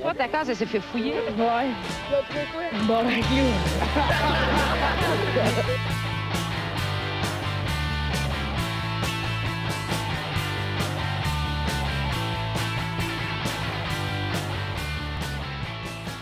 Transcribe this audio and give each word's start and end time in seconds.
Toi, 0.00 0.14
ta 0.14 0.28
case, 0.28 0.50
elle 0.50 0.56
s'est 0.56 0.66
fait 0.66 0.80
fouiller. 0.80 1.14
Ouais. 1.36 1.70
Bon, 2.86 3.04
ben, 3.04 3.20
clou. 3.20 3.48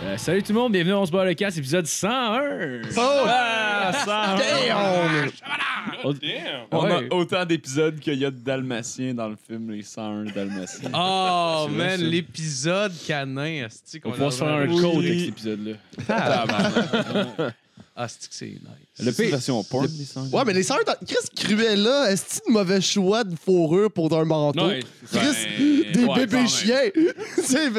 Euh, 0.04 0.16
salut 0.16 0.42
tout 0.42 0.52
le 0.52 0.58
monde, 0.58 0.72
bienvenue 0.72 0.92
à 0.92 0.98
On 0.98 1.06
se 1.06 1.10
bat 1.10 1.24
le 1.24 1.34
casse, 1.34 1.58
épisode 1.58 1.86
101! 1.86 2.82
Ah, 2.96 3.92
101! 4.04 5.65
On- 6.06 6.78
On 6.78 6.84
Ouais. 6.84 7.08
a 7.10 7.14
autant 7.14 7.44
d'épisodes 7.44 7.98
qu'il 7.98 8.14
y 8.18 8.24
a 8.24 8.30
de 8.30 8.38
Dalmatiens 8.38 9.14
dans 9.14 9.28
le 9.28 9.36
film 9.36 9.70
Les 9.70 9.82
101 9.82 10.24
Dalmatiens. 10.24 10.90
Oh, 10.94 11.66
man, 11.70 12.00
l'épisode 12.00 12.92
canin, 13.06 13.66
On 13.68 14.00
qu'on 14.00 14.10
va 14.12 14.30
se 14.30 14.38
faire 14.38 14.48
un 14.54 14.66
code 14.66 14.96
avec 15.04 15.18
cet 15.20 15.28
épisode-là. 15.28 15.74
Ah, 17.98 18.02
Asti 18.04 18.28
que 18.28 18.34
c'est 18.34 18.46
nice. 18.46 18.60
Le 19.00 19.10
pire, 19.10 19.30
version 19.30 19.64
porn, 19.64 19.86
Les 19.98 20.04
101. 20.04 20.28
Ouais, 20.30 20.44
mais 20.46 20.52
les 20.52 20.62
sœurs, 20.62 20.80
dans- 20.86 20.94
Chris 21.06 21.16
Cruella, 21.34 22.10
est-ce 22.12 22.40
que 22.40 22.46
de 22.48 22.52
mauvais 22.52 22.80
choix 22.82 23.24
de 23.24 23.34
fourrure 23.42 23.90
pour 23.90 24.12
un 24.16 24.24
manteau? 24.26 24.66
Ouais, 24.66 24.80
Chris, 25.10 25.92
des 25.94 26.04
ouais, 26.04 26.14
bébés 26.16 26.36
même. 26.36 26.48
chiens. 26.48 26.80
Tu 27.36 27.42
sais, 27.42 27.70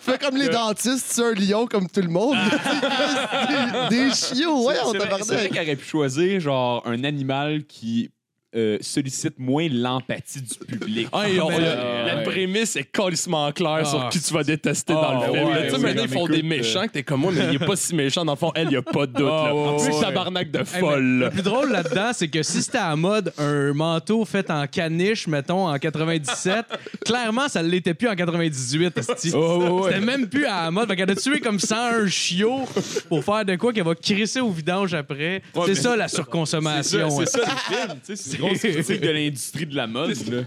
fais 0.00 0.18
comme 0.18 0.36
les 0.36 0.48
dentistes, 0.48 1.06
c'est 1.08 1.22
un 1.22 1.34
lion 1.34 1.66
comme 1.66 1.88
tout 1.88 2.00
le 2.00 2.08
monde. 2.08 2.36
des, 3.90 3.96
des 4.08 4.10
chiots, 4.14 4.66
ouais, 4.66 4.74
on 4.84 4.92
C'est 4.92 4.98
vrai- 4.98 5.08
c'est 5.08 5.08
vrai 5.08 5.18
tabarnak. 5.26 5.50
qu'elle 5.52 5.62
aurait 5.62 5.76
pu 5.76 5.86
choisir 5.86 6.40
genre 6.40 6.82
un 6.86 7.04
animal 7.04 7.64
qui 7.66 8.10
euh, 8.56 8.78
sollicite 8.80 9.38
moins 9.38 9.68
l'empathie 9.70 10.42
du 10.42 10.58
public. 10.66 11.08
Ah, 11.12 11.28
et 11.28 11.40
on- 11.40 11.48
Ben, 11.48 11.60
la, 11.60 11.66
euh, 11.68 12.06
la 12.06 12.16
ouais. 12.16 12.22
prémisse 12.24 12.74
est 12.76 12.82
carrément 12.84 13.52
claire 13.52 13.82
Ah. 13.82 13.84
sur 13.84 14.08
qui 14.08 14.20
tu 14.20 14.34
vas 14.34 14.42
détester 14.42 14.92
Ah, 14.96 15.00
dans 15.02 15.26
le 15.26 15.32
film. 15.32 15.48
ouais, 15.48 15.54
là. 15.54 15.62
tu 15.62 15.70
sais, 15.70 15.78
maintenant, 15.78 16.02
ils 16.02 16.08
font 16.08 16.24
écoute, 16.26 16.36
des 16.36 16.42
méchants 16.42 16.86
que 16.86 16.92
t'es 16.92 17.02
comme 17.04 17.20
moi, 17.20 17.32
mais 17.32 17.44
il 17.52 17.62
est 17.62 17.66
pas 17.66 17.76
si 17.76 17.94
méchant. 17.94 18.24
Dans 18.24 18.32
le 18.32 18.38
fond, 18.38 18.50
elle, 18.56 18.66
il 18.68 18.72
y 18.72 18.76
a 18.76 18.82
pas 18.82 19.06
de 19.06 19.12
doute. 19.12 19.28
Ah, 19.30 19.46
là. 19.48 19.54
ouais, 19.54 19.76
plus, 19.84 19.94
ouais. 19.94 20.00
tabarnak 20.00 20.50
de 20.50 20.58
Hey, 20.58 20.64
mais 20.74 20.80
folle. 20.80 21.02
le 21.20 21.30
plus 21.30 21.42
drôle 21.42 21.70
là-dedans, 21.70 22.10
c'est 22.12 22.26
que 22.28 22.42
si 22.42 22.60
c'était 22.62 22.78
à 22.78 22.96
mode 22.96 23.32
un 23.38 23.72
manteau 23.72 24.24
fait 24.24 24.50
en 24.50 24.66
caniche, 24.66 25.26
mettons, 25.28 25.68
en 25.68 25.78
97, 25.78 26.66
clairement, 27.06 27.48
ça 27.48 27.62
l'était 27.62 27.94
plus 27.94 28.08
en 28.08 28.16
98, 28.16 28.98
asti. 28.98 29.30
C'était 29.30 30.00
même 30.00 30.28
plus 30.28 30.46
à 30.46 30.64
la 30.64 30.70
mode. 30.72 30.88
Fait 30.88 30.96
qu'elle 30.96 31.10
a 31.10 31.14
tué 31.14 31.38
comme 31.40 31.60
101 31.60 32.08
chiots 32.08 32.66
pour 33.08 33.22
faire 33.24 33.44
de 33.44 33.54
quoi 33.56 33.72
qu'elle 33.72 33.84
va 33.84 33.94
crisser 33.94 34.40
au 34.40 34.50
vidange 34.50 34.92
après. 34.94 35.42
C'est 35.54 35.66
mais 35.68 35.74
ça, 35.76 35.96
la 35.96 36.08
C'est 36.08 36.16
surconsommation. 36.16 37.10
ça, 37.10 37.24
c'est 37.26 37.40
hein. 37.40 37.44
ça 37.46 37.52
le 37.52 37.74
film. 37.88 37.98
tu 38.04 38.16
sais, 38.16 38.16
C'est 38.16 38.36
une 38.36 38.39
grosse 38.40 38.58
critique 38.58 39.00
de 39.00 39.10
l'industrie 39.10 39.66
de 39.66 39.76
la 39.76 39.86
mode. 39.86 40.16
là. 40.30 40.42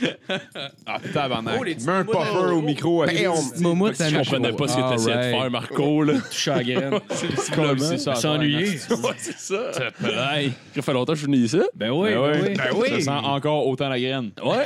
Ah, 0.86 0.98
tabarnak. 1.12 1.56
Oh, 1.60 1.64
les 1.64 1.74
Mets 1.74 1.88
un 1.88 2.04
puffer 2.04 2.52
au 2.52 2.62
micro. 2.62 3.04
Ben, 3.04 3.14
petits- 3.14 3.60
Moumoute, 3.62 3.94
Je 3.98 4.16
comprenais 4.16 4.52
pas 4.52 4.66
ce 4.68 4.76
que 4.76 4.80
Ah, 4.82 4.90
t'essayais 4.92 5.16
de 5.16 5.22
faire, 5.36 5.50
Marco. 5.50 6.02
Là. 6.02 6.14
touche 6.30 6.48
à 6.48 6.56
la 6.56 6.64
graine. 6.64 7.00
C'est 7.10 7.98
ça, 7.98 8.14
S'ennuyer. 8.14 8.64
ouais, 8.90 9.14
c'est 9.18 9.38
ça. 9.38 9.72
Ça 9.72 10.82
fait 10.82 10.92
longtemps 10.92 11.12
que 11.12 11.18
je 11.18 11.24
suis 11.24 11.32
venu 11.32 11.44
ici. 11.44 11.60
Ben 11.74 11.90
oui, 11.90 12.10
Ben 12.14 12.54
ben 12.56 12.62
oui. 12.74 12.88
Ça 12.90 13.00
sent 13.00 13.26
encore 13.26 13.66
autant 13.66 13.88
la 13.90 14.00
graine. 14.00 14.30
Ouais. 14.42 14.64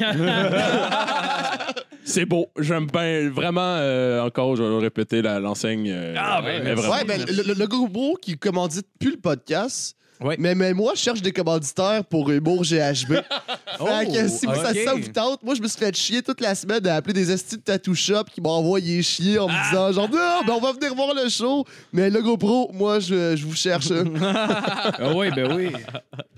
c'est 2.05 2.25
beau. 2.25 2.47
J'aime 2.59 2.87
bien. 2.87 3.29
Vraiment, 3.31 3.61
euh, 3.79 4.23
encore, 4.25 4.55
je 4.57 4.63
vais 4.63 4.79
répéter 4.79 5.23
l'enseigne. 5.23 5.91
euh, 5.91 6.15
Ah, 6.17 6.41
ben, 6.43 6.79
Ouais, 6.79 7.05
ben, 7.05 7.25
le, 7.27 7.43
le, 7.43 7.55
le 7.55 7.67
gros 7.67 8.17
qui 8.21 8.39
commandite 8.39 8.87
plus 9.01 9.13
le 9.13 9.21
podcast. 9.21 9.96
Ouais. 10.21 10.37
Mais, 10.39 10.55
mais 10.55 10.73
moi, 10.73 10.93
je 10.95 11.01
cherche 11.01 11.21
des 11.21 11.33
commanditaires 11.33 12.05
pour 12.05 12.31
Humour 12.31 12.63
GHB. 12.63 13.13
fait 13.79 14.07
que 14.13 14.29
si 14.29 14.47
vous, 14.47 14.55
ça, 14.55 14.71
ok. 14.71 14.79
ça 14.85 14.95
vous 14.95 15.09
tente, 15.09 15.43
moi, 15.43 15.55
je 15.55 15.61
me 15.61 15.69
suis 15.69 15.79
fait 15.79 15.95
chier 15.95 16.23
toute 16.23 16.41
la 16.41 16.55
semaine 16.55 16.87
à 16.87 16.97
appeler 16.97 17.13
des 17.13 17.31
estis 17.31 17.57
de 17.57 17.63
tattoo 17.63 17.95
shop 17.95 18.25
qui 18.33 18.41
m'ont 18.41 18.51
envoyé 18.51 19.03
chier 19.03 19.39
en 19.39 19.49
me 19.49 19.69
disant 19.69 19.93
genre, 19.93 20.09
non, 20.09 20.43
ben, 20.47 20.55
on 20.55 20.61
va 20.61 20.73
venir 20.73 20.95
voir 20.95 21.15
le 21.15 21.29
show. 21.29 21.65
Mais 21.93 22.09
le 22.09 22.23
GoPro, 22.23 22.71
moi, 22.73 22.99
je, 23.01 23.37
je 23.37 23.45
vous 23.45 23.55
cherche. 23.55 23.89
Ah 24.99 25.13
oui, 25.15 25.31
ben 25.35 25.53
oui. 25.53 25.73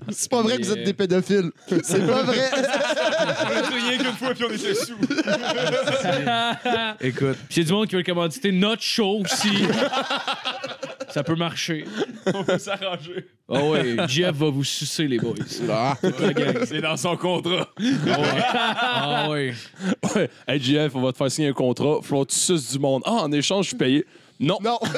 C'est 0.09 0.29
pas 0.29 0.41
vrai 0.41 0.57
que 0.57 0.63
vous 0.63 0.71
êtes 0.71 0.83
des 0.83 0.93
pédophiles. 0.93 1.51
C'est 1.83 2.05
pas 2.05 2.23
vrai. 2.23 2.49
Rien 3.71 3.97
qu'une 3.97 4.15
fois, 4.15 4.33
puis 4.33 4.43
on 4.49 4.53
était 4.53 4.73
sous. 4.73 4.97
Écoute. 7.01 7.37
Puis 7.47 7.53
s'il 7.53 7.63
y 7.63 7.65
a 7.65 7.67
du 7.67 7.73
monde 7.73 7.87
qui 7.87 7.95
veut 7.95 8.03
commanditer 8.03 8.51
notre 8.51 8.81
show 8.81 9.21
aussi, 9.21 9.49
ça 11.09 11.23
peut 11.23 11.35
marcher. 11.35 11.85
On 12.33 12.43
peut 12.43 12.57
s'arranger. 12.57 13.27
Ah 13.51 13.63
ouais, 13.71 13.95
Jeff 14.07 14.35
va 14.35 14.49
vous 14.49 14.63
sucer, 14.63 15.07
les 15.07 15.17
boys. 15.17 15.35
Toute 15.35 16.19
la 16.19 16.33
gang. 16.33 16.57
C'est 16.65 16.81
dans 16.81 16.97
son 16.97 17.15
contrat. 17.17 17.69
Ah 18.11 19.27
oui. 19.29 19.51
Ouais. 20.15 20.29
Hey, 20.47 20.59
JF, 20.59 20.95
on 20.95 21.01
va 21.01 21.11
te 21.11 21.17
faire 21.17 21.31
signer 21.31 21.49
un 21.49 21.53
contrat. 21.53 21.99
Faut 22.01 22.25
que 22.25 22.31
tu 22.31 22.37
suces 22.39 22.71
du 22.73 22.79
monde. 22.79 23.01
Ah, 23.05 23.23
en 23.23 23.31
échange, 23.31 23.65
je 23.65 23.69
suis 23.69 23.77
payé. 23.77 24.05
Non. 24.39 24.57
non. 24.63 24.79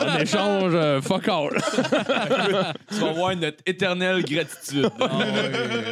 En 0.00 0.18
échange, 0.18 0.72
euh, 0.74 1.00
fuck 1.00 1.28
all. 1.28 1.50
Tu 2.88 2.94
vas 2.96 3.08
avoir 3.10 3.36
notre 3.36 3.58
éternelle 3.66 4.22
gratitude. 4.24 4.88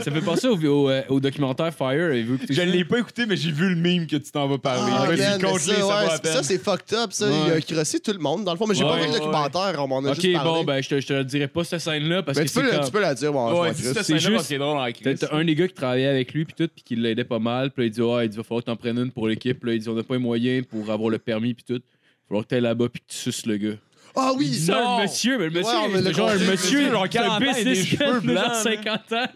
Ça 0.02 0.10
fait 0.10 0.20
penser 0.20 0.48
au, 0.48 0.56
au, 0.56 0.91
euh, 0.91 1.02
au 1.08 1.20
documentaire 1.20 1.72
Fire. 1.72 1.88
Avez-vous 2.06 2.34
écouté 2.36 2.54
Je 2.54 2.60
ça? 2.60 2.64
l'ai 2.66 2.84
pas 2.84 2.98
écouté, 2.98 3.26
mais 3.26 3.36
j'ai 3.36 3.52
vu 3.52 3.68
le 3.70 3.76
meme 3.76 4.06
que 4.06 4.16
tu 4.16 4.30
t'en 4.32 4.48
vas 4.48 4.58
parler. 4.58 4.92
Ah, 4.94 5.04
man, 5.06 5.10
mais 5.10 5.16
ça, 5.18 5.38
ça 5.38 5.38
ouais, 5.38 5.80
vaut 5.82 5.88
la 5.91 6.10
c'est- 6.16 6.22
peine. 6.22 6.32
ça, 6.32 6.42
c'est 6.42 6.58
fucked 6.62 6.94
up. 6.98 7.12
Ça, 7.12 7.26
il 7.47 7.52
a 7.52 7.60
crossé 7.60 8.00
tout 8.00 8.12
le 8.12 8.18
monde, 8.18 8.44
dans 8.44 8.52
le 8.52 8.58
fond. 8.58 8.66
Mais 8.66 8.74
j'ai 8.74 8.84
Ouais, 8.84 8.91
pas 8.91 8.97
vu 8.97 9.06
le 9.06 9.12
ouais, 9.12 9.18
documentaire. 9.18 9.74
On 9.78 9.86
m'en 9.88 10.04
a 10.04 10.10
Ok, 10.10 10.20
juste 10.20 10.32
parlé. 10.32 10.50
bon, 10.50 10.64
ben 10.64 10.82
je 10.82 10.88
te, 10.88 11.00
je 11.00 11.06
te 11.06 11.12
le 11.12 11.24
dirai 11.24 11.48
pas 11.48 11.64
cette 11.64 11.80
scène-là 11.80 12.22
parce 12.22 12.38
Ben, 12.38 12.44
que 12.44 12.48
tu, 12.48 12.54
peux 12.54 12.60
c'est 12.66 12.70
la- 12.72 12.76
comme... 12.78 12.86
tu 12.86 12.92
peux 12.92 13.00
la 13.00 13.14
dire, 13.14 13.32
moi. 13.32 13.60
Ouais, 13.60 13.68
je 13.70 13.74
dis 13.74 13.88
m'en 13.88 13.94
cette 13.94 14.02
crisse. 14.04 14.06
juste- 14.06 14.20
scène-là 14.22 14.36
parce 14.36 14.47
qu'il 14.48 14.56
est 14.56 14.58
drôle 14.58 14.78
en 14.78 14.92
crise. 14.92 15.18
T'as 15.20 15.36
un 15.36 15.44
des 15.44 15.54
gars 15.54 15.68
qui 15.68 15.74
travaillait 15.74 16.06
avec 16.08 16.32
lui 16.32 16.44
puis 16.44 16.54
tout 16.56 16.68
puis 16.74 16.82
qui 16.84 16.97
l'aidait 16.97 17.24
pas 17.24 17.38
mal 17.38 17.70
puis 17.70 17.82
là, 17.84 17.86
il 17.86 17.91
dit 17.91 18.00
ouais 18.02 18.26
il 18.26 18.28
dit 18.30 18.36
va 18.36 18.42
falloir 18.42 18.62
que 18.64 18.70
t'en 18.70 18.76
prennes 18.76 18.98
une 18.98 19.10
pour 19.12 19.28
l'équipe 19.28 19.60
Puis 19.60 19.70
là 19.70 19.76
il 19.76 19.80
dit 19.80 19.88
on 19.88 19.94
n'a 19.94 20.02
pas 20.02 20.14
les 20.14 20.20
moyens 20.20 20.64
pour 20.66 20.91
avoir 20.91 21.10
le 21.10 21.18
permis 21.18 21.54
puis 21.54 21.64
tout 21.64 21.80
falloir 22.28 22.44
que 22.44 22.49
t'ailles 22.49 22.61
là-bas 22.61 22.89
puis 22.93 23.00
que 23.00 23.06
tu 23.12 23.16
suces 23.16 23.47
le 23.47 23.56
gars 23.56 23.77
Ah 24.16 24.33
oui, 24.37 24.55
ça 24.55 24.72
ça. 24.75 24.97
le 24.99 25.03
monsieur 25.03 25.39
mais 25.39 25.44
le 25.44 25.50
monsieur 25.50 25.72
Ouais, 25.78 26.03
c'est 26.03 26.12
genre 26.15 26.28
un 26.28 26.33
compris, 26.33 26.50
monsieur 26.50 26.78
monsieur, 26.81 26.91
genre 26.91 27.06
c'est 27.11 27.19
un 27.19 27.22
40 27.22 27.43
ans 27.43 27.55
et 27.56 27.65
des 27.65 27.75
cheveux 27.75 28.21
businessman 28.21 28.21
de 28.21 28.27
blancs, 28.27 28.44
genre 28.44 28.53
là. 28.53 28.62
50 28.62 29.12
ans 29.12 29.27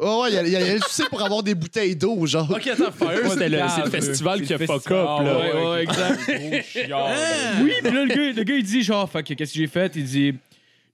Ouais, 0.00 0.20
ouais, 0.22 0.28
il 0.30 0.34
y 0.34 0.38
a, 0.38 0.42
il 0.42 0.52
y 0.52 0.56
a, 0.56 0.60
il 0.60 0.66
y 0.66 0.70
a 0.70 0.74
le 0.74 0.80
souci 0.80 1.02
pour 1.10 1.22
avoir 1.22 1.42
des 1.42 1.54
bouteilles 1.54 1.96
d'eau, 1.96 2.24
genre. 2.26 2.50
Ok, 2.50 2.66
attends, 2.68 2.92
Fire, 2.98 3.30
c'était 3.30 3.48
le, 3.48 3.58
c'est 3.74 3.84
le 3.84 3.90
festival 3.90 4.42
qui 4.42 4.54
a 4.54 4.58
fuck 4.58 4.90
up. 4.90 5.06
Ah, 5.08 5.22
Là. 5.22 5.38
ouais 5.38 5.70
ouais 5.70 5.82
exact 5.82 6.20
Gros 6.30 6.62
chiard. 6.62 7.08
oui 7.62 7.72
puis 7.82 7.92
là 7.92 8.04
le 8.04 8.08
gars, 8.14 8.32
le 8.32 8.42
gars 8.44 8.54
il 8.54 8.62
dit 8.64 8.82
genre 8.82 9.10
fait 9.10 9.22
que 9.22 9.34
qu'est-ce 9.34 9.52
que 9.52 9.58
j'ai 9.58 9.66
fait? 9.66 9.92
Il 9.96 10.04
dit 10.04 10.34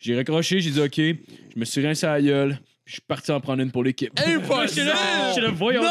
j'ai 0.01 0.17
raccroché 0.17 0.61
j'ai 0.61 0.71
dit 0.71 0.81
ok 0.81 0.97
je 0.97 1.59
me 1.61 1.65
suis 1.65 1.85
rincé 1.87 2.07
à 2.07 2.15
la 2.15 2.23
gueule 2.23 2.59
je 2.87 2.93
suis 2.93 3.01
parti 3.01 3.33
en 3.33 3.41
prendre 3.41 3.63
une 3.63 3.71
pour 3.71 3.83
l'équipe 3.83 4.13
là, 4.19 4.67
j'étais 4.67 4.85
là, 4.85 5.51
voyons. 5.53 5.83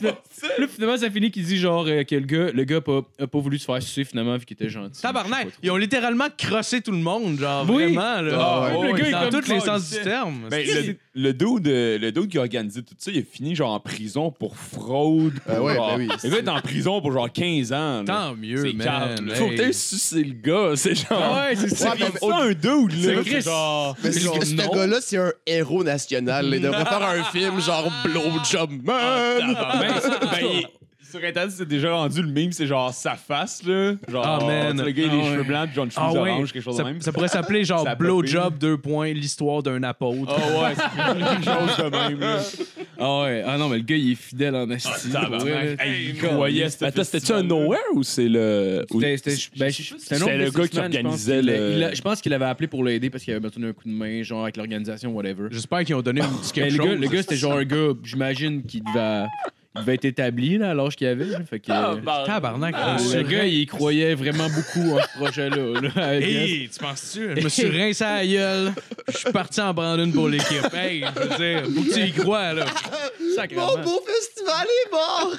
Puis 0.00 0.08
là, 0.58 0.66
finalement, 0.68 0.96
ça 0.96 1.10
finit 1.10 1.30
qu'il 1.30 1.44
dit 1.44 1.58
genre 1.58 1.86
euh, 1.86 2.02
que 2.02 2.14
le 2.16 2.26
gars, 2.26 2.50
le 2.52 2.64
gars 2.64 2.76
a 2.78 2.80
pas, 2.80 3.02
a 3.20 3.26
pas 3.26 3.38
voulu 3.38 3.58
se 3.58 3.64
faire 3.64 3.80
sucer 3.82 4.04
finalement 4.04 4.36
vu 4.36 4.44
qu'il 4.44 4.54
était 4.56 4.68
gentil. 4.68 5.00
Tabarnak, 5.00 5.48
Je 5.50 5.54
ils 5.62 5.70
ont 5.70 5.76
littéralement 5.76 6.26
crossé 6.36 6.80
tout 6.80 6.90
le 6.90 6.98
monde, 6.98 7.38
genre 7.38 7.68
Oui. 7.68 7.84
vraiment 7.84 8.20
là. 8.20 8.38
Ah, 8.38 8.78
ouais. 8.78 8.92
Le 8.92 8.98
gars 8.98 9.06
est 9.06 9.10
dans 9.12 9.30
comme 9.30 9.40
tous 9.42 9.48
les 9.50 9.60
sens 9.60 9.90
il 9.92 9.98
du 9.98 10.04
terme. 10.04 10.48
Ben, 10.50 10.66
le, 10.66 10.96
le 11.16 11.32
dude, 11.32 11.68
euh, 11.68 11.98
le 11.98 12.10
dude 12.10 12.28
qui 12.28 12.38
a 12.38 12.40
organisé 12.40 12.82
tout 12.82 12.94
ça, 12.98 13.10
il 13.12 13.20
a 13.20 13.22
fini 13.22 13.54
genre 13.54 13.70
en 13.72 13.78
prison 13.80 14.32
pour 14.32 14.56
fraude. 14.56 15.34
Ben 15.46 15.54
pour 15.56 15.64
ouais, 15.66 15.74
genre- 15.76 15.96
ben 15.96 16.08
oui. 16.10 16.16
Le 16.24 16.30
gars 16.30 16.38
est 16.38 16.48
en 16.48 16.60
prison 16.60 17.00
pour 17.00 17.12
genre 17.12 17.30
15 17.32 17.72
ans. 17.72 18.02
là. 18.02 18.04
Tant 18.04 18.34
mieux, 18.36 18.72
man. 18.72 19.16
Faut 19.34 19.46
que 19.46 19.52
Hey. 19.52 19.56
t'aies 19.56 19.72
sucé 19.72 20.24
le 20.24 20.34
gars. 20.34 20.72
C'est 20.76 20.94
genre. 20.94 21.36
Ouais, 21.36 21.54
c'est 21.54 21.62
Ouais, 21.62 21.68
ça. 21.76 21.94
mais- 21.98 22.06
C'est 22.12 22.20
pas 22.28 22.42
un 22.42 22.48
dude, 22.52 23.04
là. 23.04 23.22
C'est 23.24 23.30
C'est 23.30 23.40
genre. 23.42 23.96
Mais 24.02 24.12
ce, 24.12 24.20
genre, 24.20 24.42
ce 24.42 24.54
non. 24.54 24.68
gars-là, 24.74 25.00
c'est 25.00 25.16
un 25.18 25.32
héros 25.46 25.84
national. 25.84 26.50
Il 26.52 26.60
devrait 26.60 26.84
faire 26.84 27.02
un 27.02 27.22
film 27.24 27.60
genre 27.60 27.90
Blowjob 28.04 28.70
Man. 28.82 29.54
Ben, 29.54 29.94
ben, 30.20 30.40
il- 30.42 30.66
sur 31.18 31.28
Internet, 31.28 31.52
c'est 31.56 31.68
déjà 31.68 31.92
rendu 31.94 32.22
le 32.22 32.28
meme, 32.28 32.52
c'est 32.52 32.66
genre 32.66 32.92
sa 32.92 33.14
face, 33.14 33.62
là. 33.64 33.94
Genre, 34.08 34.24
Ah, 34.26 34.44
man. 34.44 34.82
le 34.84 34.90
gars, 34.90 35.02
il 35.04 35.08
a 35.08 35.12
Ah, 35.12 35.16
les 35.16 35.22
ouais. 35.22 35.30
cheveux 35.32 35.42
blancs, 35.44 35.66
puis 35.66 35.74
genre 35.76 35.84
une 35.84 35.90
Ah 35.96 36.00
chemise 36.08 36.14
ouais. 36.22 36.30
orange, 36.30 36.52
quelque 36.52 36.62
chose 36.62 36.76
de 36.76 36.82
Ça, 36.82 36.88
même. 36.88 37.00
ça 37.00 37.12
pourrait 37.12 37.28
s'appeler 37.28 37.64
genre. 37.64 37.86
Blowjob, 37.98 38.58
deux 38.58 38.76
points, 38.76 39.12
l'histoire 39.12 39.62
d'un 39.62 39.82
apôtre. 39.82 40.34
Ah 40.36 40.62
ouais, 40.62 40.74
c'est 40.74 41.18
quelque 41.18 41.44
chose 41.44 41.76
de 41.84 41.90
même, 41.90 42.20
là. 42.20 42.38
Ah 42.98 43.22
ouais. 43.22 43.42
Ah 43.46 43.58
non, 43.58 43.68
mais 43.68 43.76
le 43.78 43.82
gars, 43.82 43.96
il 43.96 44.12
est 44.12 44.14
fidèle 44.14 44.54
en 44.56 44.70
esti. 44.70 44.88
Ah, 45.14 45.28
là. 45.28 45.38
Hey, 45.84 46.10
il 46.10 46.18
croyait, 46.18 46.68
c'était 46.68 46.86
Attends, 46.86 47.04
c'était-tu 47.04 47.32
un 47.32 47.42
Nowhere 47.42 47.78
ou 47.94 48.02
c'est 48.02 48.28
le. 48.28 48.84
C'était- 48.90 49.36
ben, 49.56 49.66
le 49.68 50.50
gars 50.50 50.68
qui 50.68 50.78
organisait 50.78 51.42
le- 51.42 51.94
Je 51.94 52.02
pense 52.02 52.20
qu'il 52.20 52.32
avait 52.32 52.44
appelé 52.44 52.66
pour 52.68 52.84
l'aider 52.84 53.10
parce 53.10 53.24
qu'il 53.24 53.32
avait 53.32 53.40
besoin 53.40 53.66
d'un 53.66 53.72
coup 53.72 53.84
de 53.88 53.92
main, 53.94 54.22
genre 54.22 54.42
avec 54.42 54.56
l'organisation, 54.56 55.10
whatever. 55.12 55.48
J'espère 55.50 55.84
qu'ils 55.84 55.94
ont 55.94 56.02
donné 56.02 56.20
un 56.20 56.28
petit 56.28 56.52
Mais 56.56 56.62
quelque 56.68 56.78
le, 56.78 56.84
gars, 56.84 56.90
chose. 56.92 57.00
le 57.00 57.08
gars, 57.08 57.22
c'était 57.22 57.36
genre 57.36 57.52
un 57.54 57.64
gars, 57.64 57.88
j'imagine, 58.02 58.62
qui 58.64 58.80
devait, 58.80 59.26
devait 59.80 59.94
être 59.94 60.04
établi 60.04 60.58
là, 60.58 60.70
à 60.70 60.74
l'âge 60.74 60.96
qu'il 60.96 61.06
avait. 61.06 61.24
là. 61.24 61.38
Fait 61.48 61.58
que, 61.60 61.66
Tabarnak. 62.26 62.74
Ah, 62.78 62.96
je 62.98 63.04
me 63.04 63.14
le 63.22 63.24
suis 63.26 63.36
gars, 63.36 63.44
il 63.44 63.66
croyait 63.66 64.14
vraiment 64.14 64.48
beaucoup 64.48 64.96
en 64.96 65.00
ce 65.00 65.18
projet-là. 65.18 65.80
là, 65.94 66.16
I 66.16 66.20
guess. 66.20 66.28
Hey, 66.44 66.68
tu 66.72 66.78
penses-tu? 66.78 67.30
Je 67.36 67.44
me 67.44 67.48
suis 67.48 67.66
rincé 67.82 68.04
à 68.04 68.16
la 68.18 68.26
gueule. 68.26 68.72
Je 69.12 69.16
suis 69.18 69.32
parti 69.32 69.60
en 69.60 69.74
prendre 69.74 70.02
une 70.02 70.12
pour 70.12 70.28
l'équipe. 70.28 70.72
Hey, 70.74 71.04
je 71.14 71.20
veux 71.22 71.36
dire, 71.36 71.62
faut 71.74 71.82
que 71.82 71.94
tu 71.94 72.00
y 72.00 72.12
crois, 72.12 72.52
là. 72.52 72.66
Sacrément. 73.34 73.76
Mon 73.76 73.82
beau 73.82 74.00
festival 74.06 74.66
est 74.66 74.90
mort. 74.92 75.34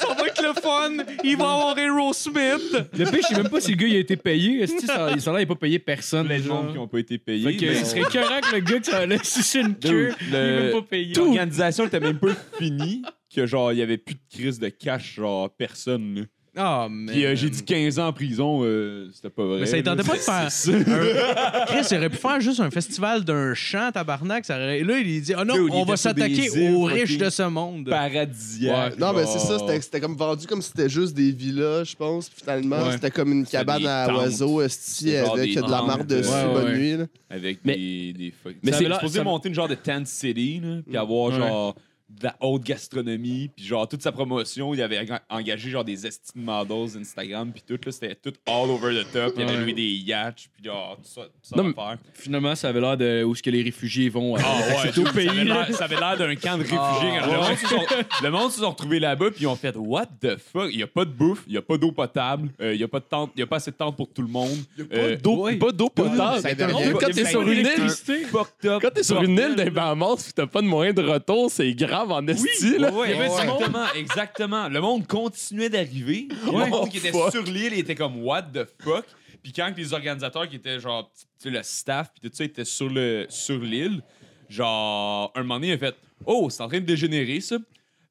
Ça 0.00 0.14
va 0.18 0.26
être 0.26 0.42
le 0.42 0.52
fun. 0.60 1.04
Il 1.24 1.36
va 1.36 1.52
avoir 1.52 1.78
Hero 1.78 2.12
Smith. 2.12 2.76
Le 2.96 3.04
pire, 3.04 3.20
je 3.22 3.34
sais 3.34 3.40
même 3.42 3.48
pas 3.50 3.60
si 3.60 3.70
le 3.72 3.76
gars 3.76 3.86
il 3.86 3.96
a 3.96 3.98
été 4.00 4.16
payé. 4.16 4.62
Est-ce 4.62 4.74
que 4.74 4.86
ça, 4.86 4.94
ça 5.18 5.30
a 5.30 5.32
l'air, 5.34 5.40
il 5.40 5.42
a 5.42 5.46
pas 5.46 5.54
payé 5.54 5.78
personne. 5.78 6.28
Genre. 6.38 6.62
monde 6.64 6.72
qui 6.72 6.78
n'ont 6.78 6.86
pas 6.88 6.98
été 6.98 7.18
payés. 7.18 7.44
Fait 7.52 7.56
que, 7.56 7.64
mais- 7.66 7.78
il 7.78 7.86
serait 7.86 8.00
écœurant 8.00 8.40
que 8.40 8.54
le 8.56 8.60
gars 8.60 8.78
qui 8.80 8.90
allait 8.90 9.18
sucer 9.22 9.60
une 9.60 9.74
queue, 9.76 10.08
Dude, 10.08 10.16
il 10.28 10.34
est 10.34 10.56
le- 10.56 10.62
même 10.62 10.72
pas 10.72 10.82
payé. 10.82 11.14
L'organisation 11.14 11.86
était 11.86 12.00
même 12.00 12.18
pas 12.18 12.28
finie, 12.58 12.87
que 13.34 13.46
genre, 13.46 13.72
il 13.72 13.78
y 13.78 13.82
avait 13.82 13.98
plus 13.98 14.14
de 14.14 14.20
crise 14.36 14.58
de 14.58 14.68
cash, 14.68 15.14
genre, 15.16 15.50
personne, 15.50 16.14
là. 16.14 16.22
Ah, 16.60 16.88
mais. 16.90 17.12
Puis 17.12 17.24
euh, 17.24 17.36
j'ai 17.36 17.50
dit 17.50 17.62
15 17.64 18.00
ans 18.00 18.08
en 18.08 18.12
prison, 18.12 18.62
euh, 18.64 19.08
c'était 19.14 19.30
pas 19.30 19.44
vrai. 19.44 19.60
Mais 19.60 19.66
ça 19.66 19.76
ne 19.76 19.82
tentait 19.82 20.02
pas 20.02 20.14
de 20.16 20.18
faire. 20.22 20.48
Un- 20.48 21.66
Chris, 21.66 21.86
il 21.92 21.96
aurait 21.98 22.10
pu 22.10 22.16
faire 22.16 22.40
juste 22.40 22.58
un 22.58 22.70
festival 22.70 23.22
d'un 23.24 23.54
chant, 23.54 23.92
tabarnak. 23.92 24.44
Ça 24.44 24.56
aurait- 24.56 24.82
Là, 24.82 24.98
il 24.98 25.22
dit 25.22 25.34
Ah 25.36 25.44
non, 25.44 25.54
Dude, 25.54 25.66
il 25.68 25.76
on 25.76 25.84
va 25.84 25.96
s'attaquer 25.96 26.50
aux 26.72 26.82
riches 26.84 27.16
de 27.16 27.30
ce 27.30 27.44
monde. 27.44 27.88
Paradisiaque. 27.88 28.98
Non, 28.98 29.12
mais 29.12 29.24
c'est 29.26 29.38
ça, 29.38 29.58
c'était 29.60 29.80
c'était 29.80 30.00
comme 30.00 30.16
vendu 30.16 30.48
comme 30.48 30.60
si 30.60 30.70
c'était 30.74 30.88
juste 30.88 31.14
des 31.14 31.30
villas, 31.30 31.84
je 31.84 31.94
pense. 31.94 32.28
Puis 32.28 32.40
finalement, 32.40 32.82
Ouais. 32.86 32.92
c'était 32.92 33.10
comme 33.12 33.30
une 33.30 33.44
C'était 33.44 33.58
cabane 33.58 33.86
à 33.86 34.06
tentes. 34.08 34.16
oiseaux, 34.16 34.60
esti, 34.62 35.14
avec 35.14 35.54
de 35.54 35.60
la 35.60 35.68
marde 35.68 35.98
tentes, 36.00 36.06
dessus, 36.08 36.28
ouais, 36.30 36.52
bonne 36.52 36.74
nuit. 36.76 36.96
là. 36.96 37.04
Avec 37.30 37.58
Mais- 37.64 37.76
des, 37.76 38.12
des 38.14 38.30
fuck- 38.32 38.56
mais 38.64 38.72
ça 38.72 38.78
c'est- 38.78 38.94
supposé 38.94 39.22
monter 39.22 39.48
une 39.48 39.54
genre 39.54 39.68
de 39.68 39.74
tent 39.76 40.04
city, 40.06 40.60
là, 40.60 40.78
puis 40.84 40.96
avoir 40.96 41.30
Ouais. 41.30 41.36
genre 41.38 41.74
de 42.08 42.24
la 42.24 42.36
haute 42.40 42.62
gastronomie, 42.64 43.50
puis 43.54 43.64
genre 43.66 43.86
toute 43.86 44.02
sa 44.02 44.12
promotion, 44.12 44.72
il 44.72 44.80
avait 44.80 44.98
enga- 45.04 45.20
engagé 45.28 45.68
genre 45.70 45.84
des 45.84 46.06
estimes 46.06 46.42
models 46.42 46.96
Instagram, 46.98 47.52
puis 47.52 47.62
tout, 47.66 47.78
là, 47.84 47.92
c'était 47.92 48.14
tout 48.14 48.32
all 48.46 48.70
over 48.70 48.94
the 49.04 49.12
top. 49.12 49.34
Il 49.36 49.42
avait 49.42 49.52
Ouais. 49.52 49.60
loué 49.62 49.72
des 49.74 49.88
yachts, 49.88 50.48
puis 50.54 50.64
genre 50.64 50.96
tout 50.96 51.02
ça, 51.08 51.22
tout 51.22 51.28
ça 51.42 51.56
Non, 51.56 51.64
mais- 51.64 51.74
à 51.76 51.88
faire. 51.90 51.98
Finalement, 52.14 52.54
ça 52.54 52.70
avait 52.70 52.80
l'air 52.80 52.96
de 52.96 53.22
où 53.24 53.32
est-ce 53.34 53.42
que 53.42 53.50
les 53.50 53.62
réfugiés 53.62 54.08
vont. 54.08 54.36
euh, 54.36 54.40
Ah 54.42 54.58
ouais, 54.84 54.98
au 54.98 55.04
ça 55.06 55.12
pays. 55.12 55.28
avait 55.28 55.44
l'air- 55.44 55.74
ça 55.74 55.84
avait 55.84 55.96
l'air 56.00 56.16
d'un 56.16 56.34
camp 56.34 56.56
de 56.56 56.62
réfugiés. 56.62 57.18
Ah, 57.20 57.26
le, 57.26 57.36
monde 57.36 57.56
se 57.58 57.66
sont, 57.66 57.86
le 58.22 58.30
monde 58.30 58.50
se 58.52 58.60
sont 58.60 58.70
retrouvés 58.70 59.00
là-bas 59.00 59.30
puis 59.30 59.42
ils 59.42 59.46
ont 59.46 59.56
fait 59.56 59.76
What 59.76 60.06
the 60.20 60.38
fuck? 60.38 60.70
Il 60.72 60.78
n'y 60.78 60.82
a 60.82 60.86
pas 60.86 61.04
de 61.04 61.10
bouffe, 61.10 61.44
il 61.46 61.52
n'y 61.52 61.58
a 61.58 61.62
pas 61.62 61.76
d'eau 61.76 61.92
potable, 61.92 62.48
euh, 62.62 62.72
il 62.72 62.78
n'y 62.78 62.84
a 62.84 62.88
pas 62.88 63.00
de 63.00 63.04
tente, 63.04 63.32
il 63.36 63.40
y 63.40 63.42
a 63.42 63.46
pas 63.46 63.56
assez 63.56 63.70
de 63.70 63.76
tente 63.76 63.96
pour 63.96 64.08
tout 64.08 64.22
le 64.22 64.28
monde. 64.28 64.56
Euh, 64.92 65.16
D'eau- 65.16 65.42
ouais. 65.42 65.56
Pas 65.56 65.72
d'eau 65.72 65.88
potable. 65.90 66.40
Ça 66.40 66.52
le 66.54 66.72
monde 66.72 66.82
intervient. 66.82 66.92
Quand 66.98 67.10
t'es 67.12 67.24
sur 67.26 67.42
une 67.42 67.48
île, 67.48 67.54
l'électricité. 67.58 68.24
Fucked 68.24 68.70
up. 68.70 68.78
Quand 68.82 68.90
t'es 68.94 69.02
sur 69.02 69.22
une 69.22 69.38
île 69.38 69.54
des 69.56 69.70
Bahamas 69.70 70.24
pis 70.26 70.32
t'as 70.32 70.46
pas 70.46 70.62
de 70.62 70.66
moyen 70.66 70.92
de 70.94 71.02
retour, 71.02 71.50
c'est 71.50 71.70
grave 71.74 71.97
en 72.06 72.26
esti, 72.26 72.46
Oui, 72.74 72.78
là. 72.78 72.90
Il 73.06 73.10
y 73.10 73.20
exactement, 73.22 73.86
exactement. 73.94 74.68
Le 74.68 74.80
monde 74.80 75.06
continuait 75.06 75.68
d'arriver. 75.70 76.28
Le 76.46 76.50
Ouais. 76.50 76.68
monde 76.68 76.88
qui 76.90 76.98
était 76.98 77.12
sur 77.30 77.42
l'île 77.42 77.74
était 77.74 77.94
comme 77.94 78.22
What 78.22 78.42
the 78.54 78.66
fuck? 78.82 79.04
Puis 79.42 79.52
quand 79.52 79.72
les 79.76 79.92
organisateurs 79.92 80.48
qui 80.48 80.56
étaient 80.56 80.80
genre, 80.80 81.10
tu 81.14 81.24
sais, 81.38 81.50
le 81.50 81.62
staff, 81.62 82.10
puis 82.12 82.28
tout 82.28 82.34
ça, 82.36 82.44
étaient 82.44 82.64
sur 82.64 82.88
le 82.88 83.26
sur 83.28 83.58
l'île, 83.58 84.02
genre, 84.48 85.32
un 85.34 85.42
moment 85.42 85.54
donné, 85.56 85.68
il 85.68 85.72
a 85.74 85.78
fait 85.78 85.96
Oh, 86.26 86.48
c'est 86.50 86.62
en 86.62 86.68
train 86.68 86.80
de 86.80 86.84
dégénérer, 86.84 87.40
ça. 87.40 87.56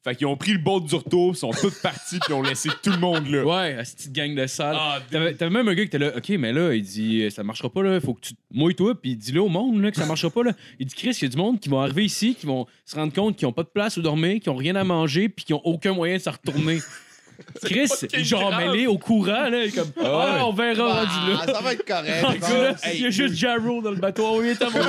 Fait 0.08 0.16
qu'ils 0.16 0.28
ont 0.28 0.38
pris 0.38 0.54
le 0.54 0.60
bord 0.60 0.80
du 0.80 0.96
retour, 0.96 1.34
ils 1.34 1.38
sont 1.38 1.52
tous 1.52 1.82
partis, 1.82 2.18
puis 2.20 2.30
ils 2.30 2.34
ont 2.34 2.42
laissé 2.42 2.70
tout 2.82 2.92
le 2.92 2.98
monde 2.98 3.28
là. 3.28 3.44
Ouais, 3.44 3.74
à 3.78 3.84
cette 3.84 3.98
petite 3.98 4.14
gang 4.14 4.34
de 4.34 4.48
salles. 4.48 4.78
Ah, 4.80 5.00
T'avais 5.12 5.34
t'avais 5.34 5.52
même 5.52 5.68
un 5.68 5.74
gars 5.74 5.82
qui 5.82 5.88
était 5.88 5.98
là, 5.98 6.14
OK, 6.16 6.30
mais 6.30 6.54
là, 6.54 6.74
il 6.74 6.82
dit, 6.82 7.30
ça 7.30 7.44
marchera 7.44 7.70
pas, 7.70 7.84
là, 7.84 8.00
faut 8.00 8.14
que 8.14 8.22
tu 8.22 8.34
te 8.34 8.40
mouilles 8.54 8.74
toi, 8.74 8.96
puis 8.96 9.18
dis-le 9.18 9.42
au 9.42 9.50
monde, 9.50 9.82
là, 9.82 9.92
que 9.92 9.98
ça 9.98 10.06
marchera 10.06 10.32
pas, 10.32 10.44
là. 10.44 10.54
Il 10.80 10.86
dit, 10.86 10.96
Chris, 10.96 11.10
il 11.22 11.24
y 11.24 11.26
a 11.26 11.30
du 11.30 11.36
monde 11.36 11.60
qui 11.60 11.68
vont 11.68 11.82
arriver 11.82 12.06
ici, 12.06 12.36
qui 12.36 12.46
vont 12.46 12.68
se 12.86 12.96
rendre 12.96 13.12
compte 13.12 13.36
qu'ils 13.36 13.50
ont 13.50 13.52
pas 13.52 13.64
de 13.64 13.68
place 13.68 13.98
où 13.98 14.02
dormir, 14.02 14.40
qui 14.40 14.48
ont 14.48 14.56
rien 14.56 14.78
à 14.78 14.86
manger, 14.86 15.28
puis 15.28 15.44
qui 15.44 15.54
ont 15.54 15.62
aucun 15.66 15.92
moyen 15.94 16.16
de 16.16 16.22
se 16.22 16.30
retourner. 16.30 16.80
Chris, 17.66 17.90
genre 18.24 18.56
mêlé 18.56 18.88
au 18.88 18.98
courant, 18.98 19.50
là, 19.50 19.66
il 19.66 19.68
est 19.68 19.76
comme, 19.76 19.92
ah, 20.02 20.46
on 20.46 20.54
verra 20.54 21.02
rendu 21.04 21.32
là. 21.34 21.40
Ah, 21.42 21.52
ça 21.52 21.62
va 21.62 21.74
être 21.74 21.86
correct. 21.86 22.24
En 22.24 22.34
tout 22.34 22.40
cas, 22.40 22.76
Hey, 22.84 22.96
il 23.00 23.02
y 23.02 23.06
a 23.08 23.10
juste 23.10 23.36
Jarrow 23.36 23.82
dans 23.82 23.92
le 23.92 23.98
bateau. 23.98 24.24
Oh, 24.26 24.40
oui, 24.40 24.54
t'as 24.58 24.70
mon 24.72 24.80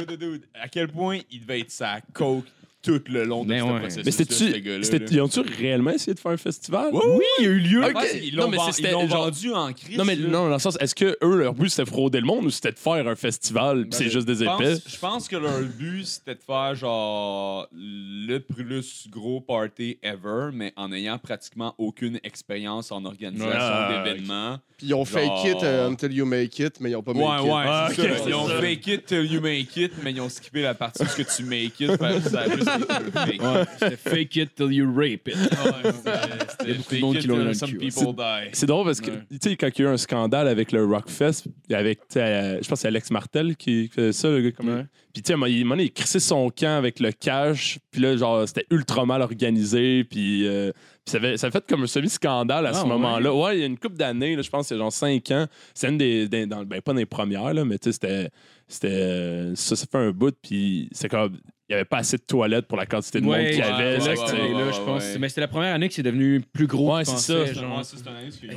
Dude, 0.00 0.08
dude, 0.08 0.18
dude, 0.18 0.42
À 0.60 0.66
quel 0.66 0.88
point 0.88 1.20
il 1.30 1.40
devait 1.40 1.60
être 1.60 1.70
sa 1.70 2.00
coke 2.12 2.44
tout 2.84 3.00
le 3.08 3.24
long 3.24 3.44
de 3.44 3.48
Mais 3.48 3.60
ce 3.60 3.64
ouais. 3.64 3.78
processus. 3.80 4.04
Mais 4.04 4.10
c'était-tu. 4.10 4.84
c'était- 4.84 5.14
Ils 5.14 5.20
ont-tu 5.22 5.40
réellement 5.40 5.90
essayé 5.90 6.14
de 6.14 6.18
faire 6.20 6.32
un 6.32 6.36
festival? 6.36 6.90
Oui, 6.92 7.24
il 7.40 7.44
y 7.44 7.48
a 7.48 7.50
eu 7.50 7.58
lieu. 7.58 7.84
Ok. 7.84 7.94
Ils 8.22 8.36
Non, 8.36 8.42
l'ont 8.44 8.48
mais 8.50 8.56
ven- 8.58 8.72
c'était 8.72 8.88
ils 8.88 8.92
l'ont 8.92 9.06
vendu 9.06 9.52
en 9.52 9.72
crise. 9.72 9.96
Non, 9.98 10.04
mais 10.04 10.16
non, 10.16 10.48
dans 10.48 10.54
le 10.54 10.58
sens, 10.58 10.76
est-ce 10.80 10.94
que 10.94 11.16
eux, 11.22 11.36
leur 11.36 11.54
but, 11.54 11.70
c'était 11.70 11.84
de 11.84 11.88
frauder 11.88 12.20
le 12.20 12.26
monde 12.26 12.44
ou 12.44 12.50
c'était 12.50 12.72
de 12.72 12.78
faire 12.78 13.06
un 13.08 13.16
festival 13.16 13.86
pis 13.88 13.96
c'est 13.96 14.10
juste 14.10 14.26
des 14.26 14.42
épais? 14.42 14.74
Je 14.86 14.98
pense 14.98 15.28
que 15.28 15.36
leur 15.36 15.60
but, 15.62 16.04
c'était 16.04 16.34
de 16.34 16.40
faire 16.46 16.74
genre 16.74 17.68
le 17.72 18.38
plus 18.38 19.08
gros 19.10 19.40
party 19.40 19.98
ever, 20.02 20.50
mais 20.52 20.72
en 20.76 20.92
ayant 20.92 21.18
pratiquement 21.18 21.74
aucune 21.78 22.18
expérience 22.22 22.92
en 22.92 23.04
organisation 23.04 23.50
Ah, 23.58 24.02
d'événements. 24.04 24.58
Puis 24.76 24.88
ils 24.88 24.94
ont 24.94 25.04
fake 25.04 25.24
Genre- 25.24 25.46
it 25.46 25.62
euh, 25.62 25.88
until 25.88 26.12
you 26.12 26.26
make 26.26 26.58
it, 26.58 26.80
mais 26.80 26.90
ils 26.90 26.96
ont 26.96 27.02
pas 27.02 27.12
Ouais, 27.12 27.18
make 27.20 27.42
ouais, 27.44 27.48
it. 27.48 27.66
Ah, 27.68 27.88
ça. 27.90 27.94
c'est 27.94 28.28
Ils 28.28 28.34
ont 28.34 28.48
fake 28.48 28.86
it 28.88 29.06
till 29.06 29.24
you 29.32 29.40
make 29.40 29.76
it, 29.76 29.92
mais 30.02 30.10
ils 30.12 30.20
ont 30.20 30.28
skippé 30.28 30.62
la 30.62 30.74
partie 30.74 31.02
où 31.02 31.06
ce 31.06 31.16
que 31.22 31.36
tu 31.36 31.44
make 31.44 31.78
it. 31.80 31.90
fait 31.96 32.22
que 32.22 32.28
ça 32.28 32.40
a 32.40 32.48
juste 32.56 32.73
Ouais, 32.74 33.64
c'était 33.78 33.96
fake 33.96 34.36
it 34.36 34.54
till 34.54 34.72
you 34.72 34.92
rape 34.94 35.28
it. 35.28 35.36
C'était 35.36 36.64
Il 36.64 36.68
y 36.68 36.72
a 36.72 36.76
beaucoup 36.76 36.94
de 36.94 37.00
monde 37.00 37.18
qui 37.18 37.26
l'ont 37.26 37.34
eu 37.36 37.38
dans 37.38 37.44
le 37.44 37.54
some 37.54 37.70
cul, 37.70 37.78
people 37.78 38.14
die. 38.16 38.48
C'est 38.52 38.66
drôle 38.66 38.84
parce 38.86 39.00
que, 39.00 39.10
Ouais. 39.10 39.22
tu 39.30 39.38
sais, 39.50 39.56
quand 39.56 39.68
il 39.76 39.82
y 39.82 39.86
a 39.86 39.90
eu 39.90 39.92
un 39.92 39.96
scandale 39.96 40.48
avec 40.48 40.72
le 40.72 40.84
Rockfest, 40.84 41.44
avec, 41.72 42.00
tu 42.00 42.04
sais, 42.14 42.20
euh, 42.22 42.52
je 42.62 42.68
pense 42.68 42.78
que 42.78 42.82
c'est 42.82 42.88
Alex 42.88 43.10
Martel 43.10 43.56
qui 43.56 43.88
faisait 43.88 44.12
ça, 44.12 44.28
le 44.30 44.40
gars. 44.40 44.52
Comme... 44.52 44.68
Ouais. 44.68 44.86
Puis, 45.12 45.22
tu 45.22 45.28
sais, 45.28 45.32
à 45.32 45.36
un 45.36 45.38
moment, 45.38 45.46
il, 45.52 45.68
donné, 45.68 45.88
crissait 45.90 46.18
son 46.20 46.50
camp 46.50 46.76
avec 46.76 46.98
le 47.00 47.12
cash, 47.12 47.78
puis 47.90 48.00
là, 48.00 48.16
genre, 48.16 48.46
c'était 48.48 48.66
ultra 48.70 49.06
mal 49.06 49.22
organisé, 49.22 50.04
puis. 50.04 50.46
euh, 50.46 50.72
puis 51.04 51.12
ça, 51.12 51.18
avait, 51.18 51.36
ça 51.36 51.50
fait 51.50 51.64
comme 51.68 51.82
un 51.82 51.86
semi-scandale 51.86 52.66
à 52.66 52.70
Ah, 52.70 52.72
ce 52.74 52.82
ouais. 52.82 52.88
moment-là. 52.88 53.32
Ouais, 53.34 53.56
il 53.58 53.60
y 53.60 53.62
a 53.62 53.66
une 53.66 53.78
couple 53.78 53.96
d'années, 53.96 54.34
là, 54.36 54.42
je 54.42 54.48
pense, 54.50 54.70
il 54.70 54.72
y 54.72 54.76
a 54.76 54.78
genre 54.78 54.92
5 54.92 55.30
ans. 55.32 55.46
C'est 55.74 55.88
une 55.88 55.98
des. 55.98 56.28
des- 56.28 56.46
dans- 56.46 56.64
ben, 56.64 56.80
pas 56.80 56.92
dans 56.92 56.98
les 56.98 57.06
premières, 57.06 57.52
là, 57.54 57.64
mais 57.64 57.78
tu 57.78 57.90
sais, 57.90 57.92
c'était. 57.92 58.30
C'était. 58.66 58.88
euh, 58.90 59.54
Ça, 59.54 59.76
ça 59.76 59.86
fait 59.90 59.98
un 59.98 60.10
bout, 60.10 60.34
puis 60.42 60.88
c'est 60.92 61.08
comme. 61.08 61.36
Il 61.66 61.72
n'y 61.72 61.76
avait 61.76 61.86
pas 61.86 61.98
assez 61.98 62.18
de 62.18 62.22
toilettes 62.22 62.66
pour 62.66 62.76
la 62.76 62.84
quantité 62.84 63.22
de 63.22 63.24
monde 63.24 63.38
qu'il 63.38 63.56
y 63.56 63.62
avait. 63.62 63.96
là, 63.96 64.14
je 64.14 64.80
pense. 64.84 65.02
ouais. 65.02 65.18
Mais 65.18 65.30
c'était 65.30 65.40
la 65.40 65.48
première 65.48 65.74
année 65.74 65.88
que 65.88 65.94
c'est 65.94 66.02
devenu 66.02 66.42
plus 66.52 66.66
gros. 66.66 66.94
Ouais, 66.94 67.06
c'est 67.06 67.16
ça. 67.16 67.46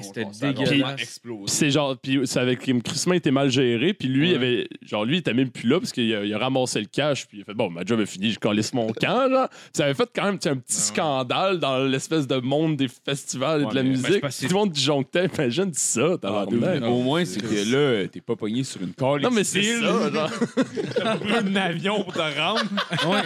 c'était 0.01 0.25
dégueulasse. 0.41 1.21
c'est 1.45 1.71
genre, 1.71 1.97
puis 1.97 2.27
ça 2.27 2.41
avait 2.41 2.57
comme 2.57 2.81
crissement 2.81 3.13
été 3.13 3.31
mal 3.31 3.49
géré, 3.49 3.93
puis 3.93 4.09
lui, 4.09 4.31
il 4.31 4.35
avait, 4.35 4.67
genre, 4.81 5.05
lui, 5.05 5.15
il 5.15 5.19
était 5.19 5.33
même 5.33 5.49
plus 5.51 5.69
là 5.69 5.79
parce 5.79 5.93
qu'il 5.93 6.13
a, 6.13 6.37
ramassé 6.37 6.81
le 6.81 6.87
cash, 6.87 7.27
puis 7.27 7.37
il 7.37 7.41
a 7.41 7.45
fait, 7.45 7.53
bon, 7.53 7.69
ma 7.69 7.85
job 7.85 8.01
est 8.01 8.05
finie, 8.05 8.31
je 8.31 8.39
calisse 8.39 8.73
mon 8.73 8.91
camp, 8.91 9.29
genre. 9.29 9.47
Ça 9.71 9.85
avait 9.85 9.93
fait 9.93 10.09
quand 10.13 10.25
même 10.25 10.39
un 10.43 10.57
petit 10.57 10.81
scandale 10.81 11.59
dans 11.59 11.79
l'espèce 11.85 12.27
de 12.27 12.37
monde 12.37 12.75
des 12.75 12.89
festivals 12.89 13.63
et 13.63 13.65
de 13.67 13.75
la 13.75 13.83
musique. 13.83 14.19
Tout 14.21 14.47
le 14.49 14.53
monde 14.53 14.71
disjonctait, 14.71 15.27
imagine 15.33 15.71
ça, 15.73 16.17
Ah, 16.23 16.45
Au 16.45 17.01
moins, 17.01 17.23
c'est 17.23 17.39
que 17.39 17.71
là, 17.71 18.07
t'es 18.09 18.21
pas 18.21 18.35
pogné 18.35 18.63
sur 18.63 18.81
une 18.81 18.93
corde. 18.93 19.21
Non, 19.21 19.31
mais 19.31 19.45
c'est 19.45 19.63
ça, 19.63 20.11
genre. 20.11 20.29
T'as 20.95 21.03
pas 21.03 21.15
pris 21.15 21.33
un 21.33 21.55
avion 21.55 22.03
pour 22.03 22.13
te 22.13 22.19
rendre. 22.19 22.63
Ouais. 23.05 23.21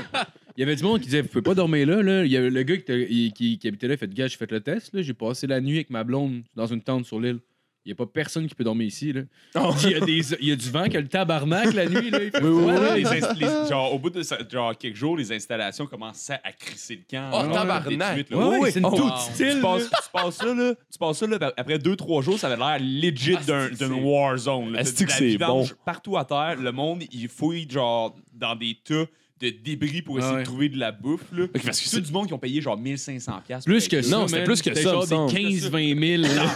Il 0.58 0.60
y 0.60 0.64
avait 0.64 0.76
du 0.76 0.84
monde 0.84 1.00
qui 1.00 1.06
disait 1.06 1.22
Vous 1.22 1.30
pouvez 1.30 1.42
pas 1.42 1.56
dormir 1.56 1.88
là. 1.88 2.02
là. 2.04 2.26
Il 2.26 2.32
y 2.32 2.38
avait 2.38 2.50
le 2.50 2.64
gars 2.64 2.76
qui, 2.76 2.82
était- 2.82 3.08
il- 3.10 3.32
qui- 3.34 3.58
qui 3.58 3.68
habitait 3.68 3.88
là, 3.88 3.94
il 3.94 3.98
fait 3.98 4.14
Gars, 4.14 4.28
j'ai 4.28 4.38
fait 4.38 4.52
le 4.52 4.60
test. 4.60 4.94
là. 4.94 5.02
J'ai 5.02 5.14
passé 5.14 5.48
la 5.48 5.62
nuit 5.62 5.76
avec 5.78 5.90
ma 5.90 6.04
blonde 6.04 6.42
dans 6.56 6.68
une 6.68 6.82
tente 6.82 7.06
sur 7.06 7.20
l'île. 7.20 7.40
Il 7.84 7.90
n'y 7.90 7.94
a 7.94 7.96
pas 7.96 8.06
personne 8.06 8.46
qui 8.48 8.54
peut 8.54 8.64
dormir 8.64 8.86
ici. 8.86 9.12
Là. 9.12 9.22
Oh. 9.56 9.74
Il, 9.86 9.90
y 9.90 9.96
a 9.96 10.02
des, 10.02 10.34
il 10.40 10.50
y 10.50 10.52
a 10.52 10.56
du 10.56 10.70
vent 10.70 10.84
qui 10.84 10.98
a 10.98 11.02
le 11.02 11.08
tabarnak 11.08 11.74
la 11.74 11.88
nuit. 11.90 12.12
Là. 12.12 12.20
Il 12.26 12.30
fait 12.30 12.40
Oui, 12.44 12.50
oui, 12.50 12.62
froid, 12.62 12.74
là. 12.74 12.96
Les 12.96 13.04
inst- 13.06 13.40
les- 13.40 13.70
genre, 13.70 13.92
au 13.96 13.98
bout 13.98 14.12
de 14.12 14.22
ça- 14.22 14.38
genre, 14.48 14.78
quelques 14.78 14.96
jours, 14.98 15.18
les 15.18 15.32
installations 15.32 15.88
commençaient 15.88 16.40
à 16.44 16.52
crisser 16.52 16.98
le 16.98 17.02
camp. 17.10 17.32
Oh, 17.34 17.44
Genre, 17.46 17.54
tabarnak. 17.54 18.30
là. 18.30 18.38
Ouais, 18.38 18.58
ouais, 18.60 18.72
c'est 18.72 18.80
une 18.82 18.86
Oh, 18.86 18.92
toute 18.96 19.00
wow. 19.12 19.18
style, 19.34 19.54
Tu 19.56 19.62
passes, 19.62 19.90
tu 19.90 20.12
passes 20.14 20.36
ça, 20.36 20.54
là, 20.54 20.74
tu 20.92 21.00
passes 21.00 21.18
ça, 21.18 21.26
là, 21.26 21.40
puis 21.40 21.50
après 21.58 21.80
deux, 21.80 21.96
trois 21.96 22.22
jours, 22.22 22.38
ça 22.38 22.48
avait 22.52 22.58
l'air 22.58 22.78
legit 22.80 23.36
Ah, 23.40 23.44
d'un- 23.48 23.70
c'est- 23.74 23.84
d'une 23.88 24.04
war 24.04 24.38
zone. 24.38 24.74
là. 24.74 24.82
Est-ce 24.82 24.94
T'as 24.94 25.00
de 25.00 25.06
que 25.06 25.10
la 25.10 25.18
c'est 25.18 25.26
vidange 25.28 25.70
bon? 25.72 25.76
Partout 25.84 26.18
à 26.18 26.26
terre, 26.26 26.58
le 26.62 26.72
monde, 26.72 27.02
il 27.12 27.28
fouille, 27.30 27.68
genre, 27.68 28.16
dans 28.32 28.56
des 28.56 28.78
tas 28.84 29.06
de 29.42 29.50
débris 29.50 30.02
pour 30.02 30.18
essayer 30.20 30.34
Ouais. 30.34 30.40
de 30.42 30.46
trouver 30.46 30.70
de 30.70 30.78
la 30.78 30.92
bouffe, 30.92 31.24
là. 31.34 31.48
Parce 31.52 31.80
que 31.82 31.88
C'est 31.88 32.02
du 32.02 32.12
monde 32.12 32.28
qui 32.28 32.34
ont 32.34 32.40
payé, 32.40 32.62
genre, 32.62 32.78
1500$ 32.78 33.42
piastres 33.46 33.66
Plus 33.66 33.88
que 33.88 34.02
ça. 34.02 34.18
Non, 34.18 34.28
c'était 34.28 34.44
plus 34.44 34.62
que 34.62 34.70
C'était 34.74 34.84
ça, 34.84 34.92
genre 34.92 35.02
me 35.02 35.08
semble. 35.08 35.34
des 35.34 35.40
15-20 35.40 36.22
000. 36.26 36.36
là. 36.36 36.54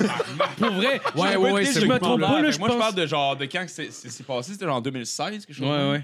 Pour 0.58 0.72
vrai. 0.72 1.02
Ouais, 1.16 1.36
ouais, 1.36 1.52
ouais, 1.52 1.66
je 1.66 1.86
me 1.86 1.98
trompe 2.00 2.22
pas, 2.22 2.42
là, 2.42 2.52
je 2.52 2.60
Moi, 2.60 2.70
je 2.72 2.78
parle 2.78 2.96
de 2.96 3.06
genre 3.06 3.36
de 3.36 3.46
quand 3.46 3.66
c'est 3.68 4.24
passé, 4.26 4.54
c'était 4.54 4.66
genre 4.66 4.78
en 4.78 4.82
2016, 4.82 5.46
quelque 5.46 5.56
chose. 5.56 5.66
Ouais, 5.68 5.92
ouais. 5.92 6.04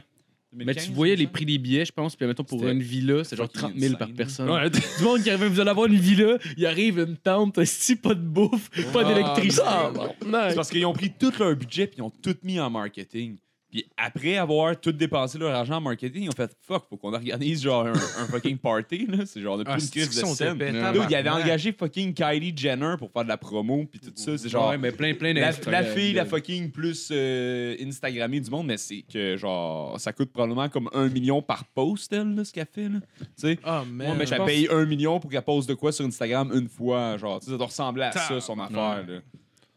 Mais 0.54 0.66
2015, 0.66 0.86
tu 0.88 0.92
voyais 0.92 1.16
les 1.16 1.28
prix 1.28 1.46
des 1.46 1.58
billets, 1.58 1.86
je 1.86 1.94
pense. 1.94 2.14
Puis, 2.14 2.26
mettons, 2.28 2.44
pour 2.44 2.68
une 2.68 2.82
villa, 2.82 3.24
c'est 3.24 3.38
genre 3.38 3.48
fucking 3.48 3.70
30 3.70 3.80
000 3.80 3.96
par 3.96 4.10
personne. 4.10 4.50
Ouais, 4.50 4.70
Du 4.98 5.04
monde 5.06 5.24
qui 5.24 5.30
arrive, 5.30 5.46
vous 5.48 5.62
allez 5.62 5.70
avoir 5.70 5.88
une 5.88 5.96
villa, 5.96 6.38
il 6.58 6.66
arrive 6.66 7.00
une 7.00 7.16
tente, 7.16 7.64
si 7.64 7.96
pas 7.96 8.14
de 8.14 8.20
bouffe, 8.20 8.70
pas 8.92 9.06
d'électricité. 9.06 9.64
tabarnak. 9.64 10.50
C'est 10.50 10.56
parce 10.56 10.70
qu'ils 10.70 10.86
ont 10.86 10.92
pris 10.92 11.10
tout 11.18 11.32
leur 11.40 11.56
budget 11.56 11.88
puis 11.88 12.00
ils 12.00 12.02
ont 12.02 12.10
tout 12.22 12.36
mis 12.44 12.60
en 12.60 12.70
marketing. 12.70 13.38
Puis 13.72 13.86
après 13.96 14.36
avoir 14.36 14.78
tout 14.80 14.92
dépensé 14.92 15.38
leur 15.38 15.56
argent 15.56 15.78
en 15.78 15.82
marketing, 15.82 16.24
ils 16.24 16.30
ont 16.30 16.34
fait 16.34 16.51
fuck, 16.62 16.84
faut 16.90 16.98
qu'on 16.98 17.13
organise 17.13 17.63
genre 17.63 17.86
un, 17.88 17.94
un 17.94 18.25
fucking 18.28 18.58
party 18.58 19.06
là, 19.08 19.25
c'est 19.25 19.40
genre 19.40 19.56
le 19.56 19.63
Ah, 19.66 19.74
plus 19.75 19.84
une 19.84 19.88
c'est 19.88 20.00
crise 20.10 20.22
de 20.22 20.25
scène. 20.25 20.56
épais, 20.58 20.72
Dude, 20.72 20.82
tabarnak. 20.82 21.10
il 21.10 21.16
avait 21.16 21.30
engagé 21.30 21.72
fucking 21.72 22.13
Kylie 22.13 22.54
Jenner 22.56 22.96
pour 23.00 23.10
faire 23.12 23.24
de 23.24 23.30
la 23.30 23.38
promo 23.38 23.86
puis 23.90 24.00
tout 24.01 24.12
ça, 24.13 24.38
c'est 24.38 24.50
genre 24.50 24.70
Ouais, 24.72 24.78
mais 24.78 24.92
plein, 24.92 25.13
plein 25.13 25.34
la, 25.34 25.51
la 25.68 25.84
fille, 25.86 26.12
la 26.13 26.25
fucking 26.25 26.70
plus 26.72 27.10
euh, 27.13 27.75
Instagrammée 27.82 28.42
du 28.42 28.50
monde, 28.51 28.68
mais 28.68 28.75
c'est 28.78 29.04
que 29.04 29.38
genre 29.38 29.98
ça 30.00 30.12
coûte 30.12 30.32
probablement 30.34 30.68
comme 30.68 30.90
un 30.94 31.08
million 31.08 31.42
par 31.42 31.63
post 31.66 32.12
elle 32.12 32.36
là, 32.36 32.44
ce 32.44 32.51
qu'elle 32.51 32.68
fait 32.70 32.90
là. 32.90 33.00
Tu 33.20 33.25
sais, 33.38 33.60
Ah, 33.63 33.84
man. 33.90 34.12
Ouais, 34.12 34.16
mais 34.18 34.25
je 34.25 34.36
pense- 34.36 34.46
paye 34.48 34.68
un 34.70 34.86
million 34.86 35.20
pour 35.22 35.32
qu'elle 35.32 35.42
poste 35.44 35.70
de 35.70 35.75
quoi 35.75 35.94
sur 35.94 36.04
Instagram 36.06 36.51
une 36.54 36.68
fois, 36.68 37.16
genre 37.18 37.42
ça 37.42 37.56
doit 37.56 37.68
ressembler 37.68 38.04
à 38.04 38.12
ça 38.12 38.42
son 38.42 38.60
affaire 38.60 39.06
là. 39.08 39.20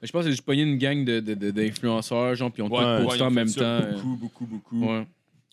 Mais 0.04 0.08
je 0.08 0.12
pense 0.12 0.26
que 0.26 0.30
j'ai 0.32 0.42
pogné 0.42 0.60
une 0.64 0.76
gang 0.76 1.02
de- 1.02 1.20
de- 1.20 1.32
de- 1.32 1.50
d'influenceurs, 1.50 2.34
genre, 2.34 2.52
puis 2.52 2.62
ils 2.62 2.66
ont 2.66 2.68
Ouais, 2.70 3.02
tous 3.06 3.10
ouais, 3.14 3.22
en 3.22 3.30
même 3.30 3.48
ça 3.48 3.60
temps. 3.60 3.64
euh, 3.86 3.92
Beaucoup, 3.94 4.16
beaucoup, 4.16 4.44
beaucoup. 4.44 4.80
Ouais. 4.86 5.06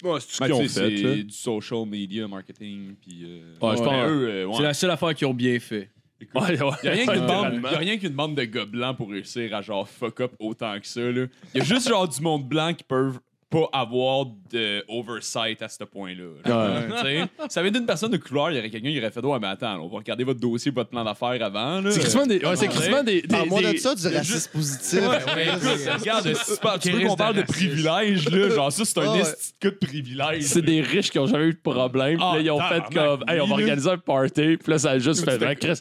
Ouais, 0.03 0.19
c'est 0.19 0.27
tout 0.27 0.33
ce 0.33 0.39
Ben, 0.39 0.45
qu'ils 0.47 0.53
ont 0.55 0.59
fait, 0.63 0.67
c'est 0.67 0.89
là. 1.03 1.15
du 1.15 1.29
social 1.31 1.85
media 1.85 2.27
marketing. 2.27 2.95
Puis, 3.01 3.21
euh, 3.23 3.53
Ouais, 3.61 3.77
je 3.77 3.79
Ouais, 3.81 3.85
pense. 3.85 3.87
mais 3.87 4.09
eux, 4.09 4.27
euh, 4.29 4.45
ouais. 4.47 4.53
C'est 4.57 4.63
la 4.63 4.73
seule 4.73 4.91
affaire 4.91 5.15
qu'ils 5.15 5.27
ont 5.27 5.33
bien 5.33 5.57
fait. 5.61 5.89
Ouais, 6.35 6.41
ouais. 6.41 6.51
Il 6.51 6.59
n'y 6.59 6.59
a, 6.89 6.91
rien 6.91 7.05
qu'une 7.05 7.21
Ouais. 7.21 7.27
bande- 7.27 7.61
y 7.63 7.75
a 7.75 7.77
rien 7.77 7.97
qu'une 7.97 8.09
bande 8.13 8.35
de 8.35 8.43
gars 8.43 8.65
blancs 8.65 8.97
pour 8.97 9.09
réussir 9.09 9.55
à 9.55 9.61
genre 9.61 9.87
fuck 9.87 10.19
up 10.19 10.33
autant 10.37 10.77
que 10.81 10.85
ça. 10.85 10.99
là. 10.99 11.27
Il 11.55 11.57
y 11.59 11.61
a 11.61 11.63
juste 11.63 11.87
genre 11.87 12.05
du 12.09 12.19
monde 12.21 12.45
blanc 12.45 12.73
qui 12.73 12.83
peuvent 12.83 13.19
pas 13.51 13.69
avoir 13.73 14.25
de 14.51 14.83
oversight 14.87 15.61
à 15.61 15.67
ce 15.67 15.83
point-là. 15.83 16.23
Genre, 16.45 16.69
tu 16.97 17.01
sais, 17.03 17.25
Ça 17.49 17.59
avait 17.59 17.69
été 17.69 17.79
une 17.79 17.85
personne 17.85 18.09
de 18.11 18.17
couleur, 18.17 18.49
il 18.51 18.55
y 18.55 18.59
aurait 18.59 18.69
quelqu'un 18.69 18.89
qui 18.91 18.97
aurait 18.99 19.11
fait 19.11 19.23
Ouais, 19.23 19.37
mais 19.39 19.47
attends, 19.47 19.77
on 19.81 19.87
va 19.89 19.97
regarder 19.97 20.23
votre 20.23 20.39
dossier, 20.39 20.71
votre 20.71 20.89
plan 20.89 21.03
d'affaires 21.03 21.37
avant. 21.43 21.81
là. 21.81 21.91
C'est 21.91 21.99
quasiment 21.99 22.25
des, 22.25 22.37
ouais, 22.45 22.55
c'est 22.55 22.67
quasiment 22.69 23.03
des, 23.03 23.21
des- 23.21 23.27
Parle-moi 23.27 23.61
de 23.61 23.71
des- 23.71 23.77
ça, 23.77 23.93
du 23.93 24.07
racisme 24.07 24.51
positif. 24.51 24.99
Ouais, 25.01 25.17
écoute, 25.47 25.99
regarde, 25.99 26.33
si 26.33 26.79
tu 26.89 26.91
veux 26.95 27.07
qu'on 27.07 27.15
parle 27.15 27.35
de 27.35 27.41
privilèges, 27.43 28.29
là, 28.29 28.49
genre 28.49 28.71
ça, 28.71 28.85
c'est 28.85 28.97
un 28.99 29.03
Ah 29.05 29.11
ouais. 29.13 29.19
esti 29.19 29.53
de 29.61 29.69
cas 29.69 29.75
de 29.79 29.85
privilège. 29.85 30.43
C'est 30.43 30.61
des 30.61 30.81
riches 30.81 31.11
qui 31.11 31.19
ont 31.19 31.27
jamais 31.27 31.45
eu 31.45 31.53
de 31.53 31.59
problème. 31.61 32.17
Puis 32.17 32.25
Ah, 32.27 32.35
là, 32.35 32.41
ils 32.41 32.51
ont 32.51 32.59
fait 32.59 32.81
tabarnak, 32.81 32.93
comme, 33.19 33.29
hey, 33.29 33.41
on 33.41 33.47
va 33.47 33.55
oui, 33.55 33.61
là. 33.63 33.67
organiser 33.67 33.89
un 33.91 33.97
party. 33.97 34.57
Puis 34.57 34.71
là, 34.71 34.79
ça 34.79 34.91
a 34.91 34.99
juste 34.99 35.25
fait, 35.25 35.37
ben, 35.37 35.55
Chris, 35.55 35.79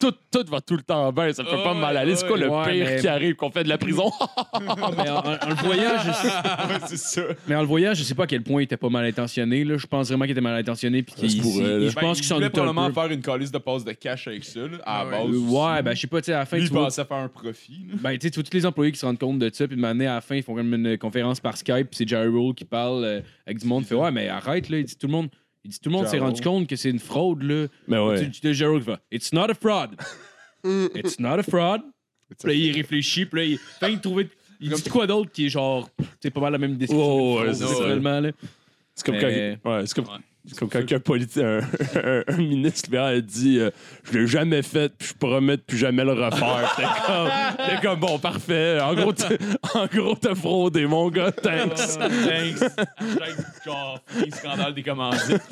tout, 0.00 0.12
tout 0.30 0.44
va 0.50 0.60
tout 0.60 0.76
le 0.76 0.82
temps 0.82 1.12
bien. 1.12 1.32
Ça 1.32 1.42
me 1.42 1.48
fait 1.48 1.56
Ah 1.60 1.62
pas 1.64 1.72
ouais, 1.74 1.80
mal 1.80 1.96
aller. 1.96 2.16
C'est 2.16 2.26
quoi 2.26 2.36
le 2.38 2.48
ouais, 2.48 2.70
pire 2.72 2.86
mais- 2.86 3.00
qui 3.00 3.08
arrive 3.08 3.34
qu'on 3.36 3.50
fait 3.50 3.64
de 3.64 3.68
la 3.68 3.78
prison? 3.78 4.10
mais 4.60 4.68
en, 4.68 4.72
en- 4.74 5.18
en 5.20 5.48
le 5.48 5.54
voyant, 5.64 5.92
je 6.04 6.12
sais, 6.12 6.28
Ouais, 6.28 6.87
c'est 6.88 6.96
ça. 6.96 7.22
mais 7.46 7.54
en 7.54 7.60
le 7.60 7.66
voyant, 7.66 7.94
je 7.94 8.02
sais 8.02 8.14
pas 8.14 8.24
à 8.24 8.26
quel 8.26 8.42
point 8.42 8.62
il 8.62 8.64
était 8.64 8.76
pas 8.76 8.88
mal 8.88 9.04
intentionné. 9.04 9.64
Là. 9.64 9.76
Je 9.76 9.86
pense 9.86 10.08
vraiment 10.08 10.24
qu'il 10.24 10.32
était 10.32 10.40
mal 10.40 10.56
intentionné. 10.58 11.02
Puis 11.02 11.14
qu'il 11.14 11.42
pourrait, 11.42 11.62
il- 11.64 11.84
là. 11.84 11.88
je 11.90 11.94
pense 11.94 12.18
qu'il 12.18 12.26
s'en 12.26 12.34
Ben, 12.36 12.38
voulait 12.40 12.48
doutait 12.50 12.60
un 12.60 12.64
probablement 12.64 12.88
peu. 12.88 13.00
faire 13.08 13.10
une 13.16 13.22
calice 13.22 13.50
de 13.52 13.58
passe 13.58 13.84
de 13.84 13.92
cash 13.92 14.26
avec 14.28 14.44
ça, 14.44 14.60
là, 14.60 14.78
à 14.84 15.04
la 15.04 15.10
base. 15.10 15.28
Ouais, 15.36 15.82
ben 15.82 15.94
je 15.94 16.00
sais 16.00 16.06
pas, 16.06 16.20
tu 16.20 16.26
sais, 16.26 16.32
à 16.32 16.38
la 16.40 16.46
fin, 16.46 16.56
Lui, 16.56 16.64
tu 16.64 16.70
il 16.70 16.72
vois, 16.74 16.84
pensait 16.84 17.04
faire 17.04 17.16
un 17.18 17.28
profit. 17.28 17.86
là. 17.88 17.94
ben, 18.00 18.12
tu 18.18 18.26
sais, 18.26 18.30
tu 18.30 18.40
vois 18.40 18.44
tous 18.50 18.56
les 18.56 18.66
employés 18.66 18.92
qui 18.92 18.98
se 18.98 19.06
rendent 19.06 19.18
compte 19.18 19.38
de 19.38 19.50
ça, 19.52 19.66
puis 19.66 19.76
de 19.76 19.80
m'amener 19.80 20.06
à 20.06 20.14
la 20.14 20.20
fin, 20.20 20.36
ils 20.36 20.42
font 20.42 20.54
comme 20.54 20.72
une 20.74 20.96
conférence 20.98 21.40
par 21.40 21.56
Skype, 21.56 21.88
puis 21.90 21.96
c'est 21.96 22.08
Jerry 22.08 22.28
Roll 22.28 22.54
qui 22.54 22.64
parle 22.64 23.04
euh, 23.04 23.20
avec 23.46 23.58
du 23.60 23.66
monde, 23.66 23.82
il 23.84 23.86
fait 23.86 23.94
ouais, 23.94 24.10
mais 24.10 24.28
arrête, 24.28 24.68
là, 24.68 24.78
il 24.78 24.84
dit 24.84 24.96
tout 24.96 25.06
le 25.06 25.12
monde. 25.12 25.28
Il 25.64 25.70
dit 25.72 25.80
tout 25.80 25.90
le 25.90 25.96
monde 25.96 26.06
s'est 26.06 26.12
Jerry 26.12 26.24
rendu 26.24 26.40
compte 26.40 26.66
que 26.68 26.76
c'est 26.76 26.88
une 26.88 27.00
fraude, 27.00 27.42
là. 27.42 27.66
Mais 27.88 27.98
ouais. 27.98 28.24
Tu 28.30 28.30
tu- 28.40 28.54
Jerry 28.54 28.70
Roll 28.72 28.80
qui 28.84 28.86
fait 28.90 28.98
It's 29.10 29.32
not 29.32 29.50
a 29.50 29.54
fraud. 29.54 29.90
It's 30.94 31.18
not 31.18 31.38
a 31.38 31.42
fraud. 31.42 31.80
Puis 32.38 32.48
là, 32.48 32.52
il 32.54 32.72
réfléchit, 32.76 33.26
puis 33.26 33.40
là, 33.40 33.46
il, 33.46 33.54
enfin, 33.76 33.88
il 33.88 34.00
trouvait. 34.00 34.28
Il 34.60 34.70
dit 34.72 34.90
quoi 34.90 35.06
d'autre 35.06 35.30
qui 35.30 35.46
est 35.46 35.48
genre. 35.48 35.88
C'est 36.20 36.30
pas 36.30 36.40
mal 36.40 36.52
la 36.52 36.58
même 36.58 36.76
description. 36.76 37.06
Oh, 37.06 37.38
ouais, 37.40 37.52
fraude, 37.52 37.54
c'est 37.54 37.66
ça. 37.66 37.74
finalement, 37.82 38.20
là. 38.20 38.30
C'est 38.94 39.06
comme 39.06 39.14
Mais- 39.16 39.58
quand, 39.62 39.70
ouais, 39.70 39.86
c'est 39.86 39.94
comme, 39.94 40.06
c'est 40.48 40.58
comme 40.58 40.68
quand 40.70 40.78
un, 40.80 40.98
politi- 40.98 41.42
un, 41.42 41.60
un- 41.96 42.22
un 42.26 42.36
ministre 42.36 42.86
libéral 42.86 43.14
a 43.16 43.20
dit 43.20 43.58
euh, 43.58 43.70
Je 44.04 44.18
l'ai 44.18 44.26
jamais 44.26 44.62
fait, 44.62 44.92
puis 44.96 45.08
je 45.08 45.14
promets 45.14 45.56
de 45.56 45.62
plus 45.62 45.76
jamais 45.78 46.04
le 46.04 46.12
refaire. 46.12 46.74
T'es 46.76 46.82
comme, 47.06 47.28
t'es 47.66 47.86
comme, 47.86 48.00
bon, 48.00 48.18
parfait. 48.18 48.80
En 48.80 48.94
gros, 48.94 49.12
t'es- 49.12 49.38
en 49.74 49.86
gros, 49.86 50.14
t'as 50.14 50.34
fraudé, 50.34 50.86
mon 50.86 51.08
gars. 51.10 51.32
Thanks. 51.32 51.98
Thanks. 51.98 52.62
Hashtag, 52.62 53.34
genre, 53.64 54.00
fucking 54.06 54.32
scandale 54.34 54.74
des 54.74 54.82
commandites. 54.82 55.42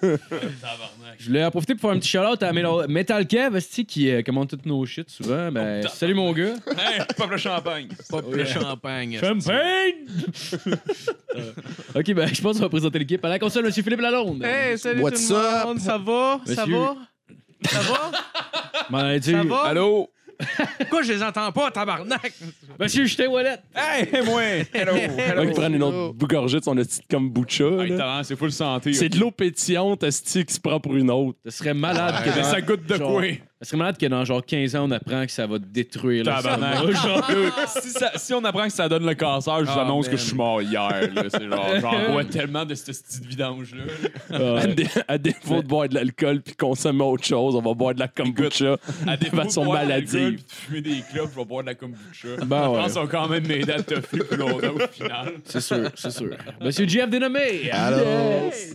Tabarnak. 0.00 1.16
Je 1.18 1.26
voulais 1.26 1.44
en 1.44 1.50
profiter 1.50 1.74
pour 1.74 1.82
faire 1.82 1.90
un 1.96 1.98
petit 1.98 2.08
shout-out 2.08 2.42
à 2.42 2.52
Metal- 2.52 2.86
Metal 2.88 3.26
Kev, 3.26 3.60
qui 3.86 4.10
euh, 4.10 4.22
commande 4.22 4.48
tous 4.48 4.68
nos 4.68 4.84
shit 4.86 5.10
souvent. 5.10 5.50
Ben, 5.50 5.82
salut 5.88 6.14
mon 6.14 6.32
gars. 6.32 6.54
Hey, 6.68 7.02
peuple 7.16 7.36
champagne. 7.36 7.88
Pas 8.10 8.20
le 8.30 8.44
champagne. 8.44 9.18
Champagne! 9.20 9.94
ok, 11.94 12.14
ben, 12.14 12.26
je 12.32 12.40
pense 12.40 12.56
qu'on 12.56 12.62
va 12.62 12.68
présenter 12.68 12.98
l'équipe. 13.00 13.24
À 13.24 13.28
la 13.28 13.38
console, 13.38 13.64
Monsieur 13.64 13.82
Philippe 13.82 14.00
Lalonde. 14.00 14.42
Hey, 14.44 14.78
salut 14.78 15.00
What's 15.02 15.26
tout 15.28 15.34
le 15.34 15.66
monde, 15.66 15.78
ça 15.80 15.98
va? 15.98 16.40
Ça 16.46 16.64
Monsieur. 16.66 16.78
va? 16.78 16.96
Ça 17.68 17.80
va? 17.80 18.10
Ça 19.20 19.42
va? 19.44 19.62
Allô? 19.64 20.08
Pourquoi 20.78 21.02
je 21.02 21.12
les 21.12 21.22
entends 21.22 21.52
pas, 21.52 21.70
tabarnak? 21.70 22.32
Monsieur 22.78 23.04
Justin 23.04 23.26
Wallet. 23.28 23.58
Hey, 23.74 24.08
moi! 24.24 24.40
Hello! 24.72 24.94
Là, 25.36 25.46
qui 25.46 25.52
prennent 25.52 25.74
une 25.74 25.82
autre 25.82 26.26
gorgée 26.26 26.60
de 26.60 26.64
son 26.64 26.78
esti 26.78 27.00
comme 27.10 27.28
boucha. 27.28 27.64
Hey, 27.64 27.90
là. 27.90 27.96
talent, 27.98 28.22
c'est 28.24 28.36
full 28.36 28.50
santé. 28.50 28.92
C'est 28.94 29.10
de 29.10 29.18
l'eau 29.18 29.30
pétillante, 29.30 30.02
esti, 30.02 30.44
qui 30.46 30.54
se 30.54 30.60
prend 30.60 30.80
pour 30.80 30.96
une 30.96 31.10
autre. 31.10 31.38
Ce 31.44 31.50
serait 31.50 31.74
malade 31.74 32.24
que 32.24 32.30
Mais 32.30 32.36
dans... 32.36 32.44
ça 32.44 32.60
goûte 32.62 32.86
de 32.86 32.94
genre- 32.96 33.12
quoi? 33.12 33.22
Ça 33.62 33.68
serait 33.68 33.76
malade 33.76 33.98
que 33.98 34.06
dans 34.06 34.24
genre 34.24 34.42
15 34.42 34.74
ans, 34.74 34.86
on 34.88 34.90
apprend 34.90 35.26
que 35.26 35.30
ça 35.32 35.46
va 35.46 35.58
détruire 35.58 36.24
le 36.24 36.30
Tabarnak. 36.30 36.76
cerveau. 36.78 36.92
Genre, 36.92 37.68
si, 37.82 37.90
ça- 37.90 38.12
si 38.16 38.32
on 38.32 38.42
apprend 38.42 38.64
que 38.66 38.72
ça 38.72 38.88
donne 38.88 39.04
le 39.04 39.14
cancer, 39.14 39.58
je 39.58 39.64
vous 39.64 39.78
Ah, 39.78 39.82
annonce 39.82 40.08
que 40.08 40.16
je 40.16 40.22
suis 40.22 40.34
mort 40.34 40.62
hier. 40.62 41.10
là. 41.14 41.24
C'est 41.28 41.46
genre, 41.46 41.66
j'en 41.82 42.10
bois 42.10 42.24
tellement 42.24 42.64
de 42.64 42.74
cette 42.74 42.86
petite 43.06 43.26
vidange-là. 43.26 43.82
À, 44.62 44.66
dé- 44.66 44.86
à 45.06 45.18
défaut 45.18 45.60
de 45.60 45.66
boire 45.68 45.90
de 45.90 45.94
l'alcool 45.94 46.40
puis 46.40 46.54
consommer 46.54 47.04
autre 47.04 47.24
chose, 47.26 47.54
on 47.54 47.60
va 47.60 47.74
boire 47.74 47.94
de 47.94 48.00
la 48.00 48.08
kombucha. 48.08 48.78
À 49.06 49.16
de 49.18 49.26
façon 49.26 49.62
boire 49.66 49.84
de 49.84 49.90
l'alcool 49.90 50.20
maladive. 50.20 50.38
puis 50.38 50.44
de 50.46 50.52
fumer 50.52 50.80
des 50.80 51.04
clopes, 51.12 51.30
je 51.34 51.38
vais 51.38 51.44
boire 51.44 51.62
de 51.62 51.68
la 51.68 51.74
kombucha. 51.74 52.28
Ben 52.46 52.64
Je 52.64 52.68
ouais. 52.70 52.76
pense 52.82 52.94
qu'on 52.94 53.00
va 53.04 53.06
quand 53.08 53.28
même 53.28 53.46
m'aider 53.46 53.72
à 53.72 53.82
te 53.82 53.94
plus 54.00 54.36
longtemps 54.38 54.74
au 54.74 54.88
final. 54.90 55.32
C'est 55.44 55.60
sûr, 55.60 55.90
c'est 55.96 56.10
sûr. 56.10 56.30
Monsieur 56.62 56.86
Dénommé. 56.86 57.70
Allô? 57.70 57.98
Yes. 58.46 58.74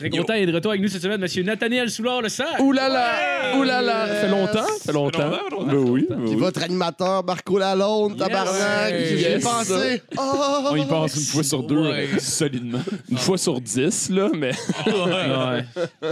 Il 0.00 0.06
est 0.06 0.10
très 0.10 0.18
content, 0.18 0.34
il 0.34 0.42
est 0.42 0.46
de 0.46 0.54
retour 0.54 0.72
avec 0.72 0.82
nous 0.82 0.88
cette 0.88 1.02
semaine, 1.02 1.20
Monsieur 1.20 1.42
Nathaniel 1.44 1.88
Soulard, 1.88 2.20
le 2.22 2.28
sac. 2.28 2.46
Là 2.74 2.88
là! 2.88 4.06
Ça 4.08 4.14
fait 4.16 4.28
longtemps? 4.28 4.66
Ça 4.66 4.84
fait 4.86 4.92
longtemps? 4.92 5.30
Ben 5.66 5.74
oui, 5.76 6.06
ben 6.08 6.16
Puis 6.24 6.30
oui. 6.30 6.36
votre 6.36 6.62
animateur, 6.62 7.24
Marco 7.24 7.58
Lalonde, 7.58 8.16
tabarnak? 8.18 8.90
Yes. 8.92 9.08
J'y 9.08 9.14
ai 9.24 9.30
Yes. 9.34 9.44
pensé. 9.44 10.02
Oh! 10.18 10.68
On 10.70 10.76
y 10.76 10.84
passe 10.86 11.14
une 11.16 11.22
fois 11.22 11.42
sur 11.44 11.62
deux, 11.62 11.78
Ouais. 11.88 12.08
solidement. 12.18 12.80
Une 13.10 13.18
fois 13.18 13.38
sur 13.38 13.60
dix, 13.60 14.10
là, 14.10 14.28
mais 14.34 14.50
Ouais. 14.86 15.64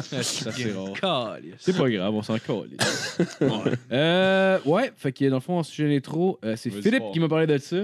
Ça, 0.03 0.53
c'est 0.53 0.73
rare. 0.73 0.93
Calice. 1.35 1.55
C'est 1.59 1.77
pas 1.77 1.91
grave, 1.91 2.15
on 2.15 2.23
s'en 2.23 2.39
colle. 2.39 2.69
ouais. 3.41 3.49
Euh, 3.93 4.59
ouais, 4.65 4.93
fait 4.97 5.13
que 5.13 5.25
dans 5.29 5.37
le 5.37 5.41
fond, 5.41 5.59
en 5.59 5.63
sujet 5.63 5.89
d'intro, 5.89 6.39
euh, 6.45 6.55
c'est 6.57 6.71
Vas-y 6.71 6.83
Philippe 6.83 7.03
fort. 7.03 7.13
qui 7.13 7.21
m'a 7.21 7.29
parlé 7.29 7.47
de 7.47 7.59
ça. 7.59 7.77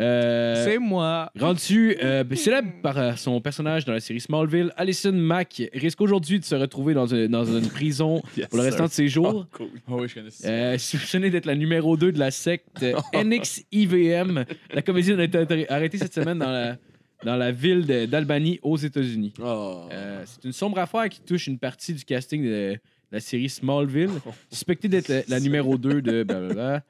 Euh, 0.00 0.64
C'est 0.64 0.78
moi. 0.78 1.30
Rendu 1.38 1.96
euh, 2.02 2.24
célèbre 2.34 2.68
par 2.82 2.98
euh, 2.98 3.12
son 3.14 3.40
personnage 3.40 3.84
dans 3.84 3.92
la 3.92 4.00
série 4.00 4.20
Smallville, 4.20 4.72
Allison 4.76 5.12
Mack 5.12 5.62
risque 5.72 6.00
aujourd'hui 6.00 6.40
de 6.40 6.44
se 6.44 6.54
retrouver 6.56 6.94
dans 6.94 7.06
une, 7.06 7.28
dans 7.28 7.44
une 7.44 7.68
prison 7.68 8.20
Yes, 8.36 8.48
pour 8.48 8.58
le 8.58 8.64
restant 8.64 8.84
sir. 8.84 8.88
de 8.88 8.92
ses 8.92 9.08
jours. 9.08 9.46
Oh, 9.46 9.56
cool. 9.56 9.68
Oh 9.88 9.98
oui, 10.00 10.08
je 10.08 10.14
connais 10.14 10.30
ça. 10.30 10.48
Euh, 10.48 10.78
soupçonné 10.78 11.30
d'être 11.30 11.46
la 11.46 11.54
numéro 11.54 11.96
2 11.96 12.10
de 12.10 12.18
la 12.18 12.30
secte 12.32 12.82
euh, 12.82 12.94
NXIVM. 13.22 14.44
La 14.72 14.82
comédienne 14.82 15.20
a 15.20 15.24
été 15.24 15.68
arrêtée- 15.70 15.98
cette 15.98 16.14
semaine 16.14 16.38
dans 16.40 16.50
la, 16.50 16.76
dans 17.24 17.36
la 17.36 17.52
ville 17.52 17.86
d'Albany, 18.08 18.58
aux 18.62 18.76
États-Unis. 18.76 19.32
Oh. 19.40 19.82
Euh, 19.92 20.22
c'est 20.26 20.44
une 20.44 20.52
sombre 20.52 20.78
affaire 20.78 21.08
qui 21.08 21.20
touche 21.20 21.46
une 21.46 21.58
partie 21.58 21.94
du 21.94 22.04
casting 22.04 22.44
de 22.44 22.78
la 23.14 23.20
série 23.20 23.48
Smallville, 23.48 24.10
suspectée 24.50 24.88
d'être 24.88 25.08
la, 25.08 25.20
la 25.28 25.40
numéro 25.40 25.78
2 25.78 26.02
de 26.02 26.22
blablabla. 26.24 26.82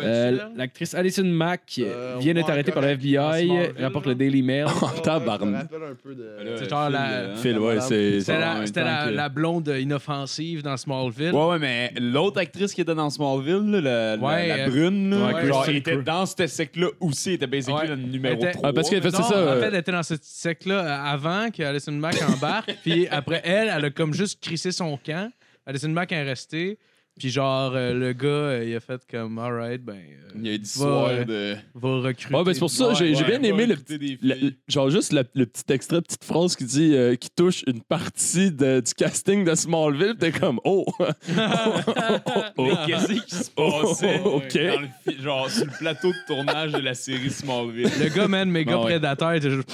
Euh, 0.00 0.38
L'actrice 0.56 0.94
Alison 0.94 1.24
Mack 1.24 1.78
Euh, 1.78 2.16
vient 2.18 2.32
d'être 2.34 2.48
arrêtée 2.50 2.72
par 2.72 2.82
le. 2.82 2.88
FBI, 2.88 3.12
Smallville, 3.14 3.72
rapporte 3.78 4.06
le 4.06 4.14
Daily 4.14 4.42
Mail. 4.42 4.66
Oh, 4.82 4.88
tabarnak. 5.02 5.68
de. 5.70 6.56
C'est 6.56 6.70
genre 6.70 6.88
la- 6.88 7.36
Phil, 7.36 7.58
ouais, 7.58 7.80
c'est. 7.80 8.20
C'était 8.20 8.32
en 8.36 8.84
la, 8.84 9.04
la, 9.06 9.10
la 9.10 9.28
blonde 9.28 9.68
inoffensive 9.78 10.62
dans 10.62 10.76
Smallville. 10.76 11.32
Ouais, 11.32 11.46
ouais, 11.46 11.58
mais 11.58 11.92
l'autre 12.00 12.38
actrice 12.40 12.72
qui 12.72 12.80
était 12.80 12.94
dans 12.94 13.10
Smallville, 13.10 13.70
la, 13.82 14.16
la- 14.16 14.22
Ouais, 14.22 14.48
la 14.48 14.54
euh, 14.64 14.68
brune, 14.70 15.14
ouais, 15.14 15.46
genre, 15.46 15.68
était 15.68 15.96
dans 16.02 16.24
cette 16.24 16.48
secte-là 16.48 16.88
aussi, 17.00 17.30
elle 17.30 17.34
était 17.36 17.46
basically 17.46 17.76
Ouais. 17.82 17.86
le 17.88 17.96
numéro 17.96 18.34
Elle 18.36 18.48
était- 18.48 18.52
3. 18.52 18.68
Ah, 18.70 18.72
parce 18.72 18.88
qu'elle 18.88 19.02
fait 19.02 19.10
Non, 19.10 19.18
c'est 19.22 19.34
ça. 19.34 19.38
en 19.38 19.46
euh, 19.46 19.60
fait, 19.60 19.66
elle 19.66 19.74
était 19.74 19.92
dans 19.92 20.02
cette 20.02 20.24
secte-là 20.24 20.74
euh, 20.80 21.12
avant 21.14 21.50
que 21.50 21.62
Alison 21.62 21.92
Mack 21.92 22.16
embarque. 22.26 22.74
puis 22.82 23.06
après, 23.08 23.42
elle, 23.44 23.70
elle 23.76 23.84
a 23.84 23.90
comme 23.90 24.14
juste 24.14 24.42
crissé 24.42 24.72
son 24.72 24.96
camp. 25.04 25.30
Alison 25.66 25.88
Mack 25.88 26.12
est 26.12 26.22
restée. 26.22 26.78
Puis 27.18 27.30
genre, 27.30 27.72
euh, 27.74 27.94
le 27.94 28.12
gars, 28.12 28.28
euh, 28.28 28.64
il 28.68 28.76
a 28.76 28.80
fait 28.80 29.00
comme, 29.10 29.38
alright, 29.38 29.82
ben, 29.82 29.94
euh, 29.94 30.28
Il 30.34 30.46
y 30.46 30.50
a 30.50 30.52
eu 30.52 30.58
du 30.58 30.68
Va, 30.76 31.24
de. 31.24 31.56
va 31.74 31.88
recruter. 32.02 32.34
Ouais, 32.34 32.44
ben 32.44 32.52
c'est 32.52 32.58
pour 32.60 32.68
ça, 32.70 32.92
j'ai 32.92 33.14
j'ai 33.14 33.22
Ouais, 33.24 33.38
bien 33.38 33.42
aimé 33.42 33.64
le 33.64 33.72
recruter 33.72 33.96
des 33.96 34.18
La- 34.20 34.34
filles. 34.34 34.54
genre 34.68 34.90
juste 34.90 35.14
la- 35.14 35.22
le 35.34 35.46
petit 35.46 35.72
extrait, 35.72 36.02
petite 36.02 36.24
phrase 36.24 36.54
qui 36.56 36.64
dit 36.66 36.94
euh, 36.94 37.14
qui 37.14 37.30
touche 37.30 37.64
une 37.66 37.80
partie 37.80 38.50
de- 38.52 38.80
du 38.80 38.92
casting 38.92 39.46
de 39.46 39.54
Smallville, 39.54 40.16
t'es 40.20 40.30
comme 40.30 40.60
oh, 40.66 40.84
oh, 40.86 40.92
oh, 41.06 42.52
Mais 42.58 42.70
qu'est-ce 42.86 43.12
qui 43.22 43.34
se 43.34 43.50
passait? 43.50 44.20
Oh, 44.22 44.42
ok. 44.44 44.52
dans 44.54 44.80
le 44.82 44.88
fi- 45.08 45.22
genre 45.22 45.48
sur 45.50 45.64
le 45.64 45.72
plateau 45.78 46.08
de 46.12 46.26
tournage 46.26 46.72
de 46.72 46.80
la 46.80 46.92
série 46.92 47.30
Smallville? 47.30 47.88
Le 47.98 48.14
gars, 48.14 48.28
man, 48.28 48.50
méga 48.50 48.72
Ah 48.74 48.78
ouais. 48.80 48.84
prédateur, 48.90 49.32
il 49.32 49.38
était 49.38 49.50
juste. 49.50 49.70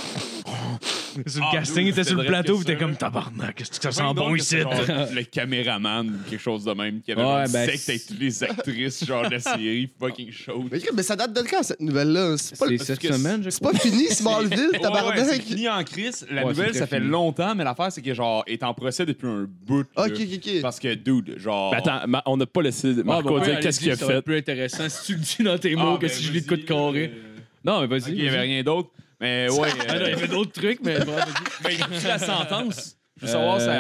sur 1.27 1.41
le 1.41 1.47
Ah, 1.49 1.53
casting, 1.53 1.85
dude, 1.85 1.93
était 1.93 2.05
sur 2.05 2.17
le 2.17 2.23
c'était 2.23 2.29
plateau, 2.33 2.55
vrai 2.57 2.65
puis 2.65 2.65
que 2.65 2.73
t'es 2.73 2.79
ça, 2.79 2.81
comme 2.81 2.91
là. 2.93 2.97
tabarnak, 2.97 3.55
qu'est-ce 3.57 3.71
que 3.81 3.83
ça 3.83 3.93
sent 3.93 4.15
bon 4.15 4.33
que 4.33 4.39
ici? 4.39 4.57
c'est 4.57 4.65
le 5.15 5.23
caméraman 5.25 6.09
ou 6.09 6.31
quelque 6.31 6.41
chose 6.41 6.65
de 6.65 6.73
même 6.73 7.01
qui 7.01 7.13
avait 7.13 7.23
Ouais, 7.23 7.29
genre 7.29 7.49
ben, 7.53 7.69
secte 7.69 7.89
avec 7.89 8.07
toutes 8.07 8.19
les 8.21 8.43
actrices 8.45 9.05
genre 9.05 9.25
de 9.25 9.31
la 9.31 9.41
série 9.41 9.91
fucking 9.99 10.31
chaude. 10.33 10.69
Mais, 10.71 10.79
mais 10.95 11.03
ça 11.03 11.17
date 11.17 11.33
de 11.33 11.43
quand, 11.43 11.63
cette 11.63 11.81
nouvelle-là? 11.81 12.37
C'est 12.39 12.59
pas, 12.59 12.67
C'est 12.67 12.73
le- 12.73 12.79
cette 12.79 12.99
que 12.99 13.13
semaine, 13.13 13.43
je 13.43 13.51
c'est 13.51 13.61
crois. 13.61 13.73
pas 13.73 13.79
fini, 13.79 14.07
Smallville, 14.09 14.59
Ouais, 14.73 14.73
ouais, 14.73 14.81
tabarnak. 14.81 15.19
c'est 15.27 15.43
fini 15.43 15.69
en 15.69 15.83
crise. 15.85 16.27
La 16.31 16.43
Ouais, 16.43 16.49
nouvelle, 16.51 16.73
c'est 16.73 16.79
ça 16.81 16.87
très 16.87 16.97
fait 16.97 17.01
fini. 17.03 17.13
longtemps, 17.13 17.55
mais 17.55 17.65
l'affaire, 17.65 17.93
c'est 17.93 18.03
que 18.03 18.15
genre, 18.15 18.43
est 18.47 18.63
en 18.63 18.75
procès 18.75 19.07
depuis 19.07 19.27
un 19.29 19.47
bout. 19.67 19.85
là. 19.97 20.05
Ok, 20.07 20.13
ok, 20.13 20.29
ok. 20.37 20.61
Parce 20.63 20.79
que, 20.81 20.95
dude, 20.95 21.39
genre. 21.39 21.75
Attends, 21.75 22.07
ma- 22.07 22.23
on 22.27 22.37
n'a 22.37 22.47
pas 22.47 22.63
laissé 22.63 22.95
Ah, 22.99 23.03
Marco 23.05 23.29
bon, 23.29 23.39
dire 23.41 23.55
ouais, 23.55 23.61
qu'est-ce 23.61 23.81
qu'il 23.81 23.91
a 23.91 23.97
fait. 23.97 24.13
être 24.15 24.25
plus 24.25 24.37
intéressant 24.39 24.89
si 24.89 25.05
tu 25.07 25.13
le 25.15 25.21
dis 25.21 25.43
dans 25.45 25.59
tes 25.59 25.75
Ah, 25.77 25.83
mots 25.83 25.97
que 25.97 26.03
ben, 26.07 26.11
si 26.11 26.23
je 26.23 26.33
lis 26.33 26.43
de 26.43 26.47
coup 26.49 26.57
de 26.57 26.63
carré. 26.63 27.13
euh, 27.15 27.39
Non, 27.65 27.81
mais 27.81 27.87
vas-y. 27.87 28.13
Il 28.13 28.23
n'y 28.23 28.29
avait 28.29 28.41
rien 28.41 28.63
d'autre. 28.63 28.91
Mais 29.23 29.49
ouais. 29.51 29.69
Ah, 29.89 29.99
non, 29.99 30.05
il 30.07 30.11
y 30.11 30.13
avait 30.15 30.27
d'autres 30.29 30.53
trucs, 30.53 30.81
mais 30.85 30.99
bon, 30.99 31.13
vas-y. 31.13 31.25
Mais 31.65 31.77
depuis 31.77 32.07
la 32.09 32.19
sentence, 32.19 32.97
je 33.21 33.27
veux 33.27 33.33
savoir, 33.33 33.55
Euh, 33.57 33.59
ça, 33.61 33.73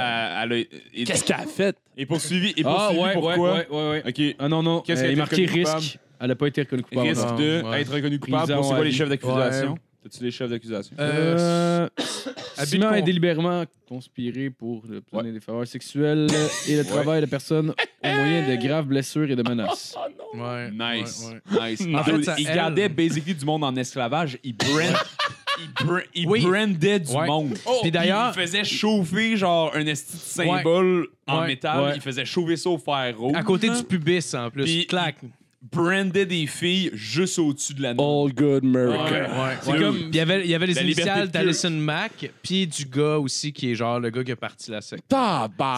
elle 0.45 0.53
a. 0.53 0.57
est- 0.57 1.05
Qu'est-ce 1.05 1.25
qu'elle 1.25 1.37
a 1.37 1.47
fait? 1.47 1.77
est 1.97 2.07
poursuivie. 2.07 2.55
Est 2.57 2.63
Ah, 2.65 2.93
ouais, 2.93 3.13
pourquoi? 3.13 3.35
ouais, 3.55 3.67
ouais, 3.71 3.91
ouais. 3.91 4.03
Ok. 4.09 4.37
Ah 4.39 4.49
non, 4.49 4.63
non. 4.63 4.81
Qu'est-ce 4.83 5.01
euh, 5.03 5.05
a 5.05 5.07
il 5.07 5.11
est 5.11 5.13
été 5.13 5.19
marqué 5.21 5.37
reconnu 5.47 5.65
coupable? 5.65 5.81
risque. 5.81 5.99
Elle 6.21 6.29
n'a 6.29 6.35
pas 6.37 6.47
été 6.47 6.61
reconnue 6.63 6.83
coupable. 6.83 7.09
Risque 7.09 7.23
encore. 7.25 7.37
de 7.39 7.63
ouais. 7.63 7.81
être 7.81 7.93
reconnu 7.93 8.19
coupable 8.21 8.43
Prison 8.45 8.55
pour 8.57 8.65
c'est 8.67 8.73
à 8.73 8.77
quoi 8.77 8.85
les 8.85 8.91
vie. 8.91 8.97
chefs 8.97 9.09
d'accusation? 9.09 9.79
Ouais. 10.05 10.11
T'as-tu 10.11 10.25
les 10.25 10.31
chefs 10.31 10.51
d'accusation? 10.51 10.97
Euh, 10.99 11.89
con- 12.81 12.95
et 12.95 13.03
délibérément 13.03 13.65
conspiré 13.89 14.51
pour 14.51 14.83
obtenir 15.13 15.33
des 15.33 15.41
faveurs 15.41 15.67
sexuelles 15.67 16.27
et 16.69 16.77
le 16.77 16.85
travail 16.85 17.21
de 17.21 17.27
personnes 17.27 17.71
au 17.71 18.09
moyen 18.09 18.49
de 18.49 18.57
graves 18.57 18.87
blessures 18.87 19.31
et 19.31 19.37
de 19.37 19.43
menaces. 19.49 19.97
Oh 20.35 20.37
non! 20.37 20.43
Ouais. 20.45 20.71
Nice. 20.71 21.29
ouais, 21.53 21.59
ouais. 21.61 21.71
Nice. 21.73 21.87
En 21.95 22.03
fait, 22.05 22.23
ça 22.23 22.35
il 22.39 22.47
gardait 22.47 22.89
basically 22.89 23.35
du 23.35 23.45
monde 23.45 23.65
en 23.65 23.77
esclavage. 23.77 24.39
Il 24.43 24.57
brand... 24.57 24.95
il, 25.61 25.87
bra- 25.87 26.01
il 26.15 26.27
Oui. 26.27 26.41
brandait 26.41 27.01
du 27.01 27.13
Ouais. 27.13 27.27
monde. 27.27 27.55
Puis 27.83 27.91
d'ailleurs- 27.91 28.33
il 28.35 28.41
faisait 28.41 28.65
chauffer 28.65 29.37
genre 29.37 29.71
un 29.75 29.87
esti 29.87 30.17
de 30.17 30.23
symbole 30.23 31.09
en 31.27 31.43
Ouais. 31.43 31.47
métal. 31.49 31.85
Ouais. 31.85 31.93
Il 31.97 32.01
faisait 32.01 32.25
chauffer 32.25 32.57
ça 32.57 32.71
au 32.71 32.79
fer 32.79 33.15
rouge. 33.17 33.37
À 33.37 33.43
côté 33.43 33.69
du 33.69 33.83
pubis, 33.85 34.35
en 34.35 34.51
plus. 34.51 34.65
Puis- 34.65 34.87
Clac. 34.87 35.17
Brandait 35.71 36.27
des 36.27 36.47
filles 36.47 36.91
juste 36.93 37.39
au-dessus 37.39 37.75
de 37.75 37.83
la 37.83 37.95
note. 37.95 38.05
All 38.05 38.35
good 38.35 38.65
America. 38.65 39.13
Ouais. 39.13 39.57
C'est 39.61 39.73
Ouais. 39.73 39.79
comme- 39.79 39.99
il 40.11 40.17
y 40.17 40.21
avait, 40.21 40.41
il 40.45 40.51
y 40.51 40.55
avait 40.55 40.67
les 40.67 40.75
La 40.75 40.83
initiales 40.83 41.29
d'Alison 41.29 41.71
Mack, 41.71 42.31
puis 42.43 42.67
du 42.67 42.85
gars 42.85 43.19
aussi 43.19 43.53
qui 43.53 43.71
est 43.71 43.75
genre 43.77 44.01
le 44.01 44.11
gars 44.11 44.25
qui 44.25 44.33
a 44.33 44.37
parti 44.37 44.71
la 44.71 44.81
secte. 44.81 45.05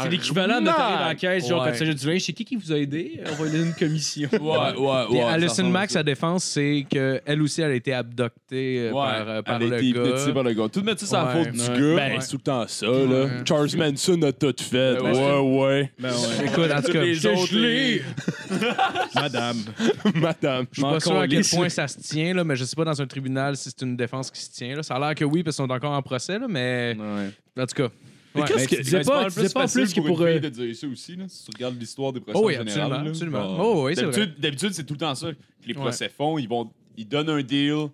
C'est 0.03 0.09
l'équivalent 0.09 0.61
de 0.61 0.67
t'arrives 0.67 1.03
à 1.03 1.09
la 1.09 1.15
caisse, 1.15 1.47
genre, 1.47 1.65
quand 1.65 1.73
tu 1.77 1.95
du 1.95 2.07
linge, 2.07 2.23
c'est 2.23 2.33
qui 2.33 2.45
qui 2.45 2.57
vous 2.57 2.73
a 2.73 2.79
aidé? 2.79 3.21
On 3.27 3.35
va 3.35 3.45
lui 3.45 3.53
donner 3.53 3.65
une 3.67 3.75
commission. 3.75 4.29
Ouais, 4.33 4.39
ouais, 4.41 5.05
Puis 5.09 5.17
ouais. 5.19 5.23
Alison 5.23 5.65
Mack, 5.69 5.91
sa 5.91 6.03
défense, 6.03 6.45
c'est 6.45 6.87
qu'elle 6.89 7.43
aussi, 7.43 7.61
elle 7.61 7.73
a 7.73 7.75
été 7.75 7.93
abductée 7.93 8.89
euh, 8.89 8.93
Ouais, 8.93 8.95
par, 8.95 9.29
euh, 9.29 9.43
par 9.43 9.57
elle 9.57 9.63
a 9.65 9.67
le 9.71 9.77
été 9.77 9.87
hypnotisée 9.87 10.27
gars. 10.29 10.33
par 10.33 10.43
le 10.45 10.53
gars. 10.55 10.69
Tout 10.73 10.83
mettre 10.83 11.01
ça 11.01 11.07
sur 11.07 11.17
la 11.17 11.25
Ouais. 11.37 11.45
faute 11.45 11.53
du 11.53 11.59
gars. 11.81 11.97
Ben, 11.97 12.21
c'est 12.21 12.31
tout 12.31 12.37
le 12.37 12.43
temps 12.43 12.65
ça, 12.67 12.87
là. 12.87 13.29
Charles 13.47 13.69
Manson 13.77 14.23
a 14.23 14.33
tout 14.33 14.55
fait. 14.59 14.99
Ouais, 15.01 15.13
Ouais, 15.13 15.41
ouais. 15.41 15.93
Ben 15.99 16.11
ouais. 16.11 16.47
Écoute, 16.47 16.71
en 16.75 16.83
tout 16.83 16.93
cas, 16.93 17.03
les 17.03 17.15
je 19.79 19.85
Je! 19.85 20.21
Madame. 20.21 20.21
Madame. 20.21 20.67
suis 20.73 20.83
pas 20.83 21.01
sûr 21.01 21.17
à 21.19 21.29
quel 21.29 21.45
point 21.45 21.69
ça 21.69 21.89
se 21.89 21.99
tient, 22.01 22.35
là, 22.35 22.45
mais 22.45 22.57
je 22.57 22.65
sais 22.65 22.77
pas 22.77 22.85
dans 22.85 23.01
un 23.01 23.07
tribunal 23.07 23.57
si 23.57 23.71
c'est 23.71 23.83
une 23.83 23.97
défense 23.97 24.31
qui 24.31 24.41
se 24.41 24.51
tient. 24.53 24.77
Là. 24.77 24.83
Ça 24.83 24.95
a 24.97 24.99
l'air 25.01 25.15
que 25.15 25.25
oui, 25.25 25.43
parce 25.43 25.57
qu'ils 25.57 25.65
sont 25.67 25.71
encore 25.73 25.93
en 25.93 26.03
procès, 26.03 26.39
là, 26.39 26.47
mais 26.49 26.97
en 26.99 27.67
tout 27.67 27.75
cas. 27.75 27.89
Mais 28.35 28.41
ouais. 28.43 28.49
qu'est-ce 28.49 28.59
Mais 28.59 28.67
que- 28.67 28.75
tu 28.77 28.83
disais 28.83 29.01
pas, 29.03 29.29
disais 29.29 29.49
plus 29.73 29.95
que 29.95 30.01
pour 30.01 30.07
pour. 30.17 30.21
une 30.23 30.27
euh, 30.27 30.33
fille 30.33 30.41
de 30.41 30.49
dire 30.49 30.77
ça 30.77 30.87
aussi, 30.89 31.15
là, 31.15 31.25
si 31.29 31.45
tu 31.45 31.51
regardes 31.55 31.79
l'histoire 31.79 32.13
des 32.13 32.19
procès 32.19 32.37
Oh 32.37 32.43
en 32.43 32.47
oui, 32.47 32.55
général. 32.55 32.93
absolument, 32.93 33.05
là. 33.05 33.11
absolument. 33.11 33.57
Genre, 33.57 33.61
Oh 33.77 33.85
oui, 33.87 33.93
c'est 33.95 34.03
vrai. 34.03 34.11
D'habitude, 34.13 34.41
d'habitude, 34.41 34.73
c'est 34.73 34.85
tout 34.85 34.95
le 34.95 34.99
temps 34.99 35.15
ça 35.15 35.31
que 35.33 35.37
les 35.69 35.75
procès 35.75 36.09
font. 36.09 36.37
Ils, 36.39 36.49
vont, 36.49 36.69
ils 36.97 37.07
donnent 37.09 37.31
un 37.31 37.43
deal 37.43 37.87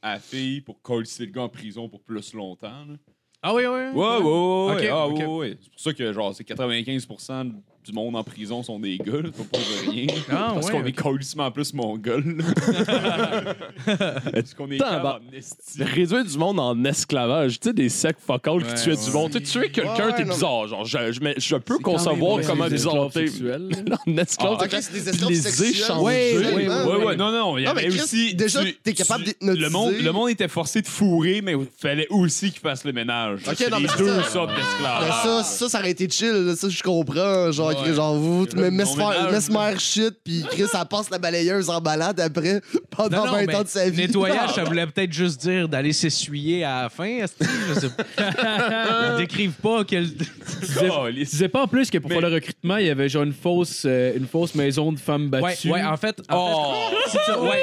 à 0.00 0.12
la 0.14 0.20
fille 0.20 0.60
pour 0.60 0.80
coller 0.82 1.08
le 1.18 1.26
gars 1.26 1.42
en 1.42 1.48
prison 1.48 1.88
pour 1.88 2.00
plus 2.00 2.32
longtemps. 2.32 2.84
là. 2.88 2.94
Ah 3.42 3.52
oui, 3.54 3.62
oui. 3.66 3.66
Ouais, 3.66 3.90
ouais, 3.92 4.18
ouais. 4.18 4.20
ouais, 4.22 4.74
Ok, 4.76 4.88
ah, 4.90 5.06
ok. 5.08 5.18
ouais, 5.18 5.26
ouais. 5.26 5.58
C'est 5.60 5.70
pour 5.72 5.80
ça 5.80 5.92
que 5.92 6.12
genre, 6.12 6.32
c'est 6.32 6.44
95% 6.44 7.52
du 7.84 7.92
monde 7.92 8.16
en 8.16 8.22
prison 8.24 8.62
sont 8.62 8.78
des 8.78 8.98
gars, 8.98 9.12
là, 9.22 9.30
pas 9.30 9.44
pour 9.50 9.92
rien. 9.92 10.06
Ah, 10.30 10.50
Parce 10.54 10.66
ouais, 10.66 10.72
qu'on 10.72 10.80
ok. 10.80 10.88
est 10.88 10.92
colissement 10.92 11.50
plus 11.50 11.72
mongol. 11.72 12.36
là. 12.38 13.54
Parce 14.32 14.54
qu'on 14.54 14.70
est 14.70 14.78
bah, 14.78 15.20
en. 15.20 15.84
Réduire 15.84 16.24
du 16.24 16.36
monde 16.38 16.60
en 16.60 16.84
esclavage, 16.84 17.60
tu 17.60 17.68
sais, 17.68 17.72
des 17.74 17.88
focales 17.88 18.62
qui 18.62 18.68
Ouais, 18.70 18.82
tuaient 18.96 19.04
du 19.04 19.10
monde. 19.10 19.32
Tu 19.32 19.38
sais, 19.46 19.58
tuer 19.60 19.70
quelqu'un, 19.70 20.12
t'es 20.12 20.24
bizarre. 20.24 20.68
Genre, 20.68 20.84
je, 20.84 21.12
je, 21.12 21.20
je 21.38 21.56
peux 21.56 21.78
concevoir 21.78 22.36
même 22.38 22.46
comment 22.46 22.64
des 22.68 22.74
bizarre 22.74 23.10
t'es. 23.12 23.26
En 24.06 24.16
esclave, 24.18 24.56
Ah, 24.60 24.64
ok, 24.64 24.76
c'est 24.80 24.92
des 24.92 25.08
esclaves 25.08 25.30
les 25.30 25.36
sexuels. 25.36 25.70
échanger. 25.70 26.04
Ouais, 26.04 26.36
ouais, 26.86 27.04
ouais, 27.06 27.16
non, 27.16 27.32
non, 27.32 27.56
il 27.58 27.64
y 27.64 27.66
avait 27.66 27.88
aussi. 27.88 28.34
déjà, 28.34 28.62
tu- 28.64 28.74
t'es 28.82 28.92
capable 28.92 29.24
d'hypnotiser. 29.24 29.64
Le 29.64 29.70
monde, 29.70 29.94
le 30.00 30.12
monde 30.12 30.30
était 30.30 30.48
forcé 30.48 30.82
de 30.82 30.86
fourrer, 30.86 31.40
mais 31.42 31.52
il 31.52 31.66
fallait 31.80 32.06
aussi 32.10 32.50
qu'il 32.50 32.60
fasse 32.60 32.84
le 32.84 32.92
ménage. 32.92 33.40
Ok, 33.46 33.54
C'est 33.56 33.70
non, 33.70 33.78
les 33.78 33.84
mais 33.84 33.88
deux 33.98 34.22
sortes 34.24 34.50
Mais 34.50 34.56
d'esclaves. 34.56 35.22
ça, 35.22 35.42
ça, 35.44 35.68
ça 35.68 35.78
aurait 35.78 35.90
été 35.92 36.08
chill. 36.08 36.52
Ça, 36.56 36.68
je 36.68 36.82
comprends. 36.82 37.50
Genre, 37.52 37.67
Ouais. 37.76 37.92
genre 37.94 38.14
vous, 38.14 38.46
mais 38.56 38.70
mesmer 38.70 39.78
shit, 39.78 40.14
puis 40.24 40.44
Chris, 40.50 40.64
ça 40.70 40.84
passe 40.84 41.10
la 41.10 41.18
balayeuse 41.18 41.68
en 41.70 41.80
balade 41.80 42.18
après, 42.20 42.60
pendant 42.90 43.18
Non, 43.18 43.26
non, 43.26 43.32
20 43.32 43.46
mais 43.46 43.54
ans 43.56 43.62
de 43.62 43.68
sa 43.68 43.88
vie. 43.88 44.06
Nettoyage, 44.06 44.50
ça 44.54 44.64
voulait 44.64 44.86
peut-être 44.86 45.12
juste 45.12 45.40
dire 45.40 45.68
d'aller 45.68 45.92
s'essuyer 45.92 46.64
à 46.64 46.82
la 46.84 46.88
fin. 46.88 47.04
esti, 47.18 47.44
Je 47.68 47.80
sais 47.80 47.88
pas. 47.90 48.04
Ils 49.12 49.16
décrivent 49.18 49.52
pas 49.52 49.84
quel. 49.84 50.08
Oh, 50.90 51.06
Tu 51.08 51.24
disais 51.24 51.48
pas 51.48 51.62
en 51.62 51.68
plus 51.68 51.90
que 51.90 51.98
pour 51.98 52.08
Mais- 52.10 52.16
faire 52.20 52.28
le 52.28 52.34
recrutement, 52.34 52.76
il 52.76 52.86
y 52.86 52.90
avait 52.90 53.08
genre 53.08 53.22
une 53.24 53.32
fausse, 53.32 53.82
euh, 53.86 54.16
une 54.16 54.26
fausse 54.26 54.54
maison 54.54 54.92
de 54.92 54.98
femmes 54.98 55.28
battues. 55.28 55.70
ouais, 55.70 55.82
en 55.84 55.96
fait. 55.96 56.20
En 56.28 56.36
Oh! 56.36 56.74
fait 57.06 57.10
si 57.10 57.18
tu- 57.24 57.38
ouais. 57.40 57.62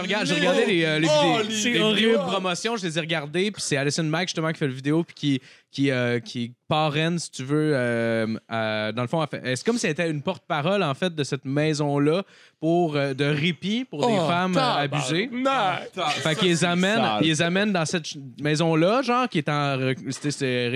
Regardes- 0.00 0.26
j'ai 0.26 0.34
regardé 0.34 0.64
les, 0.66 0.84
euh, 0.84 0.98
les 0.98 1.08
Oh, 1.10 1.22
vidéos. 1.22 1.48
les 1.48 1.54
C'est 1.54 1.68
vidéos. 1.70 1.84
horrible. 1.86 2.14
promotion, 2.26 2.76
je 2.76 2.86
les 2.86 2.96
ai 2.98 3.00
regardées. 3.00 3.50
Puis 3.50 3.62
c'est 3.62 3.76
Alison 3.76 4.04
Mack, 4.04 4.28
justement, 4.28 4.50
qui 4.52 4.58
fait 4.58 4.66
la 4.68 4.72
vidéo. 4.74 5.02
Puis 5.04 5.14
qui, 5.14 5.40
qui, 5.70 5.90
euh, 5.90 6.18
qui 6.20 6.52
parraine, 6.66 7.18
si 7.18 7.30
tu 7.30 7.44
veux. 7.44 7.72
euh, 7.74 8.26
euh, 8.50 8.92
dans 8.92 9.02
le 9.02 9.08
fond, 9.08 9.22
elle 9.22 9.40
fait- 9.40 9.56
c'est 9.56 9.64
comme 9.64 9.76
si 9.78 9.86
elle 9.86 9.92
était 9.92 10.10
une 10.10 10.22
porte-parole, 10.22 10.82
en 10.82 10.94
fait, 10.94 11.14
de 11.14 11.24
cette 11.24 11.44
maison-là 11.44 12.22
pour, 12.60 12.96
euh, 12.96 13.12
de 13.14 13.24
répit 13.24 13.84
pour 13.84 14.06
des 14.06 14.16
Oh, 14.18 14.26
femmes 14.28 14.56
euh, 14.56 14.60
abusées. 14.84 15.28
Fait 16.22 16.34
qu'ils 16.36 16.48
les 16.48 16.64
amènent, 16.64 17.02
ils 17.20 17.28
les 17.28 17.42
amènent 17.42 17.72
dans 17.72 17.84
cette 17.86 18.06
ch- 18.06 18.22
maison-là, 18.40 19.02
genre, 19.02 19.28
qui 19.28 19.38
est 19.38 19.48
en 19.48 19.76
rec- 19.78 19.98
c'était- 20.10 20.70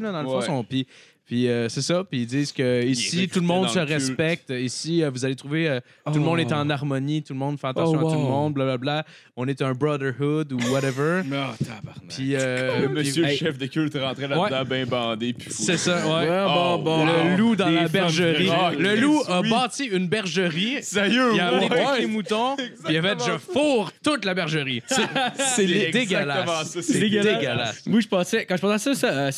là, 0.00 0.12
dans 0.12 0.22
le 0.22 0.28
fond. 0.28 0.38
Ouais. 0.38 0.46
son- 0.46 0.64
Puis, 0.64 0.86
puis 1.30 1.46
euh, 1.46 1.68
c'est 1.68 1.80
ça. 1.82 2.02
Puis 2.02 2.22
ils 2.22 2.26
disent 2.26 2.50
que 2.50 2.84
ici, 2.84 3.28
tout 3.28 3.38
le 3.38 3.46
monde 3.46 3.68
se 3.68 3.78
respecte. 3.78 4.50
Ici, 4.50 5.04
euh, 5.04 5.10
vous 5.10 5.24
allez 5.24 5.36
trouver, 5.36 5.68
euh, 5.68 5.78
tout 6.06 6.14
le 6.14 6.24
monde 6.24 6.40
est 6.40 6.52
en 6.52 6.68
harmonie, 6.68 7.22
tout 7.22 7.34
le 7.34 7.38
monde 7.38 7.56
fait 7.60 7.68
attention 7.68 8.00
Oh, 8.02 8.08
à 8.08 8.10
tout 8.12 8.18
le 8.18 8.24
wow. 8.24 8.28
monde, 8.28 8.54
blablabla. 8.54 9.04
On 9.36 9.46
est 9.46 9.62
un 9.62 9.70
brotherhood 9.72 10.52
ou 10.52 10.58
whatever. 10.72 11.22
Ah, 11.32 11.54
tabarnak. 11.56 12.02
puis, 12.08 12.34
euh, 12.34 12.80
Le 12.80 12.88
monsieur 12.88 13.22
puis- 13.22 13.30
le 13.30 13.36
chef 13.36 13.58
de 13.58 13.66
culte 13.66 13.94
rentrait 13.96 14.26
là-dedans 14.26 14.64
bien 14.64 14.86
bandé. 14.86 15.32
Puis 15.32 15.50
c'est 15.52 15.76
ça, 15.76 16.04
ouais. 16.04 16.28
Ouais, 16.28 16.44
Oh, 16.48 16.78
bon, 16.82 17.06
bon. 17.06 17.06
Le 17.06 17.36
loup 17.36 17.54
dans 17.54 17.68
Des 17.68 17.74
la 17.76 17.80
femmes 17.82 17.90
bergerie. 17.92 18.50
Le 18.76 18.96
loup 18.96 19.22
a 19.28 19.40
Oui. 19.42 19.50
bâti 19.50 19.84
une 19.84 20.08
bergerie. 20.08 20.82
Sérieux, 20.82 21.30
Il 21.34 21.40
a 21.40 21.48
amené 21.50 21.70
ouais. 21.70 21.84
tous 21.94 22.00
les 22.00 22.06
moutons, 22.08 22.56
puis 22.56 22.64
il 22.90 22.96
a 22.96 23.02
fait 23.02 23.18
je 23.24 23.38
fourre 23.38 23.92
toute 24.02 24.24
la 24.24 24.34
bergerie. 24.34 24.82
C'est 24.88 24.96
C'est 25.54 25.66
dégueulasse. 25.66 25.94
exactement 25.94 26.46
ça, 26.64 26.64
C'est 26.64 26.82
c'est 26.82 26.98
dégueulasse. 27.00 27.86
Moi, 27.86 28.00
je 28.00 28.08
pensais, 28.08 28.44
quand 28.46 28.56
je 28.56 28.60
pensais 28.62 28.74
à 28.74 28.78
ça, 28.78 28.94
ça 28.94 29.06
euh, 29.12 29.30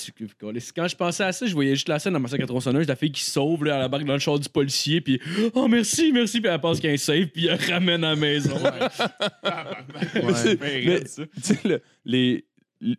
quand 0.74 0.88
je 0.88 0.96
pensais 0.96 1.24
à 1.24 1.32
ça, 1.32 1.44
je 1.46 1.52
voyais 1.52 1.76
juste 1.82 1.88
la 1.88 1.98
scène 1.98 2.12
dans 2.12 2.20
ma 2.20 2.28
sac 2.28 2.40
à 2.40 2.46
tronçonneuse, 2.46 2.86
la 2.86 2.94
fille 2.94 3.10
qui 3.10 3.24
sauve, 3.24 3.64
là, 3.64 3.76
elle 3.78 3.84
embarque 3.86 4.04
dans 4.04 4.12
le 4.12 4.18
char 4.20 4.38
du 4.38 4.48
policier, 4.48 5.00
puis 5.00 5.20
oh 5.54 5.66
merci, 5.66 6.12
merci, 6.12 6.40
puis 6.40 6.48
elle 6.48 6.60
pense 6.60 6.78
qu'il 6.78 6.88
y 6.88 6.92
a 6.92 6.94
un 6.94 6.96
safe, 6.96 7.26
puis 7.32 7.46
elle 7.48 7.58
ramène 7.72 8.04
à 8.04 8.10
la 8.10 8.16
maison. 8.16 8.56
C'est- 10.34 10.56
Ben, 10.56 10.84
mais- 10.86 11.00
le- 11.64 11.82
les. 12.04 12.44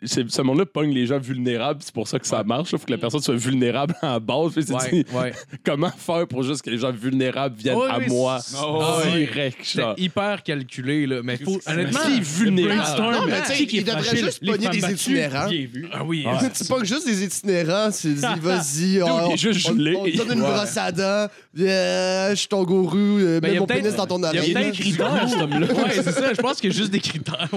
C'est- 0.04 0.30
Ce 0.30 0.42
monde-là 0.42 0.66
pogne 0.66 0.92
les 0.94 1.06
gens 1.06 1.20
vulnérables, 1.20 1.80
c'est 1.84 1.94
pour 1.94 2.08
ça 2.08 2.20
que 2.20 2.26
ça 2.28 2.44
marche. 2.44 2.72
Il 2.72 2.78
faut 2.80 2.86
que 2.86 2.92
la 2.92 2.98
personne 2.98 3.22
soit 3.22 3.36
vulnérable 3.36 3.96
en 4.02 4.20
base. 4.20 4.56
Ouais, 4.58 5.06
ouais. 5.14 5.34
comment 5.66 5.92
faire 5.98 6.28
pour 6.28 6.44
juste 6.44 6.62
que 6.62 6.70
les 6.70 6.78
gens 6.78 6.92
vulnérables 6.92 7.56
viennent 7.58 7.78
à 7.90 7.98
oui, 8.00 8.06
moi 8.08 8.40
c'est- 8.42 8.56
ouais. 8.58 9.26
direct? 9.26 9.66
Genre. 9.76 9.94
hyper 9.98 10.44
calculé, 10.44 11.06
là. 11.08 11.22
Mais 11.24 11.38
faut, 11.38 11.60
honnêtement, 11.68 12.00
qui 12.06 12.18
est 12.18 12.20
vulnérable? 12.22 13.02
Non, 13.02 13.26
mais 13.26 13.42
qui 13.66 13.78
est 13.78 13.80
il 13.82 13.84
devrait 13.84 14.16
juste 14.18 14.40
les 14.42 14.52
pogner 14.52 14.70
des 14.70 14.80
battues, 14.80 14.94
itinérants. 14.94 15.48
Ah 15.94 16.04
oui. 16.06 16.26
C'est 16.54 16.68
pas 16.70 16.80
que 16.80 16.86
juste 16.86 17.06
des 17.06 17.24
itinérants, 17.24 17.90
c'est 17.92 18.14
vas-y, 18.42 18.94
il 18.96 19.04
on, 19.04 19.08
on- 19.08 19.32
on 19.32 19.36
te 19.36 20.18
donne 20.18 20.32
une 20.38 20.40
brosse 20.42 20.78
à 20.78 20.92
dents, 20.92 21.28
euh, 21.60 22.30
je 22.32 22.36
suis 22.36 22.48
ton 22.48 22.64
gourou, 22.64 22.96
euh, 22.98 23.40
il 23.44 23.48
y 23.48 23.52
mets 23.52 23.58
a 23.58 23.60
mon 23.60 23.66
pénis 23.68 23.96
dans 23.96 24.08
ton 24.08 24.18
Il 24.18 24.36
y 24.36 24.40
a 24.40 24.42
peut-être 24.60 24.74
critères, 24.74 25.30
cet 25.30 25.42
homme-là. 25.42 25.68
Ouais, 25.74 25.92
c'est 25.94 26.12
ça. 26.12 26.34
Je 26.34 26.42
pense 26.42 26.60
qu'il 26.62 26.72
y 26.72 26.74
a 26.74 26.78
juste 26.78 26.92
des 26.92 27.00
critères. 27.00 27.50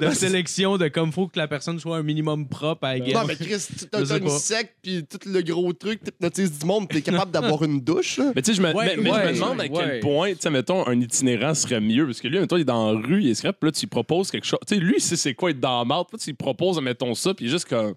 De 0.00 0.10
sélection 0.12 0.76
de 0.78 0.88
comme 0.88 1.12
faut 1.12 1.26
que 1.26 1.38
la 1.38 1.48
personne 1.48 1.55
soit 1.60 1.96
un 1.98 2.02
minimum 2.02 2.48
propre 2.48 2.84
à 2.84 2.96
la 2.96 3.06
Non, 3.12 3.24
mais 3.26 3.36
Chris, 3.36 3.48
Je 3.80 3.84
t'as 3.86 4.04
sais 4.04 4.20
pas. 4.20 4.28
sec, 4.38 4.76
puis 4.82 5.04
tout 5.06 5.18
le 5.26 5.40
gros 5.42 5.72
truc, 5.72 6.02
t'hypnotises 6.02 6.58
du 6.58 6.66
monde, 6.66 6.88
t'es 6.88 7.02
capable 7.02 7.30
d'avoir 7.30 7.62
une 7.64 7.80
douche, 7.80 8.18
là? 8.18 8.32
Mais 8.34 8.42
tu 8.42 8.52
sais, 8.52 8.56
je 8.56 8.62
me, 8.62 8.72
Ouais, 8.74 8.96
mais, 8.96 9.02
mais 9.02 9.10
je 9.10 9.14
ouais, 9.14 9.26
me 9.28 9.32
demande 9.34 9.60
à 9.60 9.64
ouais. 9.64 9.70
quel 9.74 10.00
point, 10.00 10.32
tu 10.32 10.40
sais, 10.40 10.50
mettons, 10.50 10.86
un 10.86 11.00
itinérant 11.00 11.54
serait 11.54 11.80
mieux. 11.80 12.06
Parce 12.06 12.20
que 12.20 12.28
lui, 12.28 12.38
mettons, 12.38 12.56
il 12.56 12.62
est 12.62 12.64
dans 12.64 12.92
la 12.92 12.98
rue, 13.00 13.22
il 13.22 13.30
est 13.30 13.34
scrap, 13.34 13.56
puis 13.58 13.68
là, 13.68 13.72
tu 13.72 13.80
lui 13.80 13.86
proposes 13.88 14.30
quelque 14.30 14.46
chose. 14.46 14.58
Tu 14.66 14.74
sais, 14.74 14.80
lui, 14.80 14.94
il 14.98 15.00
sait 15.02 15.16
c'est 15.16 15.34
quoi 15.34 15.50
être 15.50 15.60
dans 15.60 15.78
la 15.78 15.84
marde. 15.84 16.06
Puis 16.08 16.16
là, 16.18 16.22
tu 16.24 16.30
lui 16.30 16.36
proposes, 16.36 16.80
mettons 16.80 17.14
ça, 17.14 17.34
puis 17.34 17.44
il 17.46 17.48
est 17.48 17.52
juste 17.52 17.66
comme. 17.68 17.94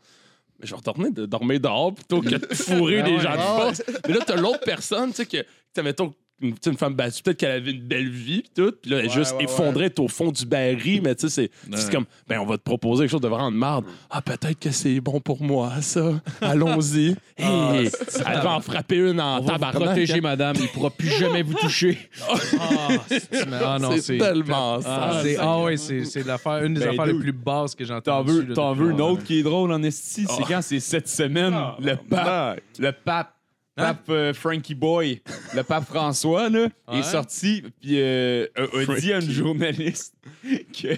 Mais 0.59 0.65
je 0.67 0.71
vais 0.71 0.77
retourner 0.77 1.09
de 1.11 1.25
dormir 1.25 1.59
dehors 1.61 1.93
plutôt 1.93 2.21
que 2.21 2.35
de 2.35 2.47
fourrer 2.53 2.99
Ah 2.99 3.03
des 3.03 3.11
ouais. 3.11 3.19
gens 3.21 3.31
de 3.31 3.37
Ah 3.39 3.55
ouais. 3.55 3.61
force. 3.75 3.81
Mais 4.07 4.13
là, 4.13 4.19
t'as 4.27 4.35
l'autre 4.35 4.59
personne, 4.65 5.11
tu 5.11 5.15
sais, 5.17 5.25
que, 5.25 5.37
tu 5.37 5.45
sais, 5.75 5.83
mettons, 5.83 6.13
une, 6.41 6.77
femme 6.77 6.93
battue, 6.93 7.21
peut-être 7.23 7.37
qu'elle 7.37 7.51
avait 7.51 7.71
une 7.71 7.81
belle 7.81 8.09
vie, 8.09 8.41
pis 8.43 8.51
tout, 8.55 8.73
puis 8.81 8.91
là, 8.91 8.97
elle 8.99 9.07
Ouais, 9.07 9.13
juste 9.13 9.35
ouais, 9.37 9.43
effondrait 9.43 9.85
être 9.85 9.99
au 9.99 10.07
fond 10.07 10.31
du 10.31 10.45
baril, 10.45 11.01
mais 11.03 11.15
tu 11.15 11.29
sais, 11.29 11.49
c'est 11.73 11.91
comme, 11.91 12.05
ben, 12.27 12.39
on 12.39 12.45
va 12.45 12.57
te 12.57 12.63
proposer 12.63 13.03
quelque 13.03 13.11
chose 13.11 13.21
de 13.21 13.27
vraiment 13.27 13.51
de 13.51 13.57
marde. 13.57 13.85
Ah, 14.09 14.21
peut-être 14.21 14.57
que 14.59 14.71
c'est 14.71 14.99
bon 15.01 15.19
pour 15.19 15.41
moi, 15.43 15.73
ça. 15.81 16.13
Allons-y. 16.41 17.15
Hey, 17.41 17.89
elle 18.27 18.41
va 18.41 18.51
en 18.55 18.59
frapper 18.61 18.97
une 18.97 19.21
en 19.21 19.41
tabarnak. 19.41 19.81
protéger, 19.81 20.15
hein. 20.15 20.19
madame. 20.21 20.55
Il 20.59 20.67
pourra 20.67 20.89
plus 20.89 21.07
jamais 21.09 21.41
vous 21.41 21.53
toucher. 21.53 21.97
Ah, 22.59 22.87
c'est- 23.07 23.29
ah 23.63 23.77
non, 23.79 23.91
c'est 23.99 24.17
tellement 24.17 24.81
ça. 24.81 25.09
Ah, 25.11 25.19
c'est- 25.23 25.37
ah 25.39 25.61
ouais, 25.61 25.77
c'est 25.77 26.03
c'est 26.03 26.25
l'affaire- 26.25 26.63
une 26.65 26.73
des 26.73 26.81
Ben, 26.81 26.89
affaires 26.89 27.05
les 27.05 27.13
plus 27.19 27.31
basses 27.31 27.75
que 27.75 27.83
j'ai 27.85 27.93
T'en 28.01 28.19
entendues. 28.19 28.41
veux, 28.53 28.73
veux 28.85 28.91
une 28.91 29.01
autre 29.01 29.23
qui 29.23 29.39
est 29.39 29.43
drôle 29.43 29.71
en 29.71 29.81
esti? 29.83 30.25
C'est 30.29 30.43
quand 30.43 30.61
c'est 30.61 30.79
cette 30.79 31.07
semaine, 31.07 31.55
le 31.79 31.95
pape, 31.95 32.59
le 32.77 32.91
pape? 32.91 33.33
Pape 33.79 34.09
euh, 34.09 34.33
Frankie 34.33 34.75
Boy, 34.75 35.21
le 35.55 35.63
pape 35.63 35.85
François, 35.85 36.49
là, 36.49 36.67
Ouais. 36.87 36.99
est 36.99 37.03
sorti 37.03 37.63
puis 37.81 37.99
euh, 37.99 38.47
a, 38.55 38.61
a 38.91 38.99
dit 38.99 39.13
à 39.13 39.19
une 39.19 39.29
journaliste 39.31 40.13
que, 40.81 40.97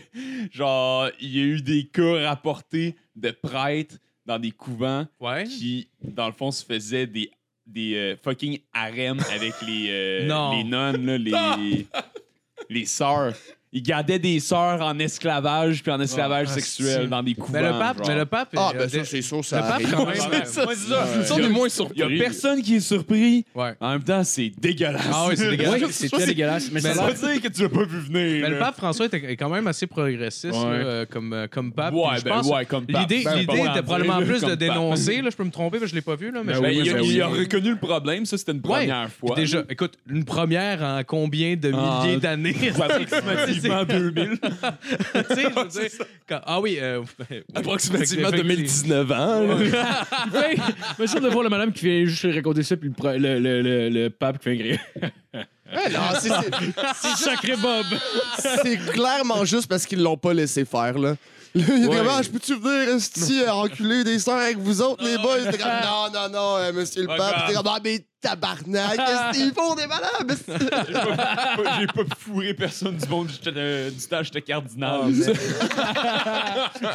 genre, 0.51 1.09
il 1.19 1.37
y 1.37 1.39
a 1.41 1.43
eu 1.45 1.61
des 1.61 1.85
cas 1.85 2.27
rapportés 2.29 2.95
de 3.15 3.31
prêtres 3.31 3.95
dans 4.25 4.39
des 4.39 4.51
couvents 4.51 5.05
Ouais. 5.19 5.43
qui, 5.45 5.87
dans 6.03 6.27
le 6.27 6.33
fond, 6.33 6.51
se 6.51 6.63
faisaient 6.65 7.07
des, 7.07 7.31
des 7.65 7.95
euh, 7.95 8.15
fucking 8.21 8.59
harems 8.73 9.21
avec 9.33 9.53
les, 9.65 9.87
euh, 9.89 10.27
Non. 10.27 10.55
les 10.57 10.63
nonnes, 10.63 11.05
là, 11.05 11.57
les, 11.57 11.87
les 12.69 12.85
sœurs. 12.85 13.35
Ils 13.73 13.81
gardaient 13.83 14.19
des 14.19 14.39
sœurs 14.39 14.81
en 14.81 14.97
esclavage 14.99 15.81
puis 15.81 15.91
en 15.91 15.99
esclavage 16.01 16.47
Ah, 16.51 16.53
sexuel 16.55 17.07
dans 17.09 17.23
des 17.23 17.35
couvents. 17.35 17.53
Mais 17.53 17.61
le 17.63 17.79
pape, 17.79 17.97
genre. 17.99 18.07
mais 18.09 18.15
le 18.15 18.25
pape. 18.25 18.49
Ah, 18.57 18.71
ben 18.77 18.89
ça, 18.89 19.05
c'est 19.05 19.21
sûr, 19.21 19.45
ça 19.45 19.57
le 19.61 19.67
pape, 19.67 19.91
quand 19.91 20.05
même. 20.05 20.07
Ouais, 20.09 20.41
c'est 20.45 20.53
ça. 20.53 20.65
Ils 21.19 21.25
sont 21.25 21.37
des 21.37 21.47
moins 21.47 21.67
Il 21.67 21.71
y 21.71 22.01
a 22.01 22.05
surpris. 22.07 22.17
personne 22.19 22.61
qui 22.61 22.75
est 22.75 22.79
surpris. 22.81 23.45
Ouais. 23.55 23.73
En 23.79 23.91
même 23.91 24.03
temps, 24.03 24.23
c'est 24.23 24.51
dégueulasse. 24.59 25.01
Ah 25.11 25.25
oui, 25.29 25.35
c'est 25.37 25.49
dégueulasse. 25.49 25.91
C'est 25.91 26.09
très 26.09 26.25
dégueulasse. 26.25 26.65
Mais 26.71 26.81
Mais 26.81 26.81
ça 26.81 26.93
Ça 26.95 27.07
veut 27.07 27.33
dire 27.33 27.41
que 27.41 27.47
tu 27.47 27.61
l'as 27.63 27.69
pas 27.69 27.83
vu 27.85 27.99
venir. 27.99 28.41
Mais 28.43 28.49
le 28.49 28.59
pape 28.59 28.75
François 28.75 29.05
était 29.05 29.23
est 29.31 29.37
quand 29.37 29.49
même 29.49 29.67
assez 29.67 29.87
progressiste 29.87 30.51
Ouais. 30.53 30.63
là, 30.79 30.85
euh, 30.85 31.05
comme, 31.09 31.31
euh, 31.33 31.47
comme 31.49 31.71
pape. 31.71 31.93
Ouais, 31.93 32.17
je 32.19 32.23
ben 32.23 32.31
pense 32.31 32.47
ouais, 32.47 32.65
comme 32.65 32.85
pape. 32.85 33.09
L'idée 33.09 33.23
Ben, 33.23 33.37
était 33.39 33.81
probablement 33.83 34.21
plus 34.21 34.41
de 34.41 34.55
dénoncer. 34.55 35.21
Là, 35.21 35.29
je 35.31 35.35
peux 35.37 35.43
me 35.45 35.51
tromper, 35.51 35.79
que 35.79 35.87
je 35.87 35.95
l'ai 35.95 36.01
pas 36.01 36.15
vu. 36.15 36.31
Là, 36.31 36.41
mais 36.43 36.59
Ben 36.59 36.71
il, 36.71 36.89
a, 36.93 36.99
il 37.01 37.23
reconnu 37.23 37.69
le 37.71 37.77
problème, 37.77 38.25
ça 38.25 38.37
c'était 38.37 38.51
une 38.51 38.57
Ouais. 38.57 38.79
première 38.87 39.09
fois. 39.11 39.35
Déjà, 39.35 39.63
écoute, 39.69 39.93
une 40.09 40.25
première 40.25 40.81
en 40.83 41.01
combien 41.05 41.55
de 41.55 41.71
milliers 41.71 42.17
d'années? 42.17 42.55
approximativement 43.69 43.85
2000. 44.13 44.39
Tu 45.29 45.35
sais, 45.35 45.41
je 45.43 45.59
veux 45.59 45.67
dire, 45.89 46.05
quand- 46.27 46.41
ah 46.45 46.59
oui, 46.59 46.77
euh, 46.81 47.01
Approximativement 47.55 48.29
Fait 48.29 48.37
que- 48.37 48.41
2019 48.43 49.11
ans. 49.11 49.41
là. 49.41 50.47
Hey, 50.47 50.57
me 50.99 51.05
semble 51.07 51.23
de 51.23 51.29
voir 51.29 51.43
la 51.43 51.49
madame 51.49 51.71
qui 51.71 51.85
vient 51.85 52.05
juste 52.05 52.25
raconter 52.33 52.63
ça, 52.63 52.77
puis 52.77 52.89
le, 52.89 52.95
pro- 52.95 53.11
le, 53.17 53.39
le, 53.39 53.61
le, 53.61 53.89
le 53.89 54.09
pape 54.09 54.39
qui 54.39 54.57
fait. 54.57 54.79
Ouais, 55.33 55.89
non, 55.89 55.99
c'est- 56.19 57.23
Sacré 57.23 57.55
Bob! 57.55 57.85
c'est 58.37 58.77
clairement 58.91 59.45
juste 59.45 59.67
parce 59.67 59.85
qu'ils 59.85 60.01
l'ont 60.01 60.17
pas 60.17 60.33
laissé 60.33 60.65
faire, 60.65 60.97
là. 60.97 61.15
Là, 61.53 61.63
il 61.67 61.83
est 61.83 61.87
Ouais. 61.87 61.97
vraiment, 61.97 62.21
je 62.23 62.29
peux-tu 62.29 62.55
venir, 62.55 62.95
esti, 62.95 63.43
à 63.45 63.55
enculer 63.55 64.05
des 64.05 64.19
sœurs 64.19 64.37
avec 64.37 64.57
vous 64.57 64.81
autres, 64.81 65.03
les 65.03 65.17
boys? 65.17 65.39
C'était 65.43 65.57
comme, 65.57 65.71
non, 65.83 66.09
non, 66.13 66.29
non, 66.29 66.57
euh, 66.57 66.71
monsieur 66.71 67.01
le 67.01 67.07
pape. 67.07 67.17
Regarde. 67.19 67.41
C'était 67.47 67.53
comme, 67.57 67.67
ah, 67.67 67.79
mais 67.83 68.05
tabarnak, 68.21 68.95
qu'est-ce 68.97 69.37
qu'ils 69.39 69.53
font, 69.53 69.75
des 69.75 69.87
malades? 69.87 70.37
J'ai 70.87 70.93
pas- 70.93 71.79
J'ai 71.79 71.87
pas 71.87 72.15
fourré 72.17 72.53
personne 72.53 72.95
du 72.97 73.07
monde 73.07 73.29
j'étais, 73.31 73.51
euh, 73.57 73.89
du 73.89 74.07
temps, 74.07 74.23
j'étais 74.23 74.41
cardinal. 74.41 75.11
Je 75.13 75.21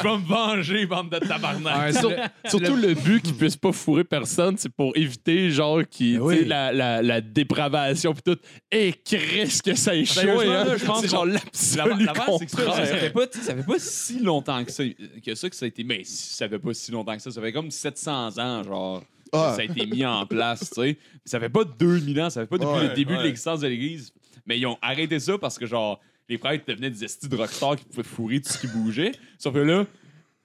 vais 0.03 0.17
me 0.17 0.27
venger, 0.27 0.85
bande 0.85 1.09
de 1.09 1.19
tabarnak. 1.19 1.77
Ouais, 1.79 1.93
Sur- 1.93 2.09
c'est- 2.11 2.49
Surtout 2.49 2.75
le 2.75 2.93
but 2.93 3.21
qu'ils 3.23 3.35
puissent 3.35 3.57
pas 3.57 3.71
fourrer 3.71 4.03
personne, 4.03 4.57
c'est 4.57 4.69
pour 4.71 4.95
éviter 4.95 5.51
genre 5.51 5.81
qui 5.89 6.13
Ben 6.17 6.21
oui. 6.23 6.45
la, 6.45 6.71
la, 6.71 7.01
la 7.01 7.21
dépravation 7.21 8.13
pis 8.13 8.21
tout. 8.23 8.37
Et 8.71 8.93
Chris 8.93 9.59
que 9.63 9.75
ça 9.75 9.95
échoue, 9.95 10.13
Sérieusement, 10.13 10.51
hein? 10.53 10.63
là, 10.65 10.77
je 10.77 10.85
pense 10.85 11.01
c'est 11.01 11.07
genre 11.09 11.25
l'absolu 11.25 12.07
c'est 12.39 12.45
que 12.45 12.51
ça, 12.51 12.57
ça, 12.57 12.63
ça 12.65 12.75
contraire. 12.77 12.99
fait 12.99 13.09
pas, 13.11 13.27
tu 13.27 13.39
sais, 13.39 13.45
ça 13.45 13.55
fait 13.55 13.63
pas 13.65 13.79
si 13.79 14.19
longtemps 14.19 14.63
que 14.63 14.71
ça, 14.71 14.83
que 15.25 15.35
ça 15.35 15.49
que 15.49 15.55
ça 15.55 15.65
a 15.65 15.67
été. 15.67 15.83
Mais 15.83 16.03
si 16.03 16.33
ça 16.33 16.47
fait 16.49 16.59
pas 16.59 16.73
si 16.73 16.91
longtemps 16.91 17.15
que 17.15 17.21
ça. 17.21 17.31
Ça 17.31 17.41
fait 17.41 17.51
comme 17.53 17.71
700 17.71 18.37
ans, 18.37 18.63
genre. 18.63 19.03
Ah. 19.31 19.53
Ça 19.55 19.61
a 19.61 19.63
été 19.65 19.85
mis 19.85 20.05
en 20.05 20.25
place, 20.25 20.69
tu 20.69 20.81
sais. 20.81 20.97
Ça 21.25 21.39
fait 21.39 21.49
pas 21.49 21.63
2000 21.63 22.21
ans, 22.21 22.29
ça 22.29 22.41
fait 22.41 22.47
pas 22.47 22.57
depuis 22.57 22.69
Ouais, 22.71 22.87
le 22.89 22.93
début 22.93 23.13
ouais. 23.13 23.19
de 23.19 23.23
l'existence 23.23 23.59
de 23.61 23.67
l'Église. 23.67 24.13
Mais 24.45 24.57
ils 24.59 24.65
ont 24.65 24.77
arrêté 24.81 25.19
ça 25.19 25.37
parce 25.37 25.57
que, 25.57 25.65
genre, 25.65 25.99
les 26.29 26.37
prêtres 26.37 26.63
devenaient 26.67 26.89
des 26.89 27.03
estis 27.03 27.27
de 27.29 27.35
rockstars 27.35 27.75
qui 27.77 27.85
pouvaient 27.85 28.03
fourrer 28.03 28.41
tout 28.41 28.49
ce 28.51 28.57
qui 28.59 28.67
bougeait. 28.67 29.11
Sauf 29.37 29.53
que 29.53 29.59
là, 29.59 29.85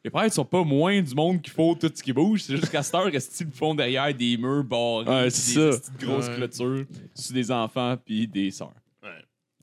les 0.05 0.11
prêtres 0.11 0.35
sont 0.35 0.45
pas 0.45 0.65
moins 0.65 1.01
du 1.01 1.15
monde 1.15 1.41
qui 1.41 1.51
faut 1.51 1.77
tout 1.77 1.91
ce 1.95 2.03
qui 2.03 2.13
bouge. 2.13 2.43
C'est 2.43 2.57
juste 2.57 2.71
qu'à 2.71 2.83
cette 2.83 2.95
heure, 2.95 3.15
est-ce 3.15 3.45
qu'ils 3.45 3.53
font 3.53 3.75
derrière 3.75 4.13
des 4.13 4.37
murs 4.37 4.65
barrés, 4.65 5.09
Ouais, 5.27 5.29
des 5.29 6.07
grosses 6.07 6.29
clôtures, 6.29 6.85
sur 7.15 7.35
des 7.35 7.51
enfants 7.53 7.97
puis 8.05 8.27
des 8.27 8.51
sœurs. 8.51 8.73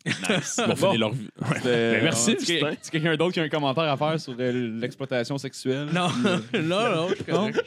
Nice. 0.05 0.59
Ils 0.59 0.65
vont 0.65 0.75
finir 0.75 0.99
leur 0.99 1.11
vie. 1.11 1.27
Ouais. 1.41 1.57
Ben, 1.63 2.03
merci, 2.03 2.31
Est-ce 2.31 2.89
quelqu'un 2.91 3.15
d'autre 3.15 3.33
qui 3.33 3.39
a 3.39 3.43
un 3.43 3.49
commentaire 3.49 3.83
à 3.83 3.97
faire 3.97 4.19
sur 4.19 4.33
euh, 4.39 4.79
l'exploitation 4.79 5.37
sexuelle? 5.37 5.87
Non, 5.93 6.07
non, 6.53 6.95
non, 6.95 7.07
je 7.09 7.15
suis 7.15 7.23
correct. 7.25 7.59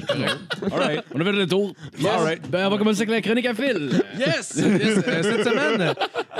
All 0.72 0.78
right. 0.78 1.04
On 1.14 1.20
a 1.20 1.24
fait 1.24 1.32
le 1.32 1.46
tour. 1.46 1.74
All 2.04 2.38
Ben, 2.50 2.66
on 2.66 2.70
va 2.70 2.78
commencer 2.78 3.02
avec 3.02 3.10
la 3.10 3.20
chronique 3.20 3.46
à 3.46 3.54
fil. 3.54 3.90
Yes! 4.18 4.54
yes. 4.56 4.56
Euh, 4.56 5.22
cette 5.22 5.44
semaine, 5.44 5.94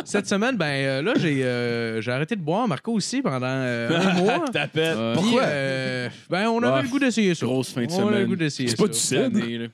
cette 0.04 0.26
semaine, 0.26 0.56
ben 0.56 0.64
euh, 0.66 1.02
là, 1.02 1.12
j'ai 1.16 1.44
euh, 1.44 2.00
j'ai 2.00 2.10
arrêté 2.10 2.36
de 2.36 2.40
boire, 2.42 2.66
Marco 2.66 2.92
aussi, 2.92 3.20
pendant 3.22 3.46
euh, 3.46 4.00
un 4.00 4.12
mois. 4.14 4.44
Tapette. 4.52 4.96
Ouais. 4.96 5.12
Puis, 5.14 5.22
Pourquoi? 5.22 5.42
euh, 5.42 6.08
ben, 6.30 6.48
on 6.48 6.62
avait 6.62 6.72
Ouais. 6.76 6.82
le 6.82 6.88
goût 6.88 6.98
d'essayer 6.98 7.34
ça. 7.34 7.44
Grosse 7.46 7.72
fin 7.72 7.84
de 7.84 7.92
On 7.92 7.94
avait 7.96 8.04
le 8.06 8.12
semaine. 8.14 8.26
goût 8.28 8.36
d'essayer 8.36 8.68
C'est 8.70 8.76
ça. 8.76 8.82
pas 8.82 8.88
du 8.88 8.98
Cette 8.98 9.24
cidre. 9.32 9.44
année, 9.44 9.58
là. 9.58 9.66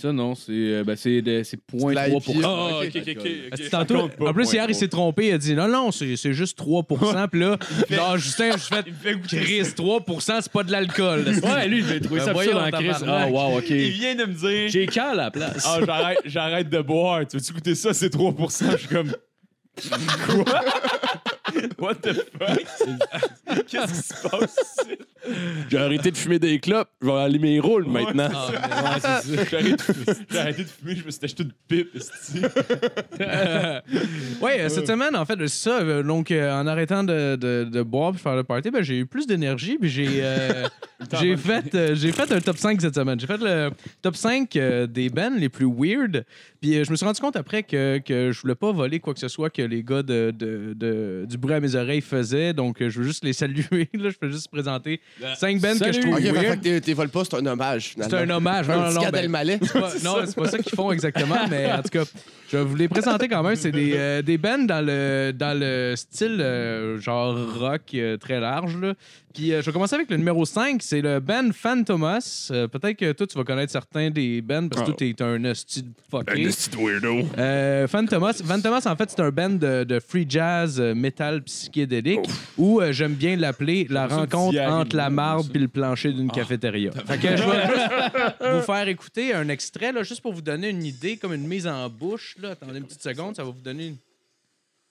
Ça, 0.00 0.12
non, 0.12 0.34
c'est 0.34 0.50
euh, 0.52 0.84
ben, 0.84 0.96
c'est 0.96 1.20
de- 1.20 1.42
c'est 1.42 1.56
de 1.56 1.92
la 1.92 2.08
0.3%. 2.08 2.38
IPA. 2.38 2.48
Ah, 2.48 2.78
Ok. 2.80 2.86
ok, 2.96 3.02
ok, 3.18 3.26
ok. 3.52 3.70
Tantôt, 3.70 3.98
compte 4.00 4.16
pas, 4.16 4.28
en 4.28 4.32
plus, 4.32 4.44
point 4.44 4.52
hier, 4.54 4.66
il 4.68 4.74
s'est 4.74 4.88
trompé. 4.88 5.26
Il 5.28 5.32
a 5.32 5.38
dit 5.38 5.54
non, 5.54 5.68
non, 5.68 5.90
c'est 5.92 6.16
c'est 6.16 6.32
juste 6.32 6.58
3% 6.58 7.28
Puis 7.28 7.40
là, 7.40 7.58
genre, 7.90 8.16
Justin, 8.16 8.52
je 8.52 8.56
fais 8.58 8.82
Il 8.86 8.92
me 8.92 8.98
fait 8.98 9.14
goûter 9.14 9.40
Chris, 9.40 9.74
3 9.76 10.00
c'est 10.40 10.52
pas 10.52 10.62
de 10.62 10.72
l'alcool. 10.72 11.24
Ouais, 11.42 11.68
lui, 11.68 11.80
il 11.86 11.92
a 11.92 12.00
trouvé 12.00 12.20
Ben, 12.20 12.26
ça 12.26 12.32
voyons, 12.32 12.58
absurde 12.58 12.74
en 12.74 12.78
crise. 12.78 12.96
Ah, 12.96 12.98
tabarnak. 13.00 13.32
wow, 13.32 13.58
OK. 13.58 13.70
Il 13.70 13.90
vient 13.90 14.14
de 14.14 14.24
me 14.24 14.32
dire 14.32 14.68
J'ai 14.70 14.86
cale 14.86 15.20
à 15.20 15.24
la 15.24 15.30
place. 15.30 15.64
Ah, 15.66 15.78
j'arrête, 15.84 16.18
j'arrête 16.24 16.68
de 16.70 16.80
boire. 16.80 17.26
Tu 17.26 17.36
veux-tu 17.36 17.52
goûter 17.52 17.74
ça? 17.74 17.92
C'est 17.92 18.08
3% 18.14 18.70
Je 18.72 18.76
suis 18.78 18.88
comme. 18.88 19.12
Quoi? 20.26 20.60
What 21.78 21.94
the 21.96 22.12
fuck? 22.38 22.64
Qu'est-ce 23.68 23.92
qui 23.92 24.02
se 24.14 24.28
passe 24.28 24.56
ici? 24.78 24.98
J'ai 25.68 25.76
arrêté 25.78 26.10
de 26.10 26.16
fumer 26.16 26.38
des 26.38 26.58
clopes. 26.60 26.88
Je 27.00 27.06
vais 27.06 27.12
aller 27.12 27.38
mes 27.38 27.60
rôles 27.60 27.86
maintenant. 27.86 28.28
Ah, 28.32 29.20
J'ai 29.26 29.56
arrêté, 29.56 29.72
de 29.76 29.82
fumer- 29.82 30.16
j'ai 30.30 30.38
arrêté 30.38 30.62
de 30.64 30.68
fumer, 30.68 30.96
je 30.96 31.04
me 31.04 31.10
suis 31.10 31.24
acheté 31.24 31.42
une 31.42 31.52
pipe. 31.68 31.90
esti. 31.94 32.40
ouais, 34.40 34.60
euh, 34.60 34.68
cette 34.68 34.86
semaine, 34.86 35.14
en 35.16 35.24
fait, 35.24 35.34
c'est 35.40 35.48
ça. 35.48 35.80
euh, 35.80 36.02
Donc, 36.02 36.30
euh, 36.30 36.52
en 36.52 36.66
arrêtant 36.66 37.04
de, 37.04 37.36
de, 37.36 37.64
de 37.70 37.82
boire 37.82 38.12
puis 38.12 38.20
faire 38.20 38.36
le 38.36 38.44
party, 38.44 38.70
ben, 38.70 38.82
j'ai 38.82 38.98
eu 38.98 39.06
plus 39.06 39.26
d'énergie. 39.26 39.78
Puis 39.78 39.88
j'ai 39.90 40.08
euh, 40.22 40.66
j'ai 41.20 41.36
fait, 41.36 41.74
euh, 41.74 41.94
j'ai 41.94 42.12
fait 42.12 42.30
un 42.32 42.40
top 42.40 42.56
5 42.56 42.80
cette 42.80 42.94
semaine. 42.94 43.18
J'ai 43.20 43.26
fait 43.26 43.40
le 43.40 43.70
top 44.02 44.16
5 44.16 44.54
euh, 44.56 44.86
des 44.86 45.08
bands 45.10 45.32
les 45.36 45.48
plus 45.48 45.66
weird. 45.66 46.24
Puis 46.60 46.76
euh, 46.76 46.84
je 46.84 46.90
me 46.90 46.96
suis 46.96 47.06
rendu 47.06 47.20
compte 47.20 47.36
après 47.36 47.62
que, 47.62 47.98
que 47.98 48.32
je 48.32 48.40
voulais 48.40 48.54
pas 48.54 48.72
voler 48.72 49.00
quoi 49.00 49.14
que 49.14 49.20
ce 49.20 49.28
soit 49.28 49.50
que 49.50 49.62
les 49.62 49.82
gars 49.82 50.02
de, 50.02 50.32
de, 50.36 50.74
de- 50.74 51.26
du 51.28 51.38
bruit 51.38 51.54
à 51.54 51.60
mes 51.60 51.74
oreilles 51.74 52.00
faisaient. 52.00 52.52
Donc, 52.52 52.80
euh, 52.82 52.88
je 52.90 52.98
veux 53.00 53.04
juste 53.06 53.24
les 53.24 53.32
saluer. 53.32 53.88
Là, 53.94 54.10
je 54.10 54.16
peux 54.18 54.30
juste 54.30 54.48
présenter 54.50 55.00
5 55.36 55.60
bands 55.60 55.78
que 55.78 55.92
je 55.92 56.00
trouve 56.00 56.14
Ok, 56.14 56.20
fait 56.22 56.30
weird. 56.32 56.60
que 56.62 56.78
t'es- 56.78 56.94
pas, 56.94 57.22
c'est 57.24 57.34
un 57.36 57.46
hommage. 57.46 57.94
C'est 58.00 58.14
un 58.14 58.30
hommage. 58.30 58.68
Non, 58.68 58.74
Un 58.74 58.76
non, 58.76 58.84
non, 59.02 59.10
ben- 59.10 59.58
c'est 59.62 59.72
pas- 59.72 59.92
non, 60.02 60.16
c'est 60.26 60.34
pas 60.36 60.48
ça 60.48 60.58
qu'ils 60.58 60.74
font 60.74 60.90
exactement, 60.92 61.36
mais 61.50 61.70
en 61.70 61.82
tout 61.82 61.88
cas, 61.90 62.04
je 62.50 62.56
vais 62.56 62.64
vous 62.64 62.76
les 62.76 62.88
présenter 62.88 63.28
quand 63.28 63.42
même. 63.42 63.56
C'est 63.56 63.70
des, 63.72 63.92
euh, 63.94 64.22
des 64.22 64.38
bands 64.38 64.58
dans 64.64 64.84
le, 64.84 65.32
dans 65.32 65.58
le 65.58 65.94
style 65.96 66.38
euh, 66.40 66.98
genre 67.00 67.36
rock 67.58 67.82
euh, 67.94 68.16
très 68.16 68.40
large. 68.40 68.76
Là. 68.80 68.94
Puis 69.32 69.52
euh, 69.52 69.60
je 69.60 69.66
vais 69.66 69.72
commencer 69.72 69.94
avec 69.94 70.10
le 70.10 70.16
numéro 70.16 70.44
5, 70.44 70.82
c'est 70.82 71.00
le 71.00 71.20
band 71.20 71.50
Phantomas. 71.52 72.48
Euh, 72.50 72.66
Peut-être 72.66 72.96
que 72.96 73.12
toi, 73.12 73.26
tu 73.28 73.38
vas 73.38 73.44
connaître 73.44 73.70
certains 73.70 74.10
des 74.10 74.42
bands 74.42 74.68
parce 74.68 74.82
que 74.82 74.90
Ah. 74.90 74.94
toi, 74.94 75.12
t'es 75.14 75.22
un 75.22 75.44
hostie 75.44 75.82
de 75.84 75.92
fucké. 76.10 76.32
Un 76.46 76.50
petit 76.50 76.70
weirdo. 76.76 77.28
Euh, 77.38 77.86
Phantomas, 77.86 78.42
Phantomas, 78.44 78.82
en 78.86 78.96
fait, 78.96 79.10
c'est 79.10 79.20
un 79.20 79.30
band 79.30 79.50
de, 79.50 79.84
de 79.84 80.00
free 80.00 80.26
jazz 80.28 80.80
euh, 80.80 80.94
metal 80.94 81.42
psychédélique 81.44 82.28
où 82.58 82.80
euh, 82.80 82.90
j'aime 82.92 83.14
bien 83.14 83.36
l'appeler 83.36 83.86
la 83.88 84.08
rencontre 84.08 84.58
entre 84.60 84.96
la 84.96 85.10
marbre 85.10 85.48
puis 85.48 85.60
le 85.60 85.68
plancher 85.68 86.12
d'une 86.12 86.30
cafétéria. 86.30 86.90
Fait 86.90 87.18
que 87.18 87.36
je 87.36 87.42
vais 87.44 87.66
juste 87.68 88.54
vous 88.54 88.62
faire 88.62 88.88
écouter 88.88 89.32
un 89.32 89.48
extrait, 89.48 89.92
là, 89.92 90.02
juste 90.02 90.22
pour 90.22 90.32
vous 90.32 90.42
donner 90.42 90.70
une 90.70 90.84
idée, 90.84 91.16
comme 91.16 91.34
une 91.34 91.46
mise 91.46 91.68
en 91.68 91.88
bouche. 91.88 92.34
Là. 92.40 92.50
Attendez 92.50 92.78
une 92.78 92.84
petite 92.84 93.02
seconde, 93.02 93.36
ça 93.36 93.44
va 93.44 93.50
vous 93.50 93.60
donner 93.62 93.86
une 93.88 93.96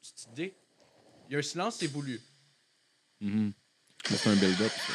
petite 0.01 0.27
idée. 0.31 0.53
Il 1.29 1.33
y 1.33 1.35
a 1.35 1.39
un 1.39 1.41
silence, 1.41 1.75
c'est 1.79 1.87
voulu. 1.91 2.21
C'est 4.05 4.29
un 4.29 4.35
build-up. 4.35 4.71
ça. 4.71 4.93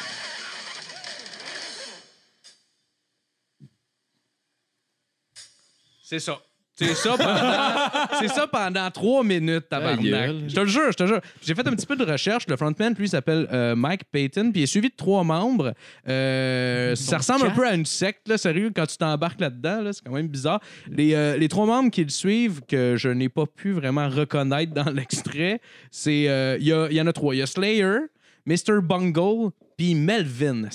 C'est 6.03 6.19
ça. 6.19 6.37
C'est 6.77 6.93
ça 6.93 7.15
pendant, 7.17 8.17
c'est 8.19 8.27
ça 8.27 8.47
pendant 8.47 8.91
trois 8.91 9.23
minutes, 9.23 9.69
Ta 9.69 9.79
tabarnak. 9.79 10.31
Je 10.49 10.53
te 10.55 10.59
le 10.59 10.65
jure, 10.67 10.91
je 10.91 10.97
te 10.97 11.03
le 11.03 11.07
jure. 11.07 11.21
J'ai 11.41 11.55
fait 11.55 11.65
un 11.65 11.71
petit 11.71 11.85
peu 11.85 11.95
de 11.95 12.03
recherche. 12.03 12.47
Le 12.49 12.57
frontman, 12.57 12.93
lui, 12.99 13.07
s'appelle 13.07 13.47
euh, 13.53 13.77
Mike 13.77 14.01
Payton, 14.11 14.51
puis 14.51 14.59
il 14.59 14.63
est 14.63 14.67
suivi 14.67 14.89
de 14.89 14.93
trois 14.95 15.23
membres. 15.23 15.73
Euh, 16.09 16.93
ça 16.97 17.19
ressemble 17.19 17.45
un 17.47 17.51
peu 17.51 17.65
à 17.65 17.73
une 17.75 17.85
secte, 17.85 18.27
là, 18.27 18.37
sérieux, 18.37 18.73
quand 18.75 18.85
tu 18.87 18.97
t'embarques 18.97 19.39
là-dedans. 19.39 19.83
Là, 19.83 19.93
c'est 19.93 20.03
quand 20.03 20.11
même 20.11 20.27
bizarre. 20.27 20.59
Les, 20.89 21.15
euh, 21.15 21.37
les 21.37 21.47
trois 21.47 21.65
membres 21.65 21.89
qui 21.91 22.03
le 22.03 22.09
suivent, 22.09 22.59
que 22.67 22.95
je 22.97 23.07
n'ai 23.07 23.29
pas 23.29 23.45
pu 23.45 23.71
vraiment 23.71 24.09
reconnaître 24.09 24.73
dans 24.73 24.89
l'extrait, 24.91 25.61
c'est. 25.91 26.27
euh, 26.27 26.57
Il 26.59 26.67
y, 26.67 26.73
a- 26.73 26.87
il 26.91 26.97
y 26.97 26.99
en 26.99 27.07
a 27.07 27.13
trois. 27.13 27.33
Il 27.33 27.37
y 27.37 27.41
a 27.41 27.47
Slayer, 27.47 27.99
Mr. 28.45 28.81
Bungle, 28.81 29.51
puis 29.75 29.95
Melvin. 29.95 30.69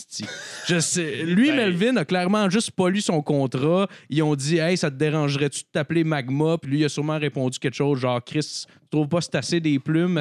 Je 0.67 0.81
sais, 0.81 1.25
lui, 1.25 1.53
Melvin, 1.53 1.97
a 1.97 2.05
clairement 2.05 2.51
juste 2.51 2.73
pas 2.73 2.91
lu 2.91 3.01
son 3.01 3.23
contrat. 3.23 3.89
Ils 4.09 4.23
ont 4.23 4.35
dit 4.35 4.59
Hey, 4.59 4.77
ça 4.77 4.91
te 4.91 4.97
dérangerait-tu 4.97 5.61
de 5.61 5.69
t'appeler 5.73 6.05
Magma? 6.05 6.59
Puis 6.59 6.71
lui, 6.71 6.81
il 6.81 6.85
a 6.85 6.89
sûrement 6.89 7.19
répondu 7.19 7.59
quelque 7.59 7.75
chose 7.75 8.01
genre 8.01 8.23
Chris, 8.25 8.65
tu 8.67 8.89
trouves 8.91 9.09
pas 9.09 9.21
c'est 9.21 9.37
assez 9.37 9.61
des 9.61 9.79
plumes? 9.79 10.21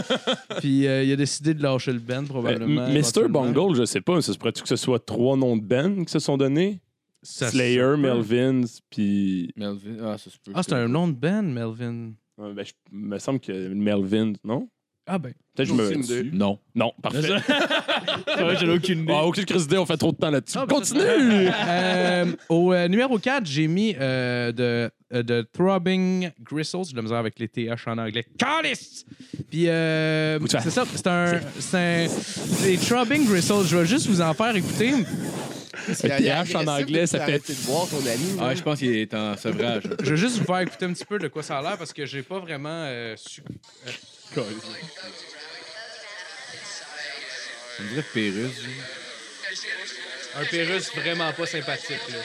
Puis 0.60 0.86
euh, 0.86 1.04
il 1.04 1.12
a 1.12 1.16
décidé 1.16 1.54
de 1.54 1.62
lâcher 1.62 1.92
le 1.92 2.00
band, 2.00 2.24
probablement. 2.24 2.88
Mr. 2.88 2.96
éventuellement. 2.96 3.42
Bungle, 3.42 3.76
je 3.76 3.84
sais 3.84 4.00
pas, 4.00 4.20
ça 4.20 4.32
se 4.32 4.38
pourrait-tu 4.38 4.62
que 4.62 4.68
ce 4.68 4.76
soit 4.76 5.04
trois 5.04 5.36
noms 5.36 5.56
de 5.56 5.62
band 5.62 6.04
qui 6.04 6.12
se 6.12 6.18
sont 6.18 6.36
donnés? 6.36 6.80
Ça 7.22 7.50
Slayer, 7.50 7.80
peut. 7.80 7.96
Melvins, 7.98 8.62
puis. 8.88 9.52
Melvin. 9.56 9.96
Ah, 10.02 10.18
ça 10.18 10.30
se 10.30 10.36
peut. 10.38 10.52
Ah, 10.54 10.62
c'est 10.62 10.72
un 10.72 10.88
nom 10.88 11.06
de 11.06 11.12
band, 11.12 11.42
Melvin. 11.42 12.12
Ouais, 12.38 12.54
ben, 12.54 12.64
je 12.64 12.72
me 12.90 13.18
semble 13.18 13.40
que 13.40 13.68
Melvin, 13.68 14.32
non? 14.42 14.68
Ah, 15.12 15.18
ben. 15.18 15.32
Peut-être 15.56 15.68
que 15.70 15.76
je 15.76 15.82
Aucune 15.88 15.98
me. 15.98 16.04
idée. 16.04 16.30
Non. 16.32 16.58
Non, 16.74 16.92
parfait. 17.02 17.20
C'est 17.22 18.42
vrai, 18.42 18.56
j'en 18.56 18.66
ai 18.68 18.74
aucune 18.76 19.00
idée. 19.02 19.12
Ah, 19.14 19.24
aucune 19.26 19.44
crise 19.44 19.62
d'idée, 19.62 19.78
on 19.78 19.86
fait 19.86 19.96
trop 19.96 20.12
de 20.12 20.16
temps 20.16 20.30
là-dessus. 20.30 20.56
Ah, 20.56 20.66
ben, 20.66 20.76
Continue! 20.76 21.00
Euh, 21.04 22.26
au 22.48 22.72
euh, 22.72 22.86
numéro 22.86 23.18
4, 23.18 23.44
j'ai 23.44 23.66
mis 23.66 23.96
euh, 24.00 24.52
de 24.52 24.88
euh, 25.12 25.22
de 25.24 25.44
Throbbing 25.52 26.30
Gristles. 26.40 26.84
J'ai 26.86 26.92
de 26.92 26.96
la 26.96 27.02
misère 27.02 27.16
avec 27.18 27.38
les 27.40 27.48
TH 27.48 27.88
en 27.88 27.98
anglais. 27.98 28.24
Calice! 28.38 29.04
Puis, 29.50 29.68
euh, 29.68 30.38
c'est 30.48 30.70
ça. 30.70 30.84
C'est 30.94 31.06
un. 31.08 31.40
C'est 31.58 31.76
un. 31.76 32.06
Les 32.64 32.76
Throbbing 32.76 33.26
Gristles. 33.26 33.64
Je 33.66 33.76
vais 33.76 33.86
juste 33.86 34.06
vous 34.06 34.20
en 34.20 34.32
faire 34.34 34.54
écouter. 34.54 34.92
TH 35.88 36.54
en 36.54 36.66
anglais, 36.68 37.06
ça 37.08 37.20
fait- 37.26 37.38
de 37.48 37.66
boire 37.66 37.88
ton 37.88 37.98
ami. 37.98 38.36
Ah, 38.40 38.54
je 38.54 38.62
pense 38.62 38.78
qu'il 38.78 38.94
est 38.94 39.12
en 39.14 39.36
sevrage. 39.36 39.82
Je 40.02 40.10
vais 40.10 40.16
juste 40.16 40.38
vous 40.38 40.44
faire 40.44 40.60
écouter 40.60 40.84
un 40.84 40.92
petit 40.92 41.04
peu 41.04 41.18
de 41.18 41.26
quoi 41.26 41.42
ça 41.42 41.58
a 41.58 41.62
l'air 41.62 41.76
parce 41.78 41.92
que 41.92 42.06
j'ai 42.06 42.22
pas 42.22 42.38
vraiment 42.38 42.68
euh, 42.70 43.14
su. 43.16 43.42
On 44.36 44.42
dirait 47.88 48.04
Pérus. 48.14 48.64
Un 50.36 50.44
Pérus 50.44 50.90
vraiment 50.94 51.32
pas 51.32 51.46
sympathique, 51.46 51.98
là. 52.10 52.18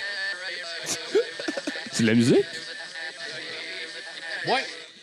C'est 1.91 2.03
de 2.03 2.07
la 2.07 2.13
musique? 2.13 2.35
Ouais. 4.47 4.53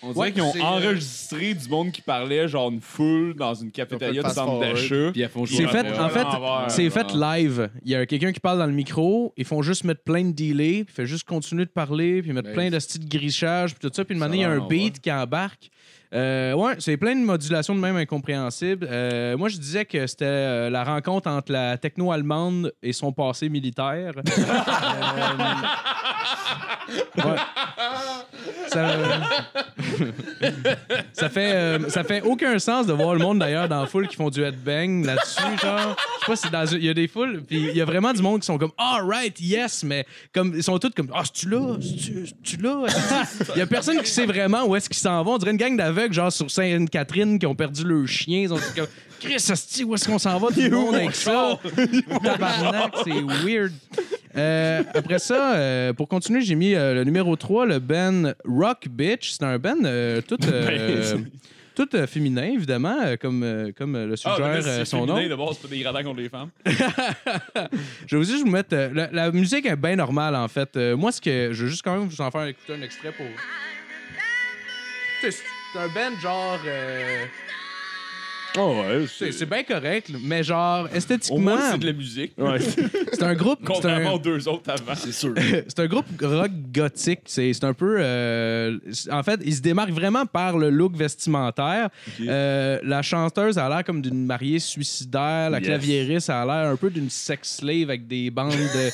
On 0.05 0.09
dirait 0.12 0.19
Ouais, 0.21 0.33
qu'ils 0.33 0.43
ont 0.43 0.53
c'est, 0.53 0.59
euh, 0.61 0.65
enregistré 0.65 1.55
du 1.55 1.69
monde 1.69 1.93
qui 1.93 2.03
parlait 2.03 2.49
genre 2.49 2.71
une 2.71 2.81
foule 2.81 3.35
dans 3.35 3.55
une 3.55 3.71
cafétéria 3.71 4.21
de 4.21 4.27
fast 4.27 4.35
centre 4.35 4.51
forward. 4.53 4.75
d'achat. 4.75 5.11
Puis 5.12 5.21
elles 5.23 5.29
font 5.29 5.45
jouer 5.45 5.59
C'est 5.59 5.69
fait, 5.69 5.88
en 5.99 6.09
fait, 6.11 6.23
l'envers, 6.25 6.67
c'est 6.71 6.91
fait 6.91 7.12
live. 7.15 7.71
Il 7.85 7.91
y 7.93 7.95
a 7.95 8.05
quelqu'un 8.05 8.33
qui 8.33 8.41
parle 8.41 8.59
dans 8.59 8.67
le 8.67 8.73
micro, 8.73 9.33
ils 9.37 9.45
font 9.45 9.62
juste 9.62 9.85
mettre 9.85 10.03
plein 10.03 10.25
de 10.25 10.33
delay, 10.33 10.83
puis 10.85 10.93
fait 10.95 11.07
juste 11.07 11.23
continuer 11.25 11.65
de 11.67 11.71
parler, 11.71 12.21
puis 12.23 12.33
mettre 12.33 12.49
Ben, 12.49 12.55
plein 12.55 12.71
de 12.71 12.79
styles 12.81 13.09
de 13.09 13.17
grichage, 13.17 13.75
puis 13.77 13.88
tout 13.88 13.95
ça, 13.95 14.05
puis 14.05 14.15
une 14.15 14.21
Ça 14.21 14.29
manière, 14.29 14.49
il 14.51 14.53
y 14.57 14.61
a 14.61 14.62
un 14.62 14.67
beat 14.67 15.01
qui 15.01 15.11
embarque. 15.12 15.71
Euh, 16.14 16.53
ouais, 16.53 16.75
c'est 16.79 16.96
plein 16.96 17.16
de 17.16 17.25
modulations 17.25 17.75
de 17.75 17.81
même 17.81 17.96
incompréhensibles. 17.96 18.87
Euh, 18.90 19.37
moi, 19.37 19.48
je 19.48 19.57
disais 19.57 19.85
que 19.85 20.07
c'était 20.07 20.25
euh, 20.27 20.70
la 20.70 20.85
rencontre 20.85 21.29
entre 21.29 21.53
la 21.53 21.79
techno-allemande 21.79 22.72
et 22.83 22.92
son 22.92 23.12
passé 23.12 23.48
militaire. 23.48 24.14
Ça, 31.12 31.29
fait 31.29 31.79
ça 31.88 32.03
fait 32.03 32.22
aucun 32.22 32.59
sens 32.59 32.87
de 32.87 32.92
voir 32.92 33.14
le 33.14 33.20
monde 33.20 33.38
d'ailleurs 33.38 33.68
dans 33.68 33.83
la 33.83 33.87
foule 33.87 34.09
qui 34.09 34.16
font 34.16 34.31
du 34.31 34.42
headbang 34.42 35.05
là-dessus 35.05 35.42
je 35.53 36.35
sais 36.35 36.51
pas 36.51 36.66
si 36.66 36.77
il 36.77 36.85
y 36.85 36.88
a 36.88 36.94
des 36.94 37.07
foules 37.07 37.42
puis 37.46 37.59
il 37.59 37.77
y 37.77 37.81
a 37.81 37.85
vraiment 37.85 38.12
du 38.12 38.22
monde 38.22 38.40
qui 38.40 38.46
sont 38.46 38.59
comme 38.59 38.72
all 38.79 39.05
right 39.05 39.38
yes 39.40 39.85
mais 39.85 40.07
comme 40.35 40.55
ils 40.57 40.62
sont 40.62 40.79
tous 40.79 40.90
comme 40.90 41.09
ah 41.14 41.22
c'est 41.25 41.33
tu 41.33 41.48
là 41.48 41.77
tu 42.42 42.57
là? 42.57 42.87
Il 43.55 43.59
y 43.59 43.62
a 43.62 43.66
personne 43.66 44.01
qui 44.01 44.11
sait 44.11 44.27
vraiment 44.27 44.64
où 44.64 44.77
est-ce 44.77 44.88
qu'ils 44.88 44.98
s'en 44.98 45.22
vont. 45.22 45.35
On 45.35 45.38
dirait 45.38 45.53
une 45.53 45.57
gang 45.57 45.77
d'aveugles 46.03 46.15
genre 46.15 46.33
sur 46.33 46.51
Sainte-Catherine 46.51 47.38
qui 47.38 47.47
ont 47.47 47.55
perdu 47.55 47.85
leur 47.85 48.07
chien 48.07 48.41
ils 48.43 48.53
ont 48.53 48.57
dit 48.57 48.62
comme 48.77 48.87
Chris 49.21 49.35
asti, 49.51 49.85
où 49.85 49.95
est-ce 49.95 50.07
qu'on 50.09 50.19
s'en 50.19 50.37
va? 50.38 50.49
Tout 50.49 50.61
le 50.61 50.71
monde 50.71 50.95
avec 50.97 51.15
ça 51.15 51.59
tabarnak 52.25 52.95
c'est 53.05 53.45
weird 53.47 53.73
euh, 54.37 54.83
après 54.95 55.19
ça, 55.19 55.57
euh, 55.57 55.93
pour 55.93 56.09
continuer, 56.09 56.41
j'ai 56.41 56.55
mis 56.55 56.75
euh, 56.75 56.95
le 56.95 57.05
numéro 57.05 57.37
3, 57.37 57.67
le 57.67 57.79
band 57.81 58.33
Rock 58.47 58.88
Bitch. 58.88 59.33
C'est 59.33 59.43
un 59.45 59.59
band 59.59 59.77
euh, 59.85 60.23
tout, 60.23 60.38
euh, 60.51 61.19
tout 61.75 61.87
euh, 61.95 62.07
féminin, 62.07 62.45
évidemment, 62.45 62.97
euh, 63.05 63.17
comme, 63.21 63.43
euh, 63.43 63.73
comme 63.77 63.95
euh, 63.95 64.07
le 64.07 64.15
Ah, 64.15 64.17
suggère 64.17 64.47
euh, 64.47 64.61
c'est 64.62 64.85
son 64.87 65.05
nom. 65.05 65.17
féminin, 65.17 65.29
d'abord, 65.29 65.53
c'est 65.55 65.61
pas 65.69 65.75
des 65.75 65.81
gradins 65.83 66.03
contre 66.03 66.21
les 66.21 66.31
femmes. 66.31 66.49
Je 68.07 68.17
vais 68.17 68.23
aussi 68.23 68.41
vous 68.43 68.49
mettre. 68.49 68.71
euh, 68.73 68.88
la, 68.95 69.11
la 69.12 69.31
musique 69.31 69.67
est 69.67 69.77
bien 69.77 69.97
normale, 69.97 70.35
en 70.35 70.49
fait. 70.49 70.75
Euh, 70.79 70.97
moi, 70.97 71.12
ce 71.12 71.21
que. 71.21 71.51
Je 71.53 71.65
veux 71.65 71.69
juste 71.69 71.83
quand 71.85 71.99
même 71.99 72.09
vous 72.09 72.21
en 72.23 72.31
faire 72.31 72.47
écouter 72.47 72.73
un 72.73 72.81
extrait 72.81 73.12
pour. 73.12 73.27
C'est 75.73 75.79
un 75.79 75.89
band 75.89 76.19
genre. 76.21 76.59
euh, 76.67 77.25
Oh, 78.59 78.83
ouais. 78.83 79.07
c'est 79.09 79.33
c'est 79.33 79.47
bien 79.47 79.63
correct, 79.63 80.11
mais 80.23 80.43
genre, 80.43 80.85
Au 80.85 80.95
esthétiquement, 80.95 81.41
moins, 81.57 81.71
c'est 81.73 81.79
de 81.79 81.87
la 81.87 81.93
musique. 81.95 82.33
Ouais. 82.37 82.59
c'est 83.13 83.23
un 83.23 83.33
groupe. 83.35 83.61
c'est 83.63 83.71
un- 83.71 83.75
Contrairement 83.75 84.13
aux 84.15 84.19
deux 84.19 84.47
autres 84.47 84.69
avant. 84.71 84.95
C'est 84.95 85.11
sûr. 85.13 85.33
c'est 85.69 85.79
un 85.81 85.87
groupe 85.87 86.05
rock 86.21 86.51
gothique. 86.71 87.21
C'est 87.25 87.51
c'est 87.55 87.65
un 87.65 87.73
peu. 87.73 87.97
euh, 87.99 88.77
c'est- 88.93 89.11
en 89.11 89.23
fait, 89.23 89.41
il 89.43 89.55
se 89.55 89.63
démarque 89.63 89.89
vraiment 89.93 90.27
par 90.27 90.59
le 90.59 90.69
look 90.69 90.95
vestimentaire. 90.95 91.89
Euh, 92.21 92.79
la 92.83 93.01
chanteuse 93.01 93.57
a 93.57 93.67
l'air 93.71 93.85
comme 93.85 94.03
d'une 94.03 94.27
mariée 94.27 94.59
suicidaire. 94.59 95.49
La 95.49 95.57
Yes. 95.59 95.67
claviériste 95.69 96.29
a 96.29 96.45
l'air 96.45 96.71
un 96.73 96.77
peu 96.77 96.91
d'une 96.91 97.09
sex 97.09 97.57
slave 97.57 97.89
avec 97.89 98.07
des 98.07 98.31
bandes 98.31 98.51
de. 98.53 98.91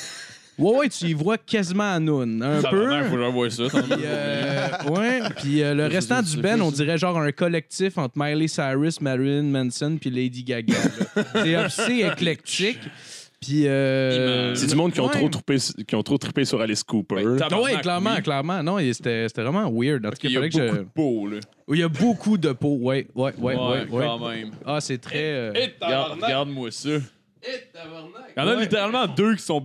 Ouais, 0.58 0.76
ouais, 0.76 0.88
tu 0.88 1.06
y 1.06 1.12
vois 1.12 1.38
quasiment 1.38 1.94
à 1.94 2.00
Noon. 2.00 2.40
Un 2.42 2.60
Ça 2.60 2.70
peu. 2.70 3.02
faut 3.04 3.14
que 3.14 3.20
j'envoie 3.22 3.50
ça. 3.50 3.64
Puis, 3.68 4.00
euh, 4.04 4.68
ouais, 4.90 5.20
puis 5.36 5.62
euh, 5.62 5.74
le 5.74 5.86
restant 5.86 6.20
du 6.22 6.36
band, 6.38 6.60
on 6.60 6.70
dirait 6.72 6.98
genre 6.98 7.18
un 7.18 7.30
collectif 7.32 7.96
entre 7.96 8.14
Miley 8.16 8.48
Cyrus, 8.48 9.00
Marilyn 9.00 9.44
Manson 9.44 9.98
puis 10.00 10.10
Lady 10.10 10.42
Gaga. 10.42 10.74
C'est 11.34 11.54
assez 11.54 11.98
éclectique. 12.12 12.80
Puis 13.40 13.68
euh, 13.68 14.52
C'est 14.56 14.66
du 14.66 14.74
monde 14.74 14.92
qui 14.92 15.00
ont, 15.00 15.06
ouais. 15.06 15.12
trop 15.12 15.28
trippé, 15.28 15.58
qui 15.86 15.94
ont 15.94 16.02
trop 16.02 16.18
trippé 16.18 16.44
sur 16.44 16.60
Alice 16.60 16.82
Cooper. 16.82 17.14
Ouais, 17.24 17.38
Ah 17.48 17.60
ouais, 17.60 17.76
clairement, 17.80 18.14
oui. 18.16 18.22
clairement. 18.22 18.60
Non, 18.64 18.78
c'était 18.92 19.28
c'était 19.28 19.42
vraiment 19.42 19.70
weird. 19.72 20.04
En 20.04 20.10
tout 20.10 20.16
cas, 20.16 20.28
Il 20.28 20.32
y 20.32 20.36
a 20.36 20.40
beaucoup 20.40 20.58
que 20.58 20.66
je... 20.68 20.72
de 20.78 20.86
peau, 20.92 21.26
là. 21.28 21.38
Il 21.68 21.78
y 21.78 21.82
a 21.84 21.88
beaucoup 21.88 22.36
de 22.36 22.50
peau. 22.50 22.78
Ouais, 22.80 23.06
ouais, 23.14 23.32
ouais, 23.38 23.54
ouais. 23.54 23.86
ouais. 23.92 24.04
quand 24.04 24.28
même. 24.28 24.50
Ah, 24.66 24.80
c'est 24.80 24.98
très. 24.98 25.22
euh. 25.52 25.52
Regarde-moi 26.20 26.72
ça. 26.72 26.88
Il 27.46 27.50
y 28.36 28.40
en 28.40 28.48
a 28.48 28.56
Ouais. 28.56 28.62
littéralement 28.62 29.06
deux 29.06 29.36
qui 29.36 29.42
sont 29.44 29.64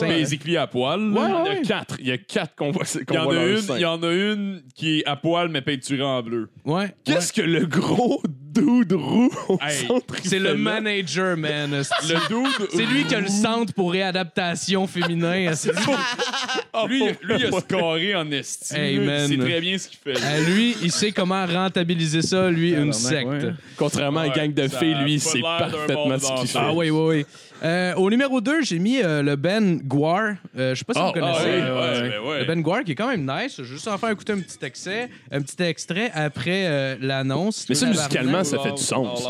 basically 0.00 0.56
à 0.56 0.66
poil. 0.66 1.00
Ouais, 1.12 1.20
Il 1.24 1.30
y 1.30 1.32
en 1.32 1.42
ouais. 1.44 1.50
a 1.50 1.62
quatre. 1.62 1.96
Il 2.00 2.06
y 2.08 2.12
a 2.12 2.18
quatre 2.18 2.54
qu'on 2.56 2.70
voit, 2.70 2.84
qu'on 2.84 3.14
Il 3.14 3.14
y, 3.14 3.18
en 3.18 3.24
voit 3.24 3.38
a 3.38 3.46
une, 3.46 3.58
sein. 3.60 3.76
il 3.76 3.80
y 3.82 3.84
en 3.86 4.02
a 4.02 4.12
une 4.12 4.62
qui 4.74 5.00
est 5.00 5.06
à 5.06 5.16
poil 5.16 5.48
mais 5.48 5.62
peinturée 5.62 6.02
en 6.02 6.22
bleu. 6.22 6.48
Ouais. 6.64 6.94
Qu'est-ce 7.04 7.32
que 7.32 7.42
le 7.42 7.66
gros 7.66 8.22
dude 8.26 8.92
roux 8.92 9.30
au 9.48 9.58
Hey, 9.60 9.86
centre 9.86 10.14
C'est 10.22 10.38
le 10.38 10.50
là? 10.52 10.54
manager, 10.54 11.36
man. 11.36 11.74
esti. 11.74 11.94
Le 12.12 12.28
dude. 12.28 12.68
C'est 12.72 12.86
lui 12.86 13.04
qui 13.04 13.14
a 13.14 13.20
le 13.20 13.28
centre 13.28 13.72
pour 13.74 13.92
réadaptation 13.92 14.86
féminin. 14.86 15.50
esti. 15.50 15.70
Lui, 16.88 17.04
lui, 17.22 17.34
il 17.38 17.46
a 17.46 17.60
scoré 17.60 18.14
en 18.16 18.30
estime. 18.32 18.76
Hey, 18.76 18.98
man. 18.98 19.28
Sait 19.28 19.36
très 19.38 19.60
bien 19.60 19.78
ce 19.78 19.88
qu'il 19.88 19.98
fait. 19.98 20.40
lui, 20.50 20.76
il 20.82 20.90
sait 20.90 21.12
comment 21.12 21.46
rentabiliser 21.46 22.20
ça, 22.22 22.50
lui, 22.50 22.72
une 22.72 22.92
secte. 22.92 23.26
ouais. 23.28 23.52
Contrairement 23.76 24.20
à 24.20 24.26
une 24.26 24.32
gang 24.32 24.52
de 24.52 24.62
Ouais, 24.62 24.68
filles, 24.68 24.96
lui, 25.04 25.18
pas 25.18 25.24
c'est 25.30 25.38
l'air 25.38 25.58
d'un 25.58 25.70
parfaitement 25.70 26.18
ce 26.18 26.40
qu'il 26.40 26.48
fait. 26.48 26.58
Ah 26.60 26.72
oui, 26.72 26.90
oui, 26.90 27.16
oui. 27.18 27.26
Euh, 27.62 27.94
au 27.94 28.10
numéro 28.10 28.40
2, 28.40 28.62
j'ai 28.62 28.78
mis 28.78 29.00
euh, 29.00 29.22
le 29.22 29.36
Ben 29.36 29.78
Guar. 29.78 30.34
Euh, 30.58 30.74
je 30.74 30.80
sais 30.80 30.84
pas 30.84 30.92
si 30.92 31.00
Oh, 31.00 31.04
vous 31.04 31.12
Ah, 31.14 31.20
connaissez. 31.20 31.44
ouais, 31.44 31.70
ouais. 31.70 32.10
ben 32.10 32.20
ouais. 32.20 32.38
Le 32.40 32.44
Ben 32.46 32.60
Guar 32.62 32.84
qui 32.84 32.92
est 32.92 32.94
quand 32.94 33.08
même 33.08 33.22
nice. 33.24 33.54
Je 33.56 33.62
vais 33.62 33.68
juste 33.68 33.88
en 33.88 33.96
faire 33.96 34.10
écouter 34.10 34.32
un 34.32 34.40
petit 34.40 34.58
extrait, 34.62 35.08
un 35.30 35.40
petit 35.40 35.62
extrait 35.62 36.10
après 36.12 36.66
euh, 36.66 36.96
l'annonce. 37.00 37.64
Mais 37.68 37.74
ça, 37.74 37.86
musicalement, 37.86 38.44
ça 38.44 38.58
fait 38.58 38.72
du 38.72 38.82
sens. 38.82 39.26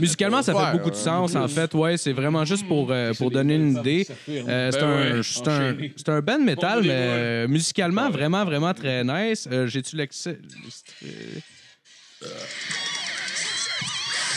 Musicalement, 0.00 0.42
ça 0.42 0.54
fait 0.54 0.72
beaucoup 0.76 0.90
de 0.90 0.96
sens, 0.96 1.36
en 1.36 1.46
fait. 1.48 1.72
Ouais, 1.74 1.96
c'est 1.96 2.12
vraiment 2.12 2.44
juste 2.44 2.66
pour, 2.66 2.88
euh, 2.90 3.12
pour 3.14 3.30
donner 3.30 3.54
une 3.56 3.76
idée. 3.78 4.06
Euh, 4.28 4.70
c'est 4.72 4.80
Ben 4.80 5.18
un, 5.18 5.22
c'est 5.22 5.48
un, 5.48 5.76
c'est 5.96 6.08
un 6.08 6.20
band 6.20 6.38
metal, 6.40 6.80
mais 6.82 6.88
euh, 6.92 7.48
musicalement, 7.48 8.10
vraiment, 8.10 8.44
vraiment 8.44 8.72
très 8.74 9.04
nice. 9.04 9.48
Euh, 9.52 9.66
J'ai-tu 9.66 9.96
l'extrait? 9.96 10.38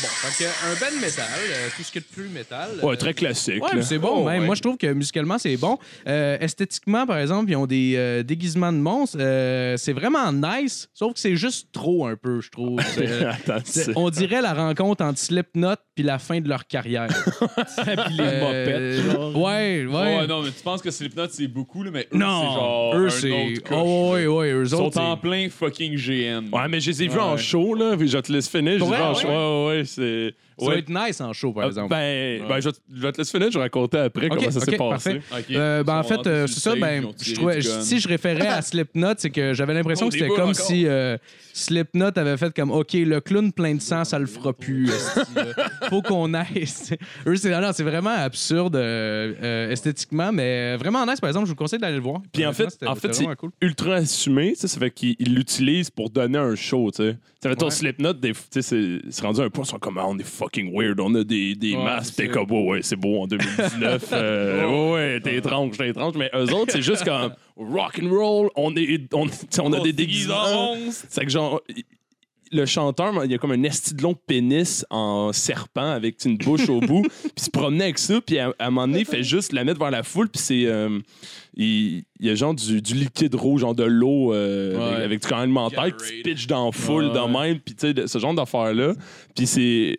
Bon, 0.01 0.07
fait 0.07 0.43
que 0.45 0.49
un 0.49 0.73
band 0.79 1.01
metal, 1.01 1.25
euh, 1.49 1.67
tout 1.75 1.83
ce 1.83 1.91
qui 1.91 1.97
est 1.97 2.01
de 2.01 2.05
plus 2.13 2.29
metal. 2.29 2.69
Ouais, 2.81 2.93
euh, 2.93 2.95
très 2.95 3.13
classique. 3.13 3.61
Ouais, 3.61 3.69
là. 3.71 3.75
mais 3.75 3.81
c'est 3.81 3.97
bon. 3.97 4.09
Oh, 4.21 4.23
même. 4.25 4.39
ouais. 4.41 4.45
Moi, 4.45 4.55
je 4.55 4.61
trouve 4.61 4.77
que 4.77 4.87
musicalement, 4.93 5.37
c'est 5.37 5.57
bon. 5.57 5.77
Euh, 6.07 6.37
esthétiquement, 6.39 7.05
par 7.05 7.17
exemple, 7.17 7.51
ils 7.51 7.55
ont 7.55 7.65
des 7.65 7.93
euh, 7.97 8.23
déguisements 8.23 8.71
de 8.71 8.77
monstres. 8.77 9.17
Euh, 9.19 9.75
c'est 9.77 9.93
vraiment 9.93 10.31
nice, 10.31 10.87
sauf 10.93 11.13
que 11.13 11.19
c'est 11.19 11.35
juste 11.35 11.69
trop 11.73 12.05
un 12.07 12.15
peu, 12.15 12.39
je 12.41 12.49
trouve. 12.49 12.79
C'est- 12.95 13.25
Attends, 13.25 13.61
c'est- 13.65 13.83
c'est- 13.85 13.91
on 13.97 14.09
dirait 14.09 14.41
la 14.41 14.53
rencontre 14.53 15.03
entre 15.03 15.19
Slipknot 15.19 15.75
puis 15.95 16.03
la 16.05 16.17
fin 16.19 16.39
de 16.39 16.47
leur 16.47 16.65
carrière. 16.67 17.07
Puis 18.07 18.13
les 18.17 18.23
Euh, 18.23 18.95
mopettes, 18.99 19.11
genre. 19.11 19.35
Ouais, 19.35 19.85
ouais. 19.85 20.17
Ouais, 20.19 20.27
non, 20.27 20.41
mais 20.41 20.49
tu 20.51 20.63
penses 20.63 20.81
que 20.81 20.91
Slipknot, 20.91 21.27
c'est 21.31 21.47
beaucoup, 21.47 21.83
là, 21.83 21.91
mais 21.91 22.01
eux, 22.01 22.07
c'est 22.11 22.17
non, 22.17 22.41
genre. 22.53 22.95
eux, 22.95 23.05
un 23.07 23.09
c'est. 23.09 23.31
autre 23.31 23.63
coche. 23.63 23.77
Oh, 23.81 24.11
ouais, 24.13 24.27
ouais, 24.27 24.51
eux 24.51 24.63
Ils 24.65 24.75
autres. 24.75 24.93
sont 24.93 24.99
en 25.01 25.15
c'est- 25.15 25.21
plein 25.21 25.49
fucking 25.49 25.95
GN. 25.97 26.49
Ouais, 26.53 26.67
mais 26.69 26.79
je 26.79 26.91
les 26.91 27.03
ai 27.03 27.07
vus 27.07 27.19
en 27.19 27.35
show, 27.37 27.73
là. 27.75 27.95
puis 27.97 28.07
Je 28.07 28.17
te 28.17 28.31
laisser 28.31 28.49
finir. 28.49 28.79
Je 28.79 28.83
les 28.85 28.91
ai 28.91 28.95
vus 28.95 29.01
en 29.01 29.13
show. 29.13 29.27
Ouais, 29.27 29.33
ouais, 29.33 29.77
ouais, 29.79 29.85
c'est. 29.89 30.35
Ça 30.59 30.65
va 30.71 30.75
être 30.77 30.89
nice 30.89 31.21
en 31.21 31.33
show, 31.33 31.51
par 31.53 31.63
Ah, 31.63 31.67
exemple. 31.67 31.89
Ben, 31.89 32.41
ben, 32.47 32.59
je, 32.59 32.65
vais 32.69 32.71
te- 32.73 32.79
je 32.93 33.01
vais 33.01 33.11
te 33.11 33.17
laisser 33.19 33.31
finir, 33.31 33.51
je 33.51 33.57
vais 33.57 33.63
raconter 33.63 33.97
après 33.99 34.29
comment 34.29 34.51
ça 34.51 34.59
s'est 34.59 34.77
passé. 34.77 35.21
Euh, 35.51 35.83
ben, 35.83 35.97
en 35.99 36.03
fait, 36.03 36.25
euh, 36.27 36.47
c'est 36.47 36.59
ça. 36.59 36.75
Ben, 36.75 37.05
je 37.21 37.33
trouvais- 37.35 37.61
si 37.61 37.99
je 37.99 38.07
référais 38.07 38.47
à 38.47 38.61
Slipknot, 38.61 39.13
c'est 39.17 39.29
que 39.29 39.53
j'avais 39.53 39.73
l'impression 39.73 40.07
Oh, 40.07 40.09
que 40.09 40.15
c'était 40.17 40.27
comme 40.29 40.49
encore. 40.51 40.55
si 40.55 40.85
euh, 40.87 41.17
Slipknot 41.53 42.11
avait 42.15 42.37
fait 42.37 42.53
comme 42.55 42.71
OK, 42.71 42.93
le 42.93 43.19
clown 43.21 43.51
plein 43.51 43.75
de 43.75 43.81
sang, 43.81 44.03
ça 44.05 44.17
le 44.19 44.25
fera 44.27 44.53
plus. 44.53 44.89
Faut 45.89 46.01
qu'on 46.01 46.33
aille. 46.33 46.65
Eux, 47.27 47.35
c'est 47.35 47.49
non, 47.59 47.71
c'est 47.73 47.83
vraiment 47.83 48.09
absurde 48.15 48.75
esthétiquement, 49.69 50.31
mais 50.31 50.75
vraiment 50.77 51.05
nice. 51.05 51.19
Par 51.19 51.29
exemple, 51.29 51.45
je 51.47 51.51
vous 51.51 51.55
conseille 51.55 51.79
d'aller 51.79 51.95
le 51.97 52.01
voir. 52.01 52.21
Puis 52.31 52.45
en 52.45 52.53
fait, 52.53 52.65
en 52.85 52.95
c'est 52.95 53.25
cool. 53.35 53.51
ultra 53.61 53.95
assumé, 53.95 54.51
tu 54.53 54.61
sais, 54.61 54.67
ça 54.67 54.79
fait 54.79 54.91
qu'ils 54.91 55.15
ils 55.19 55.33
l'utilisent 55.33 55.89
pour 55.89 56.09
donner 56.09 56.37
un 56.37 56.55
show, 56.55 56.91
tu 56.91 57.03
sais. 57.03 57.17
Ça 57.41 57.49
fait 57.49 57.55
ton. 57.55 57.69
Slipknot, 57.69 58.13
des- 58.13 58.33
tu 58.33 58.61
sais, 58.61 58.61
c'est 59.09 59.21
rendu 59.21 59.41
à 59.41 59.45
un 59.45 59.49
point, 59.49 59.63
ils 59.63 59.67
sont 59.69 59.79
comme, 59.79 59.97
Ah, 59.97 60.05
on 60.07 60.17
est 60.17 60.23
fucking 60.49 60.73
weird, 60.75 60.99
on 60.99 61.13
a 61.15 61.23
des, 61.23 61.55
des 61.55 61.75
Ouais, 61.75 61.83
masques, 61.83 62.15
t'es 62.15 62.27
comme, 62.27 62.49
ouais, 62.51 62.63
ouais, 62.67 62.79
c'est 62.81 62.95
beau 62.95 63.21
en 63.21 63.27
2019, 63.27 64.09
euh, 64.13 64.65
ouais, 64.67 64.91
ouais, 64.93 65.19
t'es 65.21 65.35
étrange, 65.35 65.77
t'es 65.77 65.89
étrange, 65.89 66.15
mais 66.15 66.29
eux 66.35 66.53
autres, 66.53 66.71
c'est 66.71 66.81
juste 66.81 67.03
comme 67.05 67.33
rock 67.55 67.99
and 68.01 68.09
roll, 68.09 68.49
on, 68.55 68.75
est, 68.75 69.13
on, 69.13 69.25
a 69.25 69.27
des 69.27 69.89
se 69.91 69.95
déguise 69.95 69.95
déguisements. 69.95 70.75
C'est 70.91 71.25
que 71.25 71.31
genre, 71.31 71.61
le 72.51 72.65
chanteur, 72.65 73.13
il 73.25 73.31
y 73.31 73.35
a 73.35 73.37
comme 73.37 73.51
un 73.51 73.61
esti 73.61 73.93
de 73.93 74.01
long 74.01 74.15
pénis 74.15 74.83
en 74.89 75.31
serpent 75.33 75.91
avec 75.91 76.25
une 76.25 76.35
bouche 76.37 76.67
au 76.67 76.79
bout, 76.79 77.03
puis 77.23 77.31
il 77.37 77.43
se 77.43 77.49
promenait 77.51 77.83
avec 77.85 77.99
ça, 77.99 78.19
puis 78.21 78.39
à, 78.39 78.51
à 78.57 78.67
un 78.67 78.71
moment 78.71 78.87
donné, 78.87 79.01
il 79.01 79.05
fait 79.05 79.21
juste 79.23 79.53
la 79.53 79.63
mettre 79.63 79.79
vers 79.79 79.91
la 79.91 80.01
foule, 80.03 80.29
puis 80.29 80.41
c'est. 80.41 80.65
euh, 80.65 80.99
il, 81.55 82.03
il 82.21 82.27
y 82.27 82.29
a 82.29 82.35
genre 82.35 82.53
du, 82.55 82.81
du 82.81 82.93
liquide 82.95 83.35
rouge, 83.35 83.61
genre 83.61 83.75
de 83.75 83.83
l'eau 83.83 84.33
euh, 84.33 84.77
Ouais. 84.77 85.03
avec, 85.03 85.03
avec 85.03 85.19
du 85.21 85.27
qui 85.27 85.27
se 85.27 85.69
Gatorade. 85.69 85.93
pitch 86.23 86.47
dans 86.47 86.65
la 86.67 86.71
foule 86.71 87.05
Ouais, 87.07 87.19
ouais. 87.19 87.47
même, 87.49 87.59
puis 87.59 87.75
tu 87.75 87.87
sais, 87.93 88.07
ce 88.07 88.17
genre 88.19 88.33
d'affaires-là. 88.33 88.93
Puis 89.35 89.45
c'est. 89.45 89.97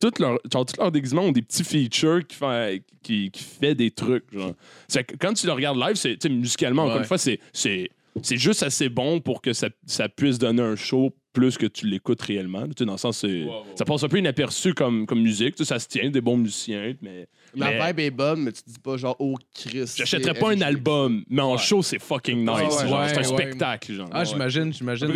Tout 0.00 0.12
leur, 0.18 0.38
genre, 0.52 0.66
leurs 0.78 0.92
déguisements 0.92 1.22
ont 1.22 1.32
des 1.32 1.42
petits 1.42 1.64
features 1.64 2.26
qui, 2.26 2.36
fait, 2.36 2.82
qui, 3.02 3.30
qui 3.30 3.42
fait 3.42 3.74
des 3.74 3.90
trucs. 3.90 4.24
Genre. 4.32 4.52
Que 4.92 5.16
quand 5.18 5.32
tu 5.34 5.46
le 5.46 5.52
regardes 5.52 5.78
live, 5.78 5.96
c'est, 5.96 6.22
musicalement, 6.28 6.82
encore 6.82 6.96
Ouais. 6.96 7.00
une 7.02 7.06
fois, 7.06 7.18
c'est, 7.18 7.40
c'est, 7.52 7.90
c'est 8.22 8.36
juste 8.38 8.62
assez 8.62 8.88
bon 8.88 9.20
pour 9.20 9.42
que 9.42 9.52
ça, 9.52 9.68
ça 9.86 10.08
puisse 10.08 10.38
donner 10.38 10.62
un 10.62 10.76
show 10.76 11.14
plus 11.32 11.58
que 11.58 11.66
tu 11.66 11.86
l'écoutes 11.86 12.22
réellement. 12.22 12.66
Dans 12.66 12.92
le 12.92 12.96
sens, 12.98 13.26
ça 13.74 13.84
passe 13.84 14.02
un 14.04 14.08
peu 14.08 14.18
inaperçu 14.18 14.72
comme, 14.72 15.04
comme 15.06 15.20
musique. 15.20 15.54
Ça 15.62 15.78
se 15.78 15.86
tient, 15.86 16.08
des 16.08 16.22
bons 16.22 16.38
musiciens, 16.38 16.94
mais 17.02 17.28
La 17.54 17.70
Mais- 17.70 17.86
vibe 17.86 18.00
est 18.00 18.10
bonne, 18.10 18.42
mais 18.42 18.52
tu 18.52 18.62
te 18.62 18.68
dis 18.70 18.78
pas 18.78 18.96
genre, 18.96 19.16
oh 19.18 19.34
Christ. 19.54 19.96
j'achèterais 19.96 20.34
pas 20.34 20.50
un 20.50 20.60
album, 20.60 21.24
mais 21.30 21.40
en 21.42 21.56
show, 21.56 21.82
c'est 21.82 21.98
fucking 21.98 22.40
nice. 22.40 22.48
Ouais, 22.48 22.62
ouais. 22.64 22.70
c'est 22.70 22.84
un 22.84 22.90
Ouais, 22.90 23.16
ouais. 23.16 23.24
spectacle. 23.24 23.92
Genre. 23.94 24.08
Ah, 24.12 24.24
j'imagine, 24.24 24.72
j'imagine. 24.72 25.08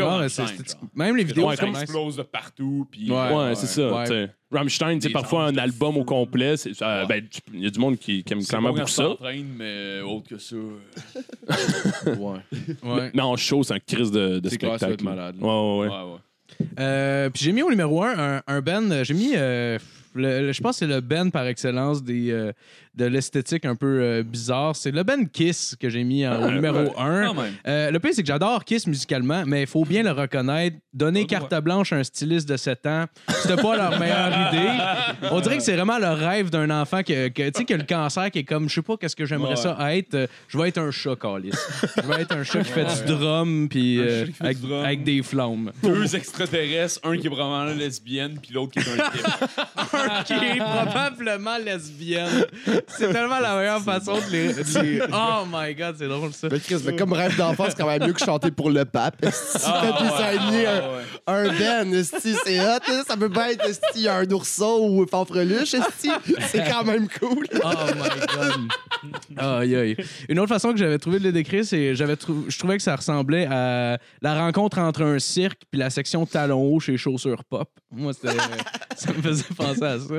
Même 0.94 1.16
les 1.16 1.24
vidéos, 1.24 1.48
Ouais, 1.48 1.56
c'est 1.56 1.62
comme 1.62 1.70
nice. 1.72 1.82
explose 1.82 2.16
de 2.16 2.22
partout. 2.22 2.86
Puis, 2.90 3.10
Ouais. 3.10 3.34
Ouais, 3.34 3.54
c'est 3.54 3.66
ça. 3.66 3.92
ouais. 3.92 4.28
Rammstein, 4.52 4.96
tu 4.98 5.02
sais, 5.06 5.10
parfois 5.10 5.44
un 5.44 5.56
album 5.58 5.96
au 5.96 6.04
complet, 6.04 6.54
Ouais. 6.66 7.06
ben, 7.06 7.22
il 7.54 7.60
y 7.62 7.66
a 7.66 7.70
du 7.70 7.78
monde 7.78 7.96
qui, 7.98 8.24
qui 8.24 8.32
aime 8.32 8.40
C'est 8.40 8.48
clairement 8.48 8.72
beaucoup 8.72 8.88
ça. 8.88 9.04
t'entraînes, 9.04 9.46
mais 9.56 10.00
autre 10.00 10.28
que 10.28 10.38
ça. 10.38 10.56
euh, 10.56 10.78
Ouais. 12.18 12.38
Ouais. 12.82 13.10
Mais 13.14 13.22
en 13.22 13.36
show, 13.36 13.62
c'est 13.62 13.74
un 13.74 13.78
crise 13.78 14.10
de, 14.10 14.40
de 14.40 14.48
spectacle. 14.48 15.04
malade. 15.04 15.36
Ouais, 15.40 15.46
ouais, 15.48 15.78
ouais. 15.78 15.88
Ouais, 15.88 16.12
ouais. 16.12 16.66
Euh, 16.80 17.30
puis 17.30 17.44
j'ai 17.44 17.52
mis 17.52 17.62
au 17.62 17.70
numéro 17.70 18.02
1 18.02 18.18
un, 18.18 18.42
un 18.46 18.60
band. 18.60 18.90
euh, 18.90 19.04
J'ai 19.04 19.14
mis. 19.14 19.32
Le- 20.14 20.52
je 20.52 20.60
pense 20.60 20.76
que 20.80 20.86
c'est 20.86 20.92
le 20.92 21.00
band 21.00 21.30
par 21.30 21.46
excellence 21.46 22.02
des, 22.02 22.30
euh, 22.30 22.52
de 22.94 23.04
l'esthétique 23.04 23.64
un 23.64 23.76
peu 23.76 24.00
euh, 24.02 24.22
bizarre. 24.22 24.74
C'est 24.74 24.90
le 24.90 25.02
band 25.02 25.24
Kiss 25.32 25.76
que 25.78 25.88
j'ai 25.88 26.02
mis 26.04 26.26
en- 26.26 26.42
Ah, 26.42 26.50
numéro 26.50 26.78
ouais. 26.78 26.92
1. 26.98 27.26
Quand 27.28 27.34
même. 27.34 27.52
Euh, 27.66 27.90
le 27.90 27.98
pire, 28.00 28.10
c'est 28.14 28.22
que 28.22 28.26
j'adore 28.28 28.64
Kiss 28.64 28.86
musicalement, 28.86 29.44
mais 29.46 29.62
il 29.62 29.66
faut 29.66 29.84
bien 29.84 30.02
le 30.02 30.10
reconnaître. 30.10 30.76
Donner 30.92 31.22
Ah, 31.24 31.38
carte 31.38 31.54
blanche 31.62 31.92
à 31.92 31.96
un 31.96 32.04
styliste 32.04 32.48
de 32.48 32.56
7 32.56 32.84
ans, 32.86 33.04
c'était 33.28 33.54
pas 33.62 33.76
leur 33.76 33.98
meilleure 33.98 34.48
idée. 34.52 34.68
On 35.30 35.40
dirait 35.40 35.56
que 35.58 35.62
c'est 35.62 35.76
vraiment 35.76 35.98
le 35.98 36.08
rêve 36.08 36.50
d'un 36.50 36.68
enfant 36.70 37.02
que, 37.04 37.28
que, 37.28 37.48
tu 37.50 37.58
sais, 37.60 37.64
qui 37.64 37.74
a 37.74 37.76
le 37.76 37.84
cancer, 37.84 38.30
qui 38.32 38.40
est 38.40 38.44
comme, 38.44 38.68
je 38.68 38.74
sais 38.74 38.82
pas 38.82 38.96
qu'est-ce 38.96 39.14
que 39.16 39.24
j'aimerais 39.24 39.50
Ouais. 39.50 39.56
ça 39.56 39.94
être. 39.96 40.14
Euh, 40.14 40.26
Je 40.48 40.58
vais 40.58 40.68
être 40.68 40.78
un 40.78 40.90
chat, 40.90 41.14
Calis. 41.16 41.52
Je 41.96 42.02
vais 42.08 42.22
être 42.22 42.32
un 42.36 42.42
chat 42.42 42.62
qui 42.64 42.72
fait 42.72 42.84
du 42.84 43.12
drum, 43.12 43.68
puis 43.70 44.00
Un 44.00 44.02
euh, 44.02 44.26
avec, 44.84 45.04
des 45.04 45.22
flammes. 45.22 45.70
Deux 45.82 46.14
extraterrestres, 46.16 47.00
un 47.04 47.16
qui 47.16 47.28
est 47.28 47.30
probablement 47.30 47.72
lesbienne, 47.78 48.38
puis 48.42 48.52
l'autre 48.52 48.72
qui 48.72 48.80
est 48.80 48.92
un 49.00 49.10
type. 49.10 49.26
qui 50.26 50.32
est 50.34 50.58
probablement 50.58 51.58
lesbienne. 51.64 52.44
C'est 52.88 53.12
tellement 53.12 53.38
la 53.40 53.56
meilleure 53.56 53.82
façon 53.82 54.14
de 54.14 54.30
les. 54.30 54.52
de 54.54 54.80
les- 54.82 55.00
Oh 55.12 55.44
my 55.50 55.74
god, 55.74 55.96
c'est 55.98 56.08
drôle 56.08 56.32
ça. 56.32 56.48
Mais 56.50 56.58
Chris, 56.60 56.76
mais 56.84 56.96
comme 56.96 57.12
rêve 57.12 57.36
d'enfant, 57.36 57.64
c'est 57.68 57.76
quand 57.78 57.86
même 57.86 58.04
mieux 58.06 58.12
que 58.12 58.24
chanter 58.24 58.50
pour 58.50 58.70
le 58.70 58.84
pape. 58.84 59.16
Si 59.32 59.58
Ah, 59.66 59.82
t'as 59.82 60.02
designé 60.36 60.62
ouais, 60.62 60.66
un, 61.26 61.42
ouais. 61.44 61.48
un 61.48 61.58
Ben, 61.58 61.94
esti, 61.94 62.34
c'est 62.44 62.60
hot. 62.60 62.78
hein. 62.88 63.02
Ça 63.06 63.16
peut 63.16 63.28
pas 63.30 63.52
être 63.52 63.64
esti, 63.68 64.08
un 64.08 64.28
ourson 64.30 64.88
ou 64.90 65.06
fanfreluche, 65.06 65.74
esti. 65.74 66.10
C'est 66.48 66.64
quand 66.70 66.84
même 66.84 67.08
cool. 67.20 67.46
Oh 67.64 67.68
my 67.96 68.26
god. 68.36 69.12
Aïe, 69.38 69.76
aïe. 69.76 69.96
Une 70.28 70.38
autre 70.38 70.48
façon 70.48 70.72
que 70.72 70.78
j'avais 70.78 70.98
trouvé 70.98 71.18
de 71.18 71.24
le 71.24 71.32
décrire, 71.32 71.64
c'est 71.64 71.94
j'avais 71.94 72.16
trou- 72.16 72.44
je 72.48 72.58
trouvais 72.58 72.76
que 72.76 72.82
ça 72.82 72.96
ressemblait 72.96 73.46
à 73.46 73.98
la 74.22 74.34
rencontre 74.38 74.78
entre 74.78 75.02
un 75.02 75.18
cirque 75.18 75.62
puis 75.70 75.78
la 75.80 75.90
section 75.90 76.26
talons 76.26 76.62
hauts 76.74 76.80
chez 76.80 76.96
Chaussures 76.96 77.44
Pop. 77.44 77.68
Moi, 77.90 78.12
c'était- 78.12 78.36
ça 78.96 79.12
me 79.12 79.22
faisait 79.22 79.44
penser 79.56 79.82
à 79.84 79.98
ça. 79.98 80.14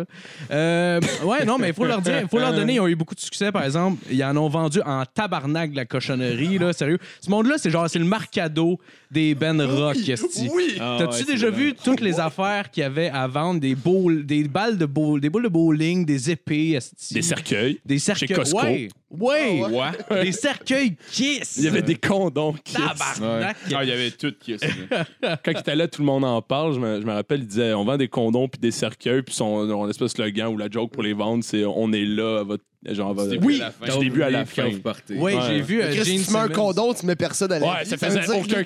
Euh, 0.51 0.99
ouais, 1.23 1.45
non, 1.45 1.57
mais 1.57 1.69
il 1.69 1.73
faut 1.73 1.85
leur 1.85 2.01
dire, 2.01 2.23
faut 2.29 2.39
leur 2.39 2.50
donner, 2.51 2.75
ils 2.75 2.79
ont 2.79 2.87
eu 2.87 2.95
beaucoup 2.95 3.15
de 3.15 3.19
succès, 3.19 3.51
par 3.51 3.63
exemple. 3.63 4.03
Ils 4.11 4.23
en 4.23 4.35
ont 4.37 4.49
vendu 4.49 4.81
en 4.85 5.03
tabarnak 5.05 5.71
de 5.71 5.75
la 5.75 5.85
cochonnerie, 5.85 6.57
là, 6.57 6.73
sérieux. 6.73 6.99
Ce 7.19 7.29
monde-là, 7.29 7.55
c'est 7.57 7.69
genre, 7.69 7.89
c'est 7.89 7.99
le 7.99 8.05
marcado 8.05 8.79
des 9.09 9.35
ben 9.35 9.61
rock, 9.61 9.97
esti. 10.07 10.49
Oui. 10.53 10.77
Ah, 10.79 10.97
T'as-tu 10.99 11.19
ouais, 11.19 11.33
déjà 11.33 11.47
c'est 11.47 11.55
vu 11.55 11.73
toutes 11.73 12.01
les 12.01 12.19
affaires 12.19 12.69
qu'il 12.69 12.81
y 12.81 12.85
avait 12.85 13.09
à 13.09 13.27
vendre? 13.27 13.59
Des, 13.59 13.75
bowls, 13.75 14.25
des 14.25 14.43
balles 14.43 14.77
de 14.77 14.85
bowl, 14.85 15.19
des 15.19 15.29
boules 15.29 15.43
de 15.43 15.49
bowling, 15.49 16.05
des 16.05 16.31
épées, 16.31 16.71
esti? 16.71 17.13
Des 17.13 17.21
cercueils. 17.21 17.79
Des 17.85 17.99
cercueils. 17.99 18.27
Chez 18.27 18.33
Costco. 18.33 18.61
Ouais, 18.61 18.89
ouais. 19.19 19.61
Ah 20.09 20.23
Des 20.23 20.31
cercueils 20.31 20.95
Kiss. 21.11 21.55
Il 21.57 21.63
y 21.63 21.67
avait 21.67 21.81
des 21.81 21.95
condoms. 21.95 22.53
Kiss. 22.63 22.75
Tabarnak. 22.75 23.55
Ah, 23.75 23.83
il 23.83 23.89
y 23.89 23.91
avait 23.91 24.11
tout 24.11 24.33
est 24.47 24.57
Quand 25.21 25.51
il 25.51 25.57
était 25.57 25.75
là, 25.75 25.87
tout 25.87 26.01
le 26.01 26.05
monde 26.05 26.23
en 26.23 26.41
parle. 26.41 26.73
Je 26.73 26.79
me, 26.79 27.01
je 27.01 27.05
me 27.05 27.11
rappelle, 27.13 27.41
il 27.41 27.47
disait 27.47 27.73
on 27.73 27.83
vend 27.83 27.97
des 27.97 28.07
condoms 28.07 28.47
puis 28.47 28.59
des 28.59 28.71
cercueils, 28.71 29.21
puis 29.21 29.33
son, 29.35 29.67
son 29.67 29.89
espèce 29.89 30.13
de 30.13 30.17
slogan 30.23 30.47
ou 30.53 30.57
la 30.57 30.69
joke 30.69 30.91
pour 30.91 31.03
les 31.03 31.13
vendre, 31.13 31.43
c'est 31.43 31.65
on 31.65 31.91
est 31.93 32.05
là 32.05 32.39
à 32.39 32.43
votre. 32.43 32.63
Genre, 32.83 33.11
à 33.11 33.13
votre- 33.13 33.37
Oui. 33.45 33.61
Du 33.93 34.05
début 34.05 34.23
à 34.23 34.31
la 34.31 34.43
fin. 34.43 34.65
Ouais, 34.65 35.35
Ouais. 35.35 35.35
j'ai 35.47 35.61
vu 35.61 35.83
euh, 35.83 35.93
Chris, 35.95 36.23
tu 36.25 36.33
mets 36.33 36.39
un 36.39 36.47
condom, 36.47 36.95
tu 36.95 37.05
mets 37.05 37.15
personne 37.15 37.51
à 37.51 37.59
la 37.59 37.67
Ouais, 37.67 37.83
vie. 37.83 37.89
ça 37.89 37.95
faisait 37.97 38.21
aucun 38.29 38.63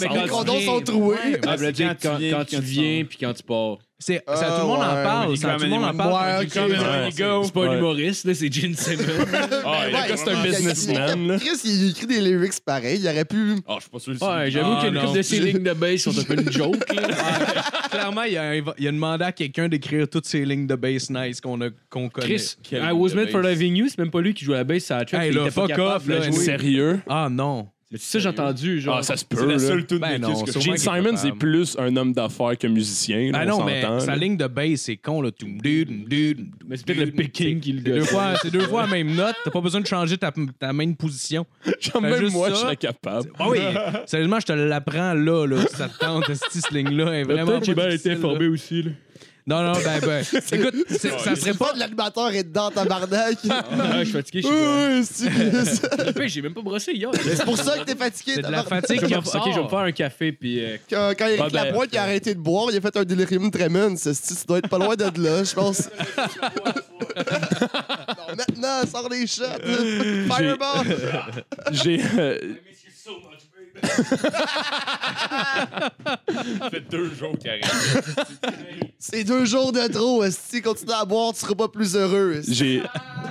mais 0.00 0.06
les 0.06 0.06
quand 0.20 0.24
tu 0.26 0.30
condoms 0.30 0.52
viens- 0.58 0.66
sont 0.66 0.80
troués. 0.82 1.16
Ouais. 1.16 1.40
Ah, 1.44 1.56
quand 1.58 2.18
quand, 2.30 2.44
tu 2.46 2.60
viens, 2.60 3.04
puis 3.04 3.18
quand 3.20 3.32
tu 3.32 3.42
pars. 3.42 3.78
C'est, 3.98 4.22
Ah, 4.26 4.36
ça, 4.36 4.44
tout 4.50 4.60
le 4.60 4.66
monde 4.66 4.82
en 4.82 5.02
parle. 5.02 5.36
Ça, 5.38 5.54
tout 5.56 5.62
le 5.64 5.68
monde 5.70 5.84
en 5.84 5.94
parle. 5.96 6.40
ouais. 6.42 6.48
C'est 6.50 7.52
pas 7.52 7.60
un 7.64 7.68
Ouais. 7.70 7.78
humoriste, 7.78 8.26
là, 8.26 8.34
c'est 8.34 8.52
Gene 8.52 8.74
Simmons. 8.74 9.02
Ah, 9.64 9.84
c'est 10.14 10.28
un 10.30 10.42
businessman. 10.42 11.38
Chris, 11.40 11.58
il 11.64 11.90
écrit 11.90 12.06
des 12.06 12.20
lyrics 12.20 12.60
pareils. 12.64 13.00
Il 13.00 13.08
aurait 13.08 13.24
pu. 13.24 13.54
Ah, 13.66 13.76
je 13.76 13.80
suis 13.82 13.90
pas 13.90 13.98
sûr. 13.98 14.12
Ouais, 14.12 14.50
j'avoue 14.50 14.72
Ah, 14.72 14.80
qu'il 14.80 14.84
y 14.84 14.86
a 14.86 14.88
une 14.88 14.94
non. 14.94 15.00
couple 15.06 15.16
de 15.16 15.22
ces 15.22 15.40
lignes 15.40 15.62
de 15.62 15.72
bass 15.72 16.00
sont 16.02 16.18
un 16.18 16.22
peu 16.24 16.34
une 16.34 16.52
joke. 16.52 16.92
là. 16.94 17.08
Clairement, 17.90 18.22
il 18.24 18.36
a, 18.36 18.54
il 18.56 18.88
a 18.88 18.92
demandé 18.92 19.24
à 19.24 19.32
quelqu'un 19.32 19.68
d'écrire 19.68 20.06
toutes 20.08 20.26
ces 20.26 20.44
lignes 20.44 20.66
de 20.66 20.74
bass 20.74 21.08
nice 21.08 21.40
qu'on, 21.40 21.58
a, 21.62 21.68
qu'on 21.88 22.10
connaît. 22.10 22.26
Chris, 22.26 22.56
I 22.72 22.90
was 22.92 23.08
ligne 23.08 23.16
de 23.16 23.24
meant 23.24 23.30
for 23.30 23.40
loving 23.40 23.76
you, 23.76 23.86
c'est 23.88 23.98
même 23.98 24.10
pas 24.10 24.20
lui 24.20 24.34
qui 24.34 24.44
joue 24.44 24.52
à 24.52 24.58
la 24.58 24.64
bass, 24.64 24.84
c'est 24.84 24.94
la 24.94 25.04
track. 25.06 25.22
Hey, 25.22 25.32
là, 25.32 25.50
fuck 25.50 25.68
capable 25.68 26.12
off, 26.12 26.26
là. 26.26 26.32
Sérieux? 26.32 27.00
Ah 27.08 27.28
non. 27.30 27.68
Mais 27.92 27.98
c'est 27.98 28.12
ça, 28.14 28.18
j'ai 28.18 28.28
entendu. 28.30 28.80
Genre, 28.80 28.96
Ah, 28.98 29.02
ça 29.04 29.16
se 29.16 29.24
C'est 29.30 29.36
peut. 29.38 29.46
la 29.46 29.52
là. 29.52 29.58
seule 29.60 29.86
tune 29.86 29.98
Ben 29.98 30.18
de 30.18 30.22
non, 30.26 30.32
Kiss 30.34 30.42
que 30.42 30.50
sûrement 30.50 30.64
Gene 30.64 30.74
qu'il 30.74 30.82
est 30.82 30.96
Simons 30.96 31.10
capable. 31.14 31.28
est 31.28 31.38
plus 31.38 31.76
un 31.78 31.96
homme 31.96 32.12
d'affaires 32.12 32.58
que 32.58 32.66
musicien. 32.66 33.30
là, 33.30 33.44
Ben 33.44 33.52
on 33.52 33.58
non, 33.60 33.64
mais 33.64 33.80
s'entend, 33.82 34.00
sa 34.00 34.06
là. 34.06 34.16
ligne 34.16 34.36
de 34.36 34.46
bass, 34.48 34.80
c'est 34.80 34.96
con, 34.96 35.22
là. 35.22 35.30
Tout 35.30 35.46
dude, 35.62 36.08
dude. 36.08 36.48
Mais 36.66 36.76
c'est 36.76 36.84
peut-être 36.84 36.98
le 36.98 37.12
picking 37.12 37.60
qui 37.60 37.72
le 37.74 37.78
C'est 37.78 37.84
deux 37.92 37.98
gosse. 38.00 38.08
fois, 38.10 38.34
c'est 38.42 38.50
deux 38.50 38.60
fois 38.66 38.82
la 38.82 38.88
même 38.88 39.14
note. 39.14 39.36
T'as 39.44 39.52
pas 39.52 39.60
besoin 39.60 39.80
de 39.80 39.86
changer 39.86 40.18
ta, 40.18 40.32
ta 40.58 40.72
main 40.72 40.88
de 40.88 40.96
position. 40.96 41.46
Genre, 41.80 42.02
même 42.02 42.16
juste 42.18 42.32
moi, 42.32 42.48
ça. 42.48 42.54
je 42.54 42.60
serais 42.60 42.76
capable. 42.76 43.30
Ah 43.38 43.48
oui, 43.48 43.58
sérieusement, 44.06 44.40
je 44.40 44.46
te 44.46 44.52
l'apprends 44.52 45.14
là, 45.14 45.46
là. 45.46 45.56
Si 45.68 45.76
ça 45.76 45.88
te 45.88 45.96
tente, 45.98 46.24
cette 46.34 46.70
ligne-là 46.72 47.12
est 47.12 47.22
vraiment. 47.22 47.46
Peut-être 47.46 47.60
que 47.60 47.66
j'ai 47.66 47.74
pas 47.76 47.86
bien 47.86 47.94
été 47.94 48.08
difficile, 48.08 48.12
informé 48.24 48.48
aussi. 48.48 48.82
Là. 48.82 48.90
Non, 49.48 49.62
non, 49.62 49.72
ben, 49.74 50.00
ben. 50.00 50.24
Écoute, 50.52 50.74
c'est- 50.88 51.16
ça 51.20 51.36
serait 51.36 51.54
pas 51.54 51.72
de 51.72 51.78
l'animateur 51.78 52.30
est 52.34 52.42
dedans, 52.42 52.68
tabarnak. 52.70 53.38
Ah, 53.48 53.98
je 54.00 54.04
suis 54.04 54.12
fatigué, 54.12 54.42
je 54.42 55.02
suis 55.04 55.28
c'est 55.28 56.12
pire, 56.14 56.28
j'ai 56.28 56.42
même 56.42 56.52
pas 56.54 56.62
brossé 56.62 56.92
hier. 56.92 57.10
c'est 57.14 57.44
pour 57.44 57.56
ça 57.56 57.78
que 57.78 57.84
t'es 57.84 57.94
fatigué. 57.94 58.32
C'est 58.36 58.42
de 58.42 58.50
la 58.50 58.64
fatigue 58.64 59.06
qui 59.06 59.14
ressort. 59.14 59.46
Ok, 59.46 59.52
je 59.52 59.58
vais 59.58 59.64
me 59.64 59.68
faire 59.68 59.78
un 59.78 59.92
café, 59.92 60.32
puis. 60.32 60.64
euh, 60.64 60.76
Quand, 60.90 61.12
quand 61.16 61.26
Eric 61.26 61.52
ben, 61.52 61.64
Lapointe 61.64 61.88
il 61.92 61.98
a 61.98 62.02
arrêté 62.02 62.34
de 62.34 62.40
boire, 62.40 62.68
il 62.72 62.76
a 62.76 62.80
fait 62.80 62.96
un 62.96 63.04
délirium 63.04 63.48
tremens. 63.50 63.96
Ça 63.96 64.10
doit 64.48 64.58
être 64.58 64.68
pas 64.68 64.78
loin 64.78 64.96
de 64.96 65.04
là, 65.22 65.44
je 65.44 65.54
pense. 65.54 65.88
Non, 67.16 68.36
maintenant, 68.36 68.80
sors 68.90 69.08
les 69.08 69.26
shots. 69.26 69.44
Fireball. 70.26 70.86
J'ai. 71.70 72.00
euh, 72.18 72.38
Ça 76.60 76.70
fait 76.70 76.88
deux 76.90 77.10
jours 77.14 77.36
qu'il 77.38 77.50
arrive. 77.50 78.02
C'est 78.98 79.24
deux 79.24 79.44
jours 79.44 79.72
de 79.72 79.86
trop. 79.92 80.24
Si 80.30 80.56
tu 80.56 80.62
continues 80.62 80.92
à 80.92 81.04
boire, 81.04 81.32
tu 81.32 81.40
seras 81.40 81.54
pas 81.54 81.68
plus 81.68 81.94
heureux. 81.96 82.40
j'ai 82.48 82.82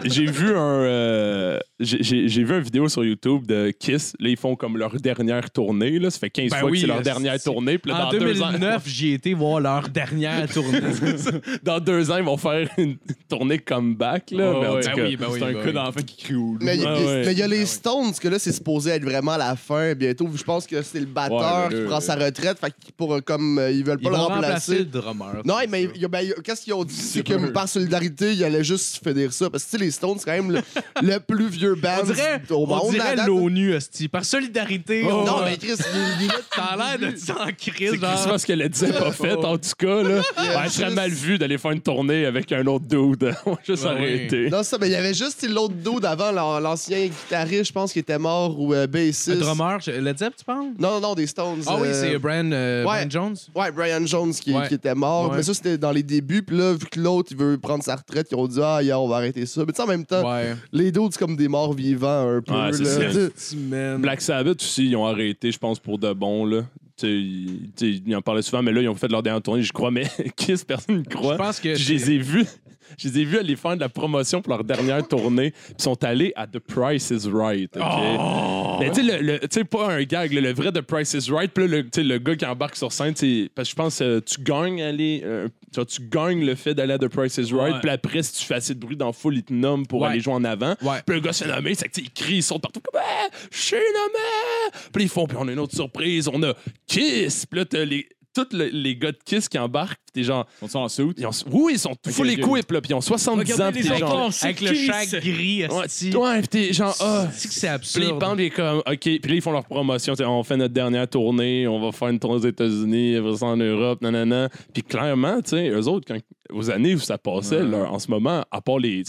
j'ai 0.04 0.26
vu 0.26 0.56
un 0.56 0.84
euh, 0.84 1.60
j'ai- 1.80 2.04
j'ai 2.04 2.28
j'ai 2.28 2.44
vu 2.44 2.54
une 2.56 2.62
vidéo 2.62 2.88
sur 2.90 3.04
YouTube 3.04 3.48
de 3.48 3.72
Kiss 3.72 4.14
là 4.20 4.30
ils 4.30 4.38
font 4.38 4.56
comme 4.56 4.78
leur 4.78 4.96
dernière 4.98 5.50
tournée 5.50 5.98
là 6.00 6.10
ça 6.12 6.20
fait 6.20 6.30
15 6.30 6.52
Ben 6.52 6.60
fois 6.60 6.70
oui, 6.70 6.78
que 6.78 6.82
c'est 6.82 6.88
leur 6.88 6.98
euh, 6.98 7.02
dernière 7.02 7.34
c'est- 7.40 7.44
tournée 7.50 7.78
puis 7.80 7.92
là, 7.92 7.98
En 8.08 8.12
dans 8.12 8.18
deux 8.20 8.42
ans 8.42 8.52
2009, 8.52 8.84
j'y 8.88 9.10
ai 9.10 9.14
été 9.14 9.34
voir 9.34 9.60
leur 9.60 9.90
dernière 9.90 10.48
tournée. 10.52 10.80
dans 11.64 11.80
deux 11.80 12.12
ans 12.12 12.18
ils 12.18 12.24
vont 12.24 12.38
faire 12.38 12.68
une 12.78 12.98
tournée 13.30 13.58
comeback 13.60 14.32
là 14.32 14.52
Ouais, 14.54 14.60
mais 14.62 14.68
en 14.68 14.74
ouais. 14.76 14.82
tout 14.82 14.90
Ben 14.90 14.96
cas, 14.96 15.04
oui, 15.04 15.16
ben 15.18 15.26
oui, 15.32 15.40
C'est 15.40 15.46
un 15.46 15.54
ben 15.54 15.62
oui. 15.66 15.74
d'enfant 15.74 16.02
qui 16.06 16.18
crie 16.24 16.36
au 16.36 16.38
loup. 16.54 16.58
Mais 16.62 16.76
il 16.76 16.84
y 16.84 16.86
a- 16.86 16.90
Ah 16.96 17.00
ouais. 17.00 17.24
mais 17.26 17.32
il 17.32 17.40
y 17.40 17.44
a 17.44 17.48
les 17.48 17.66
Stones, 17.66 18.14
que 18.22 18.28
là, 18.28 18.38
c'est 18.38 18.52
supposé 18.52 18.92
être 18.92 19.04
vraiment 19.04 19.38
la 19.38 19.56
fin 19.56 19.94
bientôt. 19.96 20.28
Je 20.36 20.44
pense 20.44 20.68
que 20.68 20.82
c'est 20.82 21.00
le 21.00 21.06
batteur 21.06 21.70
Ouais, 21.70 21.76
qui 21.76 21.82
prend 21.86 22.00
sa 22.02 22.16
retraite. 22.16 22.58
Fait 22.60 22.70
que 22.72 22.76
pour, 22.98 23.18
comme 23.24 23.58
euh, 23.60 23.72
ils 23.72 23.84
veulent 23.84 23.98
Ils 24.02 24.04
pas 24.04 24.10
le 24.12 24.16
vont 24.18 24.24
remplacer 24.24 24.48
remplacer. 24.74 24.78
le 24.80 24.86
drummer. 24.86 25.42
Non, 25.46 25.56
mais 25.70 25.88
ben, 26.10 26.34
qu'est-ce 26.44 26.62
qu'ils 26.62 26.74
ont 26.74 26.84
dit? 26.84 26.96
C'est 26.96 27.24
que 27.24 27.48
par 27.48 27.68
solidarité, 27.68 28.34
ils 28.34 28.44
allaient 28.44 28.64
juste 28.64 29.02
finir 29.04 29.32
ça. 29.34 29.50
Parce 29.50 29.64
que 29.64 29.70
tu 29.72 29.78
sais, 29.78 29.84
les 29.84 29.92
Stones, 29.92 30.18
c'est 30.20 30.26
quand 30.26 30.32
même 30.32 30.52
le, 30.52 30.62
le 31.02 31.20
plus 31.20 31.48
vieux 31.48 31.76
band 31.76 31.90
On 32.02 32.06
dirait, 32.06 32.42
au 32.50 32.66
monde. 32.66 32.82
on 32.86 32.92
dirait 32.92 33.16
date. 33.16 33.28
l'ONU, 33.28 33.74
esti. 33.74 34.08
Par 34.08 34.26
solidarité. 34.26 35.04
on 35.06 35.24
Non, 35.26 35.42
mais 35.44 35.58
Chris, 35.58 35.74
il, 36.22 36.30
a 36.62 36.76
l'air 37.00 37.12
de 37.12 37.18
s'en 37.18 37.34
crise, 37.58 37.92
C'est 37.92 38.00
parce 38.30 38.46
qu'elle 38.46 38.62
a 38.62 38.70
dit 38.70 38.86
pas 38.92 39.12
fait, 39.12 39.34
en 39.34 39.58
tout 39.58 39.70
cas. 39.78 40.04
Là. 40.04 40.22
Ouais, 40.56 40.66
je 40.66 40.70
serais 40.70 40.92
mal 40.94 41.10
vu 41.12 41.38
d'aller 41.38 41.58
faire 41.58 41.72
une 41.72 41.82
tournée 41.82 42.26
avec 42.26 42.52
un 42.52 42.66
autre 42.68 42.86
dude. 42.86 43.34
On 43.46 43.52
va 43.52 43.58
juste 43.66 43.86
arrêter. 43.86 44.50
Non, 44.50 44.64
ça, 44.64 44.78
mais 44.80 44.88
il 44.88 44.92
y 44.92 44.96
avait 44.96 45.14
juste 45.14 45.48
l'autre 45.50 45.74
dos 45.74 46.00
d'avant, 46.00 46.32
l'an- 46.32 46.60
l'ancien 46.60 47.06
guitariste, 47.08 47.66
je 47.66 47.72
pense, 47.74 47.92
qui 47.94 48.00
était 48.00 48.18
mort 48.20 48.60
ou 48.60 48.74
euh, 48.74 48.88
bassiste. 48.88 49.28
Le 49.30 49.36
drummer, 49.38 49.80
je- 49.80 49.92
Tu 50.38 50.46
parles? 50.46 50.68
Non, 50.80 50.92
non, 50.96 51.00
non, 51.02 51.16
des 51.16 51.28
Stones. 51.28 51.62
Ah 51.68 51.76
oui, 51.80 51.88
euh, 51.90 51.94
c'est 52.02 52.18
Brian, 52.20 52.50
euh, 52.52 52.84
ouais. 52.86 53.06
Brian 53.06 53.10
Jones. 53.10 53.36
Ouais, 53.56 53.72
Brian 53.72 54.06
Jones 54.06 54.32
qui, 54.34 54.54
Ouais. 54.54 54.68
qui 54.68 54.74
était 54.76 54.96
mort. 54.96 55.30
Ouais. 55.32 55.38
Mais 55.38 55.44
ça, 55.44 55.54
c'était 55.54 55.78
dans 55.78 55.92
les 55.92 56.04
débuts. 56.04 56.44
Puis 56.44 56.58
là, 56.58 56.74
vu 56.74 56.86
que 56.86 57.00
l'autre, 57.00 57.30
il 57.32 57.38
veut 57.38 57.58
prendre 57.58 57.84
sa 57.84 57.96
retraite, 57.96 58.28
ils 58.32 58.36
ont 58.36 58.48
dit, 58.48 58.60
ah, 58.64 58.82
yeah, 58.82 59.00
on 59.00 59.08
va 59.08 59.18
arrêter 59.18 59.46
ça. 59.46 59.62
Mais 59.66 59.74
tu 59.74 59.78
sais, 59.78 59.84
en 59.84 59.88
même 59.88 60.06
temps, 60.06 60.30
Ouais. 60.30 60.56
les 60.72 60.92
deux, 60.92 61.02
c'est 61.12 61.20
comme 61.20 61.36
des 61.36 61.48
morts 61.48 61.74
vivants 61.74 62.38
un 62.38 62.42
peu. 62.42 62.54
Ouais, 62.54 62.72
c'est 62.74 63.14
là. 63.14 63.30
ça. 63.36 63.98
Black 63.98 64.22
Sabbath 64.22 64.62
aussi, 64.62 64.88
ils 64.88 64.96
ont 64.96 65.06
arrêté, 65.06 65.52
je 65.52 65.58
pense, 65.60 65.80
pour 65.80 65.98
de 65.98 66.14
bon. 66.14 66.46
Là. 66.46 66.62
Ils, 67.04 68.16
en 68.16 68.22
parlaient 68.22 68.42
souvent, 68.42 68.62
mais 68.64 68.72
là, 68.72 68.82
ils 68.82 68.88
ont 68.90 68.96
fait 68.96 69.12
leur 69.12 69.22
dernière 69.22 69.42
tournée, 69.42 69.62
je 69.64 69.74
crois. 69.74 69.92
Mais 69.92 70.06
Kiss, 70.36 70.64
personne 70.64 71.00
ne 71.00 71.04
Je 71.04 71.16
croit. 71.16 71.36
pense 71.38 71.60
que. 71.60 71.76
Je 71.76 71.94
les 71.94 72.12
ai 72.12 72.18
vus. 72.18 72.46
Je 72.98 73.08
les 73.10 73.20
ai 73.20 73.26
vus 73.26 73.38
aller 73.38 73.56
faire 73.56 73.76
de 73.76 73.82
la 73.82 73.90
promotion 73.90 74.42
pour 74.42 74.54
leur 74.54 74.64
dernière 74.64 75.08
tournée. 75.08 75.54
Ils 75.78 75.82
sont 75.82 76.04
allés 76.04 76.34
à 76.36 76.48
The 76.48 76.60
Price 76.60 77.10
is 77.12 77.28
Right. 77.32 77.76
OK? 77.78 77.84
Oh! 78.20 78.78
Mais 78.80 78.90
tu 78.92 78.96
sais, 79.06 79.18
le- 79.20 79.24
le- 79.26 79.40
tu 79.40 79.48
sais, 79.52 79.64
pas 79.64 79.92
un 79.94 80.04
gag, 80.04 80.34
le, 80.34 80.42
le 80.42 80.54
vrai 80.54 80.72
The 80.72 80.82
Price 80.82 81.14
is 81.14 81.32
Right. 81.32 81.52
Puis 81.54 81.68
là, 81.68 81.78
le, 81.78 81.84
tu 81.84 81.90
sais, 81.96 82.04
le 82.04 82.18
gars 82.18 82.36
qui 82.36 82.46
embarque 82.46 82.76
sur 82.76 82.92
scène, 82.92 83.14
c'est 83.16 83.50
parce 83.56 83.68
que 83.68 83.72
je 83.72 83.76
pense 83.76 84.00
que 84.00 84.20
tu 84.20 84.42
gagnes 84.42 84.82
aller, 84.82 85.22
euh, 85.24 85.48
tu, 85.74 85.76
vois, 85.76 85.86
tu 85.86 86.02
gagnes 86.02 86.46
le 86.46 86.56
fait 86.56 86.74
d'aller 86.74 86.94
à 86.94 86.98
The 87.00 87.08
Price 87.08 87.38
is 87.38 87.54
Right. 87.54 87.76
Ouais. 87.76 87.80
Puis 87.82 87.90
après, 87.90 88.24
si 88.24 88.34
tu 88.34 88.46
fais 88.46 88.56
assez 88.56 88.74
de 88.76 88.80
bruit 88.80 88.98
dans 88.98 89.14
full, 89.14 89.36
il 89.38 89.44
te 89.44 89.54
nomme 89.54 89.86
pour 89.88 90.02
Ouais. 90.02 90.10
aller 90.10 90.20
jouer 90.20 90.34
en 90.34 90.44
avant. 90.44 90.76
Ouais. 90.82 91.00
Puis 91.06 91.16
le 91.16 91.22
gars 91.22 91.34
se 91.34 91.44
fait 91.46 91.50
nommer, 91.54 91.74
c'est 91.76 91.88
que 91.88 91.94
tu 91.94 92.02
sais, 92.02 92.08
ils 92.08 92.12
crient, 92.14 92.38
ils 92.38 92.44
sont 92.44 92.60
partout 92.60 92.82
comme 92.82 93.02
ah, 93.04 93.28
je 93.52 93.58
suis 93.58 93.76
nommé. 93.76 94.80
Puis 94.94 95.04
ils 95.04 95.10
font, 95.10 95.26
puis 95.28 95.38
on 95.40 95.48
a 95.48 95.52
une 95.52 95.60
autre 95.60 95.76
surprise, 95.76 96.28
on 96.32 96.42
a 96.44 96.54
Kiss. 96.88 97.46
Puis 97.46 97.60
là, 97.60 97.66
t'as 97.66 97.86
les, 97.86 98.08
tous 98.36 98.56
le- 98.56 98.68
les 98.68 98.96
gars 98.96 99.12
de 99.12 99.18
Kiss 99.26 99.48
qui 99.50 99.58
embarquent. 99.58 100.00
Puis 100.06 100.22
t'es 100.22 100.24
genre, 100.24 100.46
Sont-ils 100.60 100.78
en 100.78 100.90
suit? 100.90 101.14
ils 101.18 101.26
ont, 101.26 101.32
oui, 101.52 101.74
ils 101.76 101.80
sont 101.80 101.96
full 102.08 102.28
ok. 102.28 102.34
equip, 102.38 102.72
là, 102.72 102.82
puis 102.82 102.92
ils 102.92 102.94
ont 102.94 103.02
70 103.02 103.52
ans. 103.54 103.56
Regardez 103.56 103.80
Puis 103.80 103.88
les 103.90 103.94
t'es 103.96 104.00
genre, 104.00 104.16
enfants, 104.16 104.32
c'est 104.32 104.46
Avec 104.46 104.62
le 104.62 104.74
shag 104.76 105.10
gris, 105.22 105.66
ouais, 105.66 106.16
ouais, 106.16 106.40
puis 106.42 106.48
t'es 106.50 106.74
genre, 106.74 106.96
ah. 107.00 107.28
C'est 107.34 107.48
que 107.48 107.54
c'est 107.54 107.60
Puis 107.62 107.68
là, 107.68 107.72
ils 107.72 107.76
absurde. 107.76 108.20
pendent, 108.20 108.40
ils 108.40 108.52
comme, 108.52 108.78
OK. 108.80 109.00
Puis 109.00 109.20
là, 109.24 109.36
ils 109.36 109.42
font 109.42 109.52
leur 109.52 109.66
promotion. 109.66 110.14
On 110.20 110.44
fait 110.44 110.58
notre 110.58 110.74
dernière 110.74 111.08
tournée, 111.10 111.68
on 111.68 111.80
va 111.80 111.92
faire 111.92 112.10
une 112.10 112.20
tournée 112.20 112.36
aux 112.38 112.48
États-Unis, 112.48 113.18
ça 113.38 113.46
en 113.48 113.58
Europe, 113.58 114.02
nanana. 114.02 114.50
Puis 114.74 114.84
clairement, 114.84 115.42
tu 115.42 115.52
sais, 115.52 115.70
eux 115.70 115.88
autres, 115.88 116.06
quand, 116.08 116.20
aux 116.54 116.70
années 116.70 116.96
où 116.96 117.00
ça 117.00 117.18
passait, 117.18 117.58
Ouais. 117.62 117.64
leur- 117.68 117.92
en 117.94 118.00
ce 118.00 118.10
moment, 118.12 118.44
à 118.52 118.62
part 118.62 118.80
les, 118.80 119.04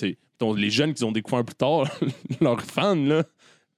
les 0.56 0.70
jeunes 0.70 0.94
qui 0.94 1.02
ont 1.04 1.12
découvert 1.12 1.44
plus 1.44 1.54
tard, 1.54 1.84
leurs 2.40 2.60
fans, 2.62 2.94
là, 2.94 3.22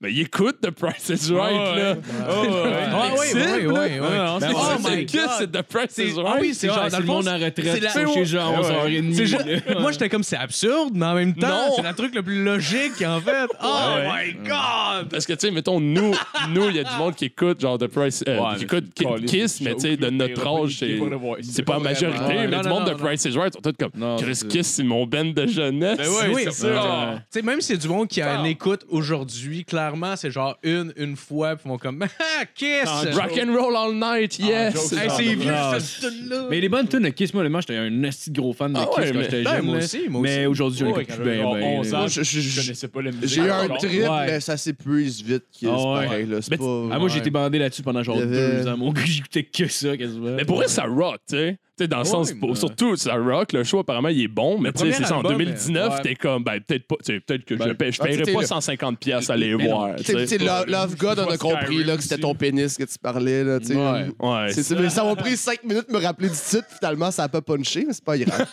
ben, 0.00 0.08
ils 0.10 0.20
écoutent 0.20 0.60
The 0.60 0.70
Price 0.70 1.08
is 1.08 1.32
Right, 1.32 1.52
ouais. 1.56 1.82
là. 1.82 1.96
Oh, 2.30 2.42
ouais. 2.44 2.72
Ah 2.92 3.08
oui, 3.18 3.26
oui, 3.34 3.40
oui, 3.42 3.66
oui, 3.66 3.72
oui. 3.72 3.98
non, 4.16 4.38
Ben, 4.38 4.48
c'est- 4.48 4.54
Oh 4.54 4.60
c'est 4.84 4.96
my 4.96 5.06
Kiss, 5.06 5.20
God. 5.20 5.30
c'est 5.38 5.50
The 5.52 5.62
Price 5.62 5.98
is 5.98 6.14
ah 6.18 6.22
Right. 6.22 6.40
oui, 6.42 6.54
c'est 6.54 6.68
genre, 6.68 6.88
dans 6.88 6.98
le 7.00 7.04
monde 7.04 7.26
en 7.28 7.38
c'est 7.38 7.44
retraite, 7.46 7.82
la- 7.82 8.04
couché 8.04 8.24
genre 8.24 8.54
à 8.54 8.60
Ouais, 8.60 8.66
ouais. 8.68 9.00
11h30. 9.00 9.14
C'est 9.14 9.26
juste- 9.26 9.80
moi, 9.80 9.90
j'étais 9.90 10.08
comme 10.08 10.22
c'est 10.22 10.36
absurde, 10.36 10.92
mais 10.94 11.04
en 11.06 11.14
même 11.14 11.34
temps, 11.34 11.72
c'est 11.74 11.82
le 11.82 11.94
truc 11.94 12.14
le 12.14 12.22
plus 12.22 12.44
logique, 12.44 13.02
en 13.04 13.20
fait. 13.20 13.48
Oh 13.60 13.88
my 14.04 14.34
God! 14.34 15.08
Parce 15.10 15.26
que, 15.26 15.32
tu 15.32 15.48
sais, 15.48 15.50
mettons, 15.50 15.80
nous, 15.80 16.14
nous, 16.50 16.68
il 16.68 16.76
y 16.76 16.78
a 16.78 16.84
du 16.84 16.94
monde 16.96 17.16
qui 17.16 17.24
écoute, 17.24 17.60
genre, 17.60 17.76
The 17.76 17.88
Price, 17.88 18.22
euh, 18.28 18.38
Ouais, 18.38 18.56
qui 18.56 18.64
écoute 18.64 18.84
mais 19.00 19.26
Kiss, 19.26 19.60
mais 19.62 19.74
tu 19.74 19.80
sais, 19.80 19.96
de 19.96 20.10
notre 20.10 20.46
âge, 20.46 20.76
c'est. 20.78 20.98
C'est 21.42 21.62
pas 21.64 21.74
la 21.74 21.78
majorité, 21.80 22.24
Ouais, 22.24 22.46
mais 22.46 22.60
du 22.60 22.68
monde 22.68 22.84
de. 22.88 22.94
Price 22.94 23.24
is 23.24 23.36
Right 23.36 23.52
sont 23.52 23.60
tous 23.60 23.72
comme 23.78 23.90
Non, 23.96 24.16
Chris 24.16 24.36
c'est- 24.36 24.48
Kiss, 24.48 24.66
c'est 24.68 24.82
mon 24.84 25.06
band 25.06 25.24
de 25.26 25.46
jeunesse. 25.46 25.98
Ben 25.98 26.08
ouais, 26.08 26.34
Oui, 26.34 26.42
c'est 26.44 26.52
c'est 26.52 26.72
ça. 26.72 27.14
Tu 27.32 27.40
sais, 27.40 27.42
même 27.42 27.60
si 27.60 27.68
c'est 27.72 27.78
du 27.78 27.88
monde 27.88 28.06
qui 28.06 28.22
a 28.22 28.36
une 28.36 28.46
écoute 28.46 28.84
aujourd'hui, 28.88 29.64
clairement, 29.64 29.87
c'est 30.16 30.30
genre 30.30 30.58
une, 30.62 30.92
une 30.96 31.16
fois, 31.16 31.56
puis 31.56 31.64
ils 31.66 31.68
vont 31.68 31.78
comme 31.78 32.04
Ah, 32.20 32.44
Kiss! 32.54 32.84
Rock 33.14 33.32
and 33.42 33.52
roll 33.54 33.76
all 33.76 33.94
night, 33.94 34.38
yes. 34.38 34.92
Hey, 34.92 35.08
c'est 35.16 35.34
vieux, 35.34 35.52
Ah, 35.54 35.78
cette 35.80 36.10
tune-là! 36.10 36.46
Mais 36.50 36.60
les 36.60 36.68
bonnes 36.68 36.88
tunes 36.88 37.02
de 37.02 37.08
Kiss, 37.10 37.32
moi, 37.34 37.40
honnêtement, 37.40 37.60
j'étais 37.60 37.76
un 37.76 37.90
de 37.90 38.10
gros 38.32 38.52
fan 38.52 38.72
de 38.72 38.78
Ah 38.78 38.86
Kiss 38.86 38.98
ouais, 38.98 39.10
quand 39.12 39.18
mais- 39.18 39.24
j'étais 39.24 39.42
Ben, 39.42 39.56
jeune. 39.56 39.64
moi 39.66 39.76
aussi, 39.76 40.00
moi 40.08 40.20
Mais 40.22 40.36
aussi. 40.38 40.46
aujourd'hui, 40.46 40.84
on 40.84 40.92
Ouais, 40.94 41.02
écoute 41.02 41.16
plus 41.16 41.24
bien. 41.24 41.42
ben, 41.52 41.62
11 41.78 41.92
là. 41.92 42.00
ans. 42.02 42.06
je, 42.08 42.60
connaissais 42.60 42.88
pas 42.88 43.02
la 43.02 43.10
musique. 43.12 43.28
J'ai 43.28 43.40
eu 43.42 43.50
un 43.50 43.68
trip, 43.68 44.02
mais 44.26 44.40
ça 44.40 44.56
s'épuise 44.56 45.22
vite. 45.22 45.44
Kiss, 45.52 45.68
Ah 45.72 46.02
pareil, 46.06 46.26
là. 46.26 46.42
C'est 46.42 46.50
Mais 46.52 46.56
pas... 46.58 46.88
Ah, 46.92 46.98
moi, 46.98 47.08
j'ai 47.08 47.18
été 47.18 47.30
bandé 47.30 47.58
là-dessus 47.58 47.82
pendant 47.82 48.02
genre 48.02 48.18
deux 48.18 48.66
ans. 48.66 48.76
Mon 48.76 48.92
gars, 48.92 49.02
j'écoutais 49.04 49.44
que 49.44 49.68
ça, 49.68 49.96
quasiment. 49.96 50.30
Mais 50.36 50.44
pour 50.44 50.56
vrai, 50.56 50.68
ça 50.68 50.84
rock, 50.84 51.18
tu 51.28 51.36
sais. 51.36 51.58
Tu 51.78 51.84
sais, 51.84 51.88
dans 51.88 51.98
le 51.98 52.04
sens, 52.04 52.30
Ouais, 52.32 52.36
mais- 52.42 52.54
surtout, 52.56 52.96
ça 52.96 53.14
rock. 53.14 53.52
Le 53.52 53.62
show, 53.62 53.78
apparemment, 53.78 54.08
il 54.08 54.20
est 54.24 54.28
bon, 54.28 54.58
mais 54.58 54.72
tu 54.72 54.80
sais, 54.84 54.92
c'est 54.92 55.04
ça. 55.04 55.14
En 55.14 55.18
album, 55.18 55.38
2019, 55.38 55.94
ouais. 55.94 56.02
t'es 56.02 56.14
comme, 56.16 56.42
ben, 56.42 56.58
peut-être 56.60 56.86
pas, 56.88 56.96
tu 57.04 57.12
sais, 57.14 57.20
peut-être 57.20 57.44
que 57.44 57.54
je, 57.56 57.62
Ben, 57.62 57.74
paie- 57.74 57.92
je 57.92 57.98
ah, 58.00 58.04
paierais 58.04 58.32
pas 58.32 58.40
le- 58.40 58.46
150$ 58.46 58.96
piastres 58.96 59.30
à 59.30 59.36
non. 59.36 59.58
voir. 59.58 59.96
Tu 59.96 60.26
sais, 60.26 60.38
Love, 60.38 60.96
God, 60.96 61.18
on 61.20 61.30
a 61.30 61.36
compris 61.38 61.84
là, 61.84 61.96
que 61.96 62.02
c'était 62.02 62.18
ton 62.18 62.34
pénis 62.34 62.76
que 62.76 62.82
tu 62.84 62.98
parlais. 63.00 63.44
Là, 63.44 63.60
tu 63.60 63.66
sais. 63.66 63.76
Ouais. 63.76 64.06
Ouais. 64.18 64.52
C'est- 64.52 64.78
mais 64.78 64.90
ça 64.90 65.04
m'a 65.04 65.14
pris 65.16 65.36
5 65.36 65.62
minutes 65.64 65.88
de 65.88 65.92
me 65.96 66.02
rappeler 66.02 66.28
du 66.28 66.34
titre. 66.36 66.66
Finalement, 66.78 67.10
ça 67.12 67.22
a 67.24 67.28
pas 67.28 67.40
punché, 67.40 67.84
mais 67.86 67.92
c'est 67.92 68.04
pas 68.04 68.18
grave. 68.18 68.46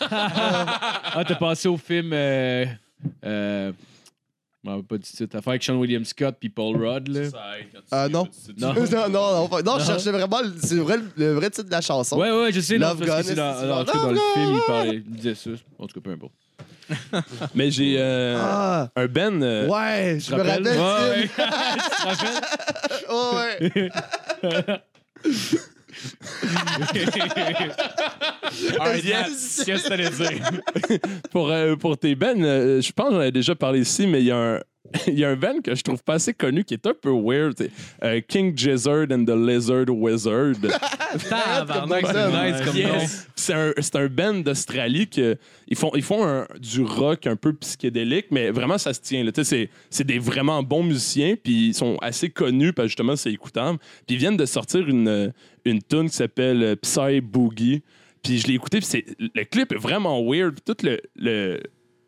Ah, 1.18 1.24
t'as 1.26 1.34
passé 1.34 1.66
au 1.68 1.76
film. 1.76 2.10
Euh, 2.12 2.66
euh, 3.24 3.72
pas 4.88 4.96
du 4.98 5.02
titre. 5.04 5.36
Affaire 5.36 5.50
avec 5.50 5.62
Sean 5.62 5.74
William 5.76 6.04
Scott 6.04 6.36
puis 6.38 6.48
Paul 6.48 6.76
Rudd, 6.76 7.08
là. 7.08 7.28
Ah, 7.90 8.08
non. 8.10 8.28
Non. 8.58 8.74
non, 8.74 8.80
non, 8.90 9.08
non, 9.08 9.48
non, 9.48 9.62
non, 9.64 9.78
je 9.78 9.84
cherchais 9.86 10.10
vraiment. 10.10 10.40
le- 10.42 10.54
C'est 10.62 10.76
vrai, 10.76 10.96
le 11.16 11.32
vrai 11.34 11.50
titre 11.50 11.66
de 11.66 11.70
la 11.72 11.80
chanson. 11.80 12.18
Ouais, 12.18 12.30
ouais, 12.30 12.52
je 12.52 12.60
sais. 12.60 12.78
Love 12.78 13.00
Gun, 13.04 13.22
dans, 13.34 13.66
dans, 13.66 13.80
en 13.80 13.84
tout 13.84 13.92
cas, 13.92 13.98
dans 13.98 14.10
le 14.12 14.18
film, 14.34 14.54
il, 14.54 14.60
parlait, 14.66 14.94
il 14.96 15.02
disait 15.04 15.34
ça. 15.34 15.50
En 15.78 15.86
tout 15.86 16.00
cas, 16.00 16.04
peu 16.04 16.10
importe. 16.12 16.32
Mais 17.54 17.70
j'ai 17.70 17.96
euh, 17.98 18.38
Ah, 18.40 18.88
un 18.94 19.06
Ben. 19.06 19.42
euh, 19.42 19.66
ouais, 19.68 20.18
je 20.20 20.32
me 20.34 20.36
rappelle. 20.42 20.66
Ouais. 20.68 21.28
Oh, 23.08 23.32
ouais. 24.42 24.70
Ah, 28.80 28.96
yes! 28.96 29.62
Qu'est-ce 29.66 29.84
que 29.84 29.88
t'allais 29.88 30.08
dire? 30.08 30.50
pour, 31.30 31.50
euh, 31.50 31.76
pour 31.76 31.98
tes 31.98 32.14
Ben, 32.14 32.42
euh, 32.42 32.80
je 32.80 32.92
pense 32.92 33.10
que 33.10 33.14
j'en 33.16 33.22
ai 33.22 33.32
déjà 33.32 33.54
parlé 33.54 33.80
ici, 33.80 34.06
mais 34.06 34.20
il 34.20 34.26
y 34.26 34.30
a 34.30 34.36
un. 34.36 34.60
Il 35.06 35.18
y 35.18 35.24
a 35.24 35.30
un 35.30 35.36
band 35.36 35.60
que 35.62 35.74
je 35.74 35.82
trouve 35.82 36.02
pas 36.02 36.14
assez 36.14 36.32
connu 36.34 36.64
qui 36.64 36.74
est 36.74 36.86
un 36.86 36.94
peu 36.94 37.10
weird. 37.10 37.54
c'est, 37.56 37.70
euh, 38.04 38.20
King 38.26 38.56
Gizzard 38.56 39.06
and 39.10 39.24
the 39.24 39.30
Lizard 39.36 39.88
Wizard. 39.88 40.54
C'est 41.18 41.28
ça. 41.28 41.86
nice 41.86 42.64
comme 42.64 42.76
Yes. 42.76 42.86
nom. 42.86 43.24
C'est 43.36 43.52
un, 43.54 43.72
c'est 43.78 43.96
un 43.96 44.06
band 44.08 44.34
d'Australie 44.34 45.08
que 45.08 45.36
ils 45.68 45.76
font, 45.76 45.90
ils 45.94 46.02
font 46.02 46.24
un- 46.26 46.46
du 46.58 46.82
rock 46.82 47.26
un 47.26 47.36
peu 47.36 47.52
psychédélique, 47.54 48.26
mais 48.30 48.50
vraiment 48.50 48.78
ça 48.78 48.92
se 48.92 49.00
tient. 49.00 49.22
là. 49.24 49.32
Tu 49.32 49.44
sais, 49.44 49.44
C'est, 49.44 49.70
c'est 49.90 50.04
des 50.06 50.18
vraiment 50.18 50.62
bons 50.62 50.82
musiciens, 50.82 51.36
puis 51.42 51.68
ils 51.68 51.74
sont 51.74 51.96
assez 52.02 52.28
connus 52.30 52.72
parce 52.72 52.86
que 52.86 52.90
justement 52.90 53.16
c'est 53.16 53.32
écoutable. 53.32 53.78
Puis 54.06 54.16
ils 54.16 54.18
viennent 54.18 54.36
de 54.36 54.46
sortir 54.46 54.86
une, 54.88 55.32
une 55.64 55.82
tune 55.82 56.08
qui 56.10 56.16
s'appelle 56.16 56.62
euh, 56.62 56.76
Psy 56.76 57.20
Boogie. 57.20 57.82
Puis 58.22 58.38
je 58.38 58.48
l'ai 58.48 58.54
écouté, 58.54 58.78
puis 58.78 58.86
c'est, 58.86 59.04
le 59.20 59.44
clip 59.44 59.72
est 59.72 59.76
vraiment 59.78 60.20
weird. 60.28 60.58
Tout 60.64 60.76
le, 60.82 61.00
le- 61.14 61.60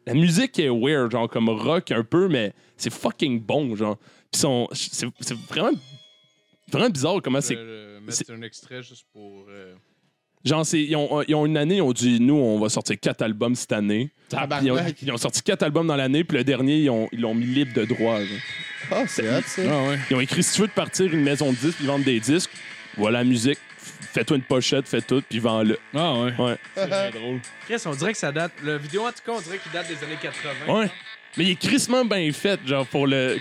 la 0.07 0.15
musique 0.15 0.59
est 0.59 0.71
weird, 0.71 1.13
genre 1.13 1.29
comme 1.29 1.49
rock 1.51 1.93
un 1.93 2.03
peu, 2.03 2.29
mais 2.29 2.53
c'est 2.79 2.93
fucking 2.93 3.41
bon, 3.41 3.77
genre. 3.77 3.97
Puis 4.33 4.41
sont- 4.41 4.69
c'est, 4.73 5.07
c'est 5.21 5.37
vraiment, 5.49 5.71
vraiment 6.71 6.91
bizarre 6.91 7.21
comment 7.23 7.41
c'est 7.41 7.57
Euh, 7.57 8.01
mettre 8.01 8.31
un 8.33 8.43
extrait 8.43 8.83
juste 8.83 9.05
pour. 9.13 9.47
euh, 9.51 9.75
Genre, 10.45 10.65
c'est- 10.65 10.83
ils, 10.83 10.95
ont, 10.95 11.21
ils 11.27 11.35
ont 11.35 11.45
une 11.47 11.57
année, 11.57 11.77
ils 11.77 11.83
ont 11.83 11.93
dit, 11.93 12.21
nous, 12.21 12.37
on 12.37 12.61
va 12.61 12.69
sortir 12.69 12.99
quatre 13.01 13.23
albums 13.23 13.57
cette 13.57 13.73
année. 13.73 14.09
Ils 14.63 14.71
ont, 14.71 14.77
ils 15.03 15.13
ont 15.13 15.17
sorti 15.17 15.43
quatre 15.43 15.65
albums 15.65 15.87
dans 15.89 15.97
l'année, 15.97 16.23
puis 16.23 16.39
le 16.39 16.45
dernier, 16.45 16.79
ils 16.79 16.91
ont- 16.91 17.09
ils 17.11 17.21
l'ont 17.21 17.35
mis 17.35 17.45
libre 17.45 17.75
de 17.75 17.85
droit. 17.85 18.21
Ah, 18.93 19.03
c'est 19.09 19.29
hot, 19.29 19.43
ça. 19.45 19.63
Ah, 19.69 19.89
ouais. 19.89 19.99
Ils 20.11 20.17
ont 20.17 20.21
écrit, 20.21 20.43
si 20.45 20.55
tu 20.55 20.61
veux 20.63 20.69
te 20.69 20.75
partir 20.75 21.13
une 21.13 21.23
maison 21.23 21.51
de 21.51 21.57
disques, 21.57 21.79
puis 21.79 21.87
vendre 21.87 22.05
des 22.05 22.21
disques, 22.21 22.51
voilà 22.97 23.19
la 23.19 23.25
musique, 23.25 23.59
fais-toi 23.77 24.37
une 24.37 24.43
pochette, 24.45 24.87
fais 24.87 25.03
tout, 25.03 25.23
puis 25.29 25.41
vends-le. 25.41 25.77
Ah, 25.93 26.15
ouais. 26.21 26.33
Ouais. 26.39 26.57
C'est 26.77 27.11
drôle. 27.11 27.41
Chris, 27.67 27.83
on 27.87 27.91
dirait 27.97 28.13
que 28.13 28.19
ça 28.19 28.31
date. 28.31 28.53
La 28.63 28.79
vidéo, 28.79 29.03
en 29.07 29.11
tout 29.11 29.19
cas, 29.27 29.33
on 29.33 29.41
dirait 29.41 29.59
qu'il 29.59 29.73
date 29.73 29.89
des 29.89 30.03
années 30.05 30.19
80. 30.23 30.73
Ouais. 30.83 30.91
Mais 31.39 31.45
il 31.45 31.51
est 31.53 31.59
crissement 31.59 32.05
bien 32.05 32.31
fait, 32.33 32.61
genre, 32.67 32.87
pour 32.87 33.07
le. 33.07 33.37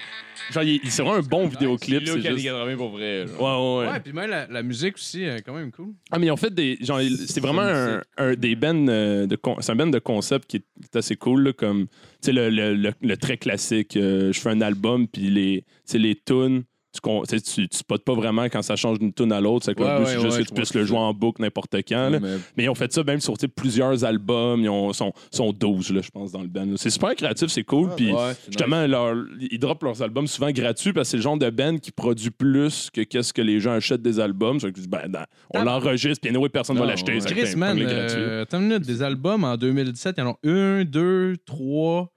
Genre, 0.54 0.64
il, 0.64 0.80
il- 0.84 0.92
c'est 0.92 1.02
vraiment 1.02 1.18
un 1.18 1.22
bon 1.28 1.48
vidéoclip. 1.48 2.04
C'est 2.08 2.22
juste... 2.22 2.44
80 2.46 2.78
pour 2.78 2.90
vrai. 2.92 3.26
genre. 3.28 3.42
Ouais, 3.42 3.82
ouais, 3.84 3.88
ouais. 3.88 3.94
Ouais, 3.94 4.00
puis 4.00 4.14
même 4.14 4.30
la, 4.30 4.48
la 4.48 4.64
musique 4.64 4.96
aussi, 4.96 5.24
est 5.24 5.42
quand 5.42 5.54
même 5.54 5.72
cool. 5.72 5.94
Ah, 6.12 6.20
mais 6.20 6.28
ils 6.28 6.32
ont 6.32 6.38
fait 6.38 6.54
des. 6.54 6.78
Genre, 6.80 7.02
c'est 7.28 7.42
vraiment 7.42 7.64
un, 7.64 8.02
un- 8.18 8.34
des 8.36 8.56
bands 8.56 8.88
euh, 8.88 9.26
de. 9.26 9.36
con- 9.36 9.58
C'est 9.60 9.72
un 9.72 9.76
band 9.76 9.88
de 9.88 10.00
concept 10.00 10.48
qui 10.50 10.58
est, 10.58 10.60
qui 10.62 10.90
est 10.94 10.96
assez 10.98 11.16
cool, 11.18 11.44
là, 11.44 11.54
comme. 11.54 11.88
Tu 11.88 11.94
sais, 12.22 12.32
le, 12.32 12.50
le, 12.50 12.76
le- 12.76 12.94
le 13.02 13.18
très 13.18 13.38
classique. 13.38 13.98
euh, 13.98 14.32
je 14.32 14.40
fais 14.40 14.50
un 14.52 14.62
album, 14.62 15.08
puis 15.08 15.30
les, 15.30 15.62
tu 15.62 15.68
sais, 15.86 15.98
les 15.98 16.16
tunes. 16.16 16.64
Tu, 17.02 17.42
tu, 17.42 17.68
spots 17.72 17.98
pas 18.00 18.14
vraiment 18.14 18.44
quand 18.46 18.62
ça 18.62 18.76
change 18.76 19.00
d'une 19.00 19.14
tune 19.14 19.32
à 19.32 19.40
l'autre. 19.42 19.66
C'est 19.66 19.76
que 19.76 19.82
le 19.82 19.86
Ouais, 19.88 19.98
but, 19.98 20.04
ouais, 20.06 20.06
c'est 20.14 20.22
juste 20.22 20.38
ouais, 20.38 20.44
que 20.44 20.48
tu 20.50 20.54
puisses 20.54 20.74
le 20.74 20.86
jouer 20.86 20.98
en 20.98 21.14
boucle 21.14 21.42
n'importe 21.42 21.76
quand. 21.88 22.10
là. 22.10 22.20
Mais- 22.20 22.38
Mais 22.58 22.64
ils 22.66 22.70
ont 22.70 22.76
fait 22.76 22.92
ça 22.92 23.04
même 23.04 23.20
sur 23.22 23.34
plusieurs 23.56 24.04
albums. 24.04 24.62
Ils 24.62 24.70
ont, 24.70 24.94
sont, 24.94 25.14
sont 25.32 25.52
12, 25.54 25.92
là, 25.92 26.02
je 26.02 26.10
pense, 26.10 26.32
dans 26.32 26.42
le 26.42 26.48
band. 26.48 26.76
C'est 26.78 26.90
super 26.90 27.16
créatif, 27.16 27.48
c'est 27.50 27.64
cool. 27.64 27.90
Puis 27.96 28.12
Ouais, 28.12 28.34
c'est 28.42 28.48
justement, 28.48 28.86
leur- 28.88 29.16
ils 29.40 29.60
droppent 29.60 29.84
leurs 29.84 30.02
albums 30.02 30.28
souvent 30.28 30.52
gratuits 30.52 30.94
parce 30.94 31.08
que 31.08 31.12
c'est 31.12 31.18
le 31.18 31.24
genre 31.24 31.38
de 31.38 31.50
band 31.50 31.78
qui 31.78 31.92
produit 31.92 32.32
plus 32.32 32.90
que 32.92 33.02
qu'est-ce 33.02 33.34
que 33.34 33.42
les 33.42 33.60
gens 33.60 33.72
achètent 33.74 34.02
des 34.02 34.20
albums. 34.20 34.60
Que, 34.60 34.68
ben, 34.88 35.04
ben, 35.10 35.26
on 35.54 35.60
Ah. 35.60 35.64
l'enregistre, 35.64 36.22
puis 36.22 36.30
anyway, 36.30 36.50
personne 36.50 36.76
ne 36.76 36.82
va 36.82 36.88
l'acheter. 36.88 37.18
Chris, 37.20 37.56
man, 37.56 37.78
euh, 37.80 38.46
minute, 38.54 38.82
des 38.84 39.02
albums 39.02 39.44
en 39.44 39.56
2017, 39.58 40.16
il 40.18 40.22
y 40.22 40.24
en 40.24 40.32
a 40.32 40.38
un, 40.50 40.84
deux, 40.86 41.36
trois, 41.46 42.12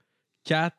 4, 0.45 0.75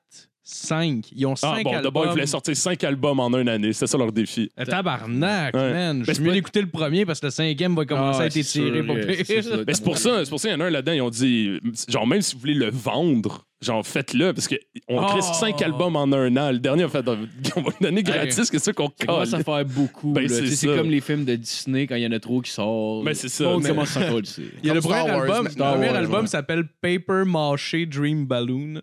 5. 0.51 1.05
Ils 1.15 1.25
ont 1.25 1.35
5 1.35 1.47
Ah, 1.47 1.63
bon, 1.63 1.69
albums. 1.69 1.83
d'abord, 1.83 2.05
ils 2.05 2.09
voulaient 2.11 2.25
sortir 2.27 2.55
5 2.55 2.83
albums 2.83 3.19
en 3.19 3.29
une 3.37 3.49
année. 3.49 3.73
C'est 3.73 3.87
ça 3.87 3.97
leur 3.97 4.11
défi. 4.11 4.49
Euh, 4.59 4.65
Tabarnak, 4.65 5.55
Ouais. 5.55 5.73
man. 5.73 5.99
Je 6.01 6.05
c'est 6.05 6.13
suis 6.15 6.23
mieux 6.23 6.33
d'écouter 6.33 6.61
le 6.61 6.67
premier 6.67 7.05
parce 7.05 7.19
que 7.19 7.27
le 7.27 7.31
cinquième 7.31 7.75
va 7.75 7.85
commencer 7.85 8.19
Ah, 8.21 8.23
à 8.23 8.25
être 8.27 8.37
étiré 8.37 8.71
sûr, 8.77 8.85
pour 8.85 8.95
pire. 8.95 9.15
c'est 9.25 9.41
ça. 9.41 9.55
C'est 9.67 9.83
pour 9.83 9.97
ça, 9.97 10.23
c'est 10.25 10.29
pour 10.29 10.39
ça 10.39 10.49
qu'il 10.49 10.57
y 10.57 10.61
en 10.61 10.63
a 10.63 10.67
un 10.67 10.69
là-dedans, 10.69 10.91
ils 10.93 11.01
ont 11.01 11.09
dit, 11.09 11.59
genre, 11.87 12.05
même 12.07 12.21
si 12.21 12.35
vous 12.35 12.41
voulez 12.41 12.53
le 12.53 12.69
vendre, 12.69 13.45
genre, 13.61 13.85
faites-le, 13.85 14.33
parce 14.33 14.47
qu'on 14.47 14.55
Oh. 14.89 15.05
crée 15.07 15.21
5 15.21 15.61
albums 15.61 15.95
en 15.95 16.11
un 16.11 16.35
an. 16.37 16.51
Le 16.51 16.59
dernier, 16.59 16.83
on, 16.85 16.89
fait, 16.89 17.07
on 17.07 17.13
va 17.61 17.71
le 17.79 17.83
donner 17.85 18.03
gratis, 18.03 18.49
qu'est-ce 18.49 18.71
que 18.71 18.75
qu'on 18.75 18.87
Ça 18.99 19.05
commence 19.05 19.29
colle? 19.31 19.39
à 19.39 19.43
faire 19.43 19.65
beaucoup. 19.65 20.11
Ben, 20.13 20.23
là. 20.23 20.29
c'est 20.29 20.47
ça. 20.55 20.67
comme 20.75 20.89
les 20.89 21.01
films 21.01 21.25
de 21.25 21.35
Disney 21.35 21.87
quand 21.87 21.95
il 21.95 22.03
y 22.03 22.07
en 22.07 22.11
a 22.11 22.19
trop 22.19 22.41
qui 22.41 22.51
sortent. 22.51 23.05
Ben, 23.05 23.13
c'est 23.13 23.29
ça. 23.29 23.47
On 23.49 23.59
Mais- 23.59 23.69
commence 23.69 23.95
à 23.97 24.01
Il 24.63 24.67
y 24.67 24.69
a 24.69 24.73
le 24.73 24.81
premier 24.81 24.95
album, 25.09 25.47
le 25.47 25.55
premier 25.55 25.87
album 25.89 26.27
s'appelle 26.27 26.63
Paper 26.81 27.23
Maché 27.25 27.85
Dream 27.85 28.25
Balloon. 28.25 28.81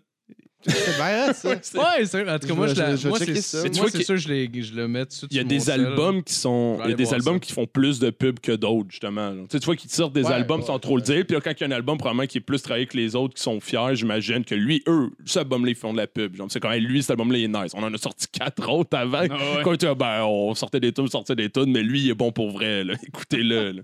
C'est 0.65 0.97
bien, 0.97 1.31
ça? 1.33 1.49
Ouais, 1.75 2.05
c'est 2.05 2.29
en 2.29 2.37
tout 2.37 2.47
cas, 2.47 2.53
moi, 2.53 2.67
je 2.67 2.75
la- 2.75 2.87
je 2.87 2.91
vais- 2.91 2.97
je 2.97 3.03
vais 3.03 3.09
moi, 3.09 3.19
checker 3.19 3.35
c'est 3.35 3.41
ça. 3.41 3.59
moi, 3.59 3.69
tu 3.69 3.79
vois 3.79 3.89
c'est 3.89 3.97
qu'il- 3.97 4.05
sûr, 4.05 4.17
je, 4.17 4.27
les- 4.27 4.61
je 4.61 4.73
le 4.75 4.87
mets 4.89 5.05
tout 5.05 5.09
de 5.09 5.13
suite 5.13 5.31
Il 5.31 5.37
y 5.37 5.39
a 5.39 5.43
sur 5.43 5.47
des 5.49 5.69
albums 5.69 6.21
qui 6.23 6.33
sont. 6.33 6.77
Vais 6.77 6.83
Il 6.85 6.89
y 6.89 6.93
a 6.93 6.95
des 6.97 7.03
voir 7.05 7.13
albums 7.15 7.35
ça. 7.35 7.39
qui 7.39 7.53
font 7.53 7.65
plus 7.65 7.99
de 7.99 8.09
pubs 8.09 8.39
que 8.41 8.51
d'autres, 8.51 8.89
justement. 8.91 9.29
là. 9.29 9.35
Tu 9.43 9.47
sais, 9.51 9.59
tu 9.59 9.65
vois 9.65 9.75
qu'ils 9.77 9.89
sortent 9.89 10.11
des 10.13 10.23
Ouais, 10.23 10.33
albums 10.33 10.59
ouais, 10.59 10.65
sans 10.67 10.77
trop 10.79 10.97
le 10.97 11.01
dire. 11.01 11.25
Puis 11.25 11.35
là, 11.35 11.41
quand 11.41 11.51
il 11.51 11.61
y 11.61 11.63
a 11.63 11.67
un 11.67 11.71
album, 11.71 11.97
probablement 11.97 12.27
qui 12.27 12.39
est 12.39 12.41
plus 12.41 12.61
travaillé 12.61 12.87
que 12.87 12.97
les 12.97 13.15
autres, 13.15 13.35
qui 13.35 13.41
sont 13.41 13.59
fiers, 13.61 13.95
j'imagine 13.95 14.43
que 14.43 14.53
lui, 14.55 14.83
eux, 14.87 15.09
cet 15.25 15.37
album-là, 15.37 15.69
ils 15.71 15.75
font 15.75 15.93
de 15.93 15.97
la 15.97 16.07
pub. 16.07 16.35
Genre, 16.35 16.47
c'est 16.49 16.59
quand 16.59 16.69
même 16.69 16.83
lui, 16.83 17.01
cet 17.01 17.11
album-là, 17.11 17.37
il 17.37 17.43
est 17.45 17.47
nice. 17.47 17.71
On 17.73 17.83
en 17.83 17.93
a 17.93 17.97
sorti 17.97 18.27
quatre 18.27 18.69
autres 18.69 18.97
avant. 18.97 19.21
ouais. 19.21 19.29
Quand 19.63 19.71
tu 19.77 19.85
dis, 19.85 19.95
ben, 19.97 20.23
on 20.25 20.53
sortait 20.55 20.79
des 20.81 20.91
tunes, 20.91 21.05
on 21.05 21.07
sortait 21.07 21.35
des 21.37 21.49
tunes, 21.49 21.71
mais 21.71 21.83
lui, 21.83 22.01
il 22.01 22.09
est 22.09 22.13
bon 22.15 22.31
pour 22.33 22.51
vrai. 22.51 22.83
là. 22.83 22.95
Écoutez-le. 23.07 23.71
là. 23.71 23.81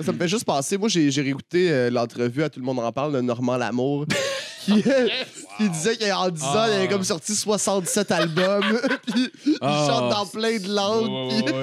Ça 0.00 0.10
me 0.12 0.18
fait 0.18 0.28
juste 0.28 0.44
penser. 0.44 0.76
Moi, 0.76 0.88
j'ai 0.88 1.10
j'ai 1.12 1.22
réécouté 1.22 1.70
euh, 1.70 1.88
l'entrevue 1.90 2.42
à 2.42 2.50
Tout 2.50 2.58
le 2.58 2.66
monde 2.66 2.80
en 2.80 2.90
parle 2.90 3.12
de 3.14 3.20
Normand 3.20 3.56
Lamour. 3.56 4.06
qui, 4.64 4.82
qui 5.56 5.68
disait 5.70 5.96
qu'en 5.96 6.28
10 6.28 6.42
ans, 6.42 6.64
il 6.68 6.72
avait 6.74 6.88
comme 6.88 7.04
sorti 7.04 7.34
67 7.34 8.10
albums. 8.12 8.78
puis 9.06 9.30
il 9.46 9.58
Ah. 9.60 9.86
chante 9.88 10.10
dans 10.10 10.26
plein 10.26 10.58
de 10.58 10.68
langues. 10.72 11.44
puis- 11.44 11.54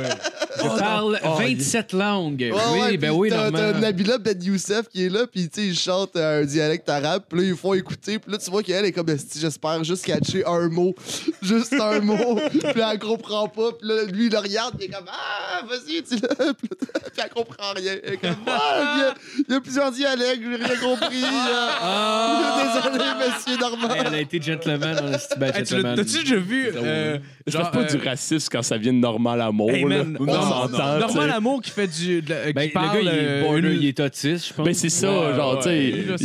Je 0.64 0.80
parle 0.80 1.20
27 1.38 1.94
langues. 1.94 2.50
Ouais, 2.52 2.62
oui, 2.74 2.80
ouais, 2.80 2.98
ben 2.98 3.10
puis 3.12 3.18
oui, 3.20 3.30
t'as- 3.30 3.52
T'as. 3.52 3.74
Nabila 3.74 4.18
Ben 4.18 4.42
Youssef 4.42 4.88
qui 4.90 5.06
est 5.06 5.10
là, 5.10 5.28
puis 5.28 5.50
tu 5.50 5.62
sais, 5.62 5.68
il 5.68 5.78
chante 5.78 6.16
euh, 6.16 6.42
un 6.42 6.46
dialecte 6.46 6.90
arabe, 6.90 7.24
puis 7.30 7.40
là, 7.42 7.48
ils 7.48 7.56
font 7.56 7.74
écouter, 7.74 8.18
puis 8.20 8.32
là, 8.32 8.38
tu 8.40 8.50
vois 8.50 8.64
qu'elle 8.64 8.86
est 8.86 8.92
comme, 8.92 9.10
Esti, 9.10 9.40
j'espère 9.40 9.84
juste 9.84 10.06
catcher 10.06 10.44
un 10.46 10.68
mot, 10.70 10.96
juste 11.42 11.74
un 11.80 12.00
mot, 12.00 12.40
puis 12.52 12.62
elle 12.92 13.00
comprend 13.00 13.48
pas, 13.48 13.72
puis 13.80 13.88
là, 13.88 14.04
lui, 14.06 14.26
il 14.28 14.32
le 14.32 14.40
regarde, 14.40 14.76
puis 14.78 14.88
il 14.88 14.92
est 14.92 14.96
comme, 14.98 15.08
ah, 15.10 15.62
vas-y, 15.68 16.02
tu 16.04 16.16
l'as, 16.16 16.54
puis 16.54 16.70
là, 16.72 17.00
puis 17.14 17.22
elle 17.24 17.30
comprend 17.30 17.74
rien. 17.76 17.96
Elle 18.04 18.14
est 18.14 18.18
comme, 18.18 18.36
ah, 18.48 18.94
il 18.96 19.00
y 19.00 19.04
a, 19.04 19.14
il 19.50 19.54
y 19.54 19.58
a 19.58 19.62
plusieurs 19.62 19.92
dialectes, 19.92 20.42
j'ai 20.44 20.56
rien 20.64 20.76
compris. 20.80 21.24
euh. 21.24 22.87
Désolé, 22.92 23.10
monsieur 23.20 23.58
Normand. 23.60 23.94
Hey, 23.94 24.02
Elle 24.08 24.14
a 24.16 24.20
été 24.22 24.42
gentleman 24.42 24.96
dans 24.96 25.12
le 25.12 25.18
style 25.18 25.38
Hey, 25.44 25.64
tu 25.64 25.82
l'as- 25.82 25.96
T'as-tu 25.96 26.20
déjà 26.24 26.36
vu? 26.38 26.70
euh, 26.76 27.18
Je 27.46 27.52
genre, 27.54 27.72
pas 27.72 27.80
euh, 27.82 27.86
du 27.86 27.98
racisme 27.98 28.48
quand 28.52 28.62
ça 28.62 28.78
vient 28.78 28.94
de 28.94 28.98
normal 29.00 29.42
amour. 29.42 29.72
Hey, 29.72 29.84
là. 29.84 30.04
man, 30.04 30.18
on 30.20 30.26
non, 30.26 30.34
s'entend. 30.42 30.78
Normand 31.00 31.08
tu 31.08 31.20
sais. 31.20 31.28
Lamour 31.28 31.62
qui 31.62 31.72
fait 31.72 31.88
du. 31.88 32.22
de 32.22 32.30
la- 32.30 32.48
qui 32.48 32.54
Ben, 32.54 32.66
le 32.68 32.72
parle, 32.74 32.94
gars, 32.96 33.02
il 33.02 33.08
est 33.08 33.12
euh, 33.14 33.42
border, 33.44 33.60
une- 33.74 33.82
il 33.82 33.88
est 33.88 34.00
autiste, 34.00 34.48
je 34.50 34.54
pense. 34.54 34.66
Ben 34.66 34.74
c'est 34.74 34.90
ça, 34.90 35.10
Ouais, 35.12 35.36
genre, 35.36 35.54
ouais, 35.54 35.58
tu 35.58 35.64
sais, 35.64 36.08
là, 36.10 36.16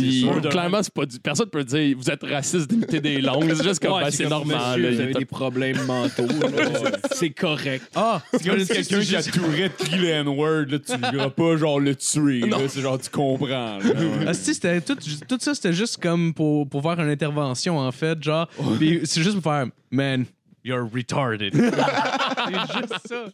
c'est 0.43 0.49
clairement, 0.49 0.83
c'est 0.83 0.93
pas 0.93 1.05
du... 1.05 1.19
personne 1.19 1.49
peut 1.49 1.63
dire 1.63 1.95
vous 1.97 2.09
êtes 2.09 2.23
raciste 2.23 2.69
d'imiter 2.69 2.99
des 2.99 3.21
langues, 3.21 3.53
c'est 3.55 3.63
juste 3.63 3.81
comme, 3.81 3.93
Ouais, 3.93 4.03
ben, 4.03 4.11
c'est 4.11 4.27
normal. 4.29 4.81
là, 4.81 4.91
vous 4.91 4.99
avez 5.01 5.13
des 5.13 5.25
problèmes 5.25 5.81
mentaux. 5.85 6.27
là. 6.27 6.91
c'est 7.11 7.29
correct. 7.31 7.83
Ah, 7.95 8.21
C'est 8.33 8.47
comme 8.49 8.59
si 8.59 8.67
quelqu'un 8.67 8.99
qui 8.99 9.15
a 9.15 9.23
Tourette 9.23 9.91
le 9.97 10.07
N-word, 10.09 10.65
là, 10.69 10.77
tu 10.79 10.91
ne 11.17 11.27
pas 11.27 11.57
genre 11.57 11.79
le 11.79 11.95
tuer. 11.95 12.39
là. 12.41 12.57
C'est 12.67 12.81
genre, 12.81 12.99
tu 12.99 13.09
comprends. 13.09 13.77
là. 13.79 13.83
Ah, 14.27 14.33
si, 14.33 14.53
c'était 14.53 14.81
tout, 14.81 14.95
tout 15.27 15.37
ça, 15.39 15.53
c'était 15.55 15.73
juste 15.73 15.97
comme 16.01 16.33
pour, 16.33 16.52
pour 16.69 16.81
faire 16.81 16.99
une 16.99 17.09
intervention, 17.09 17.77
en 17.77 17.91
fait. 17.91 18.21
Genre, 18.21 18.47
puis 18.77 19.01
c'est 19.05 19.21
juste 19.21 19.39
pour 19.39 19.51
faire, 19.51 19.67
man, 19.91 20.25
you're 20.63 20.87
retarded. 20.91 21.53
c'est 21.55 22.77
juste 22.77 23.07
ça. 23.07 23.25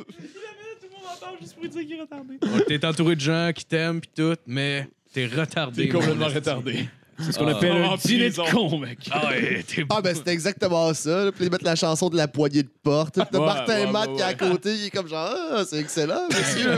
T'es 2.68 2.86
entouré 2.86 3.16
de 3.16 3.22
gens 3.22 3.52
qui 3.54 3.66
t'aiment, 3.66 4.02
pis 4.02 4.10
tout, 4.16 4.36
mais 4.46 4.88
t'es 5.14 5.26
retardé. 5.26 5.84
T'es 5.84 5.90
complètement 5.90 6.28
retardé. 6.28 6.90
C'est 7.26 7.32
ce 7.34 7.38
qu'on 7.40 7.48
appelle 7.48 7.74
Ah, 7.86 7.94
un 7.94 7.96
dîner 7.98 8.30
de 8.30 8.52
con, 8.52 8.78
mec. 8.80 9.00
Ah 9.12 9.28
ouais, 9.30 9.64
t'es 9.68 9.84
Ah, 9.90 10.02
ben 10.02 10.16
c'était 10.16 10.32
exactement 10.32 10.94
ça. 10.94 11.26
Là. 11.26 11.32
Puis 11.32 11.46
ils 11.46 11.52
mettent 11.52 11.62
la 11.64 11.76
chanson 11.76 12.10
de 12.10 12.18
la 12.18 12.28
poignée 12.28 12.64
de 12.64 12.70
porte. 12.84 13.16
Puis 13.16 13.24
T'as 13.32 13.40
Ouais, 13.40 13.46
Martin 13.46 13.74
ouais, 13.86 13.92
Matt 13.92 14.10
ouais, 14.10 14.16
qui 14.16 14.22
est 14.22 14.24
à 14.24 14.28
ouais. 14.30 14.36
côté, 14.52 14.74
il 14.76 14.86
est 14.86 14.90
comme 14.90 15.08
genre, 15.08 15.30
ah, 15.52 15.64
c'est 15.68 15.80
excellent, 15.80 16.22
monsieur, 16.30 16.72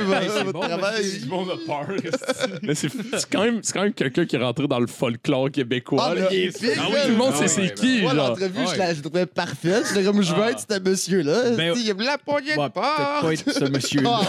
votre 0.43 0.51
bon, 0.53 0.59
travail. 0.61 1.03
C'est 1.03 1.27
bon 1.27 1.45
de 1.45 1.65
part. 1.65 1.85
Mais 2.63 2.75
c'est 2.75 2.89
c'est 2.89 3.29
quand 3.29 3.43
même, 3.43 3.59
c'est 3.63 3.73
quand 3.73 3.83
même 3.83 3.93
quelqu'un 3.93 4.25
qui 4.25 4.35
est 4.35 4.39
rentré 4.43 4.67
dans 4.67 4.79
le 4.79 4.87
folklore 4.87 5.51
québécois. 5.51 6.03
Ah, 6.09 6.13
mais 6.15 6.21
là. 6.21 6.27
il 6.31 6.37
est 6.39 6.51
Ah 6.77 6.83
oui, 6.87 6.93
là. 6.93 7.01
tout 7.05 7.09
le 7.11 7.15
monde 7.17 7.31
Ah 7.33 7.35
sait 7.37 7.41
ouais, 7.43 7.47
c'est 7.47 7.61
ben 7.61 7.71
qui, 7.73 8.01
Moi, 8.01 8.15
genre. 8.15 8.29
l'entrevue, 8.29 8.67
je 8.73 8.77
la 8.77 8.91
je 8.93 8.97
la 8.97 9.01
trouvais 9.03 9.25
parfaite. 9.25 9.85
J'étais 9.89 10.03
comme, 10.03 10.21
je 10.21 10.33
veux 10.33 10.43
être 10.43 10.59
ce 10.69 10.79
monsieur-là. 10.79 11.49
Ben, 11.57 11.73
il 11.75 11.81
y 11.85 11.91
a 11.91 11.93
la 11.93 12.17
poignée 12.17 12.55
Ouais, 12.55 12.67
de 12.67 12.71
peut-être 12.73 12.73
porte. 12.73 13.21
pas 13.21 13.33
être 13.33 13.51
ce 13.51 13.63
monsieur. 13.65 14.01
Ah, 14.13 14.21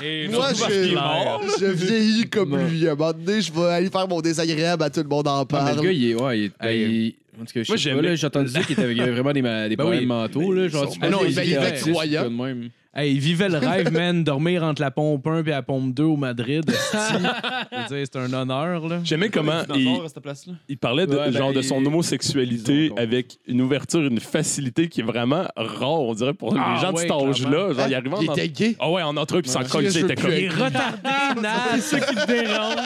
ouais. 0.00 0.06
Et 0.06 0.28
Moi, 0.28 0.48
surtout 0.54 0.60
parce 0.60 0.72
qu'il 0.72 0.82
est 0.84 0.88
je, 0.90 0.94
mort. 0.94 1.42
je 1.60 1.66
vieillis 1.66 2.28
comme 2.30 2.56
lui. 2.56 2.88
À 2.88 2.92
un 2.92 2.94
moment 2.94 3.12
donné, 3.12 3.40
je 3.40 3.52
vais 3.52 3.66
aller 3.66 3.90
faire 3.90 4.06
mon 4.08 4.20
désagréable 4.20 4.82
à 4.82 4.90
tout 4.90 5.00
le 5.02 5.08
monde 5.08 5.15
en 5.24 5.40
Ah, 5.40 5.40
mais 5.40 5.46
parle. 5.46 5.76
le 5.76 5.82
gars, 5.82 5.92
il 5.92 6.10
est. 6.10 6.14
Ouais, 6.14 6.38
il 6.38 6.44
est. 6.46 6.52
ben, 6.60 6.68
Hey, 6.68 6.82
il- 6.82 7.14
En 7.40 7.44
tout 7.44 7.52
cas, 7.52 7.52
je 7.54 7.58
moi, 7.58 7.64
sais 7.64 7.72
pas, 7.72 7.76
j'aimais- 7.76 8.02
là, 8.08 8.14
j'ai 8.14 8.26
entendu 8.26 8.50
dire 8.50 8.66
qu'il 8.66 8.80
avait, 8.80 8.94
il 8.94 9.00
avait 9.02 9.10
vraiment 9.12 9.32
des, 9.32 9.42
ma- 9.42 9.68
des 9.68 9.76
Ben 9.76 9.82
problèmes 9.84 10.00
oui. 10.00 10.06
mentaux, 10.06 10.52
là. 10.54 10.68
Genre, 10.68 10.90
tu 10.90 10.98
Ah 11.02 11.10
non, 11.10 11.18
penses 11.18 11.26
il 11.28 11.34
qu'il 11.34 11.42
vivait 11.44 11.56
était 11.60 11.68
autiste, 11.72 11.90
croyant. 11.90 12.24
tout 12.24 12.30
de 12.30 12.34
même. 12.42 12.68
Hey, 12.98 13.12
il 13.12 13.20
vivait 13.20 13.50
le 13.50 13.58
rêve, 13.58 13.92
man, 13.92 14.24
dormir 14.24 14.62
entre 14.64 14.80
la 14.80 14.90
pompe 14.90 15.26
1 15.26 15.44
et 15.44 15.50
la 15.50 15.60
pompe 15.60 15.92
2 15.92 16.02
au 16.04 16.16
Madrid. 16.16 16.64
c'est 17.90 18.16
un 18.16 18.32
honneur, 18.32 18.88
là. 18.88 19.00
J'aimais 19.04 19.28
comment 19.28 19.60
il, 19.74 20.78
parlait 20.78 21.06
de, 21.06 21.14
Ouais, 21.14 21.30
ben, 21.30 21.36
genre 21.36 21.52
de 21.52 21.58
il- 21.60 21.64
son 21.64 21.84
homosexualité 21.84 22.90
avec 22.96 23.36
une 23.46 23.60
ouverture, 23.60 24.00
une 24.00 24.18
facilité 24.18 24.88
qui 24.88 25.00
est 25.02 25.04
vraiment 25.04 25.44
rare, 25.56 26.00
on 26.00 26.14
dirait, 26.14 26.32
pour 26.32 26.56
Ah, 26.58 26.72
les 26.74 26.80
gens 26.80 26.92
de 26.92 26.96
ouais, 26.96 27.02
cet 27.02 27.10
âge-là. 27.12 27.72
Genre, 27.74 27.86
il 27.86 27.94
arrivait 27.94 28.16
en 28.16 28.32
était 28.34 28.48
gay. 28.48 28.76
Ah 28.80 28.90
ouais, 28.90 29.02
en 29.02 29.14
entrevue, 29.18 29.42
puis 29.42 29.50
il 29.50 29.52
s'en 29.52 29.60
Ouais. 29.60 29.68
collait, 29.68 29.90
Je 29.90 29.98
il 29.98 30.04
veux 30.06 30.10
était 30.10 30.14
plus 30.22 30.28
comme. 30.30 30.38
Il 30.38 30.44
est 30.44 30.48
retardé, 30.48 31.40
Nat. 31.42 31.52
C'est 31.74 31.80
ça 31.80 32.00
qui 32.00 32.14
te 32.14 32.26
dérange. 32.26 32.76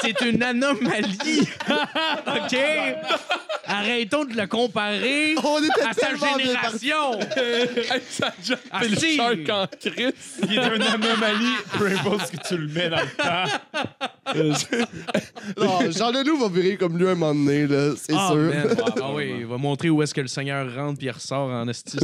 C'est 0.00 0.20
une 0.30 0.42
anomalie. 0.44 1.40
OK? 2.26 2.58
Arrêtons 3.70 4.24
de 4.24 4.34
le 4.34 4.46
comparer 4.46 5.34
On 5.44 5.58
était 5.58 5.82
à 5.82 5.92
sa 5.92 6.06
tellement 6.06 6.36
bien 6.36 6.54
partis. 6.54 6.86
génération. 6.86 7.20
Hey, 7.92 8.00
ça 8.08 8.28
a 8.28 8.32
déjà 8.40 8.54
Ah, 8.70 8.80
fait 8.80 8.88
le 8.88 8.96
choc 9.16 9.48
en 9.50 9.66
crise. 9.66 10.12
Il 10.48 10.58
est 10.58 10.76
une 10.76 10.82
anomalie, 10.82 11.56
peu 11.78 11.86
importe 11.86 12.26
ce 12.26 12.32
que 12.36 12.48
tu 12.48 12.56
le 12.56 12.68
mets 12.68 12.88
dans 12.88 13.00
le 13.00 13.16
temps. 13.16 14.58
Non, 15.58 15.90
Jean 15.90 16.10
Leloup 16.12 16.38
va 16.38 16.48
virer 16.48 16.76
comme 16.76 16.98
lui 16.98 17.06
un 17.08 17.14
moment 17.14 17.34
donné, 17.34 17.66
là, 17.66 17.92
c'est 17.96 18.12
Ah, 18.14 18.28
sûr. 18.32 18.36
man. 18.38 18.76
Ah 19.02 19.12
oui, 19.14 19.36
il 19.40 19.46
va 19.46 19.56
montrer 19.56 19.90
où 19.90 20.02
est-ce 20.02 20.14
que 20.14 20.20
le 20.20 20.28
Seigneur 20.28 20.72
rentre 20.74 20.98
puis 20.98 21.06
il 21.06 21.10
ressort 21.10 21.48
en 21.50 21.66
esti. 21.68 21.98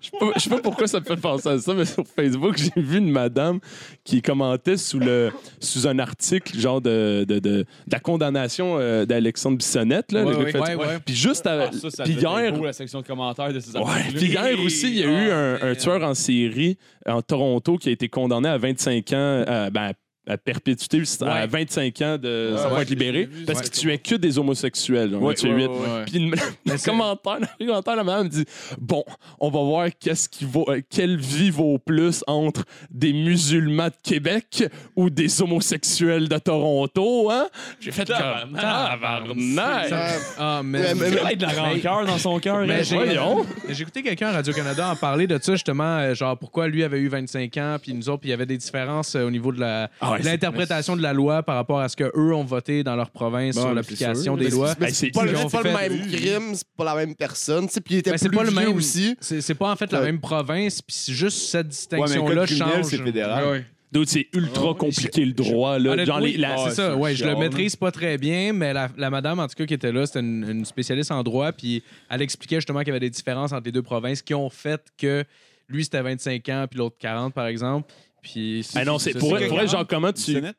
Je 0.00 0.06
sais 0.06 0.18
pas- 0.18 0.32
je 0.36 0.40
sais 0.40 0.50
pas 0.50 0.60
pourquoi 0.60 0.86
ça 0.86 1.00
me 1.00 1.04
fait 1.04 1.16
penser 1.16 1.48
à 1.48 1.58
ça, 1.58 1.74
mais 1.74 1.84
sur 1.84 2.04
Facebook, 2.06 2.56
j'ai 2.56 2.80
vu 2.80 2.98
une 2.98 3.10
madame 3.10 3.58
qui 4.04 4.22
commentait 4.22 4.76
sous, 4.76 4.98
le, 4.98 5.30
sous 5.60 5.86
un 5.86 5.98
article, 5.98 6.58
genre 6.58 6.80
de, 6.80 7.24
de, 7.28 7.34
de, 7.38 7.40
de 7.40 7.66
la 7.90 7.98
condamnation 8.00 8.76
euh, 8.78 9.04
d'Alexandre 9.06 9.56
Bissonnette. 9.58 10.12
Là, 10.12 10.24
Ouais, 10.24 10.30
le 10.30 10.36
gars 10.36 10.38
ouais, 10.44 10.46
qui 10.46 10.52
fait- 10.52 10.74
ouais, 10.76 10.86
ouais. 10.86 10.98
Puis 11.04 11.14
juste 11.14 11.46
à- 11.46 11.68
Ah, 11.68 11.72
ça, 11.72 11.90
ça 11.90 12.04
puis 12.04 12.12
hier, 12.14 12.52
beau, 12.52 12.64
la 12.64 12.72
section 12.72 13.00
de 13.00 13.06
commentaires 13.06 13.52
de 13.52 13.60
ces 13.60 13.72
Ouais, 13.76 13.82
articles-là. 13.84 14.18
puis 14.20 14.28
hier 14.28 14.60
aussi, 14.64 14.88
il 14.88 14.96
y 14.98 15.02
a 15.02 15.06
eu 15.06 15.30
un, 15.30 15.58
Ah, 15.60 15.66
un 15.66 15.74
tueur 15.74 16.02
en 16.02 16.14
série 16.14 16.78
en 17.06 17.22
Toronto 17.22 17.76
qui 17.78 17.88
a 17.88 17.92
été 17.92 18.08
condamné 18.08 18.48
à 18.48 18.58
25 18.58 19.12
ans, 19.12 19.16
euh, 19.16 19.70
ben, 19.70 19.92
à 20.26 20.36
perpétuité, 20.38 21.02
à 21.22 21.24
Ouais. 21.24 21.46
25 21.48 22.00
ans 22.02 22.16
de, 22.18 22.54
sans 22.56 22.74
ouais, 22.74 22.82
être 22.82 22.90
libéré, 22.90 23.24
vu, 23.24 23.44
parce 23.44 23.58
ouais. 23.58 23.64
qu'il 23.64 23.72
tuait 23.72 23.98
que 23.98 24.14
des 24.14 24.38
homosexuels. 24.38 25.10
genre, 25.10 25.34
tuait 25.34 25.50
ouais, 25.50 25.56
huit. 25.62 25.66
ouais, 25.66 25.76
ouais. 25.78 26.04
Puis 26.06 26.16
une- 26.18 26.30
le 26.30 26.78
commentaire, 26.84 27.38
le 27.58 27.66
commentaire, 27.66 27.96
la 27.96 28.04
madame 28.04 28.28
dit 28.28 28.44
Bon, 28.80 29.04
on 29.40 29.50
va 29.50 29.60
voir 29.62 29.88
qu'est-ce 29.98 30.28
qui 30.28 30.44
vaut, 30.44 30.64
euh, 30.68 30.80
quelle 30.88 31.16
vie 31.16 31.50
vaut 31.50 31.78
plus 31.78 32.22
entre 32.28 32.64
des 32.90 33.12
musulmans 33.12 33.88
de 33.88 33.94
Québec 34.02 34.64
ou 34.94 35.10
des 35.10 35.42
homosexuels 35.42 36.28
de 36.28 36.38
Toronto, 36.38 37.30
hein? 37.30 37.48
J'ai 37.80 37.90
fait 37.90 38.06
comme 38.06 38.56
Tabarnak! 38.56 39.92
Ah, 40.38 40.60
mais- 40.64 40.92
Il 40.92 41.18
a 41.18 41.34
de 41.34 41.42
la 41.42 41.62
rancœur 41.62 42.04
dans 42.06 42.18
son 42.18 42.38
cœur. 42.38 42.64
Mais 42.66 42.84
j'ai 42.84 43.82
écouté 43.82 44.02
quelqu'un 44.02 44.28
à 44.28 44.32
Radio-Canada 44.32 44.90
en 44.90 44.96
parler 44.96 45.26
de 45.26 45.38
ça, 45.40 45.52
justement, 45.52 45.98
euh, 45.98 46.14
genre 46.14 46.36
pourquoi 46.38 46.68
lui 46.68 46.84
avait 46.84 46.98
eu 47.00 47.08
25 47.08 47.56
ans, 47.56 47.76
puis 47.82 47.92
nous 47.94 48.08
autres, 48.08 48.20
puis 48.20 48.28
il 48.28 48.32
y 48.32 48.34
avait 48.34 48.46
des 48.46 48.56
différences 48.56 49.14
euh, 49.14 49.26
au 49.26 49.30
niveau 49.30 49.52
de 49.52 49.60
la- 49.60 49.90
Ah 50.00 50.11
ouais, 50.12 50.22
l'interprétation 50.22 50.96
de 50.96 51.02
la 51.02 51.12
loi 51.12 51.42
par 51.42 51.56
rapport 51.56 51.80
à 51.80 51.88
ce 51.88 51.96
qu'eux 51.96 52.32
ont 52.34 52.44
voté 52.44 52.82
dans 52.84 52.96
leur 52.96 53.10
province 53.10 53.54
Bon, 53.56 53.62
sur 53.62 53.74
l'application 53.74 54.36
des 54.36 54.50
lois. 54.50 54.74
C'est 54.90 55.10
pas, 55.10 55.24
le- 55.24 55.32
pas 55.50 55.62
le 55.62 55.72
même 55.72 56.06
crime, 56.10 56.54
c'est 56.54 56.66
pas 56.76 56.84
la 56.84 56.94
même 56.94 57.14
personne. 57.14 57.68
Puis 57.68 57.82
il 57.94 57.96
était 57.98 58.10
Ben, 58.12 58.18
plus 58.18 58.30
pas 58.30 58.44
le 58.44 58.50
même. 58.50 58.74
aussi. 58.76 59.16
C'est 59.20 59.40
c'est 59.40 59.54
pas 59.54 59.70
en 59.70 59.76
fait 59.76 59.90
la 59.92 60.00
Ouais. 60.00 60.06
même 60.06 60.20
province, 60.20 60.80
puis 60.82 60.94
c'est 60.96 61.12
juste 61.12 61.38
cette 61.50 61.68
distinction-là 61.68 62.46
change. 62.46 62.84
c'est 62.84 62.98
fédéral. 62.98 63.64
D'autres, 63.90 64.10
c'est 64.10 64.26
ultra 64.32 64.72
compliqué 64.72 65.22
le 65.22 65.34
droit. 65.34 65.78
Là. 65.78 66.02
Genre, 66.06 66.18
les- 66.20 66.32
c'est 66.36 66.40
ça, 66.40 66.70
c'est 66.70 66.92
ouais, 66.94 67.14
je 67.14 67.26
le 67.26 67.36
maîtrise 67.36 67.76
pas 67.76 67.90
très 67.90 68.16
bien, 68.16 68.54
mais 68.54 68.72
la, 68.72 68.88
la 68.96 69.10
madame, 69.10 69.38
en 69.38 69.46
tout 69.46 69.54
cas, 69.54 69.66
qui 69.66 69.74
était 69.74 69.92
là, 69.92 70.06
c'était 70.06 70.20
une, 70.20 70.48
une 70.48 70.64
spécialiste 70.64 71.10
en 71.10 71.22
droit, 71.22 71.52
puis 71.52 71.82
elle 72.08 72.22
expliquait 72.22 72.56
justement 72.56 72.78
qu'il 72.78 72.88
y 72.88 72.90
avait 72.92 73.00
des 73.00 73.10
différences 73.10 73.52
entre 73.52 73.64
les 73.66 73.72
deux 73.72 73.82
provinces 73.82 74.22
qui 74.22 74.32
ont 74.32 74.48
fait 74.48 74.80
que 74.96 75.24
lui, 75.68 75.84
c'était 75.84 76.00
25 76.00 76.48
ans, 76.48 76.64
puis 76.70 76.78
l'autre 76.78 76.96
40, 76.98 77.34
par 77.34 77.46
exemple. 77.46 77.92
Puis 78.22 78.66
Ah 78.74 78.84
non, 78.84 78.98
c'est 78.98 79.14
pour, 79.14 79.30
vrai, 79.30 79.68
genre, 79.68 79.86
comment 79.86 80.12
tu. 80.12 80.32
Bissonnette? 80.32 80.56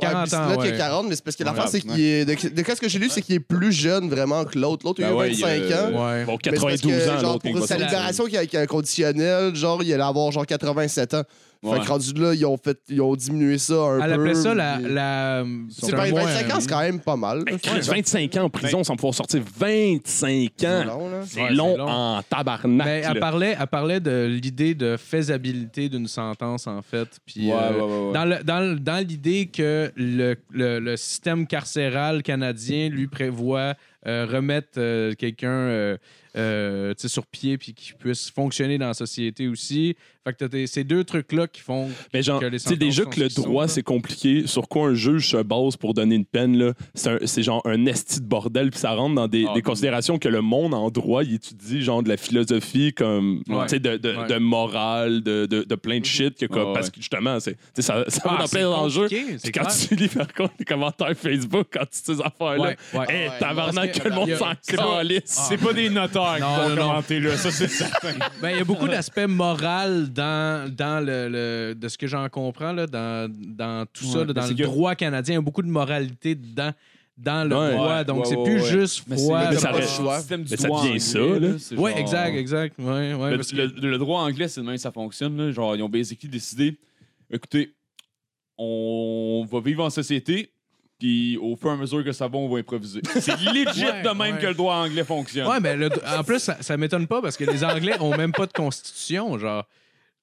40 0.00 0.28
puis 0.28 0.36
ans, 0.36 0.48
il 0.52 0.58
ouais. 0.60 0.72
a 0.72 0.76
40, 0.78 1.08
mais 1.08 1.14
c'est 1.14 1.24
parce 1.24 1.36
que 1.36 1.44
l'affaire, 1.44 1.64
Ouais, 1.64 1.70
c'est 1.70 1.80
qu'il 1.82 2.00
est. 2.00 2.24
De, 2.24 2.48
de 2.54 2.62
qu'est-ce 2.62 2.80
que 2.80 2.88
j'ai 2.88 2.98
lu, 2.98 3.10
c'est 3.10 3.20
qu'il 3.20 3.34
est 3.34 3.40
plus 3.40 3.70
jeune 3.70 4.08
vraiment 4.08 4.44
que 4.44 4.58
l'autre. 4.58 4.86
L'autre, 4.86 5.00
il 5.00 5.04
a 5.04 5.08
Ben 5.08 5.14
eu 5.14 5.18
ouais, 5.18 5.28
25 5.32 5.56
il, 5.56 5.72
euh, 5.72 5.84
ans. 5.84 6.06
Ouais. 6.08 6.24
Bon, 6.24 6.38
Mais 6.46 6.52
c'est 6.56 6.60
parce 6.60 6.80
92 6.80 6.80
que, 6.80 7.10
ans, 7.10 7.20
genre, 7.20 7.38
il 7.44 7.52
pour 7.52 7.66
sa 7.66 7.76
libération 7.76 8.24
qui 8.24 8.36
est 8.36 8.66
conditionnelle, 8.66 9.54
genre, 9.54 9.82
il 9.82 9.92
allait 9.92 10.02
avoir 10.02 10.32
genre 10.32 10.46
87 10.46 11.14
ans. 11.14 11.22
Ouais. 11.62 11.78
Fait 11.78 11.84
que 11.84 11.88
rendu 11.90 12.12
là, 12.14 12.32
ils 12.32 12.46
ont, 12.46 12.56
fait, 12.56 12.78
ils 12.88 13.02
ont 13.02 13.14
diminué 13.14 13.58
ça 13.58 13.74
un 13.74 14.00
Elle 14.00 14.14
peu. 14.14 14.20
appelait 14.22 14.34
ça 14.34 14.54
la. 14.54 14.78
la 14.78 15.44
C'est 15.68 15.92
un 15.92 15.96
pas 15.96 16.08
mois, 16.08 16.22
25 16.24 16.50
ans, 16.50 16.56
euh, 16.56 16.60
c'est 16.60 16.68
quand 16.70 16.80
même 16.80 17.00
pas 17.00 17.16
mal. 17.16 17.44
Hey, 17.46 17.58
Chris, 17.58 17.80
25 17.82 18.36
ans 18.36 18.44
en 18.44 18.48
prison 18.50 18.82
sans 18.82 18.96
pouvoir 18.96 19.12
sortir 19.14 19.42
25 19.58 20.50
C'est 20.56 20.66
ans. 20.66 20.84
long, 20.84 21.10
là. 21.10 21.20
C'est 21.26 21.42
Ouais, 21.42 21.52
long, 21.52 21.72
c'est 21.72 21.78
long. 21.78 21.88
en 21.88 22.22
tabarnak. 22.22 22.86
Ben, 22.86 23.04
elle, 23.12 23.20
parlait, 23.20 23.56
elle 23.60 23.66
parlait 23.66 24.00
de 24.00 24.26
l'idée 24.26 24.74
de 24.74 24.96
faisabilité 24.96 25.88
d'une 25.90 26.06
sentence, 26.08 26.66
en 26.66 26.80
fait. 26.82 27.08
Puis, 27.26 27.48
Ouais, 27.48 27.54
euh, 27.58 27.72
ouais, 27.74 27.82
ouais, 27.82 28.36
ouais. 28.38 28.78
Dans, 28.80 29.06
l'idée 29.06 29.46
que 29.52 29.92
le, 29.96 30.36
le- 30.50 30.78
le 30.80 30.96
système 30.96 31.46
carcéral 31.46 32.22
canadien 32.22 32.88
lui 32.88 33.06
prévoit 33.06 33.74
remettre 34.06 34.78
euh, 34.78 35.14
quelqu'un 35.14 35.48
euh, 35.50 35.96
euh, 36.36 36.94
sur 36.96 37.26
pied 37.26 37.58
puis 37.58 37.74
qu'il 37.74 37.94
puisse 37.96 38.30
fonctionner 38.30 38.78
dans 38.78 38.86
la 38.88 38.94
société 38.94 39.48
aussi. 39.48 39.96
Fait 40.24 40.34
que 40.34 40.44
t'as 40.44 40.66
ces 40.66 40.84
deux 40.84 41.02
trucs-là 41.02 41.46
qui 41.48 41.62
font 41.62 41.88
Mais 42.12 42.22
genre, 42.22 42.40
que 42.40 42.46
les 42.46 42.58
sais, 42.58 42.76
déjà 42.76 43.04
que 43.06 43.18
le 43.18 43.28
droit, 43.28 43.68
c'est 43.68 43.82
compliqué. 43.82 44.46
Sur 44.46 44.68
quoi 44.68 44.88
un 44.88 44.94
juge 44.94 45.30
se 45.30 45.38
base 45.38 45.76
pour 45.78 45.94
donner 45.94 46.14
une 46.14 46.26
peine, 46.26 46.58
là, 46.58 46.74
c'est, 46.94 47.42
genre 47.42 47.62
un 47.64 47.86
esti 47.86 48.20
de 48.20 48.26
bordel, 48.26 48.70
puis 48.70 48.78
ça 48.80 48.92
rentre 48.92 49.14
dans 49.14 49.28
des, 49.28 49.44
Ah, 49.48 49.52
des 49.54 49.60
oui. 49.60 49.62
considérations 49.62 50.18
que 50.18 50.28
le 50.28 50.42
monde 50.42 50.74
en 50.74 50.90
droit, 50.90 51.24
il 51.24 51.34
étudie, 51.34 51.82
genre 51.82 52.02
de 52.02 52.10
la 52.10 52.18
philosophie, 52.18 52.92
comme, 52.92 53.42
Ouais. 53.48 53.62
tu 53.62 53.68
sais, 53.70 53.80
de, 53.80 53.96
de, 53.96 54.14
Ouais. 54.14 54.26
de 54.28 54.36
morale, 54.36 55.22
de, 55.22 55.74
plein 55.74 56.00
de 56.00 56.04
shit, 56.04 56.36
que, 56.38 56.44
comme, 56.46 56.74
parce 56.74 56.86
ouais. 56.88 56.92
que 56.92 57.00
justement, 57.00 57.40
c'est, 57.40 57.56
ça, 57.78 58.04
ça 58.08 58.20
va 58.22 58.34
Ah, 58.34 58.38
dans 58.40 58.46
c'est 58.46 58.58
plein 58.58 58.68
d'enjeux. 58.70 59.06
Puis 59.08 59.52
quand 59.52 59.62
clair. 59.62 59.74
tu 59.88 59.94
lis, 59.96 60.08
par 60.08 60.32
contre, 60.34 60.52
les 60.58 60.64
commentaires 60.66 61.16
Facebook, 61.16 61.68
quand 61.72 61.80
tu 61.90 61.98
sais 61.98 62.14
ces 62.14 62.20
affaires-là, 62.20 62.72
hey, 62.72 62.76
Ouais, 62.98 63.30
tabarnak, 63.38 63.89
que- 63.92 64.08
le 64.08 64.14
monde 64.14 64.30
s'en 64.34 64.52
c'est 64.60 64.76
pas- 64.76 64.96
calisse. 64.98 65.22
C'est 65.26 65.56
pas 65.58 65.72
des 65.72 65.90
notaires 65.90 66.36
qui 66.36 66.42
vont 66.70 66.76
commenter 66.76 67.20
là, 67.20 67.36
ça 67.36 67.50
c'est 67.50 67.68
certain. 67.68 68.12
Ben, 68.42 68.50
il 68.50 68.56
y 68.58 68.60
a 68.60 68.64
beaucoup 68.64 68.88
d'aspects 68.88 69.26
moraux 69.28 70.06
dans, 70.08 70.72
dans 70.74 71.04
le, 71.04 71.28
le- 71.28 71.74
de 71.74 71.88
ce 71.88 71.98
que 71.98 72.06
j'en 72.06 72.28
comprends, 72.28 72.72
là, 72.72 72.86
dans, 72.86 73.30
dans 73.30 73.86
tout 73.92 74.04
ça, 74.04 74.18
là, 74.24 74.32
dans 74.32 74.42
mais 74.42 74.48
le 74.48 74.54
que- 74.54 74.62
droit 74.62 74.94
canadien. 74.94 75.34
Il 75.34 75.36
y 75.36 75.38
a 75.38 75.42
beaucoup 75.42 75.62
de 75.62 75.68
moralité 75.68 76.34
dedans, 76.34 76.72
dans 77.16 77.48
le 77.48 77.54
Ouais. 77.56 77.72
droit. 77.72 77.96
Ouais, 77.96 78.04
donc, 78.04 78.18
ouais, 78.20 78.24
c'est 78.30 78.36
ouais, 78.36 78.44
plus 78.44 78.62
ouais. 78.62 78.68
juste 78.80 79.02
Mais 79.06 79.16
froid. 79.16 79.40
mais 79.50 79.54
c'est 79.56 79.60
ça 79.60 79.72
reste- 79.72 79.96
choix. 79.96 80.18
système 80.18 80.42
du 80.44 80.50
Mais 80.50 80.56
ça 80.56 80.68
devient 80.68 80.78
anglais, 80.78 80.98
ça, 80.98 81.18
là. 81.18 81.26
Oui, 81.76 81.90
genre- 81.90 81.98
exact, 81.98 82.34
exact. 82.36 82.74
Ouais, 82.78 83.14
ouais, 83.14 83.30
Le, 83.32 83.36
parce 83.36 83.50
que- 83.52 83.56
le- 83.56 83.90
le 83.90 83.98
droit 83.98 84.22
anglais, 84.22 84.48
c'est 84.48 84.60
de 84.62 84.66
même 84.66 84.76
que 84.76 84.80
ça 84.80 84.90
fonctionne. 84.92 85.36
Là. 85.36 85.50
Genre, 85.52 85.76
ils 85.76 85.82
ont 85.82 85.88
basically 85.88 86.28
décidé 86.28 86.78
écoutez, 87.32 87.74
on 88.58 89.46
va 89.50 89.60
vivre 89.60 89.84
en 89.84 89.90
société, 89.90 90.50
puis 91.00 91.36
au 91.38 91.56
fur 91.56 91.70
et 91.70 91.72
à 91.72 91.76
mesure 91.76 92.04
que 92.04 92.12
ça 92.12 92.28
va, 92.28 92.36
on 92.38 92.48
va 92.48 92.58
improviser. 92.58 93.00
C'est 93.18 93.34
legit 93.40 93.84
Ouais, 93.86 94.02
de 94.02 94.08
même 94.10 94.34
ouais. 94.36 94.40
que 94.40 94.46
le 94.46 94.54
droit 94.54 94.76
anglais 94.76 95.02
fonctionne. 95.02 95.48
Ouais, 95.48 95.58
mais 95.58 95.74
le- 95.74 95.90
en 96.16 96.22
plus, 96.22 96.38
ça, 96.38 96.58
ça 96.60 96.76
m'étonne 96.76 97.06
pas 97.08 97.20
parce 97.22 97.36
que 97.36 97.44
les 97.44 97.64
Anglais 97.64 97.96
ont 98.00 98.16
même 98.16 98.32
pas 98.32 98.46
de 98.46 98.52
constitution, 98.52 99.36
genre. 99.38 99.64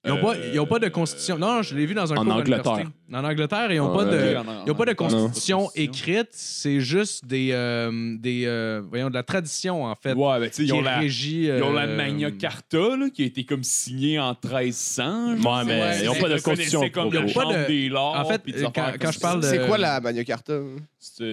Ils 0.08 0.14
n'ont 0.14 0.22
pas, 0.22 0.36
ils 0.54 0.60
ont 0.60 0.66
pas 0.66 0.80
de 0.80 0.88
constitution. 0.88 1.38
Non, 1.38 1.62
je 1.62 1.76
l'ai 1.76 1.86
vu 1.86 1.94
dans 1.94 2.12
un 2.14 2.18
En 2.18 2.24
cours 2.24 2.34
Angleterre. 2.36 2.88
En 3.14 3.24
Angleterre, 3.24 3.72
ils 3.72 3.78
n'ont 3.78 3.96
pas 3.96 4.06
de, 4.06 4.36
En- 4.36 4.40
en- 4.42 4.64
ils 4.66 4.72
ont 4.72 4.76
pas 4.76 4.86
de 4.86 4.94
constitution 4.94 5.70
écrite. 5.76 6.30
C'est 6.32 6.80
juste 6.80 7.26
des, 7.26 7.50
euh, 7.52 8.16
des 8.20 8.44
euh, 8.46 8.82
voyons, 8.90 9.10
de 9.10 9.14
la 9.14 9.24
tradition, 9.24 9.86
en 9.86 9.96
fait. 9.96 10.14
Ouais, 10.14 10.40
ben 10.40 10.50
tu 10.50 10.56
sais, 10.56 10.64
qui 10.64 10.70
ils 10.70 10.74
ont 10.74 10.82
la. 10.82 11.04
Ils 11.04 11.64
ont 11.64 11.74
la 11.74 11.84
euh, 11.84 11.96
Magna 11.98 12.32
Carta, 12.32 12.78
là, 12.98 13.10
qui 13.14 13.24
a 13.24 13.26
été 13.26 13.44
comme 13.46 13.64
signée 13.64 14.20
en 14.20 14.34
1300. 14.34 15.38
je 15.38 15.44
Ouais, 15.48 15.64
mais 15.66 15.82
Ouais, 15.82 16.04
ils 16.04 16.10
ont 16.10 16.14
c'est- 16.14 16.22
pas 16.22 16.30
de 16.30 16.40
constitution. 16.42 16.90
comme 16.90 17.12
pas 17.12 17.28
chambre 17.28 17.54
de- 17.58 17.68
des 17.68 17.90
lords. 17.90 18.16
En 18.18 18.26
fait, 18.26 18.42
quand- 18.46 18.72
quand 18.72 18.92
comme 19.00 19.12
je 19.12 19.20
parle 19.20 19.42
de- 19.42 19.48
C'est 19.48 19.66
quoi 19.68 19.78
la 19.78 20.00
Magna 20.02 20.24
Carta? 20.24 20.54
C'est. 21.00 21.24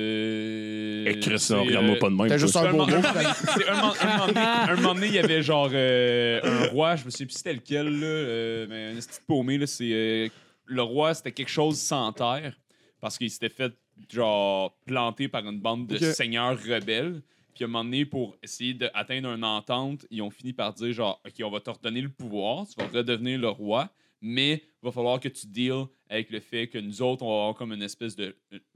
Eh, 1.07 1.19
Chris, 1.21 1.39
c'est, 1.39 1.55
non, 1.55 1.65
regarde-moi 1.65 1.97
euh, 1.97 1.99
pas 1.99 2.11
de 2.11 2.15
même. 2.15 2.29
T'as 2.29 2.39
juste 2.39 2.57
un 2.57 2.71
beau 2.71 2.77
moment- 2.79 2.87
mot. 2.87 3.03
c'est 3.03 3.69
un 3.69 3.75
moment- 3.77 3.95
un 4.01 4.07
moment 4.19 4.27
donné- 4.27 4.41
un 4.41 4.77
moment 4.77 4.95
donné, 4.95 5.07
il 5.07 5.15
y 5.15 5.19
avait 5.19 5.43
genre 5.43 5.71
euh, 5.73 6.41
un 6.43 6.67
roi, 6.69 6.97
je 6.97 7.05
me 7.05 7.11
souviens 7.11 7.27
plus 7.27 7.37
c'était 7.37 7.55
lequel, 7.55 7.87
là, 8.01 8.07
euh, 8.07 8.67
mais 8.69 8.93
un 8.93 9.01
petit 9.01 9.21
paumé, 9.27 9.57
là, 9.59 9.67
c'est. 9.67 9.91
euh, 9.93 10.29
le 10.67 10.83
roi, 10.83 11.15
c'était 11.15 11.33
quelque 11.33 11.51
chose 11.51 11.79
sans 11.79 12.13
terre, 12.13 12.55
parce 13.01 13.17
qu'il 13.19 13.31
s'était 13.31 13.49
fait, 13.49 13.73
genre, 14.13 14.77
planter 14.87 15.29
par 15.29 15.47
une 15.47 15.61
bande 15.61 15.87
de 15.87 15.97
Ok. 15.97 16.15
seigneurs 16.15 16.59
rebelles. 16.63 17.23
Puis 17.55 17.63
à 17.65 17.67
un 17.67 17.71
moment 17.71 17.85
donné, 17.85 18.05
pour 18.05 18.37
essayer 18.43 18.75
d'atteindre 18.75 19.29
une 19.29 19.45
entente, 19.45 20.05
ils 20.11 20.21
ont 20.23 20.31
fini 20.31 20.53
par 20.53 20.73
dire 20.75 20.93
genre, 20.93 21.21
OK, 21.25 21.35
on 21.45 21.51
va 21.51 21.61
te 21.61 21.71
redonner 21.71 22.01
le 22.01 22.09
pouvoir, 22.09 22.67
tu 22.67 22.75
vas 22.83 22.89
redevenir 22.89 23.39
le 23.39 23.49
roi, 23.49 23.89
mais 24.21 24.55
il 24.83 24.87
va 24.87 24.91
falloir 24.91 25.21
que 25.21 25.29
tu 25.29 25.47
deals 25.47 25.85
avec 26.11 26.31
le 26.31 26.41
fait 26.41 26.67
que 26.67 26.79
nous 26.79 27.01
autres, 27.03 27.23
on 27.23 27.29
va 27.29 27.35
avoir 27.43 27.55
comme 27.55 27.73
une 27.73 27.83
espèce 27.83 28.17
de. 28.17 28.35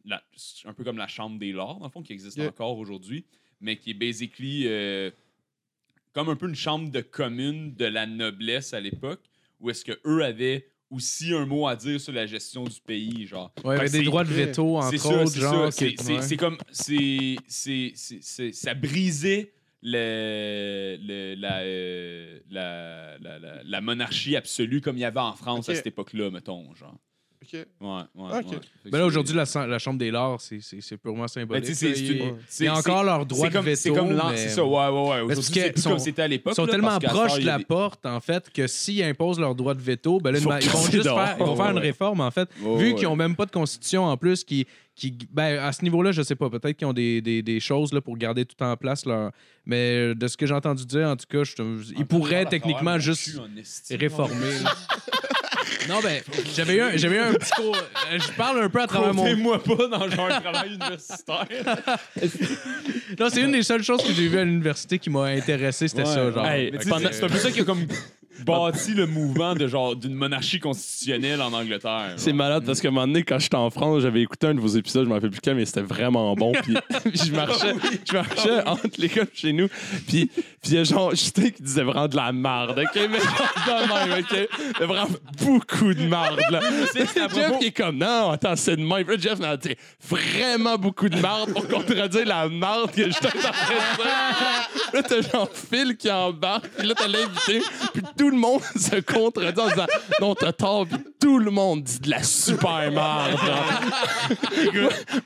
La- 0.09 0.23
un 0.65 0.73
peu 0.73 0.85
comme 0.85 0.99
la 0.99 1.07
Chambre 1.09 1.39
des 1.39 1.53
Lords, 1.53 1.79
dans 1.79 1.87
le 1.87 1.91
fond, 1.91 2.03
qui 2.03 2.13
existe 2.13 2.37
Yeah. 2.37 2.49
encore 2.49 2.79
aujourd'hui, 2.79 3.25
mais 3.61 3.77
qui 3.77 3.91
est 3.91 3.95
basically 3.95 4.65
euh, 4.67 5.11
comme 6.13 6.29
un 6.29 6.37
peu 6.37 6.49
une 6.49 6.55
chambre 6.57 6.91
de 6.91 7.01
commune 7.01 7.75
de 7.75 7.85
la 7.85 8.07
noblesse 8.07 8.75
à 8.75 8.81
l'époque, 8.81 9.21
où 9.61 9.71
est-ce 9.71 9.85
que 9.85 9.99
eux 10.07 10.25
avaient 10.25 10.67
aussi 10.91 11.35
un 11.35 11.45
mot 11.45 11.67
à 11.69 11.77
dire 11.77 12.01
sur 12.01 12.13
la 12.15 12.27
gestion 12.27 12.65
du 12.65 12.81
pays, 12.81 13.27
genre. 13.27 13.53
Ouais, 13.63 13.77
que 13.79 13.91
des 13.93 14.03
droits 14.05 14.25
de 14.25 14.31
veto, 14.33 14.79
entre 14.79 14.97
ça, 14.99 15.09
autres, 15.11 15.27
c'est 15.31 15.41
genre. 15.41 15.73
ça. 15.73 15.87
C'est- 15.99 16.31
ouais. 16.31 16.37
Comme. 16.37 16.57
c'est- 16.71 17.37
c'est- 17.47 17.93
c'est- 17.95 18.23
c'est- 18.23 18.53
Ça 18.53 18.73
brisait 18.75 19.53
le, 19.83 20.97
le- 21.01 21.35
la, 21.35 21.61
euh, 21.61 22.41
la, 22.51 23.19
la, 23.19 23.39
la- 23.39 23.63
la 23.63 23.81
monarchie 23.81 24.35
absolue 24.37 24.81
comme 24.81 24.97
il 24.97 25.01
y 25.01 25.05
avait 25.05 25.21
en 25.21 25.35
France 25.35 25.69
à 25.69 25.75
cette 25.75 25.87
époque-là, 25.89 26.31
mettons. 26.31 26.75
Genre. 26.75 26.97
Ok. 27.41 27.53
Ouais, 27.53 27.63
ouais. 27.81 28.03
Ok. 28.17 28.33
ouais. 28.35 28.43
Fait 28.43 28.59
que 28.85 28.91
Ben 28.91 28.99
là, 28.99 29.07
aujourd'hui, 29.07 29.35
la, 29.35 29.67
la 29.67 29.79
Chambre 29.79 29.99
des 29.99 30.11
Lords, 30.11 30.41
c'est- 30.41 30.97
purement 30.97 31.23
Ben, 31.23 31.29
symbolique. 31.29 31.67
sais, 31.67 31.75
c'est- 31.75 31.87
là. 32.15 32.25
Il- 32.61 32.65
y 32.65 32.69
a 32.69 32.75
encore 32.77 33.05
leur 33.05 33.25
droit 33.25 33.49
de 33.49 33.59
veto. 33.59 33.77
C'est 33.77 33.91
comme 33.93 34.11
l'an- 34.13 34.31
mais- 34.31 34.37
c'est 34.37 34.49
ça, 34.49 34.65
ouais, 34.65 34.71
ouais, 34.71 34.89
ouais. 34.89 35.21
Aujourd'hui, 35.21 35.35
Parce 35.35 35.47
c'est 35.47 35.69
que 35.69 35.73
plus 35.73 35.83
sont- 35.83 35.91
comme 35.91 35.99
c'était 36.01 36.23
à 36.23 36.29
l'époque. 36.29 36.53
Ils 36.53 36.57
sont 36.57 36.65
là, 36.67 36.73
tellement 36.73 36.99
proches 36.99 37.39
de 37.39 37.47
la 37.47 37.59
des- 37.59 37.65
porte, 37.65 38.05
en 38.07 38.21
fait, 38.21 38.51
que 38.53 38.67
s'ils 38.67 39.03
imposent 39.03 39.39
leur 39.39 39.55
droit 39.55 39.75
de 39.75 39.81
veto, 39.81 40.19
ben 40.21 40.33
là, 40.33 40.39
ils 40.39 40.45
vont 40.45 40.59
juste 40.91 41.03
faire, 41.05 41.37
ils 41.39 41.45
vont 41.45 41.57
faire 41.57 41.71
une 41.71 41.79
réforme, 41.79 42.21
en 42.21 42.31
fait. 42.31 42.49
Vu 42.57 42.67
ouais. 42.67 42.95
qu'ils 42.95 43.05
n'ont 43.09 43.17
même 43.17 43.37
pas 43.37 43.47
de 43.47 43.51
constitution 43.53 44.05
en 44.05 44.17
plus, 44.17 44.43
qui, 44.45 44.67
qui 44.97 45.17
ben, 45.33 45.61
à 45.61 45.71
ce 45.73 45.83
niveau-là, 45.85 46.11
je 46.11 46.23
sais 46.23 46.35
pas, 46.35 46.51
peut-être 46.51 46.77
qu'ils 46.77 46.89
ont 46.89 46.93
des, 46.93 47.21
des, 47.23 47.41
des 47.41 47.61
choses 47.61 47.93
là, 47.93 48.01
pour 48.01 48.17
garder 48.19 48.45
tout 48.45 48.61
en 48.65 48.77
place. 48.77 49.07
Leur... 49.07 49.31
Mais 49.65 50.13
de 50.15 50.27
ce 50.27 50.37
que 50.37 50.45
j'ai 50.45 50.55
entendu 50.55 50.85
dire, 50.87 51.07
en 51.09 51.15
tout 51.17 51.27
cas, 51.29 51.45
je- 51.45 51.93
ils 51.97 52.05
pourraient 52.05 52.47
techniquement 52.47 52.99
juste 52.99 53.41
réformer. 53.91 54.35
non, 55.89 56.01
ben, 56.03 56.21
j'avais 56.55 56.75
eu, 56.77 56.81
un- 56.83 56.97
j'avais 56.97 57.17
eu 57.17 57.21
un 57.21 57.33
petit 57.35 57.51
cours. 57.53 57.77
euh, 57.77 58.19
Je 58.19 58.33
parle 58.37 58.63
un 58.63 58.69
peu 58.69 58.81
à 58.83 58.87
travers 58.87 59.15
mon. 59.15 59.37
moi 59.37 59.63
pas 59.63 59.87
dans 59.89 60.09
genre 60.11 60.29
un 60.31 60.41
travail 60.41 60.75
universitaire. 60.75 61.47
Non, 63.19 63.29
c'est 63.31 63.41
une 63.43 63.53
des 63.53 63.63
seules 63.63 63.83
choses 63.83 64.03
que 64.03 64.13
j'ai 64.13 64.29
vues 64.29 64.39
à 64.39 64.45
l'université 64.45 64.99
qui 64.99 65.11
m'a 65.11 65.25
intéressé, 65.25 65.89
c'était 65.89 66.05
ça. 66.05 66.31
Genre. 66.31 66.47
Hey, 66.47 66.73
c'est 66.81 67.25
un 67.25 67.29
peu 67.29 67.39
ça 67.39 67.51
qui 67.51 67.61
a 67.61 67.65
comme 67.65 67.87
bâti 68.45 68.95
le 68.95 69.07
mouvement 69.07 69.55
de 69.55 69.67
genre 69.67 69.97
d'une 69.97 70.15
monarchie 70.15 70.61
constitutionnelle 70.61 71.41
en 71.43 71.53
Angleterre. 71.53 72.15
C'est 72.17 72.33
malade 72.33 72.65
parce 72.65 72.81
qu'à 72.81 72.89
un 72.89 72.91
moment 72.91 73.07
donné, 73.07 73.23
quand 73.23 73.39
j'étais 73.39 73.57
en 73.57 73.71
France, 73.71 74.03
j'avais 74.03 74.23
écouté 74.23 74.47
un 74.47 74.55
de 74.55 74.61
vos 74.61 74.69
épisodes, 74.69 75.05
je 75.05 75.09
m'en 75.09 75.17
rappelle 75.17 75.31
plus 75.31 75.41
quel, 75.41 75.57
mais 75.57 75.65
c'était 75.65 75.83
vraiment 75.83 76.35
bon. 76.35 76.53
Puis, 76.53 76.75
je 77.15 77.33
marchais, 77.33 77.75
je 78.05 78.13
marchais 78.13 78.67
entre 78.67 78.89
l'école 78.99 79.29
chez 79.35 79.53
nous. 79.53 79.69
Puis 80.07 80.31
puis 80.63 80.73
il 80.73 80.75
y 80.75 80.79
a 80.79 80.85
genre 80.85 81.11
Justin 81.11 81.51
qui 81.51 81.63
disait 81.63 81.85
vraiment 81.85 82.09
de 82.09 82.17
la 82.17 82.33
merde, 82.33 82.81
OK? 82.81 83.01
Mais 83.09 83.21
genre 83.21 83.65
de 83.67 84.11
même, 84.11 84.19
OK? 84.21 84.49
Mais 84.81 84.87
vraiment 84.87 85.09
beaucoup 85.41 85.95
de 85.95 86.03
merde, 86.03 86.41
là. 86.51 86.61
Jeff 86.95 87.59
qui 87.59 87.67
est 87.67 87.71
comme, 87.71 87.99
non, 87.99 88.31
attends, 88.31 88.57
c'est 88.57 88.77
de 88.77 88.83
même. 88.83 89.05
Puis 89.05 89.21
Jeff 89.21 89.39
m'a 89.39 89.57
dit 89.57 89.77
vraiment 90.09 90.77
beaucoup 90.77 91.09
de 91.09 91.17
merde 91.17 91.53
pour 91.53 91.69
contredire 91.69 92.27
la 92.27 92.49
merde 92.49 92.91
que 92.91 93.05
Justin 93.05 93.29
en 93.29 93.31
train 93.31 93.49
de 93.49 94.03
dire. 94.03 94.95
Là, 94.95 95.03
t'as 95.03 95.21
genre 95.21 95.49
Phil 95.53 95.97
qui 95.97 96.11
embarque, 96.11 96.69
puis 96.77 96.89
là, 96.89 96.95
t'as 96.97 97.07
l'invité, 97.07 97.63
puis 97.93 98.03
tout 98.17 98.28
le 98.31 98.37
monde 98.37 98.61
se 98.77 99.01
contredit 99.01 99.59
en 99.61 99.69
disant 99.69 99.87
non, 100.21 100.35
t'as 100.35 100.53
tort, 100.53 100.87
puis 100.87 100.99
tout 101.21 101.39
le 101.39 101.51
monde 101.51 101.83
dit 101.83 101.99
de 102.01 102.11
la 102.11 102.23
super 102.23 102.91
merde. 102.93 103.39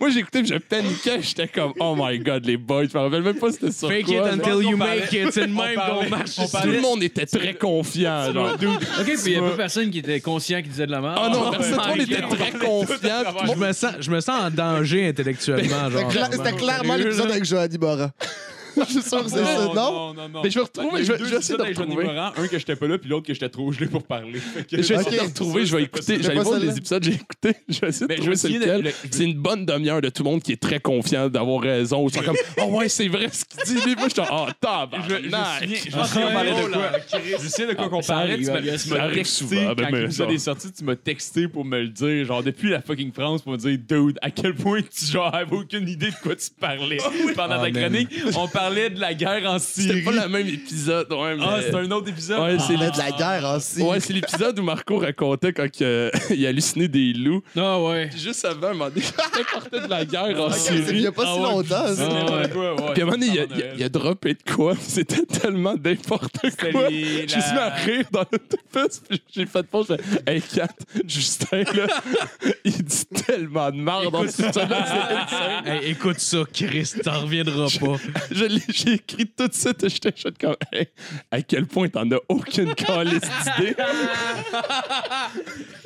Moi, 0.01 0.11
j'écoutais, 0.11 0.45
je 0.45 0.55
paniquais, 0.55 1.21
j'étais 1.23 1.49
comme 1.49 1.73
oh 1.81 1.95
my 1.99 2.19
god, 2.19 2.45
les 2.47 2.57
boys, 2.57 2.85
je 2.93 2.97
me 2.97 3.03
rappelle 3.05 3.23
même 3.23 3.39
pas 3.39 3.51
c'était 3.53 3.73
sur 3.73 3.89
Fake 3.89 4.07
quoi, 4.07 4.15
it 4.15 4.23
until 4.35 4.63
you 4.69 4.77
make 4.77 5.13
it. 5.13 5.31
C'est 5.33 5.47
le 5.47 5.53
même 5.55 5.77
qu'on 5.79 6.09
marche. 6.09 6.37
Tout 6.37 6.69
le 6.69 6.81
monde 6.81 7.03
était 7.03 7.27
très 7.27 7.55
confiant. 7.55 8.33
Genre. 8.33 8.53
Ok, 8.55 8.59
puis 9.05 9.17
il 9.27 9.33
y 9.33 9.37
a 9.37 9.41
pas 9.41 9.57
personne 9.57 9.91
qui 9.91 9.99
était 9.99 10.21
conscient 10.21 10.61
qu'il 10.61 10.71
disait 10.71 10.87
de 10.87 10.93
la 10.93 11.01
merde. 11.01 11.19
Ah 11.19 11.29
non, 11.29 11.51
personne, 11.51 11.77
tout 11.79 11.89
le 11.89 11.91
monde 11.91 12.01
était 12.01 12.23
très 12.37 12.51
confiant. 12.59 13.23
puis 13.39 13.51
Je 13.53 13.59
me 13.59 13.73
sens, 13.73 13.93
je 14.01 14.11
me 14.11 14.21
sens 14.21 14.41
en 14.43 14.51
danger 14.51 15.09
intellectuellement. 15.09 15.89
C'était 15.91 16.01
Genre. 16.01 16.11
cla- 16.13 16.29
C'était 16.33 16.53
clairement 16.57 16.97
l'épisode 16.97 17.31
avec 17.31 17.45
Johanny 17.45 17.79
Morin. 17.79 18.11
Je 18.89 18.93
suis 18.93 19.03
sûr 19.03 19.25
que 19.25 19.31
c'est 19.31 19.45
ça. 19.45 19.65
Non? 19.67 19.75
non, 19.75 20.15
non, 20.15 20.29
non. 20.29 20.41
Mais 20.43 20.51
je 20.51 20.59
vais 20.59 20.65
retrouver, 20.65 21.05
je 21.05 21.13
vais, 21.13 21.19
je 21.19 21.35
essayer 21.37 21.59
de 21.59 21.63
retrouver. 21.63 22.09
Un 22.09 22.47
que 22.49 22.59
j'étais 22.59 22.77
pas 22.77 22.87
là, 22.87 22.99
puis 22.99 23.09
l'autre 23.09 23.27
que 23.27 23.35
j'étais 23.35 23.49
trop 23.49 23.71
gelé 23.73 23.87
pour 23.87 24.03
parler. 24.03 24.39
Fait 24.39 24.65
que- 24.67 24.83
Je 24.83 24.89
vais 24.95 25.01
essayer 25.01 25.17
de 25.19 25.23
retrouver, 25.23 25.67
je 25.67 25.77
vais 25.77 25.83
écouter, 25.85 26.23
j'allais 26.23 26.41
voir 26.41 26.59
les 26.59 26.77
épisodes 26.79 27.03
j'ai 27.05 27.13
écoutés. 27.15 27.55
Je 27.69 27.81
vais 27.81 27.89
essayer 27.89 28.07
de 28.07 28.13
Mais 28.13 28.17
je 28.17 28.21
trouver 28.21 28.31
me 28.31 28.37
c'est 28.37 28.49
de- 28.77 28.83
le- 28.83 28.91
C'est 29.11 29.25
une 29.25 29.35
bonne 29.39 29.67
demi-heure 29.67 30.01
de 30.01 30.09
tout 30.09 30.23
le 30.25 30.31
monde 30.31 30.43
qui 30.43 30.53
est 30.53 30.61
très 30.61 30.81
confiant 30.81 31.29
d'avoir 31.29 31.61
raison. 31.61 32.07
Ils 32.09 32.15
sont 32.15 32.23
comme, 32.23 32.37
oh 32.61 32.77
ouais, 32.79 32.89
c'est 32.89 33.09
vrai 33.09 33.29
ce 33.33 33.45
qu'il 33.45 33.75
dit. 33.75 33.81
Puis 33.83 33.95
moi, 33.97 34.09
je 34.09 34.13
suis 34.15 34.23
oh, 34.31 34.47
Je, 34.47 35.09
je, 35.09 35.15
me 35.15 35.31
tabarnak. 35.31 35.63
souviens- 35.63 35.79
je 35.85 35.91
pense 35.97 36.13
qu'on 36.13 36.21
parlait 36.21 36.51
de 36.51 36.69
quoi? 36.69 36.91
Je 37.43 37.49
sais 37.49 37.67
de 37.67 37.73
quoi 37.75 37.89
qu'on 37.89 38.03
Ça 38.03 38.15
parlait. 38.15 38.33
arrive, 38.33 38.47
Tu 38.47 38.53
m'as- 38.53 38.61
tu 38.73 38.79
Ça 38.79 38.95
m'as 38.95 39.01
arrive 39.03 39.15
texté 39.17 39.35
souvent, 39.47 39.75
ben, 39.75 39.85
quand 39.85 39.91
mais 39.93 40.01
l'épisode 40.03 40.29
ça. 40.29 40.35
est 40.35 40.39
sorti, 40.39 40.73
tu 40.73 40.85
m'as 40.85 40.97
texté 40.97 41.49
pour 41.49 41.65
me 41.65 41.81
le 41.81 41.89
dire. 41.89 42.25
Genre, 42.27 42.43
depuis 42.43 42.71
la 42.71 42.81
fucking 42.83 43.13
France, 43.13 43.43
pour 43.43 43.53
me 43.53 43.59
dire, 43.59 43.79
dude, 43.89 44.19
à 44.23 44.31
quel 44.31 44.55
point 44.55 44.81
tu 44.83 45.05
genre, 45.07 45.35
avais 45.35 45.55
aucune 45.57 45.89
idée 45.89 46.11
de 46.11 46.17
quoi 46.23 46.35
tu 46.37 46.49
parlais. 46.59 46.99
Pendant 47.35 47.55
Ah, 47.55 47.67
ta 47.67 47.71
man. 47.71 47.73
chronique, 47.73 48.09
on 48.37 48.49
parlait 48.63 48.91
de 48.91 49.01
la 49.01 49.15
guerre 49.15 49.43
en 49.51 49.59
C'était 49.59 49.89
Syrie. 49.89 50.03
pas 50.03 50.11
le 50.13 50.29
même 50.29 50.47
épisode. 50.49 51.13
Ouais, 51.13 51.37
mais... 51.37 51.45
Ah, 51.47 51.59
c'est 51.63 51.75
un 51.75 51.91
autre 51.91 52.09
épisode? 52.09 52.41
Ouais, 52.41 52.57
c'est 52.59 52.67
C'est 52.67 52.75
de 52.93 52.99
la 52.99 53.11
guerre 53.11 53.55
aussi. 53.57 53.83
Ouais, 53.83 54.01
c'est 54.01 54.13
l'épisode 54.13 54.59
où 54.59 54.63
Marco 54.63 54.99
racontait 54.99 55.53
quand 55.53 55.67
euh, 55.83 56.11
il 56.31 56.47
hallucinait 56.47 56.89
des 56.89 57.13
loups. 57.13 57.43
Ah 57.57 57.81
ouais. 57.81 58.09
Puis 58.09 58.21
juste 58.21 58.45
avant, 58.45 58.69
à 58.69 58.71
un 58.71 58.73
moment 58.75 58.91
donné, 58.91 59.03
il 59.39 59.45
partait 59.45 59.81
de 59.81 59.91
la 59.91 60.05
guerre 60.05 60.41
en 60.41 60.47
Ok, 60.47 60.55
c'est- 60.55 60.75
Il 60.75 60.85
Syrie. 60.85 61.01
y 61.03 61.07
a 61.07 61.13
pas 61.13 61.23
Ah 61.27 61.35
si 61.35 61.41
ouais, 61.41 61.49
longtemps. 61.49 61.85
c'est 61.89 61.95
ça. 61.97 62.49
quoi, 62.53 62.75
ouais. 62.75 62.93
Puis 62.93 63.03
à 63.03 63.05
un 63.05 63.07
moment 63.07 63.19
donné, 63.19 63.27
il 63.27 63.39
a, 63.41 63.45
il 63.57 63.63
a- 63.63 63.75
il 63.77 63.83
a 63.85 63.89
droppé 63.89 64.35
de 64.35 64.53
quoi? 64.55 64.75
C'était 64.81 65.25
tellement 65.27 65.75
n'importe 65.83 66.39
quoi. 66.73 66.89
J'ai 66.91 67.27
mis 67.27 67.33
à 67.33 67.55
la- 67.55 67.75
rire 67.75 68.05
dans 68.13 68.21
l'autobus, 68.31 69.01
puis 69.09 69.23
j'ai 69.35 69.47
fait 69.47 69.63
pause. 69.67 69.87
j'ai 69.89 69.97
fait, 70.03 70.23
Hey, 70.31 70.43
Kat, 70.43 70.69
Justin, 71.07 71.63
là, 71.75 71.87
il 72.65 72.83
dit 72.85 73.05
tellement 73.27 73.71
de 73.71 73.77
merde 73.77 74.17
c'est 74.29 75.89
écoute 75.89 76.19
ça, 76.21 76.39
Chris, 76.53 76.93
t'en 77.03 77.21
reviendras 77.23 77.69
pas. 77.81 77.97
Je 78.31 78.45
J'ai 78.69 78.93
écrit 78.95 79.27
tout 79.27 79.49
de 79.49 79.53
suite 79.55 79.83
et 79.85 79.89
j'étais 79.89 80.13
chaud 80.17 80.31
comme, 80.41 80.57
hey, 80.73 80.89
à 81.31 81.43
quel 81.43 81.67
point 81.67 81.89
t'en 81.89 82.11
as 82.11 82.19
aucune 82.29 82.75
calice 82.77 83.21
d'idée? 83.57 83.75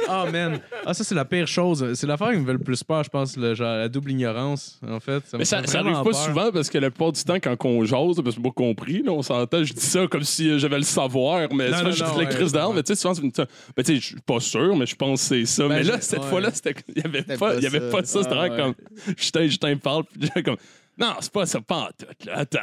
Ah, 0.08 0.26
man. 0.30 0.60
Ah, 0.84 0.94
ça, 0.94 1.02
c'est 1.04 1.14
la 1.14 1.24
pire 1.24 1.46
chose. 1.48 1.94
C'est 1.94 2.06
l'affaire 2.06 2.30
qui 2.32 2.38
me 2.38 2.46
fait 2.46 2.52
le 2.52 2.58
plus 2.58 2.82
peur, 2.84 3.02
je 3.04 3.08
pense, 3.08 3.36
le, 3.36 3.54
genre, 3.54 3.76
la 3.76 3.88
double 3.88 4.12
ignorance, 4.12 4.78
en 4.86 5.00
fait. 5.00 5.26
Ça 5.26 5.36
me 5.36 5.40
Mais 5.40 5.44
ça, 5.44 5.60
fait 5.60 5.66
ça 5.68 5.80
arrive 5.80 5.92
pas 5.94 6.02
peur. 6.04 6.14
souvent 6.14 6.52
parce 6.52 6.70
que 6.70 6.78
la 6.78 6.90
plupart 6.90 7.12
du 7.12 7.22
temps, 7.24 7.34
quand 7.40 7.56
on 7.64 7.84
jase, 7.84 8.20
parce 8.22 8.36
que 8.36 8.40
pas 8.40 8.50
compris, 8.50 9.02
là, 9.02 9.12
on 9.12 9.22
s'entend, 9.22 9.64
je 9.64 9.72
dis 9.72 9.80
ça 9.84 10.06
comme 10.06 10.22
si 10.22 10.58
j'avais 10.58 10.76
le 10.78 10.82
savoir, 10.84 11.48
mais 11.52 11.70
Non, 11.70 11.82
non, 11.84 11.90
je 11.90 12.04
non, 12.04 12.12
dis 12.12 12.18
la 12.20 12.26
crise 12.26 12.52
d'armes, 12.52 12.76
mais 12.76 12.82
tu 12.82 12.94
sais, 12.94 13.00
souvent, 13.00 13.14
c'est 13.14 13.22
une- 13.22 13.30
ben, 13.30 13.46
tu 13.78 13.84
sais, 13.84 13.96
je 13.96 14.06
suis 14.06 14.16
pas 14.24 14.40
sûr, 14.40 14.76
mais 14.76 14.86
je 14.86 14.94
pense 14.96 15.20
que 15.22 15.26
c'est 15.28 15.44
ça. 15.46 15.62
Ben, 15.68 15.76
mais 15.76 15.82
là, 15.82 15.96
je- 15.96 16.02
cette 16.02 16.20
ouais. 16.20 16.26
fois-là, 16.28 16.50
c'était- 16.52 16.74
il 16.94 17.02
y 17.02 17.06
avait 17.06 17.22
pas, 17.22 17.36
pas 17.36 17.54
il 17.56 17.62
y 17.62 17.66
avait 17.66 17.80
ça. 17.80 17.90
pas 17.90 18.04
ça, 18.04 18.22
c'était 18.22 18.34
Ah, 18.34 18.48
vraiment 18.48 18.56
ouais. 18.68 18.74
comme, 18.74 19.14
Justin, 19.16 19.46
Justin 19.46 19.76
parle, 19.76 20.04
puis 20.04 20.30
comme, 20.44 20.56
non, 20.98 21.14
c'est 21.20 21.32
pas 21.32 21.46
ça, 21.46 21.60
pas 21.60 21.76
en 21.76 21.86
tout, 21.88 22.06
là, 22.26 22.38
attends. 22.38 22.58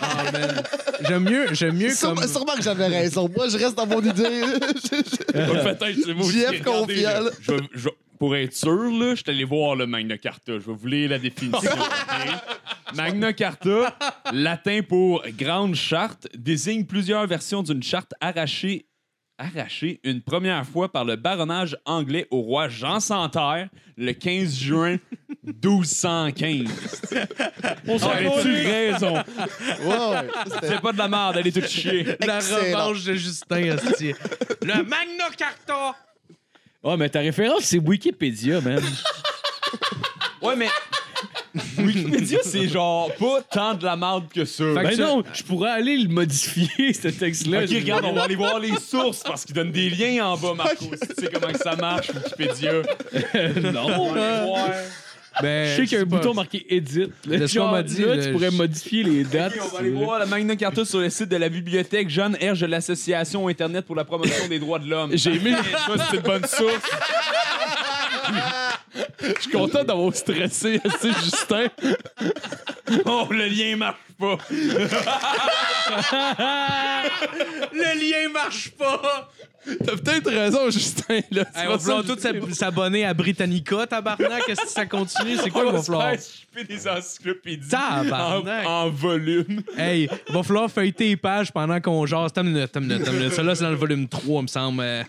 Ah, 0.00 0.30
man. 0.32 0.62
J'aime 1.06 1.24
mieux, 1.24 1.54
j'aime 1.54 1.76
mieux 1.76 1.90
Sûrement, 1.90 2.20
comme... 2.22 2.28
sûrement 2.30 2.54
que 2.56 2.62
j'avais 2.62 2.86
raison. 2.88 3.30
Moi, 3.34 3.48
je 3.48 3.56
reste 3.58 3.76
dans 3.76 3.86
mon 3.86 4.00
idée. 4.00 4.12
Peut-être, 5.32 5.96
c'est 6.04 6.14
moi 6.14 6.26
aussi. 6.26 6.40
JF 6.40 6.48
Regardez, 6.48 6.64
confiant. 6.94 7.10
là, 7.10 7.20
là. 7.20 7.30
je 7.40 7.52
vais- 7.52 7.60
je 7.74 7.84
vais- 7.84 7.94
pour 8.18 8.34
être 8.34 8.54
sûr, 8.54 8.70
là, 8.98 9.10
je 9.14 9.16
suis 9.16 9.24
allé 9.30 9.44
voir 9.44 9.76
le 9.76 9.86
Magna 9.86 10.16
Carta. 10.16 10.52
Je 10.54 10.58
vais 10.58 10.72
vous 10.72 10.86
lire 10.86 11.10
la 11.10 11.18
définition. 11.18 11.70
ok? 11.70 12.94
Magna 12.94 13.32
Carta, 13.34 13.94
latin 14.32 14.80
pour 14.88 15.22
grande 15.38 15.74
charte, 15.74 16.26
désigne 16.34 16.86
plusieurs 16.86 17.26
versions 17.26 17.62
d'une 17.62 17.82
charte 17.82 18.12
arrachée, 18.20 18.86
arrachée 19.38 20.00
une 20.04 20.22
première 20.22 20.66
fois 20.66 20.90
par 20.90 21.04
le 21.04 21.16
baronnage 21.16 21.76
anglais 21.84 22.26
au 22.30 22.40
roi 22.40 22.68
Jean 22.68 23.00
Santerre 23.00 23.68
le 23.96 24.12
15 24.12 24.54
juin 24.54 24.96
1215. 25.44 26.66
On 27.86 27.98
tu 27.98 28.48
raison? 28.48 29.22
C'est 30.62 30.80
pas 30.80 30.92
de 30.92 30.98
la 30.98 31.08
merde, 31.08 31.36
elle 31.38 31.46
est 31.46 31.52
toute 31.52 31.68
chier. 31.68 32.04
La 32.26 32.38
revanche 32.40 33.04
de 33.04 33.14
Justin, 33.14 33.76
hostie. 33.76 34.14
Le 34.62 34.82
Magna 34.82 35.30
Carta! 35.36 35.94
Ouais, 36.82 36.96
mais 36.96 37.08
ta 37.08 37.20
référence, 37.20 37.62
c'est 37.64 37.78
Wikipédia, 37.78 38.60
man. 38.60 38.82
Ouais, 40.42 40.56
mais 40.56 40.68
Wikipédia, 41.78 42.38
c'est 42.42 42.68
genre 42.68 43.10
pas 43.14 43.40
tant 43.50 43.74
de 43.74 43.84
la 43.84 43.96
merde 43.96 44.24
que 44.34 44.44
ça. 44.44 44.64
Fait 44.74 44.80
que 44.80 44.82
Ben 44.88 44.90
tu- 44.94 45.00
non, 45.00 45.22
je 45.32 45.42
pourrais 45.42 45.70
aller 45.70 45.96
le 45.96 46.08
modifier, 46.08 46.92
ce 46.92 47.08
texte-là. 47.08 47.64
Ok, 47.64 47.70
regarde, 47.70 48.04
on 48.04 48.12
va 48.12 48.22
aller 48.24 48.36
voir 48.36 48.58
les 48.58 48.76
sources 48.78 49.22
parce 49.22 49.44
qu'ils 49.44 49.54
donnent 49.54 49.72
des 49.72 49.90
liens 49.90 50.26
en 50.26 50.36
bas, 50.36 50.54
Marco. 50.54 50.84
Si 51.00 51.08
tu 51.16 51.24
sais 51.24 51.30
comment 51.32 51.52
que 51.52 51.58
ça 51.58 51.76
marche, 51.76 52.08
Wikipédia. 52.14 52.72
non. 53.72 53.86
On 53.86 54.12
va 54.12 54.20
aller 54.38 54.46
voir. 54.46 54.68
Ben, 55.42 55.68
Je 55.68 55.76
sais 55.76 55.82
qu'il 55.86 55.98
y 55.98 56.00
a 56.00 56.02
un 56.02 56.06
bouton 56.06 56.32
marqué 56.32 56.64
Edit. 56.74 57.08
Là, 57.26 57.36
De 57.36 57.46
ce 57.46 57.58
qu'on 57.58 57.64
Genre, 57.64 57.72
m'a 57.72 57.82
dit, 57.82 58.00
là, 58.00 58.14
le- 58.16 58.24
tu 58.24 58.32
pourrais 58.32 58.50
modifier 58.50 59.02
les 59.02 59.22
dates. 59.22 59.52
Ok, 59.54 59.62
on 59.70 59.74
va 59.74 59.78
aller 59.80 59.90
voir 59.90 60.18
la 60.18 60.24
Magna 60.24 60.56
Carta 60.56 60.82
sur 60.86 60.98
le 61.00 61.10
site 61.10 61.28
de 61.28 61.36
la 61.36 61.50
bibliothèque 61.50 62.08
Jeanne 62.08 62.38
Herge 62.40 62.60
de 62.62 62.66
l'Association 62.66 63.46
Internet 63.48 63.84
pour 63.84 63.96
la 63.96 64.04
promotion 64.04 64.48
des 64.48 64.58
droits 64.58 64.78
de 64.78 64.88
l'homme. 64.88 65.10
J'ai 65.14 65.34
aimé- 65.34 65.52
Ça, 65.86 66.06
c'est 66.10 66.16
une 66.16 66.22
bonne 66.22 66.46
source. 66.46 66.90
Je 69.36 69.42
suis 69.42 69.50
content 69.50 69.84
d'avoir 69.84 70.14
stressé, 70.14 70.80
tu 70.84 70.90
sais, 70.90 71.12
Justin. 71.22 71.66
Oh, 73.04 73.26
le 73.30 73.46
lien 73.46 73.76
marche 73.76 73.96
pas. 74.18 74.38
Le 77.72 77.94
lien 78.00 78.28
marche 78.32 78.70
pas! 78.72 79.30
T'as 79.84 79.96
peut-être 79.96 80.30
raison, 80.30 80.70
Justin, 80.70 81.20
là. 81.32 81.42
Hey, 81.54 81.66
on 81.66 81.70
va 81.72 81.78
falloir 81.80 82.04
tous 82.04 82.18
s'ab- 82.20 82.52
s'abonner 82.52 83.04
à 83.04 83.12
Britannica, 83.14 83.84
tabarnak. 83.86 84.48
Est-ce 84.48 84.60
que 84.62 84.68
ça 84.68 84.86
continue? 84.86 85.36
C'est 85.42 85.50
quoi 85.50 85.64
qu'il 85.64 85.72
va 85.72 85.82
falloir? 85.82 86.12
Je 86.14 86.18
fais 86.60 86.64
des 86.64 86.86
encyclopédies 86.88 87.66
en, 87.74 88.04
Tabarnak! 88.04 88.66
en 88.66 88.90
volume. 88.90 89.62
Hey, 89.76 90.08
va 90.28 90.42
falloir 90.44 90.70
feuilleter 90.70 91.08
les 91.08 91.16
pages 91.16 91.50
pendant 91.52 91.80
qu'on 91.80 92.06
jase. 92.06 92.32
T'as 92.32 92.42
une 92.42 92.52
minute, 92.52 92.70
t'as 92.72 92.78
une 92.80 92.86
minute, 92.86 93.04
t'as 93.04 93.10
une 93.10 93.18
minute. 93.18 93.32
Ça, 93.32 93.42
là, 93.42 93.54
c'est 93.56 93.64
dans 93.64 93.70
le 93.70 93.76
volume 93.76 94.06
3, 94.08 94.42
me 94.42 94.46
semble. 94.46 94.82
Euh, 94.84 95.02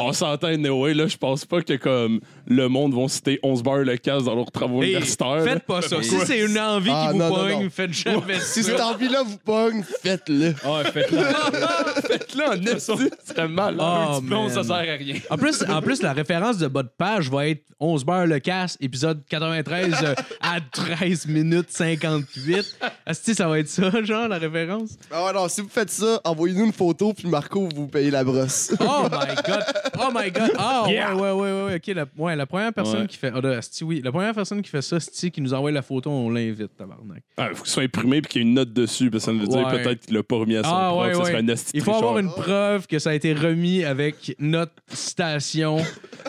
On 0.00 0.12
s'entend, 0.12 0.46
anyway, 0.48 0.94
là, 0.94 1.06
je 1.08 1.16
pense 1.16 1.44
pas 1.44 1.60
que 1.60 1.74
comme 1.74 2.20
le 2.46 2.68
monde 2.68 2.94
vont 2.94 3.08
citer 3.08 3.40
11 3.42 3.62
beurres 3.64 3.78
le 3.84 3.96
casse 3.96 4.24
dans 4.24 4.34
leurs 4.36 4.50
travaux 4.52 4.82
hey, 4.82 4.90
universitaires. 4.90 5.42
faites 5.42 5.64
pas 5.64 5.82
ça. 5.82 6.00
Si 6.02 6.16
c'est 6.24 6.38
une 6.38 6.58
envie 6.58 6.90
Ah, 6.92 7.08
qui 7.08 7.12
vous 7.14 7.18
non, 7.18 7.28
non, 7.30 7.34
pogne, 7.36 7.64
non. 7.64 7.70
faites 7.70 7.92
jamais 7.92 8.38
Si 8.40 8.62
ça. 8.62 8.70
cette 8.70 8.80
envie-là 8.80 9.22
vous 9.24 9.38
pogne, 9.38 9.82
faites-le. 10.02 10.54
Ah, 10.64 10.82
faites-le. 10.84 11.18
Là, 12.38 12.50
en 12.50 12.62
esti, 12.62 12.92
ce 13.26 13.34
serait 13.34 13.48
mal. 13.48 13.76
Oh, 13.80 14.20
man. 14.22 14.48
ça 14.50 14.62
sert 14.62 14.76
à 14.76 14.80
rien. 14.80 15.16
En 15.30 15.36
plus, 15.36 15.64
en 15.68 15.82
plus, 15.82 16.02
la 16.02 16.12
référence 16.12 16.58
de 16.58 16.68
bas 16.68 16.84
de 16.84 16.90
page 16.96 17.28
va 17.30 17.48
être 17.48 17.64
11 17.80 18.04
beurre 18.04 18.26
le 18.26 18.38
casse, 18.38 18.76
épisode 18.80 19.22
93 19.28 19.94
euh, 20.04 20.14
à 20.40 20.60
13 20.60 21.26
minutes 21.26 21.70
58. 21.70 22.76
Est-ce 23.06 23.22
que 23.26 23.34
ça 23.34 23.48
va 23.48 23.58
être 23.58 23.68
ça, 23.68 23.90
genre, 24.04 24.28
la 24.28 24.38
référence? 24.38 24.90
Ah 25.10 25.24
ouais, 25.24 25.32
non, 25.32 25.48
si 25.48 25.60
vous 25.60 25.68
faites 25.68 25.90
ça, 25.90 26.20
envoyez-nous 26.24 26.66
une 26.66 26.72
photo, 26.72 27.12
puis 27.12 27.26
Marco, 27.28 27.68
vous 27.74 27.88
payez 27.88 28.10
la 28.12 28.22
brosse. 28.22 28.72
Oh 28.80 29.04
my 29.10 29.34
god! 29.46 29.64
Oh 29.98 30.10
my 30.14 30.30
god! 30.30 30.52
Ah 30.58 30.84
Yeah. 30.88 31.14
ouais, 31.14 31.30
ouais, 31.30 31.32
ouais, 31.32 31.62
ouais, 31.64 31.74
ok. 31.76 31.94
La, 31.94 32.04
ouais, 32.16 32.36
la 32.36 32.46
première 32.46 32.72
personne 32.72 33.02
Ouais. 33.02 33.06
qui 33.06 33.16
fait. 33.16 33.32
Ah, 33.34 33.40
là, 33.40 33.58
asti, 33.58 33.84
oui, 33.84 34.00
la 34.04 34.10
première 34.12 34.34
personne 34.34 34.62
qui 34.62 34.70
fait 34.70 34.82
ça, 34.82 34.98
Sti, 35.00 35.30
qui 35.30 35.40
nous 35.40 35.54
envoie 35.54 35.70
la 35.70 35.82
photo, 35.82 36.10
on 36.10 36.30
l'invite, 36.30 36.76
tabarnak. 36.76 37.22
Il 37.38 37.54
faut 37.54 37.62
qu'il 37.64 37.72
soit 37.72 37.82
imprimé 37.84 38.16
et 38.18 38.20
qu'il 38.22 38.42
y 38.42 38.44
ait 38.44 38.48
une 38.48 38.54
note 38.54 38.72
dessus, 38.72 39.10
parce 39.10 39.24
que 39.26 39.32
ça 39.32 39.38
veut 39.38 39.46
dire 39.46 39.68
peut-être 39.68 40.06
qu'il 40.06 40.14
l'a 40.16 40.22
pas 40.22 40.36
remis 40.36 40.56
à 40.56 40.62
son 40.64 40.70
Ah 40.72 40.88
prof. 40.90 41.02
ouais, 41.06 41.12
ça 41.14 41.18
ouais. 41.20 41.24
serait 41.42 41.52
un 41.52 41.54
Il 41.74 41.82
faut 41.82 41.94
avoir 41.94 42.18
une 42.18 42.30
preuve 42.30 42.86
que 42.86 42.98
ça 42.98 43.10
a 43.10 43.14
été 43.14 43.32
remis 43.32 43.84
avec 43.84 44.34
notre 44.38 44.72
citation 44.88 45.78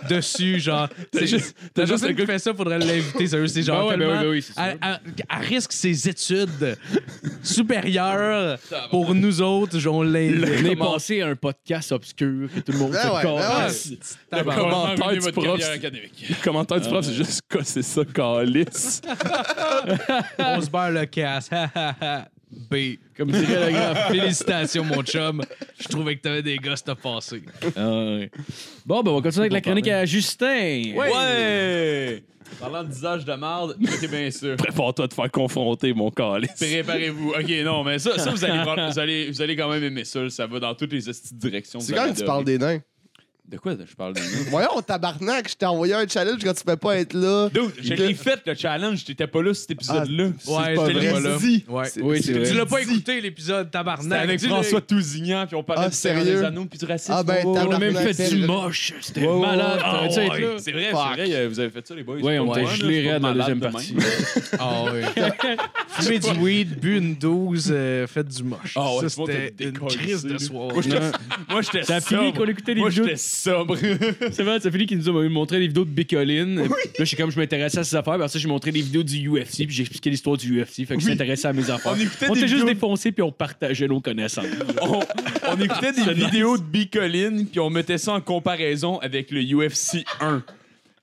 dessus, 0.10 0.60
genre. 0.60 0.88
T'as 1.12 1.20
C'est 1.20 1.28
juste- 1.28 1.56
t'as 1.74 1.86
juste 1.86 2.16
qui 2.16 2.26
fait 2.26 2.40
ça, 2.40 2.54
faudrait 2.54 2.80
l'inviter, 2.80 3.28
sérieux. 3.28 3.48
C'est 3.48 3.64
genre 3.64 3.90
Ben 3.90 3.92
ouais, 3.92 3.98
ben 3.98 4.00
tellement- 4.08 4.20
oui, 4.22 4.26
ben 4.26 4.32
oui, 4.32 4.42
c'est 4.42 4.60
à, 4.60 4.70
sûr. 4.72 4.78
à- 5.30 5.36
à 5.36 5.40
risque 5.40 5.72
ses 5.72 6.08
études 6.10 6.78
supérieures 7.44 8.58
pour 8.92 9.16
nous 9.16 9.42
autres, 9.42 9.80
genre, 9.80 9.96
on 9.96 10.04
l'invite. 10.04 10.46
On 10.62 10.66
est 10.66 10.76
passé 10.76 11.22
à 11.22 11.28
un 11.28 11.36
podcast 11.36 11.92
obscur 11.92 12.50
que 12.54 12.60
tout 12.60 12.72
le 12.72 12.78
monde 12.78 12.92
Ben 12.92 13.00
ouais, 13.50 13.66
ouais. 13.66 14.40
Le 14.40 14.44
commentaire 14.44 15.12
du 15.12 15.32
prof, 15.32 15.64
académique. 15.64 16.26
le 16.30 16.44
commentaire 16.44 16.82
du 16.82 16.90
prof, 16.90 17.06
c'est 17.06 17.14
juste 17.14 17.42
casser 17.50 17.82
ça, 17.82 18.06
calice. 18.06 19.02
On 20.40 20.62
se 20.62 20.70
barre 20.70 20.92
le 20.92 21.06
casse. 21.06 21.50
B. 22.52 22.98
Comme 23.16 23.32
dirait 23.32 23.72
le 23.72 23.78
grand. 23.78 23.96
Félicitations, 24.12 24.84
mon 24.84 25.04
chum. 25.04 25.44
Je 25.80 25.88
trouvais 25.88 26.16
que 26.16 26.22
t'avais 26.22 26.42
des 26.42 26.58
gosses 26.58 26.84
à 26.88 26.96
passer. 26.96 27.44
Ah, 27.76 27.90
ouais. 27.90 28.32
Bon, 28.86 29.04
ben, 29.04 29.12
on 29.12 29.16
va 29.16 29.22
continuer 29.22 29.44
avec 29.44 29.54
la 29.54 29.62
chronique 29.62 29.88
à 29.88 30.06
Justin. 30.06 30.94
Ouais! 30.96 32.24
Parlant 32.60 32.84
d'usage 32.84 33.26
de 33.26 33.34
merde, 33.34 33.78
écoutez 33.80 34.08
bien 34.08 34.32
ça. 34.32 34.56
Prépare-toi 34.56 35.06
à 35.06 35.08
te 35.08 35.14
faire 35.14 35.32
confronter, 35.32 35.94
mon 35.94 36.10
calice. 36.10 36.52
Préparez-vous. 36.58 37.30
Ok, 37.30 37.50
non, 37.64 37.84
mais 37.84 38.00
ça, 38.00 38.18
ça 38.18 38.32
vous, 38.32 38.44
allez, 38.44 38.64
vous, 38.64 39.00
allez, 39.00 39.32
vous 39.32 39.42
allez 39.42 39.56
quand 39.56 39.70
même 39.70 39.84
aimer 39.84 40.04
ça. 40.04 40.28
Ça 40.30 40.48
va 40.48 40.60
dans 40.60 40.74
toutes 40.74 40.92
les 40.92 41.02
de 41.02 41.14
directions. 41.34 41.80
C'est 41.80 41.94
quand 41.94 42.12
que 42.12 42.18
tu 42.18 42.26
parles 42.26 42.44
des 42.44 42.58
nains? 42.58 42.80
De 43.50 43.58
quoi 43.58 43.74
je 43.74 43.96
parle 43.96 44.14
des 44.14 44.22
nains? 44.22 44.28
Voyons, 44.52 44.80
tabarnak, 44.86 45.50
je 45.50 45.56
t'ai 45.56 45.66
envoyé 45.66 45.96
un 45.96 46.08
challenge 46.08 46.40
quand 46.44 46.54
tu 46.54 46.64
peux 46.64 46.76
pas 46.76 46.98
être 46.98 47.14
là. 47.16 47.50
Dude, 47.52 47.72
je 47.82 47.96
Que- 47.96 48.02
l'ai 48.04 48.14
fait 48.14 48.40
le 48.46 48.54
challenge, 48.54 49.04
t'étais 49.04 49.26
pas 49.26 49.42
là 49.42 49.54
cet 49.56 49.72
épisode-là. 49.72 50.26
Ouais, 50.46 50.76
pas 50.76 50.88
l'ai 50.88 50.94
vrai. 50.94 51.12
pas 51.14 51.20
là. 51.20 51.38
Ouais. 51.68 51.88
Oui, 52.00 52.22
Tu 52.22 52.54
l'as 52.54 52.66
pas 52.68 52.82
écouté, 52.82 53.20
l'épisode, 53.22 53.66
C'était 53.66 53.72
tabarnak. 53.72 54.24
avec. 54.24 54.40
François 54.42 54.82
Tousignan, 54.82 55.48
puis 55.48 55.56
on 55.56 55.64
parlait 55.64 55.86
Ah, 55.88 55.92
Seigneur 55.92 56.24
sérieux? 56.24 56.40
des 56.42 56.46
Anneaux, 56.46 56.66
puis 56.66 56.78
du 56.78 56.86
racisme. 56.86 57.14
Ah, 57.16 57.24
ben, 57.24 57.38
Oh, 57.44 57.58
On 57.58 57.72
a 57.72 57.80
même 57.80 57.96
fait 57.96 58.30
du 58.30 58.46
moche. 58.46 58.94
C'était 59.02 59.22
Ouais, 59.22 59.28
ouais, 59.28 59.40
malade. 59.42 59.78
ouais. 59.78 59.84
Ah, 59.84 60.02
ouais. 60.04 60.08
là? 60.08 60.12
C'est 60.12 60.28
vrai, 60.28 60.56
c'est 60.60 60.72
vrai, 61.24 61.48
vous 61.48 61.60
avez 61.60 61.70
fait 61.72 61.88
ça, 61.88 61.96
les 61.96 62.04
boys. 62.04 62.16
Ouais, 62.18 62.34
C'est 62.34 62.40
on 62.40 62.46
moi, 62.46 62.64
gelé 62.76 63.20
dans 63.20 63.28
la 63.30 63.34
deuxième 63.34 63.60
partie. 63.60 63.94
de. 63.94 64.00
Ah 64.60 64.84
oui. 64.94 65.02
fumé 65.88 66.20
du 66.20 66.30
weed, 66.40 66.80
bu 66.80 66.98
une 66.98 67.16
12, 67.16 67.70
euh, 67.72 68.06
fait 68.08 68.28
du 68.28 68.44
moche. 68.44 68.74
Ah 68.76 68.96
ouais, 68.96 69.10
c'était 69.10 69.48
était 69.48 69.64
une 69.66 69.80
crise 69.80 70.24
de 70.24 70.34
là. 70.34 70.40
soir. 70.40 70.68
Moi, 70.74 70.82
j'étais- 70.84 71.00
Moi, 71.50 71.62
j'étais 71.62 71.84
Ça 71.84 71.96
a 71.96 72.02
fini 72.02 72.34
qu'on 72.34 72.46
écoutait 72.46 72.74
les 72.76 72.82
sobre. 73.40 73.78
C'est 74.32 74.44
vrai, 74.44 74.60
ça 74.60 74.70
finit 74.72 74.86
qu'il 74.86 74.98
nous 74.98 75.10
a 75.10 75.30
montré 75.30 75.60
des 75.60 75.68
vidéos 75.68 75.86
de 75.86 75.90
Bicoline. 75.90 76.56
Là, 76.64 76.66
je 77.00 77.04
suis 77.06 77.18
comme 77.18 77.32
je 77.32 77.40
m'intéressais 77.40 77.80
à 77.80 77.84
ses 77.84 77.96
affaires. 77.96 78.18
Parce 78.18 78.34
que 78.34 78.40
j'ai 78.40 78.48
montré 78.48 78.72
des 78.72 78.82
vidéos 78.82 79.04
du 79.04 79.28
UFC. 79.30 79.58
Puis 79.66 79.72
j'ai 79.72 79.82
expliqué 79.82 80.10
l'histoire 80.10 80.38
du 80.38 80.62
UFC. 80.62 80.86
Fait 80.86 80.96
que 80.96 81.02
je 81.02 81.08
s'intéressais 81.08 81.48
à 81.48 81.54
mes 81.54 81.70
affaires. 81.70 81.94
On 81.96 82.00
écoutait 82.00 82.26
On 82.30 82.36
était 82.36 82.48
juste 82.48 82.54
vidéos- 82.62 82.74
défoncés. 82.74 83.12
Puis 83.12 83.24
on 83.24 83.32
partageait 83.32 83.88
nos 83.88 84.02
connaissances. 84.02 84.46
on, 84.82 85.00
on 85.48 85.62
écoutait 85.62 85.94
des 85.94 86.14
vidéos 86.14 86.58
de 86.58 86.64
Bicoline, 86.64 87.48
puis 87.48 87.60
on 87.60 87.70
mettait 87.70 87.98
ça 87.98 88.14
en 88.14 88.22
comparaison 88.22 89.00
avec 89.00 89.32
le 89.32 89.42
UFC 89.42 90.04
1. 90.22 90.44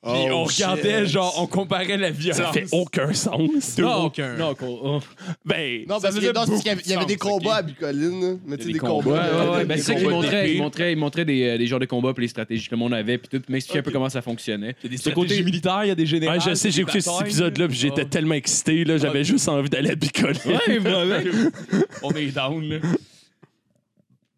Puis 0.07 0.23
Oh, 0.31 0.35
on 0.35 0.45
regardait, 0.45 1.01
shit. 1.05 1.13
genre, 1.15 1.35
on 1.39 1.47
comparait 1.47 1.97
la 1.97 2.11
violence. 2.11 2.37
Ça 2.39 2.53
fait 2.53 2.67
aucun 2.73 3.13
sens. 3.13 3.77
Non, 3.79 4.05
aucun. 4.05 4.37
Non, 4.37 4.55
oh. 4.63 5.01
Ben, 5.45 5.85
Non, 5.89 6.01
parce, 6.01 6.15
que, 6.19 6.31
parce 6.33 6.49
qu'il 6.51 6.67
y 6.67 6.69
avait, 6.71 6.83
il 6.85 6.91
y 6.91 6.95
avait 6.95 7.07
des 7.07 7.17
de 7.17 7.21
combats 7.21 7.57
à 7.57 7.63
Bicoline. 7.63 8.21
là. 8.21 8.35
Mais 8.47 8.57
tu 8.57 8.67
sais, 8.67 8.73
des 8.73 8.79
combats. 8.79 9.03
combats. 9.03 9.11
Ouais, 9.45 9.49
ouais, 9.51 9.57
ouais. 9.57 9.65
Ben, 9.65 9.77
c'est 9.79 9.83
ça 9.85 9.95
qu'il 9.95 10.05
combats 10.05 10.15
montrait. 10.17 10.43
d'épée. 10.43 10.55
Il 10.55 10.63
montrait, 10.63 10.93
il 10.93 10.99
montrait 10.99 11.25
des, 11.25 11.43
euh, 11.43 11.59
des 11.59 11.67
genres 11.67 11.81
de 11.81 11.87
combats 11.87 12.13
puis 12.15 12.23
les 12.23 12.29
stratégies 12.29 12.67
que 12.69 12.75
le 12.75 12.79
monde 12.79 12.95
avait. 12.95 13.19
Puis 13.19 13.29
tout, 13.29 13.43
m'expliquait 13.51 13.81
un 13.81 13.83
peu 13.83 13.91
comment 13.91 14.09
ça 14.09 14.23
fonctionnait. 14.23 14.77
Il 14.83 14.85
y 14.85 14.87
a 14.87 14.91
des 14.91 14.97
Ce 14.97 15.11
stratégies 15.11 15.29
côté- 15.35 15.43
militaires, 15.45 15.85
il 15.85 15.89
y 15.89 15.91
a 15.91 15.95
des 15.95 16.07
généraux. 16.07 16.33
Ouais, 16.35 16.41
je 16.41 16.55
sais, 16.55 16.71
j'ai 16.71 16.83
écouté 16.83 17.01
cet 17.01 17.21
épisode-là, 17.23 17.69
puis 17.69 17.77
j'étais 17.77 18.05
tellement 18.05 18.35
excité, 18.35 18.85
là, 18.85 18.99
j'avais 18.99 19.25
juste 19.25 19.49
envie 19.49 19.69
d'aller 19.69 19.91
à 19.91 19.95
Bicoline. 19.97 20.39
Ouais, 20.47 20.79
vraiment. 20.79 21.31
On 22.03 22.11
est 22.13 22.27
down, 22.27 22.63
là. 22.69 22.77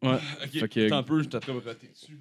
Ouais. 0.01 0.11
Ok, 0.45 0.61
Fait 0.61 0.69
que- 0.69 0.87
attends 0.87 0.99
un 0.99 1.03
peu, 1.03 1.23
je 1.23 1.29
t'attrape 1.29 1.57
roter 1.57 1.89
dessus. 1.93 2.19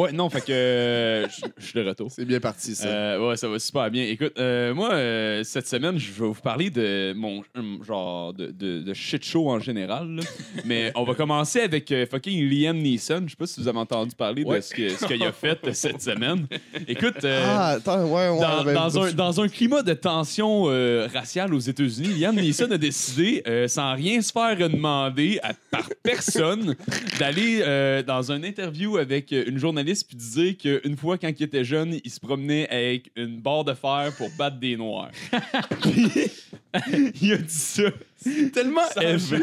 Ouais, 0.00 0.12
non, 0.12 0.30
fait 0.30 0.40
que 0.40 0.52
euh, 0.52 1.28
je 1.28 1.44
je 1.58 1.66
suis 1.66 1.78
de 1.78 1.86
retour. 1.86 2.10
C'est 2.10 2.24
bien 2.24 2.40
parti, 2.40 2.74
ça. 2.74 2.86
Euh, 2.88 3.28
ouais, 3.28 3.36
ça 3.36 3.48
va 3.48 3.58
super 3.58 3.90
bien. 3.90 4.04
Écoute, 4.04 4.32
euh, 4.38 4.72
moi, 4.74 4.92
euh, 4.92 5.42
cette 5.44 5.66
semaine, 5.68 5.98
je 5.98 6.10
vais 6.10 6.26
vous 6.28 6.34
parler 6.34 6.70
de 6.70 7.12
mon 7.14 7.42
hum, 7.54 7.80
genre 7.86 8.32
de, 8.32 8.46
de, 8.46 8.80
de 8.80 8.94
shit 8.94 9.22
show 9.24 9.50
en 9.50 9.58
général. 9.60 10.08
là. 10.16 10.22
Mais 10.64 10.90
on 10.94 11.04
va 11.04 11.14
commencer 11.14 11.60
avec 11.60 11.92
euh, 11.92 12.06
fucking 12.06 12.48
Liam 12.48 12.78
Neeson. 12.78 13.24
Je 13.26 13.30
sais 13.30 13.36
pas 13.36 13.46
si 13.46 13.60
vous 13.60 13.68
avez 13.68 13.78
entendu 13.78 14.14
parler 14.16 14.42
de 14.44 14.48
Ouais. 14.48 14.62
ce 14.62 14.74
que- 14.74 14.88
ce 14.88 15.04
qu'il 15.04 15.22
a 15.22 15.32
fait 15.32 15.58
euh, 15.66 15.72
cette 15.74 16.00
semaine. 16.00 16.46
Écoute, 16.88 17.22
euh, 17.24 17.42
ah, 17.46 17.68
attends, 17.72 18.04
ouais, 18.06 18.28
ouais. 18.30 18.40
dans, 18.40 18.64
ben, 18.64 18.74
dans 18.74 18.98
un, 19.04 19.12
dans 19.12 19.40
un 19.42 19.48
climat 19.48 19.82
de 19.82 19.92
tension 19.92 20.64
euh, 20.68 21.08
raciale 21.12 21.52
aux 21.52 21.58
États-Unis, 21.58 22.18
Liam 22.18 22.34
Neeson 22.36 22.70
a 22.70 22.78
décidé, 22.78 23.42
euh, 23.46 23.68
sans 23.68 23.94
rien 23.94 24.22
se 24.22 24.32
faire 24.32 24.56
demander 24.56 25.38
à- 25.42 25.52
par 25.70 25.88
personne, 26.02 26.74
d'aller 27.18 27.60
euh, 27.62 28.02
dans 28.02 28.32
une 28.32 28.44
interview 28.46 28.96
avec 28.96 29.32
euh, 29.32 29.44
une 29.46 29.58
journaliste 29.58 29.89
puis 29.94 30.16
de 30.16 30.22
dire 30.22 30.56
qu'une 30.82 30.96
fois, 30.96 31.18
quand 31.18 31.28
il 31.28 31.42
était 31.42 31.64
jeune, 31.64 31.98
il 32.02 32.10
se 32.10 32.20
promenait 32.20 32.68
avec 32.68 33.10
une 33.16 33.40
barre 33.40 33.64
de 33.64 33.74
fer 33.74 34.12
pour 34.16 34.30
battre 34.38 34.58
des 34.58 34.76
noirs. 34.76 35.10
Puis, 35.82 36.30
il 37.22 37.32
a 37.32 37.36
dit 37.36 37.44
ça. 37.48 37.84
Tellement 38.52 38.82
élevé. 39.00 39.38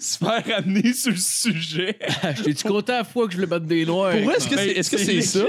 Se 0.00 0.18
faire 0.18 0.44
amener 0.56 0.92
sur 0.92 1.12
le 1.12 1.16
sujet. 1.16 1.98
J'étais-tu 2.36 2.68
content 2.68 2.94
à 2.94 2.98
la 2.98 3.04
fois 3.04 3.26
que 3.26 3.32
je 3.32 3.36
voulais 3.36 3.46
battre 3.46 3.66
des 3.66 3.86
noirs? 3.86 4.16
Pour 4.20 4.32
est-ce 4.32 4.48
que 4.48 4.56
Ben, 4.56 4.68
c'est 4.68 4.78
est 4.78 4.80
-ce 4.80 4.90
que 4.90 4.98
c'est 4.98 5.20
c'est 5.22 5.38
ça? 5.38 5.46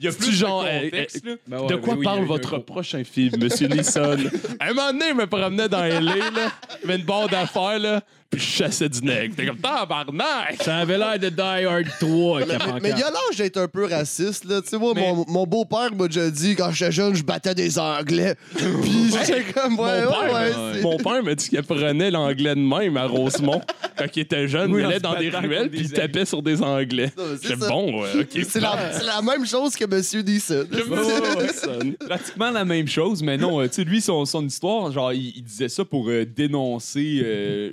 Il 0.00 0.06
y 0.06 0.08
a 0.08 0.12
plus 0.12 0.32
genre, 0.32 0.64
de 0.64 0.68
euh, 0.68 0.82
contexte, 0.84 1.24
là. 1.26 1.34
Ben 1.46 1.60
ouais, 1.60 1.66
de 1.66 1.74
ben 1.74 1.80
quoi 1.82 1.94
oui, 1.94 2.04
parle 2.04 2.24
votre 2.24 2.56
prochain 2.56 3.04
film, 3.04 3.38
Monsieur 3.38 3.68
Nisson? 3.68 4.16
un 4.58 4.68
moment 4.68 4.92
donné, 4.92 5.10
il 5.10 5.14
me 5.14 5.26
promenait 5.26 5.68
dans 5.68 5.84
LA, 5.84 6.00
là, 6.00 6.52
il 6.82 6.88
y 6.88 6.90
avait 6.90 7.00
une 7.00 7.04
barre 7.04 7.28
d'affaires, 7.28 7.78
là, 7.78 8.02
puis 8.30 8.40
je 8.40 8.46
chassais 8.46 8.88
du 8.88 9.02
nègre. 9.02 9.34
T'es 9.34 9.46
comme, 9.46 9.58
tabarnak! 9.58 10.62
Ça 10.62 10.78
avait 10.78 10.96
l'air 10.96 11.18
de 11.18 11.28
Die 11.28 11.40
Hard 11.40 11.86
3 11.98 12.42
avec 12.42 12.48
la 12.48 12.80
Mais, 12.80 12.90
il 12.90 12.98
y 12.98 13.02
a 13.02 13.10
l'âge 13.10 13.36
d'être 13.36 13.56
un 13.56 13.66
peu 13.66 13.86
raciste, 13.86 14.44
là. 14.44 14.62
Tu 14.62 14.68
sais, 14.68 14.78
moi, 14.78 14.92
Mais- 14.94 15.12
mon, 15.12 15.24
mon 15.28 15.46
beau-père 15.46 15.94
m'a 15.94 16.06
déjà 16.06 16.30
dit, 16.30 16.54
quand 16.54 16.70
j'étais 16.70 16.92
jeune, 16.92 17.14
je 17.14 17.24
battais 17.24 17.54
des 17.54 17.78
Anglais. 17.78 18.36
Puis 18.54 19.10
j'étais 19.10 19.42
comme, 19.52 19.78
ouais, 19.78 20.04
mon 20.04 20.10
ouais, 20.10 20.30
père, 20.30 20.72
ouais. 20.74 20.80
mon 20.80 20.96
père 20.98 21.22
m'a 21.24 21.34
dit 21.34 21.48
qu'il 21.48 21.58
apprenait 21.58 22.10
l'anglais 22.10 22.54
de 22.54 22.60
même 22.60 22.96
à 22.96 23.06
Rosemont 23.06 23.60
quand 23.98 24.06
il 24.14 24.20
était 24.20 24.46
jeune. 24.46 24.72
Oui, 24.72 24.82
il 24.82 24.86
allait 24.86 25.00
dans 25.00 25.18
des 25.18 25.30
ruelles 25.30 25.68
puis 25.68 25.80
il 25.80 25.92
tapait 25.92 26.24
sur 26.24 26.42
des 26.42 26.62
Anglais. 26.62 27.12
C'est 27.42 27.58
bon, 27.58 28.02
ouais, 28.02 28.20
ok. 28.20 28.44
C'est 28.48 28.60
la, 28.60 29.22
même 29.22 29.46
chose 29.46 29.74
que 29.74 29.84
Monsieur. 29.86 30.24
Personne. 30.24 31.94
pratiquement 32.08 32.50
la 32.50 32.64
même 32.64 32.88
chose, 32.88 33.22
mais 33.22 33.36
non, 33.36 33.60
euh, 33.60 33.68
tu 33.68 33.74
sais, 33.74 33.84
lui, 33.84 34.00
son, 34.00 34.24
son 34.24 34.46
histoire, 34.46 34.90
genre, 34.92 35.12
il, 35.12 35.32
il 35.36 35.42
disait 35.42 35.68
ça 35.68 35.84
pour 35.84 36.08
euh, 36.08 36.24
dénoncer 36.24 37.20
euh, 37.22 37.72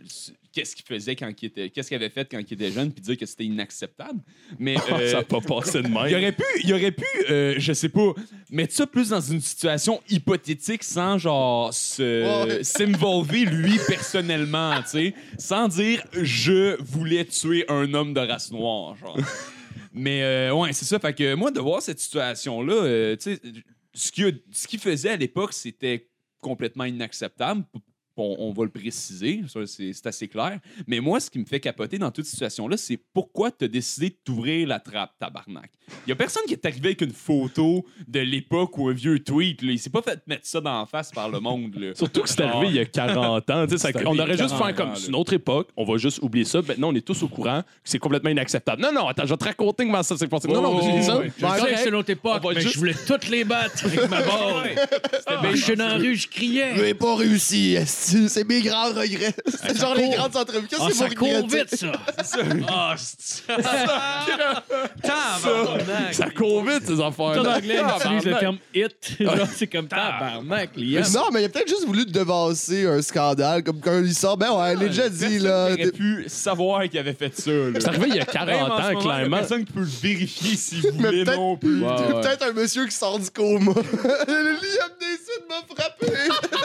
qu'est-ce 0.57 0.75
qu'il 0.75 0.85
faisait 0.85 1.15
quand 1.15 1.31
il 1.39 1.45
était, 1.45 1.69
qu'est-ce 1.69 1.87
qu'il 1.87 1.95
avait 1.95 2.09
fait 2.09 2.27
quand 2.31 2.39
il 2.39 2.51
était 2.51 2.71
jeune, 2.71 2.91
puis 2.91 3.01
dire 3.01 3.15
que 3.15 3.27
c'était 3.27 3.45
inacceptable. 3.45 4.19
Mais 4.57 4.75
euh, 4.91 5.11
Ça 5.11 5.19
a 5.19 5.23
pas 5.23 5.39
passé 5.39 5.83
de 5.83 5.87
il 5.87 5.93
même. 5.93 6.15
aurait 6.15 6.31
pu, 6.31 6.43
il 6.63 6.73
aurait 6.73 6.91
pu, 6.91 7.05
euh, 7.29 7.55
je 7.59 7.73
sais 7.73 7.89
pas, 7.89 8.13
mettre 8.49 8.73
ça 8.73 8.87
plus 8.87 9.09
dans 9.09 9.21
une 9.21 9.39
situation 9.39 10.01
hypothétique 10.09 10.83
sans 10.83 11.19
genre 11.19 11.71
se 11.71 12.59
s'involver 12.63 13.45
lui 13.45 13.77
personnellement, 13.87 14.81
tu 14.81 14.89
sais, 14.89 15.13
sans 15.37 15.67
dire 15.67 16.03
je 16.13 16.81
voulais 16.81 17.25
tuer 17.25 17.63
un 17.69 17.93
homme 17.93 18.15
de 18.15 18.19
race 18.21 18.51
noire, 18.51 18.95
genre. 18.97 19.17
Mais 19.93 20.23
euh, 20.23 20.53
ouais, 20.53 20.73
c'est 20.73 20.85
ça. 20.85 20.97
Fait 20.99 21.13
que 21.13 21.35
moi, 21.35 21.51
de 21.51 21.59
voir 21.59 21.83
cette 21.83 21.99
situation-là, 21.99 22.73
euh, 22.73 23.15
tu 23.15 23.35
sais, 23.35 23.41
ce 23.93 24.11
qu'il 24.11 24.41
qu'il 24.67 24.79
faisait 24.79 25.09
à 25.09 25.17
l'époque, 25.17 25.53
c'était 25.53 26.09
complètement 26.41 26.85
inacceptable. 26.85 27.63
On, 28.18 28.36
on 28.39 28.51
va 28.51 28.63
le 28.63 28.70
préciser, 28.70 29.41
ça, 29.47 29.59
c'est 29.65 30.05
assez 30.07 30.28
clair. 30.28 30.59
Mais 30.88 30.99
moi, 30.99 31.20
ce 31.20 31.30
qui 31.30 31.39
me 31.39 31.45
fait 31.45 31.59
capoter 31.59 31.97
dans 31.97 32.11
toute 32.11 32.26
situation-là, 32.26 32.78
c'est 32.78 32.99
pourquoi 33.13 33.51
tu 33.51 33.65
as 33.65 33.68
décidé 33.68 34.09
de 34.09 34.15
t'ouvrir 34.24 34.68
la 34.68 34.80
trappe, 34.80 35.11
tabarnak? 35.20 35.70
Il 36.05 36.09
y 36.09 36.11
a 36.11 36.15
personne 36.15 36.43
qui 36.47 36.53
est 36.53 36.65
arrivé 36.65 36.89
avec 36.89 37.01
une 37.01 37.11
photo 37.13 37.86
de 38.07 38.20
l'époque 38.20 38.78
ou 38.78 38.89
un 38.89 38.93
vieux 38.93 39.20
tweet. 39.20 39.61
Là. 39.61 39.72
Il 39.72 39.80
s'est 39.80 39.89
pas 39.89 40.01
fait 40.01 40.20
mettre 40.28 40.45
ça 40.45 40.59
dans 40.61 40.80
la 40.80 40.86
face 40.86 41.11
par 41.11 41.30
le 41.30 41.39
monde. 41.39 41.76
Là. 41.76 41.93
Surtout 41.95 42.22
que 42.22 42.30
c'est 42.30 42.41
arrivé 42.41 42.68
il 42.68 42.76
y 42.76 42.80
a 42.80 42.86
40 42.86 43.49
ans. 43.49 43.65
tu 43.68 43.78
sais, 43.78 43.91
ça- 43.91 43.99
on 44.05 44.18
aurait 44.18 44.38
juste 44.38 44.49
40 44.49 44.65
fait 44.68 44.74
comme 44.76 44.89
ans, 44.89 44.95
c'est 44.95 45.07
une 45.07 45.15
autre 45.15 45.34
époque, 45.34 45.70
on 45.78 45.86
va 45.86 45.97
juste 45.97 46.20
oublier 46.22 46.45
ça. 46.45 46.61
Maintenant, 46.61 46.89
on 46.89 46.95
est 46.95 47.05
tous 47.05 47.22
au 47.24 47.28
courant 47.28 47.61
que 47.61 47.68
c'est 47.84 47.99
complètement 47.99 48.30
inacceptable. 48.30 48.82
Non, 48.82 48.91
non, 48.91 49.07
attends, 49.07 49.26
je 49.26 49.30
vais 49.30 49.38
te 49.38 49.45
raconter 49.45 49.86
comment 49.86 50.03
ça 50.03 50.18
s'est 50.18 50.28
passé. 50.28 50.47
Non, 50.47 50.61
non, 50.61 50.80
Oh, 50.80 50.82
j'ai 50.84 50.99
dit 50.99 51.03
ça. 51.05 51.18
ouais. 51.20 51.32
Je 51.38 51.45
sais 51.45 51.72
que 51.74 51.80
c'est 51.80 51.91
notre 51.91 52.09
époque, 52.09 52.41
mais 52.53 52.61
juste- 52.61 52.74
je 52.74 52.80
voulais 52.80 52.95
toutes 53.07 53.30
les 53.30 53.43
battre 53.43 53.86
avec 53.86 54.09
ma 54.09 54.22
barre. 54.22 54.63
J'étais 55.55 55.76
dans 55.76 55.88
la 55.88 55.95
rue, 55.95 56.15
je 56.15 56.24
Je 56.24 56.28
criais. 56.28 56.74
n'ai 56.82 56.93
pas 56.93 57.15
réussi. 57.15 57.78
C'est 58.29 58.43
mes 58.47 58.61
grands 58.61 58.87
regrets. 58.89 59.33
C'est 59.47 59.77
genre 59.77 59.95
les 59.95 60.09
grandes 60.09 60.35
entrevues. 60.35 60.67
Qu'est-ce 60.67 60.81
Ah, 60.83 60.87
que 60.89 60.95
ça 60.95 61.07
vous 61.07 61.15
court 61.15 61.27
regrettez? 61.27 61.57
vite, 61.59 61.75
ça. 61.75 61.91
Ah, 62.69 62.95
c'est 62.97 63.45
Tabarnak. 65.01 66.13
Ça 66.13 66.29
court 66.29 66.63
vite, 66.63 66.85
ces 66.85 66.99
affaires. 67.01 67.25
En 67.25 67.45
anglais, 67.45 67.79
ils 67.81 68.05
utilisent 68.05 68.25
le 68.25 68.39
terme 68.39 68.57
hit. 68.73 68.95
Genre, 69.19 69.47
c'est 69.55 69.67
comme 69.67 69.87
tabarnak, 69.87 70.71
Liam. 70.75 71.03
Non, 71.13 71.29
mais 71.31 71.41
il 71.41 71.45
a 71.45 71.49
peut-être 71.49 71.67
juste 71.69 71.85
voulu 71.85 72.05
devancer 72.05 72.85
un 72.87 73.01
scandale, 73.01 73.63
comme 73.63 73.79
quand 73.79 73.99
il 74.03 74.13
sort. 74.13 74.37
Ben 74.37 74.51
ouais, 74.51 74.73
il 74.73 74.79
l'a 74.79 74.87
déjà 74.87 75.09
dit, 75.09 75.39
là. 75.39 75.69
Il 75.71 75.81
aurait 75.83 75.91
pu 75.91 76.25
savoir 76.27 76.83
qu'il 76.89 76.99
avait 76.99 77.13
fait 77.13 77.37
ça. 77.39 77.51
là. 77.51 77.79
C'est 77.79 77.87
arrivé 77.87 78.05
il 78.09 78.15
y 78.15 78.19
a 78.19 78.25
Même 78.25 78.25
40 78.25 78.71
en 78.71 78.77
ce 78.77 78.93
ans, 78.95 78.99
clairement. 78.99 79.37
personne 79.37 79.65
qui 79.65 79.73
peut 79.73 79.79
le 79.81 79.85
vérifier 79.85 80.55
s'il 80.55 80.83
Mais 80.83 80.89
voulait 80.91 81.23
peut-être- 81.23 81.37
non 81.37 81.57
plus. 81.57 81.83
C'est 81.97 82.13
peut-être 82.21 82.43
un 82.49 82.53
monsieur 82.53 82.85
qui 82.85 82.95
sort 82.95 83.19
du 83.19 83.29
coma. 83.29 83.71
Liam 84.27 84.91
Neeson 85.01 85.43
m'a 85.49 85.61
frappé. 85.75 86.07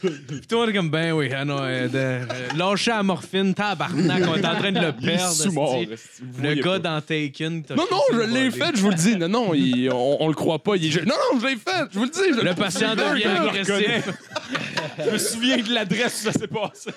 Puis 0.00 0.40
toi, 0.48 0.66
t'es 0.66 0.72
comme, 0.72 0.90
ben 0.90 1.12
oui, 1.12 1.30
ah 1.34 1.44
non, 1.44 1.58
euh, 1.62 1.88
de- 1.88 1.96
euh, 1.96 2.26
lâcher 2.56 2.90
la 2.90 3.02
morphine, 3.02 3.54
tabarnak, 3.54 4.22
on 4.28 4.34
est 4.36 4.46
en 4.46 4.54
train 4.56 4.72
de 4.72 4.80
le 4.80 4.92
Il 5.00 5.08
est 5.08 5.16
perdre. 5.16 5.32
sous-mort. 5.34 5.76
esti. 5.76 5.92
esti, 5.92 6.22
vous 6.22 6.42
Le 6.42 6.46
voyez 6.48 6.60
gars 6.62 6.70
pas. 6.72 6.78
dans 6.78 7.00
Taken. 7.00 7.62
t'as 7.64 7.74
Non, 7.74 7.84
non, 7.90 8.00
je 8.12 8.20
l'ai 8.20 8.50
fait, 8.50 8.76
je 8.76 8.80
vous 8.82 8.90
le 8.90 8.94
dis. 8.96 9.16
Non, 9.16 9.28
non, 9.28 9.54
il- 9.54 9.90
on, 9.90 10.16
on 10.20 10.28
le 10.28 10.34
croit 10.34 10.58
pas. 10.62 10.76
Il 10.76 10.86
est 10.86 10.90
jeune. 10.90 11.06
Non, 11.06 11.14
non, 11.32 11.40
je 11.40 11.46
l'ai 11.46 11.56
fait, 11.56 11.84
je 11.92 11.98
vous 11.98 12.04
le 12.04 12.10
dis. 12.10 12.20
je- 12.38 12.44
Le 12.44 12.54
patient 12.54 12.94
devient 12.94 13.24
agressif. 13.24 14.10
Je 15.04 15.10
me 15.10 15.18
souviens 15.18 15.58
de 15.58 15.72
l'adresse 15.72 16.22
où 16.22 16.24
ça 16.24 16.32
s'est 16.32 16.48
passé. 16.48 16.90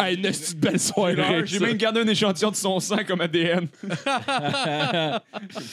Hey, 0.00 0.16
une 0.16 0.22
petite 0.22 0.58
belle 0.58 0.80
soirée. 0.80 1.42
J'ai 1.44 1.58
même 1.58 1.76
gardé 1.76 2.00
un 2.00 2.06
échantillon 2.08 2.50
de 2.50 2.56
son 2.56 2.80
sang 2.80 2.98
comme 3.06 3.20
ADN. 3.20 3.66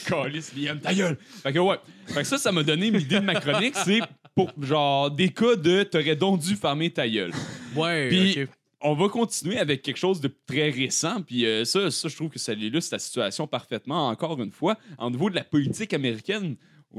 Calice, 0.08 0.52
Liam, 0.58 0.80
ta 0.80 0.94
gueule. 0.94 1.18
Fait 1.44 1.54
que 1.54 1.60
ouais. 1.60 1.78
Fait 2.08 2.22
que 2.22 2.28
ça, 2.28 2.38
ça 2.38 2.52
m'a 2.52 2.64
donné 2.64 2.90
l'idée 2.92 3.20
de 3.20 3.26
ma 3.26 3.36
chronique. 3.36 3.76
C'est 3.86 4.00
pour 4.46 4.64
genre 4.64 5.12
des 5.12 5.30
cas 5.30 5.56
de 5.56 5.84
t'aurais 5.84 6.16
donc 6.16 6.40
dû 6.40 6.56
fermer 6.56 6.90
ta 6.90 7.08
gueule. 7.08 7.32
Ouais, 7.76 8.10
Puis, 8.10 8.48
on 8.82 8.94
va 8.94 9.10
continuer 9.10 9.58
avec 9.58 9.82
quelque 9.82 9.98
chose 9.98 10.22
de 10.22 10.34
très 10.48 10.70
récent. 10.70 11.22
Puis 11.22 11.46
euh, 11.46 11.66
ça, 11.66 11.92
ça, 11.92 12.08
je 12.08 12.16
trouve 12.16 12.30
que 12.30 12.40
ça 12.40 12.54
illustre 12.54 12.94
la 12.94 13.00
situation 13.00 13.48
parfaitement, 13.48 14.08
encore 14.08 14.42
une 14.42 14.52
fois, 14.52 14.78
au 14.98 15.10
niveau 15.10 15.30
de 15.30 15.36
la 15.36 15.44
politique 15.44 15.94
américaine. 15.94 16.56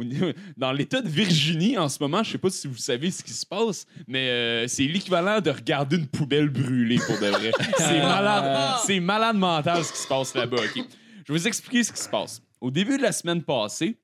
Dans 0.56 0.70
l'État 0.70 1.02
de 1.02 1.08
Virginie, 1.08 1.76
en 1.76 1.88
ce 1.88 1.98
moment, 2.00 2.22
je 2.22 2.30
sais 2.30 2.38
pas 2.38 2.50
si 2.50 2.68
vous 2.68 2.76
savez 2.76 3.10
ce 3.10 3.24
qui 3.24 3.32
se 3.32 3.44
passe, 3.44 3.86
mais 4.06 4.28
euh, 4.28 4.68
c'est 4.68 4.84
l'équivalent 4.84 5.40
de 5.40 5.50
regarder 5.50 5.96
une 5.96 6.06
poubelle 6.06 6.48
brûler 6.48 6.98
pour 7.04 7.18
de 7.18 7.26
vrai. 7.26 7.50
C'est 7.76 7.98
malade, 7.98 8.78
c'est 8.86 9.00
malade 9.00 9.36
mental 9.36 9.82
ce 9.82 9.92
qui 9.92 9.98
se 9.98 10.06
passe 10.06 10.32
là-bas. 10.34 10.58
ok? 10.58 10.84
Je 11.26 11.32
vais 11.32 11.38
vous 11.38 11.48
expliquer 11.48 11.82
ce 11.82 11.92
qui 11.92 12.00
se 12.00 12.08
passe. 12.08 12.40
Au 12.60 12.70
début 12.70 12.98
de 12.98 13.02
la 13.02 13.10
semaine 13.10 13.42
passée, 13.42 13.98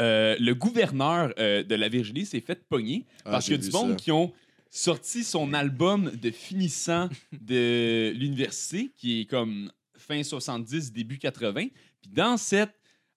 euh, 0.00 0.36
le 0.40 0.54
gouverneur 0.54 1.32
euh, 1.38 1.62
de 1.62 1.74
la 1.74 1.88
Virginie 1.88 2.26
s'est 2.26 2.40
fait 2.40 2.62
pogner 2.68 3.04
Ah, 3.24 3.32
parce 3.32 3.44
qu'il 3.46 3.54
y 3.54 3.58
a 3.58 3.62
du 3.62 3.70
monde 3.70 3.90
ça. 3.90 3.96
qui 3.96 4.10
ont 4.12 4.32
sorti 4.70 5.22
son 5.22 5.52
album 5.54 6.10
de 6.20 6.30
finissant 6.30 7.08
de 7.32 8.10
l'université, 8.16 8.90
qui 8.96 9.20
est 9.22 9.24
comme 9.26 9.70
fin 9.96 10.22
70, 10.22 10.92
début 10.92 11.18
80. 11.18 11.52
Puis 12.02 12.10
dans 12.12 12.36
cet 12.36 12.70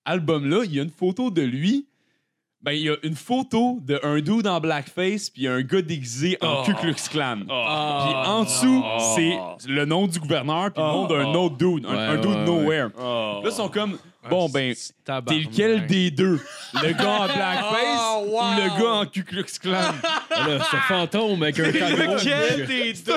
album-là, 0.06 0.64
il 0.66 0.76
y 0.76 0.80
a 0.80 0.84
une 0.84 0.90
photo 0.92 1.32
de 1.32 1.42
lui. 1.42 1.88
Ben, 2.62 2.72
il 2.72 2.82
y 2.82 2.90
a 2.90 2.96
une 3.04 3.16
photo 3.16 3.80
d'un 3.82 4.20
dude 4.20 4.48
en 4.48 4.60
blackface 4.60 5.30
puis 5.30 5.48
un 5.48 5.62
gars 5.62 5.82
déguisé 5.84 6.38
en 6.42 6.64
Ku 6.64 6.74
Klux 6.74 6.96
Klan. 7.12 7.38
Puis 7.42 7.50
en 7.52 8.44
dessous, 8.44 8.84
c'est 9.16 9.38
le 9.70 9.86
nom 9.86 10.08
du 10.08 10.20
gouverneur 10.20 10.74
puis 10.74 10.82
le 10.82 10.90
nom 10.90 11.08
d'un 11.08 11.34
autre 11.34 11.56
dude, 11.58 11.86
un, 11.86 11.90
un 11.90 12.16
Ouais, 12.16 12.22
dude 12.22 12.32
ouais, 12.32 12.46
nowhere. 12.46 12.90
Là, 12.98 13.42
ils 13.46 13.52
sont 13.52 13.70
comme, 13.70 13.98
bon, 14.30 14.50
ben, 14.50 14.74
t'es 15.06 15.36
lequel 15.36 15.86
des 15.88 16.12
deux? 16.12 16.40
Le 16.74 16.94
gars 16.94 17.10
en 17.22 17.26
blackface 17.26 18.26
ou 18.26 18.32
le 18.62 18.82
gars 18.82 18.90
en 19.02 19.06
Ku 19.06 19.24
Klux 19.24 19.46
Klan? 19.62 19.72
Là, 19.72 20.60
c'est 20.70 20.78
un 20.78 20.82
fantôme 20.88 21.42
avec 21.44 21.60
un 21.60 21.72
cadeau. 21.72 22.18
des 22.68 22.94
deux? 22.94 23.14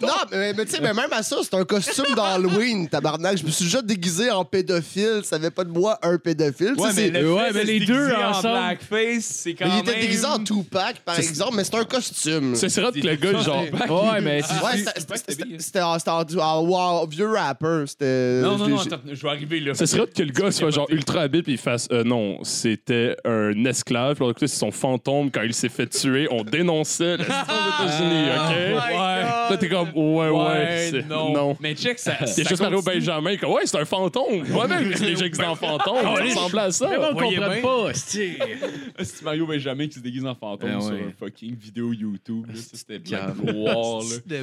Non, 0.00 0.08
mais, 0.30 0.52
mais 0.54 0.64
tu 0.64 0.72
sais, 0.72 0.80
mais 0.80 0.94
même 0.94 1.12
à 1.12 1.22
ça, 1.22 1.36
c'est 1.42 1.54
un 1.54 1.64
costume 1.64 2.14
d'Halloween, 2.14 2.88
tabarnak. 2.90 3.38
Je 3.38 3.44
me 3.44 3.50
suis 3.50 3.64
déjà 3.64 3.82
déguisé 3.82 4.30
en 4.30 4.44
pédophile. 4.44 5.20
Ça 5.24 5.36
avait 5.36 5.50
pas 5.50 5.64
de 5.64 5.70
moi 5.70 5.98
un 6.02 6.18
pédophile. 6.18 6.74
Tu 6.76 6.82
sais, 6.82 6.82
Ouais, 6.82 6.88
mais, 6.94 6.94
c'est- 6.94 7.10
le 7.10 7.32
Ouais, 7.34 7.52
fait 7.52 7.52
mais 7.52 7.60
de 7.60 7.66
se 7.66 7.72
les 7.72 7.80
deux 7.86 8.12
en 8.12 8.28
ensemble- 8.30 8.58
blackface, 8.58 9.24
c'est 9.24 9.54
quand 9.54 9.66
il 9.66 9.70
même... 9.70 9.78
était 9.80 10.00
déguisé 10.00 10.24
en 10.26 10.38
Tupac, 10.38 11.00
par 11.04 11.18
exemple, 11.18 11.56
mais 11.56 11.64
c'est 11.64 11.74
un 11.76 11.84
costume. 11.84 12.54
Ce 12.54 12.68
serait 12.68 12.92
que 12.92 13.06
le 13.06 13.16
gars, 13.16 13.38
genre. 13.40 13.62
Ouais, 13.62 14.20
mais 14.20 14.40
c'est. 14.42 14.54
Ouais, 14.64 14.78
c'était- 14.78 15.00
c'était- 15.00 15.32
c'était 15.32 15.44
c'était 15.58 15.80
en, 15.82 15.98
c'était 15.98 16.10
en- 16.10 16.22
en- 16.40 16.72
en 17.02 17.06
vieux 17.06 17.30
rapper. 17.30 17.84
C'était. 17.86 18.40
Non, 18.42 18.56
non, 18.56 18.68
non, 18.68 18.78
j'ai- 18.78 18.92
attends, 18.92 19.00
je 19.12 19.22
vais 19.22 19.28
arriver 19.28 19.60
là. 19.60 19.74
Ce 19.74 19.86
serait 19.86 20.06
que 20.06 20.22
le 20.22 20.32
gars 20.32 20.43
soit 20.50 20.70
genre 20.70 20.86
ultra 20.90 21.22
habile 21.22 21.42
puis 21.42 21.52
il 21.52 21.58
fasse 21.58 21.88
euh, 21.92 22.04
non, 22.04 22.38
c'était 22.42 23.16
un 23.24 23.64
esclave. 23.64 24.16
Puis 24.16 24.24
écoutez, 24.24 24.46
c'est 24.48 24.58
son 24.58 24.70
fantôme 24.70 25.30
quand 25.30 25.42
il 25.42 25.54
s'est 25.54 25.68
fait 25.68 25.86
tuer. 25.86 26.26
On 26.30 26.42
dénonçait 26.44 27.16
l'esclave 27.16 27.46
aux 27.48 27.82
États-Unis, 27.84 28.24
OK? 28.30 28.50
Ouais. 28.50 29.22
Là, 29.50 29.56
t'es 29.58 29.68
comme, 29.68 29.90
ouais, 29.94 30.28
ouais. 30.30 30.88
c'est- 30.90 31.08
non. 31.08 31.32
non. 31.32 31.56
Mais 31.60 31.74
check, 31.74 31.98
ça. 31.98 32.26
C'est 32.26 32.42
ça 32.44 32.48
juste 32.50 32.62
Mario 32.62 32.78
continue. 32.82 32.96
Benjamin, 33.00 33.36
comme, 33.36 33.52
ouais, 33.52 33.62
c'est 33.66 33.78
un 33.78 33.84
fantôme. 33.84 34.46
Moi-même, 34.48 34.92
je 34.96 35.04
l'ai 35.04 35.14
déguisé 35.14 35.44
en 35.44 35.54
fantôme. 35.54 36.02
Ça 36.02 36.22
ressemblait 36.22 36.60
à 36.62 36.70
ça. 36.70 36.90
on 37.10 37.12
voyez 37.14 37.36
comprend 37.36 37.50
bien. 37.52 37.62
pas, 37.62 37.94
c'est. 37.94 38.38
C'est 39.02 39.22
Mario 39.22 39.46
Benjamin 39.46 39.86
qui 39.88 39.94
se 39.94 40.00
déguise 40.00 40.24
en 40.24 40.34
fantôme 40.34 40.70
Ben 40.70 40.80
sur 40.80 40.92
ouais. 40.92 41.06
un 41.08 41.12
fucking 41.18 41.56
vidéo 41.56 41.92
YouTube. 41.92 42.46
là. 42.48 42.54
Ça, 42.54 42.70
c'était 42.74 42.98
de 42.98 43.10
la 43.10 43.18
Cave. 43.18 43.40
gloire. 43.44 44.00
là. 44.28 44.36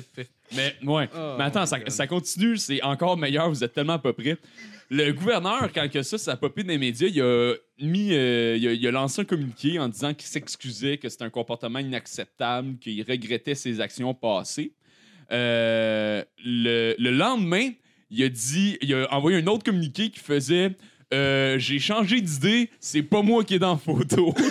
Mais 0.55 0.75
ouais. 0.83 1.09
Oh 1.15 1.35
Mais 1.37 1.45
attends, 1.45 1.61
my 1.61 1.67
ça, 1.67 1.79
God. 1.79 1.89
ça 1.89 2.07
continue, 2.07 2.57
c'est 2.57 2.81
encore 2.83 3.17
meilleur, 3.17 3.49
vous 3.49 3.63
êtes 3.63 3.73
tellement 3.73 3.97
pas 3.99 4.11
prêts. 4.13 4.37
Le 4.93 5.13
gouverneur, 5.13 5.69
quand 5.73 5.89
que 5.89 6.03
ça, 6.03 6.17
ça 6.17 6.33
a 6.33 6.35
popé 6.35 6.63
dans 6.63 6.69
les 6.69 6.77
médias, 6.77 7.07
il 7.07 7.21
a 7.21 7.53
mis, 7.79 8.09
euh, 8.11 8.91
lancé 8.91 9.21
un 9.21 9.23
communiqué 9.23 9.79
en 9.79 9.87
disant 9.87 10.13
qu'il 10.13 10.27
s'excusait, 10.27 10.97
que 10.97 11.07
c'était 11.07 11.23
un 11.23 11.29
comportement 11.29 11.79
inacceptable, 11.79 12.77
qu'il 12.77 13.01
regrettait 13.09 13.55
ses 13.55 13.79
actions 13.79 14.13
passées. 14.13 14.73
Euh, 15.31 16.25
le, 16.43 16.95
le 16.99 17.09
lendemain, 17.09 17.69
il 18.09 18.21
a 18.21 18.27
dit, 18.27 18.77
il 18.81 18.93
a 18.93 19.07
envoyé 19.13 19.37
un 19.37 19.47
autre 19.47 19.63
communiqué 19.63 20.09
qui 20.09 20.19
faisait 20.19 20.75
euh, 21.13 21.57
J'ai 21.57 21.79
changé 21.79 22.19
d'idée, 22.19 22.69
c'est 22.81 23.01
pas 23.01 23.21
moi 23.21 23.45
qui 23.45 23.55
est 23.55 23.59
dans 23.59 23.71
la 23.71 23.77
photo. 23.77 24.35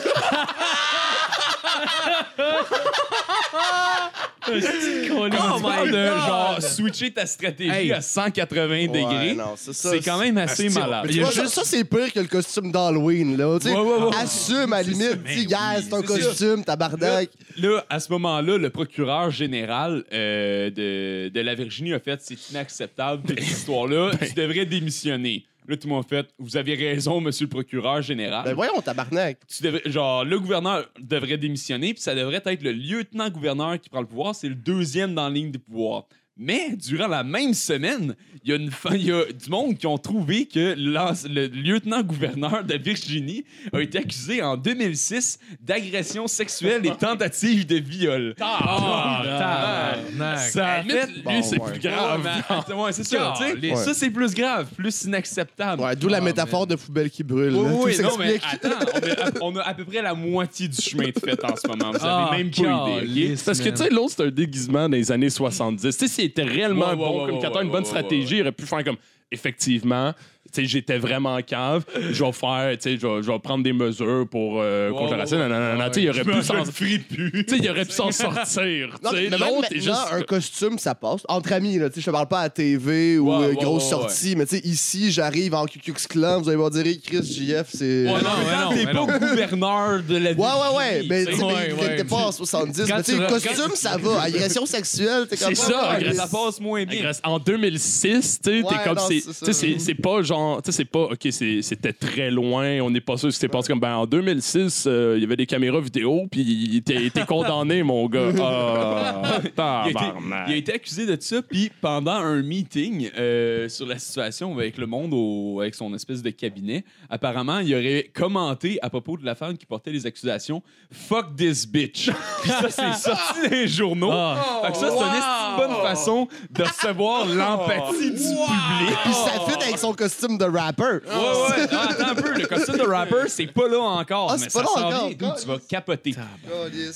Oh 5.13 5.61
parles 5.63 5.91
de 5.91 6.07
genre 6.07 6.57
switcher 6.61 7.11
ta 7.13 7.27
stratégie 7.27 7.71
Hey. 7.71 7.93
à 7.93 8.01
180 8.01 8.69
Ouais, 8.69 8.89
degrés. 8.89 9.35
non, 9.35 9.55
c'est 9.57 9.73
ça, 9.73 9.91
c'est 9.91 10.01
quand 10.01 10.19
même 10.19 10.39
assez 10.39 10.69
malade. 10.71 11.09
tu 11.11 11.21
vois, 11.21 11.31
ça, 11.31 11.47
ça, 11.47 11.63
c'est 11.65 11.85
pire 11.85 12.13
que 12.13 12.21
le 12.21 12.27
costume 12.27 12.73
d'Halloween, 12.73 13.37
là. 13.37 13.59
Tu 13.61 13.69
sais, 13.69 13.75
Ouais, 13.75 13.81
ouais, 13.81 14.03
ouais. 14.05 14.17
assume, 14.17 14.73
à 14.73 14.83
la 14.83 14.83
limite. 14.83 15.23
Dis, 15.25 15.47
gars, 15.47 15.77
c'est 15.77 15.93
un 15.95 16.01
c'est 16.01 16.07
ça. 16.07 16.27
costume, 16.29 16.65
tabarnak. 16.65 17.31
Là, 17.59 17.85
à 17.89 18.01
ce 18.01 18.11
moment-là, 18.13 18.57
le 18.59 18.71
procureur 18.71 19.31
général 19.31 20.05
euh, 20.13 20.71
de, 20.71 21.29
de 21.29 21.41
la 21.41 21.55
Virginie 21.55 21.93
a 21.93 22.01
fait 22.01 22.19
c'est 22.23 22.51
inacceptable 22.51 23.23
cette 23.29 23.41
histoire-là, 23.51 24.11
tu 24.27 24.33
devrais 24.35 24.67
démissionner. 24.67 25.45
Là, 25.71 25.77
tout 25.77 25.87
le 25.87 25.95
monde 25.95 26.05
fait 26.05 26.27
vous 26.41 26.57
avez 26.57 26.75
raison, 26.75 27.21
monsieur 27.21 27.47
le 27.47 27.51
procureur 27.51 28.03
général. 28.03 28.45
Ben 28.45 28.55
voyons, 28.55 28.81
tabarnak. 28.81 29.39
tu 29.47 29.63
devrais, 29.63 29.83
genre, 29.87 30.25
le 30.25 30.41
gouverneur 30.41 30.91
devrait 30.99 31.39
démissionner, 31.39 31.95
puis 31.95 32.03
ça 32.03 32.13
devrait 32.13 32.43
être 32.45 32.63
le 32.65 32.73
lieutenant-gouverneur 32.73 33.81
qui 33.81 33.89
prend 33.89 34.01
le 34.01 34.09
pouvoir. 34.09 34.35
C'est 34.35 34.49
le 34.49 34.57
deuxième 34.57 35.15
dans 35.15 35.29
la 35.29 35.33
ligne 35.33 35.53
de 35.53 35.59
pouvoir. 35.59 36.07
Mais 36.37 36.75
durant 36.77 37.07
la 37.09 37.23
même 37.23 37.53
semaine, 37.53 38.15
il 38.43 38.49
y, 38.49 38.53
a 38.55 38.57
une 38.57 38.71
fa- 38.71 38.97
il 38.97 39.05
y 39.05 39.13
a 39.13 39.25
du 39.27 39.51
monde 39.51 39.77
qui 39.77 39.87
ont 39.87 39.99
trouvé 39.99 40.47
que 40.47 40.75
le 40.75 41.47
lieutenant-gouverneur 41.49 42.65
de 42.65 42.75
Virginie 42.79 43.45
a 43.75 43.81
été 43.81 43.99
accusé 43.99 44.41
en 44.43 44.57
2006 44.57 45.39
d'agression 45.61 46.27
sexuelle 46.27 46.87
et 46.87 46.97
tentative 46.97 47.67
de 47.67 47.77
viol. 47.77 48.35
Tabarnak. 48.39 50.39
Ça 50.51 50.67
a 50.75 50.83
fait... 50.83 51.07
Lui, 51.09 51.43
c'est 51.43 51.59
Bon, 51.59 51.65
plus 51.67 51.81
grave. 51.81 52.27
Ouais, 52.71 52.75
ouais, 52.85 52.93
c'est 52.93 53.05
ça. 53.05 53.35
tu 53.37 53.45
sais. 53.45 53.53
Caliste. 53.55 53.85
Ça, 53.85 53.95
c'est 53.95 54.11
plus 54.11 54.35
grave, 54.35 54.69
plus 54.75 55.05
inacceptable. 55.05 55.83
Ouais, 55.83 55.95
d'où 55.97 56.09
la 56.09 56.19
Ah, 56.19 56.23
métaphore 56.23 56.67
de 56.67 56.77
poubelle 56.77 57.11
qui 57.11 57.23
brûle. 57.23 57.55
Oui, 57.55 57.97
non, 58.01 58.17
mais 58.19 58.39
attends, 58.51 58.69
on 58.95 59.03
a, 59.03 59.31
on 59.43 59.57
a 59.57 59.63
à 59.63 59.75
peu 59.75 59.85
près 59.85 60.01
la 60.03 60.15
moitié 60.15 60.69
du 60.69 60.81
chemin 60.81 61.09
de 61.09 61.19
fait 61.19 61.43
en 61.45 61.55
ce 61.57 61.67
moment. 61.69 61.91
Vous 61.91 61.97
avez 61.97 62.07
Ah, 62.07 62.31
même 62.37 62.51
pas 62.51 63.03
idée, 63.05 63.35
Parce 63.45 63.61
que, 63.61 63.69
tu 63.71 63.77
sais, 63.77 63.91
l'autre, 63.91 64.15
c'est 64.17 64.25
un 64.25 64.31
déguisement 64.31 64.89
des 64.89 65.11
années 65.13 65.31
70. 65.31 65.83
Tu 65.83 65.93
sais, 65.93 66.09
s'il 66.09 66.30
était 66.31 66.43
réellement 66.43 66.87
Ouais, 66.87 66.93
ouais, 66.93 66.97
bon, 67.33 67.41
comme 67.41 67.63
une 67.63 67.71
bonne 67.71 67.85
stratégie, 67.85 68.37
il 68.37 68.41
aurait 68.43 68.53
pu 68.53 68.67
faire 68.67 68.85
comme, 68.85 68.97
effectivement, 69.31 70.13
j'étais 70.57 70.99
vraiment 70.99 71.41
cave, 71.43 71.85
je 72.13 72.25
vais 72.25 72.33
faire, 72.33 72.71
tu 72.77 72.83
sais, 72.83 72.99
je 72.99 73.07
vais- 73.07 73.23
je 73.23 73.31
vais 73.31 73.39
prendre 73.39 73.63
des 73.65 73.73
mesures 73.73 74.27
pour 74.31 74.61
euh, 74.61 74.91
contre 74.91 75.15
tu 75.93 76.01
sais, 76.01 76.03
il 76.03 76.11
aurait 76.11 76.25
pu 76.25 76.43
s'en... 76.43 76.55
Il 77.61 77.71
aurait 77.71 77.85
pu 77.85 77.93
s'en 77.93 78.11
sortir, 78.11 78.89
L'autre 79.03 79.17
est 79.19 79.31
maintenant, 79.31 79.63
juste... 79.71 79.91
un 80.13 80.23
costume, 80.23 80.79
ça 80.79 80.95
passe. 80.95 81.23
Entre 81.29 81.53
amis, 81.53 81.79
là, 81.79 81.89
tu 81.89 81.97
sais, 81.97 82.01
je 82.01 82.07
te 82.07 82.11
parle 82.11 82.29
pas 82.29 82.41
à 82.41 82.49
TV 82.51 83.19
ou 83.19 83.31
Ouais, 83.31 83.35
euh, 83.45 83.49
ouais, 83.51 83.55
grosse 83.55 83.85
ouais, 83.85 83.91
sortie, 83.91 84.37
mais 84.37 84.47
tu 84.47 84.57
sais, 84.57 84.63
ici, 84.67 85.13
j'arrive 85.13 85.55
en 85.55 85.67
QQ 85.67 85.93
Clan, 86.09 86.41
vous 86.41 86.49
allez 86.49 86.57
voir 86.57 86.71
dire 86.71 86.85
Chris 87.03 87.23
JF, 87.23 87.69
c'est. 87.73 88.05
Ouais, 88.05 88.21
non, 88.23 88.71
t'es 88.75 88.87
pas 88.87 89.19
gouverneur 89.19 90.03
de 90.03 90.17
la 90.17 90.33
ouais, 90.33 90.77
ouais, 90.77 91.07
mais 91.09 91.27
tu 91.27 91.37
sais, 91.37 91.43
Ouais, 91.45 91.75
mais 91.81 91.95
était 91.95 92.05
pas 92.05 92.27
en 92.27 92.33
70. 92.33 92.85
Quand 92.89 92.97
Mais 92.97 93.03
tu 93.03 93.19
costume, 93.27 93.75
ça 93.75 93.97
va. 93.97 94.23
Agression 94.23 94.67
sexuelle, 94.67 95.27
t'es 95.29 95.37
comme 95.37 95.55
C'est 95.55 95.71
ça, 95.73 95.99
ouais, 95.99 96.13
ça 96.15 96.27
passe 96.27 96.61
moins 96.61 96.85
bien. 96.85 97.11
En 97.25 97.39
2006, 97.39 98.41
tu 98.43 98.51
sais, 98.51 98.63
Ouais, 98.63 98.69
t'es 98.69 98.85
comme 98.89 98.99
ça. 98.99 99.53
c'est 99.79 99.95
pas 99.95 100.23
genre, 100.23 100.40
tu 100.63 100.71
sais, 100.71 100.77
c'est 100.79 100.85
pas, 100.85 101.05
ok, 101.05 101.29
c'était 101.31 101.93
très 101.93 102.31
loin, 102.31 102.81
on 102.81 102.91
n'est 102.91 103.01
pas 103.01 103.17
sûr 103.17 103.29
que 103.29 103.35
c'était 103.35 103.49
passé 103.49 103.69
comme, 103.69 103.81
ben 103.81 103.95
en 103.97 104.07
2006, 104.07 104.85
euh, 104.87 105.15
il 105.17 105.23
y 105.23 105.25
avait 105.25 105.37
des 105.37 105.47
caméras 105.47 105.81
vidéo, 105.81 106.27
puis 106.31 106.83
t'es, 106.85 107.11
t'es 107.11 107.25
condamné, 107.25 107.83
mon 107.85 108.07
gars. 108.09 108.31
Ah, 108.41 109.23
Il 109.43 109.61
a, 109.61 109.83
été, 109.87 109.93
tabarnak. 109.95 110.45
il 110.49 110.53
a 110.53 110.57
été 110.57 110.75
accusé 110.75 111.07
de 111.07 111.17
ça, 111.21 111.43
puis 111.43 111.71
pendant 111.81 112.13
un 112.13 112.43
meeting 112.43 113.11
euh, 113.17 113.69
sur 113.69 113.87
la 113.87 113.99
situation 113.99 114.53
avec 114.57 114.79
le 114.79 114.87
monde, 114.87 115.13
au- 115.15 115.61
avec 115.61 115.75
son 115.75 115.93
espèce 115.95 116.23
de 116.23 116.31
cabinet, 116.31 116.85
apparemment, 117.09 117.59
il 117.61 117.75
aurait 117.75 118.11
commenté 118.15 118.79
à 118.83 118.91
propos 118.91 119.17
de 119.17 119.25
la 119.25 119.35
femme 119.35 119.57
qui 119.57 119.67
portait 119.67 119.91
les 119.93 120.07
accusations 120.07 120.63
«Fuck 120.93 121.37
this 121.37 121.67
bitch». 121.67 122.11
Puis 122.43 122.51
ça, 122.51 122.71
c'est 122.71 122.93
sorti 123.11 123.49
les 123.51 123.69
journaux. 123.69 124.11
Ah. 124.13 124.63
Fait 124.67 124.73
que 124.73 124.79
ça, 124.79 124.89
c'est 124.91 125.05
une 125.05 125.57
bonne 125.57 125.83
façon 125.83 126.29
de 126.51 126.63
recevoir 126.63 127.27
l'empathie 127.35 128.11
du 128.11 128.17
public. 128.17 128.97
Puis 129.05 129.13
ça 129.13 129.33
fit 129.49 129.63
avec 129.63 129.79
son 129.79 129.93
costume 129.93 130.30
de 130.39 130.45
rapper. 130.45 130.83
Ouais, 130.83 130.99
ouais. 131.01 131.67
Non, 131.73 131.79
attends 131.89 132.09
un 132.11 132.15
peu. 132.15 132.35
Le 132.35 132.47
costume 132.47 132.77
de 132.77 132.83
rapper, 132.83 133.29
c'est 133.29 133.47
pas 133.47 133.69
là 133.69 133.79
encore. 133.81 134.31
Ah, 134.33 134.37
mais 134.39 134.45
c'est 134.45 134.51
ça 134.51 134.65
s'en 134.65 134.89
vient. 134.89 135.11
D'où 135.19 135.27
tu 135.41 135.47
vas 135.47 135.59
capoter. 135.69 136.15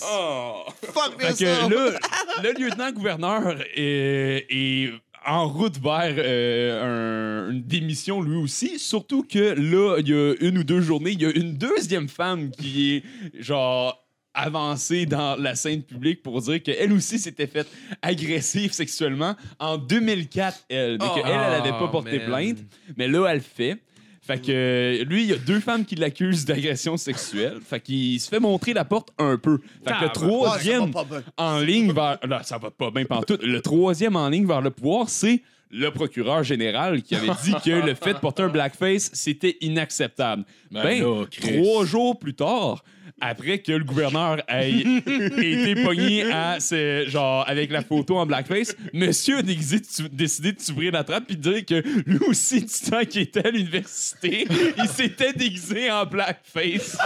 Oh. 0.02 0.64
Fuck 0.92 1.20
Fait 1.20 1.28
this 1.32 1.38
que 1.40 1.44
là, 1.44 1.98
le 2.42 2.52
lieutenant-gouverneur 2.60 3.56
est, 3.74 4.46
est 4.50 4.92
en 5.26 5.48
route 5.48 5.78
vers 5.82 6.14
euh, 6.18 7.46
un- 7.48 7.50
une 7.52 7.62
démission 7.62 8.20
lui 8.20 8.36
aussi. 8.36 8.78
Surtout 8.78 9.22
que 9.22 9.38
là, 9.58 9.96
il 9.98 10.08
y 10.08 10.12
a 10.12 10.34
une 10.40 10.58
ou 10.58 10.64
deux 10.64 10.80
journées, 10.80 11.12
il 11.12 11.22
y 11.22 11.26
a 11.26 11.30
une 11.30 11.56
deuxième 11.56 12.08
femme 12.08 12.50
qui 12.50 12.96
est 12.96 13.02
genre 13.42 14.03
avancée 14.34 15.06
dans 15.06 15.36
la 15.36 15.54
scène 15.54 15.82
publique 15.82 16.22
pour 16.22 16.40
dire 16.42 16.62
qu'elle 16.62 16.92
aussi 16.92 17.18
s'était 17.18 17.46
faite 17.46 17.68
agresser 18.02 18.68
sexuellement 18.68 19.34
en 19.58 19.78
2004, 19.78 20.64
elle. 20.68 20.98
Mais 21.00 21.08
qu'elle, 21.14 21.30
elle 21.30 21.36
n'avait 21.36 21.70
pas 21.70 21.84
Oh, 21.84 21.88
porté 21.88 22.18
man. 22.18 22.26
plainte. 22.26 22.58
Mais 22.96 23.08
là, 23.08 23.26
elle 23.28 23.38
le 23.38 23.42
fait. 23.42 23.78
Fait 24.22 24.40
que 24.40 24.50
euh, 24.50 25.04
lui, 25.04 25.24
il 25.24 25.28
y 25.28 25.32
a 25.34 25.36
deux 25.36 25.60
femmes 25.60 25.84
qui 25.84 25.96
l'accusent 25.96 26.46
d'agression 26.46 26.96
sexuelle. 26.96 27.58
Fait 27.62 27.78
qu'il 27.80 28.18
se 28.18 28.28
fait 28.30 28.40
montrer 28.40 28.72
la 28.72 28.86
porte 28.86 29.10
un 29.18 29.36
peu. 29.36 29.58
Fait 29.86 29.92
que 29.92 30.02
le 30.04 30.08
troisième 30.10 30.90
en 31.36 31.58
ligne 31.58 31.92
vers. 31.92 32.18
Là, 32.26 32.42
ça 32.42 32.56
va 32.56 32.70
pas 32.70 32.90
bien 32.90 33.04
pantoute. 33.04 33.42
Le 33.42 33.60
troisième 33.60 34.16
en 34.16 34.28
ligne 34.30 34.46
vers 34.46 34.62
le 34.62 34.70
pouvoir, 34.70 35.10
c'est 35.10 35.42
le 35.70 35.90
procureur 35.90 36.42
général 36.42 37.02
qui 37.02 37.16
avait 37.16 37.28
dit 37.42 37.52
que 37.64 37.84
le 37.86 37.94
fait 37.94 38.14
de 38.14 38.18
porter 38.18 38.44
un 38.44 38.48
blackface, 38.48 39.10
c'était 39.12 39.58
inacceptable. 39.60 40.44
Ben, 40.70 40.82
Ben 40.84 41.02
là, 41.02 41.24
trois 41.30 41.84
jours 41.84 42.18
plus 42.18 42.34
tard, 42.34 42.82
après 43.20 43.58
que 43.60 43.72
le 43.72 43.84
gouverneur 43.84 44.42
ait 44.48 44.80
été 44.80 45.74
pogné 45.82 46.24
à 46.30 46.58
ce, 46.60 47.04
genre 47.08 47.44
avec 47.48 47.70
la 47.70 47.82
photo 47.82 48.16
en 48.18 48.26
blackface, 48.26 48.74
monsieur 48.92 49.38
a 49.38 49.42
déguisé 49.42 49.78
de 49.80 49.84
tu- 49.86 50.08
décidé 50.10 50.52
de 50.52 50.60
s'ouvrir 50.60 50.92
la 50.92 51.04
trappe 51.04 51.24
puis 51.26 51.36
de 51.36 51.52
dire 51.52 51.64
que 51.64 51.82
lui 52.06 52.18
aussi, 52.28 52.60
du 52.62 52.90
temps 52.90 53.04
qu'il 53.04 53.22
était 53.22 53.46
à 53.46 53.50
l'université, 53.50 54.46
il 54.76 54.88
s'était 54.88 55.32
déguisé 55.32 55.90
en 55.90 56.04
blackface. 56.06 56.96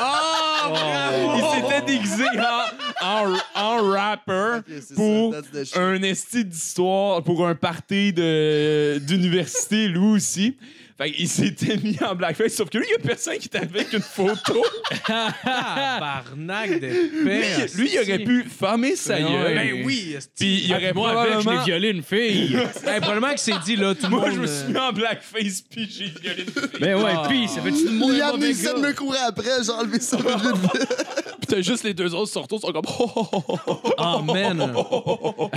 Il 1.36 1.44
s'était 1.62 1.84
déguisé 1.86 2.24
en, 3.00 3.06
en, 3.06 3.36
en 3.54 3.82
rapper 3.90 4.60
pour 4.94 5.34
un 5.76 6.02
esti 6.02 6.44
d'histoire, 6.44 7.22
pour 7.22 7.46
un 7.46 7.54
party 7.54 8.12
de- 8.12 8.98
d'université, 9.06 9.88
lui 9.88 9.98
aussi. 9.98 10.56
Fait 11.00 11.12
qu'il 11.12 11.28
s'était 11.28 11.76
mis 11.82 11.96
en 12.02 12.14
blackface, 12.16 12.54
sauf 12.54 12.68
que 12.70 12.78
lui, 12.78 12.86
il 12.88 12.92
y 12.92 12.94
a 12.96 12.98
personne 13.06 13.38
qui 13.38 13.46
était 13.46 13.58
avec 13.58 13.92
une 13.92 14.00
photo. 14.00 14.64
Tabarnak 15.06 16.80
de 16.80 16.86
Lui, 16.86 17.24
paix. 17.24 17.66
lui, 17.76 17.90
il 17.94 17.98
aurait 18.00 18.18
pu 18.24 18.44
fermer 18.44 18.96
sa 18.96 19.20
gueule. 19.20 19.54
Ben 19.54 19.82
oui. 19.84 20.16
Puis 20.38 20.64
il 20.64 20.72
aurait 20.74 20.92
Moi, 20.92 21.10
avec, 21.10 21.32
je 21.32 21.36
l'ai 21.36 21.42
probablement... 21.44 21.64
violé 21.64 21.88
une 21.90 22.02
fille. 22.02 22.56
Hey, 22.86 23.00
probablement 23.00 23.28
qu'il 23.30 23.38
s'est 23.38 23.52
dit, 23.64 23.76
là, 23.76 23.94
tout 23.94 24.04
le 24.04 24.08
Moi, 24.10 24.20
monde. 24.26 24.34
je 24.34 24.40
me 24.40 24.46
euh, 24.48 24.62
suis 24.64 24.72
mis 24.72 24.78
en 24.78 24.92
blackface, 24.92 25.62
puis 25.70 25.88
j'ai 25.90 26.06
violé 26.20 26.42
une 26.42 26.52
fille. 26.52 26.80
Ben 26.80 26.94
ouais, 26.96 27.12
Ah. 27.14 27.26
pis 27.28 27.48
ça 27.48 27.60
fait-tu 27.62 27.84
de 27.84 27.90
moi 27.90 28.10
Il 28.12 28.20
a 28.20 28.28
amené 28.28 28.52
ça 28.54 28.72
de 28.74 28.80
me 28.80 28.92
courir 28.92 29.20
après, 29.28 29.62
j'ai 29.64 29.70
enlevé 29.70 30.00
ça. 30.00 30.16
Puis 30.18 31.46
t'as 31.46 31.60
juste 31.62 31.84
les 31.84 31.94
deux 31.94 32.12
autres 32.14 32.30
surtout 32.32 32.58
sont 32.58 32.72
comme. 32.72 32.82
Oh, 32.98 33.10
oh, 33.14 33.28
oh, 33.32 33.42
oh, 33.48 33.60
oh. 33.66 33.92
Oh, 33.98 34.22
man. 34.22 34.72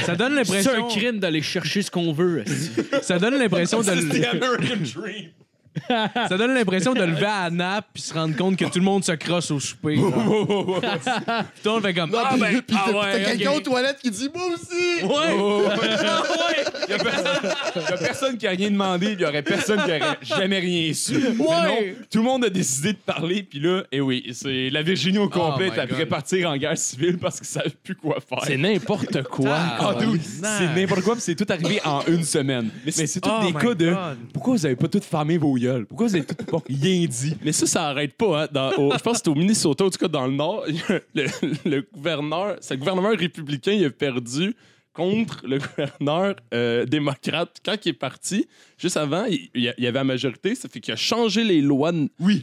Ça 0.06 0.16
donne 0.16 0.32
C'est 0.32 0.36
l'impression. 0.54 0.86
un 0.86 0.90
crime 0.90 1.20
d'aller 1.20 1.42
chercher 1.42 1.82
ce 1.82 1.90
qu'on 1.92 2.14
veut. 2.14 2.44
esti. 2.48 2.70
Ça 3.02 3.18
donne 3.20 3.38
l'impression 3.38 3.80
de. 3.80 3.86
C'est 3.86 3.96
the 3.96 4.04
le- 4.14 4.28
American 4.44 4.78
Dream. 5.02 5.31
Ça 5.88 6.38
donne 6.38 6.54
l'impression 6.54 6.94
de 6.94 7.04
lever 7.04 7.26
à 7.26 7.44
la 7.46 7.50
nappe 7.50 7.86
puis 7.94 8.04
se 8.04 8.14
rendre 8.14 8.36
compte 8.36 8.58
que 8.58 8.66
tout 8.66 8.80
le 8.80 8.86
monde 8.86 9.04
se 9.04 9.14
crosse 9.14 9.52
au 9.52 9.60
souper. 9.60 9.96
tout 9.96 10.04
le 10.06 11.70
monde 11.70 11.82
fait 11.84 11.94
comme. 11.94 12.12
Non, 12.12 12.20
Ah, 12.24 12.36
ben. 12.38 12.62
puis 12.62 12.78
ah 12.78 12.86
t'as 12.88 12.92
ouais, 12.92 13.12
t'as 13.24 13.32
quelqu'un 13.32 13.52
aux 13.52 13.60
toilettes 13.62 14.00
qui 14.02 14.12
dit 14.12 14.30
Moi 14.34 14.44
aussi! 14.54 15.04
Ouais. 15.06 16.66
Il 16.88 16.92
y 16.92 16.94
a 16.94 16.98
personne, 17.04 17.52
y 17.76 17.94
a 17.94 17.98
personne 17.98 18.38
qui 18.38 18.48
a 18.48 18.52
rien 18.52 18.70
demandé, 18.70 19.14
il 19.14 19.20
y 19.22 19.26
aurait 19.26 19.42
personne 19.42 19.78
qui 19.84 19.92
aurait 19.92 20.18
jamais 20.22 20.60
rien 20.60 20.94
su. 20.94 21.14
Mais 21.20 21.32
non, 21.38 21.78
tout 22.12 22.18
le 22.18 22.24
monde 22.24 22.46
a 22.46 22.50
décidé 22.50 22.94
de 22.94 22.98
parler, 22.98 23.44
puis 23.44 23.60
là, 23.60 23.84
et 23.92 24.02
oui, 24.02 24.30
c'est 24.34 24.70
la 24.70 24.82
Virginie 24.82 25.18
au 25.20 25.30
complet 25.30 25.68
Oh 25.70 25.74
my 25.74 25.78
est 25.78 25.82
après 25.82 26.06
partir 26.06 26.50
en 26.50 26.58
guerre 26.58 26.78
civile 26.78 27.18
parce 27.18 27.38
qu'ils 27.38 27.48
savent 27.48 27.74
plus 27.84 27.96
quoi 27.96 28.18
faire. 28.28 28.44
C'est 28.46 28.58
n'importe 28.58 29.24
quoi. 29.24 29.56
Ah, 29.80 29.96
dude, 30.00 30.22
c'est 30.22 30.76
n'importe 30.76 31.02
quoi, 31.02 31.14
puis 31.16 31.24
c'est 31.24 31.36
tout 31.36 31.46
arrivé 31.50 31.80
en 31.86 32.02
une 32.08 32.24
semaine. 32.24 32.70
Mais 32.86 32.92
c'est 32.92 33.20
tous 33.22 33.30
Oh 33.32 33.46
des 33.46 33.54
cas 33.54 33.74
de 33.74 33.96
pourquoi 34.34 34.56
vous 34.56 34.66
avez 34.66 34.76
pas 34.76 34.88
tous 34.88 35.04
fermé 35.06 35.38
vos 35.38 35.58
Pourquoi 35.88 36.08
vous 36.08 36.16
avez 36.16 36.26
tous 36.26 36.46
pas 36.46 36.62
rien 36.68 37.06
dit? 37.06 37.36
Mais 37.44 37.52
ça, 37.52 37.66
ça 37.66 37.88
arrête 37.90 38.14
pas. 38.14 38.44
Hein. 38.44 38.72
Je 38.76 38.76
pense 38.76 39.02
que 39.02 39.18
c'était 39.18 39.30
au 39.30 39.36
Minnesota, 39.36 39.86
en 39.86 39.90
tout 39.90 39.98
cas 39.98 40.08
dans 40.08 40.26
le 40.26 40.34
Nord. 40.34 40.66
le 41.16 41.82
gouverneur, 41.94 42.58
c'est 42.62 42.76
le 42.76 42.80
gouvernement 42.80 43.10
républicain, 43.10 43.74
il 43.74 43.86
a 43.86 43.90
perdu 43.90 44.56
contre 44.94 45.46
le 45.46 45.58
gouverneur 46.00 46.36
euh, 46.54 46.86
démocrate. 46.86 47.58
Quand 47.64 47.76
il 47.86 47.90
est 47.90 47.94
parti, 47.94 48.48
juste 48.78 48.98
avant, 48.98 49.26
il, 49.26 49.50
il 49.56 49.64
y 49.64 49.74
il 49.78 49.88
avait 49.88 50.00
la 50.00 50.04
majorité, 50.04 50.56
ça 50.56 50.68
fait 50.70 50.80
qu'il 50.80 50.94
a 50.94 50.98
changé 50.98 51.44
les 51.44 51.62
lois 51.62 51.92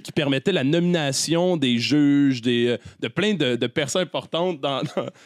qui 0.02 0.12
permettaient 0.12 0.52
la 0.52 0.64
nomination 0.64 1.56
des 1.56 1.78
juges, 1.78 2.42
des, 2.42 2.68
euh, 2.68 2.76
de 3.00 3.08
plein 3.08 3.34
de, 3.34 3.56
de 3.56 3.66
personnes 3.66 4.02
importantes 4.02 4.60
dans, 4.60 4.82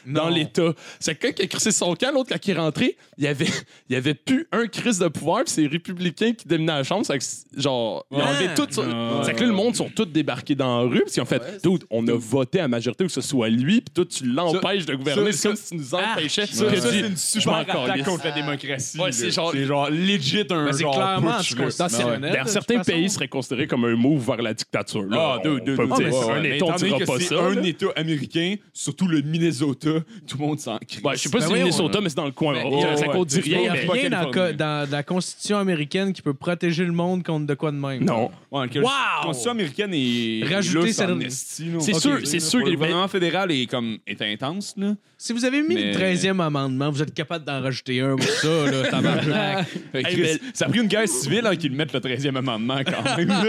dans, 0.07 0.29
l'État. 0.29 0.73
C'est 1.01 1.15
quelqu'un 1.15 1.35
qui 1.35 1.43
a 1.43 1.47
crissé 1.47 1.71
son 1.73 1.95
camp, 1.95 2.13
l'autre, 2.13 2.31
quand 2.31 2.47
il 2.47 2.51
est 2.51 2.59
rentré, 2.59 2.97
il 3.19 3.25
y 3.25 3.27
avait, 3.29 3.47
il 3.89 3.93
y 3.93 3.97
avait 3.97 4.15
plus 4.15 4.47
un 4.53 4.67
crise 4.67 4.99
de 4.99 5.09
pouvoir, 5.09 5.45
puis 5.45 5.53
c'est 5.55 5.63
les 5.63 5.69
républicains 5.69 6.33
qui 6.33 6.47
dominaient 6.47 6.73
la 6.73 6.83
chambre. 6.85 7.07
Que 7.07 7.61
genre, 7.61 8.07
ils 8.11 8.17
ont 8.17 8.23
enlevé 8.23 8.49
tout 8.55 8.67
ça. 8.71 8.83
Ah. 8.91 9.23
C'est 9.25 9.35
que 9.35 9.41
là, 9.41 9.47
le 9.47 9.53
monde 9.53 9.75
sont 9.77 9.89
tous 9.95 10.07
débarqués 10.07 10.55
dans 10.55 10.83
la 10.83 10.89
rue, 10.89 11.03
puis 11.05 11.15
ils 11.17 11.21
ont 11.21 11.25
fait, 11.27 11.43
on 11.91 12.07
a 12.09 12.13
voté 12.13 12.61
à 12.61 12.69
majorité 12.69 13.05
que 13.05 13.13
ce 13.13 13.21
soit 13.21 13.49
lui, 13.49 13.81
puis 13.81 13.93
toi, 13.95 14.05
tu 14.05 14.25
l'empêches 14.27 14.87
de 14.87 14.95
gouverner. 14.95 15.33
ça- 15.33 15.39
C'est 15.39 15.49
comme 15.49 15.57
si 15.57 15.69
tu 15.71 15.77
nous 15.77 15.95
empêchais. 15.95 16.47
Ça, 16.47 16.71
ça, 16.77 16.91
c'est 16.91 17.12
une 17.13 17.17
je 17.17 17.41
super 17.41 17.55
attaque 17.55 18.05
contre 18.05 18.25
la 18.25 18.31
démocratie. 18.33 18.99
Ouais, 18.99 19.13
c'est 19.13 19.31
genre- 19.31 19.53
c'est 19.53 19.65
genre 19.65 19.89
legit 19.91 20.41
un 20.51 20.65
Ben, 20.67 20.73
c'est 20.73 20.83
genre 20.83 20.95
clairement 20.95 21.37
putsch, 21.39 21.55
là. 21.57 21.65
anticonstitutionnel. 21.67 22.39
Dans, 22.43 22.47
certains 22.51 22.79
façon. 22.79 22.93
pays, 22.93 23.11
serait 23.11 23.29
considéré 23.29 23.67
comme 23.67 23.85
un 23.85 23.95
move 23.97 24.27
vers 24.27 24.43
la 24.43 24.55
dictature. 24.55 25.03
là. 25.05 25.37
Ah, 25.37 25.41
dire, 25.43 25.53
Ouais, 25.53 25.85
ouais, 25.85 26.33
un 26.33 26.43
État, 26.45 26.65
on 26.65 26.75
étant 26.75 26.77
donné 26.77 26.87
dira 26.89 26.99
que 26.99 27.05
pas 27.05 27.13
c'est 27.19 27.25
ça. 27.35 27.43
un 27.43 27.55
là. 27.55 27.67
État 27.67 27.87
américain, 27.97 28.55
surtout 28.73 29.07
le 29.09 29.23
Minnesota, 29.23 29.91
tout 30.27 30.39
le 30.39 30.45
monde 30.47 30.59
s'en 30.61 30.79
crie. 30.79 31.01
Ouais, 31.05 31.17
je 31.17 31.21
sais 31.23 31.29
pas 31.31 31.39
Ben 31.39 31.47
si 31.47 31.53
oui, 31.53 31.59
le 31.59 31.65
on- 31.65 31.67
Minnesota, 31.67 32.01
mais 32.01 32.09
c'est 32.09 32.17
dans 32.17 32.25
le 32.27 32.33
coin. 32.33 32.55
Ben, 32.55 32.63
Oh, 32.67 32.77
ouais, 32.77 32.97
ça 32.97 33.07
ouais. 33.07 33.13
compte 33.13 33.29
dit 33.29 33.35
C'est 33.37 33.41
rien. 33.43 33.59
Il 33.59 33.63
n'y 33.63 33.69
a 33.69 33.93
rien 33.93 34.11
dans, 34.11 34.91
la 34.91 35.03
Constitution 35.03 35.59
américaine 35.59 36.13
qui 36.13 36.23
peut 36.23 36.35
protéger 36.35 36.85
le 36.85 36.93
monde 36.93 37.23
contre 37.23 37.47
de 37.47 37.55
quoi 37.55 37.71
de 37.71 37.77
même. 37.77 38.05
Non. 38.05 38.31
Ouais! 38.51 38.67
La 38.75 39.23
Constitution 39.23 39.51
américaine 39.53 39.91
est. 39.95 40.43
Rajouter. 40.45 40.93
C'est 40.93 41.95
sûr- 41.95 42.21
c'est 42.25 42.41
sûr 42.41 42.61
Le 42.61 42.67
que- 42.67 42.71
gouvernement 42.73 43.09
fédéral 43.09 43.51
est 43.53 43.67
comme 43.67 43.99
est 44.07 44.21
intense, 44.23 44.75
là. 44.77 44.95
Si 45.25 45.33
vous 45.33 45.45
avez 45.45 45.63
mis 45.63 45.77
Mais- 45.77 45.93
le 45.93 45.95
13e 45.97 46.41
amendement, 46.41 46.91
vous 46.91 47.01
êtes 47.01 47.15
capable 47.15 47.45
d'en 47.45 47.63
rajouter 47.63 48.01
un 48.01 48.17
pour 48.17 48.27
ça, 48.29 48.49
là, 48.69 48.89
tabarnak. 48.91 49.69
Hey, 49.95 50.03
Chris, 50.03 50.21
mais- 50.21 50.39
Ça 50.53 50.65
a 50.65 50.69
pris 50.69 50.81
une 50.81 50.89
guerre 50.89 51.07
civile 51.07 51.47
hein, 51.47 51.55
qu'ils 51.55 51.71
mettent 51.77 51.93
le 51.93 52.01
13e 52.01 52.35
amendement 52.39 52.81
quand 52.85 53.17
même. 53.17 53.33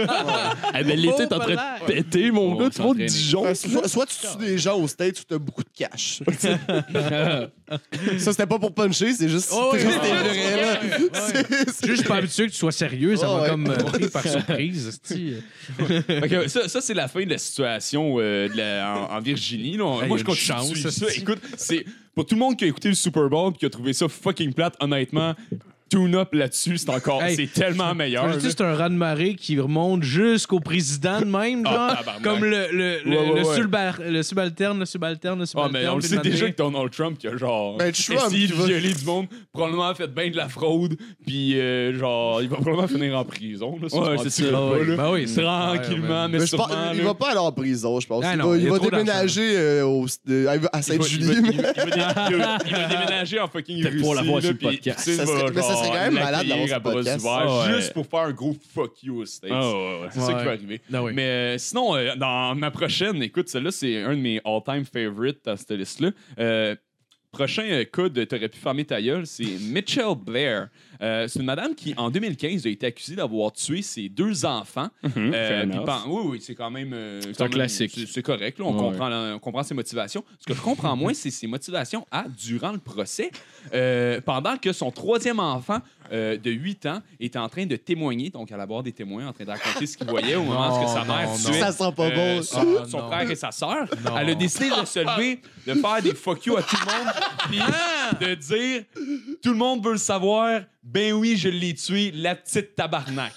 Eh 0.78 0.84
ben, 0.84 0.96
L'été 0.96 1.22
est 1.24 1.32
en 1.32 1.38
train 1.40 1.54
de 1.54 1.86
péter, 1.86 2.30
mon 2.30 2.52
On 2.52 2.56
gars. 2.56 2.70
Tu 2.70 2.78
vas 2.80 2.86
au. 2.86 2.94
Dijon. 2.94 3.54
Soit, 3.56 3.88
soit 3.88 4.06
tu 4.06 4.14
tues 4.18 4.44
des 4.46 4.56
gens 4.56 4.78
aux 4.78 4.86
States 4.86 5.18
ou 5.18 5.22
t'as 5.28 5.38
beaucoup 5.38 5.64
de 5.64 5.68
cash. 5.76 6.20
ça, 8.18 8.32
c'était 8.32 8.46
pas 8.46 8.58
pour 8.58 8.74
puncher, 8.74 9.12
c'est 9.14 9.28
juste 9.28 9.50
Oh, 9.52 9.70
oui, 9.72 9.82
là. 9.82 10.80
oui. 10.82 11.08
C'est- 11.72 11.86
Juste 11.86 12.06
pas 12.06 12.16
habitué 12.16 12.46
que 12.46 12.52
tu 12.52 12.58
sois 12.58 12.72
sérieux, 12.72 13.16
ça 13.16 13.26
Oh, 13.30 13.36
m'a 13.36 13.42
ouais. 13.42 13.48
comme 13.48 13.70
euh, 13.70 13.76
pris 13.84 14.08
par 14.08 14.22
surprise. 14.26 15.00
ça, 16.48 16.68
ça, 16.68 16.80
c'est 16.80 16.94
la 16.94 17.08
fin 17.08 17.24
de 17.24 17.30
la 17.30 17.38
situation 17.38 18.16
euh, 18.18 18.48
de 18.48 18.56
la- 18.56 19.08
en, 19.10 19.16
en 19.16 19.20
Virginie. 19.20 19.76
là. 19.76 20.06
Moi, 20.06 20.18
je 20.18 20.24
continue 20.24 20.46
chance, 20.46 20.74
ça. 20.90 21.06
Écoute, 21.16 21.40
c'est 21.56 21.84
pour 22.14 22.26
tout 22.26 22.34
le 22.34 22.40
monde 22.40 22.56
qui 22.56 22.64
a 22.64 22.68
écouté 22.68 22.88
le 22.88 22.94
Super 22.94 23.28
Bowl 23.28 23.52
et 23.54 23.58
qui 23.58 23.66
a 23.66 23.70
trouvé 23.70 23.92
ça 23.92 24.08
fucking 24.08 24.52
plate, 24.52 24.74
honnêtement, 24.80 25.34
tune 25.94 26.14
up 26.16 26.28
là-dessus, 26.32 26.78
c'est 26.78 26.90
encore, 26.90 27.22
Hey, 27.22 27.36
c'est 27.36 27.46
tellement 27.52 27.94
meilleur. 27.94 28.26
Là. 28.26 28.34
C'est 28.40 28.60
un 28.60 28.74
raz 28.74 28.88
de 28.88 28.94
marée 28.94 29.34
qui 29.34 29.58
remonte 29.60 30.02
jusqu'au 30.02 30.60
président 30.60 31.20
de 31.20 31.24
même, 31.26 31.62
Ah, 31.66 31.70
genre, 31.74 31.96
tabarnak. 31.98 32.22
comme 32.22 32.44
le, 32.44 32.66
le, 32.72 32.98
le, 33.04 33.10
Ouais, 33.10 33.16
ouais, 33.30 33.40
le 33.40 33.46
ouais. 33.46 33.54
subalterne, 33.56 34.12
le 34.12 34.22
subalterne, 34.22 34.78
le 34.80 34.86
subalterne, 34.86 35.38
le 35.38 35.42
Ah, 35.42 35.46
subalterne. 35.46 35.82
mais 35.84 35.88
on 35.88 35.94
le 35.96 36.00
puis 36.00 36.08
sait 36.08 36.18
déjà 36.18 36.50
que 36.50 36.56
Donald 36.56 36.90
Trump 36.90 37.18
qui 37.18 37.28
a 37.28 37.36
genre 37.36 37.76
Ben, 37.78 37.92
Trump 37.92 38.20
essayé 38.26 38.46
qui 38.46 38.52
de 38.52 38.56
va- 38.58 38.66
violer 38.66 38.92
du 38.94 39.04
monde, 39.04 39.26
probablement 39.52 39.94
fait 39.94 40.08
bien 40.12 40.30
de 40.30 40.36
la 40.36 40.48
fraude, 40.48 40.96
puis 41.26 41.58
euh, 41.60 41.96
genre 41.98 42.42
il 42.42 42.48
va 42.48 42.56
probablement 42.56 42.88
finir 42.88 43.16
en 43.18 43.24
prison. 43.24 43.78
Là, 43.80 43.88
Ouais, 43.92 44.16
c'est 44.28 44.48
Ah 44.48 44.52
pas, 44.52 44.70
oui, 44.78 44.86
là. 44.88 44.96
ben 44.96 45.10
oui, 45.12 45.28
c'est- 45.28 45.40
Tranquillement, 45.42 46.22
ouais, 46.24 46.28
mais, 46.28 46.38
Mais 46.38 46.46
je 46.46 46.56
pense- 46.56 46.68
sûrement. 46.68 46.90
il 46.92 46.98
là. 46.98 47.04
va 47.04 47.14
pas 47.14 47.28
aller 47.30 47.38
en 47.38 47.52
prison, 47.52 48.00
je 48.00 48.06
pense. 48.06 48.24
Ah 48.26 48.32
il 48.34 48.38
non, 48.38 48.48
va, 48.50 48.56
il 48.56 48.60
y 48.60 48.64
il 48.64 48.68
a 48.68 48.72
va 48.72 48.78
trop 48.78 48.90
déménager 48.90 49.56
euh, 49.56 49.84
au- 49.86 50.06
de- 50.26 50.46
à 50.46 50.54
Il 50.56 50.60
va- 50.60 50.82
Sainte-Julie. 50.82 51.24
il 51.24 51.34
va- 51.34 51.40
mais- 51.42 51.48
il 51.50 51.60
va- 51.62 51.72
il 51.72 51.76
va 51.76 51.84
dé- 51.84 51.90
il 52.30 52.36
va- 52.36 52.58
il 52.66 52.72
va 52.72 52.84
déménager 52.88 53.40
en 53.40 53.48
fucking 53.48 53.82
Peut-être 53.82 54.00
pour 54.00 54.10
Russie, 54.12 54.22
l'avoir 54.24 54.36
là, 54.36 54.40
sur 54.42 54.50
le 54.50 54.56
puis 54.56 54.66
podcast. 54.66 55.10
Ça 55.10 55.24
va, 55.24 55.32
mais 55.54 55.62
ça 55.62 55.76
genre, 55.84 55.94
quand 55.94 56.00
même 56.00 56.14
malade 56.14 56.46
d'avoir 56.46 56.64
à 56.64 56.68
ce 56.68 56.80
podcast. 56.80 57.26
ouais. 57.26 57.74
Juste 57.74 57.92
pour 57.92 58.06
faire 58.06 58.20
un 58.20 58.32
gros 58.32 58.54
fuck 58.74 59.02
you 59.02 59.20
aux 59.22 59.26
States. 59.26 59.52
Ah, 59.54 59.70
ouais, 59.70 60.00
ouais. 60.02 60.08
C'est 60.10 60.20
ça 60.20 60.34
qui 60.34 60.44
va 60.44 60.50
arriver. 60.50 60.80
Oui. 60.92 61.12
Mais 61.14 61.22
euh, 61.22 61.58
sinon, 61.58 61.96
euh, 61.96 62.14
dans 62.16 62.54
ma 62.54 62.70
prochaine, 62.70 63.22
écoute, 63.22 63.48
celle-là, 63.48 63.70
c'est 63.70 64.02
un 64.02 64.14
de 64.16 64.20
mes 64.20 64.40
all-time 64.44 64.84
favorites 64.84 65.46
à 65.46 65.56
cette 65.56 65.70
liste-là. 65.72 66.10
Euh, 66.38 66.74
prochain 67.34 67.64
euh, 67.64 67.84
cas 67.84 68.08
de 68.08 68.24
T'aurais 68.24 68.48
pu 68.48 68.58
fermer 68.58 68.84
ta 68.84 69.00
gueule, 69.02 69.26
c'est 69.26 69.44
Mitchell 69.60 70.14
Blair. 70.16 70.68
Euh, 71.02 71.26
c'est 71.28 71.40
une 71.40 71.44
madame 71.46 71.74
qui, 71.74 71.92
en 71.96 72.08
2015, 72.10 72.66
a 72.66 72.70
été 72.70 72.86
accusée 72.86 73.16
d'avoir 73.16 73.52
tué 73.52 73.82
ses 73.82 74.08
deux 74.08 74.44
enfants. 74.44 74.88
Euh, 75.04 75.08
Mhm, 75.64 75.70
puis 75.70 75.80
pen- 75.84 75.98
oui, 76.06 76.22
oui, 76.26 76.38
c'est 76.40 76.54
quand 76.54 76.70
même. 76.70 76.92
euh, 76.92 77.20
C'est 77.20 77.40
un 77.40 77.44
même- 77.44 77.52
classique. 77.52 77.90
c'est- 78.08 78.22
correct, 78.22 78.58
là, 78.58 78.64
on, 78.64 78.72
Ouais. 78.72 78.78
comprend, 78.92 79.10
on 79.34 79.38
comprend 79.40 79.62
ses 79.64 79.74
motivations. 79.74 80.24
Ce 80.38 80.46
que 80.46 80.54
je 80.54 80.60
comprends 80.62 80.96
moins, 80.96 81.12
c'est 81.12 81.30
ses 81.30 81.46
motivations 81.48 82.06
à, 82.10 82.24
durant 82.28 82.72
le 82.72 82.78
procès, 82.78 83.30
euh, 83.74 84.20
pendant 84.20 84.56
que 84.56 84.72
son 84.72 84.90
troisième 84.90 85.40
enfant 85.40 85.78
euh, 86.12 86.36
de 86.36 86.50
8 86.50 86.86
ans 86.86 87.02
était 87.18 87.38
en 87.38 87.48
train 87.48 87.66
de 87.66 87.76
témoigner, 87.76 88.30
donc 88.30 88.50
à 88.52 88.56
la 88.56 88.66
barre 88.66 88.82
des 88.82 88.92
témoins, 88.92 89.26
en 89.28 89.32
train 89.32 89.44
de 89.44 89.50
raconter 89.50 89.86
ce 89.86 89.96
qu'il 89.96 90.06
voyait 90.08 90.34
au 90.36 90.42
moment 90.44 90.82
où 90.84 90.88
sa 90.88 91.04
mère 91.04 91.28
non, 91.28 91.36
tuait 91.36 91.60
Ça 91.60 91.72
sent 91.72 91.92
pas 91.96 92.02
euh, 92.04 92.42
son, 92.42 92.54
ça. 92.60 92.62
Ah, 92.82 92.84
son 92.88 92.98
non. 92.98 93.06
frère 93.10 93.30
et 93.30 93.34
sa 93.36 93.50
sœur. 93.50 93.86
Non. 94.04 94.18
Elle 94.18 94.30
a 94.30 94.34
décidé 94.34 94.68
de 94.70 94.84
se 94.84 94.98
lever, 95.00 95.40
de 95.66 95.74
faire 95.74 96.02
des 96.02 96.14
fuck 96.14 96.44
you 96.46 96.56
à 96.56 96.62
tout 96.62 96.76
le 96.76 96.84
monde, 96.92 97.14
puis 97.48 98.26
de 98.28 98.34
dire 98.34 98.82
tout 99.42 99.50
le 99.50 99.56
monde 99.58 99.84
veut 99.84 99.92
le 99.92 99.98
savoir. 99.98 100.60
Ben 100.82 101.14
oui, 101.14 101.34
je 101.38 101.48
l'ai 101.48 101.72
tué, 101.74 102.12
la 102.14 102.34
petite 102.34 102.74
tabarnak. 102.74 103.32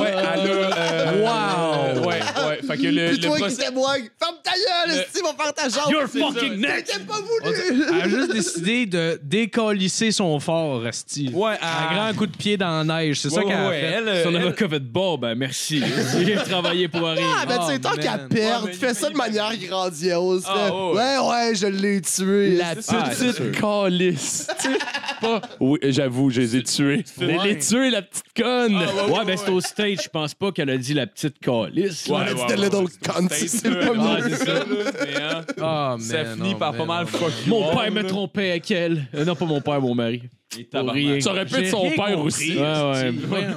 Ouais, 0.00 0.10
elle 0.10 0.26
a. 0.26 0.76
euh, 0.76 1.96
Wow. 1.96 2.06
Ouais, 2.08 2.15
ouais. 2.62 2.66
Fait 2.66 2.76
que 2.76 2.88
le, 2.88 3.08
Puis 3.08 3.16
le 3.16 3.22
toi 3.26 3.36
qui 3.36 3.42
procès- 3.44 3.66
témoigne, 3.68 4.08
ferme 4.18 4.36
ta 4.42 4.50
gueule, 4.52 4.96
Le- 5.14 5.22
va 5.22 5.44
faire 5.44 5.54
ta 5.54 5.68
jambe. 5.68 5.90
You're 5.92 6.08
C'est 6.10 6.18
ça. 6.20 6.26
fucking 6.26 6.60
next! 6.60 6.92
T'as 6.92 6.98
pas 7.04 7.20
On 7.20 7.48
voulu. 7.50 7.54
dit- 7.78 7.82
Elle 7.94 8.00
a 8.02 8.08
juste 8.08 8.32
décidé 8.32 8.86
de 8.86 9.20
décalisser 9.22 10.10
son 10.12 10.38
fort, 10.40 10.80
Resti. 10.82 11.30
Ouais, 11.32 11.52
Un 11.52 11.54
elle- 11.90 11.96
grand 11.96 12.14
coup 12.18 12.26
de 12.26 12.36
pied 12.36 12.56
dans 12.56 12.84
la 12.84 12.84
neige. 13.02 13.20
C'est 13.20 13.30
ça 13.30 13.40
Ouais, 13.40 13.46
qu'elle 13.46 13.56
a 13.60 13.68
ouais, 13.68 13.80
fait. 13.80 13.86
elle, 13.86 14.08
euh, 14.08 14.24
Son 14.24 14.30
elle- 14.30 14.36
avocat 14.36 14.68
fait 14.68 14.80
bon, 14.80 15.18
ben 15.18 15.34
merci. 15.34 15.82
J'ai 16.24 16.34
travaillé 16.36 16.88
pour 16.88 17.02
rien. 17.08 17.26
Ah, 17.40 17.46
ben, 17.46 17.58
tu 17.58 17.66
sais, 17.66 17.72
Oh, 17.76 17.78
tant 17.78 17.90
man. 17.90 17.98
qu'à 18.00 18.18
perdre, 18.18 18.64
Ouais, 18.66 18.70
mais 18.72 18.86
fais 18.88 18.94
ça 18.94 19.10
de 19.10 19.16
manière 19.16 19.56
grandiose. 19.56 20.44
Ah, 20.46 20.54
là. 20.68 20.74
ouais, 20.74 20.96
Ouais, 20.96 21.28
ouais, 21.28 21.54
je 21.54 21.66
l'ai 21.66 22.00
tué. 22.00 22.56
La 22.56 22.74
C'est 22.74 22.82
c'est 23.14 23.32
petite 23.32 23.60
calice. 23.60 24.46
Tu 24.60 24.68
sais, 24.72 24.78
pas- 25.20 25.40
Oui, 25.60 25.78
j'avoue, 25.82 26.30
je 26.30 26.40
les 26.40 26.56
ai 26.56 26.62
tués. 26.62 27.04
Je 27.20 27.24
l'ai 27.24 27.58
tué, 27.58 27.90
la 27.90 28.02
petite 28.02 28.24
conne. 28.36 28.76
Ouais, 28.76 29.24
ben 29.24 29.36
c'est 29.36 29.50
au 29.50 29.60
stage, 29.60 29.98
je 30.04 30.08
pense 30.08 30.34
pas 30.34 30.52
qu'elle 30.52 30.70
a 30.70 30.76
dit 30.76 30.94
la 30.94 31.06
petite 31.06 31.38
calice. 31.38 32.06
On 32.10 32.16
a 32.16 32.34
dit 32.46 32.54
the 32.54 32.58
little 32.64 32.86
cunt, 33.02 33.28
c'est 33.30 33.62
pas 33.70 33.90
Ouais, 33.90 34.20
mieux. 34.22 34.28
c'est 34.30 34.44
ça, 34.44 34.54
là, 34.54 34.64
mais, 35.04 35.22
hein, 35.22 35.44
Ah, 35.60 35.96
Ça 36.00 36.22
man, 36.24 36.36
finit 36.36 36.52
oh, 36.54 36.58
par 36.58 36.72
man, 36.72 36.78
pas 36.80 36.86
mal 36.86 37.06
oh, 37.12 37.16
fuck 37.16 37.32
you. 37.46 37.50
Mon 37.50 37.68
all, 37.70 37.76
père 37.76 37.92
me 37.92 38.02
là. 38.02 38.08
trompait 38.08 38.50
avec 38.50 38.70
elle. 38.70 39.06
Euh, 39.14 39.24
non, 39.24 39.34
pas 39.36 39.44
mon 39.44 39.60
père, 39.60 39.80
mon 39.80 39.94
mari. 39.94 40.22
Pour 40.70 40.90
rien. 40.90 41.20
Ça 41.20 41.30
aurait 41.32 41.44
pu 41.44 41.54
être 41.54 41.64
J'ai 41.64 41.70
son 41.70 41.82
rien 41.82 41.90
père 41.96 42.04
compris. 42.14 42.18
aussi. 42.26 42.56
Ouais, 42.56 42.62
ouais. 42.62 43.10
Voyons. 43.10 43.48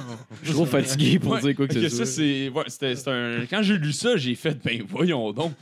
Je 0.42 0.46
suis 0.46 0.54
trop 0.54 0.66
fatigué 0.66 1.18
pour 1.18 1.32
Ouais, 1.32 1.40
dire 1.40 1.54
quoi 1.56 1.66
que 1.68 1.74
ce 1.74 1.88
ça, 1.88 1.96
soit. 1.96 2.06
c'est. 2.06 2.48
ouais, 2.48 2.64
c'était- 2.66 2.96
c'était 2.96 3.10
un... 3.10 3.46
Quand 3.48 3.62
j'ai 3.62 3.78
lu 3.78 3.92
ça, 3.92 4.16
j'ai 4.16 4.34
fait, 4.34 4.58
ben 4.64 4.82
voyons 4.88 5.32
donc. 5.32 5.52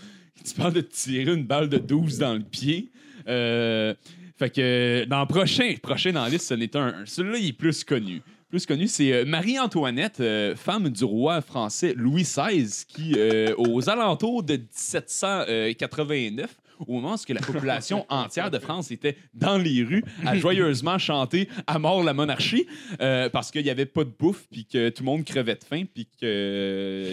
Tu 0.45 0.55
parles 0.55 0.73
de 0.73 0.81
tirer 0.81 1.33
une 1.35 1.45
balle 1.45 1.69
de 1.69 1.79
12 1.79 2.19
dans 2.19 2.33
le 2.35 2.41
pied. 2.41 2.89
Euh, 3.29 3.93
fait 4.39 4.51
que 4.51 5.05
dans 5.05 5.21
le 5.21 5.27
prochain, 5.27 5.75
prochain 5.83 6.13
dans 6.13 6.23
la 6.23 6.29
liste, 6.31 6.47
ce 6.49 6.55
n'est 6.55 6.75
un. 6.77 6.95
Celui-là, 7.05 7.39
il 7.39 7.49
est 7.49 7.53
plus 7.53 7.85
connu. 7.85 8.23
Plus 8.49 8.65
connue, 8.67 8.89
c'est 8.89 9.13
euh, 9.13 9.25
Marie-Antoinette, 9.27 10.21
euh, 10.21 10.57
femme 10.57 10.89
du 10.89 11.05
roi 11.05 11.41
français 11.43 11.93
Louis 11.97 12.23
XVI, 12.23 12.67
qui, 12.89 13.13
euh, 13.17 13.55
aux 13.59 13.91
alentours 13.91 14.43
de 14.43 14.55
1789, 14.55 16.49
au 16.87 16.93
moment 16.93 17.15
où 17.17 17.33
la 17.33 17.41
population 17.41 18.07
entière 18.09 18.51
de 18.53 18.59
France 18.61 18.91
était 18.93 19.17
dans 19.35 19.59
les 19.59 19.83
rues 19.83 20.05
à 20.25 20.37
joyeusement 20.37 20.97
chanter 20.97 21.49
à 21.67 21.79
mort 21.81 22.05
la 22.05 22.15
monarchie 22.15 22.67
euh, 23.01 23.29
parce 23.29 23.51
qu'il 23.51 23.65
n'y 23.65 23.71
avait 23.71 23.85
pas 23.85 24.05
de 24.05 24.13
bouffe 24.17 24.47
puis 24.51 24.65
que 24.65 24.89
tout 24.91 25.03
le 25.03 25.07
monde 25.07 25.25
crevait 25.25 25.57
de 25.57 25.65
faim 25.65 25.83
puis 25.93 26.07
qu'il 26.19 26.29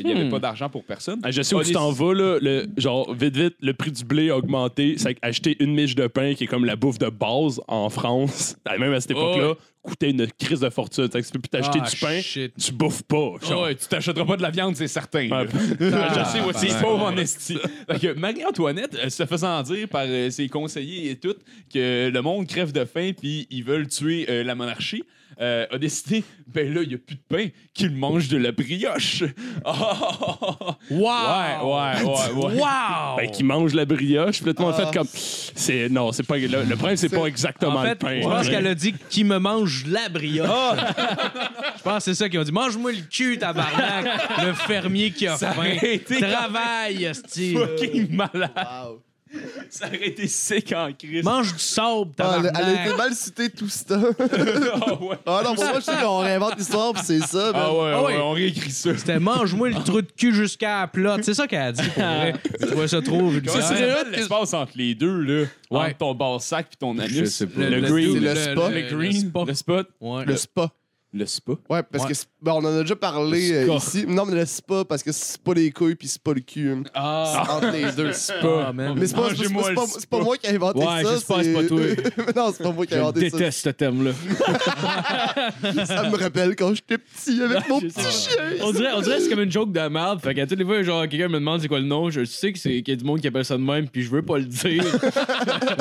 n'y 0.06 0.12
avait 0.12 0.26
Hmm. 0.26 0.30
pas 0.30 0.40
d'argent 0.40 0.70
pour 0.70 0.84
personne. 0.84 1.20
Ah, 1.24 1.32
je 1.32 1.42
sais 1.42 1.56
où 1.56 1.64
tu 1.64 1.72
t'en 1.74 1.92
vas, 1.92 2.14
là. 2.14 2.38
Le, 2.40 2.68
genre, 2.78 3.14
vite, 3.14 3.36
vite, 3.36 3.56
le 3.60 3.74
prix 3.74 3.92
du 3.92 4.06
blé 4.06 4.30
a 4.30 4.38
augmenté. 4.38 4.96
C'est 4.98 5.18
acheter 5.22 5.58
une 5.62 5.74
miche 5.74 5.96
de 5.96 6.08
pain, 6.08 6.34
qui 6.36 6.46
est 6.46 6.48
comme 6.48 6.66
la 6.66 6.76
bouffe 6.76 6.98
de 7.00 7.10
base 7.10 7.60
en 7.68 7.90
France, 7.90 8.56
même 8.80 8.94
à 8.94 9.02
cette 9.02 9.12
époque-là, 9.12 9.56
coûtait 9.86 10.10
une 10.12 10.28
crise 10.28 10.60
de 10.60 10.70
fortune. 10.70 11.10
Fait 11.10 11.22
que 11.22 11.26
tu 11.26 11.32
peux 11.34 11.40
plus 11.40 11.50
t'acheter 11.50 11.80
Ah, 11.82 11.90
du 11.90 11.96
pain, 11.98 12.22
shit. 12.22 12.54
tu 12.58 12.72
bouffes 12.74 13.04
pas. 13.04 13.34
genre. 13.42 13.52
Ah 13.52 13.62
ouais, 13.64 13.76
tu 13.76 13.88
t'achèteras 13.88 14.26
pas 14.26 14.38
de 14.38 14.42
la 14.42 14.50
viande, 14.50 14.76
c'est 14.76 14.88
certain. 14.88 15.28
là. 15.28 15.44
Ouais. 15.44 15.48
je 15.80 16.30
sais, 16.32 16.42
ouais, 16.42 16.54
c'est 16.56 16.68
ben, 16.68 16.82
pauvre 16.82 17.04
en 17.06 17.16
esti. 17.18 17.58
Fait 17.90 18.00
que 18.00 18.14
Marie-Antoinette, 18.20 18.96
euh, 18.96 19.10
se 19.10 19.26
faisant 19.26 19.62
dire 19.64 19.88
par 19.88 20.06
euh, 20.08 20.30
ses 20.30 20.50
conseillers 20.50 21.12
et 21.12 21.16
tout 21.16 21.36
que 21.74 22.10
le 22.14 22.22
monde 22.22 22.48
crève 22.48 22.72
de 22.72 22.84
faim 22.86 23.12
puis 23.18 23.48
ils 23.50 23.64
veulent 23.64 23.88
tuer 23.88 24.26
euh, 24.30 24.44
la 24.44 24.56
monarchie, 24.56 25.04
euh, 25.42 25.66
a 25.72 25.78
décidé, 25.78 26.24
ben 26.48 26.74
là, 26.74 26.82
il 26.84 26.90
n'y 26.90 26.96
a 26.96 26.98
plus 26.98 27.16
de 27.16 27.22
pain, 27.28 27.48
qu'il 27.74 27.92
mange 27.92 28.28
de 28.30 28.38
la 28.38 28.52
brioche. 28.52 29.24
Ah! 29.64 30.78
Wow! 30.92 31.00
Ouais, 31.00 31.64
ouais, 31.64 32.04
ouais, 32.04 32.32
ouais. 32.46 32.62
Wow! 32.62 33.18
Ben, 33.18 33.32
qui 33.32 33.44
mange 33.44 33.74
la 33.74 33.86
brioche. 33.86 34.38
Puis 34.38 34.46
là, 34.48 34.54
tout 34.54 34.62
le 34.62 34.68
monde 34.70 34.76
Ah. 34.78 34.86
fait 34.92 34.98
comme. 34.98 35.08
C'est, 35.12 35.90
non, 35.90 36.12
c'est 36.12 36.24
pas. 36.24 36.38
Le, 36.38 36.48
le 36.64 36.76
problème, 36.76 36.96
c'est 36.98 37.10
C'est- 37.10 37.18
pas 37.18 37.26
exactement 37.26 37.80
En 37.80 37.82
fait, 37.84 37.90
le 37.90 37.96
pain. 37.96 38.20
je 38.22 38.28
pense 38.28 38.48
qu'elle 38.50 38.68
a 38.68 38.76
dit 38.76 38.94
qui 39.10 39.24
me 39.24 39.38
mange 39.40 39.86
la 39.88 40.10
brioche. 40.10 40.48
je 41.78 41.82
pense 41.84 41.98
que 41.98 42.00
c'est 42.04 42.14
ça 42.16 42.30
qu'ils 42.30 42.40
ont 42.40 42.44
dit. 42.44 42.52
Mange-moi 42.52 42.92
le 42.92 43.02
cul, 43.10 43.38
tabarnak. 43.40 44.06
le 44.46 44.54
fermier 44.54 45.12
qui 45.12 45.28
a 45.28 45.38
Ça 45.38 45.52
faim. 45.52 45.64
été 45.82 46.20
Travaille, 46.20 47.04
esti. 47.06 47.54
fucking 47.56 48.16
malade. 48.16 48.52
Wow. 48.56 49.02
Ça 49.70 49.88
aurait 49.88 50.08
été 50.08 50.28
sec 50.28 50.74
en 50.76 50.92
crise. 50.94 51.24
Mange 51.24 51.54
du 51.54 51.60
sable, 51.60 52.12
Ah, 52.20 52.36
elle, 52.38 52.44
tabarnak. 52.44 52.54
elle 52.60 52.66
a 52.78 52.86
été 52.86 52.96
mal 52.98 53.14
citée 53.14 53.50
tout 53.50 53.68
ça. 53.70 54.00
Ah 54.76 54.94
ouais. 55.02 55.16
Ah 55.26 55.42
non, 55.44 55.56
pour 55.56 55.64
moi, 55.66 55.74
je 55.76 55.80
sais 55.82 55.92
qu'on 56.02 56.20
réinvente 56.20 56.58
l'histoire, 56.58 56.94
pis 56.94 57.02
c'est 57.04 57.20
ça. 57.20 57.52
Ah 57.54 57.72
ouais, 57.74 57.92
Ah 57.94 58.02
ouais, 58.04 58.14
ouais. 58.16 58.20
on 58.22 58.32
réécrit 58.32 58.72
ça. 58.72 58.96
C'était 58.98 59.20
mange-moi 59.20 59.70
le 59.70 59.76
trou 59.84 60.02
de 60.02 60.12
cul 60.12 60.34
jusqu'à 60.34 60.82
la 60.82 60.88
plotte. 60.88 61.24
C'est 61.24 61.34
ça 61.34 61.48
qu'elle 61.48 61.62
a 61.62 61.72
dit, 61.72 61.82
pour 61.90 62.04
vrai. 62.04 62.34
Tu 62.60 62.74
vois 62.74 62.88
ça 62.88 63.02
trop 63.02 63.18
Comment 63.18 63.30
vulgaire. 63.30 63.54
ça 63.54 63.62
s'appelle 63.62 64.12
l'espace 64.12 64.54
entre 64.54 64.72
les 64.76 64.96
deux, 64.96 65.20
là? 65.22 65.46
Ouais. 65.72 65.80
Entre 65.88 65.98
ton 65.98 66.14
bas 66.16 66.38
sac 66.40 66.68
puis 66.70 66.78
ton 66.78 66.98
anus? 67.00 67.12
Je 67.14 67.26
sais 67.26 67.48
pas. 67.48 67.62
Le, 67.62 67.80
Le- 67.80 67.88
green. 67.88 68.14
c'est 68.14 68.20
le 68.20 68.34
le-. 68.56 68.70
Le, 68.70 68.82
le- 68.82 68.96
green. 68.96 69.14
le 69.24 69.30
spa. 69.30 69.44
Le 69.48 69.54
spot. 69.54 69.90
Ouais. 70.02 70.26
Le 70.26 70.38
spa. 70.38 70.70
Le 71.18 71.26
spa. 71.26 71.54
Ouais, 71.70 71.82
parce 71.82 72.04
Ouais. 72.04 72.10
que 72.10 72.14
c'est- 72.14 72.28
ben, 72.42 72.52
on 72.52 72.58
en 72.58 72.66
a 72.78 72.82
déjà 72.82 72.96
parlé 72.98 73.50
Le 73.66 73.72
euh, 73.72 73.76
ici. 73.78 74.06
Non, 74.06 74.26
mais 74.26 74.36
le 74.36 74.46
spa, 74.46 74.84
parce 74.84 75.02
que 75.02 75.14
c'est 75.14 75.42
pas 75.42 75.54
les 75.54 75.72
couilles 75.72 75.96
puis 75.96 76.10
c'est 76.10 76.22
pas 76.22 76.34
le 76.34 76.42
cul. 76.42 76.70
hein. 76.70 76.84
Ah. 76.94 77.48
Entre 77.52 77.72
les 77.72 77.90
deux. 77.94 78.12
Ah, 78.44 78.74
man. 78.74 78.96
Mais 79.00 79.08
c'est 79.08 79.16
pas, 79.16 79.30
c'est- 79.30 79.38
Mangez-moi 79.38 79.64
c'est 79.66 79.74
pas, 79.76 79.86
c'est 79.88 80.10
pas 80.10 80.20
moi 80.20 80.38
qui 80.38 80.48
ai 80.48 80.56
inventé 80.56 80.80
Ouais, 80.80 81.04
ça. 81.04 81.14
j'espère 81.14 81.38
que 81.38 81.44
c'est 81.44 81.54
pas 81.54 81.64
toi. 81.64 81.80
non, 82.36 82.54
c'est 82.56 82.64
pas 82.64 82.72
moi 82.74 82.86
qui 82.86 82.94
ai 82.94 82.98
Je 82.98 83.02
inventé 83.02 83.30
ça. 83.30 83.38
déteste 83.38 83.60
ce 83.64 83.70
thème-là. 83.70 84.12
Ça 85.86 86.10
me 86.10 86.18
rappelle 86.18 86.56
quand 86.56 86.74
j'étais 86.76 86.98
petit 86.98 87.42
avec 87.42 87.68
mon 87.70 87.80
Je 87.80 87.88
petit 87.88 88.02
chien. 88.12 88.42
On 88.62 88.72
dirait, 88.72 88.92
on 88.96 89.02
dirait 89.02 89.18
que 89.18 89.24
c'est 89.24 89.30
comme 89.30 89.42
une 89.42 89.52
joke 89.52 89.72
de 89.72 89.88
merde. 89.88 90.20
Fait 90.22 90.34
qu'à 90.34 90.46
toutes 90.46 90.60
les 90.60 90.66
fois, 90.66 90.82
genre, 90.84 91.08
quelqu'un 91.08 91.28
me 91.30 91.36
demande 91.36 91.62
c'est 91.62 91.68
quoi 91.68 91.80
le 91.80 91.86
nom, 91.86 92.10
je 92.10 92.26
sais 92.26 92.52
que 92.52 92.60
c'est 92.60 92.82
qu'il 92.82 92.90
y 92.90 92.92
a 92.92 92.96
du 92.96 93.06
monde 93.06 93.22
qui 93.22 93.28
appelle 93.28 93.46
ça 93.46 93.56
de 93.58 93.64
même, 93.64 93.88
puis 93.88 94.02
je 94.04 94.10
veux 94.10 94.22
pas 94.22 94.38
le 94.38 94.46
dire. 94.46 94.84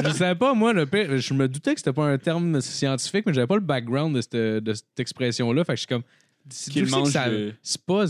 Je 0.05 0.11
savais 0.11 0.35
pas, 0.35 0.55
moi, 0.55 0.73
le 0.73 0.87
pire, 0.87 1.17
je 1.19 1.35
me 1.35 1.49
doutais 1.49 1.75
que 1.75 1.81
c'était 1.81 1.93
pas 1.93 2.07
un 2.07 2.19
terme 2.19 2.61
scientifique, 2.61 3.25
mais 3.27 3.35
j'avais 3.35 3.47
pas 3.47 3.55
le 3.57 3.61
background 3.61 4.15
de 4.15 4.21
cette, 4.21 4.35
de 4.37 4.73
cette 4.75 4.87
expression-là. 5.27 5.65
Fait 5.65 5.73
que 5.73 5.77
je 5.77 5.81
suis 5.81 5.87
comme. 5.87 6.03
C'est 6.51 6.71
Qu'il 6.71 6.85
je 6.85 6.91
sais 6.91 6.95
que 6.95 7.01
mange 7.01 7.11
ça. 7.11 7.29
le- 7.29 7.55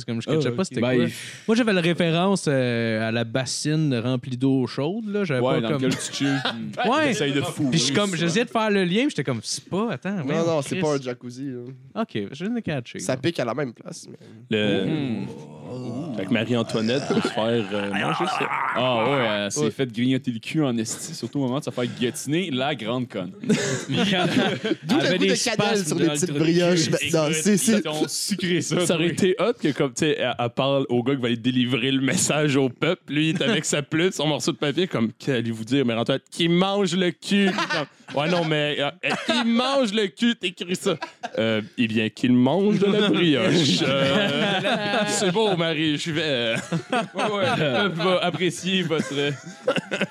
comme 0.06 0.20
je 0.20 0.28
ne 0.28 0.46
Ah, 0.48 0.50
pas 0.52 0.64
c'était 0.64 0.80
ben, 0.80 0.96
quoi. 0.96 1.06
Moi, 1.46 1.56
j'avais 1.56 1.72
la 1.72 1.80
référence 1.80 2.46
euh, 2.48 3.08
à 3.08 3.12
la 3.12 3.22
bassine 3.22 3.94
remplie 3.94 4.36
d'eau 4.36 4.66
chaude, 4.66 5.06
là. 5.06 5.22
J'avais 5.24 5.40
Ouais, 5.40 5.54
pas 5.54 5.60
dans 5.60 5.68
comme. 5.74 5.82
lequel 5.84 5.98
tu 5.98 6.12
chilles. 6.12 6.42
Ouais. 6.90 7.08
T'essayes 7.08 7.32
de 7.32 7.40
fou. 7.42 7.70
Puis 7.70 7.92
comme, 7.94 8.16
j'essayais 8.16 8.44
de 8.44 8.50
faire 8.50 8.70
le 8.70 8.84
lien, 8.84 9.02
puis 9.02 9.10
j'étais 9.10 9.22
comme, 9.24 9.40
c'est 9.42 9.64
pas, 9.68 9.92
attends. 9.92 10.16
Non, 10.24 10.44
non, 10.46 10.62
c'est 10.62 10.76
pas 10.80 10.94
un 10.96 11.00
jacuzzi. 11.00 11.46
là. 11.46 12.02
Ok, 12.02 12.18
je 12.32 12.44
viens 12.44 12.54
de 12.54 12.60
catcher. 12.60 12.98
Ça 12.98 13.16
pique 13.16 13.38
à 13.38 13.44
la 13.44 13.54
même 13.54 13.72
place. 13.72 14.06
mais- 14.10 14.18
Le... 14.50 14.84
Hmm. 14.84 15.26
Fait 16.16 16.26
que 16.26 16.32
Marie-Antoinette 16.32 17.02
peut 17.08 17.20
se 17.20 17.28
faire 17.28 17.64
euh, 17.72 17.90
manger 17.92 18.26
ça. 18.26 18.48
Ah 18.76 19.04
ouais, 19.10 19.26
elle 19.44 19.50
s'est 19.52 19.60
Ouais. 19.60 19.70
fait 19.70 19.90
grignoter 19.90 20.30
le 20.30 20.38
cul 20.38 20.62
en 20.62 20.76
esti, 20.76 21.14
surtout 21.14 21.38
au 21.38 21.42
moment 21.46 21.58
de 21.58 21.64
se 21.64 21.70
faire 21.70 21.86
guillotiner, 21.86 22.50
la 22.50 22.74
grande 22.74 23.08
conne. 23.08 23.32
D'où 23.42 23.46
le 23.48 25.18
goût 25.18 25.24
de 25.26 25.44
cannelle 25.44 25.84
sur 25.86 25.98
les 25.98 26.08
petites 26.08 26.30
brioches 26.32 26.90
maintenant. 26.90 27.28
C'est- 27.32 27.56
c'est- 27.56 27.82
sucré 28.24 28.60
ça. 28.60 28.86
Ça 28.86 28.94
aurait 28.94 29.08
été 29.08 29.36
hot 29.38 29.52
que, 29.60 29.72
comme, 29.72 29.92
tu 29.92 30.00
sais, 30.00 30.16
elle, 30.18 30.34
elle 30.38 30.50
parle 30.50 30.86
au 30.88 31.02
gars 31.02 31.14
qui 31.14 31.20
va 31.20 31.28
aller 31.28 31.36
délivrer 31.36 31.90
le 31.90 32.00
message 32.00 32.56
au 32.56 32.68
peuple. 32.68 33.12
Lui, 33.12 33.30
il 33.30 33.36
est 33.36 33.42
avec 33.42 33.64
sa 33.64 33.82
plume, 33.82 34.10
son 34.10 34.26
morceau 34.26 34.52
de 34.52 34.56
papier, 34.56 34.86
comme, 34.86 35.12
qu'allez-vous 35.12 35.64
dire, 35.64 35.84
mais 35.84 35.94
Antoine, 35.94 36.20
qui 36.30 36.48
mange 36.48 36.96
le 36.96 37.10
cul. 37.10 37.50
Ouais, 38.14 38.28
non, 38.28 38.44
mais 38.44 38.76
euh, 38.78 38.90
euh, 39.04 39.10
qui 39.26 39.44
mange 39.48 39.92
le 39.92 40.06
cul, 40.08 40.36
t'écris 40.36 40.76
ça. 40.76 40.96
Euh, 41.38 41.62
eh 41.78 41.86
bien, 41.88 42.08
qu'il 42.08 42.32
mange 42.32 42.78
de 42.78 42.86
la 42.86 43.08
brioche. 43.08 43.82
Euh, 43.84 45.04
c'est 45.08 45.30
beau, 45.32 45.56
Marie, 45.56 45.98
je 45.98 46.10
vais. 46.12 46.22
euh, 46.22 46.56
va 47.94 48.18
apprécier 48.22 48.82
votre, 48.82 49.14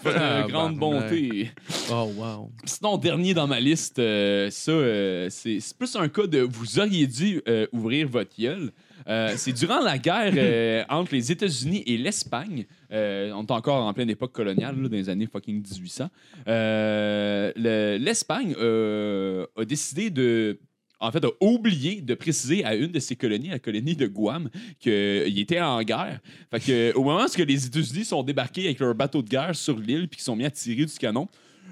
votre 0.04 0.18
Ah, 0.20 0.46
grande 0.48 0.74
bah, 0.74 0.80
bonté. 0.80 1.52
Oh, 1.92 2.12
wow. 2.16 2.52
Sinon, 2.66 2.98
dernier 2.98 3.34
dans 3.34 3.48
ma 3.48 3.60
liste, 3.60 4.00
euh, 4.00 4.50
ça, 4.52 4.72
euh, 4.72 5.28
c'est 5.30 5.60
c'est 5.60 5.78
plus 5.78 5.96
un 5.96 6.08
cas 6.10 6.28
de 6.28 6.40
vous 6.42 6.80
auriez 6.80 7.08
dû 7.08 7.42
euh, 7.48 7.68
ouvrir 7.72 8.08
votre 8.08 8.32
gueule. 8.40 8.72
Euh, 9.08 9.34
c'est 9.36 9.52
durant 9.54 9.80
la 9.82 9.98
guerre 9.98 10.34
euh, 10.38 10.84
entre 10.90 11.14
les 11.14 11.32
États-Unis 11.32 11.84
et 11.86 11.98
l'Espagne. 11.98 12.66
Euh, 12.94 13.32
on 13.34 13.44
est 13.46 13.52
encore 13.52 13.84
en 13.86 13.94
pleine 13.94 14.10
époque 14.10 14.32
coloniale, 14.34 14.76
dans 14.82 14.90
les 14.90 15.10
années 15.10 15.28
fucking 15.28 15.62
1800. 15.64 16.10
Euh, 16.48 17.52
le- 17.56 17.98
L'Espagne 17.98 18.54
euh, 18.60 19.46
a 19.58 19.66
décidé 19.66 20.10
de. 20.10 20.60
En 21.00 21.12
fait, 21.12 21.26
a 21.26 21.30
oublié 21.42 22.00
de 22.02 22.14
préciser 22.14 22.64
à 22.64 22.76
une 22.76 22.92
de 22.94 23.00
ses 23.00 23.18
colonies, 23.18 23.50
la 23.50 23.60
colonie 23.60 23.96
de 23.96 24.08
Guam, 24.08 24.50
qu'il 24.80 25.38
était 25.38 25.60
en 25.60 25.82
guerre. 25.84 26.22
Fait 26.50 26.60
que, 26.62 26.94
au 26.96 27.04
moment 27.04 27.26
où 27.26 27.42
les 27.46 27.66
États-Unis 27.66 28.06
sont 28.06 28.24
débarqués 28.24 28.64
avec 28.66 28.80
leur 28.80 28.96
bateau 28.96 29.22
de 29.22 29.28
guerre 29.28 29.54
sur 29.54 29.78
l'île 29.78 30.08
puis 30.08 30.18
qu'ils 30.20 30.24
sont 30.24 30.38
mis 30.38 30.46
à 30.46 30.52
tirer 30.52 30.86
du 30.86 30.94
canon, 30.94 31.28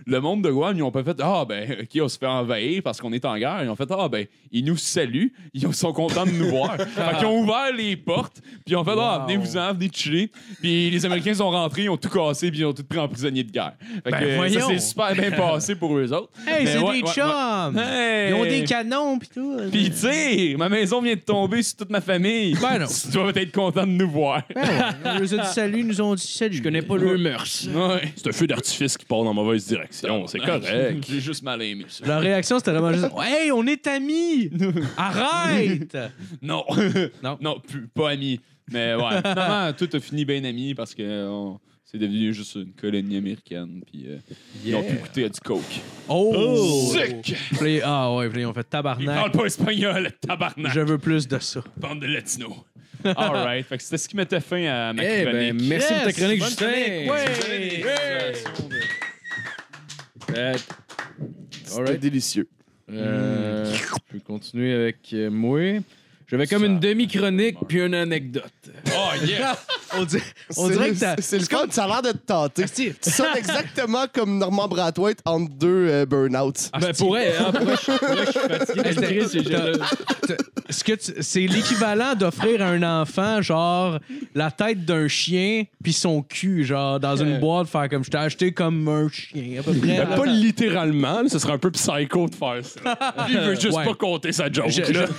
le 0.05 0.19
monde 0.19 0.43
de 0.43 0.49
Guam, 0.51 0.75
ils 0.77 0.83
ont 0.83 0.91
pas 0.91 1.03
fait 1.03 1.17
Ah, 1.21 1.45
ben, 1.47 1.77
OK, 1.81 2.01
on 2.01 2.07
se 2.09 2.17
fait 2.17 2.25
envahir 2.27 2.81
parce 2.83 2.99
qu'on 3.01 3.11
est 3.13 3.25
en 3.25 3.37
guerre? 3.37 3.63
Ils 3.63 3.69
ont 3.69 3.75
fait 3.75 3.89
Ah, 3.91 4.07
ben, 4.09 4.25
ils 4.51 4.63
nous 4.65 4.77
saluent. 4.77 5.31
Ils 5.53 5.73
sont 5.73 5.93
contents 5.93 6.25
de 6.25 6.31
nous 6.31 6.49
voir. 6.49 6.75
fait 6.77 7.17
qu'ils 7.17 7.27
ont 7.27 7.39
ouvert 7.41 7.73
les 7.75 7.95
portes, 7.95 8.41
puis 8.41 8.73
ils 8.73 8.75
ont 8.75 8.83
fait 8.83 8.91
Ah, 8.97 9.19
Wow. 9.19 9.25
venez-vous-en, 9.27 9.73
venez 9.73 9.89
chiller. 9.93 10.31
Puis 10.61 10.89
les 10.89 11.05
Américains 11.05 11.33
sont 11.33 11.49
rentrés, 11.49 11.83
ils 11.83 11.89
ont 11.89 11.97
tout 11.97 12.09
cassé, 12.09 12.49
puis 12.51 12.59
ils 12.61 12.65
ont 12.65 12.73
tout 12.73 12.83
pris 12.83 12.99
en 12.99 13.07
prisonnier 13.07 13.43
de 13.43 13.51
guerre. 13.51 13.73
Fait 14.03 14.11
Ben, 14.11 14.19
que 14.19 14.25
euh, 14.25 14.29
ça 14.31 14.35
voyons. 14.37 14.67
s'est 14.69 14.79
super 14.79 15.13
bien 15.13 15.31
passé 15.31 15.75
pour 15.75 15.97
eux 15.97 16.11
autres. 16.13 16.29
Hey, 16.47 16.65
Mais 16.65 16.71
c'est 16.71 16.77
ouais, 16.79 17.01
des 17.01 17.03
ouais, 17.07 17.13
chums! 17.13 17.77
Hey! 17.77 18.29
Ils 18.29 18.33
ont 18.35 18.43
des 18.43 18.63
canons, 18.63 19.19
pis 19.19 19.29
tout. 19.29 19.57
Puis 19.71 19.89
tu 19.91 19.97
sais, 19.97 20.55
ma 20.57 20.69
maison 20.69 21.01
vient 21.01 21.15
de 21.15 21.19
tomber 21.21 21.61
sur 21.63 21.77
toute 21.77 21.89
ma 21.89 22.01
famille. 22.01 22.55
Ben 22.61 22.79
non. 22.79 22.85
Tu 22.87 23.07
dois 23.11 23.31
être 23.35 23.51
content 23.51 23.85
de 23.85 23.91
nous 23.91 24.09
voir. 24.09 24.43
Ben 24.53 24.61
ouais, 24.61 24.67
on 25.05 25.19
nous 25.19 25.33
a 25.33 25.37
dit 25.37 25.47
salut, 25.53 25.79
ils 25.79 25.87
nous 25.87 26.01
ont 26.01 26.15
dit 26.15 26.25
salut. 26.27 26.55
Je 26.57 26.63
connais 26.63 26.81
pas 26.81 26.97
le 26.97 27.17
mœurs. 27.17 27.67
Ouais. 27.73 28.13
C'est 28.15 28.27
un 28.27 28.31
feu 28.31 28.47
d'artifice 28.47 28.97
qui 28.97 29.05
part 29.05 29.19
dans 29.19 29.25
la 29.25 29.33
mauvaise 29.33 29.65
direction. 29.67 29.90
C'est 29.91 30.39
correct. 30.39 31.05
J'ai 31.09 31.19
juste 31.19 31.43
mal 31.43 31.61
aimé 31.61 31.85
ça. 31.87 32.05
Leur 32.05 32.21
réaction, 32.21 32.57
c'était 32.59 32.71
vraiment 32.71 32.93
juste 32.93 33.11
Hey, 33.23 33.51
on 33.51 33.65
est 33.67 33.85
amis! 33.87 34.49
Arrête! 34.97 35.97
Non. 36.41 36.63
Non. 37.23 37.37
non, 37.41 37.59
plus- 37.59 37.87
pas 37.87 38.11
amis. 38.11 38.39
Mais 38.71 38.95
ouais, 38.95 39.17
finalement, 39.17 39.73
tout 39.73 39.89
a 39.93 39.99
fini 39.99 40.23
bien 40.25 40.43
ami 40.45 40.73
parce 40.73 40.95
que 40.95 41.27
on- 41.27 41.59
c'est 41.83 41.97
devenu 41.97 42.33
juste 42.33 42.55
une 42.55 42.71
colonie 42.71 43.17
américaine. 43.17 43.81
Puis 43.91 44.05
euh, 44.07 44.17
ils 44.65 44.73
ont 44.75 44.81
pu 44.83 44.93
goûter 44.95 45.25
à 45.25 45.29
du 45.29 45.39
coke. 45.41 45.61
Oh! 46.07 46.93
Sick! 46.93 47.35
Puis 47.59 47.79
là, 47.79 47.85
ah 47.85 48.15
ouais, 48.15 48.29
ils 48.33 48.45
ont 48.45 48.53
fait 48.53 48.61
Ils 48.61 48.81
parlent 48.81 48.95
tabarnak. 49.03 49.31
pas 49.33 49.45
espagnol, 49.45 50.09
tabarnak. 50.21 50.71
Je 50.73 50.79
veux 50.79 50.97
plus 50.97 51.27
de 51.27 51.37
ça. 51.39 51.61
Bande 51.75 51.99
de 51.99 52.07
latino. 52.07 52.55
Alright, 53.03 53.65
fait 53.65 53.77
que 53.77 53.83
c'était 53.83 53.97
ce 53.97 54.07
qui 54.07 54.15
mettait 54.15 54.39
fin 54.39 54.63
à 54.67 54.93
ma 54.93 55.03
Eh 55.03 55.23
chronique. 55.23 55.57
ben, 55.57 55.67
merci 55.67 55.87
pour 55.93 56.01
ta 56.03 56.05
Yes, 56.09 56.15
chronique, 56.17 56.43
Justin. 56.43 56.65
chronique, 56.69 57.85
ouais. 57.85 58.33
Euh, 60.35 60.57
C'était 61.65 61.97
délicieux. 61.97 62.47
euh, 62.89 63.73
je 63.73 63.95
peux 64.09 64.19
continuer 64.19 64.73
avec 64.73 64.97
euh, 65.13 65.29
moi. 65.29 65.79
J'avais 66.31 66.47
comme 66.47 66.63
une 66.63 66.79
demi-chronique 66.79 67.57
puis 67.67 67.81
une 67.81 67.93
anecdote. 67.93 68.43
Oh 68.87 69.09
yeah! 69.25 69.55
On, 69.93 70.05
dit- 70.05 70.19
on 70.55 70.69
dirait 70.69 70.91
que 70.93 70.99
t'as. 70.99 71.15
C'est 71.19 71.37
le 71.37 71.43
fun, 71.43 71.65
ça 71.69 71.83
a 71.83 71.87
l'air 71.87 72.01
de 72.01 72.11
te 72.17 72.25
tenter. 72.25 72.63
Asti, 72.63 72.93
Tu 73.03 73.09
sonnes 73.11 73.35
exactement 73.35 74.05
comme 74.13 74.37
Normand 74.37 74.69
Brathwaite 74.69 75.19
entre 75.25 75.51
deux 75.53 75.87
euh, 75.89 76.05
burn-outs. 76.05 76.71
ben, 76.79 76.93
pour 76.97 77.09
vrai, 77.09 77.33
hein, 77.37 77.51
pour 77.51 77.67
je 77.67 77.97
pour 77.97 78.07
vrai, 78.07 78.25
je 78.25 78.71
suis 78.71 78.81
fatigué. 78.95 79.25
J'ai- 79.33 80.33
ce 80.69 80.83
que 80.85 80.93
tu- 80.93 81.21
c'est 81.21 81.41
l'équivalent 81.45 82.15
d'offrir 82.15 82.61
à 82.61 82.67
un 82.69 83.01
enfant, 83.01 83.41
genre, 83.41 83.99
la 84.33 84.49
tête 84.49 84.85
d'un 84.85 85.09
chien, 85.09 85.65
puis 85.83 85.91
son 85.91 86.21
cul, 86.21 86.63
genre, 86.63 86.97
dans 87.01 87.17
une 87.17 87.39
boîte, 87.41 87.67
faire 87.67 87.89
comme 87.89 88.05
je 88.05 88.11
t'ai 88.11 88.17
acheté 88.17 88.53
comme 88.53 88.87
un 88.87 89.09
chien, 89.09 89.59
à 89.59 89.63
peu 89.63 89.73
près. 89.73 89.87
Ben, 89.97 90.09
là. 90.09 90.15
pas 90.15 90.25
littéralement, 90.25 91.21
là, 91.23 91.27
ce 91.27 91.37
serait 91.37 91.51
un 91.51 91.57
peu 91.57 91.71
psycho 91.71 92.29
de 92.29 92.35
faire 92.35 92.61
ça. 92.63 93.25
Lui, 93.27 93.33
il 93.35 93.39
veut 93.41 93.55
juste 93.59 93.73
Ouais. 93.75 93.83
pas 93.83 93.93
compter 93.95 94.31
sa 94.31 94.49
joke. 94.49 94.67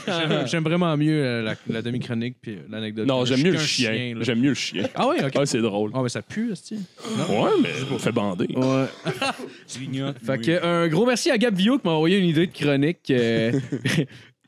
Là. 0.09 0.47
J'aime 0.47 0.65
vraiment 0.65 0.97
mieux 1.03 1.25
euh, 1.25 1.43
la, 1.43 1.55
la 1.69 1.83
demi-chronique 1.83 2.37
puis 2.41 2.53
euh, 2.53 2.59
l'anecdote. 2.71 3.07
Non, 3.07 3.25
j'aime 3.25 3.43
mieux 3.43 3.53
le 3.53 3.59
chien. 3.59 4.15
là. 4.17 4.23
J'aime 4.23 4.41
mieux 4.41 4.51
le 4.51 4.55
chien. 4.55 4.89
Ah 4.95 5.09
oui, 5.09 5.17
ok. 5.23 5.33
Ah, 5.35 5.47
c'est 5.47 5.61
drôle. 5.61 5.91
Ah, 5.95 6.01
mais 6.03 6.09
ça 6.09 6.23
pue, 6.23 6.53
hostie. 6.53 6.79
Ouais, 7.29 7.51
mais 7.63 7.69
on 7.93 7.99
fait 7.99 8.13
bander. 8.13 8.47
Ouais. 8.55 8.87
Fait 10.25 10.39
que, 10.39 10.65
un 10.65 10.89
gros 10.89 11.07
merci 11.07 11.31
à 11.31 11.39
Gab 11.39 11.55
Vio 11.55 11.79
qui 11.79 11.87
m'a 11.87 11.93
envoyé 11.95 12.19
une 12.19 12.27
idée 12.29 12.47
de 12.47 12.53
chronique. 12.53 13.11
euh, 13.11 13.53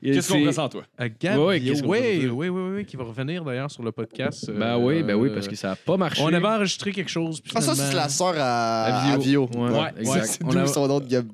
Qu'est-ce 0.02 0.28
qu'on 0.30 0.38
c'est- 0.40 0.46
ressent, 0.48 0.68
toi? 0.68 0.82
À 0.98 1.08
Gab, 1.08 1.38
Ouais, 1.40 1.58
Vio, 1.58 1.72
qu'est-ce 1.72 1.82
qu'on 1.82 1.88
peut 1.92 1.98
oui, 1.98 2.18
oui, 2.24 2.28
oui, 2.30 2.48
oui, 2.50 2.72
oui, 2.76 2.84
qui 2.84 2.94
va 2.96 3.04
revenir 3.04 3.42
d'ailleurs 3.42 3.70
sur 3.70 3.82
le 3.82 3.90
podcast. 3.90 4.50
euh, 4.50 4.58
Ben 4.58 4.76
oui, 4.76 5.02
ben 5.02 5.14
oui, 5.14 5.30
parce 5.32 5.48
que 5.48 5.56
ça 5.56 5.72
a 5.72 5.76
pas 5.76 5.96
marché. 5.96 6.20
On 6.22 6.26
avait 6.32 6.46
enregistré 6.46 6.92
quelque 6.92 7.10
chose. 7.10 7.40
puis 7.40 7.52
Ah, 7.54 7.62
ça, 7.62 7.74
c'est 7.74 7.80
finalement- 7.88 8.02
la 8.02 8.08
sœur 8.10 8.34
à, 8.36 8.84
À 8.84 9.12
à 9.14 9.16
Vio. 9.16 9.46
Vio. 9.46 9.62
Ouais, 9.62 9.70
Ouais, 9.70 9.88
exact. 10.00 10.24
C'est 10.26 10.44
On 10.44 10.48
d'où 10.50 10.58
a- 10.58 10.66
son 10.66 10.86
nom 10.88 11.00
de 11.00 11.06
Gab 11.08 11.26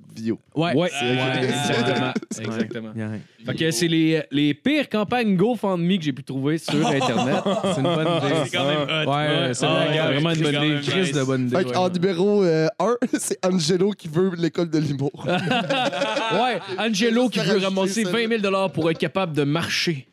Ouais, 0.55 0.75
Ouais, 0.75 0.75
ouais, 0.75 1.45
exactement. 1.45 2.13
exactement. 2.39 2.91
Ouais. 2.95 3.21
Fait 3.47 3.55
que 3.55 3.71
c'est 3.71 3.89
les, 3.89 4.23
les 4.31 4.55
pires 4.55 4.89
campagnes 4.89 5.37
GoFundMe 5.37 5.97
que 5.99 6.03
j'ai 6.05 6.13
pu 6.13 6.23
trouver 6.25 6.59
sur 6.59 6.75
Internet. 6.87 7.43
C'est 7.65 7.81
une 7.81 7.83
bonne 7.83 8.17
idée. 8.17 8.35
C'est 8.45 8.57
quand 8.57 8.65
même 8.67 8.83
hot. 8.83 9.11
Ouais, 9.11 9.55
c'est 9.55 9.67
Ah, 9.67 9.87
ouais, 9.89 10.13
vraiment 10.15 10.31
une 10.31 10.43
bonne 10.43 10.55
idée. 10.55 10.81
Chris 10.87 11.13
de 11.13 11.23
bonne 11.25 11.47
idée. 11.47 11.57
Fait 11.57 11.67
ouais. 11.67 11.77
en 11.77 11.89
numéro 11.89 12.43
1, 12.43 12.69
c'est 13.19 13.45
Angelo 13.47 13.91
qui 13.93 14.09
veut 14.09 14.33
l'école 14.37 14.71
de 14.71 14.79
l'humour. 14.79 15.11
Ouais, 16.33 16.61
Angelo 16.79 17.29
qui 17.29 17.41
veut 17.41 17.59
ramasser 17.59 18.05
20 18.05 18.41
000 18.41 18.69
pour 18.69 18.91
être 18.91 18.99
capable 18.99 19.33
de 19.35 19.43
marcher. 19.45 20.07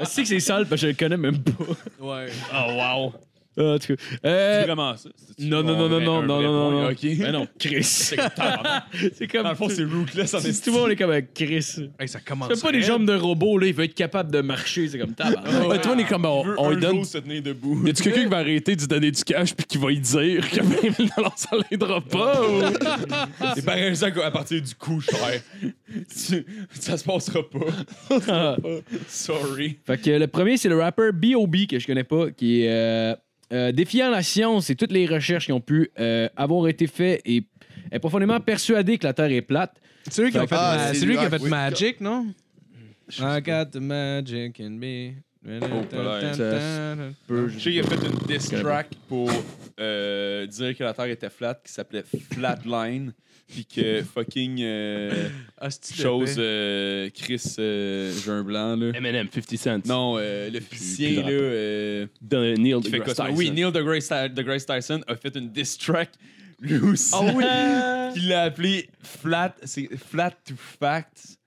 Je 0.00 0.04
sais 0.04 0.22
que 0.22 0.28
c'est 0.28 0.40
sale 0.40 0.66
parce 0.66 0.80
que 0.80 0.86
je 0.86 0.92
le 0.92 0.94
connais 0.94 1.16
même 1.16 1.38
pas. 1.38 1.52
Ouais. 2.00 2.26
Oh, 2.54 2.72
wow. 2.72 3.12
Ah, 3.56 3.62
en 3.74 3.78
tout 3.78 3.94
cas. 3.94 4.02
C'est 4.10 4.18
Euh, 4.24 4.62
vraiment 4.64 4.96
ça. 4.96 5.08
C'est-tu 5.16 5.46
non, 5.48 5.62
non, 5.62 5.76
non, 5.76 5.88
non, 5.88 6.00
non, 6.00 6.18
un 6.18 6.22
non, 6.26 6.36
vrai 6.36 6.44
non, 6.46 6.52
non, 6.52 6.70
point? 6.70 6.82
non. 6.82 6.90
OK? 6.90 7.18
Mais 7.18 7.32
non, 7.32 7.46
Chris. 7.58 7.84
C'est 9.14 9.26
comme. 9.28 9.42
Dans 9.44 9.50
le 9.50 9.54
fond, 9.54 9.68
c'est 9.68 9.84
rootless 9.84 10.34
en 10.34 10.40
C'est- 10.40 10.48
esti. 10.48 10.62
Tout 10.70 10.74
le 10.74 10.80
monde 10.82 10.90
est 10.90 10.96
comme 10.96 11.10
avec 11.10 11.32
Chris. 11.34 11.66
Hey, 11.98 12.08
ça 12.08 12.20
commence. 12.20 12.52
C'est 12.52 12.62
pas 12.62 12.72
des 12.72 12.82
jambes 12.82 13.06
de 13.06 13.14
robot, 13.14 13.58
là. 13.58 13.66
Il 13.66 13.74
veut 13.74 13.84
être 13.84 13.94
capable 13.94 14.32
de 14.32 14.40
marcher. 14.40 14.88
C'est 14.88 14.98
comme 14.98 15.14
tabac. 15.14 15.42
Ouais, 15.68 15.80
toi, 15.80 15.92
on 15.94 15.98
est 15.98 16.04
comme. 16.04 16.24
On, 16.24 16.44
on 16.58 16.70
un 16.70 16.74
lui 16.74 16.80
donne. 16.80 17.04
se 17.04 17.18
tenir 17.18 17.42
debout. 17.42 17.80
Y 17.86 17.90
a-tu 17.90 18.02
quelqu'un 18.02 18.22
qui 18.22 18.28
va 18.30 18.38
arrêter 18.38 18.74
de 18.76 18.80
lui 18.80 18.88
donner 18.88 19.10
du 19.10 19.22
cash 19.24 19.54
puis 19.54 19.66
qui 19.66 19.78
va 19.78 19.88
lui 19.88 20.00
dire 20.00 20.50
que 20.50 20.60
20 20.60 20.80
000 20.96 21.08
ça 21.36 21.50
l'aidera 21.70 22.00
pas? 22.00 22.40
ou- 22.42 22.62
C'est 23.54 23.64
pareil 23.64 23.94
ça 23.96 24.06
à 24.24 24.30
partir 24.30 24.60
du 24.60 24.74
coup 24.74 25.00
cher. 25.00 25.40
Tu- 25.90 26.44
ça 26.70 26.96
se 26.96 27.04
passera 27.04 27.40
pas. 27.48 28.56
Sorry. 29.08 29.78
Fait 29.86 30.00
que 30.00 30.10
le 30.10 30.26
premier, 30.26 30.56
c'est 30.56 30.68
le 30.68 30.78
rapper 30.80 31.10
B.O.B. 31.12 31.66
que 31.68 31.78
je 31.78 31.86
connais 31.86 32.04
pas, 32.04 32.30
qui 32.30 32.62
est 32.62 32.68
euh, 32.70 33.14
euh, 33.54 33.72
défiant 33.72 34.10
la 34.10 34.22
science 34.22 34.68
et 34.68 34.74
toutes 34.74 34.92
les 34.92 35.06
recherches 35.06 35.46
qui 35.46 35.52
ont 35.52 35.60
pu 35.60 35.90
euh, 35.98 36.28
avoir 36.36 36.68
été 36.68 36.86
faites 36.86 37.22
et 37.24 37.44
est 37.92 37.98
profondément 38.00 38.40
persuadé 38.40 38.98
que 38.98 39.06
la 39.06 39.12
Terre 39.14 39.30
est 39.30 39.40
plate. 39.42 39.74
C'est 40.10 40.22
lui 40.22 40.30
qui 40.30 40.38
a 40.38 40.46
fait, 40.46 40.54
Ah, 40.58 40.76
ma- 40.76 40.88
c'est 40.88 40.94
c'est 41.00 41.06
lui 41.06 41.12
lui, 41.14 41.18
qui 41.20 41.24
a 41.24 41.30
fait 41.30 41.40
oui. 41.42 41.48
Magic, 41.50 42.00
non? 42.00 42.26
I 43.20 43.40
got 43.40 43.66
the 43.70 43.76
magic 43.80 44.58
in 44.60 44.70
me. 44.70 45.12
ça- 46.34 46.96
Je 47.28 47.58
sais 47.58 47.70
qu'il 47.70 47.80
a 47.80 47.82
fait 47.84 48.06
une 48.06 48.26
diss 48.26 48.48
track 48.48 48.88
pour 49.08 49.30
euh, 49.78 50.46
dire 50.46 50.76
que 50.76 50.84
la 50.84 50.94
Terre 50.94 51.04
était 51.06 51.28
flat 51.30 51.54
qui 51.64 51.72
s'appelait 51.72 52.04
Flatline. 52.32 53.12
Puis 53.54 53.66
que 53.66 54.02
fucking 54.02 54.58
euh, 54.62 55.28
de 55.60 55.94
chose 56.02 56.34
euh, 56.38 57.08
Chris 57.14 57.54
euh, 57.60 58.12
j'ai 58.24 58.30
un 58.30 58.42
blanc 58.42 58.74
là. 58.76 58.90
M&M, 58.94 59.28
50 59.56 59.86
cents. 59.86 59.88
Non, 59.88 60.16
euh, 60.18 60.50
plus 60.60 60.76
là. 61.22 61.28
euh, 61.30 62.06
De 62.20 62.54
Neil 62.56 62.80
deGrasse 62.80 63.16
ça? 63.16 63.24
Tyson. 63.26 63.36
Oui, 63.38 63.50
Neil 63.50 63.70
deGrasse, 63.70 64.08
deGrasse 64.34 64.66
Tyson 64.66 65.00
a 65.06 65.14
fait 65.14 65.36
une 65.36 65.50
diss 65.50 65.78
track 65.78 66.10
lui 66.60 66.78
aussi. 66.78 67.12
Ah 67.14 67.20
oui? 67.34 67.44
Il 68.16 68.28
l'a 68.28 68.42
appelé 68.42 68.88
Flat, 69.02 69.54
c'est 69.64 69.88
Flat 69.96 70.32
to 70.44 70.54
Fact. 70.56 71.38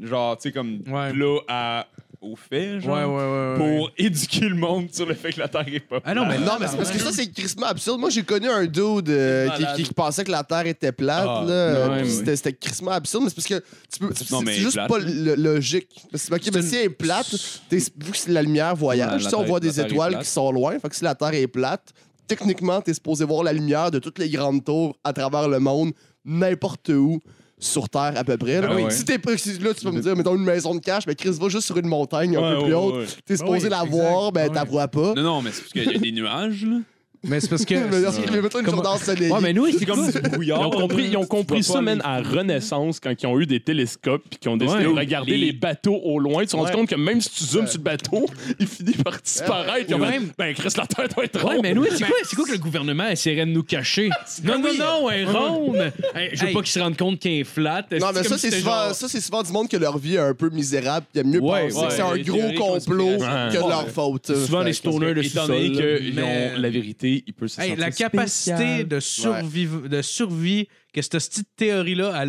Genre, 0.00 0.36
tu 0.36 0.42
sais, 0.44 0.52
comme 0.52 0.80
Ouais. 0.88 1.12
à, 1.48 1.86
au 2.22 2.36
fait, 2.36 2.80
genre. 2.80 2.96
Ouais, 2.96 3.04
ouais, 3.04 3.08
ouais. 3.14 3.52
ouais. 3.64 3.78
Pour 3.78 3.90
éduquer 3.98 4.48
le 4.48 4.54
monde 4.54 4.88
sur 4.92 5.04
le 5.06 5.14
fait 5.14 5.32
que 5.32 5.40
la 5.40 5.48
Terre 5.48 5.64
est 5.66 5.80
pas 5.80 6.00
Ah 6.04 6.14
non, 6.14 6.24
mais 6.26 6.38
Non, 6.38 6.52
mais 6.60 6.66
c'est 6.68 6.76
parce 6.76 6.90
que 6.90 6.98
ça, 6.98 7.10
c'est 7.12 7.30
crissement 7.30 7.66
absurde. 7.66 7.98
Moi, 8.00 8.10
j'ai 8.10 8.22
connu 8.22 8.48
un 8.48 8.64
dude 8.66 9.08
euh, 9.10 9.48
qui, 9.50 9.62
Malade. 9.62 9.76
qui- 9.76 9.82
qui 9.82 9.92
pensait 9.94 10.24
que 10.24 10.30
la 10.30 10.44
Terre 10.44 10.66
était 10.66 10.92
plate. 10.92 11.26
Ah, 11.28 11.44
là, 11.46 11.88
ouais, 11.90 11.96
puis 12.02 12.08
ouais. 12.10 12.16
C'était 12.16 12.36
c'était 12.36 12.52
crissement 12.52 12.92
absurde, 12.92 13.24
mais 13.24 13.30
c'est 13.30 13.34
parce 13.34 13.48
que 13.48 13.64
tu 13.92 13.98
peux, 13.98 14.12
c'est 14.14 14.30
Non, 14.30 14.38
c'est 14.38 14.44
mais 14.44 14.54
juste 14.54 14.72
plate, 14.74 14.88
pas 14.88 14.98
logique. 14.98 15.88
Parce 16.10 16.26
que, 16.28 16.34
ok, 16.34 16.42
mais 16.54 16.62
si 16.62 16.76
elle 16.76 16.84
est 16.86 16.88
plate, 16.90 17.34
vu 17.70 17.80
que 18.12 18.16
c'est 18.16 18.30
la 18.32 18.42
lumière 18.42 18.72
Ouais, 18.72 18.78
voyage, 18.78 19.24
la 19.24 19.28
si 19.28 19.34
on 19.34 19.42
voit 19.44 19.60
des 19.60 19.80
étoiles 19.80 20.12
plate. 20.12 20.24
qui 20.24 20.30
sont 20.30 20.50
loin. 20.52 20.78
Fait 20.78 20.88
que 20.88 20.96
si 20.96 21.04
la 21.04 21.14
Terre 21.14 21.34
est 21.34 21.46
plate, 21.48 21.92
techniquement, 22.28 22.80
t'es 22.80 22.94
supposé 22.94 23.24
voir 23.24 23.42
la 23.42 23.52
lumière 23.52 23.90
de 23.90 23.98
toutes 23.98 24.18
les 24.18 24.30
grandes 24.30 24.64
tours 24.64 24.96
à 25.04 25.12
travers 25.12 25.48
le 25.48 25.58
monde, 25.58 25.92
n'importe 26.24 26.88
où. 26.90 27.20
Sur 27.64 27.88
Terre, 27.88 28.12
à 28.16 28.24
peu 28.24 28.36
près. 28.36 28.60
là. 28.60 28.74
Ouais. 28.74 28.90
Si 28.90 29.04
t'es 29.04 29.18
pas- 29.18 29.36
si- 29.36 29.56
là, 29.58 29.72
tu 29.72 29.84
peux 29.84 29.92
me 29.92 30.00
dire, 30.00 30.16
mettons 30.16 30.34
une 30.34 30.42
maison 30.44 30.74
de 30.74 30.80
cash, 30.80 31.04
mais 31.06 31.14
Chris 31.14 31.30
va 31.40 31.48
juste 31.48 31.66
sur 31.66 31.76
une 31.78 31.86
montagne 31.86 32.36
un 32.36 32.40
Ouais, 32.42 32.50
peu 32.50 32.56
ouais, 32.58 32.64
plus 32.64 32.74
haute. 32.74 32.94
ouais. 32.96 33.06
T'es 33.24 33.36
supposé 33.36 33.64
oui, 33.64 33.70
la 33.70 33.84
exact. 33.84 33.90
voir, 33.90 34.32
ben 34.32 34.48
Ouais. 34.48 34.54
t'as 34.54 34.64
vois 34.64 34.88
pas. 34.88 35.14
Non, 35.14 35.22
non, 35.22 35.42
mais 35.42 35.52
c'est 35.52 35.60
parce 35.62 35.72
qu'il 35.72 35.84
y 35.92 35.94
a 35.94 35.98
des 35.98 36.12
nuages, 36.12 36.64
là. 36.66 36.78
Mais 37.24 37.40
c'est 37.40 37.48
parce 37.48 37.64
que. 37.64 37.74
Mais 37.90 38.00
là, 38.00 38.10
mais 38.32 38.40
mettons 38.42 38.58
une 38.60 38.64
Comment- 38.64 38.82
journée 38.82 38.88
ensoleillée. 39.00 39.30
Ouais, 39.32 39.40
mais 39.40 39.52
nous, 39.52 39.66
c'est 39.70 39.84
comme. 39.86 40.10
brouillard. 40.32 40.60
Ils 40.60 40.66
ont 40.66 40.70
compris, 40.70 41.04
ils 41.08 41.16
ont 41.16 41.26
compris 41.26 41.62
ça, 41.62 41.80
man, 41.80 42.00
à 42.04 42.20
Renaissance, 42.20 42.98
quand 43.00 43.12
ils 43.22 43.26
ont 43.26 43.38
eu 43.38 43.46
des 43.46 43.60
télescopes 43.60 44.22
puis 44.28 44.38
qu'ils 44.40 44.50
ont 44.50 44.56
décidé 44.56 44.86
Ouais. 44.86 44.92
de 44.92 44.98
regarder 44.98 45.36
Les- 45.36 45.46
les... 45.46 45.52
bateaux 45.52 46.00
au 46.02 46.18
loin. 46.18 46.42
Ils 46.42 46.46
se 46.46 46.52
sont 46.52 46.58
rendus 46.58 46.70
Ouais. 46.72 46.76
compte 46.78 46.88
que 46.88 46.94
même 46.96 47.20
si 47.20 47.30
tu 47.30 47.44
zoomes 47.44 47.66
sur 47.66 47.78
le 47.78 47.84
bateau, 47.84 48.26
il 48.58 48.66
finit 48.66 48.92
par 48.94 49.18
disparaître. 49.22 49.86
Ils 49.88 49.94
ont 49.94 49.98
ben, 50.38 50.54
Chris, 50.54 50.68
la 50.76 50.86
Terre 50.86 51.08
doit 51.14 51.24
être 51.24 51.44
Ouais, 51.44 51.54
ronde. 51.54 51.62
mais 51.62 51.74
nous, 51.74 51.84
c'est 51.90 52.04
quoi, 52.04 52.16
c'est 52.24 52.34
quoi 52.36 52.44
que 52.44 52.52
le 52.52 52.58
gouvernement 52.58 53.08
essaierait 53.08 53.46
de 53.46 53.50
nous 53.52 53.62
cacher? 53.62 54.10
Non, 54.44 54.58
non, 54.58 54.70
non, 54.78 55.10
elle 55.10 55.20
est 55.20 55.24
ronde! 55.24 55.92
Hey, 56.14 56.30
je 56.32 56.40
veux 56.42 56.48
Hey. 56.48 56.54
pas 56.54 56.60
qu'ils 56.60 56.72
se 56.72 56.80
rendent 56.80 56.96
compte 56.96 57.18
qu'elle 57.20 57.32
est 57.32 57.44
flat. 57.44 57.86
Non, 58.00 58.08
mais 58.14 58.22
ça, 58.24 58.36
c'est 58.38 58.50
souvent, 58.50 58.92
ça, 58.92 59.08
c'est 59.08 59.20
souvent 59.20 59.42
du 59.42 59.52
monde 59.52 59.68
que 59.68 59.76
leur 59.76 59.98
vie 59.98 60.14
est 60.14 60.18
un 60.18 60.34
peu 60.34 60.50
misérable. 60.50 61.06
Puis 61.12 61.22
il 61.22 61.28
mieux 61.30 61.40
Ouais, 61.40 61.68
penser 61.68 61.76
ouais, 61.78 61.86
que 61.88 61.92
c'est 61.92 62.02
un 62.02 62.14
les 62.14 62.22
gros 62.22 62.36
théories 62.38 62.54
complot 62.54 63.18
que 63.18 63.22
Ouais. 63.62 63.68
leur 63.68 63.88
faute. 63.88 64.26
Souvent, 64.34 64.58
Fait 64.60 64.64
les 64.66 64.70
que- 64.72 64.76
stoners 64.76 65.14
de 65.14 65.22
Étant 65.22 65.46
donné 65.46 65.68
sous-sol. 65.68 65.84
là. 65.84 65.98
qu'ils 65.98 66.14
Mais- 66.14 66.22
ont 66.56 66.60
la 66.60 66.70
vérité, 66.70 67.11
ils 67.26 67.34
peuvent 67.34 67.48
se 67.48 67.60
Hey, 67.60 67.70
sentir 67.70 67.80
la 67.84 67.90
capacité 67.90 68.56
spécial. 68.56 68.88
de, 68.88 69.00
surviv- 69.00 69.88
de 69.88 70.02
survie 70.02 70.68
que 70.92 71.02
cette 71.02 71.12
petite 71.12 71.48
théorie-là, 71.56 72.14
a. 72.16 72.26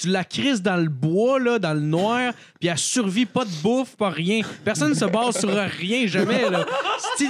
Tu 0.00 0.08
la 0.08 0.24
crises 0.24 0.62
dans 0.62 0.76
le 0.76 0.88
bois, 0.88 1.38
là, 1.38 1.58
dans 1.58 1.74
le 1.74 1.80
noir, 1.80 2.32
puis 2.58 2.68
elle 2.68 2.78
survit 2.78 3.26
pas 3.26 3.44
de 3.44 3.50
bouffe, 3.62 3.94
pas 3.96 4.08
rien. 4.08 4.40
Personne 4.64 4.90
ne 4.90 4.94
se 4.94 5.04
base 5.04 5.38
sur 5.38 5.50
rien, 5.50 6.06
jamais. 6.06 6.48
là. 6.50 6.64
C'est 7.18 7.26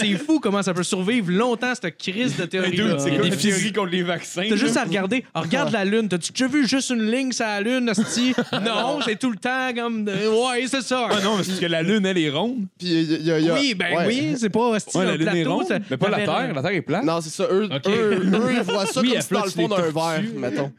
c'est 0.00 0.14
fou 0.14 0.40
comment 0.40 0.62
ça 0.62 0.72
peut 0.72 0.82
survivre 0.82 1.30
longtemps, 1.30 1.72
cette 1.74 1.98
crise 1.98 2.34
de 2.36 2.44
dude, 2.46 2.98
c'est 2.98 3.10
comme 3.16 3.28
la 3.28 3.36
théorie 3.36 3.72
contre 3.72 3.90
les 3.90 4.02
vaccins. 4.02 4.46
T'as 4.48 4.56
juste 4.56 4.76
à 4.78 4.84
regarder. 4.84 5.22
Ah, 5.34 5.42
regarde 5.42 5.70
la 5.70 5.84
Lune. 5.84 6.08
T'as-tu 6.08 6.32
déjà 6.32 6.46
vu 6.46 6.66
juste 6.66 6.90
une 6.90 7.10
ligne 7.10 7.30
sur 7.32 7.44
la 7.44 7.60
Lune, 7.60 7.88
Asti? 7.90 8.34
Non, 8.52 9.00
c'est 9.04 9.18
tout 9.18 9.30
le 9.30 9.36
temps 9.36 9.72
comme. 9.76 10.04
de- 10.04 10.12
Ouais, 10.12 10.64
c'est 10.66 10.82
ça. 10.82 11.08
Ah 11.10 11.20
non, 11.22 11.36
mais 11.36 11.42
c'est 11.44 11.50
parce 11.50 11.60
que 11.60 11.66
la 11.66 11.82
Lune, 11.82 12.06
elle 12.06 12.18
est 12.18 12.30
ronde. 12.30 12.64
Puis 12.78 12.88
il 12.88 13.12
y 13.12 13.14
a- 13.14 13.18
il 13.18 13.26
y 13.26 13.30
a- 13.30 13.38
il 13.40 13.44
y 13.46 13.50
a- 13.50 13.54
Oui, 13.54 13.74
ben 13.74 13.96
ouais. 13.96 14.06
oui, 14.06 14.34
c'est 14.38 14.48
pas 14.50 14.74
Asti, 14.74 14.96
Ouais, 14.96 15.04
un 15.04 15.06
la 15.08 15.16
Lune 15.16 15.28
est 15.28 15.32
plateau. 15.32 15.54
ronde. 15.56 15.66
ça- 15.66 15.78
Mais 15.90 15.96
pas 15.98 16.08
la 16.08 16.16
t'avais- 16.24 16.26
Terre. 16.46 16.54
La 16.54 16.62
Terre 16.62 16.70
est 16.72 16.82
plate. 16.82 17.04
Non, 17.04 17.20
c'est 17.20 17.30
ça. 17.30 17.44
Eux, 17.50 17.68
Ok. 17.70 17.86
eux, 17.88 18.12
eux, 18.14 18.52
ils 18.56 18.62
voient 18.62 18.86
ça 18.86 19.00
Oui, 19.02 19.08
comme 19.08 19.16
elle 19.18 19.22
si 19.22 19.34
dans 19.34 19.44
le 19.44 19.50
fond 19.50 19.68
d'un 19.68 19.82
verre, 19.82 20.22
mettons. 20.36 20.72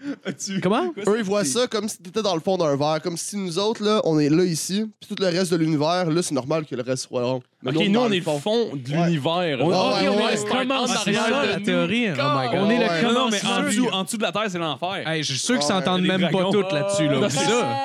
Comment? 0.64 0.94
Eux, 1.08 1.16
ils 1.20 1.24
voient 1.30 1.46
ça 1.46 1.68
comme 1.68 1.88
si 1.88 1.98
t'étais 2.00 2.22
dans 2.22 2.36
le 2.36 2.42
fond 2.42 2.58
d'un 2.58 2.76
verre. 2.76 3.00
Comme 3.02 3.18
si 3.18 3.38
nous 3.38 3.58
autres, 3.60 3.84
là, 3.84 4.02
on 4.04 4.20
est 4.20 4.30
là 4.30 4.44
ici, 4.44 4.86
puis 5.00 5.16
tout 5.16 5.22
le 5.22 5.28
reste 5.30 5.52
de 5.52 5.58
l'univers, 5.58 6.10
là, 6.10 6.22
c'est 6.22 6.34
normal 6.36 6.66
que 6.66 6.76
le 6.76 6.84
reste 6.84 7.04
soit 7.08 7.24
rond. 7.24 7.42
Mais 7.62 7.72
Ok, 7.76 7.88
nous, 7.88 7.92
dans 7.92 8.04
on 8.04 8.08
le 8.08 8.16
est 8.16 8.18
le 8.20 8.24
fond. 8.24 8.40
fond 8.40 8.70
de 8.74 8.90
l'univers. 8.90 9.58
On- 9.62 9.70
Ah, 9.74 9.90
ok, 9.98 10.02
ouais, 10.02 10.08
on 10.08 10.16
ouais, 10.26 10.34
est 10.34 10.44
le 10.46 10.50
commencement 10.50 10.96
Ah, 10.98 11.46
de 11.46 11.50
la 11.50 11.60
théorie. 11.60 12.08
Oh 12.12 12.14
my 12.14 12.48
God. 12.50 12.60
On 12.62 12.70
est 12.70 12.78
le 12.78 13.14
non, 13.14 13.30
mais 13.30 13.38
en 13.38 13.48
commencement. 13.50 13.66
dessous, 13.68 13.88
en 13.92 14.04
dessous 14.06 14.18
de 14.18 14.22
la 14.22 14.32
Terre, 14.32 14.46
c'est 14.50 14.58
l'enfer. 14.60 15.06
Hey, 15.06 15.24
je 15.24 15.34
suis 15.34 15.40
sûr 15.40 15.56
qu'ils 15.56 15.68
s'entendent 15.68 16.02
même 16.04 16.30
pas 16.32 16.44
toutes 16.52 16.72
là-dessus. 16.72 17.08
Là. 17.08 17.28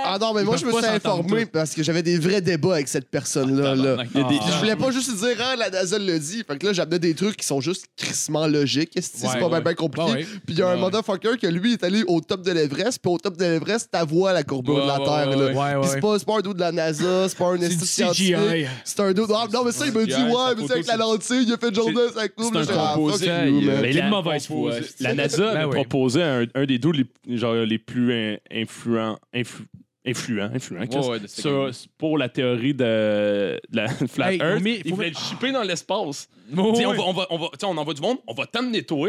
Ah 0.04 0.16
non, 0.20 0.32
mais 0.32 0.44
moi, 0.44 0.56
je 0.56 0.64
me 0.66 0.72
suis 0.72 0.86
informé 0.86 1.46
parce 1.46 1.74
que 1.74 1.82
j'avais 1.82 2.02
des 2.04 2.18
vrais 2.18 2.40
débats 2.40 2.74
avec 2.74 2.86
cette 2.88 3.10
personne-là. 3.10 3.74
là. 3.74 3.96
Il 4.14 4.20
y 4.20 4.24
a 4.24 4.28
des- 4.28 4.38
Puis 4.38 4.46
je 4.52 4.58
voulais 4.58 4.76
pas 4.76 4.90
juste 4.92 5.14
dire, 5.16 5.36
ah, 5.40 5.56
la 5.56 5.70
NASA 5.70 5.98
le 5.98 6.18
dit. 6.20 6.44
Fait 6.46 6.56
que 6.56 6.66
là, 6.66 6.72
j'amenais 6.72 6.98
des 7.00 7.14
trucs 7.14 7.36
qui 7.36 7.46
sont 7.46 7.60
juste 7.60 7.86
crissement 7.96 8.46
logiques. 8.46 8.92
c'est 9.00 9.38
pas 9.40 9.60
bien 9.60 9.74
compliqué? 9.74 10.24
Puis 10.46 10.54
il 10.54 10.58
y 10.58 10.62
a 10.62 10.68
un 10.68 10.76
motherfucker 10.76 11.36
que 11.40 11.46
lui 11.48 11.72
est 11.72 11.82
allé 11.84 12.04
au 12.06 12.20
top 12.20 12.42
de 12.42 12.52
l'Everest. 12.52 13.00
Puis 13.02 13.10
au 13.10 13.18
top 13.24 13.36
de 13.36 13.44
l'Everest, 13.44 13.90
ta 13.90 14.05
voix 14.05 14.32
la 14.32 14.42
courbure 14.44 14.82
de 14.82 14.86
la 14.86 14.98
Ouais, 15.01 15.05
Terre. 15.05 15.28
ouais, 15.30 15.36
là. 15.36 15.46
ouais. 15.46 15.55
Ouais, 15.55 15.76
ouais. 15.76 15.86
c'est 15.88 16.01
pas, 16.01 16.18
pas 16.20 16.38
un 16.38 16.42
dos 16.42 16.55
de 16.55 16.60
la 16.60 16.70
NASA, 16.72 17.28
c'est 17.28 17.38
pas 17.38 17.46
un 17.48 17.56
esti 17.60 17.86
scientifique. 17.86 18.36
C'est 18.84 19.01
un 19.01 19.12
dos. 19.12 19.26
Ah, 19.34 19.46
non, 19.52 19.64
mais 19.64 19.72
ça, 19.72 19.86
il 19.86 19.92
m'a 19.92 20.05
dit, 20.05 20.12
ouais, 20.12 20.55
mais 20.56 20.66
c'est 20.66 20.72
avec 20.74 20.86
la 20.86 20.96
lentille, 20.96 21.44
il 21.46 21.52
a 21.52 21.56
fait 21.56 21.74
journée 21.74 21.94
sa 22.14 22.28
courbe. 22.28 22.62
c'est 22.64 22.72
un 22.72 22.94
composé, 22.94 23.26
you, 23.26 23.60
il- 23.60 23.66
Quelle 23.82 23.96
la- 23.96 24.09
mauvaise 24.10 24.46
foi. 24.46 24.72
La 25.01 25.14
NASA 25.14 25.42
Ben 25.42 25.56
avait 25.56 25.64
oui. 25.64 25.72
proposé 25.72 26.22
un, 26.22 26.44
des 26.66 26.78
deux 26.78 26.92
les, 26.92 27.36
genre, 27.36 27.55
les 27.55 27.78
plus 27.78 28.12
in- 28.12 28.36
influents, 28.52 29.18
influ- 29.34 29.66
influents, 30.06 30.51
influents, 30.55 30.86
Chris, 30.86 30.98
Ouais, 30.98 31.09
ouais, 31.09 31.20
de 31.20 31.26
sur- 31.26 31.70
pour 31.96 32.18
la 32.18 32.28
théorie 32.28 32.74
de, 32.74 33.59
de 33.70 33.76
la 33.76 33.88
Flat 33.88 34.32
Hey, 34.34 34.38
Earth. 34.40 34.62
mais- 34.62 34.80
il 34.84 34.90
faut 34.90 34.96
voulait 34.96 35.09
mettre- 35.09 35.20
le 35.20 35.26
shipper 35.28 35.52
dans 35.52 35.62
l'espace. 35.62 36.28
Oh, 36.56 36.72
T'sais, 36.72 36.84
on, 36.86 36.90
ouais. 36.90 36.96
va, 36.98 37.02
on, 37.06 37.12
va, 37.14 37.26
on, 37.30 37.38
va, 37.38 37.48
on 37.62 37.76
envoie 37.78 37.94
du 37.94 38.02
monde, 38.02 38.18
on 38.26 38.34
va 38.34 38.44
t'amener 38.46 38.82
toi, 38.82 39.09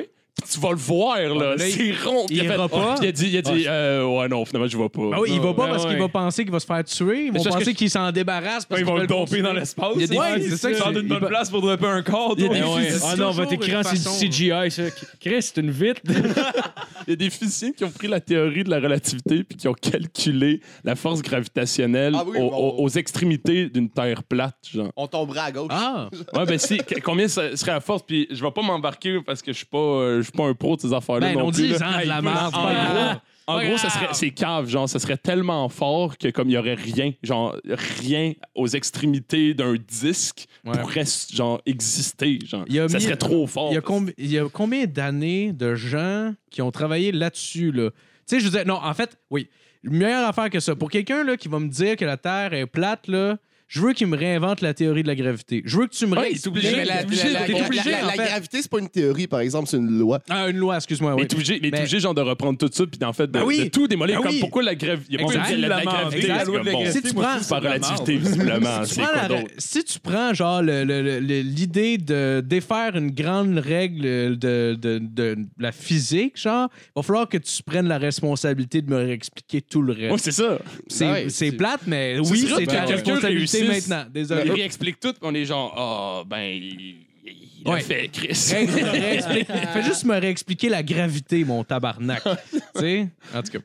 tu 0.51 0.59
vas 0.59 0.71
le 0.71 0.75
voir, 0.77 1.17
là. 1.17 1.55
là, 1.55 1.57
c'est 1.57 1.93
rond. 2.03 2.25
Puis 2.27 2.35
il 2.35 2.41
a 2.41 2.43
fait- 2.43 2.53
ira 2.55 2.67
pas. 2.69 2.95
Il 3.01 3.07
a 3.07 3.11
dit, 3.11 3.27
il 3.29 3.37
a 3.37 3.41
dit 3.41 3.65
euh, 3.67 4.05
ouais, 4.05 4.27
non, 4.27 4.43
finalement, 4.45 4.67
je 4.67 4.77
vais 4.77 4.89
pas. 4.89 5.01
Ben 5.11 5.17
oui, 5.19 5.29
il 5.33 5.39
va 5.39 5.53
pas 5.53 5.63
Ouais, 5.63 5.69
parce 5.69 5.85
qu'il 5.85 5.93
ouais. 5.95 5.99
va 5.99 6.09
penser 6.09 6.43
qu'il 6.43 6.51
va 6.51 6.59
se 6.59 6.65
faire 6.65 6.83
tuer. 6.83 7.25
Ils 7.27 7.31
vont 7.31 7.39
c'est 7.39 7.49
parce 7.49 7.59
penser 7.63 7.73
qu'il 7.73 7.89
s'en 7.89 8.11
débarrasse 8.11 8.65
parce 8.65 8.81
Ils 8.81 8.83
qu'ils 8.85 8.93
vont 8.93 8.99
le 8.99 9.07
domper 9.07 9.41
dans 9.41 9.53
l'espace. 9.53 9.93
Il 9.97 10.07
des- 10.07 10.17
Ouais, 10.17 10.33
ouais, 10.33 10.41
c'est 10.41 10.57
ça 10.57 10.69
une 10.91 11.07
bonne 11.07 11.19
il- 11.21 11.27
place 11.27 11.49
pour 11.49 11.61
dropper 11.61 11.87
un 11.87 12.01
corps. 12.03 12.35
Il 12.37 12.49
des 12.49 12.59
Ah 12.61 12.69
ouais. 12.75 12.87
Ah 13.03 13.15
non, 13.15 13.27
on 13.27 13.31
va 13.31 13.45
toujours 13.45 13.49
t'écrire 13.49 13.77
une 13.79 13.83
c'est 13.85 14.25
du. 14.27 14.31
CGI, 14.31 14.71
ça. 14.71 14.83
Chris, 15.19 15.41
c'est 15.41 15.57
une 15.57 15.71
vitre. 15.71 16.01
Il 17.07 17.11
y 17.11 17.13
a 17.13 17.15
des 17.17 17.29
physiciens 17.29 17.71
qui 17.71 17.83
ont 17.83 17.91
pris 17.91 18.07
la 18.07 18.19
théorie 18.19 18.63
de 18.63 18.69
la 18.71 18.79
relativité 18.79 19.43
puis 19.43 19.57
qui 19.57 19.67
ont 19.67 19.73
calculé 19.75 20.59
la 20.83 20.95
force 20.95 21.21
gravitationnelle 21.21 22.13
Ah 22.17 22.23
oui, 22.25 22.39
aux, 22.39 22.49
bon. 22.49 22.57
aux- 22.57 22.83
aux 22.83 22.89
extrémités 22.89 23.69
d'une 23.69 23.89
Terre 23.89 24.23
plate, 24.23 24.55
genre. 24.73 24.91
On 24.95 25.05
tomberait 25.07 25.39
à 25.41 25.51
gauche. 25.51 25.67
Ah! 25.71 26.09
Ouais, 26.33 26.45
ben 26.45 26.57
si, 26.57 26.79
combien 27.03 27.27
ça 27.27 27.55
serait 27.55 27.71
la 27.73 27.79
force? 27.79 28.01
Puis 28.05 28.27
je 28.31 28.43
vais 28.43 28.51
pas 28.51 28.61
m'embarquer 28.61 29.19
parce 29.25 29.41
que 29.41 29.51
je 29.53 29.57
suis 29.57 29.65
pas, 29.65 29.77
euh, 29.77 30.21
suis 30.25 30.31
pas 30.37 30.45
un 30.45 30.53
pro 30.53 30.75
de 30.75 30.81
ces 30.81 30.93
affaires-là 30.93 31.27
Ben, 31.29 31.37
non 31.39 31.47
on 31.47 31.51
plus. 31.51 31.63
dit 31.63 31.67
là. 31.69 31.77
en 31.97 32.01
de 32.01 32.07
la 32.07 32.19
En 32.19 32.21
merde. 32.21 32.51
gros, 32.53 33.21
en 33.47 33.63
gros, 33.63 33.77
ça 33.77 33.89
serait, 33.89 34.07
c'est 34.13 34.31
cave, 34.31 34.67
genre, 34.67 34.89
ça 34.89 34.97
serait 34.99 35.17
tellement 35.17 35.69
fort 35.69 36.17
que 36.17 36.29
comme 36.29 36.49
il 36.49 36.53
y 36.53 36.57
aurait 36.57 36.73
rien, 36.73 37.13
genre, 37.23 37.55
rien 37.99 38.33
aux 38.55 38.67
extrémités 38.67 39.53
d'un 39.53 39.75
disque 39.75 40.47
Ouais. 40.65 40.79
pourrait, 40.79 41.03
genre, 41.31 41.61
exister, 41.67 42.39
genre. 42.45 42.65
Il 42.67 42.73
y 42.75 42.79
a 42.79 42.89
ça 42.89 42.97
mis- 42.97 43.03
serait 43.03 43.17
trop 43.17 43.45
fort. 43.45 43.69
Il 43.71 43.75
y, 43.75 44.37
a 44.39 44.43
y 44.45 44.49
combien 44.51 44.85
d'années 44.85 45.53
de 45.53 45.75
gens 45.75 46.33
qui 46.49 46.61
ont 46.63 46.71
travaillé 46.71 47.11
là-dessus, 47.11 47.71
là? 47.71 47.91
Tu 48.27 48.37
sais, 48.37 48.39
je 48.39 48.49
dire, 48.49 48.65
non, 48.65 48.79
en 48.83 48.93
fait, 48.95 49.17
oui. 49.29 49.47
Meilleure 49.83 50.27
affaire 50.27 50.49
que 50.49 50.59
ça. 50.59 50.75
Pour 50.75 50.89
quelqu'un 50.89 51.23
là, 51.23 51.37
qui 51.37 51.47
va 51.47 51.59
me 51.59 51.67
dire 51.67 51.95
que 51.95 52.05
la 52.05 52.17
Terre 52.17 52.53
est 52.53 52.65
plate, 52.65 53.07
là, 53.07 53.37
je 53.67 53.81
veux 53.81 53.93
qu'il 53.93 54.07
me 54.07 54.15
réinvente 54.17 54.61
la 54.61 54.73
théorie 54.73 55.01
de 55.03 55.07
la 55.07 55.15
gravité. 55.15 55.61
Je 55.65 55.77
veux 55.77 55.87
que 55.87 55.93
tu 55.95 56.05
me 56.05 56.11
Ouais, 56.13 56.19
réexpliques. 56.21 56.43
t'es 56.43 56.49
obligé, 56.49 56.75
Mais 56.77 56.85
la, 56.85 56.97
t'es 56.97 57.03
obligé, 57.05 57.23
la- 57.23 57.39
la- 57.39 57.45
t'es 57.45 57.51
la- 57.53 57.65
obligé, 57.65 57.91
la- 57.91 58.03
en 58.03 58.05
la 58.05 58.11
fait. 58.13 58.25
gravité, 58.25 58.61
c'est 58.61 58.71
pas 58.71 58.79
une 58.79 58.89
théorie, 58.89 59.27
par 59.27 59.39
exemple, 59.39 59.67
c'est 59.69 59.77
une 59.77 59.97
loi. 59.97 60.19
Ah, 60.29 60.49
une 60.49 60.57
loi, 60.57 60.75
excuse-moi. 60.75 61.15
Mais 61.15 61.21
Oui. 61.23 61.27
t'es 61.27 61.35
obligé, 61.35 61.53
mais 61.55 61.59
t'es 61.61 61.71
Mais- 61.71 61.79
obligé, 61.79 61.99
genre, 61.99 62.13
de 62.13 62.21
reprendre 62.21 62.57
tout 62.59 62.69
ça, 62.71 62.83
puis 62.85 63.03
en 63.03 63.13
fait, 63.13 63.27
de, 63.27 63.31
Ben 63.31 63.43
oui. 63.43 63.59
de 63.65 63.69
tout 63.69 63.87
démolir. 63.87 64.17
Ben 64.17 64.23
comme 64.23 64.31
oui. 64.33 64.39
pourquoi 64.39 64.63
la 64.63 64.75
gravité. 64.75 65.07
Il 65.09 65.19
y 65.19 65.23
a 65.23 65.25
pas 65.27 65.33
Exact. 65.33 65.55
de 65.55 65.61
la, 65.61 65.67
la 65.67 65.77
Exact. 65.79 65.91
gravité. 65.91 66.27
La 66.27 66.39
c'est 66.39 66.45
loi 66.45 66.53
de 66.53 66.57
comme, 66.57 66.65
la 66.67 66.71
bon, 66.71 66.79
gravité, 66.81 67.01
Si 67.01 67.07
tu 67.09 67.15
moi, 67.15 67.23
je 67.23 67.27
prends- 67.29 67.35
trouve 67.37 67.49
par 67.49 67.61
relativité, 67.61 68.17
visiblement. 68.17 68.83
Si 68.83 68.89
tu 68.89 68.95
C'est 68.95 69.01
prends 69.01 69.11
quoi 69.11 69.21
la- 69.21 69.27
d'autre? 69.27 69.51
si 69.57 69.83
tu 69.83 69.99
prends 69.99 70.33
genre 70.33 70.61
le- 70.61 70.83
le- 70.83 71.01
le- 71.01 71.19
le- 71.19 71.41
l'idée 71.41 71.97
de 71.97 72.41
défaire 72.45 72.95
une 72.95 73.11
grande 73.11 73.57
règle 73.57 74.37
de, 74.37 74.75
de- 74.79 74.99
de 75.01 75.37
la 75.59 75.71
physique, 75.71 76.39
genre, 76.39 76.69
il 76.73 76.91
va 76.95 77.01
falloir 77.01 77.27
que 77.29 77.37
tu 77.37 77.63
prennes 77.63 77.87
la 77.87 77.97
responsabilité 77.97 78.81
de 78.81 78.89
me 78.89 78.97
réexpliquer 78.97 79.61
tout 79.61 79.81
le 79.81 79.93
reste. 79.93 80.11
Ouais, 80.11 80.17
c'est 80.17 80.31
ça. 80.31 80.59
c'est 80.87 81.05
Ouais, 81.09 81.23
c'est 81.29 81.49
c'est- 81.49 81.51
plate, 81.53 81.81
mais 81.87 82.15
Ce 82.23 82.31
oui, 82.31 82.39
serait 82.39 82.55
c'est 82.57 82.65
que 82.65 82.71
ta 82.71 82.75
quelqu'un 82.85 82.95
responsabilité 82.95 83.54
maintenant. 83.63 84.03
Il 84.07 84.11
Désolé. 84.11 84.49
réexplique 84.51 84.99
tout, 84.99 85.11
puis 85.13 85.21
on 85.23 85.33
est 85.33 85.45
genre, 85.45 85.73
ah, 85.77 86.23
ben, 86.27 86.41
il, 86.43 86.95
il 87.25 87.67
Ouais. 87.67 87.79
a 87.79 87.83
fait, 87.83 88.09
Chris. 88.09 88.27
Ré- 88.51 88.65
réexplique- 88.65 89.47
Fais 89.47 89.83
juste 89.83 90.03
me 90.05 90.19
réexpliquer 90.19 90.69
la 90.69 90.83
gravité, 90.83 91.43
mon 91.43 91.63
tabarnak. 91.63 92.21
tu 92.51 92.59
sais? 92.75 93.09
En 93.33 93.41
tout 93.41 93.51
cas. 93.53 93.59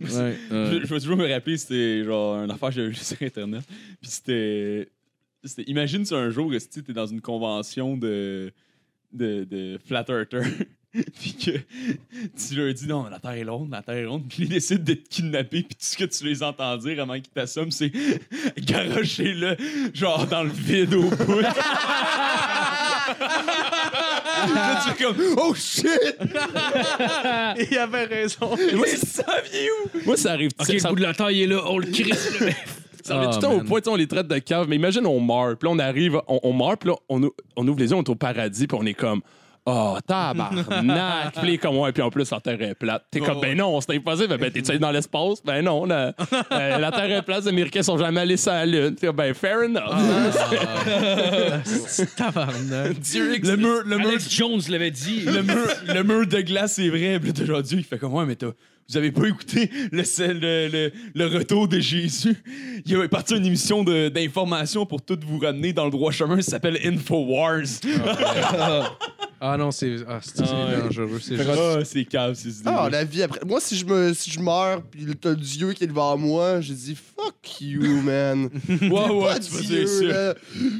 Ouais, 0.00 0.36
euh, 0.52 0.72
Je, 0.80 0.86
je 0.86 0.94
vais 0.94 1.00
toujours 1.00 1.16
me 1.16 1.26
rappeler, 1.32 1.56
c'était 1.56 2.04
genre 2.04 2.36
une 2.44 2.50
affaire 2.50 2.68
que 2.68 2.74
j'avais 2.74 2.88
vue 2.88 2.94
sur 2.96 3.16
Internet. 3.22 3.62
Puis 4.00 4.10
c'était. 4.10 4.88
c'était- 5.42 5.70
Imagine 5.70 6.04
si 6.04 6.14
un 6.14 6.30
jour, 6.30 6.50
tu 6.52 6.80
es 6.90 6.92
dans 6.92 7.06
une 7.06 7.20
convention 7.22 7.96
de, 7.96 8.52
de, 9.12 9.44
de 9.44 9.78
Flat 9.86 10.04
Earther. 10.08 10.42
puis 11.20 11.34
que 11.34 11.50
tu 11.50 12.54
leur 12.54 12.72
dis 12.72 12.86
non, 12.86 13.04
la 13.10 13.18
Terre 13.18 13.32
est 13.32 13.44
ronde, 13.44 13.70
la 13.70 13.82
Terre 13.82 13.96
est 13.96 14.06
ronde. 14.06 14.24
Puis 14.28 14.44
ils 14.44 14.48
décident 14.48 14.82
de 14.82 14.94
te 14.94 15.08
kidnapper. 15.08 15.62
Puis 15.62 15.74
tout 15.74 15.80
ce 15.80 15.96
que 15.96 16.04
tu 16.04 16.24
les 16.24 16.42
entends 16.42 16.76
dire 16.78 17.02
avant 17.02 17.14
qu'ils 17.14 17.28
t'assomment, 17.28 17.70
c'est 17.70 17.92
garocher-le, 18.58 19.56
genre 19.94 20.26
dans 20.26 20.42
le 20.44 20.50
vide 20.50 20.94
au 20.94 21.02
bout. 21.10 21.40
Là, 24.54 24.82
tu 24.84 24.90
es 24.90 25.04
comme 25.06 25.16
oh 25.38 25.54
shit! 25.54 25.86
Il 27.70 27.78
avait 27.78 28.04
raison. 28.04 28.48
Moi, 28.74 28.86
Mais 28.86 28.96
ça 28.96 29.24
vient 29.50 29.60
où? 29.84 29.98
Moi, 30.06 30.16
ça 30.16 30.32
arrive. 30.32 30.50
Ok, 30.58 30.66
ça, 30.66 30.72
le 30.72 30.78
ça, 30.78 30.88
bout 30.90 30.96
de 30.96 31.02
la 31.02 31.14
taille 31.14 31.42
est 31.42 31.46
là, 31.46 31.62
on 31.66 31.78
le 31.78 31.86
crisse. 31.86 32.40
là. 32.40 32.50
ça 33.04 33.16
arrive 33.16 33.28
Ah, 33.28 33.32
tout 33.32 33.36
le 33.36 33.42
temps 33.42 33.52
au 33.52 33.56
man. 33.58 33.66
point, 33.66 33.80
tu 33.80 33.84
sais, 33.86 33.90
on 33.90 33.96
les 33.96 34.06
traite 34.06 34.28
de 34.28 34.38
cave. 34.38 34.66
Mais 34.68 34.76
imagine, 34.76 35.06
on 35.06 35.20
meurt. 35.20 35.58
Puis 35.58 35.68
là, 35.68 35.74
on 35.74 35.78
arrive, 35.78 36.20
on, 36.28 36.40
on 36.42 36.52
meurt, 36.52 36.80
puis 36.80 36.90
là, 36.90 36.96
on, 37.08 37.28
on 37.56 37.68
ouvre 37.68 37.78
les 37.80 37.90
yeux, 37.90 37.96
on 37.96 38.02
est 38.02 38.08
au 38.08 38.14
paradis, 38.14 38.66
puis 38.66 38.78
on 38.80 38.86
est 38.86 38.94
comme. 38.94 39.20
Oh, 39.70 39.98
tabarnak! 40.06 41.34
Puis 41.42 41.58
comme, 41.58 41.76
ouais, 41.76 41.92
puis 41.92 42.02
en 42.02 42.08
plus, 42.08 42.30
la 42.30 42.40
Terre 42.40 42.62
est 42.62 42.74
plate. 42.74 43.04
T'es 43.10 43.20
comme, 43.20 43.36
Oh, 43.36 43.40
ben 43.40 43.54
non, 43.56 43.78
c'est 43.82 43.94
impossible. 43.96 44.38
Ben, 44.38 44.50
t'es-tu 44.50 44.70
allé 44.70 44.78
dans 44.78 44.90
l'espace? 44.90 45.42
Ben 45.44 45.62
non, 45.62 45.84
la, 45.84 46.14
euh, 46.52 46.78
la 46.78 46.90
Terre 46.90 47.10
est 47.18 47.22
plate, 47.22 47.42
les 47.42 47.48
Américains 47.48 47.82
sont 47.82 47.98
jamais 47.98 48.20
allés 48.20 48.38
sur 48.38 48.50
la 48.52 48.64
Lune. 48.64 48.94
T'es 48.94 49.06
comme, 49.08 49.16
ben, 49.16 49.34
fair 49.34 49.58
enough. 49.58 49.82
C'est 51.64 52.16
tabarnak. 52.16 52.98
Dieu 53.00 53.36
Le 53.42 53.56
mur, 53.56 53.82
le 53.84 53.98
mur, 53.98 54.08
Alex 54.08 54.30
Jones 54.34 54.60
l'avait 54.70 54.90
dit. 54.90 55.20
le 55.26 55.42
mur, 55.42 55.66
le 55.86 56.02
mur 56.02 56.26
de 56.26 56.40
glace, 56.40 56.74
c'est 56.74 56.88
vrai. 56.88 57.18
Puis 57.18 57.28
là, 57.28 57.34
t'as 57.36 57.44
genre 57.44 57.62
Dieu, 57.62 57.78
il 57.78 57.84
fait 57.84 57.98
comme, 57.98 58.14
ouais, 58.14 58.24
mais 58.26 58.36
t'as- 58.36 58.52
vous 58.88 58.96
avez 58.96 59.12
pas 59.12 59.26
écouté 59.28 59.70
le, 59.92 60.02
le, 60.32 60.68
le, 60.68 60.92
le 61.14 61.26
retour 61.26 61.68
de 61.68 61.78
Jésus? 61.78 62.36
Il 62.86 62.96
a 62.96 63.06
parti 63.08 63.34
une 63.36 63.44
émission 63.44 63.84
d'information 63.84 64.86
pour 64.86 65.02
tout 65.02 65.18
vous 65.26 65.38
ramener 65.38 65.74
dans 65.74 65.84
le 65.84 65.90
droit 65.90 66.10
chemin. 66.10 66.40
Ça 66.40 66.52
s'appelle 66.52 66.78
Infowars. 66.84 67.64
Ah 69.40 69.56
non, 69.56 69.70
c'est 69.70 69.98
ah, 70.08 70.18
c'est- 70.20 70.38
c'est 70.38 70.50
Ah 70.52 70.66
ouais. 70.68 70.82
dangereux. 70.82 71.20
C'est 71.22 71.36
juste... 71.36 71.48
Ah, 71.56 71.78
c'est 71.84 72.04
calme. 72.06 72.34
Ah, 72.66 72.88
la 72.90 73.04
vie 73.04 73.22
après. 73.22 73.38
Moi, 73.46 73.60
si 73.60 73.76
je, 73.76 73.84
me, 73.86 74.12
si 74.12 74.32
je 74.32 74.40
meurs, 74.40 74.82
puis 74.82 75.06
t'as 75.14 75.34
Dieu 75.34 75.72
qui 75.74 75.84
est 75.84 75.86
devant 75.86 76.16
moi, 76.18 76.60
je 76.60 76.72
dis 76.72 76.96
fuck 76.96 77.36
you, 77.60 78.02
man. 78.02 78.48
ouais, 78.68 78.88
ouais, 78.88 79.24
Pas 79.26 79.38
tu 79.38 79.50
vas 79.52 79.60
Dieu, 79.60 79.82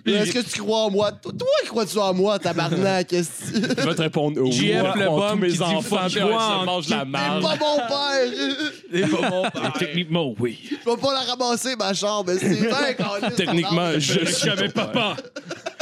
Est-ce 0.07 0.33
que 0.33 0.41
tu 0.53 0.61
crois 0.61 0.87
en 0.87 0.91
moi? 0.91 1.13
Toi, 1.13 1.31
toi, 1.39 1.47
crois-tu 1.69 1.99
en 1.99 2.13
moi, 2.15 2.37
tabarnak? 2.41 3.13
est-ce 3.13 3.53
que- 3.53 3.81
Je 3.81 3.89
vais 3.89 3.95
te 3.95 4.03
répondre 4.03 4.41
oui. 4.43 4.51
JF, 4.51 4.83
le 4.97 5.31
tous 5.31 5.37
mes 5.39 5.53
dit 5.53 5.61
enfants, 5.63 6.65
mange 6.67 6.89
la 6.89 7.05
marde. 7.05 7.43
pas 7.45 7.57
père! 7.99 8.57
C'est 8.93 9.11
pas 9.11 9.31
mon 9.31 9.43
père. 9.51 9.73
Techniquement, 9.79 10.35
oui. 10.39 10.59
Je 10.71 10.91
vais 10.91 10.97
pas 10.97 11.13
la 11.13 11.21
ramasser, 11.21 11.77
ma 11.77 11.93
chambre. 11.95 12.33
C'est 12.39 12.55
vrai, 12.55 12.97
câlisse, 12.97 13.37
Techniquement, 13.37 13.93
je 13.99 14.25
suis 14.25 14.49
Jamais 14.49 14.69
papa. 14.69 15.17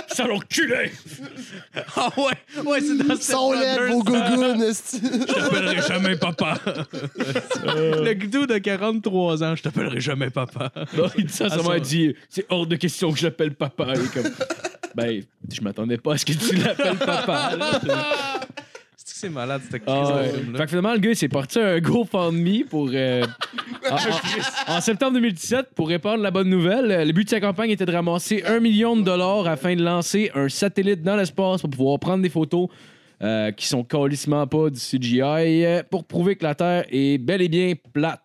Ça 0.09 0.27
l'enculé. 0.27 0.93
Ah 1.95 2.09
ouais, 2.17 2.63
ouais, 2.65 2.81
c'est 2.81 2.97
dans 3.07 3.17
Son 3.21 3.53
lait, 3.53 3.89
vos 3.89 4.03
gougounes. 4.03 4.65
Je 4.67 5.35
t'appellerai 5.35 5.83
jamais 5.87 6.17
papa. 6.17 6.59
le 7.65 8.13
gdou 8.15 8.47
de 8.47 8.57
43 8.57 9.45
ans, 9.45 9.55
je 9.55 9.63
t'appellerai 9.63 10.01
jamais 10.01 10.31
papa. 10.31 10.73
Non, 10.97 11.09
il 11.19 11.27
dit 11.27 11.33
ça, 11.33 11.51
ça 11.51 11.63
m'a 11.63 11.79
dit 11.81 12.15
c'est 12.31 12.47
hors 12.49 12.67
de 12.67 12.77
question 12.77 13.13
que 13.13 13.19
je 13.19 13.25
l'appelle 13.25 13.55
papa. 13.55 13.89
Il 13.95 14.05
est 14.05 14.13
comme, 14.15 14.33
ben, 14.95 15.23
je 15.53 15.61
m'attendais 15.61 15.99
pas 15.99 16.15
à 16.15 16.19
ce 16.19 16.25
que 16.25 16.33
tu 16.33 16.57
l'appelles 16.57 16.97
papa. 16.97 17.57
là. 17.57 18.41
C'est 19.19 19.31
malade, 19.31 19.63
cette 19.71 19.83
crise 19.83 19.95
Ah 20.11 20.17
ouais. 20.17 20.29
film-là. 20.29 20.59
Fait 20.59 20.65
que 20.65 20.69
finalement, 20.69 20.93
le 20.93 20.99
gars, 20.99 21.11
il 21.11 21.17
s'est 21.17 21.29
parti 21.29 21.59
un 21.59 21.79
GoFundMe 21.81 22.65
pour. 22.69 22.91
euh, 22.93 23.25
en, 23.91 23.95
en- 23.95 24.77
en 24.77 24.81
septembre 24.83 25.15
2017, 25.15 25.69
pour 25.75 25.89
répandre 25.89 26.23
la 26.23 26.31
bonne 26.31 26.51
nouvelle, 26.51 26.91
euh, 26.91 27.03
le 27.03 27.13
but 27.13 27.25
de 27.25 27.31
sa 27.31 27.41
campagne 27.41 27.71
était 27.71 27.87
de 27.87 27.93
ramasser 27.93 28.43
un 28.47 28.61
million 28.61 28.95
de 28.95 29.03
dollars 29.03 29.47
afin 29.49 29.75
de 29.75 29.83
lancer 29.83 30.31
un 30.35 30.51
satellite 30.51 31.03
dans 31.03 31.17
l'espace 31.17 31.63
pour 31.63 31.71
pouvoir 31.71 31.99
prendre 31.99 32.23
des 32.23 32.29
photos 32.29 32.69
euh, 33.23 33.53
qui 33.53 33.67
sont 33.67 33.85
calissement 33.85 34.47
pas 34.47 34.69
du 34.69 34.79
CGI 34.79 35.21
euh, 35.65 35.83
pour 35.91 36.05
prouver 36.05 36.37
que 36.37 36.45
la 36.45 36.55
Terre 36.55 36.85
est 36.91 37.17
bel 37.17 37.41
et 37.41 37.49
bien 37.49 37.73
plate. 37.95 38.21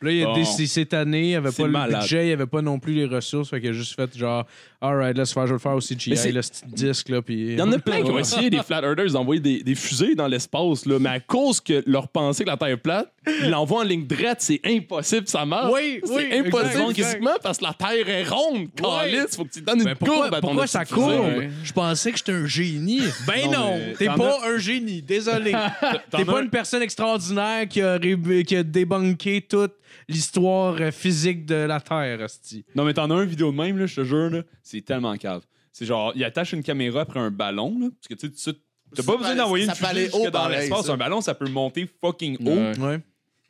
Puis 0.00 0.08
Là, 0.08 0.10
il 0.12 0.22
a 0.24 0.26
Bon. 0.26 0.34
décidé 0.34 0.66
cette 0.66 0.92
année, 0.92 1.30
il 1.30 1.36
avait 1.36 1.52
C'est 1.52 1.62
pas 1.62 1.68
malade. 1.68 1.92
le 1.92 1.98
budget, 2.00 2.28
il 2.28 2.32
avait 2.32 2.46
pas 2.46 2.60
non 2.62 2.78
plus 2.80 2.92
les 2.94 3.06
ressources, 3.06 3.48
fait 3.50 3.60
qu'il 3.60 3.70
a 3.70 3.72
juste 3.72 3.94
fait 3.94 4.18
genre, 4.18 4.44
alright, 4.80 5.16
laisse 5.16 5.32
faire, 5.32 5.44
je 5.46 5.52
vais 5.52 5.54
le 5.54 5.58
faire 5.58 5.72
au 5.72 5.76
Mais 5.76 5.80
CGI, 5.96 6.16
c'est- 6.16 6.32
le 6.32 6.40
petit 6.40 6.62
disque, 6.66 7.08
là, 7.08 7.22
puis. 7.22 7.34
Il 7.52 7.58
y 7.58 7.62
en 7.62 7.72
a 7.72 7.78
plein 7.78 8.02
qui 8.02 8.10
ont 8.10 8.18
essayé, 8.18 8.50
des 8.50 8.62
flat 8.62 8.82
earthers, 8.82 9.12
d'envoyer 9.12 9.40
des, 9.40 9.62
des 9.62 9.74
fusées 9.74 10.14
dans 10.14 10.26
l'espace, 10.28 10.86
là, 10.86 10.98
mais 10.98 11.08
à 11.08 11.20
cause 11.20 11.60
que 11.60 11.82
leur 11.86 12.08
pensée 12.08 12.44
que 12.44 12.50
la 12.50 12.56
Terre 12.56 12.68
est 12.68 12.76
plate, 12.76 13.10
ils 13.42 13.50
l'envoient 13.50 13.80
en 13.80 13.84
ligne 13.84 14.06
droite, 14.06 14.38
c'est 14.40 14.60
impossible, 14.64 15.26
ça 15.28 15.44
marche. 15.44 15.72
Oui, 15.74 16.00
c'est 16.04 16.12
oui, 16.12 16.22
impossible 16.32 16.56
exact, 16.68 16.90
exact. 16.90 16.94
physiquement 17.04 17.36
parce 17.42 17.58
que 17.58 17.64
la 17.64 17.74
Terre 17.74 18.08
est 18.08 18.24
ronde. 18.28 18.68
Calice, 18.76 19.36
faut 19.36 19.44
que 19.44 19.50
tu 19.52 19.60
donnes 19.60 19.78
une 19.80 19.84
Ben 19.84 19.94
pourquoi, 19.96 20.16
courbe 20.22 20.34
à 20.34 20.40
ton 20.40 20.46
pourquoi 20.48 20.66
ça 20.66 20.84
courbe? 20.84 21.36
ouais. 21.38 21.50
Je 21.64 21.72
pensais 21.72 22.12
que 22.12 22.18
j'étais 22.18 22.32
un 22.32 22.46
génie. 22.46 23.00
Ben 23.26 23.46
Non, 23.50 23.50
non, 23.52 23.80
t'es 23.98 24.06
pas 24.06 24.38
un 24.46 24.58
génie, 24.58 25.02
désolé. 25.02 25.52
T'es 26.10 26.22
as 26.22 26.24
pas 26.24 26.38
un- 26.38 26.42
une 26.42 26.50
personne 26.50 26.82
extraordinaire 26.82 27.66
qui 27.68 27.80
a, 27.82 27.96
ré- 27.96 28.44
qui 28.44 28.56
a 28.56 28.62
débunké 28.62 29.40
toute 29.42 29.72
l'histoire 30.08 30.76
euh, 30.80 30.90
physique 30.90 31.46
de 31.46 31.54
la 31.54 31.80
Terre, 31.80 32.20
hostie. 32.20 32.64
Non, 32.74 32.84
mais 32.84 32.94
t'en 32.94 33.10
as 33.10 33.22
une 33.22 33.28
vidéo 33.28 33.50
de 33.52 33.56
même, 33.56 33.78
là, 33.78 33.86
je 33.86 33.96
te 33.96 34.04
jure, 34.04 34.30
là, 34.30 34.42
c'est 34.62 34.80
tellement 34.84 35.16
cave. 35.16 35.42
C'est 35.72 35.84
genre, 35.86 36.12
il 36.14 36.24
attache 36.24 36.52
une 36.52 36.62
caméra 36.62 37.02
après 37.02 37.20
un 37.20 37.30
ballon, 37.30 37.78
là, 37.80 37.88
parce 37.90 38.08
que 38.08 38.14
tu 38.14 38.32
sais, 38.36 38.52
tu- 38.54 38.60
t'as 38.94 39.02
pas 39.02 39.16
besoin 39.16 39.34
d'envoyer 39.34 39.66
ça 39.66 39.72
une 39.72 39.78
peut 39.78 39.86
aller 39.86 40.00
fusée 40.06 40.12
jusque 40.12 40.28
haut, 40.28 40.30
dans 40.30 40.40
pareil, 40.40 40.58
l'espace. 40.60 40.86
ça. 40.86 40.92
Un 40.92 40.96
ballon, 40.96 41.20
ça 41.20 41.34
peut 41.34 41.48
monter 41.48 41.88
fucking 42.00 42.36
haut, 42.46 42.50
Ouais. 42.50 42.78
Ouais. 42.78 43.00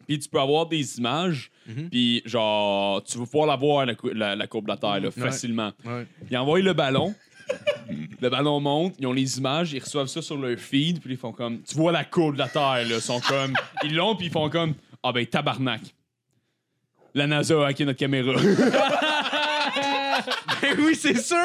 puis 0.07 0.19
tu 0.19 0.29
peux 0.29 0.41
avoir 0.41 0.67
des 0.67 0.99
images, 0.99 1.51
Mhm. 1.67 1.89
puis 1.91 2.23
genre, 2.25 3.03
tu 3.05 3.19
vas 3.19 3.25
pouvoir 3.27 3.47
la 3.47 3.57
voir, 3.57 3.87
la, 3.87 3.95
cou- 3.95 4.11
la, 4.13 4.35
la 4.35 4.47
courbe 4.47 4.65
de 4.67 4.71
la 4.71 4.77
Terre, 4.77 5.01
là, 5.01 5.11
facilement. 5.11 5.73
Ouais. 5.85 6.07
Ils 6.31 6.37
envoient 6.37 6.61
le 6.61 6.73
ballon. 6.73 7.15
le 8.21 8.29
ballon 8.29 8.59
monte, 8.59 8.95
ils 8.99 9.07
ont 9.07 9.13
les 9.13 9.39
images, 9.39 9.73
ils 9.73 9.79
reçoivent 9.81 10.09
ça 10.09 10.21
sur 10.21 10.37
leur 10.37 10.59
feed, 10.59 11.01
puis 11.01 11.13
ils 11.13 11.17
font 11.17 11.31
comme. 11.33 11.63
Tu 11.63 11.77
vois 11.77 11.93
la 11.93 12.05
courbe 12.05 12.35
de 12.35 12.39
la 12.41 12.49
Terre, 12.49 12.63
là. 12.89 12.97
Ils 12.97 13.01
sont 13.01 13.21
comme. 13.21 13.55
Ils 13.85 13.95
l'ont, 13.95 14.17
puis 14.17 14.27
ils 14.27 14.33
font 14.33 14.51
comme. 14.51 14.75
Ah 15.03 15.13
ben, 15.13 15.25
tabarnak. 15.27 15.83
La 17.17 17.27
NASA 17.27 17.55
a 17.65 17.67
hacké 17.69 17.85
notre 17.85 17.99
caméra. 17.99 18.33
Ben 20.63 20.75
oui, 20.79 20.95
c'est 20.99 21.17
sûr! 21.19 21.37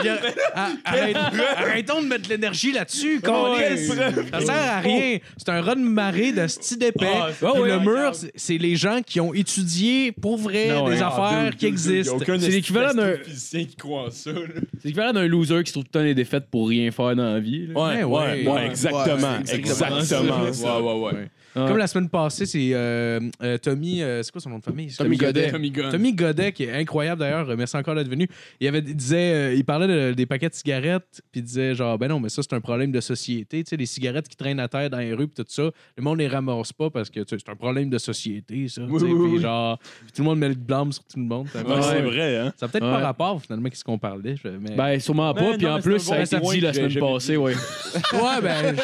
Il 0.00 0.06
y 0.06 0.08
a- 0.08 0.18
Ah, 0.54 0.70
arrête- 0.84 1.16
arrêtons 1.56 2.00
de 2.02 2.06
mettre 2.08 2.24
de 2.24 2.28
l'énergie 2.30 2.72
là-dessus, 2.72 3.20
câlisse. 3.20 3.92
Ça 4.32 4.40
sert 4.40 4.50
à 4.72 4.80
rien. 4.80 5.18
C'est 5.36 5.50
un 5.50 5.60
raz 5.60 5.74
de 5.74 5.80
marée 5.80 6.32
de 6.32 6.46
style 6.46 6.78
d'épais. 6.78 7.06
Ah, 7.14 7.28
Puis 7.38 7.46
ouais, 7.60 7.68
le 7.68 7.76
ouais, 7.76 7.84
mur, 7.84 8.14
c'est- 8.14 8.32
c'est 8.34 8.56
les 8.58 8.76
gens 8.76 9.00
qui 9.04 9.20
ont 9.20 9.34
étudié 9.34 10.10
pour 10.12 10.38
vrai 10.38 10.68
Non, 10.68 10.88
des 10.88 10.96
ouais. 10.96 11.02
affaires 11.02 11.54
qui 11.56 11.66
existent. 11.66 12.16
C'est 12.18 12.38
l'équivalent 12.48 12.94
d'un- 12.94 13.18
physicien 13.18 13.64
qui 13.66 13.76
croit 13.76 14.06
en 14.06 14.10
ça. 14.10 14.32
là. 14.32 14.38
C'est 14.80 14.86
l'équivalent 14.88 15.12
d'un 15.12 15.26
loser 15.28 15.62
qui 15.62 15.68
se 15.68 15.72
trouve 15.74 15.84
tout 15.84 15.90
le 15.94 15.98
temps 16.00 16.04
des 16.04 16.14
défaites 16.14 16.46
pour 16.50 16.68
rien 16.68 16.90
faire 16.90 17.14
dans 17.14 17.34
la 17.34 17.40
vie. 17.40 17.66
là. 17.66 17.74
Ouais, 17.80 18.02
Ouais, 18.02 18.04
ouais, 18.04 18.44
ouais. 18.46 18.52
ouais, 18.52 18.66
exactement. 18.66 19.04
Ouais, 19.32 19.42
c'est 19.44 19.56
exactement 19.56 19.98
exactement. 19.98 20.52
ça. 20.52 20.80
Ouais, 20.80 20.92
ouais, 20.92 21.12
ouais. 21.12 21.28
Ah. 21.56 21.66
Comme 21.68 21.76
la 21.78 21.86
semaine 21.86 22.08
passée, 22.08 22.46
c'est 22.46 22.70
euh, 22.72 23.20
euh, 23.42 23.58
Tommy. 23.58 24.02
euh, 24.02 24.22
c'est 24.22 24.32
quoi 24.32 24.40
son 24.40 24.50
nom 24.50 24.58
de 24.58 24.64
famille? 24.64 24.92
Tommy 24.96 25.16
Godet. 25.16 25.50
Tommy 25.52 25.70
Gunn. 25.70 25.90
Tommy 25.90 26.12
Godet, 26.12 26.52
qui 26.52 26.64
est 26.64 26.72
incroyable 26.72 27.20
d'ailleurs, 27.20 27.48
euh, 27.48 27.54
merci 27.56 27.76
encore 27.76 27.94
d'être 27.94 28.08
venu. 28.08 28.28
Il, 28.60 28.66
avait, 28.68 28.78
il 28.80 28.96
disait, 28.96 29.32
euh, 29.34 29.54
il 29.54 29.64
parlait 29.64 29.86
de- 29.86 30.14
des 30.14 30.26
paquets 30.26 30.48
de 30.48 30.54
cigarettes, 30.54 31.22
puis 31.30 31.40
il 31.40 31.44
disait 31.44 31.74
genre, 31.74 31.96
ben 31.98 32.08
non, 32.08 32.18
mais 32.20 32.28
ça, 32.28 32.42
c'est 32.42 32.54
un 32.54 32.60
problème 32.60 32.90
de 32.92 33.00
société. 33.00 33.62
Tu 33.62 33.70
sais, 33.70 33.76
les 33.76 33.86
cigarettes 33.86 34.28
qui 34.28 34.36
traînent 34.36 34.58
à 34.60 34.68
terre 34.68 34.90
dans 34.90 34.98
les 34.98 35.14
rues, 35.14 35.28
puis 35.28 35.36
tout 35.36 35.44
ça, 35.48 35.62
le 35.96 36.02
monde 36.02 36.18
les 36.18 36.28
ramasse 36.28 36.72
pas 36.72 36.90
parce 36.90 37.08
que 37.10 37.20
tu 37.20 37.26
sais, 37.28 37.36
c'est 37.44 37.52
un 37.52 37.56
problème 37.56 37.88
de 37.88 37.98
société, 37.98 38.66
ça. 38.68 38.82
tu 38.82 38.86
sais, 38.98 39.04
oui, 39.04 39.12
puis 39.12 39.12
oui. 39.36 39.40
genre, 39.40 39.78
puis 39.78 40.12
tout 40.12 40.22
le 40.22 40.24
monde 40.28 40.38
met 40.38 40.48
le 40.48 40.54
blâme 40.54 40.90
sur 40.92 41.04
tout 41.04 41.18
le 41.18 41.24
monde. 41.24 41.46
Ça 41.52 41.62
Ouais, 41.62 41.82
c'est 41.82 42.00
vrai, 42.02 42.36
hein? 42.38 42.52
a 42.60 42.68
peut-être 42.68 42.84
Ouais. 42.84 42.90
pas 42.90 42.98
rapport 42.98 43.40
finalement 43.40 43.68
qu'est-ce 43.68 43.84
qu'on 43.84 43.98
parlait. 43.98 44.34
je- 44.42 44.48
Mais... 44.48 44.74
Ben, 44.74 44.98
sûrement 45.00 45.32
pas. 45.34 45.52
Puis 45.56 45.64
non, 45.64 45.72
en 45.72 45.76
mais 45.76 45.82
plus, 45.82 45.98
c'est 46.00 46.06
ça 46.06 46.14
a 46.14 46.16
bon 46.16 46.24
été 46.24 46.40
point 46.40 46.54
dit 46.54 46.60
la 46.60 46.70
que 46.72 46.76
semaine 46.88 46.98
passée, 47.00 47.36
ouais. 47.36 47.54
ouais, 48.12 48.40
ben, 48.42 48.76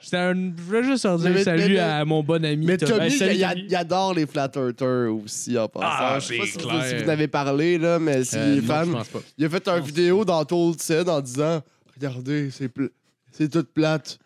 c'était 0.00 0.16
un. 0.18 0.34
Je 0.34 0.62
voulais 0.62 0.82
juste 0.84 1.04
leur 1.04 1.18
dire 1.18 1.38
salut 1.38 1.74
mais- 1.74 1.78
à 1.98 2.04
mon 2.04 2.22
bon 2.22 2.44
ami. 2.44 2.64
Mais 2.66 2.76
Tommy. 2.78 3.16
Tommy, 3.18 3.32
il, 3.34 3.64
il 3.68 3.74
adore 3.76 4.14
les 4.14 4.26
Flat 4.26 4.50
Earthers 4.56 5.12
aussi 5.14 5.56
en 5.58 5.68
passant. 5.68 5.86
Ah, 5.88 6.18
je 6.20 6.26
sais 6.26 6.36
pas 6.38 6.44
c'est 6.46 6.52
si 6.52 6.58
vous, 6.58 6.68
clair. 6.68 6.84
si 6.86 6.94
vous 6.96 7.04
en 7.04 7.08
avez 7.12 7.28
parlé, 7.28 7.78
là, 7.78 7.98
mais 7.98 8.24
s'il 8.24 8.38
Euh, 8.38 8.56
est 8.58 8.60
non, 8.60 8.66
fan, 8.66 8.86
je 8.88 8.92
pense 8.92 9.08
pas. 9.08 9.18
il 9.38 9.44
a 9.44 9.48
fait 9.48 9.68
une 9.68 9.80
vidéo 9.84 10.24
dans 10.24 10.44
Told 10.44 10.80
Said 10.80 11.08
en 11.08 11.20
disant 11.20 11.62
Regardez, 11.96 12.50
c'est 12.50 12.68
pl- 12.68 12.90
c'est 13.32 13.48
toute 13.50 13.68
plate. 13.72 14.18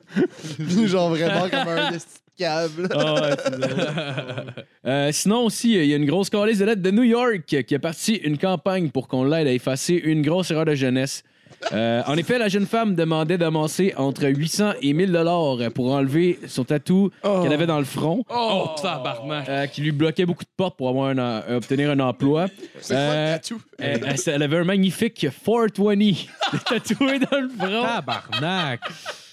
Puis 0.59 0.87
genre 0.89 1.11
vraiment 1.11 1.49
comme 1.49 1.69
un 1.69 1.91
esti 1.93 2.15
de 2.39 2.45
câble. 2.45 2.89
Ah. 2.95 4.45
Euh, 4.87 5.11
sinon 5.13 5.45
aussi, 5.45 5.75
il 5.75 5.85
y 5.87 5.93
a 5.93 5.97
une 5.97 6.07
grosse 6.07 6.31
calice 6.31 6.59
de 6.59 6.65
lettres 6.65 6.83
de 6.83 6.91
New 6.91 7.03
York 7.03 7.43
qui 7.67 7.75
a 7.75 7.79
parti 7.79 8.15
une 8.15 8.39
campagne 8.39 8.91
pour 8.91 9.09
qu'on 9.09 9.25
l'aide 9.25 9.47
à 9.47 9.53
effacer 9.53 9.95
une 9.95 10.23
grosse 10.23 10.51
erreur 10.51 10.65
de 10.65 10.75
jeunesse. 10.75 11.23
Euh, 11.73 12.03
en 12.07 12.17
effet, 12.17 12.39
la 12.39 12.49
jeune 12.49 12.67
femme 12.67 12.95
demandait 12.95 13.37
d'amasser 13.39 13.93
entre 13.97 14.25
800 14.27 14.75
et 14.81 14.93
1000 14.93 15.13
dollars 15.13 15.57
pour 15.75 15.93
enlever 15.93 16.39
son 16.47 16.65
tatou 16.65 17.11
qu'elle 17.23 17.53
avait 17.53 17.67
dans 17.67 17.79
le 17.79 17.85
front, 17.85 18.25
Oh, 18.35 18.71
tabarnak. 18.81 19.49
euh, 19.49 19.67
qui 19.67 19.81
lui 19.83 19.93
bloquait 19.93 20.25
beaucoup 20.25 20.45
de 20.45 20.51
portes 20.57 20.77
pour 20.77 20.89
avoir 20.89 21.09
un, 21.11 21.19
euh, 21.19 21.57
obtenir 21.57 21.91
un 21.91 22.01
emploi. 22.01 22.47
C'est 22.81 22.95
quoi 22.95 23.05
le 23.05 23.33
tatou? 23.35 23.61
Elle, 23.79 24.43
avait 24.43 24.59
un 24.59 24.65
magnifique 24.65 25.15
420 25.15 26.15
tatoué 26.67 27.19
dans 27.19 27.41
le 27.41 27.49
front. 27.49 27.83
Tabarnak. 27.83 28.81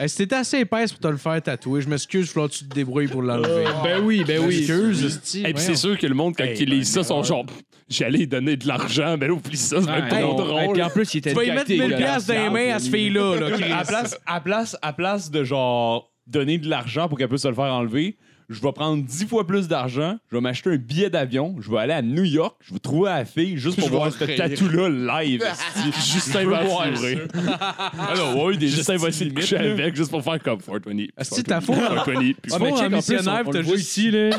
C'était 0.08 0.36
assez 0.36 0.60
épaisse 0.60 0.92
pour 0.92 1.00
te 1.02 1.08
le 1.08 1.18
faire 1.18 1.42
tatouer. 1.42 1.82
Je 1.82 1.90
m'excuse, 1.90 2.32
que 2.34 2.48
tu 2.48 2.66
te 2.68 2.74
débrouilles 2.74 3.08
pour 3.08 3.22
l'enlever. 3.22 3.66
Ben 3.84 4.02
oui, 4.04 4.24
ben 4.26 4.42
oui. 4.46 4.60
Excuse. 4.60 5.22
Et 5.46 5.54
puis 5.54 5.64
c'est 5.64 5.76
sûr 5.76 5.98
que 5.98 6.06
le 6.08 6.14
monde, 6.16 6.34
quand 6.38 6.44
Hey, 6.44 6.58
il 6.60 6.70
lit 6.70 6.78
ben, 6.80 6.86
ça, 6.86 7.04
sont 7.04 7.24
genre, 7.24 7.46
j'allais 7.90 8.20
lui 8.20 8.28
donner 8.28 8.58
de 8.58 8.68
l'argent, 8.68 9.16
mais 9.20 9.28
là, 9.28 9.34
oublie 9.34 9.58
ça, 9.58 9.78
c'est 9.82 9.88
même 9.90 10.08
pas 10.10 10.22
drôle. 10.22 10.64
Et 10.64 10.74
puis 10.74 10.82
en 10.84 10.90
plus, 10.90 11.14
il 11.14 11.18
était 11.20 11.30
Tu 11.32 11.36
vas 11.36 11.44
y 11.44 11.52
mettre 11.52 11.66
décapité, 11.68 11.82
1000 11.88 11.92
là. 11.92 11.98
piastres 11.98 12.34
dans 12.34 12.44
les 12.44 12.50
mains 12.50 12.76
à 12.76 12.80
ce 12.80 12.90
fille-là, 12.90 13.36
là, 13.40 13.52
Chris. 13.58 13.72
à 13.72 13.84
place, 13.84 14.18
à 14.26 14.42
place, 14.42 14.78
à 14.82 14.94
place 14.94 15.32
de 15.32 15.44
genre 15.44 16.12
donner 16.28 16.58
de 16.58 16.68
l'argent 16.70 17.08
pour 17.08 17.18
qu'elle 17.18 17.30
puisse 17.30 17.44
se 17.44 17.48
le 17.48 17.54
faire 17.54 17.66
enlever, 17.74 18.18
je 18.48 18.62
vais 18.62 18.72
prendre 18.74 19.04
10 19.04 19.26
fois 19.26 19.48
plus 19.48 19.68
d'argent, 19.68 20.18
je 20.32 20.36
vais 20.38 20.42
m'acheter 20.42 20.70
un 20.72 20.78
billet 20.78 21.10
d'avion, 21.10 21.56
je 21.60 21.72
vais 21.72 21.80
aller 21.80 21.94
à 21.94 22.04
New 22.04 22.24
York, 22.24 22.56
je 22.62 22.74
vais 22.74 22.80
trouver 22.80 23.10
la 23.10 23.26
fille 23.26 23.58
juste 23.58 23.76
pour 23.80 23.88
Je 23.88 23.92
vais 23.92 23.98
voir 23.98 24.12
ce 24.14 24.24
rire. 24.24 24.38
tatou-là 24.38 25.24
live. 25.24 25.44
esti. 25.92 26.14
Justin 26.14 26.46
va. 26.50 26.60
Alors, 28.10 28.44
ouais, 28.44 28.58
des 28.58 28.68
Justin 28.68 28.98
va 28.98 29.08
essayer 29.08 29.32
de 29.32 29.36
limites, 29.36 29.50
coucher 29.50 29.58
avec 29.58 29.96
juste 29.96 30.12
pour 30.12 30.24
faire 30.24 30.40
comme 30.44 30.60
420. 30.62 31.06
Asti, 31.18 31.44
t'as 31.44 31.60
faux. 31.62 31.74
420, 31.74 32.20
puis 32.20 32.34
Ah, 32.54 32.58
mais 32.60 32.70
check, 32.72 32.82
un 32.82 32.86
en 32.98 33.02
plus, 33.02 33.28
on, 33.28 33.50
on 33.50 33.52
le 33.52 33.62
voit 33.62 33.76
ici, 33.78 34.12
là. 34.12 34.30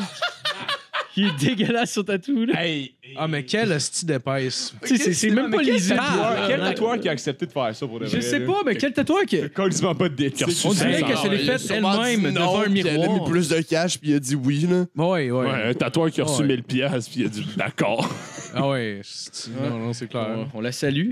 Il 1.17 1.25
est 1.27 1.39
dégueulasse 1.55 1.91
sur 1.91 2.05
tatou, 2.05 2.45
là. 2.45 2.63
Hey, 2.63 2.93
Ah, 3.17 3.27
mais 3.27 3.43
quel 3.43 3.71
hostie 3.71 4.05
d'épaisse. 4.05 4.73
Tu 4.83 4.89
sais, 4.89 5.03
c'est- 5.03 5.13
c'est 5.13 5.29
même 5.31 5.49
pas 5.49 5.61
lisible. 5.61 5.97
tatoueur, 5.97 6.47
quel 6.47 6.61
Ah, 6.61 6.69
tatoueur 6.69 6.99
qui 6.99 7.09
a 7.09 7.11
accepté 7.11 7.45
de 7.47 7.51
faire 7.51 7.75
ça 7.75 7.87
pour 7.87 7.99
de 7.99 8.05
Je 8.05 8.11
vrai, 8.11 8.21
sais 8.21 8.39
pas, 8.41 8.61
mais 8.65 8.75
quel 8.75 8.93
tatouage 8.93 9.25
que. 9.25 9.47
Carrément 9.47 9.95
pas 9.95 10.09
de 10.09 10.13
d'éthique. 10.15 10.47
On 10.65 10.73
dirait 10.73 11.01
que 11.01 11.15
c'est 11.17 11.29
les 11.29 11.43
il 11.43 11.49
a 11.51 11.57
fait 11.57 11.73
elle-même 11.75 12.33
devant 12.33 12.59
un 12.61 12.63
puis 12.65 12.79
Elle 12.81 12.87
a 12.89 12.91
mis 12.91 12.97
miroir. 13.09 13.23
plus 13.25 13.49
de 13.49 13.61
cash, 13.61 13.97
puis 13.99 14.11
il 14.11 14.15
a 14.15 14.19
dit 14.19 14.35
oui, 14.35 14.67
là. 14.69 14.85
Ouais, 14.95 15.31
ouais. 15.31 15.45
Ouais, 15.47 15.63
un 15.69 15.73
tatoueur 15.73 16.11
qui 16.11 16.21
a 16.21 16.25
reçu 16.25 16.41
Ouais. 16.41 16.47
1000 16.47 16.63
piastres, 16.63 17.09
puis 17.11 17.21
il 17.21 17.25
a 17.25 17.29
dit 17.29 17.47
d'accord. 17.57 18.07
Ah 18.53 18.67
ouais. 18.69 18.99
esti. 19.01 19.49
Non, 19.59 19.77
non, 19.79 19.93
c'est 19.93 20.07
clair. 20.07 20.27
On, 20.53 20.57
on 20.59 20.61
la 20.61 20.71
salue. 20.71 21.11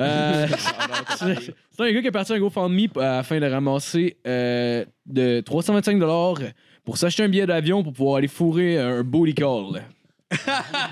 Euh, 0.00 0.46
c'est 1.18 1.36
c'est 1.76 1.82
un 1.82 1.92
gars 1.92 2.00
qui 2.00 2.06
est 2.08 2.10
parti 2.10 2.32
un 2.32 2.38
GoFundMe 2.40 2.88
à 2.96 3.00
la 3.18 3.22
fin 3.22 3.38
de 3.38 3.46
ramasser 3.46 4.16
euh, 4.26 4.84
de 5.06 5.40
325 5.40 5.98
pour 6.84 6.98
s'acheter 6.98 7.22
un 7.22 7.28
billet 7.28 7.46
d'avion 7.46 7.82
pour 7.82 7.92
pouvoir 7.92 8.16
aller 8.16 8.28
fourrer 8.28 8.78
un 8.78 9.02
booty 9.02 9.34
call. 9.34 9.82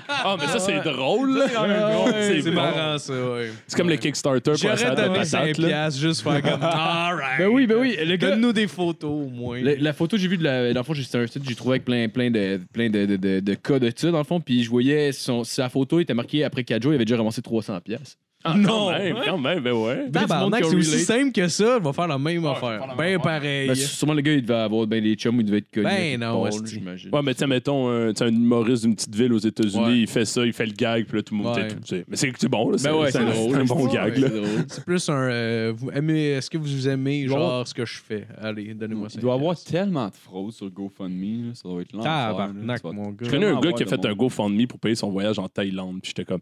Ah, 0.07 0.37
mais 0.39 0.47
ça, 0.47 0.59
c'est 0.59 0.79
drôle, 0.81 1.37
là. 1.37 1.45
Ah, 1.57 2.05
C'est 2.41 2.51
marrant, 2.51 2.97
ça, 2.97 3.13
ouais. 3.13 3.49
C'est 3.67 3.75
comme 3.75 3.89
le 3.89 3.97
Kickstarter 3.97 4.39
pour 4.41 4.51
la 4.51 4.57
J'aurais 4.75 4.77
salade 4.77 4.97
de 5.09 5.13
donné 5.13 5.25
5 5.25 5.39
patates, 5.41 5.57
là. 5.57 5.67
piastres 5.67 5.99
juste 6.01 6.21
faire 6.21 6.41
comme. 6.41 6.61
Alright. 6.63 7.39
Ben 7.39 7.47
oui, 7.47 7.67
ben 7.67 7.77
oui. 7.77 7.97
Le 8.01 8.15
gars, 8.15 8.29
Donne-nous 8.29 8.53
des 8.53 8.67
photos, 8.67 9.11
au 9.11 9.29
moins. 9.29 9.59
La, 9.61 9.75
la 9.75 9.91
photo 9.93 10.15
que 10.15 10.21
j'ai 10.21 10.29
vue 10.29 10.37
de 10.37 10.43
la. 10.45 10.71
Dans 10.71 10.79
le 10.79 10.83
fond, 10.85 10.93
j'ai- 10.93 11.03
c'était 11.03 11.17
un 11.17 11.27
site 11.27 11.43
que 11.43 11.49
j'ai 11.49 11.55
trouvé 11.55 11.73
avec 11.73 11.83
plein, 11.85 12.07
plein, 12.07 12.31
de, 12.31 12.61
plein 12.71 12.89
de, 12.89 13.05
de, 13.05 13.15
de, 13.17 13.39
de 13.41 13.53
cas 13.55 13.79
de 13.79 13.91
ça, 13.93 14.11
dans 14.11 14.17
le 14.19 14.23
fond. 14.23 14.39
Puis 14.39 14.63
je 14.63 14.69
voyais 14.69 15.11
son, 15.11 15.43
sa 15.43 15.67
photo 15.67 15.99
était 15.99 16.13
marquée 16.13 16.45
après 16.45 16.63
4 16.63 16.81
jours, 16.81 16.93
il 16.93 16.95
avait 16.95 17.05
déjà 17.05 17.17
ramassé 17.17 17.41
300$. 17.41 17.81
pièces. 17.81 18.17
Ah, 18.45 18.55
Non. 18.57 18.67
Quand 18.67 18.91
même, 18.99 19.15
quand 19.25 19.37
même, 19.37 19.59
ben 19.61 19.71
ouais. 19.73 20.09
Tabarnak, 20.11 20.65
c'est 20.65 20.75
aussi 20.75 20.99
simple 20.99 21.31
que 21.31 21.47
ça. 21.47 21.77
Il 21.77 21.83
va 21.83 21.93
faire 21.93 22.07
la 22.07 22.17
même 22.17 22.45
affaire. 22.45 22.93
Ben 22.97 23.19
pareil. 23.19 23.67
Ben, 23.69 23.75
sûrement, 23.75 24.13
le 24.13 24.21
gars, 24.21 24.33
il 24.33 24.41
devait 24.41 24.53
avoir 24.55 24.85
ben 24.85 25.01
des 25.01 25.15
chums 25.15 25.37
ou 25.37 25.41
il 25.41 25.45
devait 25.45 25.59
être 25.59 25.71
connu. 25.71 25.85
Ben 25.85 26.19
non, 26.19 26.49
j'imagine. 26.65 27.09
Ouais, 27.13 27.21
mais 27.23 27.33
tiens, 27.33 27.47
mettons, 27.47 27.89
un, 27.89 28.13
sais, 28.13 28.25
un 28.25 28.27
humoriste 28.29 28.83
d'une 28.83 28.95
petite 28.95 29.15
ville 29.15 29.31
aux 29.33 29.37
États-Unis, 29.37 29.83
Ouais. 29.85 29.99
il 29.99 30.07
fait 30.07 30.25
ça, 30.25 30.45
il 30.45 30.51
fait 30.53 30.65
le 30.65 30.73
gag, 30.73 31.05
puis 31.05 31.17
là, 31.17 31.23
tout 31.23 31.35
le 31.37 31.43
monde 31.43 31.55
Ouais. 31.55 31.67
tu 31.67 31.73
sais, 31.75 31.75
tu 31.81 31.87
sais. 31.97 32.05
Mais 32.07 32.15
c'est 32.17 32.33
c'est 32.37 32.49
bon, 32.49 32.69
là. 32.69 32.77
Ben 32.83 32.93
ouais, 32.95 33.11
c'est 33.11 33.19
un- 33.19 33.25
drôle. 33.31 33.55
un 33.55 33.63
bon 33.65 33.85
Ouais, 33.87 33.93
gag, 33.93 34.17
là. 34.17 34.29
c'est 34.67 34.83
plus 34.83 35.09
un. 35.09 35.13
euh, 35.13 35.73
vous 35.75 35.89
aimez, 35.91 36.31
est-ce 36.31 36.49
que 36.49 36.57
vous 36.57 36.87
aimez 36.89 37.27
genre? 37.27 37.67
ce 37.67 37.73
que 37.73 37.85
je 37.85 37.99
fais? 38.05 38.27
Allez, 38.41 38.73
donnez-moi 38.73 39.09
ça. 39.09 39.15
Il 39.17 39.21
doit 39.21 39.35
y 39.35 39.37
avoir 39.37 39.57
tellement 39.63 40.07
de 40.07 40.13
fraudes 40.15 40.51
sur 40.51 40.69
GoFundMe, 40.69 41.47
là, 41.47 41.51
ça 41.53 41.69
doit 41.69 41.81
être 41.81 41.93
l'enfer. 41.93 42.11
là. 42.11 42.27
Tabarnak, 42.31 42.83
mon 42.83 43.09
gars. 43.11 43.17
Je 43.25 43.29
connais 43.29 43.45
un 43.47 43.59
gars 43.59 43.71
qui 43.71 43.83
a 43.83 43.85
fait 43.85 44.05
un. 44.05 44.13
GoFundMe 44.13 44.67
pour 44.67 44.79
payer 44.79 44.95
son 44.95 45.09
voyage 45.11 45.39
en 45.39 45.47
Thaïlande, 45.47 45.99
puis 46.01 46.09
j'étais 46.15 46.25
comme. 46.25 46.41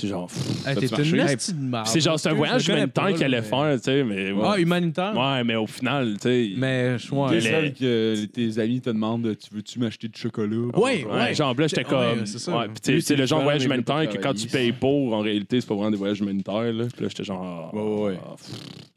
C'est 0.00 0.06
genre. 0.06 0.28
Hey, 0.64 0.76
T'es 0.76 0.86
une 0.86 0.96
marché? 0.96 1.16
nasty 1.16 1.52
de 1.54 1.58
marde. 1.60 1.86
C'est 1.88 1.98
genre, 2.00 2.20
c'est 2.20 2.28
un 2.28 2.34
voyage 2.34 2.68
humanitaire 2.68 3.12
qu'il 3.14 3.24
allait 3.24 3.42
faire, 3.42 3.74
tu 3.78 3.82
sais, 3.82 4.04
mais. 4.04 4.32
Ah, 4.44 4.56
humanitaire? 4.56 5.12
Ouais, 5.16 5.42
mais 5.42 5.56
au 5.56 5.66
final, 5.66 6.14
tu 6.14 6.28
sais. 6.28 6.50
Mais, 6.56 6.96
je- 6.98 7.12
ouais. 7.12 7.30
Est 7.30 7.34
Mais- 7.34 7.40
celle 7.40 7.74
que 7.74 8.24
tes 8.26 8.58
amis 8.60 8.80
te 8.80 8.90
demandent 8.90 9.36
Tu 9.36 9.52
veux-tu 9.54 9.78
m'acheter 9.80 10.06
du 10.06 10.20
chocolat? 10.20 10.56
Ouais, 10.76 11.04
Ouais, 11.04 11.34
genre, 11.34 11.52
là, 11.58 11.66
j'étais 11.66 11.84
Ouais, 11.84 12.14
comme. 12.14 12.26
c'est 12.26 12.38
ça. 12.38 12.56
Ouais, 12.56 12.66
puis 12.82 13.02
c'est 13.02 13.16
le 13.16 13.26
genre 13.26 13.40
de 13.40 13.44
voyage 13.44 13.64
humanitaire 13.64 14.08
que 14.08 14.18
quand 14.18 14.34
tu 14.34 14.46
payes 14.46 14.70
pour, 14.72 15.12
en 15.14 15.20
réalité, 15.20 15.60
c'est 15.60 15.66
pas 15.66 15.74
vraiment 15.74 15.90
des 15.90 15.96
voyages 15.96 16.20
humanitaires, 16.20 16.72
là. 16.72 16.84
Puis 16.94 17.02
là, 17.02 17.08
j'étais 17.08 17.24
genre. 17.24 17.70
Ouais, 17.74 17.80
ouais, 17.82 18.10
ouais. 18.12 18.18
ah, 18.24 18.36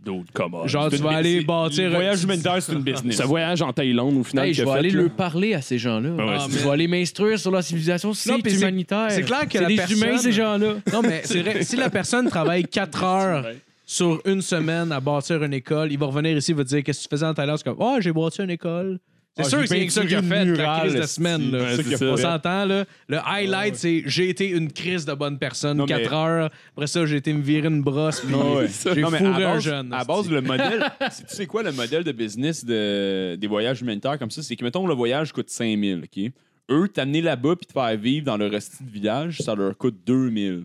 D'autres, 0.03 0.29
comment. 0.33 0.65
Genre, 0.67 0.89
tu 0.89 0.97
vas 0.97 1.11
aller 1.11 1.41
bâtir. 1.41 1.83
Le 1.89 1.91
un 1.91 1.95
voyage 1.97 2.23
humanitaire, 2.23 2.61
c'est 2.61 2.73
une 2.73 2.81
business. 2.83 3.17
Ce 3.17 3.23
voyage 3.23 3.61
en 3.61 3.71
Thaïlande, 3.71 4.17
au 4.17 4.23
final, 4.23 4.47
Hey, 4.47 4.53
je 4.53 4.63
vais 4.63 4.71
aller 4.71 4.89
là. 4.89 5.01
leur 5.03 5.11
parler 5.11 5.53
à 5.53 5.61
ces 5.61 5.77
gens-là. 5.77 6.09
Ben 6.09 6.25
ouais, 6.25 6.35
Ah, 6.39 6.47
c'est 6.49 6.57
je 6.59 6.63
vais 6.63 6.69
aller 6.71 6.87
m'instruire 6.87 7.37
sur 7.37 7.51
la 7.51 7.61
civilisation. 7.61 8.11
C'est 8.13 8.31
puis 8.41 8.51
c'est- 8.51 8.57
humanitaire. 8.57 9.07
c'est 9.11 9.21
clair 9.21 9.41
que 9.45 9.51
C'est 9.51 9.61
la 9.61 9.67
des 9.67 9.75
personne- 9.75 9.97
humains, 9.97 10.17
ces 10.17 10.31
gens-là. 10.31 10.73
Non, 10.91 11.01
mais 11.03 11.21
c'est 11.23 11.41
vrai. 11.41 11.63
Si 11.63 11.75
la 11.75 11.89
personne 11.91 12.27
travaille 12.29 12.63
4 12.65 13.03
heures 13.03 13.45
sur 13.85 14.21
une 14.25 14.41
semaine 14.41 14.91
à 14.91 14.99
bâtir 14.99 15.43
une 15.43 15.53
école, 15.53 15.91
il 15.91 15.99
va 15.99 16.07
revenir 16.07 16.35
ici, 16.35 16.51
il 16.51 16.57
va 16.57 16.63
te 16.63 16.69
dire 16.69 16.83
Qu'est-ce 16.83 16.99
que 17.03 17.09
tu 17.09 17.15
faisais 17.15 17.25
en 17.27 17.33
Thaïlande? 17.35 17.57
C'est 17.59 17.65
comme 17.65 17.77
Oh, 17.79 17.97
j'ai 17.99 18.11
bâti 18.11 18.41
une 18.41 18.49
école. 18.49 18.97
C'est 19.37 19.43
Ah, 19.45 19.49
sûr 19.49 19.61
que 19.61 19.67
c'est 19.67 19.75
rien 19.75 19.85
que 19.85 19.93
ça 19.93 20.01
qu'il 20.05 20.13
a 20.15 20.21
fait 20.21 20.43
une 20.43 20.53
la 20.57 20.79
crise 20.81 20.93
de 20.93 21.01
semaine. 21.03 21.51
Là. 21.51 21.59
Ouais, 21.63 21.75
c'est 21.77 21.95
ça. 21.95 22.05
On 22.05 22.17
s'entend, 22.17 22.65
là. 22.65 22.83
Le 23.07 23.17
highlight, 23.25 23.75
c'est 23.75 24.03
j'ai 24.05 24.27
été 24.27 24.49
une 24.49 24.69
crise 24.69 25.05
de 25.05 25.13
bonne 25.13 25.39
personne, 25.39 25.77
Non, 25.77 25.85
mais- 25.85 26.01
4 26.01 26.13
heures. 26.13 26.49
Après 26.73 26.87
ça, 26.87 27.05
j'ai 27.05 27.15
été 27.15 27.31
me 27.31 27.41
virer 27.41 27.69
une 27.69 27.81
brosse, 27.81 28.19
puis 28.19 28.35
Ah 28.35 28.45
ouais. 28.55 28.67
j'ai 28.93 29.01
Non, 29.01 29.09
mais 29.09 29.19
fourré 29.19 29.43
à 29.45 29.51
un 29.53 29.59
jeune. 29.59 29.93
À 29.93 30.03
base, 30.03 30.29
le 30.29 30.41
modèle. 30.41 30.83
c'est- 31.11 31.27
tu 31.27 31.35
sais 31.35 31.45
quoi, 31.45 31.63
le 31.63 31.71
modèle 31.71 32.03
de 32.03 32.11
business 32.11 32.65
de, 32.65 33.35
des 33.37 33.47
voyages 33.47 33.81
humanitaires 33.81 34.19
comme 34.19 34.31
ça, 34.31 34.43
c'est 34.43 34.57
que, 34.57 34.65
mettons, 34.65 34.85
le 34.85 34.93
voyage 34.93 35.31
coûte 35.31 35.49
5000, 35.49 36.03
OK? 36.03 36.31
Eux, 36.69 36.89
t'amener 36.89 37.21
là-bas 37.21 37.55
puis 37.55 37.65
te 37.67 37.71
faire 37.73 37.95
vivre 37.97 38.25
dans 38.25 38.37
le 38.37 38.47
resti 38.47 38.83
de 38.83 38.89
village, 38.91 39.37
ça 39.39 39.55
leur 39.55 39.77
coûte 39.77 39.95
2000. 40.05 40.63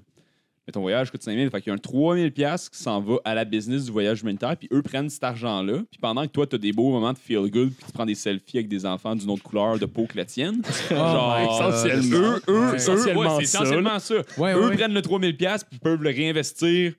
Mais 0.66 0.72
ton 0.72 0.80
voyage 0.80 1.12
coûte 1.12 1.22
5000, 1.22 1.48
fait 1.50 1.60
qu'il 1.60 1.70
y 1.70 1.70
a 1.70 1.74
un 1.74 1.76
3000$ 1.76 2.30
piastres 2.32 2.70
qui 2.72 2.78
s'en 2.82 3.00
va 3.00 3.16
à 3.24 3.34
la 3.34 3.44
business 3.44 3.84
du 3.84 3.92
voyage 3.92 4.22
humanitaire, 4.22 4.56
puis 4.56 4.68
eux 4.72 4.82
prennent 4.82 5.08
cet 5.08 5.22
argent-là, 5.22 5.74
puis 5.90 6.00
pendant 6.00 6.22
que 6.22 6.32
toi, 6.32 6.44
t'as 6.44 6.58
des 6.58 6.72
beaux 6.72 6.90
moments 6.90 7.12
de 7.12 7.18
feel 7.18 7.48
good, 7.50 7.70
puis 7.72 7.86
tu 7.86 7.92
prends 7.92 8.04
des 8.06 8.16
selfies 8.16 8.56
avec 8.58 8.68
des 8.68 8.84
enfants 8.84 9.14
d'une 9.14 9.30
autre 9.30 9.44
couleur 9.44 9.78
de 9.78 9.86
peau 9.86 10.06
que 10.06 10.16
la 10.16 10.24
tienne. 10.24 10.60
genre, 10.90 11.38
essentiellement. 11.38 12.16
eux, 12.18 12.42
eux, 12.48 12.74
essentiellement 12.74 13.36
ouais, 13.36 13.44
c'est 13.44 13.46
ça, 13.46 13.60
essentiellement 13.62 13.98
ça. 14.00 14.14
Ouais, 14.38 14.54
eux 14.54 14.68
ouais. 14.68 14.76
prennent 14.76 14.92
le 14.94 15.00
3000$ 15.02 15.36
piastres, 15.36 15.68
puis 15.70 15.78
peuvent 15.78 16.02
le 16.02 16.10
réinvestir 16.10 16.94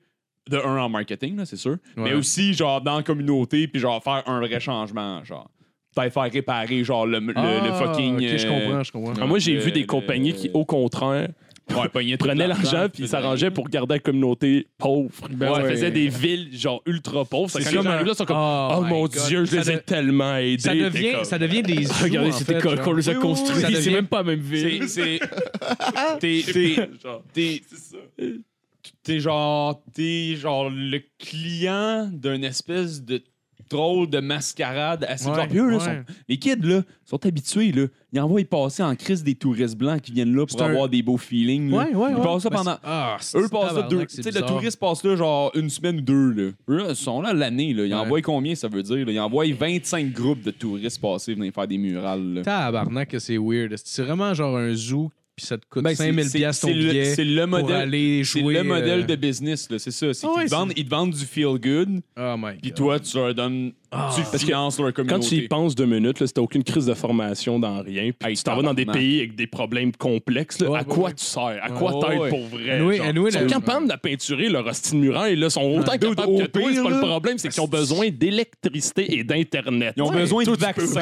de 0.48 0.56
un 0.56 0.78
en 0.78 0.88
marketing, 0.88 1.36
là, 1.36 1.44
c'est 1.44 1.56
sûr, 1.56 1.76
mais 1.94 2.14
aussi 2.14 2.54
genre 2.54 2.80
dans 2.80 2.96
la 2.96 3.02
communauté, 3.02 3.68
puis 3.68 3.80
genre 3.82 4.02
faire 4.02 4.22
un 4.26 4.40
vrai 4.40 4.60
changement, 4.60 5.22
genre. 5.24 5.50
Peut-être 5.94 6.12
faire 6.12 6.30
réparer 6.30 6.84
genre 6.84 7.06
le, 7.06 7.18
le, 7.18 7.26
le 7.26 7.32
Ah, 7.36 7.72
fucking. 7.72 8.14
ok, 8.16 8.22
je 8.22 8.46
euh, 8.46 8.50
comprends, 8.50 8.82
je 8.84 8.92
comprends. 8.92 9.12
Ah, 9.20 9.26
moi, 9.26 9.38
j'ai 9.40 9.56
vu 9.56 9.72
des 9.72 9.80
le- 9.80 9.86
compagnies 9.86 10.32
qui, 10.32 10.48
au 10.54 10.64
contraire, 10.64 11.28
Ouais, 11.70 11.88
tout 12.16 12.24
prenait 12.24 12.46
l'argent, 12.46 12.86
puis 12.92 13.04
il 13.04 13.08
s'arrangeait 13.08 13.50
pour 13.50 13.68
garder 13.68 13.94
la 13.96 13.98
communauté 14.00 14.66
pauvre. 14.78 15.10
Ben 15.30 15.54
ça 15.54 15.62
ouais. 15.62 15.70
faisait 15.70 15.90
des 15.90 16.08
villes 16.08 16.48
genre 16.52 16.82
ultra 16.86 17.24
pauvres. 17.24 17.50
C'est 17.50 17.74
comme 17.74 17.84
là, 17.86 18.14
sont 18.14 18.24
comme 18.24 18.36
Oh 18.38 18.68
Oh 18.78 18.80
mon 18.82 19.02
God. 19.02 19.18
Dieu, 19.28 19.44
je 19.44 19.50
Ça 19.50 19.56
les 19.60 19.70
ai 19.70 19.74
de- 19.74 19.80
tellement 19.80 20.36
aidés. 20.36 20.58
Ça 20.58 20.74
devient, 20.74 21.12
comme- 21.12 21.24
ça 21.24 21.38
devient 21.38 21.62
des 21.62 21.84
zoos, 21.84 21.94
Regardez, 22.04 22.32
c'était 22.32 22.60
quoi 22.60 22.76
qu'on 22.78 22.92
les 22.94 23.08
a 23.08 23.14
construits? 23.16 23.60
ça 23.60 23.68
C'est 23.68 23.74
devient- 23.74 23.90
même 23.90 24.06
pas 24.06 24.18
la 24.18 24.22
même 24.24 24.40
ville. 24.40 24.88
C'est. 24.88 25.20
T'es. 26.20 26.42
T'es. 27.32 27.62
T'es 29.02 29.20
genre. 29.20 29.82
T'es 29.94 30.36
genre 30.36 30.70
le 30.70 31.00
client 31.18 32.08
d'une 32.12 32.44
espèce 32.44 33.02
de 33.02 33.22
de 34.06 34.20
mascarade 34.20 35.04
assez 35.08 35.28
Ouais. 35.28 35.46
Puis 35.48 35.58
eux, 35.58 35.68
là, 35.70 35.76
ouais. 35.76 35.84
sont- 35.84 36.04
les 36.28 36.36
kids, 36.38 36.56
là, 36.62 36.82
sont 37.04 37.24
habitués, 37.26 37.72
là. 37.72 37.86
Ils 38.12 38.20
envoient 38.20 38.40
y 38.40 38.44
passer 38.44 38.82
en 38.82 38.94
crise 38.96 39.22
des 39.22 39.34
touristes 39.34 39.76
blancs 39.76 40.00
qui 40.00 40.12
viennent 40.12 40.34
là 40.34 40.46
pour 40.46 40.58
C'est 40.58 40.64
un- 40.64 40.70
avoir 40.70 40.88
des 40.88 41.02
beaux 41.02 41.16
feelings. 41.18 41.70
là. 41.70 41.76
Ouais, 41.76 41.94
ouais, 41.94 42.08
Ils 42.12 42.16
ouais. 42.16 42.22
passent 42.22 42.42
ça 42.42 42.50
pendant. 42.50 42.76
Ah, 42.82 43.16
c'est- 43.20 43.38
Eux 43.38 43.48
passent 43.48 43.74
là 43.74 43.82
deux. 43.82 44.06
Tu 44.06 44.16
sais, 44.16 44.30
le 44.30 44.30
bizarre. 44.40 44.46
touriste 44.48 44.78
passe 44.80 45.04
là 45.04 45.14
genre 45.16 45.50
une 45.54 45.68
semaine 45.68 45.98
ou 45.98 46.00
deux. 46.00 46.30
Là. 46.32 46.50
Eux, 46.68 46.76
là, 46.78 46.94
sont 46.94 47.20
là 47.20 47.32
l'année. 47.32 47.74
Là. 47.74 47.84
Ils 47.84 47.92
Ouais. 47.94 48.00
envoient 48.00 48.22
combien, 48.22 48.54
ça 48.54 48.68
veut 48.68 48.82
dire? 48.82 49.04
là? 49.06 49.12
Ils 49.12 49.20
envoient 49.20 49.44
25 49.52 50.12
groupes 50.12 50.42
de 50.42 50.50
touristes 50.50 51.00
passer 51.00 51.34
venir 51.34 51.52
faire 51.52 51.68
des 51.68 51.78
murales. 51.78 52.34
là. 52.34 52.42
Tabarnak, 52.42 53.08
que 53.10 53.18
c'est 53.18 53.36
weird. 53.38 53.74
C'est 53.84 54.02
vraiment 54.02 54.32
genre 54.34 54.56
un 54.56 54.72
zoo, 54.74 55.10
puis 55.38 55.46
ça 55.46 55.56
te 55.56 55.64
coûte 55.70 55.82
Ben, 55.84 55.90
c'est- 55.90 56.04
5000 56.04 56.24
c'est- 56.28 56.38
piastres 56.38 56.62
ton 56.62 56.68
c'est 56.68 56.74
le- 56.74 56.90
billet 56.90 57.04
C'est 57.14 57.24
le 57.24 57.40
pour 57.46 57.60
modèle. 57.60 57.76
aller 57.76 58.24
C'est 58.24 58.40
jouer. 58.40 58.54
le 58.54 58.62
modèle 58.64 59.00
euh, 59.00 59.04
de 59.06 59.14
business, 59.16 59.70
là, 59.70 59.78
c'est 59.78 59.90
ça. 59.90 60.12
C'est 60.12 60.26
Ah 60.26 60.30
qu'ils 60.30 60.38
ouais, 60.42 60.46
te 60.46 60.50
vendent, 60.50 60.68
c'est- 60.74 60.80
ils 60.80 60.84
te 60.84 60.90
vendent 60.90 61.14
du 61.14 61.24
feel 61.24 61.58
good, 61.58 62.00
Oh 62.18 62.34
puis 62.60 62.72
toi, 62.72 62.98
tu 63.00 63.16
leur 63.16 63.34
donnes. 63.34 63.72
Ah. 63.90 64.10
tu 64.14 64.38
finances 64.38 64.78
leur 64.78 64.92
Quand 64.92 65.18
tu 65.20 65.34
y 65.36 65.48
penses 65.48 65.74
deux 65.74 65.86
minutes, 65.86 66.20
là, 66.20 66.26
si 66.26 66.32
t'as 66.34 66.42
aucune 66.42 66.62
crise 66.62 66.84
de 66.86 66.94
formation 66.94 67.58
dans 67.58 67.80
rien, 67.82 68.10
puis 68.18 68.30
Hey, 68.30 68.36
tu 68.36 68.42
t'en 68.42 68.56
vas 68.56 68.62
dans 68.62 68.74
des 68.74 68.84
pays 68.84 69.18
avec 69.20 69.34
des 69.34 69.46
problèmes 69.46 69.92
complexes, 69.92 70.60
là, 70.60 70.78
à 70.78 70.84
quoi 70.84 71.04
ouais. 71.08 71.14
tu 71.14 71.24
sers? 71.24 71.58
À 71.62 71.70
quoi 71.70 71.94
Ouais, 71.96 72.08
t'aides 72.08 72.20
ouais. 72.20 72.28
pour 72.28 72.46
vrai? 72.48 72.70
Anyway, 72.72 72.96
genre? 72.98 73.06
anyway, 73.06 73.30
ils 73.30 73.32
sont 73.32 73.40
le- 73.40 73.46
capables 73.46 73.88
de 73.90 73.96
peinturer 73.96 74.48
leur 74.50 74.66
hostie 74.66 74.92
de 74.92 74.96
muraille, 74.98 75.36
là, 75.36 75.48
sont 75.48 75.62
autant 75.62 75.92
capables 75.92 76.16
que 76.38 76.46
toi. 76.46 76.62
C'est 76.74 76.82
pas 76.82 76.90
le 76.90 77.00
problème, 77.00 77.38
c'est 77.38 77.48
qu'ils 77.48 77.62
ont 77.62 77.66
besoin 77.68 78.08
d'électricité 78.10 79.18
et 79.18 79.24
d'Internet. 79.24 79.94
Ils 79.96 80.02
ont 80.02 80.10
Ouais. 80.10 80.16
besoin 80.16 80.44
de 80.44 80.50
vaccins. 80.50 81.00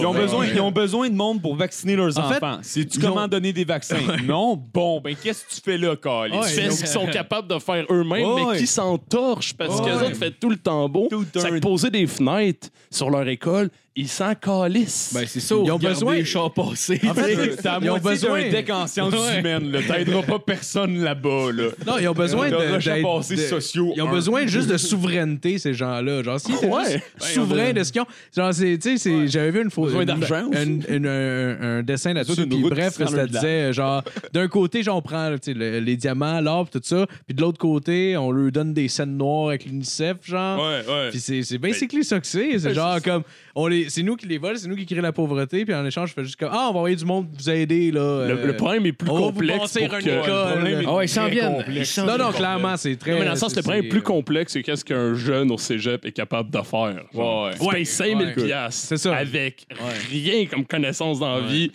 Ils 0.00 0.06
ont, 0.06 0.12
besoin, 0.14 0.46
ils 0.46 0.60
ont 0.60 0.70
besoin 0.72 1.08
de 1.08 1.14
monde 1.14 1.40
pour 1.40 1.54
vacciner 1.56 1.96
leurs 1.96 2.18
enfants. 2.18 2.58
Ils 2.76 2.86
comment 3.00 3.28
donner 3.28 3.52
des 3.52 3.64
vaccins? 3.64 3.96
non? 4.26 4.60
Bon, 4.72 5.00
ben 5.00 5.14
qu'est-ce 5.20 5.44
que 5.44 5.54
tu 5.54 5.60
fais 5.60 5.78
là? 5.78 5.94
Ouais, 6.04 6.28
Tu 6.30 6.48
fais 6.54 6.70
ce 6.70 6.78
qu'ils 6.78 6.86
sont 6.88 7.06
capables 7.06 7.48
de 7.48 7.58
faire 7.58 7.84
eux-mêmes, 7.90 8.26
mais 8.50 8.58
qui 8.58 8.66
s'entorchent 8.66 9.54
parce 9.54 9.78
Ouais. 9.80 9.84
qu'eux 9.86 10.06
autres 10.06 10.16
font 10.16 10.32
tout 10.40 10.50
le 10.50 10.56
temps 10.56 10.88
beau. 10.88 11.08
Ça 11.36 11.48
un- 11.48 11.50
que 11.50 11.60
des 11.90 12.06
fenêtres 12.06 12.68
sur 12.90 13.10
leur 13.10 13.28
école, 13.28 13.70
ils 13.96 14.08
s'en 14.08 14.34
calissent. 14.34 15.12
Ben, 15.14 15.24
c'est 15.26 15.40
ça. 15.40 15.54
Ils 15.64 15.70
ont 15.70 15.78
besoin- 15.78 16.14
les 16.16 16.24
chars 16.24 16.52
passés. 16.52 17.00
En 17.08 17.14
fait, 17.14 17.56
T'as 17.62 17.78
ils 17.80 17.90
ont 17.90 17.98
besoin- 17.98 18.42
d'un 18.42 18.50
deck 18.50 18.70
en 18.70 18.86
sciences 18.86 19.14
Ouais. 19.14 19.38
humaines, 19.40 19.70
là. 19.70 19.80
T'aideras 19.86 20.22
pas 20.22 20.38
personne 20.40 20.98
là-bas, 21.02 21.52
là. 21.52 21.68
Non, 21.86 21.98
ils 22.00 22.08
ont 22.08 22.12
besoin 22.12 22.48
de. 22.50 23.02
Passés 23.02 23.36
de- 23.36 23.40
sociaux. 23.42 23.92
Ils 23.94 24.02
ont 24.02 24.08
un. 24.08 24.12
besoin 24.12 24.46
juste 24.46 24.68
de 24.68 24.76
souveraineté, 24.76 25.58
ces 25.58 25.74
gens-là. 25.74 26.22
Genre, 26.22 26.40
si 26.40 26.52
t'es 26.58 26.66
Ouais. 26.66 26.74
Ouais, 26.94 27.02
souverain 27.18 27.72
de 27.72 27.82
ce 27.84 27.92
qu'ils 27.92 28.02
ont. 28.02 28.06
Genre, 28.36 28.52
c'est, 28.52 28.78
tu 28.78 28.96
sais, 28.96 28.96
c'est- 28.98 29.28
j'avais 29.28 29.50
vu 29.50 29.62
une. 29.62 29.68
Besoin 29.68 30.00
une- 30.00 30.06
d'argent 30.06 30.48
un, 30.52 30.94
un- 30.94 31.04
un- 31.04 31.78
un 31.78 31.82
dessin 31.82 32.12
là-dessus. 32.14 32.46
Puis 32.46 32.62
bref, 32.62 32.94
ça 32.94 33.26
disait, 33.26 33.72
genre, 33.72 34.02
d'un 34.32 34.48
côté, 34.48 34.82
genre, 34.82 34.96
on 34.96 35.02
prend 35.02 35.30
le- 35.30 35.78
les 35.80 35.96
diamants, 35.96 36.40
l'or, 36.40 36.68
tout 36.70 36.80
ça. 36.82 37.06
Puis 37.26 37.34
de 37.34 37.40
l'autre 37.40 37.58
côté, 37.58 38.16
on 38.16 38.30
leur 38.32 38.50
donne 38.50 38.72
des 38.72 38.88
scènes 38.88 39.16
noires 39.16 39.48
avec 39.48 39.66
l'UNICEF, 39.66 40.16
genre. 40.24 40.58
Ouais, 40.58 40.82
ouais. 40.92 41.10
Puis 41.10 41.20
c'est, 41.20 41.42
c'est 41.42 41.58
basically 41.58 42.04
ça 42.04 42.18
que 42.18 42.26
c'est. 42.26 42.58
C'est 42.58 42.74
genre 42.74 43.00
comme, 43.02 43.22
on 43.56 43.66
les, 43.68 43.88
c'est 43.88 44.02
nous 44.02 44.16
qui 44.16 44.26
les 44.26 44.38
volent, 44.38 44.56
c'est 44.56 44.68
nous 44.68 44.76
qui 44.76 44.84
créons 44.86 45.00
la 45.02 45.12
pauvreté, 45.12 45.64
puis 45.64 45.74
en 45.74 45.84
échange, 45.86 46.08
je 46.10 46.14
fais 46.14 46.24
juste 46.24 46.36
comme, 46.36 46.50
ah, 46.52 46.66
on 46.70 46.72
va 46.72 46.78
envoyer 46.80 46.96
du 46.96 47.04
monde 47.04 47.28
vous 47.32 47.50
aider, 47.50 47.90
là. 47.92 48.26
Le, 48.26 48.34
euh, 48.38 48.46
le 48.46 48.56
problème 48.56 48.84
est 48.86 48.92
plus 48.92 49.08
on 49.10 49.14
va 49.14 49.20
vous 49.20 49.26
complexe. 49.26 49.72
pour 49.72 49.82
une 49.82 49.88
que- 49.88 50.08
école. 50.22 50.84
Ah 50.86 50.94
ouais, 50.94 51.04
ils 51.04 51.08
s'en 51.08 51.28
viennent. 51.28 51.54
complexe. 51.58 51.98
Non, 51.98 52.18
non, 52.18 52.32
clairement, 52.32 52.76
c'est 52.76 52.96
très. 52.96 53.12
Non, 53.12 53.18
mais 53.20 53.24
dans 53.26 53.30
le 53.32 53.36
sens, 53.36 53.54
le 53.54 53.62
problème 53.62 53.84
est 53.84 53.88
plus 53.88 54.02
complexe, 54.02 54.52
c'est 54.54 54.62
qu'est-ce 54.62 54.84
qu'un 54.84 55.14
jeune 55.14 55.50
au 55.52 55.58
cégep 55.58 56.04
est 56.04 56.12
capable 56.12 56.50
de 56.50 56.60
faire. 56.62 57.02
Genre, 57.14 57.44
Ouais, 57.44 57.50
Tu 57.60 57.68
payes 57.68 57.86
5000 57.86 58.26
ouais. 58.26 58.34
piastres 58.34 58.86
C'est 58.88 58.96
ça. 58.96 59.14
avec 59.16 59.66
rien 60.10 60.46
comme 60.46 60.64
connaissance 60.64 61.20
dans 61.20 61.36
la 61.36 61.40
vie. 61.46 61.70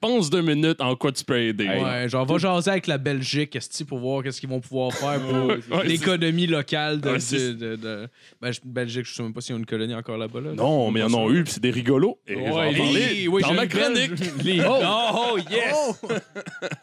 Pense 0.00 0.30
deux 0.30 0.42
minutes 0.42 0.80
en 0.80 0.96
quoi 0.96 1.12
tu 1.12 1.24
peux 1.24 1.38
aider. 1.38 1.66
Ouais, 1.68 2.08
genre, 2.08 2.24
va 2.26 2.38
jaser 2.38 2.70
avec 2.70 2.86
la 2.86 2.98
Belgique, 2.98 3.54
esti, 3.56 3.84
pour 3.84 3.98
voir 3.98 4.22
qu'est-ce 4.22 4.40
qu'ils 4.40 4.48
vont 4.48 4.60
pouvoir 4.60 4.92
faire 4.92 5.20
pour 5.20 5.46
Ouais, 5.78 5.86
l'économie 5.86 6.46
locale 6.46 7.00
de, 7.00 7.08
Ouais, 7.08 7.14
de, 7.14 7.18
c'est- 7.20 7.54
de- 7.54 7.76
de- 7.76 8.08
Ben, 8.40 8.52
je- 8.52 8.60
Belgique, 8.64 9.04
je 9.06 9.14
sais 9.14 9.22
même 9.22 9.32
pas 9.32 9.40
s'ils 9.40 9.54
ont 9.54 9.58
une 9.58 9.66
colonie 9.66 9.94
encore 9.94 10.16
là-bas. 10.18 10.40
Là. 10.40 10.52
Non, 10.52 10.90
mais 10.90 11.00
ils 11.00 11.04
en 11.04 11.14
ont 11.14 11.30
eu, 11.32 11.44
puis 11.44 11.52
c'est 11.54 11.62
des 11.62 11.70
rigolos. 11.70 12.18
Et 12.26 12.36
Ouais, 12.36 12.72
les- 12.72 13.28
oui, 13.28 13.42
dans 13.42 13.54
ma 13.54 13.66
chronique. 13.66 14.12
Les- 14.44 14.62
Oh, 14.64 15.36
yes! 15.50 16.00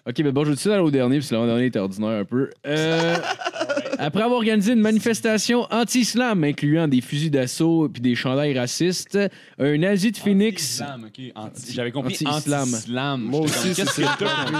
Ok, 0.07 0.22
ben 0.22 0.31
bon, 0.31 0.44
je 0.45 0.52
vais 0.52 0.56
tout 0.56 0.69
aller 0.69 0.81
au 0.81 0.91
dernier, 0.91 1.18
parce 1.18 1.30
que 1.30 1.36
l'an-dernier 1.36 1.65
était 1.65 1.80
ordinaire 1.80 2.10
un 2.19 2.26
peu. 2.26 2.49
Euh, 2.65 3.15
après 3.99 4.21
avoir 4.23 4.38
organisé 4.39 4.73
une 4.73 4.80
manifestation 4.81 5.67
anti-islam 5.71 6.43
incluant 6.43 6.88
des 6.88 7.01
fusils 7.01 7.30
d'assaut 7.31 7.89
puis 7.89 8.01
des 8.01 8.15
chandails 8.15 8.57
racistes, 8.57 9.17
un 9.59 9.77
nazi 9.77 10.11
de 10.11 10.17
Phoenix. 10.17 10.81
Anti-islam, 10.81 11.05
ok. 11.05 11.31
Anti- 11.35 11.73
J'avais 11.73 11.91
compris 11.91 12.13
Anti-islam. 12.26 12.61
anti-islam. 12.69 13.21
Moi 13.21 13.39
aussi, 13.41 13.73
c'est 13.76 13.84
que 13.85 13.89
ça. 13.91 14.15
t'as 14.17 14.26
compris? 14.45 14.55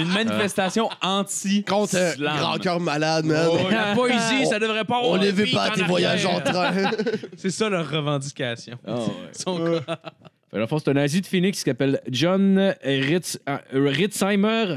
Une 0.00 0.08
manifestation 0.08 0.88
anti 1.00 1.62
Contre 1.64 1.96
euh, 1.96 2.12
Grand 2.18 2.58
Cœur 2.58 2.80
Malade, 2.80 3.24
man. 3.24 3.48
Oh, 3.50 3.58
La 3.70 3.94
poésie, 3.94 4.46
ça 4.50 4.58
devrait 4.58 4.84
pas 4.84 5.00
On 5.02 5.16
de 5.16 5.26
veut 5.28 5.46
pas 5.52 5.70
tes 5.70 5.82
voyages 5.84 6.26
en 6.26 6.40
train. 6.40 6.90
C'est 7.36 7.50
ça 7.50 7.68
leur 7.68 7.88
revendication. 7.88 8.76
Ah, 8.86 8.96
ouais. 8.96 9.80
Le 10.52 10.66
fond, 10.66 10.78
c'est 10.78 10.90
un 10.90 10.94
nazi 10.94 11.20
de 11.20 11.26
Phoenix 11.26 11.58
qui 11.58 11.68
s'appelle 11.70 12.00
John 12.10 12.74
Ritz, 12.82 13.38
euh, 13.48 13.58
Ritzheimer. 13.72 14.76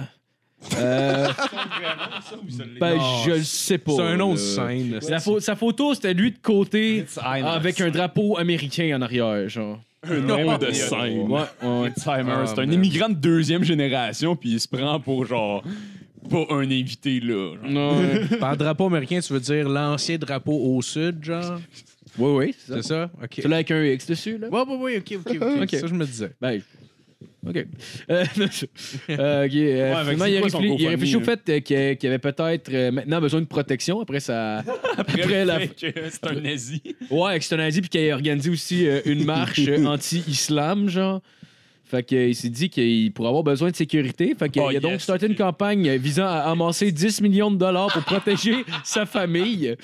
Euh, 0.77 1.27
ben, 2.79 2.97
je 3.25 3.31
le 3.31 3.43
sais 3.43 3.77
pas. 3.77 3.91
C'est 3.95 4.01
un 4.01 4.31
de 4.31 4.35
scène. 4.37 4.99
La 5.09 5.19
pho- 5.19 5.39
sa 5.39 5.55
photo, 5.55 5.93
c'était 5.93 6.13
lui 6.13 6.31
de 6.31 6.37
côté 6.41 7.05
avec 7.23 7.79
un 7.81 7.89
drapeau 7.89 8.37
américain 8.37 8.95
en 8.97 9.01
arrière, 9.01 9.47
genre. 9.49 9.79
Un 10.03 10.19
nom 10.19 10.57
de 10.57 10.71
scène. 10.71 11.27
Ouais, 11.29 11.41
ouais. 11.61 11.91
Ah, 12.05 12.45
c'est 12.45 12.59
un 12.59 12.71
immigrant 12.71 13.09
de 13.09 13.15
deuxième 13.15 13.63
génération, 13.63 14.35
puis 14.35 14.51
il 14.51 14.59
se 14.59 14.67
prend 14.67 14.99
pour 14.99 15.25
genre. 15.25 15.63
Pas 16.29 16.45
un 16.49 16.69
invité 16.69 17.19
là. 17.21 17.55
genre. 17.55 17.71
Non. 17.71 18.01
Par 18.39 18.55
drapeau 18.57 18.85
américain, 18.87 19.19
tu 19.21 19.33
veux 19.33 19.39
dire 19.39 19.67
l'ancien 19.67 20.17
drapeau 20.17 20.53
au 20.75 20.81
sud, 20.81 21.23
genre? 21.23 21.59
oui, 22.17 22.31
oui, 22.47 22.55
c'est 22.57 22.73
C'est 22.75 22.81
ça. 22.81 22.87
ça? 22.87 23.11
OK. 23.23 23.29
Celui-là 23.37 23.55
avec 23.55 23.71
un 23.71 23.83
X 23.85 24.05
dessus, 24.07 24.37
là? 24.37 24.49
Ouais, 24.49 24.61
ouais, 24.67 24.75
ouais, 24.77 24.97
OK, 24.97 25.17
OK, 25.25 25.37
OK. 25.41 25.61
Ok. 25.63 25.79
Ça, 25.79 25.87
je 25.87 25.93
me 25.93 26.05
disais. 26.05 26.31
Ben, 26.41 26.61
OK. 27.47 27.55
Euh, 27.55 28.25
euh, 29.09 29.45
ok, 29.45 29.53
euh, 29.55 29.95
finalement, 30.01 30.05
il 30.05 30.15
quoi 30.15 30.25
réfléchi, 30.25 30.25
il 30.25 30.33
a 30.35 30.41
GoFundMe, 30.41 30.87
réfléchi 30.89 31.15
au 31.15 31.21
fait 31.21 31.39
euh, 31.49 31.93
qu'il 31.95 32.09
avait 32.09 32.19
peut-être 32.19 32.69
euh, 32.73 32.91
maintenant 32.91 33.21
besoin 33.21 33.39
de 33.39 33.45
protection 33.45 34.01
après 34.01 34.19
sa. 34.19 34.59
Après 34.97 35.45
la. 35.45 35.59
C'est 35.77 36.27
un 36.27 36.33
nazi. 36.33 36.81
Ouais, 37.09 37.39
que 37.39 37.45
c'est 37.45 37.55
un 37.55 37.59
nazi 37.59 37.79
puis 37.81 37.89
qu'il 37.89 38.11
a 38.11 38.13
organisé 38.13 38.49
aussi 38.49 38.85
euh, 38.87 38.99
une 39.05 39.23
marche 39.23 39.59
euh, 39.67 39.85
anti-islam, 39.85 40.89
genre. 40.89 41.21
Fait 41.85 42.03
qu'il 42.03 42.35
s'est 42.35 42.49
dit 42.49 42.69
qu'il 42.69 43.11
pourrait 43.13 43.29
avoir 43.29 43.43
besoin 43.43 43.71
de 43.71 43.75
sécurité. 43.75 44.35
Fait 44.37 44.49
qu'il 44.49 44.61
Oh, 44.61 44.67
a 44.67 44.79
donc 44.79 45.01
starté 45.01 45.25
une 45.25 45.35
campagne 45.35 45.95
visant 45.95 46.27
à 46.27 46.41
amasser 46.51 46.91
10 46.91 47.21
millions 47.21 47.49
de 47.49 47.57
dollars 47.57 47.91
pour 47.91 48.03
protéger 48.03 48.63
sa 48.83 49.07
famille. 49.07 49.75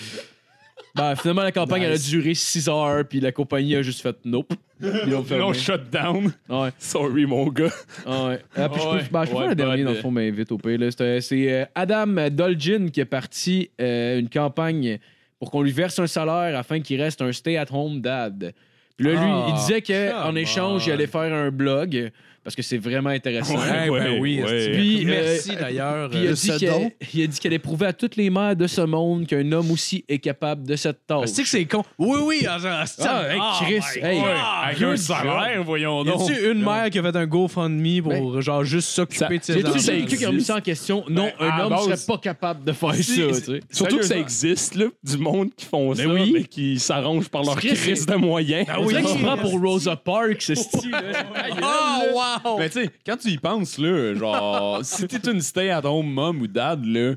Ben, 0.95 1.15
finalement, 1.15 1.43
la 1.43 1.51
campagne 1.51 1.81
elle 1.83 1.91
a 1.91 1.97
duré 1.97 2.33
6 2.33 2.69
heures, 2.69 3.03
puis 3.07 3.19
la 3.19 3.31
compagnie 3.31 3.75
a 3.75 3.81
juste 3.81 4.01
fait 4.01 4.15
nope. 4.23 4.53
Ils 4.81 5.09
l'ont 5.11 5.23
fermé. 5.23 5.43
Non, 5.43 5.53
shut 5.53 5.89
down. 5.91 6.31
Ouais. 6.49 6.69
Sorry, 6.79 7.25
mon 7.25 7.47
gars. 7.47 7.69
Ah 8.05 8.27
ouais. 8.27 8.39
Ah, 8.55 8.69
puis 8.69 8.81
je 8.81 8.85
peux, 8.87 8.95
Ouais. 8.95 9.01
ben, 9.11 9.25
je 9.25 9.29
peux 9.31 9.35
Ouais, 9.35 9.39
faire 9.41 9.49
le 9.49 9.55
dernier, 9.55 9.83
dans 9.83 9.91
le 9.91 9.97
fond, 9.97 10.11
mais 10.11 10.31
vite 10.31 10.51
au 10.51 10.57
pire. 10.57 10.79
là. 10.79 10.89
C'est 10.91 11.21
c'est, 11.21 11.51
euh, 11.51 11.65
Adam 11.75 12.29
Dolgin 12.31 12.87
qui 12.89 13.01
a 13.01 13.05
parti 13.05 13.69
euh, 13.81 14.19
une 14.19 14.29
campagne 14.29 14.99
pour 15.39 15.51
qu'on 15.51 15.61
lui 15.61 15.71
verse 15.71 15.99
un 15.99 16.07
salaire 16.07 16.57
afin 16.57 16.79
qu'il 16.79 17.01
reste 17.01 17.21
un 17.21 17.31
stay-at-home 17.31 17.99
dad. 18.01 18.53
Puis 18.97 19.05
là, 19.07 19.11
lui, 19.13 19.19
Ah, 19.21 19.45
il 19.49 19.53
disait 19.55 19.81
qu'en 19.81 20.33
échange, 20.35 20.87
il 20.87 20.91
on. 20.91 20.93
allait 20.93 21.07
faire 21.07 21.33
un 21.33 21.51
blog 21.51 22.11
parce 22.45 22.55
que 22.55 22.61
c'est 22.61 22.77
vraiment 22.77 23.09
intéressant. 23.09 23.55
Ouais, 23.57 23.89
ben 23.89 24.19
oui, 24.21 24.41
ouais. 24.41 24.71
Puis, 24.71 25.03
Merci 25.03 25.51
euh, 25.51 25.59
d'ailleurs. 25.59 26.09
Puis 26.11 26.19
il 26.21 26.27
a, 26.27 26.29
euh, 26.29 26.33
dit 26.33 26.57
qu'elle- 26.59 26.69
don. 26.69 26.91
il 27.13 27.23
a 27.23 27.27
dit 27.27 27.39
qu'elle 27.39 27.51
allait 27.51 27.59
prouver 27.59 27.87
à 27.87 27.93
toutes 27.93 28.15
les 28.15 28.29
mères 28.29 28.55
de 28.55 28.67
ce 28.67 28.81
monde 28.81 29.25
qu'un 29.25 29.51
homme 29.51 29.71
aussi 29.71 30.05
est 30.07 30.19
capable 30.19 30.65
de 30.67 30.75
cette 30.75 31.05
tâche. 31.07 31.29
C'est 31.29 31.41
que 31.43 31.49
c'est 31.49 31.65
con. 31.65 31.83
Oui, 31.97 32.19
oui. 32.23 32.45
ah, 32.47 32.57
Ah, 32.99 33.23
hey, 33.33 33.39
oh 33.41 33.63
Chris, 33.63 33.79
my 34.01 34.07
hey. 34.07 34.21
Avec 34.63 34.81
un 34.81 34.95
salaire, 34.95 35.63
voyons 35.65 36.03
Y 36.03 36.05
donc. 36.05 36.29
a-tu 36.29 36.51
une 36.51 36.61
mère 36.61 36.89
qui 36.91 36.99
a 36.99 37.03
fait 37.03 37.15
un 37.17 37.25
GoFundMe 37.25 38.01
pour 38.03 38.41
genre 38.41 38.63
juste 38.63 38.89
s'occuper 38.89 39.39
de 39.39 39.43
ses 39.43 39.53
Y 39.53 39.57
a-tu 39.59 39.67
enfants? 39.69 39.79
quelqu'un 39.85 40.15
qui 40.17 40.25
a 40.25 40.31
mis 40.31 40.43
ça 40.43 40.55
en 40.57 40.61
question? 40.61 41.03
Non, 41.09 41.31
Ben, 41.39 41.47
un 41.51 41.59
homme 41.61 41.69
base- 41.71 41.83
serait 41.85 42.05
pas 42.13 42.17
capable 42.19 42.63
de 42.63 42.71
faire 42.73 42.93
Si, 42.93 43.03
ça. 43.03 43.13
c'est- 43.33 43.41
tu 43.41 43.51
sais. 43.53 43.59
Surtout 43.71 43.97
que 43.97 44.05
ça 44.05 44.17
existe, 44.17 44.75
là, 44.75 44.85
du 45.03 45.17
monde 45.17 45.49
qui 45.57 45.65
font 45.65 45.89
Ben 45.93 45.95
ça, 46.03 46.07
oui. 46.07 46.31
mais 46.31 46.43
qui 46.43 46.77
s'arrangent 46.79 47.29
par 47.29 47.43
leur 47.43 47.55
Chris, 47.55 47.73
crise 47.73 48.05
de 48.05 48.15
moyens. 48.15 48.67
On 48.77 48.85
dirait 48.85 49.01
qu'il 49.01 49.17
se 49.17 49.23
prend 49.23 49.37
pour 49.37 49.59
Rosa 49.59 49.95
Parks, 49.95 50.41
ce 50.43 50.53
style. 50.53 50.91
Oh, 51.61 52.13
wow! 52.13 52.34
Mais 52.57 52.69
tu 52.69 52.83
sais, 52.83 52.89
quand 53.05 53.17
tu 53.17 53.29
y 53.29 53.37
penses, 53.37 53.77
là, 53.77 54.13
genre, 54.15 54.79
si 54.83 55.07
t'es 55.07 55.29
une 55.31 55.41
stay-at-home 55.41 56.11
mom 56.11 56.41
ou 56.41 56.47
dad, 56.47 56.83
là, 56.85 57.13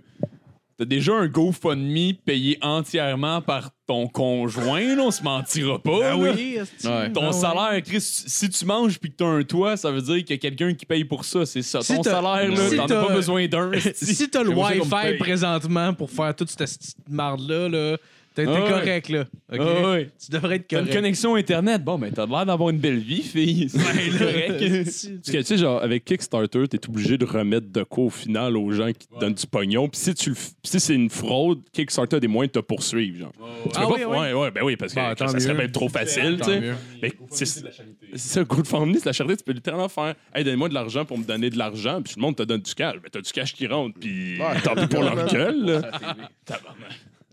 t'as 0.79 0.85
déjà 0.85 1.13
un 1.15 1.27
GoFundMe 1.27 2.15
payé 2.25 2.57
entièrement 2.63 3.41
par 3.43 3.71
ton 3.87 4.07
conjoint, 4.07 4.95
là, 4.95 5.03
on 5.03 5.11
se 5.11 5.23
mentira 5.23 5.79
pas. 5.83 5.99
Là. 6.11 6.17
oui. 6.17 6.59
Ouais. 6.85 7.13
Ton 7.13 7.27
ouais. 7.29 7.33
salaire, 7.33 7.83
Chris, 7.85 8.01
si 8.01 8.49
tu 8.49 8.65
manges 8.65 8.99
puis 9.01 9.11
que 9.11 9.17
t'as 9.17 9.27
un 9.27 9.43
toit, 9.43 9.77
ça 9.77 9.91
veut 9.91 10.03
dire 10.03 10.17
qu'il 10.19 10.31
y 10.31 10.33
a 10.35 10.37
quelqu'un 10.39 10.75
qui 10.75 10.87
paye 10.87 11.05
pour 11.05 11.25
ça. 11.25 11.45
C'est 11.47 11.63
ça. 11.63 11.81
Si 11.81 11.97
Ton 11.97 12.03
t'as- 12.03 12.11
salaire, 12.13 12.51
là, 12.51 12.69
si 12.69 12.77
t'en 12.77 12.85
as 12.85 12.89
t'as- 12.89 13.05
pas 13.07 13.13
besoin 13.15 13.49
d'un. 13.49 13.73
Si 13.95 14.29
t'as 14.31 14.43
le 14.43 14.49
C'est 14.51 14.55
pour 14.55 14.67
ça 14.67 14.73
qu'on 14.73 14.79
me 14.79 14.83
Wi-Fi 14.95 15.09
paye. 15.09 15.19
présentement 15.19 15.95
pour 15.95 16.11
faire 16.11 16.35
toute 16.37 16.51
cette 16.51 16.59
petite 16.59 16.97
marde-là, 17.09 17.69
là, 17.69 17.97
t'es 18.45 18.49
Ah 18.49 18.63
ouais. 18.63 18.69
correct, 18.71 19.09
là. 19.09 19.25
Ah 19.51 19.91
ouais. 19.91 20.11
Tu 20.25 20.31
devrais 20.31 20.57
être 20.57 20.69
T'as 20.69 20.79
une 20.79 20.85
correct. 20.85 20.97
connexion 20.97 21.35
Internet. 21.35 21.83
Bon, 21.83 21.99
ben, 21.99 22.13
t'as 22.13 22.27
l'air 22.27 22.47
d'avoir 22.47 22.71
une 22.71 22.79
belle 22.79 22.99
vie, 22.99 23.23
fille. 23.23 23.69
C'est 23.69 23.79
correct. 23.79 24.59
Parce 24.85 25.07
que, 25.07 25.37
tu 25.39 25.45
sais, 25.45 25.57
genre, 25.57 25.83
avec 25.83 26.05
Kickstarter, 26.05 26.69
t'es 26.69 26.79
obligé 26.89 27.19
de 27.19 27.25
remettre 27.25 27.69
de 27.71 27.83
quoi 27.83 28.05
au 28.05 28.11
final 28.11 28.57
aux 28.57 28.71
gens 28.73 28.89
qui 28.93 29.07
te 29.09 29.19
donnent 29.19 29.35
du 29.35 29.47
pognon. 29.47 29.89
Puis 29.89 30.01
si, 30.01 30.15
tu 30.15 30.35
si 30.63 30.81
c'est 30.81 30.95
une 30.95 31.11
fraude, 31.11 31.61
Kickstarter 31.73 32.17
a 32.17 32.21
des 32.21 32.29
moyens 32.29 32.53
de 32.53 32.61
te 32.61 32.65
poursuivre, 32.65 33.19
genre. 33.19 33.33
Tu 33.65 33.71
Ah 33.75 33.87
peux 33.87 33.95
oui, 33.95 34.01
pas- 34.03 34.09
oui. 34.09 34.17
ouais, 34.19 34.33
ouais, 34.35 34.51
ben 34.51 34.63
oui, 34.65 34.77
parce 34.77 34.93
que 34.93 35.01
Bah, 35.01 35.15
ça 35.19 35.39
serait 35.41 35.55
même 35.55 35.71
trop 35.73 35.89
facile, 35.89 36.39
tu 36.39 36.45
sais. 36.45 36.61
Mais 37.03 37.13
c'est 37.31 37.45
c'est 37.47 37.65
ça, 38.17 38.45
GoFundMe, 38.45 38.95
c'est 38.95 39.07
la 39.07 39.13
charité, 39.13 39.37
tu 39.39 39.45
peux 39.45 39.53
littéralement 39.53 39.89
faire 39.89 40.15
Hey, 40.35 40.45
donnez-moi 40.45 40.69
de 40.69 40.75
l'argent 40.75 41.05
pour 41.05 41.19
me 41.19 41.25
donner 41.25 41.51
de 41.51 41.59
l'argent, 41.59 42.01
puis 42.03 42.15
tout 42.15 42.21
le 42.21 42.25
monde 42.27 42.37
te 42.37 42.43
donne 42.43 42.61
du 42.61 42.75
cash. 42.75 42.97
Mais 43.03 43.09
t'as 43.11 43.21
du 43.21 43.31
cash 43.33 43.53
qui 43.55 43.67
rentre, 43.67 43.99
puis 43.99 44.39
tant 44.65 44.75
pis 44.75 44.87
pour 44.87 45.03
leur 45.03 45.27
gueule, 45.33 45.65
là. 45.65 45.81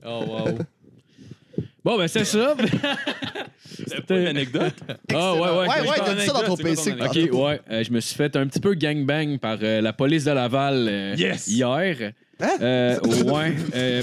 Oh, 0.07 0.23
wow. 0.27 0.57
Bon, 1.85 1.99
ben, 1.99 2.07
c'est 2.07 2.25
ça. 2.25 2.55
C'était 3.63 4.19
une 4.21 4.25
anecdote? 4.25 4.73
Ah, 5.13 5.35
ouais, 5.35 5.39
ouais. 5.39 5.47
Ouais, 5.67 5.87
ouais, 5.87 5.95
t'as 6.03 6.15
dit 6.15 6.25
ça 6.25 6.33
dans 6.33 6.41
ton 6.41 6.55
PC. 6.57 6.93
Ok, 6.99 7.15
ouais. 7.31 7.61
euh, 7.69 7.83
je 7.83 7.91
me 7.91 7.99
suis 7.99 8.15
fait 8.15 8.35
un 8.35 8.47
petit 8.47 8.59
peu 8.59 8.73
gangbang 8.73 9.37
par 9.37 9.59
euh, 9.61 9.81
la 9.81 9.93
police 9.93 10.23
de 10.23 10.31
Laval 10.31 10.87
euh, 10.89 11.15
Yes! 11.15 11.47
hier. 11.47 12.13
Hein? 12.41 12.47
Euh, 12.61 12.99
ouais. 12.99 13.55
euh, 13.75 14.01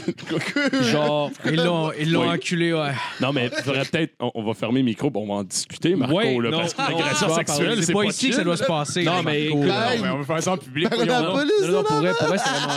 genre. 0.83 1.31
Ils 1.45 1.57
l'ont 1.57 1.93
ils 1.99 2.11
l'ont 2.11 2.23
Oui. 2.23 2.35
enculé, 2.35 2.73
ouais. 2.73 2.93
Non, 3.21 3.31
mais 3.33 3.51
faudrait 3.51 3.85
peut-être. 3.85 4.15
On, 4.21 4.31
on 4.35 4.43
va 4.45 4.55
fermer 4.55 4.81
le 4.81 4.87
micro, 4.87 5.11
on 5.15 5.27
va 5.27 5.35
en 5.35 5.45
discuter, 5.45 5.95
Marco, 5.95 6.15
Ouais, 6.17 6.39
là, 6.41 6.51
non, 6.51 6.61
parce 6.61 6.73
que 6.73 6.81
non, 6.81 6.99
l'agression 6.99 7.27
on 7.27 7.31
va 7.31 7.37
sexuelle. 7.37 7.85
C'est 7.85 7.93
pas 7.93 8.05
ici 8.05 8.29
que 8.29 8.33
ça 8.33 8.39
chill, 8.39 8.45
doit 8.47 8.57
se 8.57 8.63
là. 8.63 8.69
passer. 8.69 9.03
Non, 9.05 9.13
là, 9.17 9.23
mais 9.23 9.45
Marco, 9.45 9.59
écoute, 9.59 9.69
là. 9.69 9.95
Hey, 9.95 10.01
on 10.11 10.19
va 10.19 10.25
faire 10.25 10.43
ça 10.43 10.53
en 10.53 10.57
public. 10.57 10.89
Par 10.89 10.99
la 11.05 11.21
Non, 11.21 11.33
police, 11.33 11.53
non, 11.61 11.67
non, 11.69 11.73
là. 11.75 11.83
pour 11.85 11.97
vrai, 11.99 12.13
pour 12.19 12.27
vrai, 12.29 12.39
c'est 12.39 12.51
vraiment, 12.51 12.73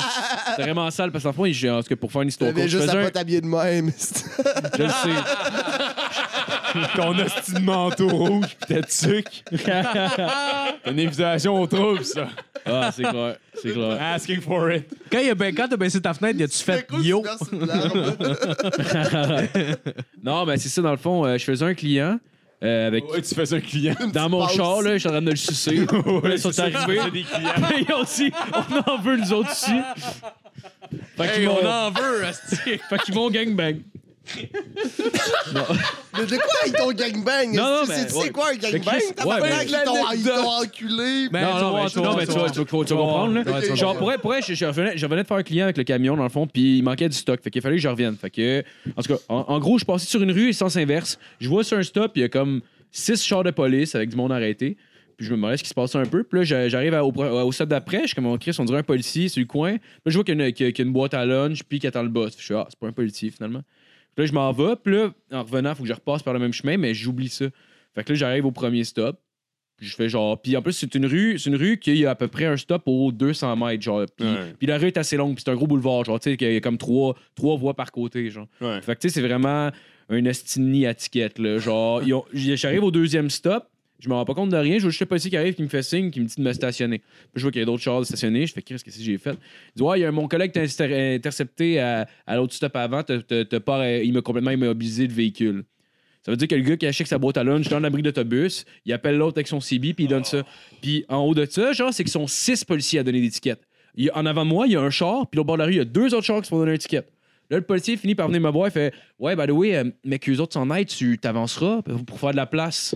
c'est 0.57 0.61
vraiment 0.63 0.91
sale 0.91 1.11
parce 1.11 1.23
qu'en 1.23 1.31
fond, 1.33 1.45
en 1.45 1.81
tout 1.81 1.87
cas, 1.89 1.95
pour 1.95 2.11
faire 2.11 2.21
une 2.23 2.27
histoire 2.27 2.49
T'avais 2.51 2.61
courte, 2.63 2.71
je 2.71 2.77
juste 2.77 2.89
faisais 2.89 2.97
à 2.97 3.01
un- 3.01 3.05
pas 3.05 3.11
t'habiller 3.11 3.41
de 3.41 3.47
même. 3.47 3.91
je 4.77 4.83
le 4.83 4.89
sais. 4.89 5.09
Ton 6.95 7.17
hostie 7.19 7.53
de 7.53 7.59
manteau 7.59 8.07
rouge 8.09 8.55
pis 8.59 8.73
ta 8.73 8.81
tuque. 8.81 9.43
T'as 9.65 10.73
une 10.91 10.99
invitation 10.99 11.61
au 11.61 11.67
trouble, 11.67 12.03
ça. 12.03 12.27
Ah, 12.65 12.91
c'est 12.95 13.03
clair, 13.03 13.35
c'est 13.61 13.71
clair. 13.73 13.97
Asking 14.01 14.41
for 14.41 14.71
it. 14.71 14.85
Quand, 15.11 15.19
il 15.19 15.29
a 15.29 15.35
ba- 15.35 15.51
quand 15.51 15.67
t'as 15.69 15.77
baissé 15.77 16.01
ta 16.01 16.13
fenêtre, 16.13 16.41
as-tu 16.43 16.63
fait 16.63 16.87
yo? 17.01 17.23
non, 20.23 20.45
mais 20.45 20.57
c'est 20.57 20.69
ça, 20.69 20.81
dans 20.81 20.91
le 20.91 20.97
fond, 20.97 21.25
euh, 21.25 21.37
je 21.37 21.43
faisais 21.43 21.65
un 21.65 21.73
client 21.73 22.19
euh, 22.63 22.87
avec... 22.87 23.09
Ouais, 23.11 23.21
tu 23.21 23.35
fais 23.35 23.45
ça 23.45 23.57
un 23.57 23.59
client. 23.59 23.95
Dans 24.13 24.29
mon 24.29 24.47
char, 24.47 24.81
là, 24.81 24.93
je 24.93 24.97
suis 24.99 25.07
en 25.09 25.11
train 25.11 25.21
de 25.21 25.29
le 25.29 25.35
sucer. 25.35 25.75
Là, 26.23 26.29
ils 26.31 26.39
sont 26.39 26.57
arrivés. 26.59 27.11
des 27.11 27.23
clients. 27.23 27.51
Ils 27.87 27.93
ont 27.93 28.03
dit, 28.03 28.31
on 28.53 28.91
en 28.91 28.97
veut, 29.01 29.17
nous 29.17 29.33
autres 29.33 29.51
aussi. 29.51 29.71
Fait 31.17 31.33
qu'ils 31.33 31.41
Hey, 31.43 31.47
m'ont 31.47 31.57
on 31.61 31.67
en 31.67 31.91
veut, 31.91 32.23
fait 32.89 32.97
qu'ils 33.03 33.13
m'ont 33.13 33.29
gangbang. 33.29 33.81
Mais 36.17 36.25
de 36.25 36.35
quoi 36.35 36.53
ils 36.67 36.73
t'ont 36.73 36.91
gangbang? 36.91 37.53
Non, 37.53 37.63
non, 37.63 37.79
Tu 37.81 37.87
sais- 37.87 37.97
mais- 38.01 38.07
tu 38.07 38.13
sais 38.13 38.29
quoi 38.31 38.49
un 38.49 38.51
Mais 38.53 38.57
gangbang? 38.71 38.81
Chris- 38.93 39.13
T'as 39.15 39.25
ouais, 39.25 39.35
mais- 39.41 39.65
qu'ils 39.65 39.77
t'ont 39.85 40.11
ils 40.13 40.23
t'ont 40.23 40.49
enculé. 40.49 41.29
Ben, 41.31 41.41
non, 41.41 41.47
tu 41.57 41.61
non, 41.63 41.73
mais, 41.83 41.89
tu 41.89 41.99
non, 41.99 42.15
mais 42.15 42.25
tu 42.25 42.31
vas, 42.33 42.49
tu, 42.49 42.59
vas, 42.59 42.65
tu 42.65 42.75
vas 42.77 42.83
Tu 42.85 42.93
vas 42.93 42.99
comprendre. 42.99 43.33
Là? 43.33 43.43
voir. 43.43 43.55
Ouais, 43.55 43.61
tu 43.63 43.69
vas 43.69 43.75
Genre, 43.75 43.97
pour 43.97 44.07
vrai, 44.07 44.17
pour 44.17 44.31
vrai, 44.31 44.41
je, 44.41 44.53
je 44.53 44.65
revenais, 44.65 44.97
je 44.97 45.05
revenais 45.05 45.23
de 45.23 45.27
faire 45.27 45.37
un 45.37 45.43
client 45.43 45.65
avec 45.65 45.77
le 45.77 45.83
camion, 45.83 46.15
dans 46.17 46.23
le 46.23 46.29
fond, 46.29 46.47
puis 46.47 46.77
il 46.77 46.83
manquait 46.83 47.09
du 47.09 47.17
stock. 47.17 47.39
Fait 47.43 47.49
qu'il 47.51 47.61
fallait 47.61 47.75
que 47.75 47.81
je 47.81 47.87
revienne. 47.89 48.15
Fait 48.15 48.29
que, 48.29 48.63
en 48.95 49.01
tout 49.01 49.13
cas, 49.13 49.19
en, 49.29 49.45
en 49.47 49.59
gros, 49.59 49.77
je 49.77 49.85
passais 49.85 50.07
sur 50.07 50.21
une 50.21 50.31
rue, 50.31 50.53
sens 50.53 50.75
inverse. 50.77 51.19
Je 51.39 51.49
vois 51.49 51.63
sur 51.63 51.77
un 51.77 51.83
stop, 51.83 52.11
il 52.15 52.21
y 52.21 52.25
a 52.25 52.29
comme 52.29 52.61
six 52.91 53.23
chars 53.23 53.43
de 53.43 53.51
police 53.51 53.95
avec 53.95 54.09
du 54.09 54.15
monde 54.15 54.31
arrêté. 54.31 54.77
Puis 55.17 55.27
je 55.27 55.31
me 55.31 55.37
demandais 55.37 55.55
ce 55.55 55.63
qui 55.63 55.69
se 55.69 55.73
passait 55.73 55.97
un 55.97 56.05
peu. 56.05 56.23
Puis 56.23 56.39
là, 56.39 56.43
j'a- 56.43 56.67
j'arrive 56.67 56.93
à- 56.93 57.05
au, 57.05 57.11
pro- 57.13 57.23
au 57.23 57.51
stop 57.53 57.69
d'après. 57.69 58.01
Je 58.01 58.07
suis 58.07 58.15
comme, 58.15 58.25
on 58.25 58.37
Chris, 58.37 58.53
on 58.59 58.65
dirait 58.65 58.79
un 58.79 58.83
policier 58.83 59.29
sur 59.29 59.39
le 59.39 59.45
coin. 59.45 59.71
Là, 59.71 59.77
je 60.07 60.13
vois 60.13 60.25
qu'il 60.25 60.37
y, 60.37 60.41
a 60.41 60.47
une- 60.47 60.51
qu'il 60.53 60.65
y 60.65 60.69
a- 60.69 60.71
qu'il 60.73 60.83
y 60.83 60.85
a 60.85 60.87
une 60.87 60.93
boîte 60.93 61.13
à 61.13 61.25
lunch, 61.25 61.63
puis 61.63 61.79
qu'il 61.79 61.87
attend 61.87 62.03
le 62.03 62.09
boss. 62.09 62.33
Je 62.37 62.43
suis, 62.43 62.53
ah, 62.53 62.65
c'est 62.69 62.77
pas 62.77 62.87
un 62.87 62.91
policier 62.91 63.29
finalement. 63.31 63.61
Puis 64.15 64.23
là, 64.23 64.25
je 64.27 64.33
m'en 64.33 64.51
vais. 64.51 64.75
Puis 64.81 64.93
là, 64.95 65.11
en 65.31 65.43
revenant, 65.43 65.71
il 65.71 65.75
faut 65.75 65.83
que 65.83 65.89
je 65.89 65.93
repasse 65.93 66.23
par 66.23 66.33
le 66.33 66.39
même 66.39 66.53
chemin, 66.53 66.77
mais 66.77 66.93
j'oublie 66.93 67.29
ça. 67.29 67.45
Fait 67.93 68.03
que 68.03 68.13
là, 68.13 68.15
j'arrive 68.15 68.45
au 68.45 68.51
premier 68.51 68.83
stop. 68.83 69.19
Puis 69.77 69.87
je 69.87 69.95
fais 69.95 70.07
genre. 70.07 70.41
Puis 70.41 70.55
en 70.55 70.61
plus, 70.61 70.71
c'est 70.71 70.95
une 70.95 71.05
rue, 71.05 71.37
c'est 71.37 71.49
une 71.49 71.57
rue 71.57 71.77
qui 71.77 72.05
a 72.05 72.11
à 72.11 72.15
peu 72.15 72.29
près 72.29 72.45
un 72.45 72.55
stop 72.55 72.83
aux 72.85 73.11
200 73.11 73.57
mètres, 73.57 73.83
genre. 73.83 74.05
Puis, 74.15 74.25
Ouais. 74.25 74.53
puis 74.57 74.67
la 74.67 74.77
rue 74.77 74.87
est 74.87 74.97
assez 74.97 75.17
longue, 75.17 75.35
puis 75.35 75.43
c'est 75.45 75.51
un 75.51 75.55
gros 75.55 75.67
boulevard, 75.67 76.05
genre, 76.05 76.17
tu 76.17 76.31
sais, 76.31 76.37
qu'il 76.37 76.51
y 76.53 76.55
a 76.55 76.61
comme 76.61 76.77
trois, 76.77 77.13
trois 77.35 77.57
voies 77.57 77.73
par 77.73 77.91
côté, 77.91 78.29
genre. 78.29 78.47
Ouais. 78.61 78.81
Fait 78.81 78.95
que 78.95 79.01
tu 79.01 79.09
sais, 79.09 79.15
c'est 79.15 79.27
vraiment 79.27 79.71
un 80.07 80.25
estini 80.25 80.85
à 80.85 80.93
ticket, 80.93 81.31
là. 81.39 81.57
Genre, 81.57 82.01
j'arrive 82.33 82.83
au 82.85 82.91
deuxième 82.91 83.29
stop, 83.29 83.65
je 83.99 84.09
me 84.09 84.13
rends 84.13 84.25
pas 84.25 84.33
compte 84.33 84.49
de 84.49 84.57
rien, 84.57 84.77
je 84.77 84.83
vois 84.83 84.89
juste 84.89 85.01
le 85.01 85.05
policier 85.05 85.29
qui 85.29 85.37
arrive, 85.37 85.53
qui 85.53 85.63
me 85.63 85.67
fait 85.67 85.83
signe, 85.83 86.11
qui 86.11 86.19
me 86.19 86.25
dit 86.25 86.35
de 86.37 86.41
me 86.41 86.53
stationner. 86.53 86.99
Puis 86.99 87.07
je 87.35 87.41
vois 87.41 87.51
qu'il 87.51 87.59
y 87.59 87.63
a 87.63 87.65
d'autres 87.65 87.81
chars 87.81 87.99
de 87.99 88.05
stationner, 88.05 88.45
je 88.45 88.53
fais, 88.53 88.61
qu'est-ce 88.61 88.83
que 88.83 88.89
que 88.89 88.95
j'ai 88.97 89.17
fait? 89.17 89.37
Il 89.75 89.77
dit, 89.77 89.83
ouais, 89.83 89.99
il 89.99 90.01
y 90.03 90.05
a 90.05 90.11
mon 90.11 90.27
collègue 90.27 90.51
t'a 90.51 90.61
inter- 90.61 91.15
intercepté 91.15 91.79
à, 91.79 92.07
l'autre 92.35 92.53
stop 92.53 92.75
avant, 92.75 93.01
il 93.07 94.13
m'a 94.13 94.21
complètement 94.21 94.51
immobilisé 94.51 95.07
le 95.07 95.13
véhicule. 95.13 95.63
Ça 96.25 96.31
veut 96.31 96.37
dire 96.37 96.47
que 96.47 96.55
le 96.55 96.63
gars 96.63 96.75
qui 96.75 96.87
achète 96.87 97.07
sa 97.07 97.19
boîte 97.19 97.37
à 97.37 97.43
lunch 97.43 97.69
dans 97.69 97.79
l'abri 97.79 98.01
d'autobus, 98.01 98.65
il 98.83 98.93
appelle 98.93 99.17
l'autre 99.17 99.37
avec 99.37 99.47
son 99.47 99.59
CB, 99.59 99.93
puis 99.93 100.05
il 100.05 100.07
donne 100.07 100.23
ça. 100.23 100.43
Puis 100.81 101.05
en 101.07 101.17
haut 101.17 101.35
de 101.35 101.45
ça, 101.45 101.71
genre, 101.71 101.93
c'est 101.93 102.03
qu'ils 102.03 102.11
sont 102.11 102.25
six 102.25 102.65
policiers 102.65 102.99
à 102.99 103.03
donner 103.03 103.21
des 103.21 103.29
tickets. 103.29 103.61
En 104.13 104.25
avant 104.25 104.43
de 104.43 104.49
moi, 104.49 104.65
il 104.65 104.73
y 104.73 104.75
a 104.75 104.81
un 104.81 104.89
char, 104.89 105.27
puis 105.27 105.39
au 105.39 105.43
bord 105.43 105.55
de 105.55 105.59
la 105.59 105.65
rue, 105.67 105.73
il 105.73 105.77
y 105.77 105.81
a 105.81 105.85
deux 105.85 106.15
autres 106.15 106.25
chars 106.25 106.39
qui 106.39 106.45
se 106.45 106.49
font 106.49 106.57
donner 106.57 106.73
un 106.73 106.77
ticket. 106.77 107.05
Là, 107.51 107.57
le 107.57 107.61
policier 107.61 107.95
finit 107.95 108.15
par 108.15 108.27
venir 108.27 108.41
me 108.41 108.49
voir, 108.49 108.67
il 108.67 108.71
fait 108.71 108.91
Ouais, 109.19 109.35
by 109.35 109.45
the 109.45 109.51
way, 109.51 109.75
euh, 109.75 109.83
mais 110.03 110.17
qu'eux 110.17 110.39
autres 110.39 110.53
s'en 110.53 110.69
aident, 110.71 110.87
tu 110.87 111.19
t'avanceras 111.19 111.83
pour 112.07 112.19
faire 112.19 112.31
de 112.31 112.37
la 112.37 112.47
place. 112.47 112.95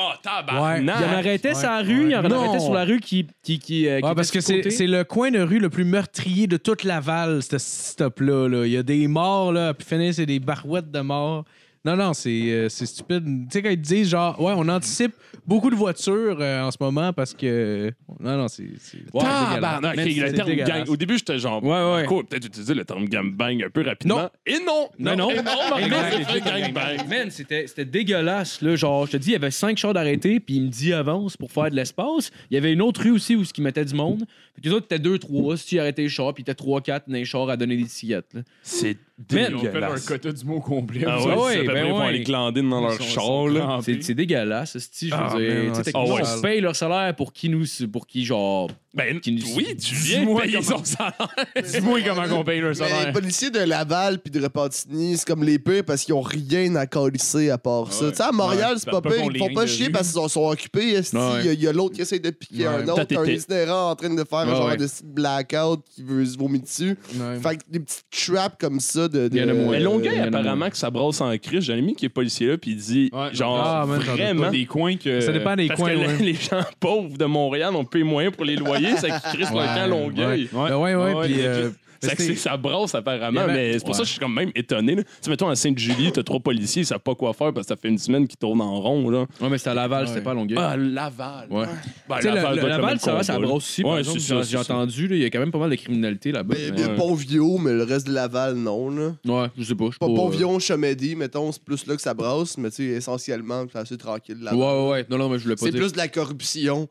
Oh, 0.00 0.10
Ouais. 0.10 0.16
tabarnak! 0.22 0.80
Il 0.82 0.90
en 0.90 1.12
arrêtait 1.18 1.54
sur 1.54 1.68
la 1.68 1.80
rue, 1.82 2.10
il 2.10 2.16
en 2.16 2.22
Non. 2.22 2.40
arrêtait 2.44 2.60
sur 2.64 2.72
la 2.74 2.84
rue 2.84 3.00
qui. 3.00 3.26
qui, 3.42 3.58
qui, 3.58 3.88
euh, 3.88 3.98
qui 3.98 4.04
Ouais, 4.04 4.10
était 4.10 4.14
parce 4.14 4.30
que 4.30 4.40
sur 4.40 4.52
le 4.54 4.62
c'est 4.62 4.68
côté. 4.68 4.70
c'est 4.76 4.86
le 4.86 5.02
coin 5.04 5.30
de 5.32 5.40
rue 5.40 5.58
le 5.58 5.70
plus 5.70 5.84
meurtrier 5.84 6.46
de 6.46 6.56
toute 6.56 6.84
Laval, 6.84 7.42
ce 7.42 7.58
stop-là. 7.58 8.48
là. 8.48 8.64
Il 8.66 8.72
y 8.72 8.76
a 8.76 8.82
des 8.82 9.08
morts, 9.08 9.52
là, 9.52 9.74
puis 9.74 9.86
finir, 9.86 10.14
c'est 10.14 10.26
des 10.26 10.38
barouettes 10.38 10.90
de 10.90 11.00
morts. 11.00 11.44
Non, 11.88 11.96
non, 11.96 12.12
c'est 12.12 12.50
euh, 12.50 12.68
c'est 12.68 12.84
stupide. 12.86 13.24
Tu 13.24 13.46
sais, 13.50 13.62
quand 13.62 13.70
ils 13.70 13.80
disent, 13.80 14.10
genre, 14.10 14.38
ouais, 14.40 14.52
on 14.56 14.68
anticipe 14.68 15.12
beaucoup 15.46 15.70
de 15.70 15.74
voitures 15.76 16.36
euh, 16.40 16.62
en 16.62 16.70
ce 16.70 16.76
moment 16.80 17.12
parce 17.14 17.32
que. 17.32 17.90
Non, 18.20 18.36
non, 18.36 18.48
c'est. 18.48 18.68
c'est- 18.78 18.98
Ouais, 19.14 19.22
Tabarnak! 19.22 19.96
dégueulasse. 19.96 20.06
Ok, 20.06 20.20
le 20.22 20.28
C'est 20.28 20.32
terme 20.34 20.48
dégueulasse. 20.50 20.78
gang. 20.84 20.88
Au 20.90 20.96
début, 20.96 21.16
j'étais 21.18 21.38
genre. 21.38 21.62
Ouais, 21.64 21.70
ouais. 21.70 22.00
Marco 22.02 22.20
a 22.20 22.24
peut-être 22.24 22.44
utilisé 22.46 22.74
le 22.74 22.84
terme 22.84 23.06
gangbang 23.06 23.62
un 23.64 23.70
peu 23.70 23.82
rapidement. 23.82 24.16
Non. 24.22 24.30
Et 24.44 24.58
non! 24.64 24.88
Non, 24.98 25.16
non. 25.16 25.30
Et 25.30 25.36
non, 25.36 25.42
Marco, 25.44 25.78
Exact. 25.78 26.16
c'est 26.18 26.24
fait 26.24 26.60
gangbang. 26.60 27.08
Man, 27.08 27.30
c'était 27.30 27.66
c'était 27.66 27.84
dégueulasse. 27.84 28.60
Là. 28.60 28.76
Genre, 28.76 29.06
je 29.06 29.12
te 29.12 29.16
dis, 29.16 29.30
il 29.30 29.32
y 29.32 29.36
avait 29.36 29.50
cinq 29.50 29.78
chars 29.78 29.94
d'arrêté, 29.94 30.40
puis 30.40 30.56
il 30.56 30.62
me 30.64 30.68
dit 30.68 30.92
avance 30.92 31.36
pour 31.36 31.50
faire 31.50 31.70
de 31.70 31.76
l'espace. 31.76 32.30
Il 32.50 32.54
y 32.54 32.58
avait 32.58 32.72
une 32.72 32.82
autre 32.82 33.02
rue 33.02 33.12
aussi 33.12 33.34
où 33.34 33.42
il 33.56 33.62
mettait 33.62 33.84
du 33.84 33.94
monde. 33.94 34.24
Puis 34.54 34.62
les 34.64 34.72
autres 34.72 34.86
étaient 34.86 34.98
deux, 34.98 35.18
trois. 35.18 35.56
Si 35.56 35.66
tu 35.66 35.78
arrêtais 35.80 36.02
les 36.02 36.08
chars, 36.08 36.34
puis 36.34 36.42
il 36.42 36.50
était 36.50 36.54
trois, 36.54 36.80
quatre 36.80 37.08
dans 37.08 37.14
les 37.14 37.24
chars 37.24 37.48
à 37.48 37.56
donner 37.56 37.76
des 37.76 37.84
tickets. 37.86 38.34
là. 38.34 38.40
C'est 38.62 38.96
Ils 39.30 39.36
ont 39.36 39.38
fait 39.38 39.46
un 39.46 39.56
dégueulasse. 39.58 40.06
quota 40.06 40.32
du 40.32 40.44
mot 40.44 40.60
complet. 40.60 41.02
Ah 41.06 41.18
Ouais, 41.20 41.64
ben 41.66 41.92
ouais. 41.92 42.04
aller 42.06 42.22
glandiner 42.22 42.70
dans 42.70 42.80
leur 42.82 43.00
char, 43.02 43.24
sont 43.24 43.46
là. 43.48 43.60
crampés. 43.60 43.94
C'est 43.94 44.02
c'est 44.02 44.14
dégueulasse, 44.14 44.76
esti, 44.76 45.08
je 45.08 45.14
veux 45.14 45.20
Ah, 45.20 45.82
dire. 45.82 46.02
on 46.38 46.40
paye 46.40 46.60
leur 46.60 46.76
salaire 46.76 47.14
pour 47.16 47.32
qui 47.32 47.48
nous. 47.48 47.64
Pour 47.92 48.06
qui, 48.06 48.24
genre. 48.24 48.70
Ben, 48.98 49.20
Qui 49.20 49.32
nous- 49.32 49.54
oui, 49.56 49.76
tu 49.76 49.94
viens 49.94 50.20
Dis-moi 50.20 50.42
payer 50.42 50.58
comment- 50.62 50.78
son 50.78 50.84
salaire. 50.84 51.28
Dis-moi 51.72 52.00
comment 52.06 52.38
on 52.40 52.44
paye 52.44 52.60
leur 52.60 52.72
Mais 52.76 52.84
les 52.84 52.90
salaire. 52.90 53.12
policiers 53.12 53.50
de 53.50 53.60
Laval 53.60 54.18
puis 54.18 54.30
de 54.30 54.42
Repentigny, 54.42 55.16
c'est 55.16 55.26
comme 55.26 55.44
les 55.44 55.58
pires 55.58 55.84
parce 55.84 56.02
qu'ils 56.04 56.14
ont 56.14 56.20
rien 56.20 56.74
à 56.76 56.86
calisser 56.86 57.50
à 57.50 57.58
part 57.58 57.92
ça. 57.92 58.06
Ouais. 58.06 58.10
Tu 58.10 58.16
sais, 58.16 58.22
à 58.24 58.32
Montréal, 58.32 58.72
Ouais, 58.74 58.78
c'est 58.78 58.90
pas 58.90 59.00
pire. 59.00 59.12
Ils 59.32 59.38
font 59.38 59.52
pas 59.54 59.66
chier 59.66 59.88
parce 59.90 60.08
qu'ils 60.08 60.14
sont- 60.20 60.28
sont 60.28 60.48
occupés. 60.48 60.96
Ouais. 60.98 61.02
Il 61.40 61.46
y 61.46 61.48
a- 61.48 61.52
il 61.52 61.62
y 61.62 61.68
a, 61.68 61.72
l'autre 61.72 61.94
qui 61.94 62.02
essaie 62.02 62.18
de 62.18 62.30
piquer 62.30 62.66
Ouais. 62.68 62.74
un 62.74 62.88
autre, 62.88 63.06
un 63.16 63.24
itinérant 63.24 63.90
en 63.90 63.96
train 63.96 64.14
de 64.14 64.24
faire 64.24 64.38
un 64.40 64.46
genre 64.54 64.66
ouais. 64.66 64.76
de 64.76 64.86
blackout 65.04 65.80
qui 65.94 66.02
veut 66.02 66.24
se 66.24 66.36
vomir 66.36 66.62
dessus. 66.62 66.96
Ouais. 67.14 67.38
Fait 67.40 67.56
que 67.56 67.62
des 67.70 67.80
petites 67.80 68.04
traps 68.10 68.56
comme 68.60 68.80
ça 68.80 69.08
de. 69.08 69.28
de 69.28 69.36
Il 69.36 69.40
y 69.40 69.44
en 69.44 69.48
a 69.48 69.52
moins. 69.54 69.72
Mais 69.72 69.80
Longueuil, 69.80 70.12
il 70.14 70.18
y 70.18 70.20
en 70.20 70.24
a 70.24 70.38
apparemment, 70.38 70.70
que 70.70 70.76
ça 70.76 70.90
brosse 70.90 71.20
en 71.20 71.36
crise. 71.38 71.60
J'ai 71.64 71.72
un 71.74 71.78
ami 71.78 71.94
qui 71.94 72.06
est 72.06 72.08
policier 72.08 72.48
là, 72.48 72.58
puis 72.58 72.72
il 72.72 72.76
dit, 72.78 73.10
genre, 73.32 73.58
Ah, 73.64 73.84
vraiment. 73.86 74.44
Pas 74.44 74.50
des 74.50 74.66
coins 74.66 74.96
que. 74.96 75.20
Ça 75.20 75.32
dépend 75.32 75.54
des 75.56 75.68
Parce 75.68 75.80
coins, 75.80 75.92
les- 76.20 76.34
gens 76.34 76.62
pauvres 76.80 77.16
de 77.18 77.24
Montréal 77.24 77.74
ont 77.74 77.84
peu 77.84 78.02
moyen 78.02 78.30
pour 78.30 78.44
les 78.44 78.56
loyers, 78.56 78.87
ça 78.96 79.10
qui 79.10 79.36
crisse 79.36 79.50
le 79.50 79.56
camp 79.56 79.86
Longueuil. 79.88 80.48
Ouais, 80.52 80.72
ouais, 80.72 80.94
ouais, 80.94 81.14
Ouais, 81.14 81.26
puis, 81.26 81.40
euh, 81.46 81.70
Ça, 82.00 82.10
c'était- 82.10 82.36
ça 82.36 82.56
brosse 82.56 82.94
apparemment, 82.94 83.40
avait- 83.40 83.52
mais 83.54 83.72
c'est 83.72 83.84
pour 83.84 83.92
ça 83.96 84.02
que 84.02 84.06
je 84.06 84.12
suis 84.12 84.20
comme 84.20 84.32
même 84.32 84.52
étonné. 84.54 84.94
là. 84.94 85.02
Tu 85.02 85.08
sais, 85.20 85.30
mettons, 85.30 85.48
à 85.48 85.56
Sainte-Julie, 85.56 86.12
t'as 86.12 86.22
trois 86.22 86.38
policiers, 86.38 86.82
ils 86.82 86.86
savent 86.86 87.00
pas 87.00 87.16
quoi 87.16 87.32
faire 87.32 87.52
parce 87.52 87.66
que 87.66 87.74
ça 87.74 87.76
fait 87.76 87.88
une 87.88 87.98
semaine 87.98 88.28
qu'ils 88.28 88.36
tournent 88.38 88.60
en 88.60 88.80
rond. 88.80 89.10
Là. 89.10 89.26
Ouais, 89.40 89.48
mais 89.50 89.58
c'était 89.58 89.70
à 89.70 89.74
Laval, 89.74 90.06
c'était 90.06 90.18
Ouais. 90.20 90.24
pas 90.24 90.30
à 90.30 90.34
Longueuil. 90.34 90.58
Ah, 90.60 90.76
Laval. 90.76 91.48
Ouais. 91.50 91.64
Ben, 92.08 92.20
sais, 92.20 92.30
le- 92.30 92.36
le- 92.54 92.68
Laval, 92.68 93.00
ça 93.00 93.14
va, 93.14 93.24
ça 93.24 93.36
brosse 93.40 93.64
aussi. 93.64 93.82
par 93.82 93.94
Ouais, 93.94 93.98
exemple. 93.98 94.20
c'est 94.20 94.28
ça, 94.28 94.42
J'ai 94.42 94.48
c'est 94.62 94.72
entendu, 94.72 95.08
il 95.10 95.18
y 95.18 95.24
a 95.24 95.30
quand 95.30 95.40
même 95.40 95.50
pas 95.50 95.58
mal 95.58 95.70
de 95.70 95.74
criminalité 95.74 96.30
là-bas. 96.30 96.54
Mais, 96.56 96.70
mais- 96.70 96.86
mais 96.86 96.94
Pont-Vieux, 96.94 97.42
mais 97.60 97.72
le 97.72 97.82
reste 97.82 98.06
de 98.06 98.12
Laval, 98.12 98.54
non. 98.54 98.90
Là. 98.90 99.14
Ouais, 99.26 99.48
je 99.58 99.64
sais 99.64 99.74
pas. 99.74 99.86
Pas 99.98 100.06
pas, 100.06 100.06
Pont-Vieux, 100.06 100.56
Chamédie, 100.60 101.16
mettons, 101.16 101.50
c'est 101.50 101.64
plus 101.64 101.84
là 101.88 101.96
que 101.96 102.02
ça 102.02 102.14
brasse, 102.14 102.56
mais 102.58 102.70
tu 102.70 102.76
sais, 102.76 102.84
essentiellement, 102.84 103.64
c'est 103.72 103.78
assez 103.80 103.96
tranquille. 103.98 104.36
euh, 104.40 104.44
Laval. 104.44 104.60
Ouais, 104.60 104.82
ouais, 104.84 104.90
ouais. 104.92 105.06
Non, 105.10 105.18
non, 105.18 105.28
mais 105.28 105.38
je 105.40 105.42
voulais 105.42 105.56
pas 105.56 105.66
C'est 105.66 105.72
plus 105.72 105.90
de 105.90 105.96
la 105.98 106.06
corruption. 106.06 106.88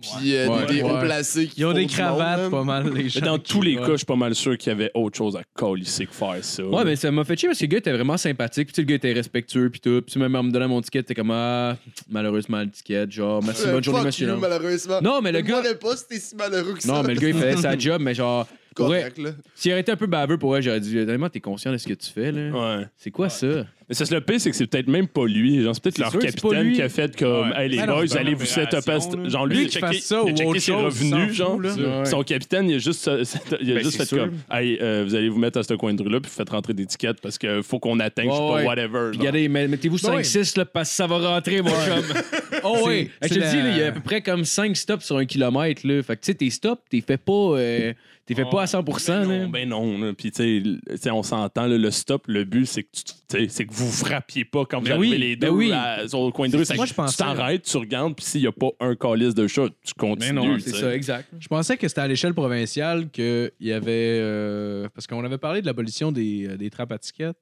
Puis 0.00 0.36
euh, 0.36 0.48
Ouais. 0.48 0.66
des, 0.66 0.74
des 0.74 0.82
Ouais. 0.82 1.00
placés 1.00 1.46
qui 1.48 1.60
Ils 1.60 1.64
ont 1.64 1.70
font 1.70 1.76
des 1.76 1.86
du 1.86 1.94
cravates, 1.94 2.40
monde, 2.42 2.50
pas 2.50 2.62
mal, 2.64 2.84
les 2.94 3.02
Mais 3.04 3.08
gens. 3.08 3.20
dans 3.20 3.38
qui- 3.38 3.52
tous 3.52 3.62
les 3.62 3.76
ouais. 3.76 3.82
cas, 3.84 3.92
je 3.92 3.96
suis 3.96 4.06
pas 4.06 4.16
mal 4.16 4.34
sûr 4.34 4.56
qu'il 4.56 4.70
y 4.70 4.74
avait 4.74 4.90
autre 4.94 5.16
chose 5.18 5.34
à 5.36 5.42
colisser 5.54 6.06
que 6.06 6.14
faire 6.14 6.36
ça. 6.42 6.64
Ouais, 6.64 6.84
mais 6.84 6.94
ça 6.96 7.10
m'a 7.10 7.24
fait 7.24 7.36
chier 7.36 7.48
parce 7.48 7.58
que 7.58 7.64
le 7.64 7.68
gars 7.70 7.78
était 7.78 7.92
vraiment 7.92 8.16
sympathique. 8.16 8.68
Puis 8.68 8.72
tu 8.74 8.76
sais, 8.76 8.82
le 8.82 8.86
gars 8.88 8.94
était 8.94 9.12
respectueux. 9.12 9.70
Puis 9.70 9.80
tout. 9.80 10.00
Puis 10.02 10.06
tu 10.06 10.12
sais, 10.12 10.18
même 10.20 10.34
en 10.36 10.42
me 10.44 10.50
donnant 10.50 10.68
mon 10.68 10.80
ticket, 10.80 11.02
t'es 11.02 11.14
comme, 11.14 11.30
ah, 11.32 11.76
malheureusement, 12.08 12.60
le 12.60 12.70
ticket. 12.70 13.10
Genre, 13.10 13.42
merci, 13.42 13.66
Euh, 13.66 13.72
bonne 13.72 13.84
journée, 13.84 13.98
fuck 14.00 14.06
monsieur. 14.06 14.28
you, 14.28 14.36
malheureusement. 14.36 15.00
Non, 15.02 15.20
mais 15.20 15.32
le 15.32 15.40
gars. 15.40 15.62
Je 15.64 15.74
pas 15.74 15.96
si 15.96 16.06
t'es 16.06 16.18
si 16.20 16.36
malheureux 16.36 16.74
que 16.74 16.82
ça. 16.82 16.92
Non, 16.92 17.02
mais 17.02 17.14
le 17.14 17.20
gars, 17.20 17.28
il 17.28 17.34
faisait 17.38 17.56
sa 17.56 17.76
job, 17.76 18.00
mais 18.00 18.14
genre, 18.14 18.46
pour 18.76 18.86
vrai, 18.86 19.00
Correct, 19.00 19.18
là. 19.18 19.30
s'il 19.56 19.72
aurait 19.72 19.80
été 19.80 19.90
un 19.92 19.96
peu 19.96 20.06
baveux 20.06 20.38
pour 20.38 20.50
vrai, 20.50 20.62
j'aurais 20.62 20.80
dit, 20.80 20.96
honnêtement, 20.98 21.28
t'es 21.28 21.40
conscient 21.40 21.72
de 21.72 21.76
ce 21.78 21.86
que 21.88 21.94
tu 21.94 22.10
fais, 22.10 22.30
là. 22.30 22.50
Ouais. 22.78 22.86
C'est 22.96 23.10
quoi 23.10 23.28
ça? 23.28 23.64
Mais 23.88 23.94
ça, 23.94 24.04
le 24.14 24.20
pire, 24.20 24.38
c'est 24.40 24.50
que 24.50 24.56
c'est 24.56 24.66
peut-être 24.66 24.88
même 24.88 25.08
pas 25.08 25.24
lui. 25.26 25.62
Genre, 25.62 25.74
c'est 25.74 25.82
peut-être 25.82 25.96
C'est 25.96 26.02
leur 26.02 26.10
sûr 26.10 26.20
que 26.20 26.26
c'est 26.26 26.34
pas 26.42 26.48
capitaine 26.50 26.66
lui. 26.68 26.74
qui 26.74 26.82
a 26.82 26.88
fait 26.90 27.16
comme, 27.16 27.50
Ouais. 27.50 27.62
hey, 27.64 27.68
les 27.70 27.76
Ben 27.78 27.86
non, 27.86 27.94
boys, 27.96 28.06
c'est 28.06 28.18
allez 28.18 28.32
une 28.32 28.36
vous 28.36 28.44
set 28.44 28.66
up 28.68 28.74
à 28.74 28.78
opération, 28.78 29.10
ce- 29.12 29.16
là. 29.16 29.28
Genre, 29.30 29.46
lui, 29.46 29.56
il 29.56 29.60
a 29.60 29.64
qui 29.64 29.70
checké, 29.72 29.86
fasse 29.86 29.96
ça 30.04 30.14
il 30.16 30.18
a 30.18 30.22
ou 30.22 30.28
checké 30.36 30.44
autre 30.44 30.58
ses 30.60 30.72
chose, 30.72 30.98
il 31.00 31.08
s'en 31.10 31.16
revenus, 31.16 31.26
fout, 31.28 31.36
genre. 31.36 31.60
là. 31.60 31.98
Ouais. 32.00 32.04
Son 32.04 32.22
capitaine, 32.22 32.68
il 32.68 32.74
a 32.74 32.78
juste, 32.78 33.08
euh, 33.08 33.24
il 33.62 33.70
a 33.70 33.74
Ben, 33.74 33.82
juste 33.82 33.92
c'est 33.92 33.98
fait 34.00 34.04
sûr. 34.06 34.18
comme, 34.18 34.34
hey, 34.52 34.78
euh, 34.82 35.04
vous 35.06 35.14
allez 35.14 35.28
vous 35.30 35.38
mettre 35.38 35.58
à 35.58 35.62
ce 35.62 35.72
coin 35.74 35.94
de 35.94 36.02
rue-là, 36.02 36.20
puis 36.20 36.30
vous 36.30 36.36
faites 36.36 36.50
rentrer 36.50 36.74
des 36.74 36.84
tickets 36.84 37.18
parce 37.22 37.38
qu'il 37.38 37.62
faut 37.62 37.78
qu'on 37.78 37.98
atteigne, 37.98 38.28
je 38.30 38.34
sais 38.34 38.40
Ouais, 38.42 38.48
pas, 38.48 38.54
ouais. 38.56 38.66
whatever. 38.66 38.88
Puis 38.88 38.98
genre. 39.14 39.20
regardez, 39.20 39.48
met- 39.48 39.68
mettez-vous 39.68 39.96
Ouais. 40.06 40.22
5-6 40.22 40.56
là, 40.58 40.66
parce 40.66 40.90
que 40.90 40.94
ça 40.94 41.06
va 41.06 41.18
rentrer, 41.34 41.62
mon 41.62 41.70
chum. 41.70 42.04
Oh 42.64 42.78
oui, 42.86 43.08
je 43.22 43.28
te 43.28 43.34
c'est 43.34 43.40
le 43.40 43.46
dis, 43.50 43.56
la- 43.56 43.62
là, 43.62 43.70
il 43.70 43.78
y 43.78 43.82
a 43.82 43.86
à 43.86 43.92
peu 43.92 44.00
près 44.00 44.20
comme 44.20 44.44
5 44.44 44.76
stops 44.76 45.04
sur 45.04 45.16
un 45.16 45.24
kilomètre. 45.24 45.86
Là. 45.86 46.02
Fait 46.02 46.16
que 46.16 46.22
tu 46.22 46.26
sais, 46.26 46.34
tes 46.34 46.50
stops, 46.50 46.82
t'es 46.90 47.00
fait 47.00 47.16
pas, 47.16 47.32
euh, 47.32 47.92
t'es 48.26 48.34
fait 48.34 48.44
pas 48.50 48.62
à 48.62 48.66
100%. 48.66 49.12
Ben 49.22 49.28
là. 49.28 49.38
non, 49.44 49.48
ben 49.48 49.68
non. 49.68 49.98
là. 49.98 50.12
Puis, 50.12 50.32
tu 50.32 50.36
sais, 50.42 50.56
l- 50.56 50.80
tu 50.90 50.96
sais, 50.96 51.10
on 51.12 51.22
s'entend, 51.22 51.66
là, 51.66 51.78
le 51.78 51.90
stop, 51.92 52.24
le 52.26 52.42
but, 52.42 52.66
c'est 52.66 52.82
que, 52.82 52.88
tu- 52.92 53.04
tu 53.04 53.12
sais, 53.28 53.46
c'est 53.48 53.64
que 53.64 53.72
vous 53.72 53.77
frappiez 53.86 54.44
pas 54.44 54.64
quand 54.64 54.78
vous 54.78 54.84
Ben 54.86 54.92
arrivez 54.98 55.10
oui, 55.16 55.18
les 55.18 55.36
deux 55.36 55.48
ben 55.48 55.54
oui. 55.54 55.72
à- 55.72 56.06
sur 56.08 56.24
le 56.24 56.30
coin 56.32 56.48
de 56.48 56.56
rue. 56.56 56.64
Moi, 56.74 56.84
que 56.84 56.90
je 56.90 56.94
pensais- 56.94 57.12
Tu 57.12 57.18
t'arrêtes, 57.18 57.62
tu 57.62 57.76
regardes, 57.76 58.14
puis 58.14 58.24
s'il 58.24 58.40
y 58.42 58.46
a 58.46 58.52
pas 58.52 58.68
un 58.80 58.94
calice 58.94 59.34
de 59.34 59.46
chat, 59.46 59.66
tu 59.68 59.92
Mais 60.00 60.08
continues. 60.08 60.32
non, 60.32 60.54
tu 60.54 60.60
c'est 60.60 60.70
ça, 60.76 60.94
exact. 60.94 61.28
Je 61.38 61.48
pensais 61.48 61.76
que 61.76 61.86
c'était 61.88 62.00
à 62.00 62.08
l'échelle 62.08 62.34
provinciale 62.34 63.08
qu'il 63.10 63.50
y 63.60 63.72
avait. 63.72 64.18
euh, 64.20 64.88
parce 64.94 65.06
qu'on 65.06 65.24
avait 65.24 65.38
parlé 65.38 65.60
de 65.60 65.66
l'abolition 65.66 66.12
des, 66.12 66.46
euh, 66.48 66.56
des 66.56 66.70
trappes 66.70 66.92
à 66.92 66.98
tickets. 66.98 67.36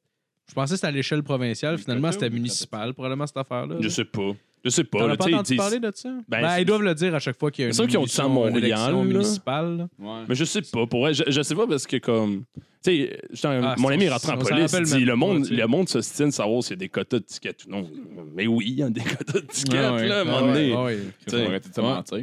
Je 0.49 0.55
pensais 0.55 0.71
que 0.75 0.77
c'était 0.77 0.87
à 0.87 0.91
l'échelle 0.93 1.23
provinciale. 1.25 1.77
Finalement, 1.79 2.13
c'était 2.13 2.31
municipal, 2.31 2.93
probablement, 2.95 3.27
cette 3.27 3.37
affaire-là. 3.37 3.77
Je 3.81 3.89
sais 3.89 4.05
pas. 4.05 4.31
Je 4.65 4.71
sais 4.71 4.85
pas. 4.85 5.09
As 5.11 5.17
pas 5.17 5.25
entendu 5.27 5.55
ils 5.55 5.57
parler 5.57 5.79
de 5.79 5.93
ça? 5.95 6.09
Ben, 6.29 6.41
Ben, 6.43 6.59
ils 6.59 6.65
doivent 6.65 6.83
le 6.83 6.95
dire 6.95 7.15
à 7.15 7.19
chaque 7.21 7.39
fois 7.39 7.51
qu'il 7.53 7.63
y 7.63 7.65
a 7.65 7.69
une, 7.69 7.73
C'est 7.73 7.83
sûr 7.83 7.87
qu'ils 7.89 7.99
ont 7.99 8.05
dit 8.05 8.11
ça 8.11 8.23
à 8.23 8.27
élection- 8.27 8.47
une 8.47 8.53
Montréal, 8.55 8.65
élection 8.67 8.99
là. 8.99 9.05
municipale. 9.05 9.77
là. 9.77 9.89
Ouais. 9.99 10.25
Mais 10.29 10.35
je 10.35 10.45
sais 10.45 10.63
pas. 10.63 10.87
Pour 10.87 11.01
vrai, 11.01 11.15
je, 11.15 11.23
je 11.29 11.43
sais 11.43 11.55
pas 11.55 11.67
parce 11.67 11.87
que 11.87 11.97
comme. 11.99 12.45
Tu 12.87 13.09
sais, 13.35 13.49
Ah, 13.63 13.75
mon 13.79 13.89
ami 13.89 14.05
est 14.05 14.09
rentré 14.11 14.33
en 14.33 14.39
police. 14.39 14.73
Dit 14.73 14.95
même 14.95 15.05
le 15.07 15.17
monde, 15.17 15.47
le 15.51 15.67
monde 15.67 15.89
s'ostine 15.89 16.27
de 16.27 16.31
savoir 16.31 16.63
s'il 16.63 16.73
y 16.73 16.75
a 16.75 16.77
des 16.77 16.89
quotas 16.89 17.19
de 17.19 17.25
tickets 17.25 17.65
ou 17.67 17.71
non. 17.71 17.91
Mais 18.35 18.47
oui, 18.47 18.67
il 18.69 18.75
y 18.79 18.83
a 18.85 18.89
des 18.91 19.01
quotas 19.01 19.41
de 19.41 19.47
tickets, 19.47 19.81
Ah 19.83 19.95
ouais. 19.95 20.07
là, 20.07 20.19
à 20.19 20.19
un 20.19 20.23
Ah 20.23 20.25
moment 20.25 20.47
donné. 20.53 20.73
Ah 20.73 20.85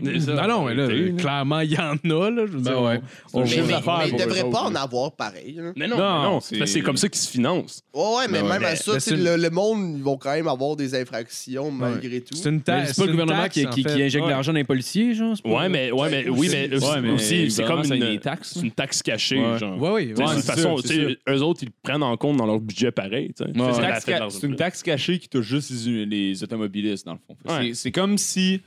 Non, 0.03 0.47
non, 0.47 0.65
mais 0.65 0.73
là, 0.75 0.87
clairement, 1.17 1.59
il 1.59 1.71
y 1.73 1.77
en 1.77 1.95
a. 1.95 2.29
Là, 2.31 2.45
je 2.45 2.51
veux 2.51 2.59
Ben 2.59 2.71
dire, 2.71 2.81
ouais. 2.81 3.01
on- 3.33 3.41
Mais, 3.41 3.49
il 3.51 3.59
eux 3.59 4.17
devrait 4.17 4.49
pas 4.49 4.61
en 4.63 4.75
avoir 4.75 5.11
pareil. 5.11 5.59
Mais 5.75 5.87
non, 5.87 5.97
Non, 5.97 6.39
c'est- 6.39 6.81
comme 6.81 6.97
ça 6.97 7.09
qu'ils 7.09 7.21
se 7.21 7.29
financent. 7.29 7.81
Ouais, 7.93 8.27
mais 8.29 8.41
Ben 8.41 8.47
même 8.49 8.63
à 8.63 8.75
ça, 8.75 8.93
une- 9.11 9.23
le, 9.23 9.49
monde, 9.49 9.95
ils 9.97 10.03
vont 10.03 10.17
quand 10.17 10.31
même 10.33 10.47
avoir 10.47 10.75
des 10.75 10.95
infractions 10.95 11.71
malgré 11.71 12.21
tout. 12.21 12.35
C'est 12.35 12.49
une 12.49 12.61
taxe. 12.61 12.93
c'est 12.93 13.01
pas 13.01 13.05
le 13.05 13.11
gouvernement 13.11 13.41
taxe, 13.43 13.55
qui, 13.55 14.01
injecte 14.01 14.25
de 14.25 14.29
l'argent 14.29 14.51
dans 14.53 14.57
les 14.57 14.63
policiers, 14.63 15.13
genre? 15.13 15.35
Ouais, 15.45 15.67
mais, 15.69 15.91
ouais, 15.91 16.09
mais, 16.09 16.29
Ouais, 16.29 16.29
oui, 16.29 16.49
mais, 17.01 17.09
aussi, 17.11 17.51
c'est 17.51 17.65
comme 17.65 17.83
une, 17.83 18.19
taxes, 18.19 18.53
c'est 18.55 18.61
une 18.61 18.71
taxe 18.71 19.01
cachée, 19.01 19.39
Ouais. 19.39 19.59
genre. 19.59 19.79
Ouais, 19.81 19.91
oui. 19.91 20.13
Façon, 20.55 20.75
eux 21.29 21.41
autres, 21.41 21.63
ils 21.63 21.67
le 21.67 21.73
prennent 21.83 22.03
en 22.03 22.15
compte 22.17 22.37
dans 22.37 22.45
leur 22.45 22.59
budget 22.59 22.91
pareil. 22.91 23.31
C'est 23.37 24.43
une 24.43 24.55
taxe 24.55 24.83
cachée 24.83 25.19
qui 25.19 25.29
touche 25.29 25.45
juste 25.45 25.71
les, 25.85 26.05
les 26.05 26.43
automobilistes, 26.43 27.05
dans 27.05 27.13
le 27.13 27.19
fond. 27.25 27.37
Ouais. 27.45 27.73
C'est- 27.73 27.91
comme 27.91 28.17
si. 28.17 28.61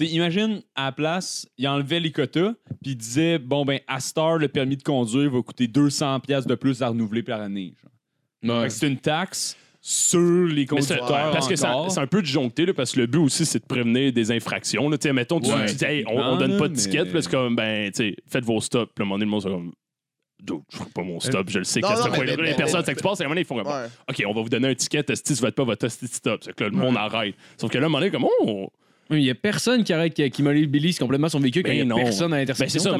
Imagine, 0.00 0.62
à 0.76 0.84
la 0.86 0.92
place, 0.92 1.48
il 1.58 1.66
enlevait 1.66 1.98
les 1.98 2.12
quotas, 2.12 2.52
puis 2.82 2.92
il 2.92 2.96
disait 2.96 3.38
bon, 3.40 3.64
ben, 3.64 3.80
à 3.88 3.98
Star, 3.98 4.38
le 4.38 4.46
permis 4.46 4.76
de 4.76 4.82
conduire 4.84 5.28
va 5.28 5.42
coûter 5.42 5.66
200$ 5.66 6.20
piastres 6.20 6.48
de 6.48 6.54
plus 6.54 6.82
à 6.82 6.88
renouveler 6.88 7.24
par 7.24 7.40
année. 7.40 7.74
Ouais. 8.44 8.64
Que 8.64 8.68
C'est 8.68 8.86
une 8.86 8.98
taxe 8.98 9.56
sur 9.80 10.44
les 10.46 10.66
conducteurs. 10.66 11.32
parce 11.32 11.48
que 11.48 11.56
c'est 11.56 11.66
un 11.66 12.06
peu 12.06 12.22
disjoncté, 12.22 12.64
là, 12.66 12.74
parce 12.74 12.92
que 12.92 13.00
le 13.00 13.06
but 13.08 13.18
aussi, 13.18 13.44
c'est 13.44 13.58
de 13.58 13.64
prévenir 13.66 14.12
des 14.12 14.30
infractions. 14.30 14.88
Là. 14.88 14.96
Mettons, 15.12 15.40
tu 15.40 15.50
Ouais, 15.50 15.64
dis, 15.66 15.84
hey, 15.84 16.04
on, 16.06 16.16
on 16.16 16.36
donne 16.36 16.58
pas 16.58 16.68
de 16.68 16.76
ticket, 16.76 17.04
mais- 17.04 17.12
là, 17.14 17.22
c'est 17.22 17.30
comme, 17.32 17.56
ben, 17.56 17.90
tu 17.90 17.96
sais, 17.96 18.16
faites 18.28 18.44
vos 18.44 18.60
stops. 18.60 18.92
Puis 18.94 19.02
à 19.02 19.04
un 19.04 19.06
moment 19.06 19.16
donné, 19.16 19.24
le 19.24 19.30
monde, 19.32 19.42
c'est 19.42 19.48
comme, 19.48 19.72
Dude, 20.40 20.60
je 20.70 20.76
ferai 20.76 20.90
pas 20.90 21.02
mon 21.02 21.18
stop, 21.18 21.48
je 21.50 21.58
le 21.58 21.64
sais 21.64 21.80
Non, 21.80 21.88
non, 21.90 21.96
mais- 22.12 22.18
mais- 22.18 22.24
les 22.26 22.36
mais- 22.36 22.54
personnes, 22.54 22.80
mais- 22.80 22.86
ça 22.86 22.92
que 22.94 22.98
tu 22.98 23.02
passes, 23.02 23.20
et 23.20 23.24
à 23.24 23.26
un 23.26 23.28
moment 23.28 23.34
donné, 23.34 23.40
ils 23.40 23.44
font 23.44 23.56
comme, 23.56 23.66
Ouais. 23.66 23.86
OK, 24.08 24.22
on 24.26 24.32
va 24.34 24.42
vous 24.42 24.48
donner 24.48 24.68
un 24.68 24.74
ticket, 24.74 25.04
esti, 25.10 25.34
tu 25.34 25.40
faites 25.40 25.54
pas 25.54 25.64
votre 25.64 25.84
esti 25.84 26.06
stop. 26.06 26.42
C'est 26.44 26.54
que 26.54 26.64
là, 26.64 26.70
le 26.70 26.76
monde 26.76 26.96
arrête. 26.96 27.34
Sauf 27.56 27.70
que 27.70 27.76
là, 27.78 27.84
à 27.84 27.86
un 27.86 27.88
moment 27.88 27.98
donné, 27.98 28.10
comme, 28.12 28.26
oh, 28.42 28.70
Il 29.10 29.20
y 29.22 29.30
a 29.30 29.34
personne 29.34 29.84
qui 29.84 29.92
arrête, 29.94 30.12
qui, 30.12 30.28
qui 30.30 30.42
mobilise 30.42 30.98
complètement 30.98 31.30
son 31.30 31.40
véhicule 31.40 31.62
quand 31.62 31.70
Ben 31.70 31.76
il 31.76 31.78
y 31.78 31.82
a 31.82 31.84
non. 31.86 31.96
personne 31.96 32.32
à 32.32 32.36
Ben, 32.36 32.40
l'intersection. 32.40 32.78
c'est 32.80 32.90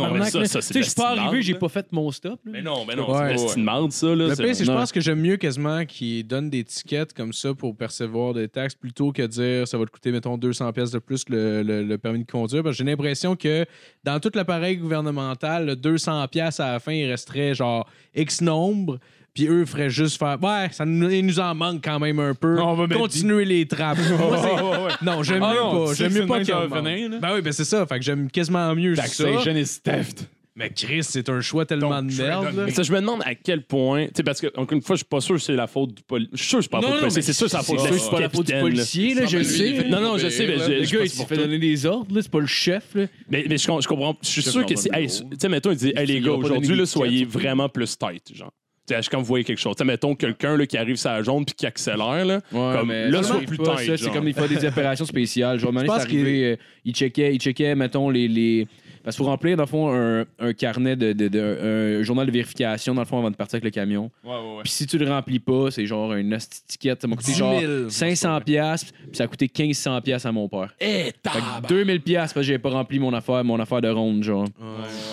ça, 0.63 0.81
je 0.81 0.83
suis 0.83 0.95
pas 0.95 1.11
arrivé, 1.11 1.43
j'ai 1.43 1.55
pas 1.55 1.69
fait 1.69 1.87
mon 1.93 2.11
stop. 2.11 2.41
là. 2.47 2.51
mais 2.53 2.63
non, 2.63 2.85
mais 2.87 2.97
non, 2.97 3.11
Ouais. 3.11 3.37
c'est 3.37 3.61
marde, 3.61 3.93
ça. 3.93 4.07
Là, 4.07 4.15
Le 4.29 4.35
c'est- 4.35 4.43
pire, 4.43 4.55
c'est 4.57 4.65
que 4.65 4.71
je 4.71 4.73
pense 4.77 4.91
que 4.91 5.01
j'aime 5.01 5.21
mieux 5.21 5.37
quasiment 5.37 5.85
qu'ils 5.85 6.27
donnent 6.27 6.49
des 6.49 6.65
tickets 6.65 7.13
comme 7.13 7.33
ça 7.35 7.53
pour 7.53 7.77
percevoir 7.77 8.33
des 8.33 8.49
taxes 8.49 8.75
plutôt 8.75 9.13
que 9.13 9.21
dire 9.23 9.69
ça 9.69 9.77
va 9.77 9.85
te 9.85 9.91
coûter, 9.91 10.11
mettons, 10.11 10.39
200 10.39 10.73
pièces 10.73 10.91
de 10.93 10.99
plus 10.99 11.25
le, 11.29 11.63
le- 11.63 11.83
le 11.83 11.99
permis 11.99 12.25
de 12.25 12.31
conduire. 12.31 12.63
Parce 12.63 12.77
que 12.79 12.85
j'ai 12.85 12.91
l'impression 12.91 13.37
que 13.37 13.67
dans 14.05 14.19
tout 14.19 14.31
l'appareil 14.35 14.79
gouvernemental, 14.79 15.67
le 15.67 15.77
200 15.77 16.27
pièces 16.29 16.59
à 16.61 16.73
la 16.73 16.81
fin, 16.81 16.93
il 16.93 17.07
resterait 17.11 17.55
genre 17.55 17.87
X 18.15 18.41
nombre. 18.41 18.99
Puis 19.35 19.47
eux 19.47 19.65
feraient 19.65 19.91
juste 19.91 20.19
faire 20.19 20.37
Ouais, 20.43 20.69
ça 20.73 20.85
nous, 20.85 21.11
il 21.11 21.25
nous 21.25 21.39
en 21.39 21.55
manque 21.55 21.83
quand 21.85 21.99
même 22.01 22.19
un 22.19 22.35
peu. 22.35 22.61
On 22.61 22.75
va 22.75 22.87
mettre 22.87 23.01
Continuer 23.01 23.45
les 23.45 23.67
trappes. 23.67 23.99
Moi, 24.19 24.43
c'est- 24.43 25.05
Non, 25.05 25.23
j'aime 25.23 25.43
Ah 25.43 25.55
mieux 25.55 25.61
non, 25.61 25.85
pas. 25.85 25.91
tu 25.91 25.97
sais 25.97 26.03
J'aime 26.05 26.09
que 26.09 26.15
mieux 26.15 26.21
c'est 26.23 26.27
pas 26.27 26.39
le 26.39 26.45
qu'il 26.45 26.55
y 26.55 26.57
même 26.57 26.63
en 26.63 26.69
que 26.69 26.71
ça 26.71 26.75
va 26.77 26.83
manque. 26.83 26.93
finir, 26.95 27.11
là. 27.11 27.19
Ben 27.21 27.35
oui, 27.35 27.43
ben 27.43 27.53
c'est 27.53 27.65
ça. 27.65 27.87
Fait 27.87 27.99
que 27.99 28.05
j'aime 28.05 28.31
quasiment 28.31 28.75
mieux 28.75 28.95
ça. 28.97 29.03
Taxation 29.03 29.55
is 29.57 29.81
theft. 29.83 30.25
Mais 30.57 30.71
Chris, 30.71 31.05
c'est 31.05 31.29
un 31.29 31.41
choix 31.41 31.65
tellement 31.67 32.03
de 32.03 32.13
merde. 32.13 32.47
là. 32.57 32.65
Mais 32.67 32.73
ça, 32.73 32.83
je 32.83 32.91
me 32.93 32.99
demande 32.99 33.23
à 33.25 33.37
quel 33.37 33.63
point. 33.63 34.07
Tu 34.07 34.13
sais, 34.17 34.23
parce 34.25 34.41
que, 34.41 34.49
encore 34.57 34.73
une 34.73 34.83
fois, 34.83 34.97
je 34.97 35.03
suis 35.03 35.07
pas 35.09 35.21
sûr 35.21 35.37
que 35.37 35.41
c'est 35.41 35.55
la 35.55 35.69
faute 35.69 35.95
du 35.95 36.03
policier. 36.03 36.31
Je 36.33 36.39
suis 36.39 36.49
sûr 36.49 36.59
que 36.59 36.63
c'est 36.65 36.71
pas 36.73 36.81
la 36.81 36.83
Non, 36.83 36.89
faute 36.89 36.97
du 36.97 36.97
non, 36.97 37.01
policier. 37.11 37.19
mais 37.21 37.23
C'est 37.23 37.33
sûr 37.33 37.47
que 37.47 37.51
c'est 37.53 37.57
la 37.59 37.63
faute 37.63 37.79
C'est 37.79 37.83
du 37.83 37.89
sûr 37.93 37.97
que 37.97 38.03
c'est 38.03 38.11
pas 38.11 38.21
la 38.21 38.29
faute 38.29 38.47
du 38.47 38.53
capitaine, 38.53 38.57
là. 38.57 38.63
policier, 38.63 39.15
là, 39.15 39.27
je 39.27 39.39
le 39.39 39.45
sais. 39.45 39.85
Non, 39.89 40.01
non, 40.01 40.19
je 40.19 40.29
sais, 40.29 40.47
mais 40.49 40.57
Le 40.57 40.59
je- 40.81 40.85
je 40.85 40.97
gars, 40.97 41.05
il 41.05 41.11
s'est 41.11 41.25
fait 41.27 41.37
donner 41.37 41.59
des 41.61 41.87
ordres, 41.87 42.13
là, 42.13 42.23
c'est 42.23 42.31
pas 42.33 42.41
le 42.41 42.47
chef. 42.47 42.83
Là. 42.97 43.05
Mais, 43.31 43.47
mais 43.49 43.57
je, 43.57 43.67
com- 43.69 43.81
je 43.81 43.87
comprends. 43.87 44.17
Je 44.21 44.29
suis 44.29 44.43
sûr 44.43 44.67
que 44.67 44.75
c'est. 44.75 44.91
Hey, 44.93 45.07
tu 45.07 45.23
sais, 45.41 45.49
mettons, 45.49 45.71
il 45.71 45.77
dit, 45.77 45.93
hey, 45.95 46.07
les 46.09 46.21
gars, 46.21 46.33
aujourd'hui, 46.33 46.75
là, 46.77 46.87
soyez 46.87 47.25
vraiment 47.25 47.69
plus 47.69 47.97
tight, 47.97 48.35
genre. 48.35 48.51
Tu 48.89 48.95
sais, 48.95 49.11
quand 49.11 49.19
vous 49.19 49.25
voyez 49.25 49.45
quelque 49.45 49.59
chose. 49.61 49.75
Tu 49.77 49.81
sais, 49.81 49.85
mettons 49.85 50.15
quelqu'un 50.15 50.57
là, 50.57 50.67
qui 50.67 50.79
arrive 50.79 50.97
sur 50.97 51.11
la 51.11 51.23
jaune 51.23 51.45
puis 51.45 51.55
qui 51.55 51.67
accélère, 51.67 52.25
là. 52.25 52.41
Comme, 52.51 52.91
là, 52.91 53.19
arrive 53.19 53.47
plus 53.47 53.59
ça, 53.65 53.97
C'est 53.97 54.11
comme 54.11 54.25
des 54.25 54.33
fois 54.33 54.49
des 54.49 54.65
opérations 54.65 55.05
spéciales. 55.05 55.59
Genre, 55.59 55.73
donné, 55.73 55.87
pense 55.87 56.03
c'est 56.03 56.09
arrivé, 56.09 56.45
euh, 56.45 56.57
il 56.85 56.95
checkait, 56.95 57.35
il 57.35 57.41
checkait, 57.41 57.75
mettons, 57.75 58.11
les. 58.11 58.29
les... 58.29 58.67
Parce 59.09 59.17
qu'il 59.17 59.25
faut 59.25 59.31
remplir, 59.31 59.57
dans 59.57 59.63
le 59.63 59.69
fond, 59.69 59.91
un, 59.91 60.27
un 60.39 60.53
carnet 60.53 60.95
de, 60.95 61.15
de, 61.15 61.29
de- 61.29 61.99
un 62.01 62.03
journal 62.03 62.27
de 62.27 62.31
vérification, 62.31 62.93
dans 62.95 63.01
le 63.01 63.07
fond, 63.07 63.19
avant 63.21 63.31
de 63.31 63.37
partir 63.37 63.55
avec 63.57 63.65
le 63.65 63.71
camion. 63.71 64.11
Ouais, 64.23 64.31
ouais, 64.33 64.37
ouais. 64.57 64.63
Puis 64.65 64.73
si 64.73 64.87
tu 64.87 64.99
le 64.99 65.09
remplis 65.09 65.39
pas, 65.39 65.71
c'est 65.71 65.87
genre 65.87 66.13
une 66.13 66.37
ticket. 66.67 66.95
Ça 67.01 67.09
m'a 67.09 67.17
coûté 67.17 67.33
10 67.33 67.39
genre 67.39 67.59
000. 67.59 67.89
500 67.89 68.41
pièces 68.43 68.85
puis 68.85 68.93
ça 69.15 69.25
a 69.25 69.27
coûté 69.27 69.51
1500 69.59 70.03
pièces 70.03 70.27
à 70.27 70.33
mon 70.33 70.47
père. 70.47 70.75
Eh, 70.79 70.87
Fait 70.87 71.13
que 71.23 71.69
2000 71.69 72.03
pièces 72.03 72.21
parce 72.21 72.35
que 72.35 72.43
j'avais 72.43 72.59
pas 72.59 72.69
rempli 72.69 72.99
mon 72.99 73.15
affaire, 73.15 73.43
mon 73.45 73.59
affaire 73.59 73.81
de 73.81 73.89
ronde, 73.89 74.23
genre. 74.23 74.45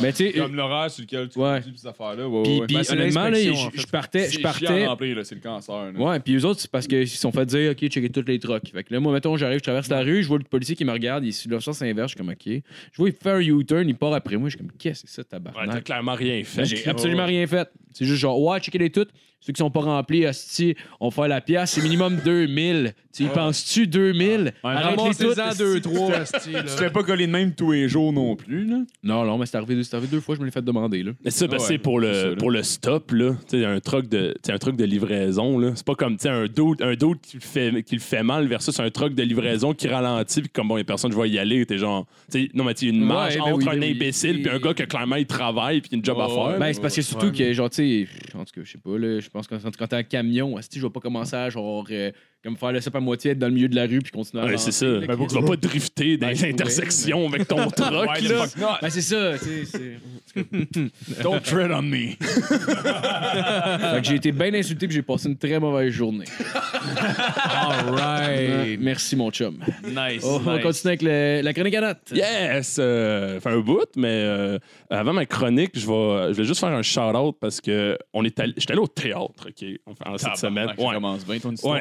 Mais 0.01 0.11
tu 0.11 0.25
sais, 0.29 0.33
Comme 0.33 0.55
l'horaire 0.55 0.91
sur 0.91 1.03
lequel 1.03 1.29
tu 1.29 1.39
Ouais. 1.39 1.61
cette 1.77 1.85
affaire-là. 1.85 2.27
Ouais, 2.27 2.43
puis, 2.43 2.59
ouais. 2.59 2.65
puis 2.67 2.75
Ben, 2.75 2.83
c'est 2.83 2.93
honnêtement, 2.95 3.29
là, 3.29 3.41
je 3.41 3.49
en 3.51 3.69
fait. 3.71 3.79
je 3.79 3.87
partais, 3.87 4.29
je 4.29 4.39
partais. 4.41 4.87
remplir, 4.87 5.15
là, 5.15 5.23
c'est 5.23 5.35
le 5.35 5.41
cancer. 5.41 5.93
là. 5.93 5.97
Ouais, 5.97 6.19
puis 6.19 6.35
eux 6.35 6.43
autres, 6.45 6.59
c'est 6.59 6.69
parce 6.69 6.85
qu'ils 6.85 7.07
se 7.07 7.17
sont 7.17 7.31
fait 7.31 7.45
dire, 7.45 7.71
OK, 7.71 7.77
checker 7.87 8.09
toutes 8.09 8.27
les 8.27 8.39
trucks. 8.39 8.69
Fait 8.73 8.83
que 8.83 8.93
là, 8.93 8.99
moi, 8.99 9.13
mettons, 9.13 9.37
j'arrive, 9.37 9.59
je 9.59 9.63
traverse 9.63 9.87
la 9.87 10.01
rue, 10.01 10.21
je 10.21 10.27
vois 10.27 10.37
le 10.39 10.43
policier 10.43 10.75
qui 10.75 10.83
me 10.83 10.91
regarde, 10.91 11.23
il 11.23 11.29
est 11.29 11.31
sur 11.31 11.49
le 11.49 11.61
sens 11.61 11.81
inverse, 11.81 12.11
je 12.11 12.17
suis 12.17 12.17
comme, 12.17 12.29
OK. 12.33 12.61
Je 12.91 12.97
vois, 12.97 13.07
il 13.07 13.15
fait 13.15 13.29
un 13.31 13.39
U-turn, 13.39 13.84
il 13.89 13.95
part 13.95 14.13
après 14.13 14.37
moi, 14.37 14.49
je 14.49 14.57
suis 14.57 14.65
comme, 14.65 14.75
qu'est-ce 14.77 15.03
que 15.03 15.09
c'est 15.09 15.15
ça, 15.15 15.21
Ouais, 15.21 15.27
t'as 15.29 15.51
tabarnak? 15.51 15.83
clairement 15.83 16.15
rien 16.15 16.43
fait. 16.43 16.61
Ben, 16.61 16.65
j'ai 16.65 16.87
absolument 16.87 17.25
rien 17.25 17.45
fait. 17.47 17.69
C'est 17.93 18.05
juste 18.05 18.19
genre, 18.19 18.41
ouais, 18.41 18.59
checker 18.59 18.77
les 18.79 18.89
toutes. 18.89 19.09
Ceux 19.41 19.53
qui 19.53 19.59
sont 19.59 19.69
pas 19.69 19.81
remplis, 19.81 20.25
hostie, 20.25 20.75
on 20.99 21.11
faire 21.11 21.27
la 21.27 21.39
pièce, 21.39 21.71
c'est 21.71 21.81
minimum 21.83 22.17
2000. 22.25 22.93
Tu 23.15 23.23
y 23.23 23.27
penses-tu 23.27 23.85
2000? 23.87 24.53
Arrête 24.63 24.97
les 24.97 25.13
toutes. 25.25 25.37
Ramassez-en 25.37 25.55
deux, 25.63 25.79
trois, 25.81 26.09
esti, 26.21 26.51
là. 26.51 26.61
Tu 26.63 26.65
te 26.69 26.71
fais 26.71 26.89
pas 26.89 27.03
coller 27.03 27.27
de 27.27 27.31
même 27.31 27.53
tous 27.53 27.71
les 27.71 27.87
jours 27.87 28.11
non 28.11 28.35
plus, 28.35 28.65
là. 28.65 28.79
Non, 29.03 29.23
non, 29.23 29.37
mais 29.37 29.45
c'est 29.45 29.55
arrivé, 29.55 29.81
c'est 29.83 29.95
arrivé 29.95 30.09
deux 30.11 30.19
fois, 30.19 30.33
je 30.35 30.39
me 30.41 30.45
l'ai 30.45 30.51
fait 30.51 30.63
demander, 30.63 31.03
là. 31.03 31.11
Mais 31.23 31.29
c'est 31.31 31.45
ça, 31.47 31.51
Ouais, 31.51 31.59
c'est 31.59 31.77
pour 31.77 31.99
le, 31.99 32.13
ça, 32.13 32.27
là. 32.31 32.35
pour 32.37 32.49
le 32.51 32.63
stop, 32.63 33.11
là. 33.11 33.35
Tu 33.47 33.59
sais, 33.59 33.65
un 33.65 33.79
truc 33.79 34.09
de, 34.09 34.33
un 34.49 34.57
truc 34.57 34.75
de 34.77 34.83
livraison, 34.83 35.59
là. 35.59 35.71
C'est 35.75 35.85
pas 35.85 35.95
comme, 35.95 36.17
tu 36.17 36.23
sais, 36.23 36.29
un 36.29 36.47
doute, 36.47 36.81
un 36.81 36.95
doute 36.95 37.21
qui, 37.21 37.37
le 37.37 37.41
fait, 37.41 37.83
qui 37.83 37.95
le 37.95 38.01
fait 38.01 38.23
mal 38.23 38.47
versus 38.47 38.77
un 38.79 38.89
truc 38.89 39.13
de 39.13 39.21
livraison 39.23 39.73
qui 39.73 39.87
ralentit, 39.87 40.41
puis 40.41 40.49
comme, 40.49 40.67
bon, 40.69 40.77
il 40.77 40.79
y 40.79 40.81
a 40.81 40.85
personne, 40.85 41.11
je 41.11 41.17
vais 41.17 41.29
y 41.29 41.37
aller. 41.37 41.65
T'es 41.67 41.77
genre, 41.77 42.07
tu 42.31 42.41
sais, 42.45 42.49
non, 42.55 42.63
mais 42.63 42.73
tu 42.73 42.87
une 42.87 43.01
Ouais, 43.01 43.07
marche 43.07 43.35
ben 43.35 43.41
entre 43.43 43.57
oui, 43.57 43.74
un 43.77 43.81
imbécile 43.81 44.41
puis 44.41 44.51
un 44.51 44.59
gars 44.59 44.73
qui, 44.73 44.85
clairement, 44.87 45.15
il 45.17 45.25
travaille 45.25 45.81
puis 45.81 45.89
il 45.91 45.95
a 45.95 45.97
une 45.97 46.05
job 46.05 46.19
à 46.19 46.27
faire. 46.27 46.59
Ben, 46.59 46.73
c'est 46.73 46.81
parce 46.81 46.95
que 46.95 47.01
surtout 47.01 47.27
Ouais. 47.27 47.31
que, 47.31 47.53
genre, 47.53 47.69
tu 47.69 48.05
sais, 48.05 48.07
en 48.37 48.45
tout 48.45 48.53
cas, 48.55 48.61
je 48.63 48.71
sais 48.71 48.77
pas, 48.77 48.97
là, 48.97 49.19
je 49.19 49.29
pense 49.29 49.47
que 49.47 49.55
quand 49.55 49.87
t'es 49.87 49.95
en 49.95 50.03
camion, 50.03 50.57
esti, 50.59 50.79
je 50.79 50.85
vais 50.85 50.89
pas 50.91 50.99
commencer 50.99 51.35
à, 51.35 51.49
genre, 51.49 51.85
euh, 51.91 52.11
Comme 52.45 52.57
faire 52.57 52.71
le 52.73 52.79
sap 52.79 52.95
à 52.95 52.99
moitié, 52.99 53.31
être 53.31 53.39
dans 53.39 53.47
le 53.47 53.53
milieu 53.53 53.67
de 53.67 53.75
la 53.75 53.87
rue 53.87 53.97
puis 54.01 54.11
continuer 54.11 54.43
à 54.43 54.45
Ouais, 54.45 54.57
c'est 54.57 54.71
ça. 54.71 54.85
Ben, 54.85 55.17
tu 55.27 55.33
vas 55.33 55.41
pas 55.41 55.55
drifter 55.55 56.15
dans 56.17 56.27
les 56.29 56.45
intersections 56.45 57.27
avec 57.27 57.47
ton 57.47 57.67
truck, 57.71 58.21
là. 58.21 58.45
Ben, 58.83 58.89
c'est 58.91 59.01
ça, 59.01 59.35
sais. 59.39 59.65
c'est- 59.65 59.97
Don't 61.23 61.41
tread 61.41 61.71
on 61.71 61.81
me. 61.81 62.09
Fait 62.19 64.01
que 64.01 64.07
j'ai 64.07 64.15
été 64.15 64.31
bien 64.31 64.53
insulté 64.53 64.85
puis 64.85 64.95
j'ai 64.95 65.01
passé 65.01 65.27
une 65.29 65.37
très 65.37 65.59
mauvaise 65.59 65.91
journée. 65.91 66.25
All 67.45 67.89
right. 67.95 68.79
Merci, 68.79 69.15
mon 69.15 69.31
chum. 69.31 69.57
Nice. 69.83 70.21
Oh, 70.23 70.39
On 70.45 70.53
nice. 70.53 70.61
continue 70.63 70.89
avec 70.89 71.01
le- 71.01 71.41
la 71.41 71.53
chronique 71.53 71.75
à 71.75 71.81
notes. 71.81 72.11
Yes! 72.13 72.77
Euh, 72.79 73.39
fait 73.39 73.49
un 73.49 73.59
bout, 73.59 73.87
mais 73.95 74.07
euh, 74.11 74.59
avant 74.89 75.13
ma 75.13 75.25
chronique, 75.25 75.71
je 75.73 75.87
vais, 75.87 76.33
je 76.33 76.37
vais 76.37 76.43
juste 76.45 76.59
faire 76.59 76.69
un 76.69 76.83
shout-out 76.83 77.35
parce 77.39 77.59
que 77.61 77.97
on 78.13 78.23
est 78.23 78.39
allé, 78.39 78.53
j'étais 78.57 78.73
allé 78.73 78.81
au 78.81 78.87
théâtre, 78.87 79.47
OK, 79.47 79.65
en- 80.05 80.17
cette 80.17 80.37
semaine. 80.37 80.69
Ouais. 80.77 80.93
commence 80.93 81.25
bien 81.25 81.39
ton. 81.39 81.53
Ouais, 81.63 81.79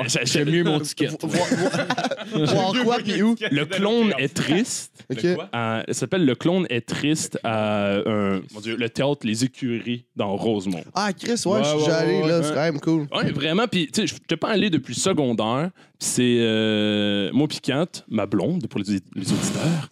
mieux 0.54 0.64
mon 0.64 0.80
ticket. 0.80 1.08
Voir 1.20 1.46
voir 2.32 2.72
quoi, 2.84 2.96
puis 2.98 3.22
où? 3.22 3.34
le 3.50 3.64
clone 3.64 4.12
est 4.18 4.32
triste. 4.34 5.04
Ok. 5.10 5.24
à- 5.52 5.82
ça 5.88 5.92
s'appelle 5.92 6.24
Le 6.24 6.34
clone 6.34 6.66
est 6.70 6.86
triste 6.86 7.38
à 7.44 7.94
un- 8.06 8.40
mon 8.52 8.60
Dieu, 8.62 8.76
le 8.76 8.88
théâtre 8.88 9.20
Les 9.26 9.44
Écuries 9.44 10.04
dans 10.16 10.34
Rosemont. 10.36 10.84
Ah, 10.94 11.12
Chris, 11.12 11.32
ouais, 11.46 11.52
Ouais, 11.52 11.60
je 11.64 11.68
suis 11.68 11.78
déjà 11.78 11.96
allé, 11.98 12.20
ouais, 12.22 12.28
là, 12.28 12.42
c'est 12.42 12.54
quand 12.54 12.60
même 12.62 12.80
cool. 12.80 13.06
Ouais, 13.14 13.30
vraiment. 13.32 13.66
Puis, 13.66 13.88
tu 13.92 14.00
sais, 14.02 14.06
je 14.06 14.14
n'étais 14.14 14.36
pas 14.36 14.48
allé 14.48 14.70
depuis 14.70 14.94
secondaire. 14.94 15.70
C'est 15.98 16.36
euh, 16.40 17.30
moi 17.32 17.48
piquante, 17.48 18.04
ma 18.08 18.26
blonde, 18.26 18.66
pour 18.66 18.80
les, 18.80 18.98
les 19.14 19.32
auditeurs. 19.32 19.88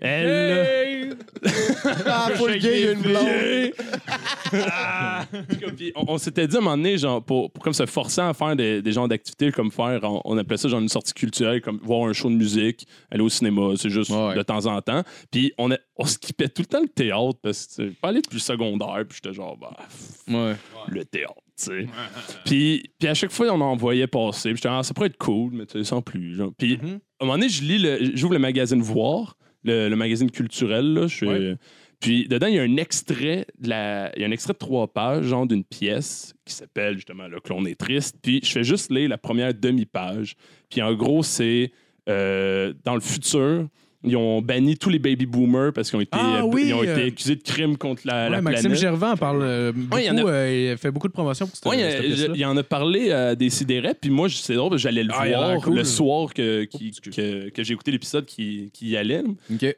Elle. 0.00 1.16
Ah, 2.06 2.28
gay, 2.38 2.58
il 2.80 2.84
y 2.84 2.88
a 2.88 2.92
une 2.92 3.00
blonde. 3.00 3.72
Puis 5.76 5.92
on, 5.96 6.04
on 6.12 6.18
s'était 6.18 6.46
dit 6.46 6.56
à 6.56 6.58
un 6.58 6.62
moment 6.62 6.76
donné, 6.76 6.98
genre, 6.98 7.22
pour, 7.22 7.50
pour 7.50 7.64
comme 7.64 7.72
se 7.72 7.86
forcer 7.86 8.20
à 8.20 8.32
faire 8.34 8.54
des, 8.54 8.82
des 8.82 8.92
genres 8.92 9.08
d'activités 9.08 9.50
comme 9.50 9.70
faire, 9.70 10.00
on, 10.04 10.20
on 10.24 10.38
appelait 10.38 10.56
ça 10.56 10.68
genre 10.68 10.80
une 10.80 10.88
sortie 10.88 11.14
culturelle, 11.14 11.60
comme 11.60 11.78
voir 11.82 12.08
un 12.08 12.12
show 12.12 12.28
de 12.30 12.34
musique, 12.36 12.86
aller 13.10 13.22
au 13.22 13.28
cinéma, 13.28 13.72
c'est 13.76 13.90
juste 13.90 14.10
Ouais. 14.10 14.34
de 14.36 14.42
temps 14.42 14.66
en 14.66 14.80
temps. 14.82 15.02
Puis 15.30 15.52
on, 15.58 15.70
a- 15.72 15.78
on 15.96 16.04
skippait 16.06 16.48
tout 16.48 16.62
le 16.62 16.66
temps 16.66 16.80
le 16.80 16.88
théâtre 16.88 17.38
parce 17.42 17.66
que 17.76 17.90
pas 18.00 18.08
allé 18.08 18.20
depuis 18.22 18.36
le 18.36 18.40
secondaire, 18.40 19.04
puis 19.08 19.18
j'étais 19.22 19.34
genre, 19.34 19.56
bah, 19.56 19.76
Ouais. 20.28 20.54
le 20.88 21.04
théâtre, 21.04 21.34
tu 21.58 21.64
sais. 21.64 21.86
puis, 22.44 22.90
puis 22.98 23.08
à 23.08 23.14
chaque 23.14 23.30
fois, 23.32 23.46
on 23.52 23.60
en 23.60 23.76
voyait 23.76 24.06
passer, 24.06 24.50
puis 24.50 24.56
j'étais, 24.56 24.68
ah, 24.68 24.82
ça 24.82 24.94
pourrait 24.94 25.08
être 25.08 25.18
cool, 25.18 25.52
mais 25.52 25.66
tu 25.66 25.78
sais, 25.78 25.84
sans 25.84 26.00
plus. 26.02 26.34
Genre. 26.36 26.52
Puis 26.56 26.78
Mhm. 26.82 26.88
à 27.20 27.24
un 27.24 27.26
moment 27.26 27.34
donné, 27.38 27.48
je 27.48 27.62
lis 27.62 27.78
le- 27.78 28.16
j'ouvre 28.16 28.32
le 28.34 28.38
magazine 28.38 28.80
Voir, 28.80 29.36
le, 29.64 29.88
le 29.88 29.96
magazine 29.96 30.30
culturel, 30.30 30.92
là, 30.94 31.06
je 31.06 31.14
suis- 31.16 31.28
Ouais. 31.28 31.56
Puis 32.00 32.26
dedans, 32.26 32.48
il 32.48 32.54
y 32.54 32.58
a 32.58 32.62
un 32.62 32.76
extrait 32.78 33.46
de 33.60 33.68
la... 33.68 34.10
il 34.16 34.22
y 34.22 34.24
a 34.24 34.28
un 34.28 34.32
extrait 34.32 34.54
de 34.54 34.58
trois 34.58 34.92
pages, 34.92 35.24
genre 35.26 35.46
d'une 35.46 35.62
pièce 35.62 36.34
qui 36.44 36.52
s'appelle 36.52 36.96
justement 36.96 37.28
Le 37.28 37.38
clone 37.38 37.64
est 37.68 37.76
triste. 37.78 38.16
Puis 38.20 38.40
je 38.42 38.50
fais 38.50 38.64
juste 38.64 38.90
lire 38.90 39.08
la 39.08 39.18
première 39.18 39.54
demi-page. 39.54 40.34
Puis 40.68 40.82
en 40.82 40.94
gros, 40.94 41.22
c'est 41.22 41.70
euh, 42.08 42.74
dans 42.84 42.94
le 42.94 43.00
futur, 43.00 43.68
ils 44.04 44.16
ont 44.16 44.42
banni 44.42 44.76
tous 44.76 44.88
les 44.90 44.98
baby 44.98 45.26
boomers 45.26 45.72
parce 45.72 45.88
qu'ils 45.90 45.98
ont 45.98 46.02
été, 46.02 46.10
Ah 46.12 46.38
euh, 46.38 46.42
oui, 46.42 46.64
ils 46.68 46.74
ont 46.74 46.82
été 46.82 46.92
euh, 46.92 47.06
accusés 47.06 47.36
de 47.36 47.42
crimes 47.42 47.76
contre 47.76 48.02
la, 48.04 48.28
la 48.28 48.36
Ouais, 48.36 48.42
Maxime 48.42 48.62
planète. 48.70 48.80
Gervais 48.80 49.06
en 49.06 49.16
parle 49.16 49.42
euh, 49.42 49.72
beaucoup. 49.72 49.94
Ouais, 49.96 50.04
il 50.04 50.06
y 50.06 50.10
en 50.10 50.18
a- 50.18 50.30
euh, 50.30 50.70
il 50.72 50.78
fait 50.78 50.90
beaucoup 50.90 51.08
de 51.08 51.12
promotion 51.12 51.46
pour 51.46 51.54
cette, 51.56 51.66
Oui, 51.66 51.76
cette 51.78 52.00
pièce-là. 52.00 52.34
il 52.36 52.44
en 52.46 52.56
a 52.56 52.62
parlé 52.62 53.12
à 53.12 53.34
des 53.34 53.48
sidérés, 53.50 53.94
puis 54.00 54.10
moi, 54.10 54.28
je- 54.28 54.36
c'est 54.36 54.54
drôle, 54.54 54.76
j'allais 54.78 55.04
le 55.04 55.10
Ah, 55.16 55.28
il 55.28 55.34
a 55.34 55.38
voir 55.38 55.60
cool. 55.62 55.76
le 55.76 55.84
soir 55.84 56.34
que, 56.34 56.64
qui- 56.64 56.90
que, 56.92 57.48
que 57.50 57.62
j'ai 57.62 57.72
écouté 57.74 57.90
l'épisode 57.92 58.24
qui, 58.24 58.70
qui 58.72 58.88
y 58.90 58.96
allait. 58.96 59.22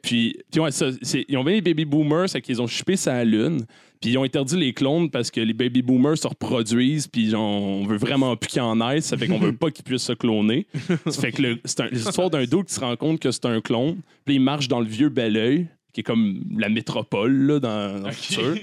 Puis, 0.01 0.37
puis 0.51 0.59
ouais, 0.59 0.71
ça, 0.71 0.87
c'est- 1.01 1.25
ils 1.27 1.37
ont 1.37 1.43
mis 1.43 1.53
les 1.53 1.61
baby 1.61 1.85
boomers, 1.85 2.29
c'est 2.29 2.41
qu'ils 2.41 2.61
ont 2.61 2.67
chipé 2.67 2.95
sa 2.95 3.23
lune. 3.23 3.65
Puis 4.05 4.13
ils 4.13 4.17
ont 4.19 4.23
interdit 4.23 4.55
les 4.55 4.71
clones 4.71 5.09
parce 5.09 5.31
que 5.31 5.41
les 5.41 5.53
baby 5.53 5.81
boomers 5.81 6.15
se 6.15 6.27
reproduisent, 6.27 7.07
puis 7.07 7.33
on 7.33 7.85
veut 7.87 7.97
vraiment 7.97 8.35
plus 8.35 8.49
qu'ils 8.49 8.61
en 8.61 8.79
aient, 8.91 9.01
ça 9.01 9.17
fait 9.17 9.25
qu'on 9.27 9.39
veut 9.39 9.55
pas 9.55 9.71
qu'ils 9.71 9.83
puissent 9.83 10.03
se 10.03 10.13
cloner. 10.13 10.67
ça 11.07 11.21
fait 11.21 11.31
que 11.31 11.41
le- 11.41 11.59
c'est 11.65 11.81
un- 11.81 11.87
l'histoire 11.87 12.29
d'un 12.29 12.43
dos 12.45 12.61
qui 12.61 12.71
se 12.71 12.79
rend 12.79 12.95
compte 12.97 13.19
que 13.19 13.31
c'est 13.31 13.45
un 13.45 13.61
clone, 13.61 13.97
puis 14.23 14.35
il 14.35 14.41
marche 14.41 14.67
dans 14.67 14.79
le 14.79 14.85
vieux 14.85 15.09
Belleuil, 15.09 15.65
qui 15.91 16.01
est 16.01 16.03
comme 16.03 16.43
la 16.55 16.69
métropole 16.69 17.33
là, 17.47 17.59
dans, 17.59 17.99
dans 18.01 18.07
le 18.07 18.13
futur. 18.13 18.55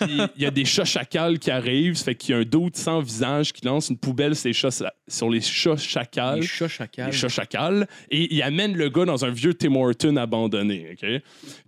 Il 0.00 0.42
y 0.42 0.46
a 0.46 0.50
des 0.50 0.64
chats 0.64 0.84
chacals 0.84 1.38
qui 1.38 1.50
arrivent, 1.50 1.94
ça 1.94 2.04
fait 2.06 2.14
qu'il 2.14 2.34
y 2.34 2.38
a 2.38 2.40
un 2.40 2.44
doute 2.44 2.76
sans 2.76 3.00
visage 3.00 3.52
qui 3.52 3.64
lance 3.64 3.88
une 3.88 3.98
poubelle 3.98 4.34
sur 4.36 4.48
les 4.48 4.52
chats, 4.52 4.92
sur 5.08 5.30
les 5.30 5.40
chats 5.40 5.76
chacals. 5.76 6.40
Les 6.40 6.46
chats 6.46 6.68
chacals. 6.68 7.06
Les 7.06 7.12
chats 7.12 7.28
chacals. 7.28 7.86
Et 8.10 8.34
il 8.34 8.42
amène 8.42 8.76
le 8.76 8.88
gars 8.88 9.04
dans 9.04 9.24
un 9.24 9.30
vieux 9.30 9.54
Tim 9.54 9.74
Horton 9.76 10.16
abandonné. 10.16 10.96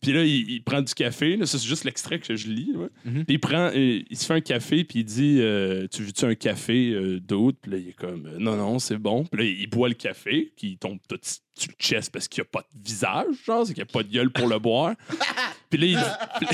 Puis 0.00 0.12
là, 0.12 0.24
il, 0.24 0.50
il 0.50 0.62
prend 0.62 0.82
du 0.82 0.94
café. 0.94 1.36
Là, 1.36 1.46
ça, 1.46 1.58
c'est 1.58 1.66
juste 1.68 1.84
l'extrait 1.84 2.18
que 2.18 2.36
je 2.36 2.48
lis. 2.48 2.72
ouais. 2.74 2.88
Mhm. 3.04 3.24
Puis 3.24 3.34
il 3.34 3.40
prend, 3.40 3.70
il 3.74 4.16
se 4.16 4.26
fait 4.26 4.34
un 4.34 4.40
café, 4.40 4.84
puis 4.84 5.00
il 5.00 5.04
dit 5.04 5.38
euh, 5.40 5.86
Tu 5.90 6.02
veux-tu 6.02 6.24
un 6.24 6.34
café 6.34 6.90
euh, 6.90 7.20
d'autre 7.20 7.58
Puis 7.60 7.70
là, 7.72 7.78
il 7.78 7.88
est 7.88 7.92
comme 7.92 8.26
euh, 8.26 8.38
Non, 8.38 8.56
non, 8.56 8.78
c'est 8.78 8.98
bon. 8.98 9.24
Puis 9.24 9.40
là, 9.42 9.50
il 9.58 9.68
boit 9.68 9.88
le 9.88 9.94
café, 9.94 10.52
qui 10.56 10.70
il 10.70 10.78
tombe 10.78 10.98
tout 11.08 11.18
sur 11.56 11.70
le 11.70 11.82
chest 11.82 12.12
parce 12.12 12.28
qu'il 12.28 12.42
n'y 12.42 12.46
a 12.46 12.50
pas 12.50 12.60
de 12.60 12.86
visage, 12.86 13.26
genre, 13.44 13.66
c'est 13.66 13.72
qu'il 13.72 13.82
n'y 13.82 13.88
a 13.88 13.92
pas 13.92 14.02
de 14.02 14.12
gueule 14.12 14.30
pour 14.30 14.46
le 14.46 14.58
boire. 14.58 14.94
Puis 15.70 15.80
là, 15.80 15.86
il. 15.86 16.46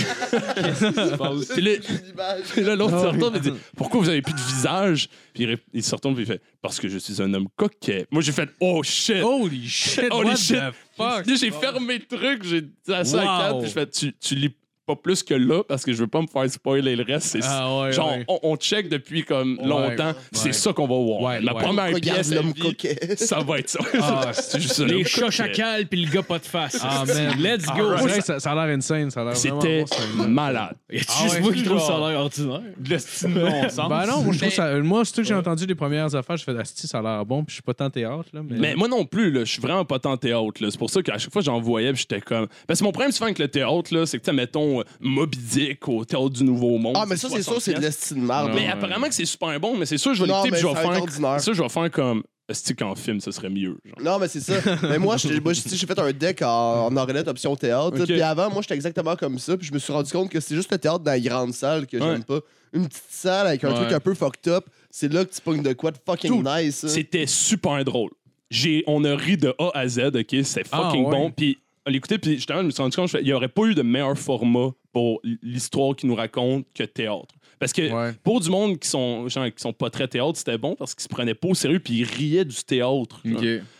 Puis 1.52 1.62
là, 1.62 1.72
puis 2.52 2.62
là, 2.62 2.76
l'autre 2.76 2.98
se 2.98 3.06
retourne 3.06 3.36
et 3.36 3.40
dit 3.40 3.52
Pourquoi 3.76 4.00
vous 4.00 4.08
avez 4.08 4.22
plus 4.22 4.32
de 4.32 4.40
visage 4.40 5.08
Puis 5.34 5.46
il, 5.74 5.82
se 5.82 5.94
retourne 5.94 6.16
et 6.16 6.22
il 6.22 6.26
fait 6.26 6.40
Parce 6.62 6.80
que 6.80 6.88
je 6.88 6.96
suis 6.96 7.20
un 7.20 7.32
homme 7.34 7.48
coquet. 7.54 8.06
Moi, 8.10 8.22
j'ai 8.22 8.32
fait 8.32 8.48
Oh 8.60 8.82
shit 8.82 9.22
Holy 9.22 9.68
shit, 9.68 10.10
Holy 10.10 10.30
what 10.30 10.36
shit. 10.36 10.56
the 10.56 10.72
fuck? 10.96 11.26
Là, 11.26 11.34
J'ai 11.34 11.50
fermé 11.50 11.98
le 11.98 12.16
truc, 12.16 12.44
j'ai 12.44 12.62
dit 12.62 12.72
à 12.88 13.04
ça 13.04 13.20
à 13.22 13.52
Wow. 13.52 13.60
puis 13.60 13.68
je 13.68 13.74
fais 13.74 13.86
tu, 13.86 14.14
tu 14.14 14.34
lis 14.34 14.54
pas 14.94 15.00
plus 15.02 15.22
que 15.22 15.34
là 15.34 15.62
parce 15.64 15.84
que 15.84 15.92
je 15.92 15.98
veux 15.98 16.06
pas 16.08 16.20
me 16.20 16.26
faire 16.26 16.48
spoiler 16.50 16.96
le 16.96 17.04
reste. 17.04 17.26
C'est 17.28 17.40
Ah 17.44 17.80
ouais, 17.80 17.92
genre, 17.92 18.12
ouais. 18.12 18.24
On, 18.28 18.38
on 18.42 18.56
check 18.56 18.88
depuis 18.88 19.24
comme 19.24 19.58
longtemps, 19.62 20.08
ouais. 20.08 20.14
c'est 20.32 20.52
ça 20.52 20.72
qu'on 20.72 20.86
va 20.86 20.96
voir. 20.96 21.20
Ouais. 21.22 21.40
première 21.54 21.92
pièce 22.00 22.32
à 22.32 22.36
l'homme 22.36 22.52
vie, 22.52 22.60
coquet. 22.60 22.98
ça 23.16 23.40
va 23.40 23.58
être 23.58 23.68
ça. 23.68 23.80
Ah, 24.00 24.32
c'est 24.32 24.60
juste 24.60 24.74
ça. 24.74 24.84
Les 24.84 25.04
chats 25.04 25.30
chacals 25.30 25.86
puis 25.86 26.04
le 26.04 26.10
gars 26.10 26.22
pas 26.22 26.38
de 26.38 26.44
face. 26.44 26.78
Ah, 26.82 27.04
man. 27.06 27.34
Let's 27.40 27.66
go. 27.66 27.96
Ça, 28.20 28.40
ça 28.40 28.52
a 28.52 28.66
l'air 28.66 28.76
insane. 28.76 29.10
Ça 29.10 29.22
a 29.22 29.24
l'air 29.24 29.36
C'était 29.36 29.84
bon, 30.16 30.28
malade. 30.28 30.74
A 30.92 30.94
Ah 31.08 31.22
juste 31.22 31.34
ouais, 31.34 31.40
moi 31.40 31.52
qui 31.52 31.62
trouve 31.62 31.80
ça 31.80 31.96
a 31.96 32.10
l'air 32.10 32.20
ordinaire? 32.20 32.60
De 32.78 32.90
l'estime 32.90 33.34
non 33.34 33.68
sens. 33.68 33.88
Ben 33.88 34.06
non, 34.06 34.22
moi, 34.22 34.32
je 34.32 34.38
trouve 34.38 34.50
ça. 34.52 34.78
Moi, 34.78 35.04
surtout 35.04 35.22
que 35.22 35.26
j'ai 35.28 35.34
entendu 35.34 35.66
les 35.66 35.74
premières 35.74 36.14
affaires, 36.14 36.36
je 36.36 36.44
fais 36.44 36.56
Asti, 36.58 36.86
ça 36.86 36.98
a 36.98 37.02
l'air 37.02 37.24
bon, 37.24 37.44
puis 37.44 37.50
je 37.50 37.54
suis 37.54 37.62
pas 37.62 37.74
tant 37.74 37.90
théâtre, 37.90 38.28
là. 38.32 38.40
Mais, 38.48 38.56
Mais 38.58 38.74
moi 38.74 38.88
non 38.88 39.04
plus, 39.04 39.30
là, 39.30 39.40
je 39.44 39.50
suis 39.52 39.60
vraiment 39.62 39.84
pas 39.84 39.98
tant 39.98 40.16
théâtre. 40.16 40.62
là. 40.62 40.68
C'est 40.70 40.78
pour 40.78 40.90
ça 40.90 41.02
qu'à 41.02 41.18
chaque 41.18 41.32
fois 41.32 41.42
j'en 41.42 41.60
voyais, 41.60 41.94
j'étais 41.94 42.20
comme. 42.20 42.46
Parce 42.66 42.80
que 42.80 42.84
mon 42.84 42.92
problème 42.92 43.12
souvent 43.12 43.26
avec 43.26 43.38
le 43.38 43.48
théâtre, 43.48 43.94
là, 43.94 44.06
c'est 44.06 44.18
que, 44.18 44.24
tu 44.24 44.36
sais, 44.36 44.81
mettons, 44.84 44.90
Moby 45.00 45.38
Dick 45.38 45.88
au 45.88 46.04
théâtre 46.04 46.30
du 46.30 46.44
Nouveau 46.44 46.78
Monde. 46.78 46.96
Ah, 46.98 47.04
mais 47.06 47.16
ça, 47.16 47.28
c'est 47.28 47.42
sûr, 47.42 47.60
c'est 47.60 47.72
de 47.72 47.76
60 47.80 47.82
l'estime 47.82 48.20
de 48.20 48.26
merde. 48.26 48.50
Mais 48.54 48.60
Ouais. 48.62 48.68
apparemment 48.68 49.08
que 49.08 49.14
c'est 49.14 49.24
super 49.24 49.58
bon, 49.60 49.76
mais 49.76 49.86
c'est 49.86 49.98
sûr, 49.98 50.14
je 50.14 50.22
vais 50.24 50.28
l'écouter, 50.28 50.58
je 50.58 50.66
vais 50.66 50.74
faire. 50.74 51.40
Ça, 51.40 51.52
je 51.52 51.62
vais 51.62 51.68
faire 51.68 51.90
comme. 51.90 52.22
Est-ce 52.48 52.72
qu'en 52.74 52.94
film, 52.96 53.20
ce 53.20 53.30
serait 53.30 53.48
mieux? 53.48 53.78
genre. 53.84 53.96
Non, 54.02 54.18
mais 54.18 54.28
c'est 54.28 54.40
ça. 54.40 54.54
mais 54.82 54.98
moi, 54.98 55.16
j'ai 55.16 55.86
fait 55.86 55.98
un 55.98 56.12
deck 56.12 56.42
en, 56.42 56.86
en 56.86 56.96
Ornette 56.96 57.28
option 57.28 57.54
théâtre. 57.56 57.98
Ok. 58.00 58.04
Puis 58.04 58.20
avant, 58.20 58.50
moi, 58.50 58.60
j'étais 58.62 58.74
exactement 58.74 59.14
comme 59.16 59.38
ça. 59.38 59.56
Puis 59.56 59.66
je 59.68 59.72
me 59.72 59.78
suis 59.78 59.92
rendu 59.92 60.10
compte 60.10 60.28
que 60.28 60.40
c'est 60.40 60.54
juste 60.56 60.70
le 60.70 60.76
théâtre 60.76 60.98
dans 60.98 61.12
la 61.12 61.20
grande 61.20 61.54
salle 61.54 61.86
que 61.86 61.98
j'aime 61.98 62.24
pas. 62.24 62.40
Une 62.74 62.88
petite 62.88 63.04
salle 63.10 63.46
avec 63.46 63.62
un 63.64 63.68
Ouais. 63.70 63.74
truc 63.76 63.92
un 63.92 64.00
peu 64.00 64.12
fucked 64.14 64.48
up. 64.52 64.66
C'est 64.90 65.10
là 65.12 65.24
que 65.24 65.32
tu 65.32 65.40
pognes 65.40 65.62
de 65.62 65.72
quoi 65.72 65.92
de 65.92 65.98
fucking 66.04 66.30
Tout. 66.30 66.42
nice. 66.42 66.76
ça. 66.76 66.88
C'était 66.88 67.26
super 67.26 67.84
drôle. 67.84 68.10
J'ai, 68.50 68.82
on 68.86 69.02
a 69.04 69.14
ri 69.14 69.36
de 69.38 69.54
A 69.58 69.70
à 69.74 69.88
Z, 69.88 70.00
OK? 70.14 70.26
C'était 70.44 70.64
Ah, 70.72 70.82
fucking 70.88 71.04
ouais. 71.04 71.10
bon. 71.10 71.30
Puis 71.30 71.58
on 71.86 71.90
l'écoutait, 71.90 72.18
puis 72.18 72.34
justement, 72.36 72.60
je 72.60 72.66
me 72.66 72.70
suis 72.70 72.82
rendu 72.82 72.96
compte, 72.96 73.08
je 73.08 73.12
fais, 73.16 73.22
il 73.22 73.26
n'y 73.26 73.32
aurait 73.32 73.48
pas 73.48 73.64
eu 73.64 73.74
de 73.74 73.82
meilleur 73.82 74.16
format 74.18 74.70
pour 74.92 75.20
l'histoire 75.42 75.96
qu'il 75.96 76.08
nous 76.08 76.14
raconte 76.14 76.66
que 76.74 76.84
théâtre. 76.84 77.34
Parce 77.58 77.72
que 77.72 77.82
Ouais. 77.92 78.12
pour 78.24 78.40
du 78.40 78.50
monde 78.50 78.78
qui 78.78 78.88
sont, 78.88 79.28
genre, 79.28 79.46
qui 79.46 79.52
sont 79.62 79.72
pas 79.72 79.88
très 79.90 80.08
théâtre, 80.08 80.36
c'était 80.36 80.58
bon 80.58 80.74
parce 80.76 80.94
qu'ils 80.94 81.02
se 81.04 81.08
prenaient 81.08 81.34
pas 81.34 81.48
au 81.48 81.54
sérieux 81.54 81.78
puis 81.78 81.94
ils 81.98 82.04
riaient 82.04 82.44
du 82.44 82.56
théâtre. 82.64 83.20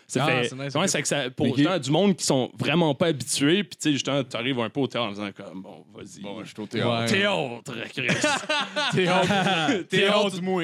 Ça 0.07 0.25
Ah, 0.25 0.27
fait, 0.27 0.49
c'est 0.49 0.57
nice, 0.57 0.75
ouais, 0.75 1.03
que 1.03 1.09
ça, 1.09 1.31
pour 1.31 1.47
Ok. 1.49 1.57
justement, 1.57 1.79
du 1.79 1.91
monde 1.91 2.17
qui 2.17 2.25
sont 2.27 2.51
vraiment 2.59 2.95
pas 2.95 3.07
habitués, 3.07 3.65
puis 3.65 3.77
tu 3.81 3.89
sais, 3.89 3.93
justement, 3.93 4.23
tu 4.23 4.37
arrives 4.37 4.59
un 4.61 4.69
peu 4.69 4.81
au 4.81 4.87
théâtre 4.87 5.07
en 5.09 5.11
disant 5.13 5.31
comme, 5.35 5.63
bon, 5.63 5.85
vas-y. 5.95 6.21
Bon, 6.23 6.43
je 6.45 6.49
suis 6.49 6.59
au 6.59 6.63
Ouais. 6.63 7.07
théâtre. 7.07 7.63
Théâtre, 7.65 7.89
Chris. 7.95 8.07
Théâtre. 8.95 9.89
Théâtre, 9.89 10.43
moi. 10.43 10.63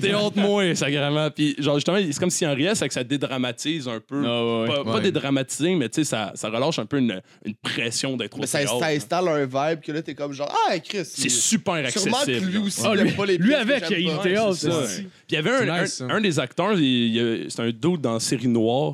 Théâtre, 0.00 0.32
moi, 0.36 0.74
sacrément. 0.74 1.30
Puis, 1.30 1.54
genre, 1.58 1.76
justement, 1.76 1.98
c'est 1.98 2.18
comme 2.18 2.30
si 2.30 2.46
en 2.46 2.54
riait, 2.54 2.74
c'est 2.74 2.88
que 2.88 2.94
ça 2.94 3.04
dédramatise 3.04 3.88
un 3.88 4.00
peu. 4.00 4.22
Ah 4.26 4.44
ouais. 4.62 4.66
Pas, 4.68 4.84
pas 4.84 4.94
Ouais. 4.96 5.00
dédramatiser, 5.02 5.74
mais 5.74 5.88
tu 5.88 5.96
sais, 6.02 6.04
ça, 6.04 6.32
ça 6.34 6.48
relâche 6.50 6.78
un 6.78 6.86
peu 6.86 6.98
une, 6.98 7.20
une 7.44 7.54
pression 7.54 8.16
d'être 8.16 8.36
au 8.36 8.40
Mais 8.40 8.46
ça, 8.46 8.58
théâtre. 8.58 8.78
ça 8.80 8.86
installe 8.86 9.28
un 9.28 9.44
vibe 9.44 9.80
que 9.80 9.92
là, 9.92 10.02
t'es 10.02 10.14
comme 10.14 10.32
genre, 10.32 10.52
ah, 10.68 10.78
Chris. 10.80 11.04
C'est 11.04 11.24
il- 11.26 11.30
super 11.30 11.74
Sûrement 11.90 12.16
que 12.24 12.30
accessible. 12.30 12.50
lui 12.50 12.58
aussi, 12.58 12.80
Ah, 12.84 12.92
il 12.96 13.14
pas 13.14 13.26
les 13.26 13.38
lui 13.38 13.54
avec, 13.54 13.82
que 13.82 13.88
j'aime 13.88 14.00
il 14.00 14.16
pas. 14.16 14.22
théâtre, 14.22 14.54
ça. 14.54 14.68
aussi. 14.78 15.02
Puis 15.02 15.08
il 15.30 15.34
y 15.34 15.36
avait 15.38 15.50
un, 15.70 15.86
ça. 15.86 16.20
des 16.20 16.38
acteurs, 16.40 16.72
il- 16.78 17.16
il- 17.16 17.50
c'est 17.50 17.62
un 17.62 17.70
dude 17.70 18.00
dans 18.00 18.18
Série 18.18 18.48
Noire, 18.48 18.87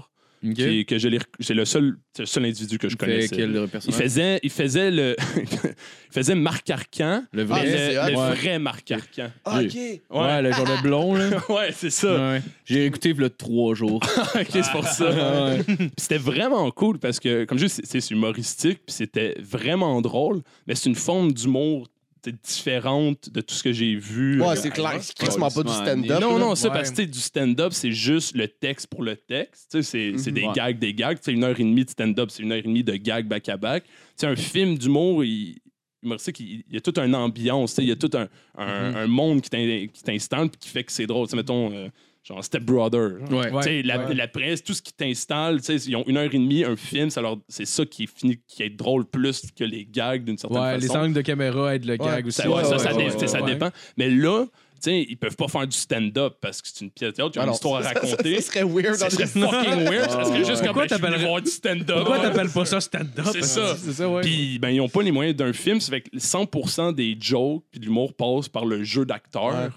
Qui- 0.53 0.85
que 0.85 0.99
je 0.99 1.09
c'est 1.41 1.55
le 1.55 1.65
seul, 1.65 1.97
le 2.19 2.27
seul 2.27 2.45
individu 2.45 2.77
que 2.79 2.89
je 2.89 2.97
quel 2.97 3.69
Il 3.87 3.93
faisait, 3.95 4.41
il 4.43 4.51
faisait 4.51 4.91
le, 4.91 5.17
il 5.37 6.13
faisait 6.13 6.35
Marc 6.35 6.69
Arcan, 6.69 7.25
Le 7.33 7.45
vrai. 7.45 7.97
Ah, 7.99 8.11
le, 8.11 8.17
Ouais. 8.17 8.35
vrai 8.35 8.59
Marc 8.59 8.91
Arcan. 8.91 9.31
Ah, 9.45 9.61
ok. 9.63 9.75
Ouais, 9.75 10.43
le 10.43 10.53
genre 10.53 10.67
de 10.77 10.83
blond, 10.83 11.15
là. 11.15 11.31
Ouais, 11.49 11.71
c'est 11.73 11.91
ça. 11.91 12.15
Ouais. 12.33 12.43
J'ai 12.65 12.85
écouté 12.87 13.13
le 13.15 13.31
trois 13.31 13.75
jours. 13.75 14.03
ok, 14.35 14.47
c'est 14.51 14.71
pour 14.73 14.87
ça. 14.87 15.11
Ouais. 15.55 15.63
Puis 15.65 15.91
c'était 15.97 16.19
vraiment 16.19 16.71
cool 16.71 16.99
parce 16.99 17.19
que, 17.21 17.45
comme 17.45 17.59
je 17.59 17.67
dis, 17.67 17.73
c'est- 17.85 18.11
humoristique, 18.11 18.81
puis 18.85 18.95
c'était 18.95 19.35
vraiment 19.41 20.01
drôle, 20.03 20.43
mais 20.67 20.75
c'est 20.75 20.89
une 20.91 20.95
forme 20.95 21.33
d'humour 21.33 21.89
différente 22.33 23.31
de 23.31 23.41
tout 23.41 23.55
ce 23.55 23.63
que 23.63 23.73
j'ai 23.73 23.95
vu. 23.97 24.41
Ouais, 24.41 24.49
Euh, 24.49 24.55
c'est 24.57 24.71
clair. 24.71 24.99
C'est 25.01 25.17
pas 25.39 25.49
du 25.63 25.73
stand-up. 25.73 26.21
non, 26.21 26.39
non, 26.39 26.55
ça, 26.55 26.69
Ouais. 26.69 26.75
parce 26.75 26.91
que 26.91 27.03
du 27.03 27.19
stand-up, 27.21 27.73
c'est 27.73 27.93
juste 27.93 28.35
le 28.37 28.49
texte 28.49 28.87
pour 28.89 29.03
le 29.03 29.17
texte. 29.17 29.71
Tu 29.71 29.83
sais, 29.83 30.13
C'est 30.13 30.19
c'est 30.19 30.31
Mhm. 30.31 30.35
des 30.37 30.47
Ouais. 30.47 30.53
gags, 30.55 30.79
des 30.79 30.95
gags. 30.95 31.19
C'est 31.21 31.33
une 31.33 31.45
heure 31.45 31.59
et 31.59 31.65
demie 31.65 31.85
de 31.85 31.91
stand-up, 31.91 32.31
c'est 32.31 32.43
une 32.43 32.53
heure 32.53 32.59
et 32.59 32.63
demie 32.63 32.85
de 32.85 32.95
gags 32.97 33.27
back-à-back. 33.27 33.85
Sais, 34.17 34.27
un 34.27 34.37
film 34.37 34.77
d'humour, 34.79 35.25
il, 35.25 35.57
y 36.03 36.77
a 36.77 36.81
toute 36.81 36.99
une 36.99 37.15
ambiance, 37.15 37.71
tu 37.71 37.77
sais, 37.77 37.83
il 37.83 37.89
y 37.89 37.93
a 37.93 37.97
tout 37.97 38.11
un, 38.15 38.29
un, 38.57 38.91
Mhm. 38.91 38.97
un 38.97 39.07
monde 39.07 39.41
qui 39.41 39.51
t'in- 39.51 39.87
qui 39.93 40.03
t'installe 40.03 40.51
puis 40.51 40.59
qui 40.61 40.69
fait 40.69 40.85
que 40.85 40.93
c'est 40.93 41.07
drôle. 41.07 41.27
Mettons, 41.35 41.73
euh, 41.73 41.89
genre 42.25 42.43
Step 42.43 42.63
Brother. 42.65 43.19
genre. 43.31 43.41
Ouais. 43.41 43.51
Tu 43.51 43.63
sais, 43.63 43.83
la, 43.83 44.07
ouais. 44.07 44.15
la 44.15 44.27
presse, 44.29 44.65
tout 44.65 44.73
ce 44.75 44.83
qui 44.83 44.93
t'installe, 44.93 45.61
tu 45.61 45.79
sais, 45.79 45.89
ils 45.91 45.95
ont 45.97 46.05
une 46.07 46.17
heure 46.17 46.25
et 46.25 46.39
demie, 46.39 46.65
un 46.65 46.75
film, 46.77 47.11
c'est 47.49 47.67
ça 47.67 47.85
qui 47.87 48.05
est 48.05 48.19
fini, 48.19 48.41
qui 48.49 48.63
est 48.63 48.71
drôle 48.71 49.05
plus 49.05 49.43
que 49.57 49.65
les 49.65 49.85
gags 49.87 50.25
d'une 50.25 50.39
certaine 50.39 50.59
Ouais, 50.59 50.79
les 50.79 50.87
façon. 50.87 51.01
angles 51.01 51.15
de 51.15 51.21
caméra 51.21 51.75
aident 51.75 51.85
le 51.87 51.97
gag 51.97 52.27
aussi. 52.27 52.41
Ça, 52.43 52.51
ouais, 52.51 52.65
ça, 52.65 52.79
ça, 52.79 52.93
ouais, 52.93 53.05
dé- 53.05 53.11
ouais, 53.11 53.17
t'sais, 53.17 53.27
ça 53.29 53.43
ouais. 53.43 53.53
dépend. 53.53 53.71
Mais 53.99 54.09
là, 54.11 54.47
tu 54.47 54.91
sais, 54.91 55.07
ils 55.09 55.17
peuvent 55.17 55.37
pas 55.37 55.49
faire 55.49 55.67
du 55.67 55.77
stand-up 55.77 56.35
parce 56.41 56.61
que 56.61 56.69
c'est 56.71 56.85
une 56.85 56.91
pièce 56.91 57.11
de 57.13 57.17
théâtre, 57.17 57.31
il 57.35 57.37
y 57.37 57.39
a 57.39 57.43
Ah 57.43 57.45
une 57.45 57.49
non, 57.51 57.55
histoire 57.55 57.77
à 57.81 57.83
ça- 57.85 57.89
raconter. 57.91 58.41
Ça 58.41 58.53
serait 58.53 58.65
weird. 58.65 58.95
Ça 58.97 59.09
serait 59.11 59.27
fucking 59.27 59.85
weird. 59.89 60.11
Ça 60.11 60.25
serait 60.25 60.45
juste 60.45 60.63
comme 60.65 60.75
Pourquoi 60.75 60.99
ben, 60.99 61.17
voir 61.27 61.41
du 61.43 61.51
stand-up? 61.51 61.97
Pourquoi 61.97 62.19
t'appelles 62.21 62.51
pas 62.51 62.65
ça 62.67 62.81
stand-up? 62.81 63.27
C'est 63.33 63.43
ça. 63.45 63.77
C'est 63.77 63.93
ça, 63.93 64.09
ouais. 64.09 64.21
Puis 64.23 64.59
ben, 64.59 64.71
ils 64.71 64.81
ont 64.81 64.89
pas 64.89 65.03
les 65.03 65.13
moyens 65.13 65.37
d'un 65.37 65.53
film, 65.53 65.81
ça 65.81 65.91
fait 65.91 66.03
que 66.03 66.19
100% 66.19 66.93
des 66.95 67.17
jokes 67.19 67.65
puis 67.71 67.81
de 67.81 67.85
l'humour 67.87 68.13
passe 68.15 68.49
par 68.49 68.65
le 68.67 68.83
jeu 68.85 69.05
d'acteur. 69.07 69.55
Ouais. 69.55 69.69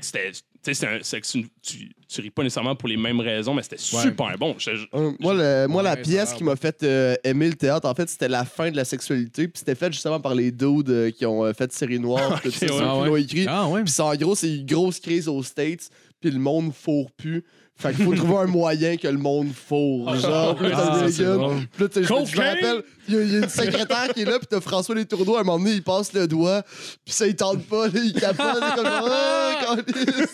C'était 0.00 0.32
tu 0.64 0.72
sais, 0.72 0.74
c'est 0.74 0.86
un- 0.86 0.98
c'est 1.02 1.20
que 1.20 1.26
tu, 1.26 1.90
tu 2.08 2.20
ris 2.20 2.30
pas 2.30 2.42
nécessairement 2.42 2.76
pour 2.76 2.88
les 2.88 2.96
mêmes 2.96 3.20
raisons, 3.20 3.52
mais 3.54 3.62
c'était 3.62 3.78
super 3.78 4.36
bon. 4.38 4.54
Je- 4.58 4.76
je- 4.76 4.86
Euh, 4.94 5.10
moi, 5.18 5.34
le- 5.34 5.66
moi 5.68 5.82
la 5.82 5.96
pièce 5.96 6.30
ça 6.30 6.36
qui 6.36 6.44
m'a 6.44 6.56
fait 6.56 6.82
euh, 6.82 7.14
aimer 7.24 7.48
le 7.48 7.54
théâtre, 7.54 7.88
en 7.88 7.94
fait, 7.94 8.08
c'était 8.08 8.28
la 8.28 8.44
fin 8.44 8.70
de 8.70 8.76
la 8.76 8.84
sexualité. 8.84 9.48
Puis 9.48 9.58
c'était 9.60 9.74
fait 9.74 9.92
justement 9.92 10.20
par 10.20 10.34
les 10.34 10.52
dudes 10.52 10.90
euh, 10.90 11.10
qui 11.10 11.26
ont 11.26 11.44
euh, 11.44 11.52
fait 11.52 11.72
Série 11.72 11.98
Noire. 11.98 12.40
tout 12.42 12.50
ça, 12.50 12.66
ouais. 12.66 12.72
Ah 12.80 13.06
l'ont 13.06 13.16
écrit. 13.16 13.46
Ah 13.48 13.66
ouais. 13.68 13.82
Puis 13.82 13.92
c'est 13.92 14.02
en 14.02 14.14
gros, 14.14 14.34
c'est 14.34 14.54
une 14.56 14.66
grosse 14.66 15.00
crise 15.00 15.26
aux 15.28 15.42
States. 15.42 15.90
Puis 16.20 16.30
le 16.30 16.38
monde 16.38 16.72
fourre 16.72 17.10
plus. 17.10 17.42
Fait 17.74 17.92
qu'il 17.94 18.04
faut 18.04 18.14
trouver 18.14 18.36
un 18.36 18.46
moyen 18.46 18.96
que 18.96 19.08
le 19.08 19.18
monde 19.18 19.48
fourre. 19.52 20.14
Genre, 20.14 20.54
puis 20.54 20.68
là, 20.68 20.76
t'as 20.76 21.04
Ah, 21.06 21.10
gars. 21.10 21.34
drôle. 21.34 21.56
Puis 21.72 21.84
là, 21.84 21.88
je 21.94 22.36
me 22.36 22.42
rappelle, 22.44 22.82
il 23.08 23.14
y, 23.14 23.18
a- 23.18 23.22
il 23.22 23.32
y 23.32 23.36
a 23.36 23.38
une 23.40 23.48
secrétaire 23.48 24.08
qui 24.14 24.22
est 24.22 24.24
là, 24.24 24.38
puis 24.38 24.46
t'as 24.48 24.60
François 24.60 24.94
Les 24.94 25.04
Tourneaux, 25.06 25.36
à 25.36 25.40
un 25.40 25.44
moment 25.44 25.58
donné, 25.58 25.72
il 25.72 25.82
passe 25.82 26.12
le 26.12 26.26
doigt, 26.28 26.62
puis 27.04 27.12
ça, 27.14 27.26
il 27.26 27.34
tente 27.36 27.64
pas, 27.66 27.88
là, 27.88 28.00
il 28.02 28.12
capote, 28.12 28.74
comme 28.76 28.86
Ah, 28.86 29.54
câlisse. 29.76 30.28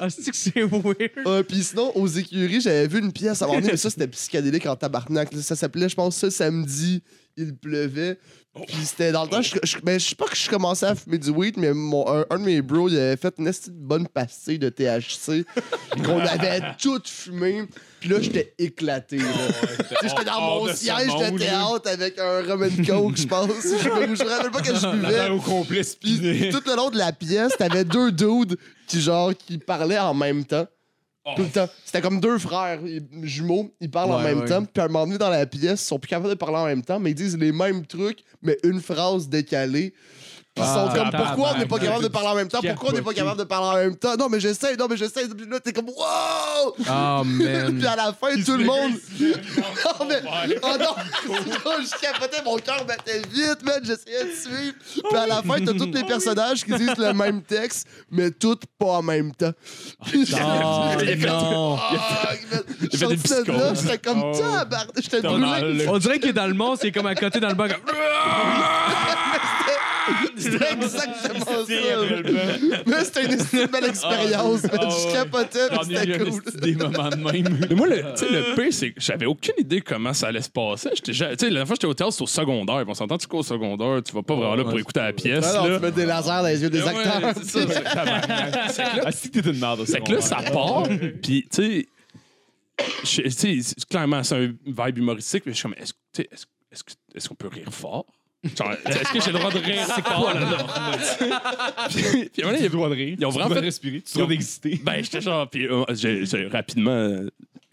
Ah, 0.00 0.08
c'est 0.10 0.30
que 0.30 0.36
c'est 0.36 0.62
weird? 0.62 1.10
Euh, 1.26 1.42
puis 1.42 1.62
sinon, 1.62 1.92
aux 1.94 2.06
écuries, 2.06 2.60
j'avais 2.60 2.86
vu 2.86 2.98
une 3.00 3.12
pièce 3.12 3.40
à 3.42 3.44
un 3.44 3.48
moment 3.48 3.60
donné, 3.60 3.72
mais 3.72 3.76
ça, 3.78 3.90
c'était 3.90 4.08
psychédélique 4.08 4.66
en 4.66 4.76
tabarnak. 4.76 5.32
là. 5.32 5.42
Ça 5.42 5.56
s'appelait, 5.56 5.88
je 5.88 5.94
pense, 5.94 6.16
ce 6.16 6.30
samedi, 6.30 7.02
il 7.36 7.54
pleuvait. 7.56 8.18
Puis 8.68 8.76
c'était 8.84 9.10
dans 9.10 9.24
le 9.24 9.30
temps, 9.30 9.42
je, 9.42 9.56
je, 9.64 9.78
ben, 9.82 9.98
je 9.98 10.10
sais 10.10 10.14
pas 10.14 10.26
que 10.26 10.36
je 10.36 10.48
commençais 10.48 10.86
à 10.86 10.94
fumer 10.94 11.18
du 11.18 11.30
weed, 11.30 11.56
mais 11.56 11.72
mon, 11.74 12.06
un, 12.08 12.24
un 12.30 12.38
de 12.38 12.44
mes 12.44 12.62
bros, 12.62 12.88
il 12.88 12.96
avait 12.96 13.16
fait 13.16 13.34
une 13.38 13.50
bonne 13.70 14.06
pastille 14.06 14.60
de 14.60 14.68
THC 14.68 15.44
qu'on 16.04 16.20
avait 16.20 16.60
tout 16.80 17.02
fumé. 17.04 17.64
Là, 18.08 18.16
j'étais 18.20 18.54
éclaté. 18.58 19.18
là. 19.18 19.24
Tu 19.24 19.84
sais, 19.84 20.08
j'étais 20.08 20.24
dans 20.24 20.40
mon 20.40 20.66
siège 20.74 21.06
de 21.06 21.38
théâtre 21.38 21.88
avec 21.90 22.18
un 22.18 22.42
rum 22.42 22.62
and 22.64 22.84
coke, 22.84 23.16
je 23.16 23.26
pense. 23.26 23.48
Je 23.62 23.88
me, 23.88 24.14
je 24.14 24.22
me 24.24 24.28
rappelle 24.28 24.50
pas 24.50 24.60
que 24.60 24.74
je 24.74 24.90
buvais. 24.96 25.28
au 25.30 25.40
complet 25.40 25.82
Puis 26.00 26.50
tout 26.50 26.62
le 26.66 26.76
long 26.76 26.90
de 26.90 26.98
la 26.98 27.12
pièce, 27.12 27.52
t'avais 27.58 27.84
deux 27.84 28.12
dudes 28.12 28.56
qui, 28.86 29.00
genre, 29.00 29.32
qui 29.36 29.58
parlaient 29.58 29.98
en 29.98 30.14
même 30.14 30.44
temps. 30.44 30.66
Tout 31.36 31.42
le 31.42 31.48
temps. 31.48 31.68
C'était 31.86 32.02
comme 32.02 32.20
deux 32.20 32.36
frères 32.38 32.80
ils- 32.84 33.02
jumeaux, 33.22 33.70
ils 33.80 33.90
parlent 33.90 34.12
en 34.12 34.18
Ouais, 34.18 34.24
même 34.24 34.40
ouais. 34.40 34.44
temps. 34.48 34.62
Puis 34.62 34.82
à 34.82 34.84
un 34.84 34.88
moment 34.88 35.06
donné, 35.06 35.16
dans 35.16 35.30
la 35.30 35.46
pièce, 35.46 35.80
ils 35.82 35.86
sont 35.86 35.98
plus 35.98 36.08
capables 36.10 36.28
de 36.28 36.34
parler 36.34 36.56
en 36.58 36.66
même 36.66 36.82
temps, 36.82 37.00
mais 37.00 37.12
ils 37.12 37.14
disent 37.14 37.38
les 37.38 37.50
mêmes 37.50 37.86
trucs, 37.86 38.18
mais 38.42 38.58
une 38.62 38.78
phrase 38.82 39.26
décalée. 39.30 39.94
Ils 40.56 40.62
Ah, 40.64 40.72
sont 40.88 40.94
comme, 40.96 41.10
pourquoi 41.10 41.50
on 41.52 41.58
n'est 41.58 41.66
pas 41.66 41.78
capable 41.80 42.04
de 42.04 42.08
parler 42.08 42.28
en 42.28 42.34
même 42.36 42.48
temps? 42.48 42.60
Pourquoi 42.64 42.90
on 42.90 42.92
n'est 42.92 43.02
pas 43.02 43.12
capable 43.12 43.38
de 43.40 43.44
parler 43.44 43.66
en 43.66 43.84
même 43.88 43.96
temps? 43.96 44.14
Non, 44.16 44.28
mais 44.28 44.38
j'essaie, 44.38 44.76
non, 44.76 44.86
mais 44.88 44.96
j'essaie. 44.96 45.26
Puis 45.26 45.46
là, 45.50 45.58
t'es 45.58 45.72
comme, 45.72 45.88
wow! 45.88 46.76
Oh, 46.78 47.22
man. 47.24 47.76
Puis 47.76 47.86
à 47.88 47.96
la 47.96 48.12
fin, 48.12 48.40
tout 48.40 48.56
le 48.56 48.64
monde. 48.64 48.92
oh, 50.00 50.04
mais... 50.08 50.22
oh 50.62 50.76
non! 50.78 50.94
je 51.82 52.00
capotais, 52.00 52.40
mon 52.44 52.56
cœur 52.58 52.84
battait 52.84 53.22
vite, 53.32 53.64
man. 53.64 53.80
J'essayais 53.82 54.26
de 54.26 54.30
suivre. 54.30 54.74
Puis 55.10 55.18
à 55.18 55.26
la 55.26 55.42
fin, 55.42 55.56
t'as 55.64 55.72
tous 55.72 55.90
les 55.92 56.04
personnages 56.04 56.64
qui 56.64 56.72
disent 56.72 56.98
le 56.98 57.12
même 57.12 57.42
texte, 57.42 57.88
mais 58.12 58.30
tous 58.30 58.58
pas 58.78 58.86
en 58.98 59.02
même 59.02 59.34
temps. 59.34 59.50
Oh, 60.02 60.06
non. 61.26 61.78
Ah, 61.80 62.32
Il 62.80 62.96
fait 62.96 63.06
des 63.08 63.16
là, 63.16 63.16
psychoses. 63.16 63.82
j'étais 63.82 63.98
comme 63.98 64.22
Oh. 64.24 64.32
j'étais 64.96 65.20
brûlé. 65.20 65.46
le- 65.84 65.88
On 65.88 65.98
dirait 65.98 66.20
qu'il 66.20 66.28
est 66.30 66.32
dans 66.32 66.46
le 66.46 66.54
monde, 66.54 66.78
c'est 66.80 66.92
comme 66.92 67.06
à 67.06 67.16
côté 67.16 67.40
dans 67.40 67.48
le 67.48 67.54
banc. 67.54 67.66
comme- 67.66 67.92
C'était 70.36 70.72
exactement 70.72 71.44
ça. 71.44 71.64
Mais 72.86 73.04
c'était 73.04 73.24
une 73.62 73.66
belle 73.66 73.84
expérience. 73.86 74.62
man. 74.64 74.70
Ah, 74.74 74.88
Je 74.90 75.06
ouais. 75.06 75.12
capotais, 75.12 75.58
ai 75.66 75.84
c'était 75.84 76.30
cool. 76.30 76.60
des 76.60 76.74
moments 76.74 77.08
de 77.08 77.16
même. 77.16 77.66
Mais 77.68 77.74
moi, 77.74 77.86
le, 77.88 77.96
tu 77.96 78.26
sais, 78.26 78.30
le 78.30 78.54
pire, 78.54 78.72
c'est 78.72 78.90
que 78.92 79.00
j'avais 79.00 79.26
aucune 79.26 79.54
idée 79.58 79.80
comment 79.80 80.12
ça 80.12 80.28
allait 80.28 80.42
se 80.42 80.50
passer. 80.50 80.90
La 81.06 81.36
dernière 81.36 81.66
fois 81.66 81.76
que 81.76 81.80
j'étais 81.82 81.86
au 81.86 81.94
théâtre, 81.94 82.12
c'était 82.12 82.24
au 82.24 82.26
secondaire. 82.26 82.84
On 82.86 82.94
s'entend, 82.94 83.16
tu 83.18 83.26
qu'au 83.26 83.42
secondaire, 83.42 84.02
tu 84.04 84.12
vas 84.12 84.22
pas 84.22 84.34
vraiment 84.34 84.54
là 84.54 84.64
pour 84.64 84.78
écouter 84.78 85.00
la 85.00 85.12
pièce. 85.12 85.44
Ah 85.48 85.62
non, 85.62 85.66
là? 85.68 85.76
tu 85.78 85.82
mets 85.84 85.92
des 85.92 86.06
lasers 86.06 86.28
dans 86.28 86.46
les 86.46 86.62
yeux 86.62 86.70
des 86.70 86.82
acteurs. 86.82 87.32
c'est 87.42 87.44
ça, 87.44 87.74
c'est- 88.68 88.82
Ah, 89.04 89.12
si 89.12 89.30
t'es 89.30 89.40
une 89.40 89.58
merde, 89.58 89.84
C'est 89.86 90.02
que 90.02 90.12
là, 90.12 90.20
ça 90.20 90.36
part. 90.52 90.84
Puis, 91.22 91.46
tu 91.50 91.62
sais, 91.62 91.86
je- 93.04 93.84
clairement, 93.88 94.22
c'est 94.22 94.36
un 94.36 94.52
vibe 94.66 94.98
humoristique. 94.98 95.44
Mais 95.46 95.52
je 95.52 95.58
suis 95.58 95.62
comme, 95.62 95.74
est-ce 95.78 95.92
que- 95.92 96.92
est-ce 97.14 97.28
qu'on 97.28 97.34
peut 97.34 97.48
rire 97.48 97.72
fort? 97.72 98.06
Est-ce 98.44 99.12
que 99.12 99.20
j'ai 99.20 99.32
le 99.32 99.38
droit 99.38 99.50
de 99.50 99.58
rire 99.58 99.86
fort? 99.86 100.32
puis, 101.90 102.28
puis, 102.32 102.42
à 102.42 102.46
un 102.46 102.50
moment 102.50 102.56
donné, 102.56 102.62
le 102.62 102.68
droit 102.68 102.88
de 102.88 102.94
rire. 102.94 103.16
Ils 103.18 103.26
ont 103.26 103.30
vraiment 103.30 103.54
fait- 103.54 103.60
respirer. 103.60 104.02
Tu 104.02 104.18
dois 104.18 104.26
d'exister. 104.26 104.80
Ben, 104.82 105.02
j'étais 105.02 105.20
genre, 105.20 105.48
puis 105.48 105.66
euh, 105.66 105.84
j'ai- 105.90 106.26
j'ai- 106.26 106.46
rapidement, 106.48 106.90
euh, 106.90 107.28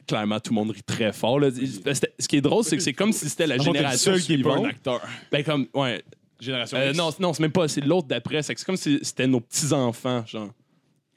clairement, 0.07 0.39
tout 0.39 0.51
le 0.51 0.55
monde 0.55 0.71
rit 0.71 0.83
très 0.83 1.11
fort. 1.13 1.39
là. 1.39 1.49
C'était- 1.51 2.13
Ce 2.19 2.27
qui 2.27 2.37
est 2.37 2.41
drôle, 2.41 2.63
c'est 2.63 2.77
que 2.77 2.83
c'est 2.83 2.93
comme 2.93 3.11
si 3.11 3.27
c'était 3.29 3.47
la 3.47 3.57
génération 3.57 4.13
seul 4.13 4.21
qui 4.21 4.33
est 4.33 4.37
pas 4.43 4.49
un 4.49 4.53
suivante. 4.53 4.65
acteur. 4.71 5.01
Ben, 5.31 5.43
comme, 5.43 5.67
ouais. 5.73 6.01
Génération 6.39 6.77
Euh, 6.77 6.89
X. 6.89 6.97
non, 6.97 7.11
non 7.19 7.33
c'est 7.33 7.41
même 7.43 7.51
pas, 7.51 7.67
c'est 7.67 7.81
l'autre 7.81 8.07
d'après. 8.07 8.41
C'est 8.41 8.53
que 8.55 8.59
c'est 8.59 8.65
comme 8.65 8.77
si 8.77 8.97
c'était 9.03 9.27
nos 9.27 9.39
petits-enfants, 9.41 10.23
genre. 10.25 10.49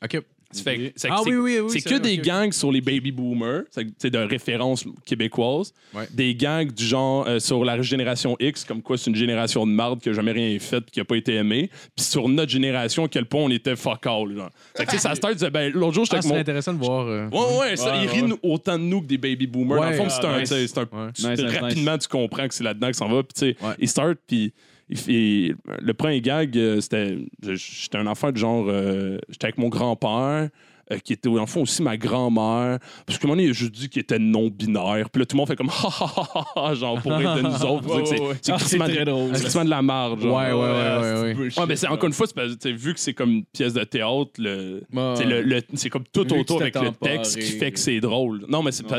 OK. 0.04 0.20
C'est 0.54 1.08
que 1.08 1.12
Ah 1.12 1.20
oui, 1.24 1.34
oui, 1.36 1.58
oui. 1.60 1.70
c'est 1.70 1.80
que 1.82 1.88
vrai, 1.90 2.00
des 2.00 2.18
gangs 2.18 2.52
sur 2.52 2.70
les 2.72 2.80
baby 2.80 3.12
boomers, 3.12 3.62
c'est 3.98 4.10
de 4.10 4.18
référence 4.18 4.84
québécoise. 5.04 5.72
Ouais. 5.94 6.06
Des 6.12 6.34
gangs 6.34 6.70
du 6.70 6.84
genre 6.84 7.26
euh, 7.26 7.38
sur 7.38 7.64
la 7.64 7.80
génération 7.82 8.36
X, 8.40 8.64
comme 8.64 8.82
quoi 8.82 8.96
c'est 8.98 9.10
une 9.10 9.16
génération 9.16 9.66
de 9.66 9.72
marde 9.72 10.00
qui 10.00 10.08
a 10.08 10.12
jamais 10.12 10.32
rien 10.32 10.58
fait 10.58 10.78
et 10.78 10.90
qui 10.90 11.00
a 11.00 11.04
pas 11.04 11.16
été 11.16 11.34
aimée. 11.34 11.70
Puis 11.96 12.04
sur 12.04 12.28
notre 12.28 12.50
génération, 12.50 13.04
à 13.04 13.08
quel 13.08 13.26
point 13.26 13.42
on 13.42 13.50
était 13.50 13.76
fuck 13.76 14.06
all. 14.06 14.34
Genre. 14.34 14.50
Fait 14.76 14.86
que, 14.86 14.98
ça 14.98 15.14
start, 15.14 15.38
ben, 15.50 15.72
l'autre 15.72 15.94
jour, 15.94 16.04
j'étais 16.04 16.16
Ah, 16.18 16.22
c'est 16.22 16.28
mon. 16.28 16.36
intéressant 16.36 16.72
de 16.72 16.78
voir. 16.78 17.06
euh, 17.06 17.28
Ouais, 17.30 17.58
ouais, 17.60 17.76
ça, 17.76 17.92
Ouais, 17.92 18.04
ils 18.04 18.08
rient 18.08 18.32
autant 18.42 18.78
de 18.78 18.84
nous 18.84 19.00
que 19.00 19.06
des 19.06 19.18
baby 19.18 19.46
boomers. 19.46 19.80
Dans 19.80 19.90
le 19.90 19.96
fond, 19.96 20.08
c'est 20.08 20.24
ah, 20.24 20.34
un. 20.34 20.40
nice. 20.40 20.48
tu 20.48 20.54
sais, 20.56 20.66
c'est 20.68 20.78
un 20.78 20.82
Ouais. 20.82 21.10
tu- 21.14 21.26
Nice, 21.26 21.40
nice, 21.40 21.56
rapidement, 21.60 21.98
tu 21.98 22.08
comprends 22.08 22.46
que 22.48 22.54
c'est 22.54 22.64
là-dedans 22.64 22.88
que 22.90 22.96
ça 22.96 23.06
va. 23.06 23.22
Puis, 23.22 23.32
tu 23.34 23.40
sais, 23.40 23.56
Ouais. 23.66 23.74
il 23.78 23.88
start, 23.88 24.18
puis 24.26 24.52
le 24.88 25.92
premier 25.92 26.20
gag, 26.20 26.56
euh, 26.56 26.80
c'était. 26.80 27.18
J'étais 27.42 27.98
un 27.98 28.06
enfant 28.06 28.32
de 28.32 28.36
genre. 28.36 28.66
euh, 28.68 29.18
j'étais 29.28 29.46
avec 29.46 29.58
mon 29.58 29.68
grand-père. 29.68 30.50
Euh, 30.92 30.98
qui 30.98 31.12
était, 31.14 31.28
le 31.28 31.46
fond, 31.46 31.62
aussi 31.62 31.82
ma 31.82 31.96
grand-mère. 31.96 32.78
Parce 33.06 33.18
qu'à 33.18 33.24
un 33.26 33.28
moment 33.28 33.36
donné, 33.36 33.44
il 33.44 33.50
a 33.50 33.52
juste 33.52 33.72
dit 33.72 33.88
qu'il 33.88 34.00
était 34.02 34.18
non-binaire. 34.18 35.08
Puis 35.10 35.20
là, 35.20 35.26
tout 35.26 35.36
le 35.36 35.38
monde 35.38 35.48
fait 35.48 35.56
comme 35.56 35.70
ha 35.70 35.88
ha 35.88 36.44
ha 36.70 36.74
genre 36.74 37.00
pour 37.00 37.12
rire 37.12 37.36
de 37.36 37.40
nous 37.42 37.64
autres. 37.64 38.00
que 38.00 38.04
c'est- 38.06 38.20
Ouais, 38.20 38.30
Ah, 38.32 38.36
c'est 38.42 38.52
crissement- 38.78 38.84
très 38.86 39.04
drôle. 39.04 39.30
c'est 39.34 39.42
crissement 39.42 39.64
de 39.64 39.70
la 39.70 39.82
marge. 39.82 40.20
genre. 40.20 40.36
Ouais, 40.36 40.52
ouais, 40.52 40.52
ouais, 40.52 41.32
ouais, 41.32 41.34
ouais. 41.34 41.58
Ouais, 41.58 41.66
mais 41.66 41.76
c'est 41.76 41.86
encore 41.88 42.06
une 42.06 42.12
fois, 42.12 42.26
que, 42.26 42.54
tu 42.54 42.72
vu 42.74 42.94
que 42.94 43.00
c'est 43.00 43.14
comme 43.14 43.30
une 43.30 43.44
pièce 43.44 43.72
de 43.72 43.84
théâtre, 43.84 44.30
le, 44.38 44.82
le- 44.92 45.42
le- 45.42 45.62
c'est 45.74 45.90
comme 45.90 46.04
tout 46.12 46.22
Vu 46.22 46.26
que 46.28 46.34
autour 46.34 46.60
avec 46.62 46.74
le 46.74 46.90
texte 46.92 47.38
qui 47.38 47.52
fait 47.52 47.72
que 47.72 47.78
c'est 47.78 48.00
drôle. 48.00 48.44
Non, 48.48 48.62
mais 48.62 48.72
c'est 48.72 48.86
pas 48.86 48.98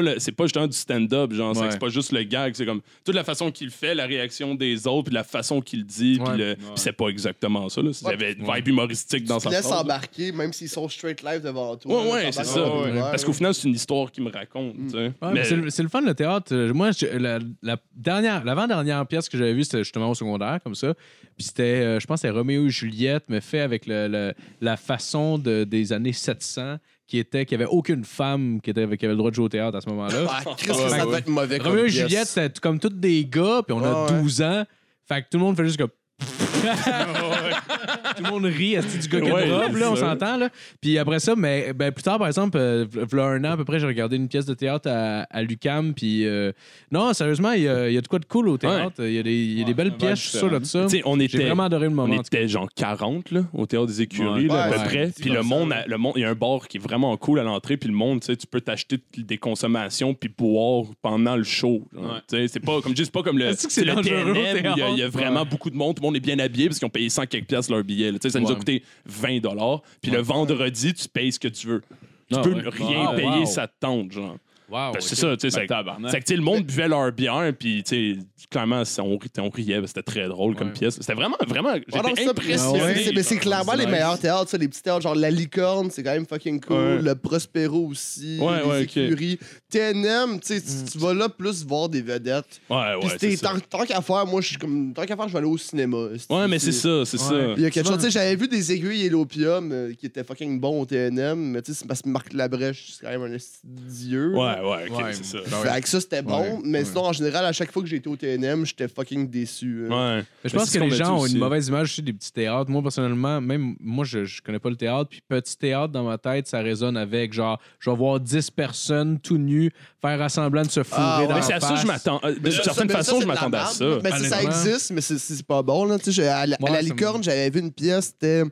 le- 0.00 0.18
c'est 0.18 0.32
pas 0.32 0.44
justement 0.44 0.66
du 0.66 0.76
stand-up, 0.76 1.32
genre 1.32 1.54
c'est- 1.54 1.62
Ouais. 1.62 1.70
c'est 1.70 1.78
pas 1.80 1.88
juste 1.88 2.12
le 2.12 2.22
gag, 2.22 2.54
c'est 2.54 2.66
comme 2.66 2.80
toute 3.04 3.14
la 3.14 3.24
façon 3.24 3.50
qu'il 3.50 3.70
fait, 3.70 3.94
la 3.94 4.06
réaction 4.06 4.54
des 4.54 4.86
autres, 4.86 5.04
puis 5.06 5.14
la 5.14 5.24
façon 5.24 5.60
qu'il 5.60 5.84
dit, 5.84 6.18
puis 6.24 6.42
c'est 6.76 6.92
pas 6.92 7.08
exactement 7.08 7.68
ça. 7.68 7.80
Il 7.82 7.90
y 8.06 8.10
avait 8.12 8.32
une 8.32 8.44
vibe 8.52 8.68
humoristique 8.68 9.24
dans 9.24 9.38
Tu 9.38 9.44
sa 9.44 9.50
te 9.50 9.54
laisses 9.54 9.66
embarquer, 9.72 10.32
même 10.32 10.52
s'ils 10.52 10.68
sont 10.68 10.88
straight 10.88 11.09
live 11.22 11.42
devant 11.42 11.76
toi. 11.76 12.02
Ouais, 12.04 12.12
ouais, 12.12 12.32
c'est 12.32 12.44
ça. 12.44 12.62
Ouais, 12.80 12.98
Parce 12.98 13.24
qu'au 13.24 13.32
final, 13.32 13.52
c'est 13.54 13.68
une 13.68 13.74
histoire 13.74 14.10
qui 14.10 14.20
me 14.20 14.30
raconte. 14.30 14.74
Ouais, 14.94 15.12
Mais- 15.22 15.32
mais 15.32 15.44
c'est 15.44 15.56
le- 15.56 15.70
c'est 15.70 15.82
le 15.82 15.88
fun 15.88 16.00
le 16.00 16.14
théâtre. 16.14 16.54
Moi, 16.72 16.90
je- 16.92 17.06
la, 17.18 17.38
la 17.62 17.76
dernière, 17.94 18.44
l'avant-dernière 18.44 19.06
pièce 19.06 19.28
que 19.28 19.36
j'avais 19.36 19.52
vue, 19.54 19.64
c'était 19.64 19.78
justement 19.78 20.10
au 20.10 20.14
secondaire, 20.14 20.58
comme 20.62 20.74
ça. 20.74 20.94
Puis 21.36 21.46
c'était, 21.46 21.62
euh, 21.62 22.00
je 22.00 22.06
pense, 22.06 22.20
c'était 22.20 22.32
Roméo 22.34 22.66
et 22.66 22.70
Juliette, 22.70 23.24
mais 23.28 23.40
fait 23.40 23.60
avec 23.60 23.86
le- 23.86 24.08
le- 24.08 24.34
la 24.60 24.76
façon 24.76 25.38
de- 25.38 25.64
des 25.64 25.92
années 25.92 26.12
700, 26.12 26.76
qui 27.06 27.18
était 27.18 27.44
qu'il 27.44 27.58
n'y 27.58 27.64
avait 27.64 27.72
aucune 27.72 28.04
femme 28.04 28.60
qui, 28.60 28.70
était, 28.70 28.86
qui 28.96 29.04
avait 29.04 29.14
le 29.14 29.18
droit 29.18 29.30
de 29.30 29.34
jouer 29.34 29.46
au 29.46 29.48
théâtre 29.48 29.76
à 29.76 29.80
ce 29.80 29.88
moment-là. 29.88 30.26
Ah, 30.28 30.42
Chris, 30.56 30.68
que 30.68 30.74
ça 30.74 31.04
doit 31.04 31.18
être 31.18 31.28
mauvais 31.28 31.58
Roméo 31.58 31.86
et. 31.86 31.88
Juliette, 31.88 32.26
c'était 32.28 32.60
comme 32.60 32.78
tous 32.78 32.88
des 32.90 33.24
gars, 33.24 33.62
puis 33.66 33.74
on 33.76 33.82
a 33.82 34.04
Ouais, 34.06 34.12
ouais. 34.12 34.20
12 34.22 34.42
ans. 34.42 34.64
Fait 35.08 35.22
que 35.22 35.28
tout 35.28 35.38
le 35.38 35.44
monde 35.44 35.56
fait 35.56 35.64
juste 35.64 35.76
comme 35.76 35.88
Tout 38.16 38.24
le 38.24 38.30
monde 38.30 38.44
rit 38.44 38.74
esti, 38.74 38.98
du 38.98 39.08
gars 39.08 39.20
qui 39.20 39.30
Ouais, 39.30 39.50
robe, 39.50 39.76
là, 39.76 39.90
on 39.92 39.96
s'entend. 39.96 40.36
Là? 40.36 40.50
Puis 40.80 40.98
après 40.98 41.18
ça, 41.20 41.34
mais 41.36 41.72
ben, 41.72 41.92
plus 41.92 42.02
tard, 42.02 42.18
par 42.18 42.26
exemple, 42.26 42.58
euh, 42.58 42.84
v'là 42.90 43.24
un 43.26 43.44
an 43.44 43.52
à 43.52 43.56
peu 43.56 43.64
près, 43.64 43.78
j'ai 43.80 43.86
regardé 43.86 44.16
une 44.16 44.28
pièce 44.28 44.44
de 44.46 44.54
théâtre 44.54 44.88
à, 44.90 45.22
à 45.30 45.42
l'UCAM. 45.42 45.94
Puis 45.94 46.26
euh, 46.26 46.52
non, 46.90 47.12
sérieusement, 47.14 47.52
il 47.52 47.62
y, 47.62 47.68
a 47.68 47.88
il 47.88 47.94
y 47.94 47.98
a 47.98 48.00
de 48.00 48.08
quoi 48.08 48.18
de 48.18 48.24
cool 48.26 48.48
au 48.48 48.58
théâtre. 48.58 49.02
Il 49.04 49.12
y 49.12 49.18
a 49.18 49.22
des, 49.22 49.34
il 49.34 49.58
y 49.58 49.62
a 49.62 49.64
des 49.64 49.74
belles 49.74 49.96
pièces, 49.96 50.20
je 50.22 50.28
suis 50.28 50.38
sûr 50.38 50.50
de 50.50 50.64
ça. 50.64 50.82
Tu 50.84 50.98
sais, 50.98 51.02
on 51.04 51.16
J'ai 51.18 51.24
était, 51.26 51.44
vraiment 51.44 51.64
adoré 51.64 51.84
le 51.84 51.94
moment. 51.94 52.14
on 52.16 52.20
était 52.20 52.46
genre 52.48 52.68
40 52.74 53.30
là, 53.30 53.42
au 53.54 53.66
théâtre 53.66 53.86
des 53.86 54.02
écuries, 54.02 54.42
Ouais. 54.48 54.54
là, 54.54 54.64
à 54.64 54.68
peu 54.70 54.78
Ouais, 54.78 54.84
près. 54.84 55.10
Puis 55.18 55.30
le 55.30 55.42
monde, 55.42 55.72
le 55.86 55.96
il 56.16 56.22
y 56.22 56.24
a 56.24 56.30
un 56.30 56.34
bar 56.34 56.66
qui 56.68 56.76
est 56.78 56.80
vraiment 56.80 57.16
cool 57.16 57.38
à 57.40 57.42
l'entrée. 57.42 57.76
Puis 57.76 57.88
le 57.88 57.94
monde, 57.94 58.20
tu 58.20 58.26
sais, 58.26 58.36
tu 58.36 58.46
peux 58.46 58.60
t'acheter 58.60 58.98
des 59.16 59.38
consommations 59.38 60.14
puis 60.14 60.30
boire 60.36 60.84
pendant 61.02 61.36
le 61.36 61.44
show. 61.44 61.82
C'est 62.28 62.60
pas 62.60 62.80
comme 62.82 62.96
juste 62.96 63.12
pas 63.12 63.22
comme 63.22 63.38
le, 63.38 63.52
c'est 63.54 63.84
le 63.84 63.94
TNM 63.94 64.74
il 64.94 64.98
y 64.98 65.02
a- 65.02 65.08
vraiment 65.08 65.44
beaucoup 65.44 65.70
de 65.70 65.76
monde, 65.76 65.96
tout 65.96 66.02
le 66.02 66.06
monde 66.06 66.09
est 66.14 66.20
bien 66.20 66.38
habillé 66.38 66.66
parce 66.68 66.78
qu'ils 66.78 66.86
ont 66.86 66.90
payé 66.90 67.08
100 67.08 67.26
quelques 67.26 67.46
piastres 67.48 67.72
leur 67.72 67.82
billet. 67.84 68.10
là. 68.12 68.18
Tu 68.18 68.28
sais, 68.28 68.30
Ça 68.32 68.40
nous 68.40 68.48
a 68.48 68.52
Ouais. 68.52 68.58
coûté 68.58 68.82
20 69.06 69.40
dollars. 69.40 69.82
Puis 70.02 70.10
le 70.10 70.20
vendredi, 70.20 70.92
tu 70.94 71.08
payes 71.08 71.32
ce 71.32 71.38
que 71.40 71.48
tu 71.48 71.66
veux. 71.66 71.82
Tu 72.30 72.36
Ah 72.36 72.42
peux 72.42 72.52
ouais. 72.54 72.62
rien 72.68 73.06
Ah, 73.10 73.14
payer, 73.14 73.28
wow. 73.40 73.46
ça 73.46 73.66
te 73.66 73.72
tente, 73.80 74.12
genre. 74.12 74.36
Wow, 74.70 74.92
Ben, 74.92 75.00
c'est 75.00 75.14
ça, 75.16 75.36
tu 75.36 75.50
sais. 75.50 75.56
Ben, 75.56 75.62
c'est- 75.62 75.66
tabarnak. 75.66 76.10
c'est 76.12 76.20
que 76.20 76.24
tu 76.24 76.32
sais, 76.32 76.36
le 76.36 76.42
monde 76.42 76.62
buvait 76.64 76.88
leur 76.88 77.10
bière, 77.12 77.52
puis 77.58 77.82
tu 77.82 78.14
sais, 78.14 78.18
clairement, 78.50 78.82
on, 78.98 79.18
ri- 79.18 79.28
on 79.38 79.50
riait, 79.50 79.80
parce 79.80 79.92
que 79.92 80.00
c'était 80.00 80.02
très 80.20 80.28
drôle 80.28 80.54
comme 80.54 80.68
Ouais. 80.68 80.72
pièce. 80.74 80.94
C'était 81.00 81.14
vraiment, 81.14 81.36
vraiment. 81.46 81.70
Ah 81.92 82.00
J'étais 82.06 82.24
ça, 82.24 82.30
impressionné. 82.30 82.80
mais 82.84 83.02
c'est- 83.04 83.12
mais 83.12 83.22
c'est 83.22 83.34
genre. 83.36 83.42
clairement 83.42 83.74
les 83.74 83.86
meilleurs 83.86 84.18
théâtres, 84.18 84.50
ça, 84.50 84.58
les 84.58 84.68
petits 84.68 84.82
théâtres, 84.82 85.02
genre 85.02 85.14
La 85.14 85.30
Licorne, 85.30 85.90
c'est 85.90 86.02
quand 86.02 86.12
même 86.12 86.26
fucking 86.26 86.60
cool. 86.60 86.76
Ouais. 86.76 87.02
Le 87.02 87.14
Prospero 87.14 87.86
aussi. 87.88 88.38
Ouais, 88.40 88.60
les 88.78 88.82
écuries. 88.84 89.38
TNM, 89.70 90.40
tu 90.40 90.46
sais, 90.54 90.60
tu- 90.60 90.92
tu 90.92 90.98
vas 90.98 91.14
là 91.14 91.28
plus 91.28 91.64
voir 91.64 91.88
des 91.88 92.02
vedettes. 92.02 92.60
Ouais, 92.68 92.94
ouais. 93.02 93.36
tant, 93.36 93.58
tant 93.68 93.84
qu'à 93.84 94.00
faire, 94.00 94.26
moi, 94.26 94.40
je 94.40 94.48
suis 94.48 94.56
comme. 94.56 94.92
Tant 94.92 95.04
qu'à 95.04 95.16
faire, 95.16 95.28
je 95.28 95.32
vais 95.32 95.38
aller 95.38 95.46
au 95.48 95.58
cinéma. 95.58 95.96
Ouais, 96.28 96.48
mais 96.48 96.58
c'est 96.58 96.72
ça, 96.72 97.04
c'est 97.04 97.18
ça. 97.18 97.34
Il 97.56 97.62
y 97.62 97.66
a 97.66 97.70
quelque 97.70 97.86
chose, 97.86 97.96
tu 97.98 98.04
sais, 98.04 98.10
j'avais 98.10 98.36
vu 98.36 98.48
des 98.48 98.72
aiguilles 98.72 99.06
et 99.06 99.08
l'opium 99.10 99.70
euh, 99.72 99.92
qui 99.94 100.06
étaient 100.06 100.24
fucking 100.24 100.58
bons 100.60 100.80
au 100.82 100.86
TNM, 100.86 101.38
mais 101.52 101.62
tu 101.62 101.72
sais, 101.72 101.78
c'est 101.80 101.86
parce 101.88 102.02
que 102.02 102.08
Marc 102.08 102.32
Labrèche, 102.32 102.92
c'est 102.98 103.06
quand 103.06 103.18
même 103.18 103.32
un 103.34 103.36
dieu. 103.64 104.34
Ouais, 104.34 104.59
ouais, 104.62 104.88
ok, 104.90 104.98
Ouais. 104.98 105.12
c'est 105.12 105.24
ça. 105.24 105.38
Fait 105.42 105.80
que 105.80 105.88
ça, 105.88 106.00
c'était 106.00 106.22
bon, 106.22 106.40
Ouais, 106.40 106.58
mais 106.64 106.78
ouais. 106.80 106.84
sinon, 106.84 107.02
en 107.06 107.12
général, 107.12 107.44
à 107.44 107.52
chaque 107.52 107.72
fois 107.72 107.82
que 107.82 107.88
j'ai 107.88 107.96
été 107.96 108.08
au 108.08 108.16
TNM, 108.16 108.64
j'étais 108.66 108.88
fucking 108.88 109.28
déçu. 109.28 109.86
hein. 109.88 110.16
Ouais. 110.16 110.24
Mais 110.44 110.50
je 110.50 110.54
Mais 110.54 110.60
pense 110.60 110.68
c'est 110.70 110.78
que 110.78 110.84
ce 110.84 110.90
les 110.90 110.96
gens 110.96 111.16
dit 111.16 111.22
ont 111.22 111.26
une 111.26 111.38
mauvaise 111.38 111.68
image 111.68 111.90
aussi 111.90 112.02
des 112.02 112.12
petits 112.12 112.32
théâtres. 112.32 112.70
Moi, 112.70 112.82
personnellement, 112.82 113.40
même 113.40 113.76
moi, 113.80 114.04
je, 114.04 114.24
je 114.24 114.40
connais 114.42 114.58
pas 114.58 114.70
le 114.70 114.76
théâtre. 114.76 115.08
Puis 115.10 115.22
petit 115.28 115.56
théâtre, 115.56 115.92
dans 115.92 116.04
ma 116.04 116.18
tête, 116.18 116.46
ça 116.46 116.60
résonne 116.60 116.96
avec 116.96 117.32
genre, 117.32 117.60
je 117.78 117.90
vais 117.90 117.96
voir 117.96 118.18
10 118.20 118.50
personnes 118.50 119.18
tout 119.20 119.38
nues 119.38 119.70
faire 120.00 120.20
assemblant 120.22 120.62
de 120.62 120.70
se 120.70 120.82
fourrer 120.82 121.02
Ah, 121.04 121.20
ouais. 121.20 121.26
dans 121.28 121.34
Mais 121.34 121.40
la 121.40 121.46
c'est 121.46 121.52
à 121.54 121.60
ça 121.60 121.68
que 121.68 121.72
face. 121.74 121.82
je 121.82 121.86
m'attends. 121.86 122.20
euh, 122.24 122.34
De 122.34 122.40
Mais 122.42 122.50
ça, 122.50 122.62
certaine 122.62 122.86
mais 122.86 122.92
ça, 122.92 122.98
façon, 122.98 123.12
c'est 123.16 123.20
je 123.20 123.22
de 123.24 123.28
la 123.28 123.34
m'attendais 123.34 123.56
à 123.58 123.60
merde, 123.62 123.72
ça. 123.74 123.84
là. 123.84 123.98
Ben, 124.02 124.10
ça 124.10 124.16
Honnêtement. 124.38 124.50
existe, 124.64 124.90
mais 124.92 125.00
c'est- 125.00 125.18
c'est 125.18 125.42
pas 125.46 125.62
bon. 125.62 125.84
Là. 125.84 125.98
Tu 125.98 126.04
sais, 126.06 126.12
j'ai- 126.12 126.26
À, 126.28 126.46
la- 126.46 126.56
à 126.56 126.62
Ouais, 126.62 126.70
la 126.70 126.76
ça 126.76 126.82
licorne, 126.82 127.22
j'avais 127.22 127.50
vu 127.50 127.60
une 127.60 127.72
pièce, 127.72 128.06
c'était. 128.06 128.44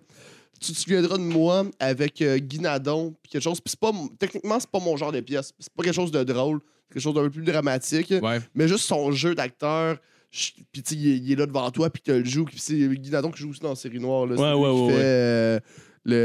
Tu 0.61 0.73
te 0.73 0.79
souviendras 0.79 1.17
de 1.19 1.23
moi 1.23 1.65
avec 1.79 2.21
euh, 2.23 2.39
Guy 2.39 2.59
Nadon, 2.61 3.15
puis 3.23 3.31
quelque 3.33 3.43
chose. 3.43 3.61
Puis 3.61 3.71
c'est 3.71 3.81
pas. 3.81 3.93
Techniquement, 4.19 4.59
c'est 4.61 4.71
pas 4.71 4.81
mon 4.81 4.97
genre 4.97 5.13
de 5.13 5.21
pièce. 5.21 5.53
C'est 5.59 5.73
pas 5.73 5.83
quelque 5.85 5.95
chose 5.95 6.11
de 6.11 6.23
drôle, 6.25 6.61
c'est 6.89 6.95
quelque 6.95 7.03
chose 7.03 7.15
d'un 7.15 7.23
peu 7.23 7.31
plus 7.31 7.45
dramatique. 7.45 8.13
Ouais. 8.23 8.39
Mais 8.55 8.67
juste 8.69 8.85
son 8.85 9.13
jeu 9.13 9.35
d'acteur. 9.35 9.99
Puis 10.31 10.55
tu 10.73 10.83
sais, 10.85 10.95
il, 10.97 11.09
est- 11.13 11.17
il 11.19 11.33
est 11.33 11.37
là 11.37 11.47
devant 11.47 11.71
toi, 11.71 11.89
puis 11.91 12.03
tu 12.03 12.13
le 12.13 12.25
joues. 12.25 12.45
Puis 12.45 12.59
c'est 12.59 12.77
Guy 12.89 13.11
Nadon 13.11 13.31
qui 13.31 13.41
joue 13.41 13.51
aussi 13.51 13.61
dans 13.61 13.71
la 13.71 13.77
série 13.77 13.99
noire. 14.01 14.27
Là. 14.27 14.35
Ouais, 14.35 14.53
ouais, 14.61 14.75
qui 14.75 14.81
ouais, 14.83 14.89
fait 14.91 14.97
ouais. 14.97 15.05
euh, 15.05 15.61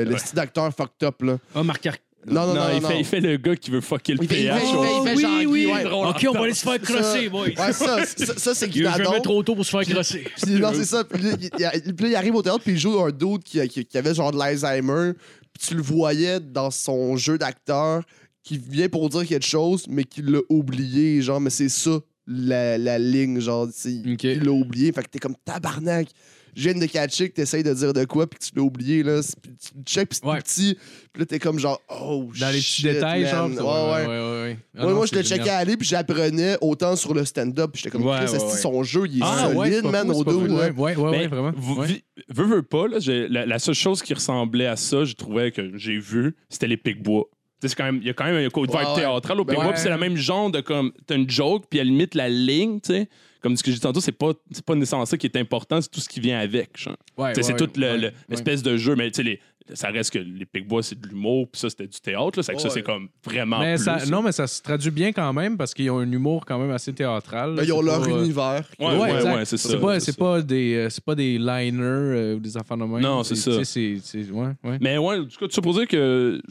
le, 0.06 0.18
style 0.18 0.36
d'acteur 0.36 0.74
fucked 0.74 1.04
up. 1.08 1.22
Là. 1.22 1.38
Ah, 1.56 1.64
Marc 1.64 1.86
Ar- 1.86 1.98
Non, 2.28 2.48
non, 2.48 2.54
non. 2.56 2.62
il, 2.74 2.82
non, 2.82 2.88
fait, 2.88 2.94
non. 2.94 3.00
il 3.00 3.06
fait 3.06 3.20
le 3.20 3.38
gars 3.38 3.56
qui 3.56 3.72
veut 3.72 3.82
fucker 3.82 4.14
le 4.14 4.24
Il 4.24 4.28
fait- 4.30 4.42
il 4.44 4.48
PH. 4.48 4.60
fait- 4.60 4.66
il 4.66 4.72
fait- 4.72 4.98
il 4.98 5.08
fait 5.08 5.16
oui, 5.16 5.22
genre 5.22 5.52
oui. 5.52 5.66
Guy, 5.66 5.66
ouais. 5.72 5.86
Ok, 6.10 6.26
on 6.30 6.34
va 6.34 6.44
aller 6.44 6.54
se 6.54 6.64
faire 6.64 6.82
crosser, 6.82 7.30
boy. 7.30 7.50
Ouais, 7.58 7.74
ça, 7.74 8.06
ça, 8.06 8.38
ça, 8.38 8.56
c'est 8.56 8.70
Guy 8.70 8.80
Il 8.80 8.86
est 8.86 8.98
jamais 9.04 9.22
trop 9.22 9.44
tôt 9.44 9.56
pour 9.56 9.66
se 9.66 9.72
faire 9.72 9.86
crosser. 9.94 10.26
Puis 10.42 10.54
non, 10.54 10.72
c'est 10.74 10.86
ça. 10.86 11.04
Puis 11.04 11.22
là, 11.22 11.32
il, 11.40 11.50
il- 11.86 11.94
puis 11.96 12.06
là, 12.06 12.10
il 12.12 12.16
arrive 12.16 12.36
au 12.36 12.42
théâtre, 12.42 12.62
puis 12.64 12.74
il 12.74 12.80
joue 12.80 13.00
un 13.00 13.12
dude 13.12 13.44
qui, 13.44 13.66
qui, 13.68 13.86
qui 13.86 13.98
avait 13.98 14.14
genre 14.14 14.32
de 14.32 14.38
l'Alzheimer. 14.38 15.14
Puis 15.54 15.68
tu 15.68 15.76
le 15.76 15.82
voyais 15.82 16.40
dans 16.40 16.72
son 16.72 17.16
jeu 17.18 17.38
d'acteur 17.38 18.02
qui 18.44 18.58
vient 18.58 18.90
pour 18.90 19.08
dire 19.10 19.26
quelque 19.26 19.46
chose, 19.46 19.86
mais 19.90 20.04
qui 20.04 20.22
l'a 20.22 20.40
oublié. 20.50 21.22
Genre, 21.22 21.40
mais 21.40 21.50
c'est 21.50 21.70
ça, 21.70 21.92
la, 22.28 22.78
la 22.78 22.98
ligne. 23.00 23.40
Genre, 23.40 23.68
c'est- 23.72 24.02
Ok. 24.12 24.24
il 24.24 24.44
l'a 24.44 24.52
oublié. 24.52 24.92
Fait 24.92 25.04
que 25.04 25.10
t'es 25.10 25.20
comme 25.20 25.36
tabarnak. 25.46 26.08
Je 26.56 26.70
viens 26.70 26.80
de 26.80 26.86
catcher 26.86 27.30
que 27.30 27.36
t'essayes 27.36 27.64
de 27.64 27.74
dire 27.74 27.94
de 27.94 28.06
quoi, 28.06 28.28
puis 28.28 28.40
que 28.40 28.46
tu 28.46 28.52
l'as 28.56 28.62
oublié. 28.62 29.04
Là. 29.04 29.22
Tu 29.22 29.50
le 29.76 29.84
check, 29.84 30.10
puis 30.10 30.20
c'est 30.22 30.28
Ouais. 30.30 30.40
petit. 30.40 30.76
Puis 31.12 31.20
là, 31.22 31.26
t'es 31.26 31.40
comme 31.40 31.60
genre, 31.60 31.82
oh 31.90 32.30
Dans 32.40 32.50
les 32.50 32.60
petits 32.60 32.84
détails, 32.84 33.26
genre. 33.28 33.50
ça, 33.54 33.64
Ouais, 33.64 34.06
ouais. 34.08 34.08
ouais. 34.08 34.58
Ah 34.78 34.82
Ouais, 34.86 34.90
non, 34.92 34.96
moi, 34.98 35.06
je 35.06 35.16
le 35.16 35.24
checkais 35.24 35.50
aller, 35.50 35.78
puis 35.78 35.88
j'apprenais 35.88 36.58
autant 36.62 36.96
sur 36.96 37.14
le 37.14 37.26
stand-up. 37.26 37.72
Puis 37.74 37.82
j'étais 37.84 37.92
comme, 37.98 38.06
Ouais, 38.06 38.20
ouais, 38.20 38.30
ouais. 38.32 38.40
son 38.58 38.84
jeu, 38.84 39.04
il 39.10 39.18
est 39.20 39.22
Ah, 39.24 39.50
ouais, 39.50 39.72
solide, 39.72 39.92
man, 39.92 40.08
fou, 40.08 40.20
au 40.20 40.24
dos. 40.24 40.42
Ouais, 40.42 40.72
ouais, 40.72 40.96
ouais, 40.96 40.96
ouais, 40.96 41.28
vraiment. 41.28 41.52
Ouais. 41.78 42.04
Veux, 42.30 42.46
veux 42.46 42.64
pas, 42.64 42.88
là, 42.88 42.98
la, 43.30 43.46
la 43.46 43.60
seule 43.60 43.76
chose 43.76 44.02
qui 44.02 44.14
ressemblait 44.14 44.68
à 44.68 44.76
ça, 44.76 45.06
je 45.06 45.14
trouvais 45.14 45.52
que 45.52 45.78
j'ai 45.78 45.98
vu, 45.98 46.36
c'était 46.50 46.68
les 46.68 46.78
Pic-Bois. 46.78 47.26
Tu 47.62 47.68
sais, 47.68 47.70
c'est 47.70 47.76
quand 47.76 47.86
même- 47.86 48.00
Il 48.02 48.08
y 48.08 48.10
a 48.10 48.14
quand 48.14 48.26
même 48.26 48.36
un 48.46 48.50
côté 48.50 48.76
Ouais, 48.76 48.86
ouais. 48.86 48.96
théâtral 48.96 49.40
au 49.40 49.46
Ben 49.46 49.54
Pic-Bois, 49.54 49.68
ouais. 49.68 49.74
puis 49.74 49.82
c'est 49.82 49.90
le 49.90 49.98
même 49.98 50.18
genre 50.18 50.52
de 50.52 50.60
comme. 50.62 50.92
T'as 51.08 51.16
une 51.16 51.30
joke, 51.30 51.66
puis 51.70 51.80
à 51.80 51.84
la 51.84 51.90
limite, 51.90 52.14
la 52.16 52.28
ligne, 52.30 52.80
tu 52.82 52.94
sais. 52.94 53.10
Comme 53.44 53.56
ce 53.58 53.62
que 53.62 53.70
j'ai 53.70 53.76
dit 53.76 53.82
tantôt, 53.82 54.00
c'est 54.00 54.12
pas, 54.14 54.32
c'est 54.52 54.64
pas 54.66 54.74
nécessairement 54.74 55.06
ça 55.06 55.18
qui 55.18 55.28
est 55.28 55.36
important, 55.38 55.80
c'est 55.82 55.92
tout 55.92 56.00
ce 56.00 56.08
qui 56.10 56.20
vient 56.22 56.40
avec. 56.40 56.78
genre. 56.78 56.96
Ouais, 57.18 57.34
Tu 57.34 57.42
sais, 57.44 57.52
ouais, 57.52 57.58
c'est 57.60 57.66
toute 57.66 57.78
le- 57.78 57.88
ouais, 57.88 57.98
le- 57.98 58.08
ouais. 58.08 58.14
l'espèce 58.30 58.64
de 58.64 58.78
jeu, 58.78 58.96
mais 58.96 59.12
tu 59.12 59.18
sais, 59.18 59.24
les- 59.24 59.40
ça 59.74 59.90
reste 59.90 60.12
que 60.12 60.20
les 60.20 60.46
Pic-Bois, 60.46 60.82
c'est 60.84 61.00
de 61.00 61.08
l'humour, 61.08 61.48
puis 61.50 61.60
ça, 61.60 61.70
c'était 61.70 61.88
du 61.88 62.00
théâtre. 62.00 62.38
Là, 62.38 62.44
c'est 62.44 62.54
que 62.54 62.60
ça, 62.62 62.68
Ouais. 62.70 62.74
c'est 62.74 62.84
comme 62.84 63.08
vraiment. 63.24 63.60
Mais 63.60 63.76
plus, 63.76 63.84
ça, 63.86 63.98
là. 63.98 64.06
non, 64.08 64.22
mais 64.22 64.32
ça 64.34 64.46
se 64.48 64.62
traduit 64.62 64.92
bien 64.92 65.12
quand 65.14 65.32
même 65.34 65.58
parce 65.58 65.74
qu'ils 65.74 65.90
ont 65.92 66.00
un 66.00 66.12
humour 66.12 66.46
quand 66.46 66.58
même 66.60 66.72
assez 66.72 66.92
théâtral. 66.94 67.56
Ben, 67.56 67.64
ils 67.64 67.72
ont 67.72 67.80
C'est 67.80 67.86
leur 67.86 68.02
pas, 68.02 68.10
euh, 68.10 68.24
univers. 68.24 68.70
Ouais, 68.80 68.98
ouais, 68.98 69.12
exact. 69.16 69.36
ouais, 69.36 69.46
c'est 69.46 69.58
ça. 69.58 69.70
C'est 69.70 69.80
pas, 69.80 70.00
c'est 70.00 70.06
c'est 70.08 70.12
ça. 70.12 70.18
pas 70.18 70.42
des, 70.42 70.76
euh, 70.76 70.90
c'est 70.90 71.04
pas 71.04 71.16
des 71.16 71.38
liners 71.38 71.82
euh, 71.82 72.36
ou 72.36 72.40
des 72.40 72.56
affaires 72.58 72.78
de 72.78 72.84
même. 72.84 73.02
Non, 73.02 73.24
c'est 73.24 73.36
ça. 73.36 73.52
tu 73.52 73.58
sais, 73.58 73.64
c'est- 73.66 74.00
c'est- 74.24 74.32
ouais, 74.32 74.48
ouais. 74.66 74.78
Mais 74.82 74.98
ouais, 74.98 75.18
en 75.20 75.24
tout 75.26 75.38
cas, 75.40 75.48
tout 75.48 75.52
ça 75.54 75.62
pour 75.62 75.74
dire 75.74 75.88
que 75.88 76.42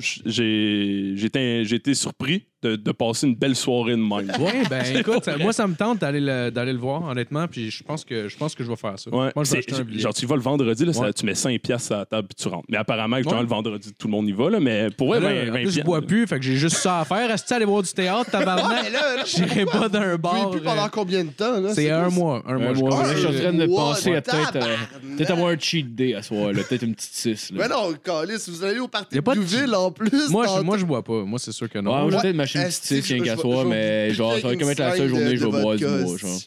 j'ai 0.52 1.74
été 1.74 1.94
surpris 1.94 2.46
de, 2.62 2.76
de 2.76 2.92
passer 2.92 3.26
une 3.26 3.34
belle 3.34 3.56
soirée 3.56 3.92
de 3.92 3.96
même. 3.96 4.30
Ouais, 4.38 4.62
ben 4.70 4.82
écoute, 4.96 5.24
ça- 5.24 5.36
moi 5.38 5.52
ça 5.52 5.66
me 5.66 5.74
tente 5.74 5.98
d'aller 6.00 6.20
le, 6.20 6.50
d'aller 6.50 6.72
le 6.72 6.78
voir 6.78 7.02
honnêtement, 7.04 7.46
puis 7.48 7.70
je 7.70 7.82
pense 7.82 8.04
que 8.04 8.28
je 8.28 8.36
pense 8.36 8.54
que 8.54 8.62
je 8.64 8.68
vais 8.68 8.76
faire 8.76 8.98
ça. 8.98 9.10
Ouais, 9.10 9.30
Moi 9.34 9.44
je 9.44 9.50
vais 9.52 9.58
acheter 9.58 9.74
un 9.74 9.82
billet. 9.82 10.00
genre 10.00 10.14
tu 10.14 10.24
y 10.24 10.28
vas 10.28 10.36
le 10.36 10.42
vendredi, 10.42 10.84
là, 10.84 10.92
ça- 10.92 11.00
Ouais. 11.02 11.12
tu 11.12 11.26
mets 11.26 11.34
5 11.34 11.60
piastres 11.60 11.92
à 11.92 11.98
la 11.98 12.06
table 12.06 12.28
puis 12.28 12.42
tu 12.42 12.48
rentres. 12.48 12.66
Mais 12.68 12.76
apparemment, 12.78 13.16
Ouais. 13.16 13.40
le 13.40 13.46
vendredi, 13.46 13.92
tout 13.98 14.06
le 14.06 14.12
monde 14.12 14.28
y 14.28 14.32
va, 14.32 14.50
là, 14.50 14.60
mais 14.60 14.88
pour 14.96 15.08
vrai, 15.08 15.20
Là, 15.20 15.28
20, 15.28 15.32
en 15.34 15.44
20 15.46 15.52
plus, 15.52 15.58
je 15.60 15.64
piastres, 15.70 15.84
bois 15.84 16.02
plus, 16.02 16.26
fait 16.26 16.36
que 16.38 16.44
j'ai 16.44 16.56
juste 16.56 16.76
ça 16.76 17.00
à 17.00 17.04
faire. 17.04 17.28
Rester 17.28 17.54
aller 17.54 17.64
voir 17.64 17.82
du 17.82 17.92
théâtre, 17.92 18.30
tabarnak? 18.30 18.86
J'irai 19.26 19.64
pas 19.66 19.88
d'un 19.88 20.16
bar. 20.16 20.50
plus 20.50 20.60
pendant 20.60 20.84
euh, 20.86 20.88
combien 20.90 21.24
de 21.24 21.30
temps? 21.30 21.60
là? 21.60 21.74
C'est 21.74 21.90
un 21.90 22.08
mois. 22.10 22.42
Un 22.46 22.58
mois, 22.58 22.68
Un 22.70 22.74
je 22.74 22.80
mois, 22.80 23.04
je 23.12 23.16
suis 23.18 23.26
en 23.26 23.32
train 23.40 23.52
de 23.52 23.66
penser 23.66 24.14
à 24.14 24.22
peut-être 24.22 24.56
euh, 24.56 24.76
peut-être 25.16 25.30
avoir 25.30 25.50
un 25.50 25.58
cheat 25.58 25.94
day 25.94 26.14
à 26.14 26.22
soir, 26.22 26.52
là. 26.52 26.62
Peut-être 26.68 26.82
une 26.82 26.94
petite 26.94 27.12
6. 27.14 27.50
Mais 27.52 27.68
non, 27.68 27.92
Calis, 28.04 28.44
vous 28.48 28.64
allez 28.64 28.78
au 28.78 28.88
pas 28.88 29.02
de 29.02 29.20
Blouville 29.40 29.74
en 29.74 29.90
plus. 29.90 30.28
Moi, 30.30 30.46
je, 30.46 30.62
moi, 30.62 30.76
je 30.78 30.84
bois 30.84 31.02
pas. 31.02 31.24
Moi, 31.24 31.38
c'est 31.38 31.52
sûr 31.52 31.68
que 31.68 31.78
non. 31.78 32.08
M'acheter 32.58 32.94
une 32.96 33.00
petite 33.00 33.04
6 33.06 33.12
rien 33.14 33.22
qu'à 33.24 33.36
je- 33.36 33.68
mais 33.68 34.14
genre, 34.14 34.34
ça 34.34 34.40
va 34.48 34.52
je- 34.54 34.58
comme 34.58 34.70
être 34.70 34.78
la 34.78 34.96
seule 34.96 35.08
journée 35.08 35.30
que 35.32 35.36
je 35.36 35.44
vais 35.46 35.50
boire 35.62 35.76
du 35.76 35.84
esti. 35.84 36.18
genre. 36.18 36.40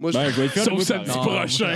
Moi, 0.00 0.10
je 0.10 0.18
Ben, 0.18 0.28
je 0.28 0.40
vais 0.40 0.46
être 0.46 0.52
fier 0.54 0.64
de 0.64 0.68
Sauf 0.70 0.74
moi, 0.74 0.84
samedi 0.84 1.10
Non. 1.10 1.22
prochain. 1.22 1.74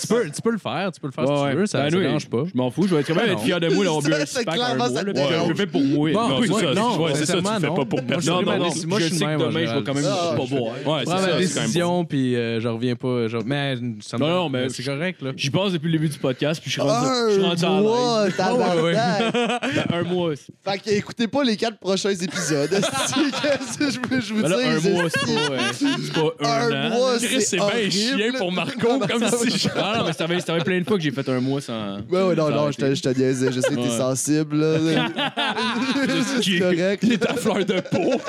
Tu 0.00 0.06
peux, 0.06 0.30
tu 0.30 0.40
peux 0.42 0.50
le 0.52 0.58
faire, 0.58 0.92
tu 0.92 1.00
peux 1.00 1.08
le 1.08 1.12
faire 1.12 1.26
si 1.26 1.50
tu 1.50 1.56
veux, 1.56 1.66
ça, 1.66 1.78
Ben, 1.82 1.90
ça 1.90 1.96
oui, 1.96 2.02
dérange 2.04 2.26
pas. 2.28 2.42
Je 2.46 2.56
m'en 2.56 2.70
fous, 2.70 2.86
je 2.86 2.94
vais 2.94 3.00
être 3.00 3.08
quand 3.08 3.14
même 3.16 3.24
Ben 3.26 3.32
être 3.32 3.38
non. 3.40 3.44
fier 3.44 3.60
de 3.60 3.68
moi 3.70 3.84
d'avoir 3.84 4.02
bu 4.02 4.12
un 4.14 4.18
Ça, 4.20 4.26
six 4.26 4.34
pack 4.44 4.48
un 4.48 4.52
clairement, 4.52 4.76
mois, 4.76 4.88
ça 4.88 5.02
là, 5.02 5.12
dérange. 5.12 5.42
je 5.44 5.48
le 5.48 5.54
fais 5.56 5.66
pour 5.66 5.82
moi. 5.82 6.12
Bon, 6.12 6.28
Non, 6.28 6.38
oui, 6.38 6.48
c'est 6.48 6.64
ça. 6.64 6.74
non, 6.74 6.96
Ouais, 7.02 7.10
c'est 7.14 7.26
ça, 7.26 7.34
tu 7.34 7.42
sincèrement, 7.42 7.60
fais 7.60 7.66
non. 7.66 7.74
pas 7.74 7.84
pour 7.84 7.98
Moi, 8.02 8.06
je 8.08 8.14
personne. 8.14 8.32
Non, 8.34 8.38
suis 8.38 8.46
non, 8.46 8.58
non, 8.58 8.70
déci- 8.70 8.86
moi, 8.86 8.98
je 9.00 9.04
je 9.04 9.08
suis 9.08 9.18
sais 9.18 9.24
de 9.24 9.30
que 9.30 9.36
même, 9.36 9.48
demain, 9.48 9.66
je 9.66 9.74
vais 9.78 9.82
quand 9.84 9.94
même 9.94 10.04
ah, 10.06 10.34
pas 10.36 10.44
boire. 10.44 10.62
Ouais, 10.62 10.76
c'est 10.76 10.84
prends 10.86 10.94
ma 10.94 11.04
ça, 11.04 11.06
c'est 11.10 11.26
quand 11.26 11.32
même 11.32 11.38
décision, 11.40 12.04
puis 12.04 12.36
euh, 12.36 12.60
je 12.60 12.68
reviens 12.68 12.94
pas. 12.96 13.26
mais 13.44 13.74
ça 14.00 14.16
me- 14.16 14.22
Non, 14.22 14.28
non, 14.28 14.48
mais 14.48 14.68
c'est 14.68 14.84
correct, 14.84 15.22
là. 15.22 15.32
J'y 15.36 15.50
pense 15.50 15.72
depuis 15.72 15.86
le 15.90 15.98
début 15.98 16.08
du 16.08 16.18
podcast, 16.18 16.60
puis 16.62 16.70
je 16.70 16.74
suis 16.80 16.82
rendu, 16.82 17.06
je 17.30 17.32
suis 17.34 17.44
Un 17.44 17.48
rendu 17.48 17.64
à 17.64 17.68
mois, 17.70 18.24
l'aise. 18.26 18.36
tabarnak. 18.36 19.34
Ben, 19.90 19.98
Un 19.98 20.02
mois. 20.04 20.34
Fait 20.64 20.78
que 20.78 20.90
écoutez 20.90 21.26
pas 21.26 21.42
les 21.42 21.56
quatre 21.56 21.78
prochains 21.78 22.10
épisodes. 22.14 22.72
esti, 22.72 23.20
Qu'est-ce 23.42 23.76
que 23.76 23.90
je 23.90 23.98
veux 24.08 24.20
je 24.20 24.34
vous 24.34 24.42
Ben 24.42 24.48
là, 24.50 24.56
un 24.64 24.78
dire? 24.78 24.92
mois, 24.92 25.10
c'est 25.10 25.34
pas, 25.34 25.52
euh, 25.52 25.58
c'est 25.72 26.12
pas 26.12 26.48
un, 26.48 26.72
Un 26.72 26.86
an. 26.92 26.94
mois, 26.96 27.18
Chris, 27.18 27.42
c'est 27.42 27.56
bien 27.66 27.76
horrible. 27.76 27.92
chien 27.92 28.32
pour 28.38 28.52
Marco, 28.52 28.98
comme 28.98 29.48
si. 29.48 29.68
Non, 29.68 29.98
non, 29.98 30.04
mais 30.06 30.12
ça 30.12 30.26
fait, 30.26 30.64
plein 30.64 30.80
de 30.80 30.84
fois 30.84 30.96
que 30.96 31.02
j'ai 31.02 31.10
fait 31.10 31.28
un 31.28 31.40
mois 31.40 31.60
sans. 31.60 31.98
Ouais, 32.10 32.22
ouais, 32.22 32.34
non, 32.34 32.50
non, 32.50 32.70
je 32.70 32.76
te, 32.76 32.84
arrêter. 32.84 32.94
je 32.96 33.02
te 33.02 33.18
niaisais. 33.18 33.52
Je 33.52 33.60
sais 33.60 33.74
que 33.74 33.74
t'es 33.74 33.96
sensible, 33.96 34.56
là. 34.56 34.78
c'est 36.42 36.58
correct. 36.58 37.02
Il 37.02 37.12
est 37.12 37.26
à 37.26 37.34
fleur 37.34 37.64
de 37.64 37.80
peau. 37.80 38.20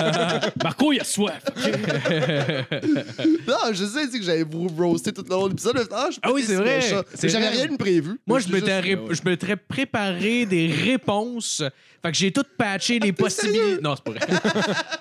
Marco, 0.62 0.92
il 0.92 1.00
a 1.00 1.04
soif. 1.04 1.42
Non, 3.46 3.72
je 3.72 3.84
sais 3.84 4.08
que 4.08 4.24
j'avais 4.24 4.42
vous 4.42 4.68
roasté 4.68 5.12
tout 5.12 5.24
le 5.28 5.34
long 5.34 5.44
de 5.44 5.50
l'épisode. 5.50 5.88
Ah, 5.92 6.08
je 6.10 6.18
Ah 6.22 6.32
oui, 6.32 6.42
c'est 6.46 6.56
vrai. 6.56 6.80
C'est 7.14 7.28
J'avais 7.28 7.48
rien 7.48 7.66
de 7.66 7.76
prévu. 7.76 8.18
Moi, 8.26 8.40
je 8.40 8.48
m'étais 9.28 9.56
préparé 9.56 10.46
des 10.46 10.66
réponses. 10.66 11.62
Fait 12.02 12.12
que 12.12 12.16
j'ai 12.18 12.30
tout 12.30 12.44
patché 12.58 12.98
les 12.98 13.12
possibilités. 13.12 13.80
Non, 13.82 13.94
c'est 13.96 14.04
pas 14.04 14.10
vrai. 14.12 14.26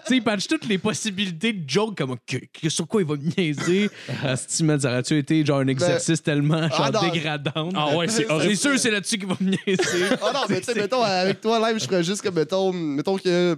tu 0.05 0.07
sais, 0.07 0.15
il 0.17 0.23
patch 0.23 0.47
toutes 0.47 0.65
les 0.67 0.77
possibilités 0.77 1.53
de 1.53 1.69
joke 1.69 1.97
comme 1.97 2.15
que, 2.25 2.37
que- 2.37 2.69
sur 2.69 2.87
quoi 2.87 3.01
il 3.01 3.07
va 3.07 3.15
me 3.15 3.29
niaiser? 3.37 3.89
Man, 4.63 4.79
ça 4.79 4.89
aurait-tu 4.89 5.17
été 5.17 5.45
genre 5.45 5.59
un 5.59 5.67
exercice 5.67 6.21
tellement 6.23 6.67
genre 6.69 6.81
ah, 6.85 6.91
non. 6.91 7.09
dégradant? 7.11 7.69
Ah 7.75 7.95
ouais, 7.95 8.07
c'est 8.07 8.23
C'est 8.23 8.31
horrible. 8.31 8.55
sûr, 8.57 8.79
c'est 8.79 8.91
là-dessus 8.91 9.17
qu'il 9.17 9.27
va 9.27 9.35
me 9.39 9.49
niaiser. 9.51 10.05
Ah 10.21 10.31
non, 10.33 10.41
mais 10.49 10.59
tu 10.59 10.65
sais, 10.65 10.75
mettons, 10.79 11.01
avec 11.03 11.41
toi, 11.41 11.59
live, 11.69 11.79
je 11.79 11.85
ferais 11.85 12.03
juste 12.03 12.21
comme, 12.21 12.35
mettons, 12.35 12.71
mettons 12.73 13.17
que. 13.17 13.27
euh, 13.27 13.55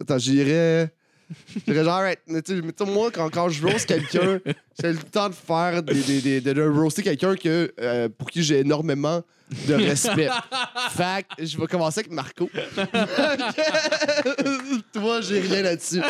Attends, 0.00 0.18
j'irais. 0.18 0.90
J'aurais 1.66 1.84
genre, 1.84 1.94
alright, 1.94 2.18
mais 2.28 2.40
tu 2.42 2.54
sais, 2.56 2.62
mais 2.62 2.72
tu 2.72 2.84
sais, 2.84 2.90
moi, 2.90 3.10
quand, 3.12 3.28
quand 3.30 3.48
je 3.48 3.66
roast 3.66 3.86
quelqu'un, 3.86 4.38
j'ai 4.80 4.92
le 4.92 4.98
temps 4.98 5.28
de 5.28 5.34
faire 5.34 5.82
des, 5.82 5.94
des, 6.02 6.20
des- 6.20 6.40
de, 6.40 6.52
de 6.52 6.62
roaster 6.62 7.02
quelqu'un 7.02 7.34
que, 7.36 7.72
euh, 7.80 8.08
pour 8.16 8.30
qui 8.30 8.42
j'ai 8.42 8.60
énormément 8.60 9.22
de 9.68 9.74
respect. 9.74 10.28
fait 10.90 11.24
que 11.36 11.44
je 11.46 11.56
vais 11.58 11.66
commencer 11.66 12.00
avec 12.00 12.10
Marco. 12.12 12.48
Toi, 14.92 15.20
j'ai 15.20 15.40
rien 15.40 15.62
là-dessus. 15.62 16.00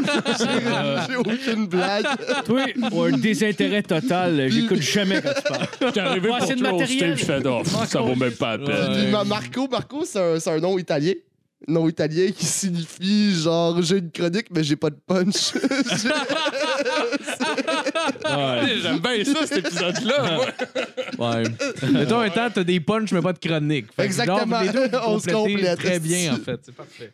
J'ai 1.09 1.17
aucune 1.17 1.67
blague. 1.67 2.07
Toi, 2.45 2.65
un 3.09 3.17
désintérêt 3.19 3.83
total, 3.83 4.49
j'écoute 4.51 4.81
jamais 4.81 5.21
quand 5.23 5.33
tu 5.35 5.43
parles. 5.43 5.67
J'étais 5.81 6.01
arrivé 6.01 6.29
pour 6.29 6.47
te 6.57 6.63
roaster, 6.79 6.97
je 7.17 7.25
fais, 7.25 7.41
ça 7.87 8.01
vaut 8.01 8.15
même 8.15 8.33
pas 8.33 8.57
la 8.57 8.67
peine. 8.67 9.11
Marco, 9.29 9.69
Marco, 9.69 10.05
c'est 10.05 10.19
un, 10.21 10.41
c'est 10.41 10.51
un 10.51 10.59
nom 10.61 10.79
italien. 10.79 11.13
Nom 11.67 11.89
italien 11.89 12.31
qui 12.37 12.45
signifie 12.45 13.35
genre 13.35 13.81
j'ai 13.81 13.97
une 13.99 14.11
chronique 14.11 14.49
mais 14.55 14.63
j'ai 14.63 14.77
pas 14.77 14.91
de 14.91 14.99
punch. 15.07 15.55
J'aime 18.83 18.99
bien 18.99 19.25
ça, 19.25 19.47
cet 19.47 19.59
épisode-là. 19.67 20.41
Ouais. 21.19 21.43
Mettons 21.93 22.21
un 22.21 22.31
temps, 22.31 22.49
t'as 22.53 22.65
des 22.65 22.81
punchs, 22.81 23.13
mais 23.13 23.23
pas 23.23 23.33
de 23.33 23.39
chronique. 23.39 23.87
Fait 23.95 24.03
que, 24.03 24.07
Exactement. 24.07 24.47
genre, 24.47 24.63
les 24.63 24.69
deux, 24.69 24.89
vous 24.89 24.97
On 25.07 25.19
se 25.19 25.31
complétez 25.31 25.55
complète, 25.55 25.79
Très 25.79 25.99
bien, 25.99 26.35
en 26.35 26.37
fait. 26.37 26.61
C'est 26.63 26.75
parfait. 26.75 27.13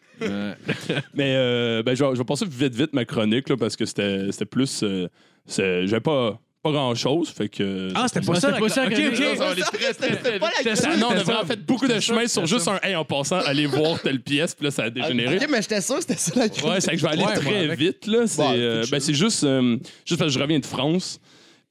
Mais 1.15 1.35
euh, 1.37 1.83
ben, 1.83 1.95
je, 1.95 2.05
vais, 2.05 2.11
je 2.15 2.19
vais 2.19 2.25
passer 2.25 2.47
vite, 2.49 2.75
vite 2.75 2.93
ma 2.93 3.05
chronique, 3.05 3.49
là, 3.49 3.57
parce 3.57 3.77
que 3.77 3.85
c'était 3.85 4.29
c'était 4.33 4.45
plus. 4.45 4.83
Euh, 4.83 5.09
c'est- 5.47 5.87
J'avais 5.87 6.01
pas, 6.01 6.39
pas 6.63 6.71
grand-chose, 6.71 7.31
fait 7.31 7.49
que. 7.49 7.89
Ah, 7.95 8.07
c'était 8.07 8.25
pas 8.25 8.35
ça. 8.37 8.49
c'était 8.49 8.61
pas 8.61 8.69
ça, 8.69 8.87
Ok, 8.87 8.93
ok. 8.93 9.21
Non, 9.21 9.35
on 9.35 10.99
non, 10.99 11.09
a 11.09 11.19
C'était 11.19 11.25
vraiment 11.25 11.45
fait 11.45 11.67
beaucoup 11.67 11.89
de 11.89 11.99
chemin 11.99 12.27
sur 12.29 12.43
C'était 12.43 12.55
juste 12.55 12.69
un 12.69 12.79
hey 12.83 12.95
en 12.95 13.05
passant, 13.05 13.41
aller 13.41 13.67
voir 13.67 14.01
telle 14.01 14.21
pièce, 14.21 14.55
puis 14.55 14.67
là, 14.67 14.71
ça 14.71 14.85
a 14.85 14.91
dégénéré. 14.91 15.39
ok, 15.39 15.49
mais 15.51 15.61
j'étais 15.63 15.81
sûr 15.81 15.97
que 15.97 16.03
c'était 16.03 16.17
ça 16.17 16.33
la. 16.37 16.45
Ouais, 16.45 16.81
c'est 16.81 16.93
que 16.93 16.97
je 16.99 17.03
vais 17.03 17.13
aller 17.13 17.25
très 17.35 17.75
vite, 17.75 18.07
là. 18.07 18.27
C'est 18.27 18.43
euh, 18.43 18.85
ben, 18.91 19.01
juste, 19.01 19.45
euh, 19.45 19.77
juste 20.05 20.19
parce 20.19 20.33
que 20.33 20.39
je 20.39 20.43
reviens 20.43 20.61
de 20.61 20.67
France. 20.67 21.21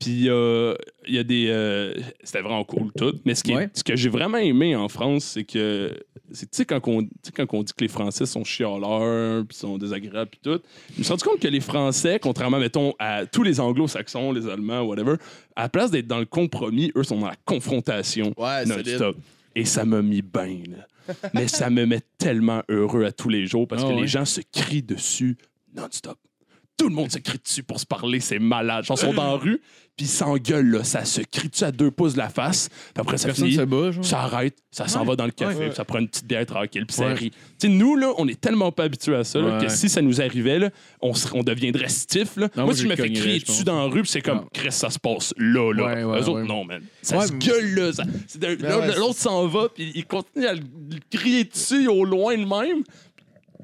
Puis 0.02 0.28
euh, 0.30 0.74
il 1.08 1.14
y 1.16 1.20
a 1.20 1.24
des. 1.24 1.46
euh, 1.50 1.94
C'était 2.24 2.42
vraiment 2.42 2.64
cool, 2.66 2.92
tout. 2.98 3.14
Mais 3.24 3.36
ce, 3.36 3.44
qui 3.44 3.52
est- 3.52 3.56
Ouais. 3.56 3.70
ce 3.74 3.84
que 3.84 3.96
j'ai 3.96 4.10
vraiment 4.10 4.40
aimé 4.40 4.76
en 4.76 4.90
France, 4.90 5.24
c'est 5.26 5.44
que. 5.44 5.94
c'est- 6.32 6.48
Tu 6.50 6.58
sais, 6.58 6.66
quand, 6.66 6.86
on- 6.88 7.04
tu 7.04 7.10
sais, 7.24 7.32
quand 7.32 7.46
on 7.54 7.62
dit 7.62 7.72
que 7.72 7.84
les 7.84 7.88
Français 7.88 8.26
sont 8.26 8.44
chialeurs, 8.44 9.46
puis 9.48 9.56
sont 9.56 9.78
désagréables, 9.78 10.32
puis 10.32 10.40
tout, 10.44 10.60
je 10.94 10.98
me 11.00 11.04
suis 11.04 11.12
rendu 11.12 11.24
compte 11.24 11.40
que 11.40 11.48
les 11.48 11.60
Français, 11.60 12.20
contrairement, 12.20 12.58
mettons, 12.60 12.94
à 13.00 13.26
tous 13.28 13.44
les 13.44 13.60
anglo-saxons, 13.60 14.32
les 14.32 14.48
Allemands, 14.50 14.82
whatever, 14.82 15.16
à 15.56 15.64
la 15.64 15.70
place 15.70 15.92
d'être 15.92 16.08
dans 16.08 16.20
le 16.20 16.26
compromis, 16.26 16.92
eux 16.96 17.04
sont 17.04 17.20
dans 17.20 17.28
la 17.28 17.36
confrontation 17.46 18.34
Ouais, 18.38 18.66
non-stop. 18.66 19.16
Et 19.56 19.66
ça 19.66 19.86
m'a 19.86 20.02
mis 20.02 20.22
bien, 20.22 20.64
là. 20.70 21.16
Mais 21.34 21.48
ça 21.48 21.70
me 21.70 21.86
met 21.86 22.02
tellement 22.18 22.64
heureux 22.70 23.04
à 23.06 23.12
tous 23.12 23.30
les 23.30 23.46
jours 23.46 23.68
parce 23.68 23.84
Ah 23.84 23.90
que 23.90 23.94
ouais. 23.94 24.02
les 24.02 24.08
gens 24.08 24.24
se 24.26 24.42
crient 24.52 24.82
dessus 24.84 25.38
non-stop. 25.76 26.18
Tout 26.78 26.90
le 26.90 26.96
monde 26.96 27.12
se 27.12 27.20
crie 27.20 27.38
dessus 27.44 27.62
pour 27.64 27.80
se 27.80 27.86
parler, 27.86 28.20
c'est 28.20 28.40
malade. 28.40 28.86
Ils 28.90 28.98
sont 28.98 29.14
dans 29.14 29.34
la 29.34 29.38
rue, 29.38 29.62
puis 29.96 30.06
ils 30.06 30.10
s'engueulent, 30.10 30.72
là. 30.72 30.84
Ça 30.84 31.06
se 31.06 31.22
crie 31.22 31.48
dessus 31.50 31.64
à 31.64 31.72
deux 31.72 31.92
pouces 31.92 32.14
de 32.14 32.18
la 32.18 32.30
face, 32.30 32.70
puis 32.70 33.02
après, 33.02 33.18
ça 33.20 33.28
Personne 33.28 33.46
finit. 33.46 33.58
se 33.58 33.62
bat, 33.62 33.92
genre. 33.92 34.04
Ça 34.04 34.22
arrête, 34.22 34.58
ça 34.72 34.88
s'en 34.88 35.04
va 35.04 35.16
dans 35.16 35.26
le 35.26 35.32
café, 35.32 35.56
Ouais. 35.60 35.68
puis 35.68 35.76
ça 35.76 35.86
prend 35.86 36.00
une 36.00 36.08
petite 36.08 36.26
bière 36.26 36.44
tranquille, 36.48 36.88
puis 36.88 36.96
ça 36.96 37.06
Ouais. 37.06 37.14
rit. 37.14 37.30
Tu 37.30 37.38
sais, 37.60 37.68
nous, 37.68 37.96
là, 37.96 38.14
on 38.18 38.28
est 38.28 38.40
tellement 38.42 38.72
pas 38.72 38.86
habitués 38.86 39.16
à 39.16 39.24
ça 39.24 39.38
là, 39.40 39.58
Ouais. 39.60 39.66
que 39.68 39.72
si 39.72 39.90
ça 39.90 40.02
nous 40.02 40.22
arrivait, 40.22 40.58
là, 40.58 40.72
on, 41.02 41.14
serait- 41.14 41.38
on 41.38 41.44
deviendrait 41.44 41.90
stiff. 41.90 42.36
Là. 42.38 42.46
Non, 42.56 42.64
moi, 42.64 42.66
moi, 42.66 42.74
si 42.74 42.82
je 42.82 42.88
me 42.88 42.96
fais 42.96 43.04
cognerais, 43.04 43.20
crier 43.22 43.40
je 43.42 43.46
pense. 43.46 43.56
dessus 43.56 43.64
dans 43.66 43.78
la 43.78 43.94
rue, 43.94 44.02
puis 44.02 44.10
c'est 44.12 44.22
comme. 44.22 44.46
Chris, 44.52 44.72
ça 44.72 44.90
se 44.90 44.98
passe 44.98 45.36
là, 45.38 45.74
là. 45.74 45.86
Ouais, 45.86 46.04
ouais, 46.04 46.20
Eux 46.20 46.30
autres, 46.30 46.42
ouais. 46.42 46.48
non, 46.48 46.66
man. 46.66 46.82
Ça 47.04 47.20
Ouais, 47.20 47.28
se 47.28 47.34
mais- 47.34 47.40
gueule, 47.40 47.76
là. 47.76 47.94
Ça- 47.94 48.04
c'est 48.28 48.40
de- 48.42 48.56
Ben 48.56 48.70
là, 48.70 48.80
ouais, 48.80 48.96
L'autre 48.98 49.20
s'en 49.20 49.46
va, 49.46 49.68
puis 49.70 49.92
il 49.94 50.06
continue 50.06 50.48
à 50.48 50.56
le 50.56 50.62
le 50.92 50.98
crier 51.16 51.44
dessus 51.44 51.88
au 51.88 52.04
loin 52.06 52.36
de 52.38 52.44
même. 52.44 52.84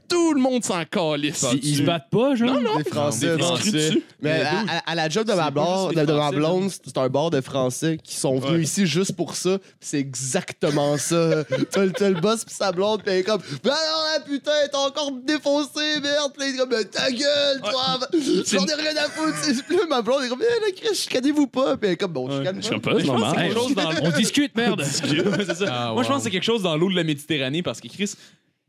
Tout 0.09 0.33
le 0.33 0.39
monde 0.41 0.63
s'en 0.63 0.83
calisse. 0.85 1.45
Ils, 1.53 1.65
ils 1.65 1.75
se 1.77 1.81
battent 1.83 2.09
pas, 2.09 2.35
genre? 2.35 2.49
Non, 2.49 2.61
non. 2.61 2.77
Les 2.77 2.83
Français, 2.83 3.35
crient 3.37 3.71
dessus. 3.71 4.03
Mais 4.21 4.41
à, 4.41 4.59
à- 4.59 4.91
à 4.91 4.95
la 4.95 5.09
job 5.09 5.27
de 5.27 5.33
ma 5.33 5.51
blonde, 5.51 5.89
juste 5.91 5.95
de, 5.95 5.99
les 6.01 6.05
de 6.07 6.11
ma 6.13 6.19
Français, 6.21 6.35
blonde, 6.37 6.71
c'est 6.85 6.97
un 6.97 7.09
bar 7.09 7.29
de 7.29 7.41
Français 7.41 7.97
qui 8.03 8.15
sont 8.15 8.39
venus 8.39 8.51
Ouais. 8.57 8.61
ici 8.63 8.85
juste 8.87 9.15
pour 9.15 9.35
ça. 9.35 9.57
Pis 9.59 9.65
C'est 9.81 9.99
exactement 9.99 10.97
ça. 10.97 11.43
T'as 11.71 11.85
le- 11.85 11.91
t'as 11.91 12.09
le 12.09 12.19
boss 12.21 12.45
pis 12.45 12.53
sa 12.53 12.71
blonde, 12.71 13.03
pis 13.03 13.09
elle 13.09 13.17
est 13.19 13.23
comme 13.23 13.41
Ben 13.63 13.71
alors 13.71 14.03
là, 14.13 14.19
putain, 14.25 14.51
t'as 14.71 14.77
encore 14.77 15.11
défoncé, 15.23 15.99
merde. 16.01 16.31
Pis 16.39 16.55
comme 16.57 16.69
Ben, 16.69 16.85
ta 16.85 17.11
gueule, 17.11 17.59
toi. 17.61 17.99
J'en 18.13 18.65
ai 18.65 18.73
rien 18.73 18.95
à 18.97 19.09
foutre. 19.09 19.37
là, 19.69 19.77
ma 19.89 20.01
blonde 20.01 20.23
est 20.23 20.29
comme 20.29 20.41
Eh, 20.41 20.61
là, 20.61 20.67
Chris, 20.75 20.95
chicanez-vous 20.95 21.47
pas. 21.47 21.75
Pis 21.77 21.85
elle 21.87 21.91
est 21.93 21.97
comme 21.97 22.13
Bon, 22.13 22.29
chicane 22.29 22.61
Je 22.61 22.67
sais 22.69 22.79
pas. 22.79 22.93
normal. 22.93 23.53
On 24.01 24.09
discute, 24.11 24.55
merde. 24.55 24.79
Ouais. 24.81 25.67
Ah, 25.67 25.91
Moi, 25.93 26.03
je 26.03 26.07
pense 26.07 26.17
que 26.19 26.23
c'est 26.23 26.31
quelque 26.31 26.43
chose 26.43 26.63
dans 26.63 26.77
l'eau 26.77 26.89
de 26.89 26.95
la 26.95 27.03
Méditerranée 27.03 27.61
parce 27.61 27.81
que 27.81 27.87
Chris, 27.87 28.13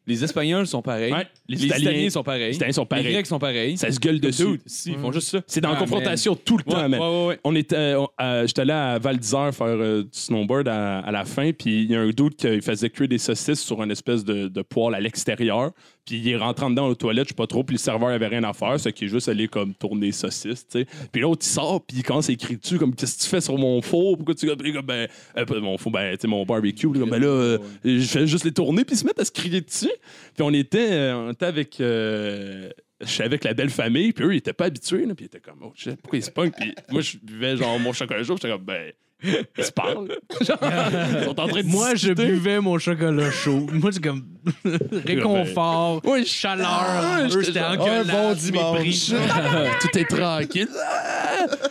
les 0.08 0.24
Espagnols 0.24 0.66
sont 0.66 0.82
pareils. 0.82 1.12
Ouais, 1.12 1.26
Les, 1.48 1.66
Italiens, 1.66 2.10
sont 2.10 2.22
pareils. 2.22 2.48
les 2.50 2.56
Italiens 2.56 2.72
sont 2.72 2.82
Les 2.82 2.86
pareils. 2.86 3.12
Grecs 3.12 3.26
sont 3.26 3.38
pareils. 3.38 3.76
Ça 3.78 3.92
se 3.92 4.00
gueule 4.00 4.18
dessus. 4.20 4.60
Si, 4.66 4.90
ils 4.92 4.98
font 4.98 5.12
juste 5.12 5.28
ça. 5.28 5.40
C'est 5.46 5.60
dans 5.60 5.70
la 5.70 5.76
Ah, 5.76 5.80
confrontation 5.80 6.34
tout 6.34 6.56
le 6.56 6.64
temps, 6.64 6.88
man. 6.88 7.00
ouais. 7.28 7.38
On 7.44 7.54
était, 7.54 7.94
on- 7.94 8.08
euh, 8.20 8.46
j'étais 8.46 8.62
allé 8.62 8.72
à 8.72 8.98
Val 8.98 9.18
d'Isère 9.18 9.54
faire 9.54 9.66
euh, 9.68 10.02
du 10.02 10.08
snowboard 10.12 10.66
à, 10.68 10.98
à 11.00 11.10
la 11.12 11.24
fin, 11.24 11.52
puis 11.52 11.82
il 11.82 11.90
y 11.90 11.94
a 11.94 12.00
un 12.00 12.10
doute 12.10 12.36
qui 12.36 12.60
faisait 12.60 12.90
cuire 12.90 13.08
des 13.08 13.18
saucisses 13.18 13.60
sur 13.60 13.82
une 13.82 13.90
espèce 13.90 14.24
de, 14.24 14.48
de 14.48 14.62
poêle 14.62 14.94
à 14.94 15.00
l'extérieur. 15.00 15.70
Puis 16.08 16.16
il 16.16 16.28
est 16.30 16.36
rentré 16.36 16.64
en 16.64 16.70
dedans 16.70 16.88
aux 16.88 16.94
toilettes, 16.94 17.26
je 17.26 17.28
sais 17.28 17.34
pas 17.34 17.46
trop, 17.46 17.62
puis 17.62 17.74
le 17.74 17.78
serveur 17.78 18.08
avait 18.08 18.28
rien 18.28 18.42
à 18.44 18.54
faire, 18.54 18.80
ce 18.80 18.88
qui 18.88 19.04
est 19.04 19.08
juste 19.08 19.28
allé 19.28 19.46
comme 19.46 19.74
tourner 19.74 20.06
les 20.06 20.12
saucisses, 20.12 20.66
tu 20.66 20.80
sais. 20.80 20.86
Puis 21.12 21.20
l'autre 21.20 21.44
il 21.44 21.50
sort, 21.50 21.84
puis 21.84 21.98
il 21.98 22.02
commence 22.02 22.30
à 22.30 22.32
écrire 22.32 22.58
dessus 22.58 22.78
comme 22.78 22.94
qu'est-ce 22.94 23.18
que 23.18 23.22
tu 23.24 23.28
fais 23.28 23.42
sur 23.42 23.58
mon 23.58 23.82
four, 23.82 24.16
pourquoi 24.16 24.34
tu 24.34 24.46
comme 24.46 24.86
ben 24.86 25.06
euh, 25.36 25.60
mon 25.60 25.76
four, 25.76 25.92
ben 25.92 26.16
tu 26.16 26.22
sais 26.22 26.28
mon 26.28 26.46
barbecue, 26.46 26.88
comme, 26.88 27.10
ben 27.10 27.20
là 27.20 27.26
euh, 27.26 27.58
je 27.84 28.00
fais 28.00 28.26
juste 28.26 28.46
les 28.46 28.52
tourner, 28.52 28.86
puis 28.86 28.94
ils 28.94 28.98
se 28.98 29.04
mettent 29.04 29.20
à 29.20 29.24
se 29.26 29.30
crier 29.30 29.60
dessus. 29.60 29.92
Puis 30.34 30.42
on 30.42 30.52
était, 30.54 30.92
euh, 30.92 31.16
on 31.16 31.32
était 31.32 31.44
avec 31.44 31.78
euh, 31.78 32.70
je 33.02 33.06
suis 33.06 33.22
avec 33.22 33.44
la 33.44 33.52
belle 33.52 33.68
famille, 33.68 34.14
puis 34.14 34.24
eux, 34.24 34.32
ils 34.32 34.38
étaient 34.38 34.54
pas 34.54 34.64
habitués, 34.64 35.06
puis 35.14 35.14
ils 35.20 35.26
étaient 35.26 35.40
comme, 35.40 35.58
oh, 35.62 35.72
shit, 35.74 36.00
pourquoi 36.00 36.18
ils 36.18 36.24
se 36.24 36.30
pognent? 36.30 36.52
Puis 36.58 36.74
moi, 36.90 37.02
je 37.02 37.18
buvais 37.18 37.56
genre 37.58 37.78
mon 37.78 37.92
chocolat 37.92 38.24
chaud, 38.24 38.36
j'étais 38.36 38.48
comme, 38.48 38.64
ben, 38.64 38.92
ils 39.22 39.64
se 39.64 39.72
parlent. 39.72 40.08
Genre, 40.40 40.58
ils 40.62 41.24
sont 41.24 41.40
en 41.40 41.48
train 41.48 41.62
de 41.62 41.66
Moi, 41.66 41.90
je 41.90 42.08
discuter. 42.12 42.26
buvais 42.26 42.60
mon 42.60 42.78
chocolat 42.78 43.30
chaud. 43.30 43.66
Moi, 43.72 43.90
c'est 43.92 44.02
comme 44.02 44.24
réconfort, 45.04 46.00
Oui, 46.04 46.24
chaleur. 46.24 46.66
Ah, 46.70 47.20
Eux, 47.30 47.42
j'étais 47.42 47.60
engueulade, 47.60 48.10
un 48.10 48.12
bon 48.12 48.34
dimanche. 48.34 48.78
mépris. 48.78 49.12
Tout 49.80 49.98
est 49.98 50.04
tranquille. 50.04 50.68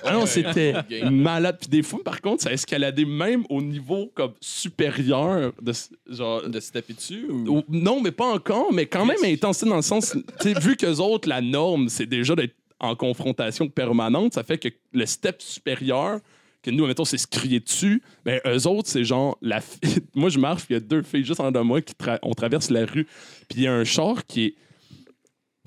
Ah 0.04 0.14
non, 0.14 0.26
c'était 0.26 0.74
malade. 1.12 1.58
Puis 1.60 1.70
des 1.70 1.84
fois, 1.84 2.00
par 2.04 2.22
contre, 2.22 2.44
ça 2.44 2.50
a 2.50 2.54
escaladé 2.54 3.06
même 3.06 3.44
au 3.50 3.62
niveau 3.62 4.12
comme 4.16 4.34
supérieur 4.42 5.52
de 5.62 5.74
ce- 5.74 5.90
genre. 6.10 6.48
De 6.48 6.60
se 6.60 6.72
taper 6.72 6.94
dessus 6.94 7.26
ou? 7.30 7.58
Ou- 7.58 7.64
Non, 7.70 8.02
mais 8.02 8.12
pas 8.12 8.28
encore, 8.34 8.72
mais 8.74 8.86
quand 8.86 9.06
même 9.06 9.18
intense 9.24 9.64
dans 9.64 9.76
le 9.76 9.82
sens, 9.82 10.16
tu 10.42 10.54
sais, 10.54 10.60
vu 10.60 10.76
qu'eux 10.76 10.98
autres, 10.98 11.28
la 11.28 11.42
norme, 11.42 11.90
c'est 11.90 12.06
déjà 12.06 12.36
d'être 12.36 12.56
en 12.80 12.96
confrontation 12.96 13.68
permanente, 13.68 14.34
ça 14.34 14.44
fait 14.44 14.58
que 14.60 14.70
le 14.94 15.06
step 15.06 15.42
supérieur, 15.42 16.20
que 16.64 16.72
nous, 16.72 16.86
mettons, 16.86 17.06
c'est 17.06 17.18
se 17.18 17.28
crier 17.28 17.60
dessus, 17.60 18.02
ben 18.26 18.40
eux 18.46 18.68
autres, 18.68 18.90
c'est 18.90 19.04
genre, 19.04 19.38
la 19.42 19.62
moi, 20.16 20.30
je 20.30 20.40
marche, 20.40 20.66
puis 20.66 20.76
il 20.76 20.78
y 20.80 20.84
a 20.84 20.86
deux 20.86 21.02
filles 21.02 21.24
juste 21.24 21.40
en 21.40 21.52
de 21.52 21.60
moi 21.60 21.82
qui 21.82 21.94
on 22.24 22.34
traverse 22.34 22.70
la 22.70 22.86
rue, 22.86 23.08
puis 23.48 23.60
il 23.60 23.62
y 23.62 23.68
a 23.68 23.74
un 23.74 23.84
char 23.84 24.26
qui 24.26 24.46
est 24.46 24.56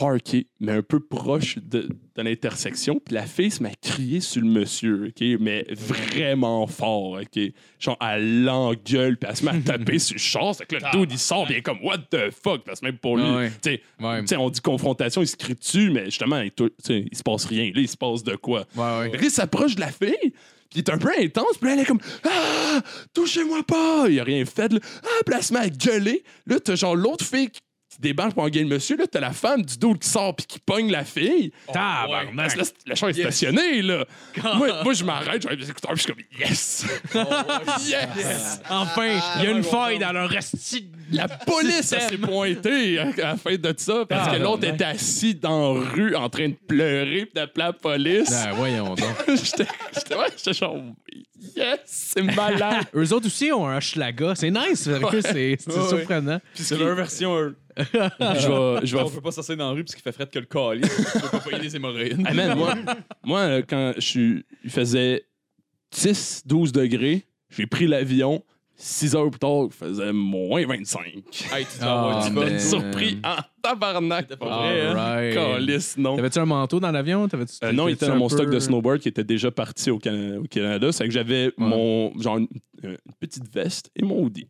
parké, 0.00 0.46
mais 0.60 0.72
un 0.72 0.82
peu 0.82 0.98
proche 0.98 1.58
de, 1.58 1.82
de 2.16 2.22
l'intersection. 2.22 2.98
Puis 3.04 3.14
la 3.14 3.26
fille 3.26 3.50
se 3.50 3.62
met 3.62 3.68
à 3.68 3.74
crier 3.80 4.20
sur 4.20 4.40
le 4.40 4.48
monsieur, 4.48 5.08
OK? 5.08 5.38
Mais 5.38 5.66
vraiment 5.70 6.66
fort, 6.66 7.20
OK? 7.20 7.40
Genre, 7.78 7.98
elle 8.00 8.44
l'engueule, 8.44 9.18
puis 9.18 9.28
elle 9.30 9.36
se 9.36 9.44
met 9.44 9.50
à 9.50 9.60
taper 9.78 9.98
sur 9.98 10.14
le 10.14 10.18
char. 10.20 10.54
C'est 10.54 10.64
que 10.66 10.76
le 10.76 10.98
dude, 10.98 11.12
il 11.12 11.18
sort, 11.18 11.50
est 11.50 11.60
comme, 11.60 11.84
what 11.84 11.98
the 12.10 12.30
fuck? 12.30 12.64
Parce 12.64 12.80
que 12.80 12.86
même 12.86 12.96
pour 12.96 13.18
lui, 13.18 13.30
ouais. 13.30 13.50
tu 13.50 13.72
sais, 13.72 13.82
Ouais. 14.00 14.20
tu 14.22 14.28
sais, 14.28 14.36
on 14.36 14.48
dit 14.48 14.60
confrontation, 14.60 15.20
il 15.20 15.28
se 15.28 15.36
crie 15.36 15.54
dessus, 15.54 15.90
mais 15.90 16.06
justement, 16.06 16.40
il, 16.40 16.50
se 17.12 17.22
passe 17.22 17.44
rien. 17.44 17.66
Là, 17.74 17.80
il 17.82 17.88
se 17.88 17.96
passe 17.98 18.22
de 18.22 18.36
quoi? 18.36 18.64
Ouais, 18.74 19.12
il 19.20 19.30
s'approche 19.30 19.74
de 19.74 19.80
la 19.80 19.92
fille, 19.92 20.32
puis 20.70 20.76
il 20.76 20.78
est 20.78 20.90
un 20.90 20.98
peu 20.98 21.10
intense, 21.18 21.58
puis 21.58 21.68
là, 21.68 21.74
elle 21.74 21.80
est 21.80 21.84
comme 21.84 22.00
Ah, 22.24 22.80
touchez-moi 23.12 23.62
pas! 23.64 24.06
Il 24.08 24.18
a 24.18 24.24
rien 24.24 24.44
fait, 24.46 24.72
là. 24.72 24.78
Ah, 25.04 25.30
met 25.52 25.58
à 25.58 25.68
gueuler. 25.68 26.24
Là, 26.46 26.58
t'as 26.58 26.74
genre 26.74 26.96
l'autre 26.96 27.24
fille 27.24 27.50
qui 27.50 27.60
qui 28.00 28.08
débarque 28.08 28.34
pour 28.34 28.42
engueuler 28.44 28.64
le 28.64 28.74
monsieur, 28.74 28.96
là, 28.96 29.04
t'as 29.06 29.20
la 29.20 29.32
femme 29.32 29.62
du 29.62 29.76
dos 29.76 29.94
qui 29.94 30.08
sort, 30.08 30.34
puis 30.34 30.46
qui 30.46 30.58
pogne 30.58 30.90
la 30.90 31.04
fille. 31.04 31.52
Tabarnak. 31.72 32.56
Là, 32.56 32.64
le 32.86 32.94
char 32.94 33.08
est 33.10 33.14
stationné, 33.14 33.82
là. 33.82 34.04
moi, 34.56 34.82
moi, 34.82 34.92
je 34.92 35.04
m'arrête, 35.04 35.42
j'enlève 35.42 35.58
les 35.58 35.70
écouteurs, 35.70 35.92
puis 35.92 36.02
je 36.02 36.02
suis 36.04 36.12
comme 36.12 36.40
Yes! 36.40 36.86
yes! 37.88 38.60
Enfin, 38.68 39.18
il 39.38 39.44
y 39.44 39.46
a 39.46 39.50
une 39.50 39.62
faille 39.62 39.98
dans 39.98 40.12
leur 40.12 40.28
resti. 40.28 40.88
La 41.12 41.28
police 41.28 41.82
s'est 41.88 42.18
pointée 42.18 42.98
à 42.98 43.04
la 43.16 43.36
fin 43.36 43.56
de 43.56 43.74
ça 43.76 44.04
parce 44.08 44.28
Ah, 44.30 44.36
que 44.36 44.42
l'autre 44.42 44.64
était 44.66 44.84
assis 44.84 45.34
dans 45.34 45.74
la 45.74 45.80
rue 45.90 46.14
en 46.14 46.28
train 46.28 46.48
de 46.48 46.54
pleurer 46.54 47.26
puis 47.26 47.32
d'appeler 47.34 47.64
la 47.64 47.72
police. 47.72 48.32
Ah, 48.32 48.52
voyons 48.54 48.94
donc. 48.94 48.98
J'étais 49.28 49.66
j'étais 49.92 50.14
ouais, 50.14 50.26
j'étais 50.36 50.52
genre 50.52 50.76
yes, 51.56 51.80
c'est 51.86 52.22
malade. 52.22 52.84
Eux 52.94 53.12
autres 53.12 53.26
aussi 53.26 53.50
ont 53.52 53.66
un 53.66 53.78
Hochelaga. 53.78 54.34
C'est 54.36 54.50
nice. 54.50 54.86
avec 54.86 55.02
eux, 55.14 55.20
C'est 55.20 55.56
c'est 55.58 55.68
Ouais, 55.72 55.78
ouais. 55.82 55.88
surprenant. 55.88 56.40
C'est 56.54 56.78
leur 56.78 56.94
version. 56.94 57.54
Je 57.92 58.78
vais 58.80 58.86
je 58.86 58.96
vais 58.96 59.02
On 59.02 59.10
peut 59.10 59.20
pas 59.20 59.30
s'asseoir 59.32 59.58
dans 59.58 59.68
la 59.68 59.74
rue 59.74 59.84
parce 59.84 59.94
qu'il 59.94 60.02
fait 60.02 60.12
fret 60.12 60.26
que 60.26 60.38
le 60.38 60.46
calice. 60.46 60.88
Tu 61.12 61.20
peux 61.20 61.28
pas 61.28 61.38
payer 61.40 61.58
des 61.62 61.76
hémorroïdes. 61.76 62.22
Ah, 62.24 62.34
man, 62.34 62.56
moi, 62.58 62.74
moi 63.24 63.62
quand 63.62 63.92
je 63.96 64.00
suis 64.00 64.44
il 64.64 64.70
faisait 64.70 65.24
10 65.92 66.42
12 66.46 66.72
degrés, 66.72 67.26
j'ai 67.50 67.66
pris 67.66 67.86
l'avion 67.86 68.44
Six 68.82 69.14
heures 69.14 69.28
plus 69.30 69.38
tard, 69.38 69.64
il 69.66 69.72
faisait 69.72 70.10
moins 70.10 70.64
25. 70.66 71.02
Hey, 71.52 71.66
tu 71.66 71.70
Ah, 71.82 72.22
fun. 72.24 72.30
man. 72.30 72.58
Surpris 72.58 73.18
en 73.22 73.36
tabarnak. 73.60 74.22
C'était 74.22 74.36
pas 74.38 74.58
vrai, 74.58 74.80
hein? 74.86 74.96
Alright. 74.96 75.34
Calice, 75.34 75.98
non. 75.98 76.16
T'avais-tu 76.16 76.38
un 76.38 76.46
manteau 76.46 76.80
dans 76.80 76.90
l'avion? 76.90 77.28
T'avais-tu- 77.28 77.58
Euh, 77.62 77.72
non, 77.72 77.88
il 77.88 77.92
était 77.92 78.06
dans 78.06 78.16
mon 78.16 78.30
stock 78.30 78.48
de 78.48 78.58
snowboard 78.58 79.00
qui 79.00 79.08
était 79.08 79.22
déjà 79.22 79.50
parti 79.50 79.90
au, 79.90 79.98
Cana- 79.98 80.38
au 80.38 80.44
Canada. 80.44 80.92
C'est 80.92 81.04
que 81.04 81.10
j'avais 81.10 81.52
mon 81.58 82.18
genre 82.18 82.38
une, 82.38 82.48
une 82.82 82.96
petite 83.20 83.54
veste 83.54 83.90
et 83.94 84.02
mon 84.02 84.22
hoodie. 84.22 84.48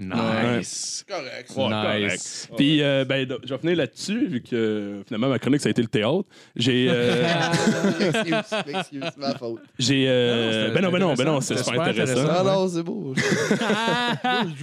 Nice. 0.00 1.04
Correct. 1.08 1.50
Ouais, 1.56 1.64
nice. 1.66 2.46
correct. 2.46 2.56
Puis, 2.56 2.82
euh, 2.82 3.04
ben, 3.04 3.26
je 3.44 3.52
vais 3.52 3.58
finir 3.58 3.76
là-dessus, 3.78 4.28
vu 4.28 4.40
que 4.42 5.02
finalement, 5.08 5.28
ma 5.28 5.40
chronique, 5.40 5.60
ça 5.60 5.68
a 5.68 5.70
été 5.70 5.82
le 5.82 5.88
théâtre. 5.88 6.22
J'ai. 6.54 6.86
euh, 6.88 7.24
Excuse, 7.98 8.34
excuse, 8.74 9.00
c'est 9.02 9.16
ma 9.18 9.34
faute. 9.34 9.60
j'ai 9.78 10.08
euh, 10.08 10.66
c'était- 10.68 10.74
ben 10.74 10.82
non, 10.84 10.92
ben 10.92 10.98
non, 11.00 11.14
ben 11.14 11.24
non, 11.24 11.40
c'est 11.40 11.56
super 11.58 11.72
super 11.74 11.88
intéressant. 11.88 12.12
intéressant. 12.20 12.36
Ah 12.38 12.44
non, 12.44 12.68
c'est 12.68 12.82
beau. 12.84 13.14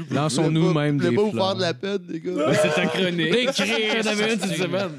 Lançons-nous 0.12 0.74
même 0.74 1.02
Je 1.02 1.10
des 1.10 1.16
vous 1.16 1.32
fleurs. 1.32 1.48
faire 1.48 1.56
de 1.56 1.62
la 1.62 1.74
peine, 1.74 2.00
les 2.10 2.20
gars. 2.22 2.54
C'est 2.54 2.74
ta 2.74 2.86
chronique. 2.88 3.46
T'en 3.56 4.10
avais 4.10 4.34
une 4.34 4.40
cette 4.40 4.56
semaine. 4.58 4.92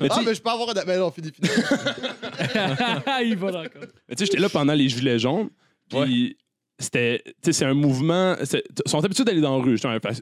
Mais 0.00 0.08
Ah, 0.10 0.20
mais 0.24 0.34
je 0.34 0.40
peux 0.42 0.50
avoir 0.50 0.70
un. 0.70 0.74
Mais 0.86 0.96
non, 0.98 1.10
fini, 1.10 1.30
fini. 1.30 1.48
Il 3.24 3.36
va 3.36 3.48
encore. 3.48 3.60
mais 4.08 4.14
tu 4.14 4.18
sais, 4.18 4.26
j'étais 4.26 4.38
là 4.38 4.48
pendant 4.48 4.72
les 4.74 4.88
Gilets 4.88 5.18
jaunes, 5.18 5.48
puis 5.90 6.36
c'était. 6.78 7.22
C'est 7.42 7.64
un 7.64 7.74
mouvement. 7.74 8.36
Ils 8.40 8.62
sont 8.86 9.04
habitués 9.04 9.24
d'aller 9.24 9.40
dans 9.40 9.58
la 9.58 9.62
rue. 9.64 9.74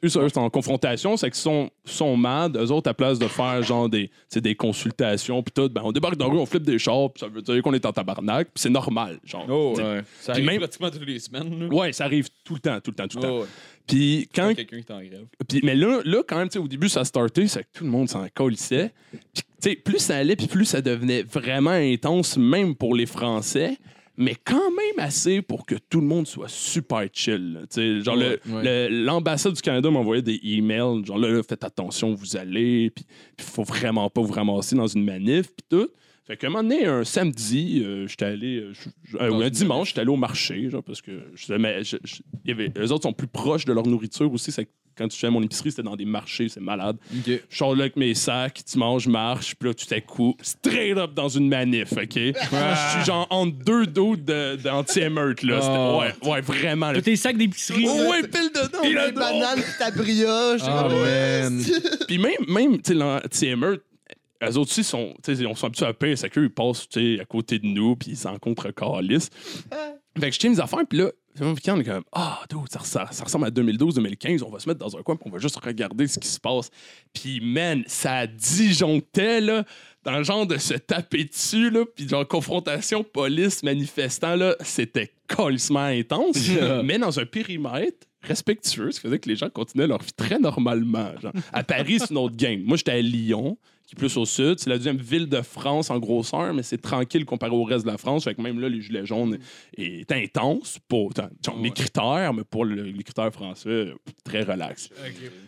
Eux, 0.05 0.09
sont 0.09 0.41
en 0.41 0.51
confrontation, 0.51 1.17
c'est 1.17 1.31
qu'ils 1.31 1.41
sont, 1.41 1.71
sont 1.85 2.17
mad. 2.17 2.57
Eux 2.57 2.71
autres, 2.73 2.89
à 2.91 2.95
place 2.95 3.19
de 3.19 3.27
faire 3.29 3.63
genre 3.63 3.89
des, 3.89 4.11
des 4.35 4.55
consultations, 4.55 5.43
puis 5.43 5.53
tout, 5.55 5.69
ben, 5.69 5.83
on 5.85 5.93
débarque 5.93 6.17
dans 6.17 6.27
la 6.29 6.33
rue, 6.33 6.39
on 6.39 6.47
flippe 6.47 6.63
des 6.65 6.79
chars, 6.79 7.11
puis 7.13 7.21
ça 7.21 7.29
veut 7.29 7.43
dire 7.43 7.63
qu'on 7.63 7.75
est 7.75 7.85
en 7.85 7.93
tabarnak, 7.93 8.49
c'est 8.55 8.71
normal. 8.71 9.19
Genre. 9.25 9.47
Oh, 9.49 9.75
ouais. 9.77 10.03
Ça 10.21 10.33
arrive 10.33 10.47
même- 10.47 10.59
pratiquement 10.59 10.91
toutes 10.91 11.07
les 11.07 11.19
semaines. 11.19 11.59
là. 11.61 11.67
Ouais, 11.75 11.93
ça 11.93 12.05
arrive 12.05 12.29
tout 12.45 12.55
le 12.55 12.61
temps, 12.61 12.81
tout 12.81 12.91
le 12.91 12.97
temps, 12.97 13.09
tout 13.09 13.19
le 13.19 13.23
temps. 13.23 13.37
Oh, 13.37 13.41
ouais. 13.41 13.47
Puis 13.87 14.29
quand 14.35 14.53
quelqu'un 14.55 14.81
qui 14.81 14.85
est 14.89 14.95
en 14.95 14.99
grève. 15.01 15.27
Puis, 15.49 15.61
mais 15.63 15.77
là, 15.77 16.01
là, 16.05 16.23
quand 16.27 16.39
même, 16.39 16.49
au 16.59 16.67
début, 16.67 16.89
ça 16.89 17.01
a 17.01 17.05
starté, 17.05 17.47
c'est 17.47 17.61
que 17.63 17.69
tout 17.79 17.85
le 17.85 17.91
monde 17.91 18.09
s'en 18.09 18.27
colissait. 18.35 18.93
Puis, 19.63 19.77
plus 19.77 19.99
ça 19.99 20.17
allait, 20.17 20.37
puis 20.37 20.47
plus 20.49 20.65
ça 20.65 20.81
devenait 20.81 21.23
vraiment 21.23 21.71
intense, 21.71 22.37
même 22.37 22.75
pour 22.75 22.95
les 22.95 23.07
Français, 23.07 23.77
mais 24.17 24.35
quand 24.45 24.71
même 24.71 24.99
assez 25.05 25.43
pour 25.43 25.67
que 25.67 25.75
tout 25.75 26.01
le 26.01 26.07
monde 26.07 26.27
soit 26.27 26.49
super 26.49 27.07
chill. 27.13 27.53
là. 27.75 28.01
Genre, 28.03 28.17
Ouais. 28.17 28.89
l'ambassade 28.91 29.53
du 29.55 29.61
Canada 29.63 29.91
m'envoyait 29.91 30.23
des 30.23 30.41
emails, 30.43 31.05
genre 31.05 31.19
là, 31.19 31.29
là, 31.29 31.43
faites 31.43 31.65
attention, 31.65 32.13
où 32.13 32.17
vous 32.17 32.37
allez, 32.37 32.91
puis 32.91 33.05
faut 33.41 33.65
vraiment 33.65 34.09
pas 34.11 34.21
vous 34.23 34.33
ramasser 34.33 34.75
dans 34.77 34.87
une 34.87 35.05
manif, 35.05 35.47
puis 35.49 35.67
tout. 35.69 35.89
Fait 36.27 36.37
qu'à 36.37 36.49
un 36.49 36.51
moment 36.51 36.65
donné, 36.69 36.85
un 36.87 37.05
samedi, 37.05 37.83
euh, 37.85 38.09
j'étais 38.09 38.25
allé, 38.25 38.57
euh, 38.57 38.73
euh, 39.21 39.41
un 39.43 39.49
dimanche, 39.51 39.89
j'étais 39.91 40.01
allé 40.01 40.11
au 40.11 40.17
marché, 40.17 40.69
genre, 40.71 40.83
parce 40.83 41.01
que 41.01 41.13
je, 41.35 41.53
mais 41.55 41.85
je- 41.85 41.97
y 42.45 42.51
avait, 42.51 42.73
eux 42.77 42.91
autres 42.91 43.05
sont 43.05 43.13
plus 43.13 43.29
proches 43.29 43.65
de 43.65 43.73
leur 43.73 43.87
nourriture 43.87 44.33
aussi. 44.33 44.51
C'est 44.51 44.65
que 44.65 44.71
quand 44.97 45.09
tu 45.09 45.19
fais 45.19 45.31
mon 45.31 45.43
épicerie, 45.43 45.71
c'était 45.71 45.83
dans 45.83 45.97
des 45.97 46.05
marchés, 46.05 46.49
c'est 46.49 46.61
malade. 46.61 46.97
Je 47.27 47.39
sors 47.51 47.75
là 47.75 47.83
avec 47.83 47.97
mes 47.97 48.15
sacs, 48.15 48.63
dimanche, 48.67 49.05
je 49.05 49.11
marche, 49.11 49.55
puis 49.55 49.69
là, 49.69 49.75
tout 49.75 49.87
à 49.95 50.01
coup, 50.01 50.37
straight 50.43 50.97
up 50.97 51.13
dans 51.15 51.29
une 51.29 51.49
manif, 51.49 51.93
OK? 51.93 52.15
Je 52.17 52.33
suis 52.33 53.05
genre 53.05 53.27
entre 53.31 53.57
deux 53.65 53.87
dos 53.87 54.17
de- 54.17 54.57
d'anti-émeute, 54.57 55.43
là. 55.43 55.61
Oh. 55.63 56.01
Ouais, 56.01 56.31
ouais, 56.31 56.41
vraiment. 56.41 56.89
là. 56.93 56.95
Tous 56.99 57.03
tes 57.03 57.17
sacs 57.17 57.37
d'épicerie. 57.37 57.85
Oh, 57.89 58.11
ouais, 58.11 58.23
pile 58.23 58.51
dedans. 58.55 58.83
Pile 58.83 58.95
la 58.95 59.11
dedans. 59.11 59.21
banane, 59.21 59.61
puis 59.63 59.73
ta 59.79 59.91
brioche. 59.91 60.61
Oh, 60.65 60.89
man. 60.91 61.63
Puis 62.09 62.19
même, 62.19 62.33
même 62.49 62.77
tu 62.81 62.93
sais, 62.93 62.95
l'anti-émeute, 62.95 63.83
eux 64.43 64.47
autres 64.59 64.71
aussi 64.71 64.85
sont, 64.85 65.15
tu 65.23 65.35
sais, 65.35 65.47
on 65.47 65.55
sont 65.55 65.67
habitués 65.67 65.87
à 65.87 65.93
pire, 65.95 66.17
c'est 66.17 66.31
qu'eux, 66.31 66.45
ils 66.45 66.51
passent, 66.51 66.89
tu 66.89 67.17
sais, 67.17 67.21
à 67.21 67.25
côté 67.25 67.59
de 67.59 67.67
nous, 67.67 67.97
puis 67.97 68.13
ils 68.13 68.17
s'en 68.17 68.39
contre 68.39 68.71
calice. 68.71 69.31
Fait 70.19 70.29
que 70.29 70.35
je 70.35 70.39
tiens 70.39 70.51
mes 70.51 70.61
affaires, 70.61 70.87
puis 70.89 70.99
là, 70.99 71.11
week-end, 71.45 71.83
comme, 71.85 72.05
ah, 72.13 72.41
dude, 72.51 72.61
ça, 72.71 72.81
ça- 72.81 73.09
ça 73.11 73.25
ressemble 73.25 73.47
à 73.47 73.51
2012-2015, 73.51 74.43
on 74.43 74.51
va 74.51 74.59
se 74.59 74.69
mettre 74.69 74.81
dans 74.81 74.97
un 74.97 75.03
coin, 75.03 75.17
on 75.25 75.31
va 75.31 75.39
juste 75.39 75.57
regarder 75.57 76.07
ce 76.07 76.19
qui 76.19 76.29
se 76.29 76.41
passe. 76.41 76.71
Puis, 77.13 77.41
man, 77.41 77.83
ça 77.87 78.27
disjonctait, 78.27 79.41
là, 79.41 79.65
dans 80.05 80.17
le 80.19 80.25
genre 80.25 80.47
de 80.47 80.57
se 80.57 80.75
taper 80.75 81.25
dessus, 81.25 81.71
là, 81.71 81.85
puis 81.95 82.09
genre 82.09 82.27
confrontation 82.27 83.03
police-manifestant, 83.05 84.37
là, 84.37 84.55
c'était 84.61 85.13
colissement 85.29 85.81
intense, 85.85 86.37
mais 86.85 86.99
dans 86.99 87.19
un 87.19 87.27
périmètre 87.27 88.07
respectueux, 88.23 88.91
ce 88.91 89.01
qui 89.01 89.07
faisait 89.07 89.19
que 89.19 89.29
les 89.29 89.37
gens 89.37 89.51
continuaient 89.51 89.87
leur 89.87 90.03
vie 90.03 90.13
très 90.17 90.39
normalement. 90.39 91.11
Genre. 91.21 91.33
À 91.53 91.63
Paris, 91.63 91.99
c'est 92.01 92.11
une 92.11 92.19
autre 92.19 92.37
game. 92.37 92.61
Moi, 92.65 92.77
j'étais 92.77 92.93
à 92.93 93.01
Lyon, 93.01 93.57
qui 93.87 93.95
est 93.95 93.99
plus 93.99 94.17
au 94.17 94.25
sud. 94.25 94.59
C'est 94.59 94.69
la 94.69 94.77
deuxième 94.77 94.97
ville 94.97 95.29
de 95.29 95.41
France 95.43 95.91
en 95.91 95.99
grosseur, 95.99 96.53
mais 96.53 96.63
c'est 96.65 96.79
tranquille 96.81 97.25
comparé 97.25 97.53
au 97.53 97.63
reste 97.63 97.85
de 97.87 97.91
la 97.91 97.99
France. 97.99 98.25
Fait 98.25 98.35
que 98.35 98.43
même 98.43 98.59
là, 98.59 98.69
les 98.69 98.81
gilets 98.81 99.07
jaunes 99.07 99.39
est 99.77 100.11
intense 100.13 100.79
pour 100.89 101.13
mes 101.61 101.71
critères, 101.71 102.35
mais 102.35 102.43
pour 102.43 102.65
le- 102.65 102.83
les 102.83 103.03
critères 103.05 103.33
français, 103.33 103.93
très 104.25 104.43
relax. 104.43 104.91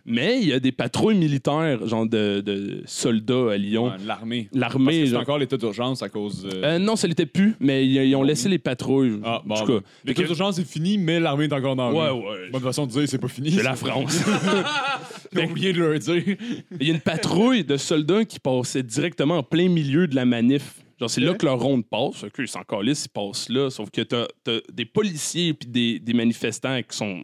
Mais 0.06 0.38
il 0.40 0.48
y 0.48 0.52
a 0.52 0.60
des 0.60 0.72
patrouilles 0.72 1.16
militaires, 1.18 1.84
genre 1.86 2.06
de, 2.06 2.40
de 2.40 2.82
soldats 2.86 3.52
à 3.52 3.56
Lyon. 3.56 3.86
Ouais, 3.88 3.96
L'armée. 4.06 4.48
L'armée. 4.52 5.06
C'est 5.08 5.16
encore 5.16 5.38
l'état 5.38 5.56
d'urgence 5.56 6.02
à 6.02 6.08
cause. 6.08 6.42
de- 6.44 6.60
Euh, 6.64 6.78
non, 6.78 6.94
ça 6.96 7.06
l'était 7.08 7.26
plus, 7.26 7.54
mais 7.60 7.84
ils, 7.86 7.96
ils 8.04 8.14
ont 8.14 8.22
laissé 8.22 8.48
les 8.48 8.58
patrouilles. 8.58 9.18
Ah, 9.24 9.42
bon. 9.44 9.54
cas, 9.54 9.72
L'état 10.04 10.22
d'urgence 10.22 10.58
est 10.58 10.64
fini, 10.70 10.96
mais 10.98 11.18
l'armée 11.18 11.44
est 11.46 11.52
encore 11.52 11.74
dans 11.76 11.90
la 11.90 12.12
Ouais, 12.14 12.24
ouais. 12.28 12.50
Bonne 12.52 12.62
façon 12.62 12.86
de 12.86 12.92
dire, 12.92 13.02
c'est 13.08 13.18
pas 13.18 13.26
fini. 13.28 13.50
C'est 13.50 13.62
la 13.64 13.74
France. 13.74 14.20
J'ai 15.32 15.44
oublié 15.44 15.72
de 15.72 15.80
leur 15.80 15.98
dire. 15.98 16.22
Il 16.80 16.86
y 16.86 16.90
a 16.90 16.94
une 16.94 17.00
patrouille 17.00 17.64
de 17.64 17.76
soldats 17.76 18.24
qui 18.28 18.38
passait 18.38 18.82
directement 18.82 19.38
en 19.38 19.42
plein 19.42 19.68
milieu 19.68 20.06
de 20.06 20.14
la 20.14 20.24
manif. 20.24 20.80
Genre, 21.00 21.08
c'est 21.10 21.20
là 21.20 21.34
que 21.34 21.46
leur 21.46 21.58
ronde 21.60 21.86
passe. 21.86 22.24
OK, 22.24 22.32
ils 22.38 22.48
s'en 22.48 22.62
calissent, 22.62 23.04
ils 23.06 23.08
passent 23.10 23.48
là. 23.48 23.70
Sauf 23.70 23.90
que 23.90 24.00
t'as 24.02 24.26
as 24.48 24.60
des 24.72 24.84
policiers 24.84 25.54
puis 25.54 25.68
des, 25.68 25.98
des 26.00 26.12
manifestants 26.12 26.80
qui 26.82 26.96
sont, 26.96 27.22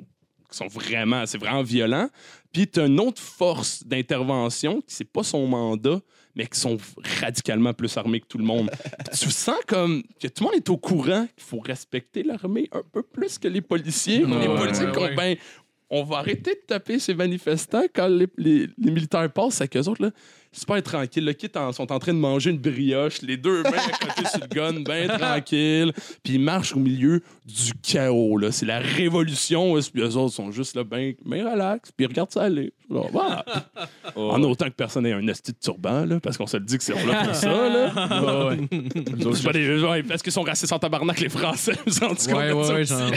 qui 0.51 0.57
sont 0.57 0.69
vraiment... 0.69 1.27
C'est 1.27 1.39
vraiment 1.39 1.63
violent. 1.63 2.09
Puis 2.53 2.69
t'as 2.69 2.87
une 2.87 3.01
autre 3.01 3.21
force 3.21 3.85
d'intervention 3.85 4.77
qui 4.81 4.95
c'est 4.95 5.05
pas 5.13 5.25
son 5.25 5.47
mandat, 5.49 6.01
mais 6.37 6.47
qui 6.47 6.59
sont 6.59 6.77
radicalement 7.21 7.73
plus 7.75 7.97
armés 7.97 8.21
que 8.21 8.27
tout 8.29 8.39
le 8.39 8.45
monde. 8.45 8.71
Puis 9.11 9.19
tu 9.19 9.31
sens 9.33 9.57
comme 9.67 10.05
que 10.21 10.29
tout 10.29 10.45
le 10.45 10.51
monde 10.51 10.57
est 10.57 10.71
au 10.71 10.77
courant 10.77 11.27
qu'il 11.37 11.45
faut 11.45 11.59
respecter 11.59 12.23
l'armée 12.23 12.69
un 12.71 12.83
peu 12.93 13.03
plus 13.03 13.39
que 13.39 13.49
les 13.49 13.61
policiers. 13.61 14.19
les 14.19 14.47
policiers, 14.47 14.87
ouais, 14.87 14.93
qu'on, 14.93 15.03
ouais. 15.03 15.15
ben, 15.17 15.37
on 15.91 16.05
va 16.05 16.19
arrêter 16.19 16.53
de 16.53 16.61
taper 16.67 17.01
ces 17.01 17.15
manifestants 17.15 17.85
quand 17.93 18.07
les, 18.09 18.27
les- 18.37 18.69
les 18.79 18.91
militaires 18.93 19.31
passent, 19.33 19.55
c'est 19.55 19.69
qu'eux 19.69 19.83
autres, 19.89 20.03
là, 20.03 20.11
super 20.55 20.83
tranquille. 20.83 21.25
Le 21.25 21.33
kit 21.33 21.51
en- 21.57 21.73
sont 21.73 21.91
en 21.93 21.99
train 21.99 22.13
de 22.15 22.19
manger 22.19 22.51
une 22.51 22.59
brioche, 22.59 23.23
les 23.23 23.37
deux 23.37 23.63
mains 23.63 23.71
à 23.71 24.07
côté 24.07 24.29
sur 24.29 24.41
le 24.41 24.47
gun, 24.49 24.73
bien 24.85 25.09
tranquille. 25.19 25.93
Puis 26.23 26.35
ils 26.35 26.41
marchent 26.41 26.75
au 26.75 26.79
milieu 26.79 27.23
du 27.45 27.73
chaos. 27.83 28.39
Là. 28.39 28.51
C'est 28.53 28.67
la 28.67 28.79
révolution. 28.79 29.75
Puis 29.93 30.03
eux 30.03 30.17
autres 30.17 30.35
sont 30.35 30.51
juste 30.51 30.75
là, 30.77 30.85
bien 30.85 31.13
ben 31.25 31.47
relax. 31.47 31.91
Puis 31.93 32.05
ils 32.05 32.09
regardent 32.09 32.31
ça 32.33 32.43
aller. 32.45 32.73
Genre, 32.91 33.09
voilà. 33.13 33.45
En 34.17 34.41
autant 34.45 34.67
que 34.67 34.71
personne 34.71 35.07
ait 35.07 35.13
un 35.13 35.27
esti 35.27 35.51
de 35.53 35.57
turban, 35.61 36.05
là, 36.05 36.21
parce 36.21 36.37
qu'on 36.37 36.47
se 36.47 36.57
le 36.57 36.65
dit 36.65 36.79
que 36.79 36.85
c'est 36.85 36.95
là 37.05 37.25
pour 37.25 37.35
ça. 37.35 37.49
Là. 37.69 37.93
Ouais, 38.25 38.57
ouais. 38.57 39.35
C'est 39.35 39.45
pas 39.45 39.53
des, 39.53 39.83
ouais, 39.83 40.03
parce 40.05 40.23
qu'ils 40.23 40.33
sont 40.33 40.43
racistes 40.43 40.73
en 40.73 40.79
tabarnak, 40.79 41.19
les 41.21 41.29
Français. 41.29 41.73
Vous 41.87 41.99
compte 42.01 42.25
Ouais, 42.29 42.53
ouais, 42.53 42.73
ouais, 42.73 42.85
genre. 42.85 43.11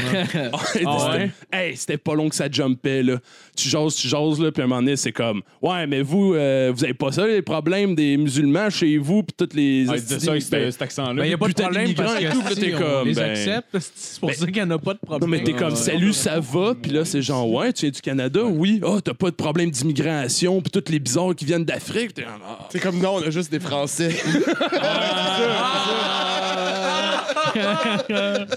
Ah, 0.53 0.57
c'était- 0.65 0.85
ouais? 0.85 1.31
Hey, 1.51 1.75
c'était 1.77 1.97
pas 1.97 2.15
long 2.15 2.29
que 2.29 2.35
ça 2.35 2.49
jumpait, 2.49 3.03
là. 3.03 3.17
Tu 3.55 3.69
jases, 3.69 3.95
tu 3.95 4.07
jases, 4.07 4.39
là, 4.39 4.51
puis 4.51 4.61
à 4.61 4.65
un 4.65 4.67
moment 4.67 4.81
donné, 4.81 4.95
c'est 4.95 5.11
comme, 5.11 5.41
ouais, 5.61 5.85
mais 5.87 6.01
vous, 6.01 6.33
euh, 6.33 6.71
vous 6.73 6.83
avez 6.83 6.93
pas 6.93 7.11
ça, 7.11 7.26
les 7.35 7.41
problèmes 7.41 7.95
des 7.95 8.17
musulmans 8.17 8.69
chez 8.69 8.97
vous, 8.97 9.23
puis 9.23 9.33
toutes 9.37 9.53
les. 9.53 9.85
Ah, 9.89 9.93
il 9.95 10.01
disait 10.01 10.19
ça 10.19 10.31
avec 10.31 10.49
Ben, 10.49 10.71
cet 10.71 10.81
accent-là. 10.81 11.13
Ben, 11.13 11.23
il 11.25 11.29
n'y 11.29 11.33
a 11.33 11.37
pas 11.37 11.47
de 11.47 11.53
problème 11.53 11.93
parce 11.93 12.15
que 12.15 12.31
tout, 12.31 12.41
puis 12.41 12.49
là, 12.49 12.55
si, 12.55 12.59
t'es 12.61 12.75
on 12.75 12.79
comme, 12.79 13.07
les 13.07 13.13
ben- 13.13 13.31
accepte. 13.31 13.77
C'est 13.95 14.19
pour 14.19 14.29
ben- 14.29 14.35
ça 14.35 14.45
qu'il 14.45 14.55
n'y 14.55 14.61
en 14.61 14.71
a 14.71 14.79
pas 14.79 14.93
de 14.93 14.99
Non, 15.03 15.07
problème. 15.17 15.29
mais 15.29 15.43
t'es 15.43 15.53
comme, 15.53 15.69
Ouais. 15.69 15.75
salut, 15.75 16.13
ça 16.13 16.39
va, 16.39 16.73
puis 16.81 16.91
là, 16.91 17.05
c'est 17.05 17.21
genre, 17.21 17.49
ouais, 17.51 17.71
tu 17.73 17.81
viens 17.81 17.91
du 17.91 18.01
Canada, 18.01 18.41
oui, 18.43 18.79
oh, 18.83 18.99
t'as 19.01 19.13
pas 19.13 19.29
de 19.29 19.35
problème 19.35 19.69
d'immigration, 19.71 20.61
puis 20.61 20.71
tous 20.81 20.91
les 20.91 20.99
bizarres 20.99 21.35
qui 21.35 21.45
viennent 21.45 21.65
d'Afrique? 21.65 22.13
T'es 22.13 22.23
comme, 22.23 22.41
ah. 22.45 22.67
C'est 22.71 22.79
comme 22.79 22.99
non, 22.99 23.15
on 23.15 23.21
a 23.23 23.29
juste 23.29 23.51
des 23.51 23.59
Français. 23.59 24.09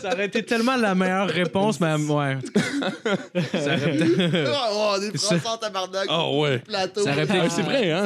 Ça 0.01 0.13
aurait 0.13 0.27
été 0.27 0.43
tellement 0.43 0.77
la 0.77 0.95
meilleure 0.95 1.29
réponse, 1.29 1.81
mais 1.81 1.95
ouais. 1.95 2.39
Ça 3.53 3.75
aurait 3.75 3.93
peut-être- 3.93 4.51
oh, 4.73 4.95
des 5.01 5.19
Français 5.19 5.49
en 5.49 5.57
tabarnak. 5.57 6.07
Ah 6.09 6.31
ouais. 6.31 6.59
Plateau. 6.59 7.03
Ça 7.03 7.13
aurait 7.13 7.27
pu- 7.27 7.33
Ah, 7.41 7.49
c'est 7.51 7.63
vrai, 7.63 7.91
hein? 7.91 8.05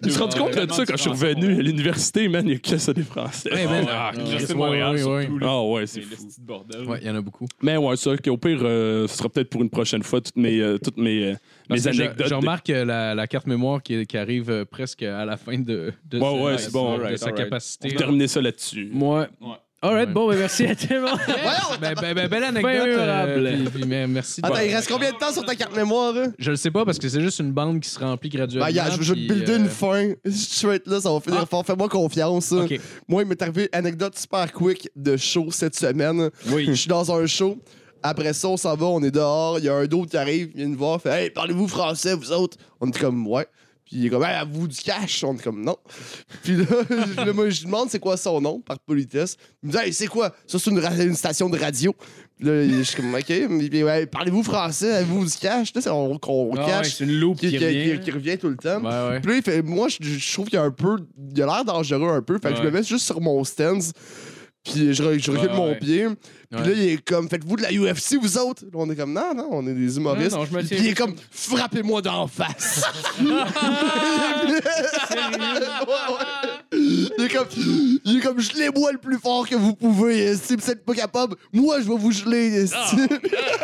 Je 0.00 0.08
me 0.08 0.10
suis 0.12 0.20
rendu- 0.20 0.36
compte 0.36 0.54
de 0.56 0.72
ça 0.72 0.84
quand 0.84 0.96
je 0.96 1.02
suis 1.02 1.10
revenu 1.10 1.58
à 1.58 1.62
l'université, 1.62 2.26
man, 2.26 2.44
il 2.46 2.52
y 2.54 2.56
a 2.56 2.58
que 2.58 2.76
ça 2.76 2.92
des 2.92 3.02
Français. 3.04 3.52
Ouais, 3.52 3.66
man. 3.66 3.86
Ah, 3.88 4.10
ouais, 4.16 4.54
Montréal, 4.54 4.98
surtout. 4.98 5.38
Ah 5.42 5.62
ouais, 5.62 5.86
c'est 5.86 6.00
fou. 6.00 6.26
bordel. 6.40 6.84
Ouais, 6.88 6.98
il 7.02 7.06
y 7.06 7.10
en 7.10 7.14
a 7.16 7.20
beaucoup. 7.20 7.46
Mais 7.62 7.76
ouais, 7.76 7.96
ça, 7.96 8.16
qu'au 8.16 8.36
pire, 8.36 8.58
euh, 8.62 9.06
ce 9.06 9.16
sera 9.18 9.28
peut-être 9.28 9.50
pour 9.50 9.62
une 9.62 9.70
prochaine 9.70 10.02
fois, 10.02 10.20
toutes 10.20 10.36
mes, 10.36 10.58
euh, 10.60 10.76
toutes 10.82 10.96
mes, 10.96 11.26
euh, 11.32 11.34
mes 11.70 11.86
anecdotes. 11.86 12.26
Je, 12.26 12.34
remarque 12.34 12.68
la, 12.68 13.14
la 13.14 13.26
carte 13.28 13.46
mémoire 13.46 13.80
qui, 13.80 14.04
qui 14.06 14.18
arrive 14.18 14.64
presque 14.64 15.02
à 15.04 15.24
la 15.24 15.36
fin 15.36 15.56
de, 15.58 15.92
de, 16.04 16.18
Ouais, 16.18 16.24
sa- 16.24 16.42
ouais, 16.42 16.58
c'est 16.58 16.72
bon. 16.72 16.98
de 16.98 17.16
sa 17.16 17.30
capacité. 17.30 17.94
Terminer 17.94 18.26
ça 18.26 18.40
là-dessus. 18.40 18.90
Moi. 18.92 19.28
Alright, 19.84 20.06
Ouais. 20.08 20.14
bon, 20.14 20.28
ben 20.28 20.38
merci 20.38 20.64
à 20.64 20.76
tout 20.76 20.86
le 20.90 21.00
monde. 21.00 21.18
Ben, 21.80 21.94
ben, 22.00 22.14
ben, 22.14 22.28
belle 22.28 22.44
anecdote. 22.44 22.72
Euh, 22.72 22.86
mémorable. 22.86 23.50
puis- 23.64 23.70
puis 23.80 23.84
mais 23.88 24.06
merci. 24.06 24.40
de- 24.40 24.46
Attends, 24.46 24.60
il 24.60 24.72
reste 24.74 24.88
combien 24.88 25.10
de 25.10 25.16
temps 25.16 25.32
sur 25.32 25.44
ta 25.44 25.56
carte 25.56 25.74
mémoire? 25.74 26.14
hein? 26.16 26.32
Je 26.38 26.50
le 26.52 26.56
sais 26.56 26.70
pas 26.70 26.84
parce 26.84 26.98
que 26.98 27.08
c'est 27.08 27.20
juste 27.20 27.40
une 27.40 27.50
bande 27.52 27.80
qui 27.80 27.88
se 27.88 27.98
remplit 27.98 28.28
graduellement. 28.30 28.70
Ben, 28.72 28.84
je 28.92 28.96
veux 28.98 29.02
juste 29.02 29.14
puis, 29.14 29.26
builder 29.28 29.52
euh, 29.52 29.58
une 29.58 29.68
fin. 29.68 30.10
Être 30.72 30.86
là, 30.86 31.00
ça 31.00 31.10
va 31.12 31.20
finir 31.20 31.40
Ah. 31.42 31.46
fort. 31.46 31.66
Fais-moi 31.66 31.88
confiance. 31.88 32.52
hein. 32.52 32.64
Ok. 32.70 32.78
Moi, 33.08 33.22
il 33.22 33.28
m'est 33.28 33.42
arrivé 33.42 33.62
une 33.72 33.78
anecdote 33.80 34.16
super 34.16 34.52
quick 34.52 34.88
de 34.94 35.16
show 35.16 35.48
cette 35.50 35.74
semaine. 35.74 36.30
Oui. 36.48 36.66
Je 36.66 36.72
suis 36.74 36.88
dans 36.88 37.10
un 37.12 37.26
show. 37.26 37.58
Après 38.04 38.32
ça, 38.32 38.48
on 38.48 38.56
s'en 38.56 38.76
va, 38.76 38.86
on 38.86 39.02
est 39.02 39.10
dehors. 39.12 39.58
Il 39.58 39.64
y 39.64 39.68
a 39.68 39.74
un 39.74 39.86
d'autre 39.86 40.10
qui 40.10 40.16
arrive, 40.16 40.50
il 40.54 40.58
vient 40.58 40.68
nous 40.68 40.78
voir, 40.78 41.00
fait 41.00 41.24
Hey, 41.24 41.30
parlez-vous 41.30 41.66
français, 41.68 42.14
vous 42.14 42.32
autres 42.32 42.56
On 42.80 42.88
est 42.88 42.98
comme 42.98 43.26
Ouais. 43.28 43.46
Puis 43.92 44.00
il 44.00 44.06
est 44.06 44.10
comme 44.10 44.24
Hey, 44.24 44.34
avez-vous 44.36 44.68
du 44.68 44.78
cash? 44.78 45.22
On 45.22 45.34
est 45.36 45.42
comme 45.42 45.62
Non. 45.62 45.76
Puis 46.42 46.56
là, 46.56 46.64
je- 46.88 47.24
là, 47.26 47.32
moi, 47.34 47.50
je 47.50 47.60
lui 47.60 47.66
demande 47.66 47.90
c'est 47.90 47.98
quoi 47.98 48.16
son 48.16 48.40
nom, 48.40 48.60
par 48.60 48.78
politesse. 48.78 49.36
Il 49.62 49.66
me 49.68 49.72
dit 49.72 49.78
Hey, 49.78 49.92
c'est 49.92 50.06
quoi? 50.06 50.34
Ça, 50.46 50.58
c'est 50.58 50.70
une, 50.70 51.14
station 51.14 51.50
de 51.50 51.58
radio. 51.58 51.94
Puis 52.38 52.46
là, 52.48 52.66
je 52.66 52.82
suis 52.82 52.96
comme 52.96 53.14
OK. 53.14 53.28
Mais, 53.50 53.68
puis, 53.68 53.84
ouais, 53.84 54.06
parlez-vous 54.06 54.42
français 54.42 54.90
Avez-vous 54.92 55.26
du 55.26 55.32
cash? 55.38 55.74
Là, 55.74 55.80
c'est- 55.82 55.90
on, 55.90 56.18
on 56.26 56.54
Ah 56.56 56.60
ouais, 56.60 56.66
cash 56.66 56.94
c'est 56.96 57.04
une 57.04 57.12
loupe 57.20 57.38
qui, 57.38 57.46
revient. 57.58 57.98
qui- 57.98 58.00
qui 58.00 58.10
revient 58.10 58.38
tout 58.38 58.48
le 58.48 58.56
temps. 58.56 58.80
Ouais. 58.82 59.20
Puis 59.20 59.30
là, 59.30 59.36
il 59.36 59.42
fait, 59.42 59.60
moi, 59.62 59.88
je, 59.88 59.98
je 60.00 60.32
trouve 60.32 60.46
qu'il 60.46 60.54
y 60.54 60.62
a 60.62 60.64
un 60.64 60.70
peu. 60.70 60.96
Il 61.34 61.42
a 61.42 61.46
l'air 61.46 61.64
dangereux 61.66 62.08
un 62.10 62.22
peu. 62.22 62.38
Fait 62.42 62.50
que 62.52 62.56
je 62.56 62.62
me 62.62 62.70
mets 62.70 62.82
juste 62.82 63.04
sur 63.04 63.20
mon 63.20 63.44
stance. 63.44 63.92
Puis 64.64 64.94
je, 64.94 65.18
je 65.18 65.30
recule 65.30 65.50
Ouais, 65.50 65.56
mon 65.56 65.68
ouais. 65.70 65.78
pied. 65.78 66.06
Puis 66.50 66.60
Ouais. 66.60 66.66
là, 66.68 66.72
il 66.74 66.82
est 66.90 67.04
comme, 67.04 67.28
faites-vous 67.28 67.56
de 67.56 67.62
la 67.62 67.72
UFC, 67.72 68.16
vous 68.20 68.38
autres? 68.38 68.62
Là, 68.64 68.70
on 68.74 68.88
est 68.90 68.96
comme, 68.96 69.12
non, 69.12 69.34
non, 69.34 69.48
on 69.50 69.66
est 69.66 69.74
des 69.74 69.96
humoristes. 69.96 70.36
Non, 70.36 70.46
Puis 70.46 70.66
il 70.78 70.86
est 70.88 70.94
comme, 70.94 71.14
frappez-moi 71.30 72.00
d'en 72.02 72.26
face. 72.28 72.82
il 76.72 77.10
est 77.24 77.28
comme, 77.28 77.46
il 78.04 78.16
est 78.18 78.20
comme, 78.20 78.40
gelez-moi 78.40 78.92
le 78.92 78.98
plus 78.98 79.18
fort 79.18 79.48
que 79.48 79.54
vous 79.54 79.74
pouvez. 79.74 80.36
Si 80.36 80.56
vous 80.56 80.70
êtes 80.70 80.84
pas 80.84 80.94
capable, 80.94 81.36
moi, 81.52 81.76
je 81.80 81.88
vais 81.88 81.96
vous 81.96 82.10
geler. 82.12 82.62
esti. 82.64 82.96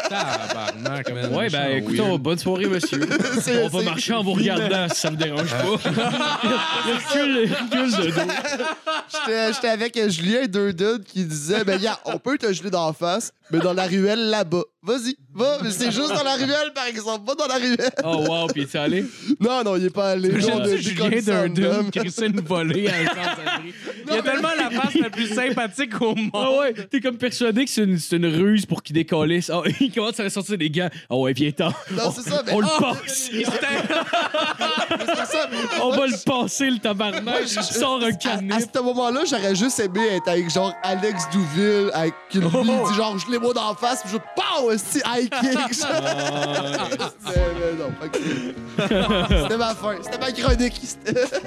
Tabarnak, 0.08 1.12
man. 1.12 1.34
Ouais, 1.34 1.48
ben 1.50 1.76
écoutons, 1.78 2.08
weird. 2.10 2.22
bonne 2.22 2.38
soirée, 2.38 2.66
monsieur. 2.66 3.00
C'est- 3.40 3.62
On 3.64 3.68
va 3.68 3.78
c'est- 3.80 3.84
marcher 3.84 4.12
en 4.14 4.22
vous 4.22 4.32
regardant 4.32 4.88
si 4.92 5.00
ça 5.00 5.10
me 5.10 5.16
dérange 5.16 5.50
pas. 5.50 5.64
le 5.64 6.94
recul, 6.94 7.34
le 7.34 7.42
recul 7.42 7.90
de 7.90 8.10
dos. 8.10 8.32
J'étais 9.26 9.52
j'étais 9.52 9.68
avec 9.68 9.96
euh, 9.96 10.08
Julien, 10.08 10.46
deux 10.46 10.72
dudes 10.72 11.04
qui 11.04 11.24
disaient 11.24 11.64
Ben, 11.64 11.80
gars, 11.80 11.98
on 12.04 12.18
peut 12.18 12.38
te 12.38 12.52
geler 12.52 12.70
d'en 12.70 12.92
face, 12.92 13.32
mais 13.50 13.58
dans 13.58 13.72
la 13.72 13.86
ruelle 13.86 14.30
là-bas. 14.30 14.62
Vas-y, 14.88 15.16
va, 15.34 15.58
mais 15.62 15.70
c'est 15.70 15.90
juste 15.92 16.08
dans 16.14 16.22
la 16.22 16.36
ruelle, 16.36 16.72
par 16.74 16.86
exemple, 16.86 17.26
va 17.26 17.34
dans 17.34 17.46
la 17.46 17.56
ruelle. 17.56 17.90
Oh 18.04 18.24
wow, 18.26 18.46
puis 18.46 18.66
t'es 18.66 18.78
allé? 18.78 19.04
Non, 19.38 19.62
non, 19.62 19.76
il 19.76 19.84
est 19.84 19.90
pas 19.90 20.12
allé. 20.12 20.40
J'aime-tu 20.40 20.82
Julien 20.82 21.48
d'un 21.48 21.90
qui 21.90 22.00
réussit 22.00 22.24
une 22.24 22.40
volée 22.40 22.88
à? 22.88 22.92
Il 24.10 24.18
a 24.18 24.22
tellement 24.22 24.48
la 24.56 24.70
face 24.70 24.94
la 24.94 25.10
plus 25.10 25.34
sympathique 25.34 26.00
au 26.00 26.14
monde. 26.14 26.30
Ah 26.32 26.50
ouais, 26.58 26.72
t'es 26.72 27.00
comme 27.00 27.18
persuadé 27.18 27.66
que 27.66 27.70
c'est 27.70 27.82
une, 27.84 27.98
c'est 27.98 28.16
une 28.16 28.24
ruse 28.26 28.64
pour 28.64 28.82
qu'il 28.82 28.94
décollisse. 28.94 29.50
Ah, 29.50 29.60
il 29.80 29.92
commence 29.92 30.18
à 30.20 30.30
sortir 30.30 30.56
des 30.56 30.70
gants. 30.70 30.88
Ah 31.10 31.16
ouais, 31.16 31.34
viens-t'en. 31.34 31.68
Non, 31.90 32.10
c'est 32.10 32.22
ça, 32.30 32.42
mais- 32.46 32.52
On 32.54 32.60
le 32.60 32.66
Ah! 32.66 32.78
passe. 32.80 33.30
On 35.82 35.90
va 35.90 36.06
le 36.06 36.24
passer, 36.24 36.70
le 36.70 36.78
tabarnak. 36.78 37.42
Il 37.44 37.48
sort 37.62 38.00
un 38.02 38.04
À, 38.04 38.08
à 38.08 38.12
canif. 38.12 38.66
ce 38.74 38.80
moment-là, 38.80 39.20
j'aurais 39.28 39.54
juste 39.54 39.78
aimé 39.80 40.00
être 40.12 40.28
avec 40.28 40.50
genre 40.50 40.72
Alex 40.82 41.24
Douville, 41.32 41.90
avec 41.92 42.14
une 42.34 42.44
Oh. 42.44 42.62
lui, 42.62 42.70
il 42.70 42.90
dit 42.90 42.94
genre, 42.96 43.18
je 43.18 43.30
l'ai 43.30 43.38
moi 43.38 43.52
d'en 43.52 43.74
face, 43.74 44.00
puis 44.02 44.12
je 44.12 44.16
pow, 44.18 44.70
esti, 44.78 44.98
high 45.04 45.28
kick. 45.28 45.84
Ah, 48.80 49.26
C'était 49.42 49.56
ma 49.56 49.74
fin, 49.74 49.96
c'était 50.02 50.18
ma 50.18 50.30
chronique. 50.32 50.80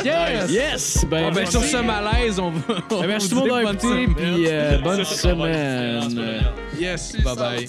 Yes! 0.03 0.49
Yes! 0.51 1.05
Ben, 1.09 1.29
Bon, 1.29 1.31
ben, 1.35 1.45
sur 1.45 1.63
ce 1.63 1.77
malaise, 1.77 2.39
on 2.39 2.51
va. 2.51 2.75
on 2.91 2.99
Ben, 3.01 3.07
merci 3.07 3.29
tout 3.29 3.35
vous 3.39 3.45
le 3.45 3.51
monde 3.51 3.61
dit 3.61 3.65
d'avoir 3.65 3.73
bonne 3.73 3.75
écouté, 3.75 4.05
semaine. 4.05 4.33
puis 4.35 4.47
euh, 4.47 4.77
bonne 4.79 5.05
semaine. 5.05 6.43
Yes, 6.79 7.15
bye 7.23 7.35
bye. 7.35 7.67